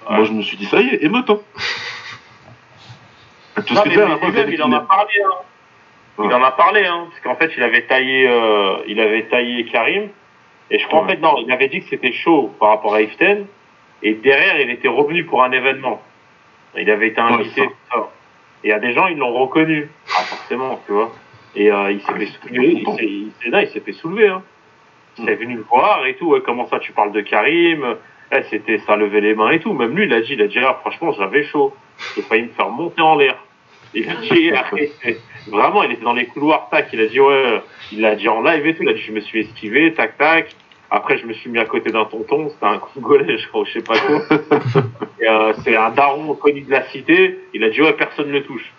Moi, 0.10 0.24
je 0.26 0.32
me 0.32 0.42
suis 0.42 0.58
dit, 0.58 0.66
ça 0.66 0.82
y 0.82 0.88
est, 0.88 1.04
émeute, 1.04 1.30
hein. 1.30 1.40
Vois 3.56 3.64
ce 3.84 3.90
que 3.90 4.52
il 4.54 4.64
en 4.64 4.72
a 4.72 4.80
parlé, 4.82 5.12
hein. 5.24 5.36
Il 6.22 6.34
en 6.34 6.44
a 6.44 6.52
parlé, 6.52 6.86
hein, 6.86 7.08
parce 7.10 7.22
qu'en 7.22 7.36
fait, 7.36 7.52
il 7.56 7.64
avait 7.64 7.84
taillé, 7.84 8.28
euh, 8.28 8.78
il 8.88 9.00
avait 9.00 9.24
taillé 9.24 9.66
Karim, 9.66 10.10
et 10.70 10.78
je 10.78 10.86
crois 10.88 11.00
en 11.02 11.08
fait 11.08 11.18
non, 11.22 11.36
il 11.46 11.52
avait 11.52 11.70
dit 11.70 11.80
que 11.82 11.88
c'était 11.90 12.12
chaud 12.12 12.54
par 12.60 12.70
rapport 12.70 12.94
à 12.94 13.02
Iften, 13.02 13.46
et 14.04 14.14
derrière, 14.14 14.60
il 14.60 14.70
était 14.70 14.88
revenu 14.88 15.26
pour 15.26 15.44
un 15.44 15.52
événement. 15.52 16.02
Il 16.78 16.90
avait 16.90 17.08
été 17.08 17.20
invité. 17.20 17.62
Ouais. 17.62 17.68
Et 18.64 18.68
il 18.68 18.70
y 18.70 18.74
a 18.74 18.80
des 18.80 18.94
gens, 18.94 19.08
ils 19.08 19.18
l'ont 19.18 19.34
reconnu, 19.34 19.90
ah, 20.18 20.22
forcément, 20.24 20.82
tu 20.86 20.92
vois. 20.94 21.12
Et 21.56 21.72
euh, 21.72 21.92
il 21.92 22.00
s'est 22.02 22.12
Ah, 22.14 22.20
fait 22.20 22.26
soulever, 22.28 22.84
il 23.02 23.68
s'est, 23.72 23.80
fait 23.80 23.92
soulever, 23.94 24.28
hein. 24.28 24.44
Il 25.18 25.26
Mm. 25.26 25.30
est 25.30 25.36
venu 25.36 25.56
le 25.56 25.64
voir 25.64 26.06
et 26.06 26.16
tout. 26.16 26.28
Ouais, 26.28 26.42
comment 26.46 26.68
ça, 26.68 26.80
tu 26.80 26.92
parles 26.92 27.12
de 27.12 27.22
Karim? 27.22 27.96
Eh, 28.32 28.44
C'était, 28.50 28.78
ça 28.80 28.96
levait 28.96 29.22
les 29.22 29.34
mains 29.34 29.50
et 29.52 29.60
tout. 29.60 29.74
Même 29.74 29.96
lui, 29.96 30.06
il 30.06 30.14
a 30.14 30.22
dit, 30.22 30.34
il 30.34 30.42
a 30.42 30.48
dit, 30.48 30.60
ah, 30.60 30.78
franchement, 30.82 31.12
j'avais 31.14 31.44
chaud. 31.46 31.74
J'ai 32.16 32.22
failli 32.22 32.44
me 32.44 32.50
faire 32.50 32.70
monter 32.70 33.02
en 33.02 33.16
l'air. 33.16 33.36
Il 33.94 34.08
a 34.10 34.16
dit. 34.16 34.52
Vraiment, 35.48 35.82
il 35.84 35.94
était 35.94 36.04
dans 36.04 36.14
les 36.14 36.28
couloirs, 36.28 36.68
tac. 36.70 36.90
Il 36.94 37.02
a 37.02 37.08
dit, 37.08 37.20
ouais, 37.20 37.62
il 37.92 38.02
l'a 38.02 38.16
dit 38.16 38.28
en 38.30 38.44
live 38.44 38.66
et 38.68 38.76
tout. 38.76 38.84
Il 38.84 38.90
a 38.90 38.94
dit, 38.94 39.02
je 39.02 39.12
me 39.12 39.20
suis 39.22 39.40
esquivé, 39.42 39.94
tac, 39.94 40.18
tac. 40.18 40.56
Après, 40.92 41.18
je 41.18 41.26
me 41.28 41.34
suis 41.34 41.50
mis 41.50 41.60
à 41.60 41.66
côté 41.66 41.92
d'un 41.92 42.06
tonton. 42.06 42.50
C'était 42.50 42.66
un 42.66 42.80
congolais, 42.80 43.38
je 43.40 43.48
crois, 43.48 43.64
je 43.66 43.74
sais 43.74 43.82
pas 43.84 43.98
quoi. 44.00 44.22
Euh, 45.22 45.54
c'est 45.64 45.76
un 45.76 45.92
daron 45.92 46.34
connu 46.36 46.62
de 46.62 46.72
la 46.72 46.84
cité. 46.90 47.40
Il 47.54 47.64
a 47.64 47.70
dit, 47.70 47.82
ouais, 47.82 47.94
personne 47.94 48.28
ne 48.28 48.34
le 48.34 48.44
touche. 48.44 48.72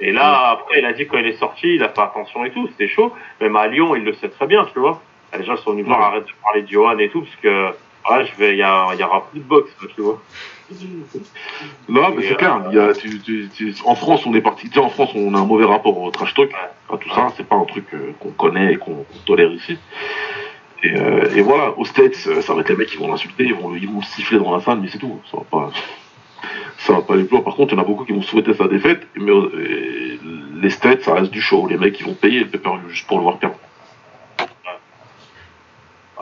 Et 0.00 0.12
là, 0.12 0.50
après, 0.50 0.80
il 0.80 0.84
a 0.84 0.92
dit, 0.92 1.06
quand 1.06 1.18
il 1.18 1.26
est 1.26 1.38
sorti, 1.38 1.74
il 1.76 1.82
a 1.82 1.88
fait 1.88 2.00
attention 2.00 2.44
et 2.44 2.50
tout. 2.50 2.66
C'était 2.68 2.88
chaud. 2.88 3.12
Même 3.40 3.56
à 3.56 3.66
Lyon, 3.68 3.94
il 3.96 4.04
le 4.04 4.12
sait 4.14 4.28
très 4.28 4.46
bien, 4.46 4.66
tu 4.72 4.78
vois. 4.80 5.00
Les 5.38 5.44
gens 5.44 5.56
sont 5.58 5.72
venus 5.72 5.86
voir, 5.86 6.00
arrête 6.02 6.24
de 6.26 6.32
parler 6.42 6.62
de 6.62 6.68
Johan 6.68 6.98
et 6.98 7.08
tout, 7.10 7.20
parce 7.22 7.36
que, 7.36 7.74
voilà, 8.06 8.24
je 8.24 8.34
vais, 8.36 8.50
il 8.52 8.58
y, 8.58 8.62
a- 8.62 8.94
y 8.98 9.02
aura 9.02 9.26
plus 9.30 9.40
de 9.40 9.44
boxe, 9.44 9.70
tu 9.94 10.00
vois. 10.02 10.20
Non, 11.88 12.10
mais 12.16 12.22
c'est 12.24 12.32
euh, 12.32 12.36
clair. 12.36 12.62
Il 12.70 12.76
y 12.76 12.80
a, 12.80 12.92
tu- 12.92 13.20
tu- 13.20 13.48
tu- 13.54 13.74
en 13.84 13.94
France, 13.94 14.26
on 14.26 14.34
est 14.34 14.40
parti. 14.40 14.68
En 14.78 14.88
France, 14.88 15.10
on 15.14 15.32
a 15.34 15.38
un 15.38 15.44
mauvais 15.46 15.64
rapport 15.64 15.96
au 15.96 16.10
trash 16.10 16.34
talk. 16.34 16.50
À 16.92 16.96
tout 16.96 17.08
ça, 17.10 17.28
c'est 17.36 17.46
pas 17.46 17.56
un 17.56 17.64
truc 17.64 17.84
euh, 17.94 18.12
qu'on 18.20 18.30
connaît 18.30 18.72
et 18.72 18.76
qu'on 18.76 19.04
tolère 19.26 19.50
ici. 19.52 19.78
Et, 20.82 20.94
euh, 20.94 21.34
et 21.34 21.40
voilà, 21.40 21.76
aux 21.78 21.84
States, 21.84 22.16
euh, 22.26 22.42
ça 22.42 22.54
va 22.54 22.60
être 22.60 22.68
les 22.68 22.76
mecs 22.76 22.88
qui 22.88 22.98
vont 22.98 23.08
l'insulter, 23.08 23.44
ils 23.44 23.54
vont, 23.54 23.74
ils 23.74 23.88
vont 23.88 24.00
le 24.00 24.04
siffler 24.04 24.38
dans 24.38 24.54
la 24.54 24.62
salle, 24.62 24.80
mais 24.80 24.88
c'est 24.88 24.98
tout. 24.98 25.20
Ça 25.30 25.38
va 25.38 25.44
pas, 25.44 25.70
ça 26.78 26.92
va 26.92 27.02
pas 27.02 27.14
aller 27.14 27.24
plus 27.24 27.36
loin. 27.36 27.44
Par 27.44 27.54
contre, 27.54 27.72
il 27.72 27.76
y 27.76 27.80
en 27.80 27.82
a 27.82 27.86
beaucoup 27.86 28.04
qui 28.04 28.12
vont 28.12 28.22
souhaiter 28.22 28.54
sa 28.54 28.68
défaite, 28.68 29.06
mais 29.16 29.30
euh, 29.30 30.18
les 30.60 30.70
States, 30.70 31.02
ça 31.02 31.14
reste 31.14 31.32
du 31.32 31.40
show. 31.40 31.66
Les 31.66 31.78
mecs, 31.78 31.98
ils 31.98 32.06
vont 32.06 32.14
payer 32.14 32.40
le 32.40 32.48
pay-per-view 32.48 32.88
juste 32.88 33.06
pour 33.06 33.18
le 33.18 33.22
voir 33.22 33.38
perdre. 33.38 33.56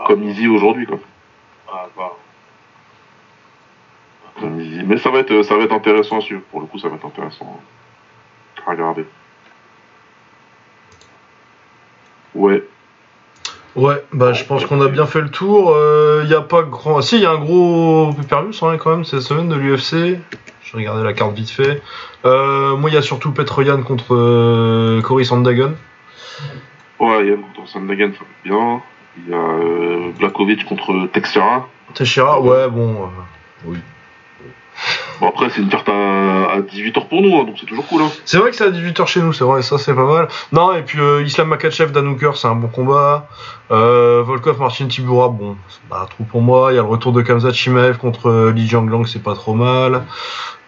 Comme 0.06 0.22
Easy 0.28 0.47
aujourd'hui, 0.47 0.86
quoi. 0.86 0.98
Ah, 1.68 1.86
bah. 1.97 2.12
Comme. 4.39 4.62
Mais 4.86 4.98
ça 4.98 5.10
va 5.10 5.20
être, 5.20 5.43
ça 5.43 5.56
va 5.56 5.64
être 5.64 5.72
intéressant 5.72 6.18
à 6.18 6.20
suivre. 6.20 6.43
Pour 6.51 6.60
le 6.60 6.66
coup, 6.66 6.78
ça 6.78 6.89
va 6.89 6.97
être 6.97 7.06
intéressant 7.06 7.60
à 8.66 8.70
regarder. 8.70 9.05
Ouais. 12.35 12.62
Ouais, 13.76 14.05
bah 14.12 14.32
je 14.32 14.44
pense 14.44 14.64
qu'on 14.66 14.80
a 14.80 14.88
bien 14.88 15.06
fait 15.06 15.20
le 15.20 15.30
tour. 15.30 15.76
Il 16.22 16.30
y 16.30 16.34
a 16.34 16.40
pas 16.40 16.62
grand. 16.62 17.01
Si, 17.02 17.16
il 17.16 17.22
y 17.22 17.26
a 17.26 17.32
un 17.32 17.38
gros 17.38 18.14
ça, 18.52 18.66
hein, 18.66 18.76
quand 18.78 18.90
même 18.90 19.05
cette 19.05 19.22
semaine 19.22 19.48
de 19.48 19.56
l'UFC. 19.56 20.18
Je 20.62 20.76
regardais 20.76 21.05
la 21.05 21.12
carte 21.12 21.34
vite 21.34 21.51
fait. 21.51 21.82
Euh, 22.24 22.76
moi, 22.76 22.90
il 22.90 22.94
y 22.94 22.96
a 22.96 23.02
surtout 23.02 23.32
Petroyan 23.32 23.82
contre 23.82 24.14
euh, 24.14 25.01
Cory 25.02 25.24
Sandagon. 25.24 25.74
Ouais, 26.98 27.26
Yann 27.26 27.40
contre 27.42 27.68
Sandhagen, 27.68 28.12
ça 28.12 28.20
va 28.20 28.26
bien. 28.44 28.82
Il 29.18 29.30
y 29.30 29.34
a 29.34 29.38
euh, 29.38 30.10
Blakovic 30.18 30.64
contre 30.64 31.09
Texera. 31.12 31.68
Teixeira, 31.94 32.40
ouais, 32.40 32.68
bon. 32.68 32.94
euh, 32.94 33.66
oui. 33.66 33.78
Bon, 35.20 35.28
après, 35.28 35.51
c'est 35.51 35.61
une 35.61 35.69
carte 35.69 35.89
à, 35.89 36.53
à 36.53 36.61
18h 36.61 37.09
pour 37.09 37.23
nous, 37.23 37.36
hein, 37.36 37.45
donc 37.45 37.57
c'est 37.59 37.66
toujours 37.66 37.86
cool. 37.86 38.03
Hein. 38.03 38.11
C'est 38.24 38.39
vrai 38.39 38.51
que 38.51 38.57
c'est 38.57 38.65
à 38.65 38.70
18h 38.70 39.07
chez 39.07 39.20
nous, 39.20 39.32
c'est 39.32 39.45
vrai, 39.45 39.62
ça 39.62 39.78
c'est 39.78 39.95
pas 39.95 40.05
mal. 40.05 40.28
Non, 40.53 40.74
et 40.74 40.82
puis 40.82 41.01
euh, 41.01 41.23
Islam 41.23 41.49
Makachev, 41.49 41.93
Dan 41.93 42.09
Hooker, 42.09 42.36
c'est 42.36 42.49
un 42.49 42.55
bon 42.55 42.69
combat. 42.69 43.28
Euh, 43.70 44.23
Volkov, 44.24 44.59
Martin 44.61 44.86
Tibura, 44.86 45.28
bon, 45.28 45.57
c'est 45.69 45.89
pas 45.89 46.07
trop 46.11 46.24
pour 46.24 46.43
moi. 46.43 46.73
Il 46.73 46.77
y 46.77 46.78
a 46.78 46.82
le 46.82 46.89
retour 46.89 47.12
de 47.12 47.23
Kamzat 47.23 47.53
Chimaev 47.53 47.99
contre 47.99 48.28
euh, 48.28 48.53
Li 48.53 48.66
Jianglang, 48.66 49.07
c'est 49.07 49.23
pas 49.23 49.35
trop 49.35 49.55
mal. 49.55 50.05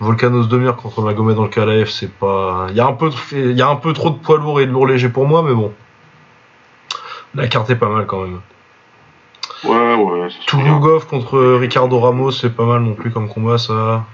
Volkanos 0.01 0.49
Demir 0.49 0.77
contre 0.77 1.03
Magomed 1.03 1.37
dans 1.37 1.45
le 1.45 1.49
Kalaev, 1.49 1.89
c'est 1.89 2.13
pas. 2.13 2.67
Il 2.71 2.77
y, 2.77 2.81
a 2.81 2.87
un 2.87 2.93
peu 2.93 3.11
de... 3.11 3.15
il 3.33 3.57
y 3.57 3.63
a 3.63 3.69
un 3.69 3.77
peu 3.77 3.93
trop 3.93 4.11
de 4.11 4.17
poids 4.17 4.39
lourd 4.39 4.61
et 4.61 4.67
de 4.67 4.73
lourd 4.73 4.87
léger 4.87 5.09
pour 5.09 5.27
moi, 5.27 5.43
mais 5.43 5.55
bon. 5.55 5.73
La 7.35 7.49
carte 7.49 7.69
est 7.71 7.77
pas 7.77 7.89
mal 7.89 8.07
quand 8.07 8.23
même. 8.23 8.41
Ouais, 9.65 9.95
ouais. 9.95 10.29
Toulugov 10.47 11.07
contre 11.07 11.39
Ricardo 11.59 11.99
Ramos, 11.99 12.31
c'est 12.31 12.55
pas 12.55 12.65
mal 12.65 12.83
non 12.83 12.95
plus 12.95 13.11
comme 13.11 13.29
combat, 13.29 13.59
ça. 13.59 14.05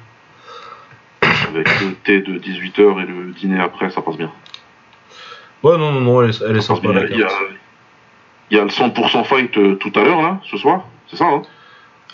Avec 1.55 1.81
le 1.81 1.95
thé 1.95 2.21
de 2.21 2.39
18h 2.39 3.03
et 3.03 3.07
le 3.07 3.33
dîner 3.33 3.61
après, 3.61 3.91
ça 3.91 4.01
passe 4.03 4.17
bien. 4.17 4.31
Ouais, 5.63 5.77
non, 5.79 5.93
non, 5.93 6.01
non, 6.01 6.23
elle 6.23 6.31
est, 6.31 6.43
elle 6.49 6.57
est 6.57 6.61
sympa 6.63 6.89
Il 6.89 7.19
y, 7.19 7.23
a, 7.23 7.27
carte. 7.27 7.35
il 8.51 8.57
y 8.57 8.61
a 8.61 8.65
le 8.65 8.71
100% 8.71 9.25
fight 9.25 9.57
euh, 9.59 9.75
tout 9.77 9.93
à 9.95 10.03
l'heure, 10.03 10.23
là, 10.23 10.39
ce 10.51 10.57
soir. 10.57 10.85
C'est 11.09 11.17
ça, 11.17 11.27
hein 11.27 11.43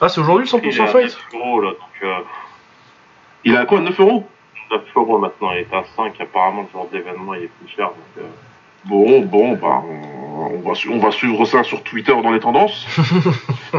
Ah, 0.00 0.08
c'est 0.08 0.20
aujourd'hui 0.20 0.48
le 0.52 0.58
Il 0.64 0.68
est 0.68 0.72
100% 0.78 0.82
à 0.82 0.86
fight 0.88 1.04
9 1.32 1.40
euros, 1.40 1.60
là, 1.60 1.70
donc, 1.70 1.78
euh, 2.02 2.14
Il 3.44 3.56
a 3.56 3.64
quoi, 3.64 3.80
9 3.80 3.98
euros 4.00 4.26
9 4.70 4.82
euros 4.96 5.18
maintenant, 5.18 5.52
il 5.52 5.60
est 5.60 5.72
à 5.74 5.82
5, 5.96 6.20
apparemment, 6.20 6.62
le 6.62 6.68
genre 6.72 6.88
d'événement, 6.92 7.32
il 7.34 7.44
est 7.44 7.50
plus 7.64 7.74
cher, 7.74 7.86
donc, 7.88 7.96
euh, 8.18 8.22
Bon, 8.84 9.20
bon, 9.22 9.54
bah, 9.54 9.82
on, 9.84 10.54
on 10.56 10.68
va, 10.68 10.74
su- 10.74 10.88
on 10.90 10.98
va 10.98 11.10
suivre 11.10 11.44
ça 11.46 11.62
sur 11.64 11.82
Twitter 11.82 12.14
dans 12.22 12.30
les 12.30 12.40
tendances. 12.40 12.86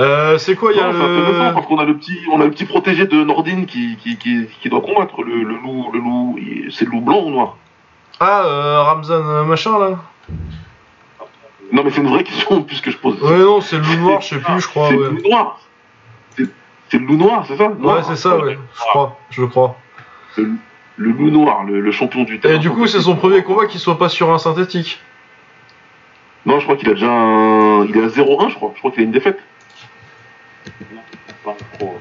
Euh, 0.00 0.38
c'est 0.38 0.56
quoi, 0.56 0.72
il 0.72 0.78
y 0.78 0.80
a 0.80 0.90
c'est 0.92 0.98
intéressant 0.98 1.52
parce 1.54 1.66
qu'on 1.66 1.78
a 1.78 1.84
le 1.84 1.96
petit, 1.96 2.18
on 2.32 2.40
a 2.40 2.44
le 2.44 2.50
petit 2.50 2.64
protégé 2.64 3.06
de 3.06 3.22
Nordine 3.22 3.66
qui, 3.66 3.96
qui, 3.96 4.16
qui, 4.16 4.46
qui 4.60 4.68
doit 4.70 4.80
combattre 4.80 5.22
le, 5.22 5.42
le 5.42 5.56
loup, 5.56 5.90
le 5.92 5.98
loup, 5.98 6.38
c'est 6.70 6.86
le 6.86 6.92
loup 6.92 7.00
blanc 7.02 7.22
ou 7.24 7.30
noir? 7.30 7.56
Ah, 8.18 8.44
euh, 8.46 8.82
Ramzan 8.82 9.22
euh, 9.26 9.44
machin 9.44 9.78
là 9.78 9.98
Non 11.72 11.84
mais 11.84 11.90
c'est 11.90 12.00
une 12.00 12.08
vraie 12.08 12.24
question 12.24 12.62
puisque 12.66 12.90
je 12.90 12.96
pose. 12.96 13.22
Ouais, 13.22 13.38
non, 13.38 13.60
c'est 13.60 13.76
le 13.76 13.82
loup 13.82 13.96
noir, 13.96 14.20
je 14.22 14.28
sais 14.28 14.38
plus, 14.38 14.60
je 14.60 14.68
crois, 14.68 14.88
c'est 14.88 14.96
ouais. 14.96 15.04
le 15.04 15.10
loup 15.10 15.28
noir. 15.28 15.60
C'est 16.36 16.98
le 16.98 17.06
loup 17.06 17.16
noir, 17.16 17.44
c'est 17.46 17.56
ça? 17.56 17.68
Ouais, 17.68 18.02
c'est 18.02 18.16
ça, 18.16 18.38
ouais, 18.38 18.58
je 18.74 18.80
crois, 18.80 19.18
je 19.30 19.44
crois. 19.44 19.76
Le, 20.36 20.50
le 20.96 21.10
loup 21.10 21.30
noir, 21.30 21.64
le, 21.64 21.80
le 21.80 21.92
champion 21.92 22.24
du 22.24 22.40
terrain. 22.40 22.54
Et 22.54 22.58
du 22.58 22.70
coup, 22.70 22.86
c'est 22.86 23.00
son 23.00 23.16
premier 23.16 23.42
combat 23.42 23.66
qui 23.66 23.78
soit 23.78 23.98
pas 23.98 24.08
sur 24.08 24.30
un 24.32 24.38
synthétique. 24.38 24.98
Non, 26.46 26.58
je 26.58 26.64
crois 26.64 26.76
qu'il 26.76 26.88
a 26.88 26.94
déjà 26.94 27.10
un... 27.10 27.84
Il 27.84 27.96
est 27.96 28.02
à 28.02 28.06
0-1, 28.08 28.48
je 28.48 28.54
crois. 28.54 28.72
Je 28.74 28.78
crois 28.78 28.90
qu'il 28.90 29.00
a 29.00 29.04
une 29.04 29.12
défaite. 29.12 29.38
Pas 31.44 31.56
trop, 31.76 32.00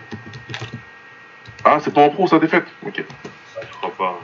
Ah, 1.63 1.79
c'est 1.79 1.93
pas 1.93 2.01
en 2.01 2.09
pro 2.09 2.27
sa 2.27 2.39
défaite 2.39 2.65
Ok. 2.85 3.03
je 3.61 3.71
crois 3.81 3.91
pas. 3.97 4.19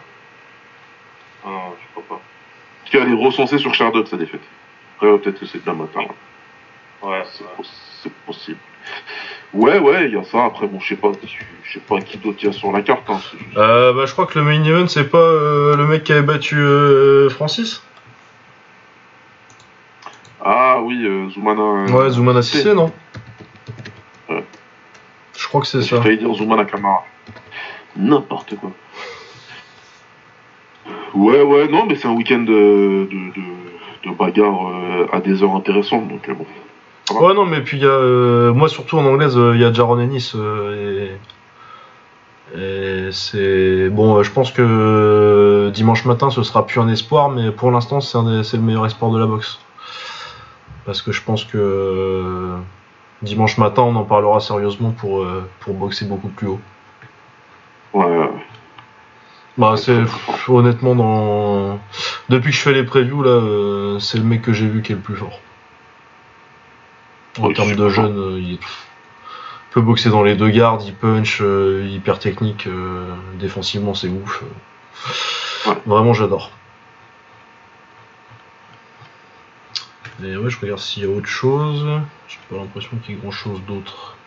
Ah 1.46 1.50
non, 1.50 1.76
je 1.80 1.92
crois 2.02 2.18
pas. 2.18 2.22
Parce 2.82 2.92
qu'elle 2.92 3.12
est 3.12 3.16
recensée 3.26 3.58
sur 3.60 3.74
Shardot 3.74 4.06
sa 4.06 4.18
défaite. 4.18 4.42
Après, 4.96 5.12
ouais, 5.12 5.18
peut-être 5.20 5.40
que 5.40 5.46
c'est 5.46 5.62
de 5.64 5.68
la 5.68 5.74
mode. 5.74 5.90
hein. 5.96 6.06
Ouais, 7.02 7.24
C'est 7.34 7.44
ouais. 7.44 7.50
pos- 7.58 7.64
c'est 8.02 8.12
possible. 8.26 8.58
Ouais, 9.54 9.80
ouais, 9.80 10.06
il 10.06 10.14
y 10.14 10.18
a 10.18 10.24
ça. 10.24 10.46
Après, 10.46 10.68
bon, 10.68 10.80
je 10.80 10.90
sais 10.90 10.96
pas, 10.96 11.12
je 11.64 11.74
sais 11.74 11.80
pas 11.80 12.00
qui 12.02 12.18
d'autre 12.18 12.38
il 12.42 12.46
y 12.46 12.50
a 12.50 12.52
sur 12.54 12.72
la 12.72 12.82
carte. 12.82 13.10
Hein. 13.10 13.20
Euh, 13.58 13.94
bah, 13.94 14.06
je 14.06 14.12
crois 14.14 14.26
que 14.26 14.38
le 14.40 14.46
main 14.46 14.64
event, 14.64 14.88
c'est 14.88 15.10
pas 15.10 15.18
euh, 15.18 15.76
le 15.76 15.86
mec 15.86 16.04
qui 16.04 16.12
avait 16.14 16.22
battu 16.22 16.58
euh, 16.58 17.30
Francis? 17.30 17.82
Ah 20.44 20.80
oui, 20.82 21.04
euh, 21.06 21.30
Zoumana. 21.30 21.62
euh, 21.62 21.90
Ouais, 21.92 22.10
Zoumana 22.10 22.42
Cissé, 22.42 22.74
non? 22.74 22.92
Ouais. 24.30 24.44
Je 25.38 25.48
crois 25.48 25.62
que 25.62 25.68
c'est 25.68 25.82
ça. 25.82 26.02
failli 26.02 26.18
dire 26.18 26.34
Zoumana 26.34 26.66
Kamara. 26.66 27.04
N'importe 27.98 28.56
quoi. 28.58 28.72
Ouais, 31.14 31.42
ouais, 31.42 31.68
non, 31.68 31.86
mais 31.88 31.96
c'est 31.96 32.08
un 32.08 32.14
week-end 32.14 32.40
de, 32.40 33.08
de, 33.10 33.34
de, 33.36 34.10
de 34.10 34.16
bagarre 34.16 34.68
euh, 34.68 35.08
à 35.14 35.20
des 35.22 35.42
heures 35.44 35.56
intéressantes, 35.56 36.08
donc 36.08 36.28
euh, 36.30 36.34
bon. 36.34 36.46
Ouais, 37.22 37.34
non, 37.34 37.46
mais 37.46 37.62
puis 37.62 37.78
il 37.78 37.84
y 37.84 37.86
a. 37.86 37.90
euh, 37.90 38.54
moi, 38.54 38.68
surtout 38.68 38.98
en 38.98 39.06
anglaise, 39.06 39.38
euh, 39.38 39.54
il 39.56 39.62
y 39.62 39.64
a 39.64 39.72
Jaron 39.72 40.00
Ennis. 40.00 40.34
euh, 40.36 41.08
et. 42.56 42.60
et 42.60 43.12
c'est. 43.12 43.90
Bon, 43.90 44.18
euh, 44.18 44.24
je 44.24 44.32
pense 44.32 44.52
que 44.52 44.62
euh, 44.62 45.72
dimanche 45.72 46.04
matin, 46.06 46.30
ce 46.32 46.44
sera 46.44 46.66
plus 46.66 46.80
un 46.82 46.90
espoir, 46.90 47.30
mais 47.30 47.52
pour 47.52 47.72
l'instant, 47.72 48.02
c'est 48.02 48.18
le 48.58 48.64
meilleur 48.64 48.86
espoir 48.86 49.12
de 49.12 49.20
la 49.20 49.28
boxe. 49.28 49.60
Parce 50.86 51.02
que 51.02 51.12
je 51.12 51.22
pense 51.22 51.46
que. 51.46 52.56
Dimanche 53.26 53.58
matin, 53.58 53.84
on 53.84 53.96
en 53.98 54.06
parlera 54.06 54.40
sérieusement 54.40 54.92
pour, 54.94 55.22
euh, 55.24 55.50
pour 55.60 55.76
boxer 55.76 56.06
beaucoup 56.06 56.30
plus 56.30 56.48
haut. 56.48 56.62
Ouais, 57.94 58.06
ouais. 58.06 58.30
Bah, 59.58 59.76
c'est 59.78 60.04
honnêtement 60.50 60.96
dans 60.96 61.80
depuis 62.30 62.52
que 62.52 62.58
je 62.58 62.62
fais 62.62 62.74
les 62.74 62.84
previews 62.84 63.24
là, 63.24 63.30
euh, 63.32 64.00
c'est 64.00 64.18
le 64.18 64.26
mec 64.26 64.42
que 64.42 64.54
j'ai 64.54 64.68
vu 64.68 64.82
qui 64.82 64.92
est 64.92 64.96
le 64.96 65.02
plus 65.02 65.16
fort. 65.16 65.40
En 67.40 67.48
Oui, 67.48 67.54
termes 67.54 67.76
de 67.76 67.90
jeunes, 67.90 68.18
euh, 68.18 68.40
il 68.40 68.60
peut 69.72 69.82
boxer 69.82 70.10
dans 70.10 70.24
les 70.24 70.36
deux 70.36 70.50
gardes, 70.50 70.84
il 70.84 70.96
punch, 70.96 71.42
hyper 71.42 72.20
technique, 72.20 72.68
défensivement 73.40 73.94
c'est 73.94 74.10
ouf. 74.10 74.44
Ouais. 75.66 75.82
Vraiment 75.86 76.14
j'adore. 76.14 76.52
Et 80.22 80.36
ouais, 80.36 80.50
je 80.50 80.60
regarde 80.60 80.80
s'il 80.80 81.04
y 81.04 81.06
a 81.06 81.10
autre 81.10 81.28
chose. 81.28 81.86
J'ai 82.28 82.40
pas 82.50 82.58
l'impression 82.58 82.98
qu'il 82.98 83.16
y 83.16 83.18
ait 83.18 83.22
grand 83.22 83.32
chose 83.32 83.62
d'autre. 83.66 84.18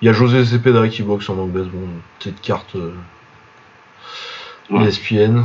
Il 0.00 0.06
y 0.06 0.08
a 0.08 0.12
José 0.12 0.44
Cepeda 0.44 0.88
qui 0.88 1.02
boxe 1.02 1.28
en 1.30 1.38
anglaise, 1.38 1.66
bon, 1.68 1.88
petite 2.18 2.40
carte 2.40 2.76
euh, 2.76 2.94
Ouais. 4.70 4.84
ESPN. 4.86 5.44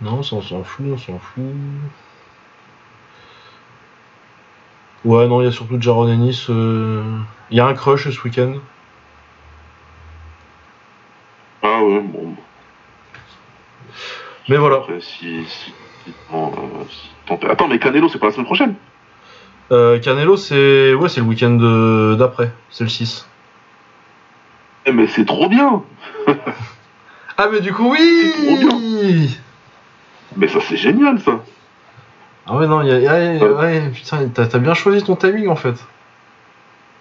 Non, 0.00 0.22
ça 0.22 0.36
on 0.36 0.42
s'en 0.42 0.62
fout, 0.64 0.86
on 0.92 0.96
s'en 0.98 1.18
fout. 1.18 1.42
Ouais, 5.04 5.26
non, 5.28 5.40
il 5.40 5.44
y 5.44 5.48
a 5.48 5.52
surtout 5.52 5.80
Jaron 5.80 6.08
Ennis. 6.08 6.46
euh, 6.50 7.02
Il 7.50 7.56
y 7.56 7.60
a 7.60 7.66
un 7.66 7.74
crush 7.74 8.10
ce 8.10 8.22
week-end. 8.22 8.54
Ah 11.68 11.82
ouais, 11.82 12.00
bon. 12.00 12.34
Mais 14.48 14.56
voilà. 14.56 14.76
Après, 14.76 15.00
si. 15.00 15.44
si, 15.46 15.72
si- 16.04 16.12
bon, 16.30 16.52
euh, 16.56 16.84
si- 16.88 17.10
tant 17.26 17.36
pis. 17.36 17.46
Attends, 17.46 17.66
mais 17.66 17.80
Canelo, 17.80 18.08
c'est 18.08 18.18
pas 18.20 18.26
la 18.26 18.32
semaine 18.32 18.46
prochaine 18.46 18.74
Euh, 19.72 19.98
Canelo, 19.98 20.36
c'est 20.36 20.94
ouais, 20.94 21.08
c'est 21.08 21.20
le 21.20 21.26
week-end 21.26 21.50
de- 21.50 22.14
d'après, 22.16 22.52
c'est 22.70 22.84
le 22.84 22.90
6. 22.90 23.26
Eh, 24.86 24.92
mais 24.92 25.08
c'est 25.08 25.24
trop 25.24 25.48
bien 25.48 25.82
Ah, 27.38 27.48
mais 27.50 27.60
du 27.60 27.72
coup, 27.72 27.82
trop 27.82 27.96
oui 27.96 29.36
Mais 30.36 30.46
ça, 30.46 30.60
c'est 30.60 30.76
génial, 30.76 31.20
ça 31.20 31.42
Ah 32.46 32.56
ouais, 32.56 32.68
non, 32.68 32.82
y 32.82 32.92
a, 32.92 32.98
ouais, 32.98 33.42
ouais, 33.42 33.90
putain, 33.92 34.28
t'as 34.28 34.58
bien 34.58 34.74
choisi 34.74 35.02
ton 35.02 35.16
timing 35.16 35.48
en 35.48 35.56
fait. 35.56 35.74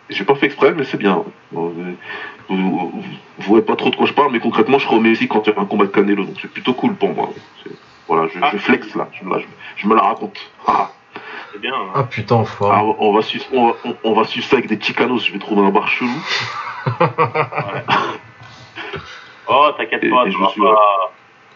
J'ai 0.09 0.23
pas 0.23 0.35
fait 0.35 0.45
exprès, 0.47 0.73
mais 0.73 0.83
c'est 0.83 0.97
bien. 0.97 1.23
Vous, 1.51 1.73
vous, 2.49 2.57
vous 2.59 3.03
voyez 3.39 3.63
pas 3.65 3.75
trop 3.75 3.89
de 3.89 3.95
quoi 3.95 4.05
je 4.05 4.13
parle, 4.13 4.31
mais 4.31 4.39
concrètement, 4.39 4.77
je 4.77 4.87
remets 4.87 5.11
ici 5.11 5.27
quand 5.27 5.47
il 5.47 5.53
y 5.53 5.57
a 5.57 5.59
un 5.61 5.65
combat 5.65 5.85
de 5.85 5.91
Canelo, 5.91 6.25
donc 6.25 6.35
c'est 6.41 6.51
plutôt 6.51 6.73
cool 6.73 6.93
pour 6.95 7.09
moi. 7.13 7.29
Voilà, 8.07 8.27
je, 8.33 8.37
Ah. 8.41 8.49
je 8.53 8.57
flex 8.57 8.93
là, 8.95 9.07
je, 9.13 9.27
là, 9.27 9.39
je, 9.39 9.45
je 9.81 9.87
me 9.87 9.95
la 9.95 10.03
raconte. 10.03 10.37
Ah, 10.67 10.91
C'est 11.51 11.59
bien. 11.59 11.73
hein. 11.73 11.91
Ah 11.95 12.03
putain, 12.03 12.43
Ah, 12.61 12.83
on, 12.83 13.13
va 13.13 13.21
suivre, 13.23 13.45
on, 13.51 13.67
va, 13.69 13.73
on, 13.83 13.95
on 14.03 14.13
va 14.13 14.25
suivre 14.25 14.45
ça 14.45 14.57
avec 14.57 14.67
des 14.69 14.79
chicanos, 14.79 15.25
je 15.25 15.31
vais 15.33 15.39
trouver 15.39 15.65
un 15.65 15.71
bar 15.71 15.87
chelou. 15.87 16.11
Oh, 19.47 19.69
t'inquiète 19.77 20.07
pas, 20.09 20.25
tu 20.25 20.31
suis 20.31 20.61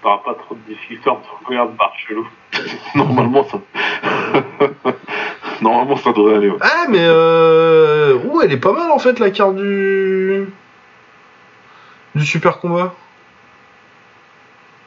pas, 0.02 0.18
pas 0.24 0.34
trop 0.34 0.56
de 0.56 0.62
difficultés 0.74 1.10
en 1.10 1.18
trouver 1.18 1.58
un 1.58 1.66
bar 1.66 1.92
chelou. 1.98 2.28
Normalement, 2.96 3.44
ça. 3.44 3.60
Normalement, 5.62 5.98
ça 5.98 6.12
devrait 6.14 6.36
aller. 6.36 6.50
ouais. 6.50 6.58
Ah, 6.62 6.86
mais 6.90 7.02
euh... 7.02 8.18
Ouh, 8.26 8.42
elle 8.42 8.52
est 8.52 8.58
pas 8.58 8.72
mal 8.72 8.92
en 8.92 9.00
fait 9.00 9.20
la 9.20 9.30
carte 9.32 9.56
du. 9.56 10.46
Du 12.16 12.26
super 12.26 12.60
combat. 12.60 12.94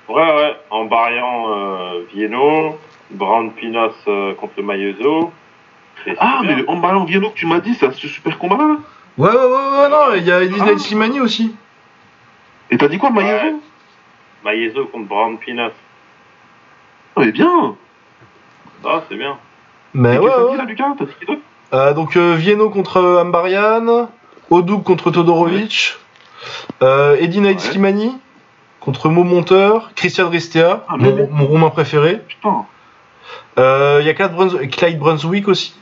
Ouais, 0.09 0.17
ouais, 0.35 0.57
en 0.71 0.87
variant 0.87 1.53
euh, 1.53 2.03
Vienno, 2.13 2.79
Brown 3.11 3.53
Pinas 3.53 3.93
euh, 4.09 4.35
contre 4.35 4.55
le 4.59 4.63
Mayezo. 4.65 5.33
Ah, 6.19 6.41
mais 6.45 6.57
le 6.57 6.69
Ambarian 6.69 7.05
Viano 7.05 7.31
que 7.31 7.37
tu 7.37 7.47
m'as 7.47 7.61
dit, 7.61 7.75
c'est 7.75 7.93
ce 7.93 8.09
super 8.09 8.37
combat 8.39 8.57
là 8.57 8.77
Ouais, 9.19 9.29
ouais, 9.31 9.37
ouais, 9.37 9.79
ouais, 9.83 9.89
non, 9.89 10.15
il 10.17 10.25
y 10.25 10.33
a 10.33 10.43
Eddie 10.43 10.57
Ah. 10.61 10.77
Slimani 10.79 11.21
aussi. 11.21 11.55
Et 12.71 12.77
t'as 12.79 12.89
dit 12.89 12.99
quoi, 12.99 13.11
Maïezo 13.11 13.45
Ouais. 13.45 13.55
Mayezo 14.45 14.87
contre 14.87 15.07
Brown 15.07 15.39
Pinas. 15.39 15.71
Ah, 17.15 17.21
mais 17.21 17.31
bien 17.31 17.77
Ah, 18.85 19.03
c'est 19.09 19.17
bien. 19.17 19.39
Mais 19.95 20.19
ouais, 20.19 20.31
là, 20.57 20.65
Lucas 20.65 20.95
Euh, 21.75 21.95
donc 21.95 22.17
euh, 22.17 22.35
Vienno 22.35 22.69
contre 22.71 22.99
euh, 22.99 23.23
Ambarian, 23.23 24.09
Odouk 24.51 24.85
contre 24.85 25.11
Todorovic, 25.11 25.95
euh, 26.83 27.17
Eddie 27.19 27.41
Knight 27.41 27.79
contre 28.81 29.09
Mo 29.09 29.23
Monteur, 29.25 29.93
Christian 29.95 30.29
Ristea, 30.29 30.85
Ah, 30.89 30.97
mon, 30.99 31.29
mon 31.31 31.47
Romain 31.47 31.71
préféré. 31.71 32.21
Putain. 32.29 32.67
Euh, 33.59 33.99
Il 34.01 34.07
y 34.07 34.11
a 34.11 34.15
Clyde, 34.15 34.33
Bruns- 34.33 34.69
Clyde 34.71 34.99
Brunswick 34.99 35.49
aussi. 35.49 35.75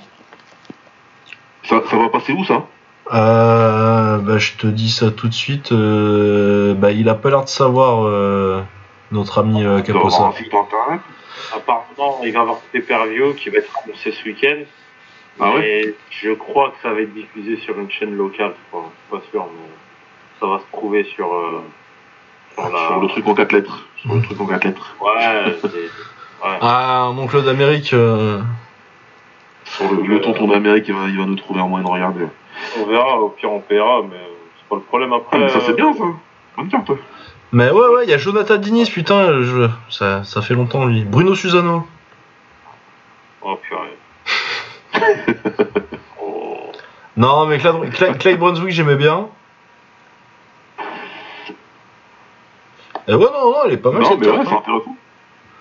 Ça, 1.64 1.80
ça 1.90 1.96
va 1.96 2.08
passer 2.08 2.32
où 2.32 2.44
ça 2.44 2.64
Euh, 3.12 4.18
bah, 4.18 4.38
je 4.38 4.52
te 4.52 4.66
dis 4.68 4.90
ça 4.90 5.10
tout 5.10 5.28
de 5.28 5.34
suite. 5.34 5.72
euh, 5.72 6.74
bah, 6.74 6.90
il 6.92 7.08
a 7.08 7.14
pas 7.14 7.30
l'air 7.30 7.42
de 7.44 7.48
savoir, 7.48 8.08
notre 9.12 9.38
ami 9.40 9.64
Caposa. 9.84 10.32
Apparemment, 11.54 12.20
il 12.24 12.32
va 12.32 12.38
y 12.38 12.42
avoir 12.42 12.58
pay 12.72 12.80
per 12.80 13.06
view 13.06 13.34
qui 13.34 13.50
va 13.50 13.58
être 13.58 13.72
annoncé 13.84 14.12
ce 14.12 14.24
week-end. 14.24 14.62
Ah 15.40 15.52
Et 15.62 15.94
je 16.10 16.32
crois 16.32 16.70
que 16.70 16.76
ça 16.82 16.92
va 16.92 17.00
être 17.00 17.14
diffusé 17.14 17.56
sur 17.58 17.78
une 17.78 17.90
chaîne 17.90 18.16
locale. 18.16 18.54
je 18.72 18.78
suis 18.78 18.88
pas 19.10 19.22
sûr, 19.30 19.46
mais 19.46 19.68
ça 20.40 20.46
va 20.46 20.58
se 20.58 20.64
trouver 20.72 21.04
sur, 21.04 21.32
euh, 21.32 21.62
sur 22.54 22.68
la. 22.68 22.86
Sur 22.88 23.00
le 23.00 23.08
truc 23.08 23.26
en 23.26 23.34
4 23.34 23.52
lettres. 23.52 23.88
Sur 23.96 24.14
le 24.14 24.22
truc 24.22 24.40
en 24.40 24.46
4 24.46 24.64
lettres. 24.64 24.96
Ouais. 25.00 25.86
Ah, 26.42 27.02
un 27.04 27.18
oncle 27.18 27.42
d'Amérique. 27.42 27.92
euh, 27.92 28.40
Sur 29.64 29.92
le, 29.92 30.02
le 30.02 30.20
tonton 30.20 30.46
d'Amérique, 30.48 30.86
il 30.88 30.94
va, 30.94 31.06
il 31.06 31.18
va 31.18 31.24
nous 31.26 31.36
trouver 31.36 31.60
un 31.60 31.66
moyen 31.68 31.84
de 31.86 31.90
regarder. 31.90 32.26
On 32.78 32.86
verra, 32.86 33.18
au 33.20 33.28
pire 33.30 33.52
on 33.52 33.60
paiera, 33.60 34.02
mais 34.02 34.16
c'est 34.58 34.68
pas 34.68 34.76
le 34.76 34.82
problème 34.82 35.12
après. 35.12 35.36
Ah, 35.36 35.40
mais 35.40 35.48
ça 35.48 35.60
c'est 35.60 35.72
euh, 35.72 35.74
bien 35.74 35.92
ça 35.94 36.04
Bonne 36.56 36.68
carte. 36.68 36.90
Mais 37.52 37.70
ouais, 37.70 37.88
ouais, 37.88 38.04
il 38.04 38.10
y 38.10 38.14
a 38.14 38.18
Jonathan 38.18 38.56
Dinis, 38.56 38.90
putain, 38.90 39.42
je... 39.42 39.68
ça, 39.88 40.22
ça 40.24 40.40
fait 40.42 40.54
longtemps 40.54 40.84
lui. 40.84 41.02
Bruno 41.04 41.34
Susano. 41.34 41.86
Oh 43.42 43.58
purée. 43.62 43.96
oh. 46.22 46.70
Non, 47.16 47.46
mais 47.46 47.58
Clyde, 47.58 47.90
Clyde- 47.92 48.18
Clyde 48.18 48.38
Brunswick, 48.38 48.70
j'aimais 48.70 48.94
bien. 48.96 49.26
Et 53.08 53.14
ouais, 53.14 53.26
non, 53.32 53.50
non, 53.50 53.56
elle 53.66 53.72
est 53.72 53.76
pas 53.78 53.90
mal 53.90 54.02
Non, 54.02 54.10
cette 54.10 54.20
mais 54.20 54.26
carte. 54.26 54.38
ouais, 54.38 54.44
c'est 54.46 54.52
hein. 54.54 54.58
intéressant. 54.58 54.96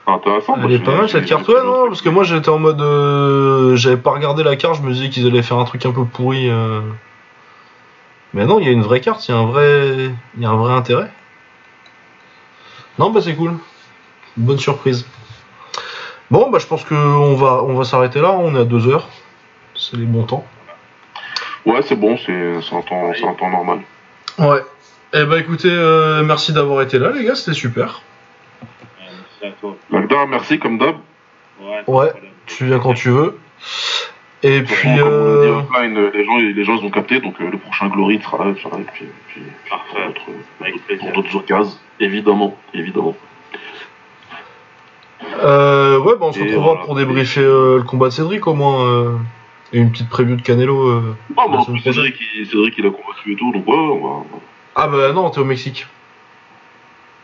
Intéressant. 0.08 0.56
Elle 0.64 0.72
est 0.74 0.80
pas 0.84 0.96
mal 0.96 1.10
cette 1.10 1.26
carte, 1.26 1.48
ouais, 1.48 1.64
non, 1.64 1.88
parce 1.88 2.02
que 2.02 2.10
moi 2.10 2.24
j'étais 2.24 2.50
en 2.50 2.60
mode. 2.60 2.82
euh, 2.82 3.76
J'avais 3.76 3.98
pas 3.98 4.12
regardé 4.12 4.44
la 4.44 4.56
carte, 4.56 4.76
je 4.76 4.82
me 4.82 4.92
disais 4.92 5.10
qu'ils 5.10 5.26
allaient 5.28 5.42
faire 5.44 5.58
un 5.58 5.66
truc 5.66 5.86
un 5.86 5.92
peu 5.92 6.04
pourri. 6.06 6.50
euh. 6.50 6.82
Mais 8.34 8.46
non, 8.46 8.60
il 8.60 8.66
y 8.66 8.70
a 8.70 8.72
une 8.72 8.82
vraie 8.84 9.02
carte, 9.02 9.28
il 9.28 9.32
y 9.32 9.34
a 9.34 9.38
un 9.38 9.46
vrai. 9.46 10.12
Il 10.38 10.44
y 10.44 10.46
a 10.46 10.50
un 10.50 10.56
vrai 10.58 10.74
intérêt. 10.74 11.12
Non, 13.00 13.10
bah 13.12 13.22
c'est 13.24 13.36
cool. 13.36 13.54
Bonne 14.38 14.60
surprise. 14.60 15.06
Bon, 16.30 16.50
bah 16.52 16.60
je 16.60 16.68
pense 16.68 16.84
qu'on 16.86 17.36
va, 17.36 17.64
on 17.64 17.74
va 17.74 17.84
s'arrêter 17.86 18.22
là, 18.22 18.32
on 18.32 18.56
est 18.56 18.60
à 18.60 18.66
deux 18.66 18.88
heures. 18.88 19.08
C'est 19.76 19.98
les 19.98 20.06
bons 20.06 20.26
temps. 20.26 20.46
Ouais, 21.66 21.82
c'est 21.82 21.96
bon, 21.96 22.18
c'est 22.18 22.62
c'est 22.62 22.76
un, 22.76 22.82
temps- 22.82 23.12
c'est 23.16 23.26
un 23.28 23.34
temps 23.34 23.50
normal. 23.50 23.80
Ouais. 24.38 24.62
Eh 25.14 25.24
bah 25.26 25.40
écoutez, 25.40 25.72
euh, 25.72 26.24
merci 26.24 26.54
d'avoir 26.54 26.82
été 26.84 27.00
là, 27.00 27.12
les 27.12 27.24
gars, 27.26 27.36
c'était 27.36 27.54
super. 27.58 28.02
Merci 29.42 29.46
à 29.46 29.60
toi. 29.60 29.76
Merci 30.30 30.60
comme 30.60 30.78
d'hab. 30.78 30.98
Ouais. 31.88 32.12
Tu 32.46 32.66
viens 32.66 32.80
quand 32.80 32.94
tu 32.94 33.10
veux. 33.10 33.40
Et 34.44 34.62
puis. 34.62 34.88
Comme 34.88 34.92
on 34.92 34.96
dit 34.96 35.48
euh, 35.48 35.60
offline, 35.60 36.10
les 36.14 36.26
gens, 36.26 36.38
les 36.38 36.64
gens 36.64 36.76
ils 36.78 36.86
ont 36.86 36.90
capté, 36.92 37.20
donc 37.20 37.36
euh, 37.42 37.50
le 37.52 37.58
prochain 37.58 37.88
Glory 37.90 38.22
sera 38.22 38.46
là, 38.46 38.54
sera 38.62 38.78
là, 38.78 38.84
et 38.84 38.92
puis, 38.94 39.06
puis, 39.28 39.42
puis 39.42 39.70
Parfait. 39.70 40.98
pour 41.00 41.12
d'autres- 41.12 41.36
occasions, 41.36 41.74
évidemment, 42.00 42.56
évidemment. 42.74 43.16
Euh, 45.44 46.00
ouais, 46.00 46.14
bah 46.20 46.28
on 46.28 46.32
se 46.32 46.40
Et 46.40 46.44
retrouvera 46.44 46.70
voilà. 46.74 46.86
pour 46.86 46.96
débriefer 46.96 47.42
euh, 47.42 47.78
le 47.78 47.84
combat 47.84 48.08
de 48.08 48.14
Cédric 48.14 48.48
au 48.48 48.54
moins. 48.54 48.86
euh, 48.86 49.16
et 49.72 49.78
une 49.80 49.92
petite 49.92 50.10
preview 50.10 50.36
de 50.36 50.42
Canelo. 50.42 50.88
euh. 50.88 51.16
Ah, 51.38 51.44
plus, 51.68 51.80
Cédric, 51.82 52.16
il, 52.36 52.46
Cédric, 52.48 52.74
il 52.78 52.86
a 52.88 52.90
combattu 52.90 53.34
et 53.34 53.36
tout, 53.36 53.52
donc 53.52 53.68
ouais, 53.68 53.76
on 53.76 54.08
va. 54.08 54.24
Ah 54.76 54.88
bah 54.88 55.12
non, 55.14 55.30
t'es 55.30 55.40
au 55.40 55.46
Mexique. 55.46 55.86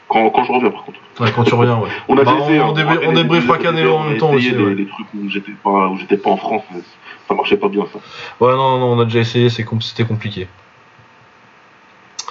Quand, 0.07 0.29
quand 0.29 0.43
je 0.43 0.51
reviens, 0.51 0.69
par 0.69 0.83
contre. 0.83 0.99
Ouais, 1.19 1.31
quand 1.35 1.43
tu 1.43 1.55
reviens, 1.55 1.77
ouais. 1.79 1.89
On 2.07 2.17
a 2.17 2.23
Bah, 2.23 2.35
essayé, 2.41 2.59
on 2.61 2.69
on 2.69 3.13
débriefera 3.13 3.57
Canelo 3.57 3.93
en 3.95 4.03
même 4.03 4.17
temps 4.19 4.31
aussi, 4.33 4.51
Les, 4.51 4.63
ouais. 4.63 4.75
les 4.75 4.85
trucs 4.85 5.07
où 5.15 5.27
j'étais 5.29 5.53
pas, 5.63 5.87
où 5.87 5.97
j'étais 5.97 6.17
pas 6.17 6.29
en 6.29 6.37
France, 6.37 6.61
mais 6.71 6.81
ça 7.27 7.33
marchait 7.33 7.57
pas 7.57 7.67
bien, 7.69 7.85
ça. 7.91 7.99
Ouais, 8.45 8.51
non, 8.53 8.77
non, 8.79 8.85
on 8.93 8.99
a 8.99 9.05
déjà 9.05 9.19
essayé, 9.19 9.49
com- 9.63 9.81
c'était 9.81 10.05
compliqué. 10.05 10.47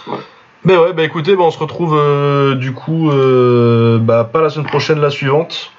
Ouais. 0.06 0.18
Mais 0.64 0.76
ouais, 0.76 0.92
bah 0.92 1.02
écoutez, 1.04 1.36
bah, 1.36 1.42
on 1.44 1.50
se 1.50 1.58
retrouve 1.58 1.94
euh, 1.96 2.54
du 2.54 2.72
coup, 2.72 3.10
euh, 3.10 3.98
bah 3.98 4.24
pas 4.24 4.40
la 4.40 4.50
semaine 4.50 4.66
prochaine, 4.66 4.98
la 5.00 5.10
suivante, 5.10 5.72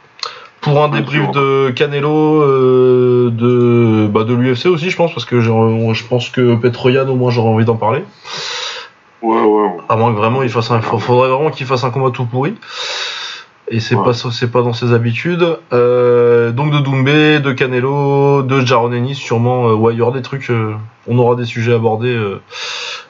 pour 0.62 0.84
un 0.84 0.90
Ouais, 0.92 0.98
débrief 1.00 1.32
de 1.32 1.72
Canelo, 1.76 2.42
euh, 2.42 3.30
de, 3.32 4.08
bah, 4.08 4.24
de 4.24 4.34
l'UFC 4.34 4.68
aussi, 4.68 4.90
je 4.92 4.96
pense, 4.98 5.12
parce 5.14 5.26
que 5.26 5.40
je 5.42 6.06
pense 6.08 6.30
que 6.30 6.56
Petroyan, 6.56 7.08
au 7.08 7.16
moins, 7.16 7.32
j'aurais 7.32 7.50
envie 7.50 7.66
d'en 7.66 7.78
parler. 7.78 8.04
Ouais, 9.22 9.42
ouais. 9.42 9.70
À 9.90 9.96
moins 9.96 10.12
que 10.14 10.18
vraiment 10.18 10.44
il 10.44 10.50
fasse 10.50 10.70
un, 10.70 10.82
fa- 10.82 10.98
faudrait 11.00 11.30
vraiment 11.30 11.50
qu'il 11.50 11.66
fasse 11.66 11.84
un 11.84 11.90
combat 11.90 12.12
tout 12.12 12.26
pourri. 12.26 12.54
Et 13.68 13.80
c'est 13.80 13.96
Ouais. 13.96 14.04
pas 14.04 14.14
c'est 14.14 14.52
pas 14.52 14.62
dans 14.62 14.74
ses 14.74 14.94
habitudes. 14.94 15.58
Euh, 15.74 16.52
donc 16.52 16.72
de 16.72 16.80
Doumbé, 16.80 17.40
de 17.40 17.52
Canelo, 17.52 18.44
de 18.44 18.62
Jaron 18.62 18.92
Ennis 18.94 19.16
sûrement. 19.16 19.70
Euh, 19.70 19.74
ouais, 19.74 19.94
il 19.94 19.98
y 19.98 20.02
aura 20.02 20.12
des 20.12 20.22
trucs. 20.22 20.50
euh, 20.52 20.76
on 21.08 21.18
aura 21.18 21.36
des 21.36 21.46
sujets 21.46 21.74
abordés 21.74 22.16
euh, 22.16 22.42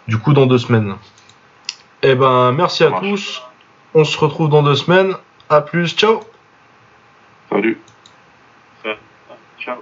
du 0.07 0.17
coup 0.17 0.33
dans 0.33 0.45
deux 0.45 0.57
semaines. 0.57 0.95
Et 2.03 2.15
ben 2.15 2.51
merci 2.53 2.83
à 2.83 2.91
tous. 2.91 3.41
On 3.93 4.03
se 4.05 4.17
retrouve 4.17 4.49
dans 4.49 4.63
deux 4.63 4.75
semaines. 4.75 5.13
À 5.49 5.61
plus. 5.61 5.89
Ciao. 5.95 6.21
Salut. 7.49 7.79
Ciao. 9.59 9.75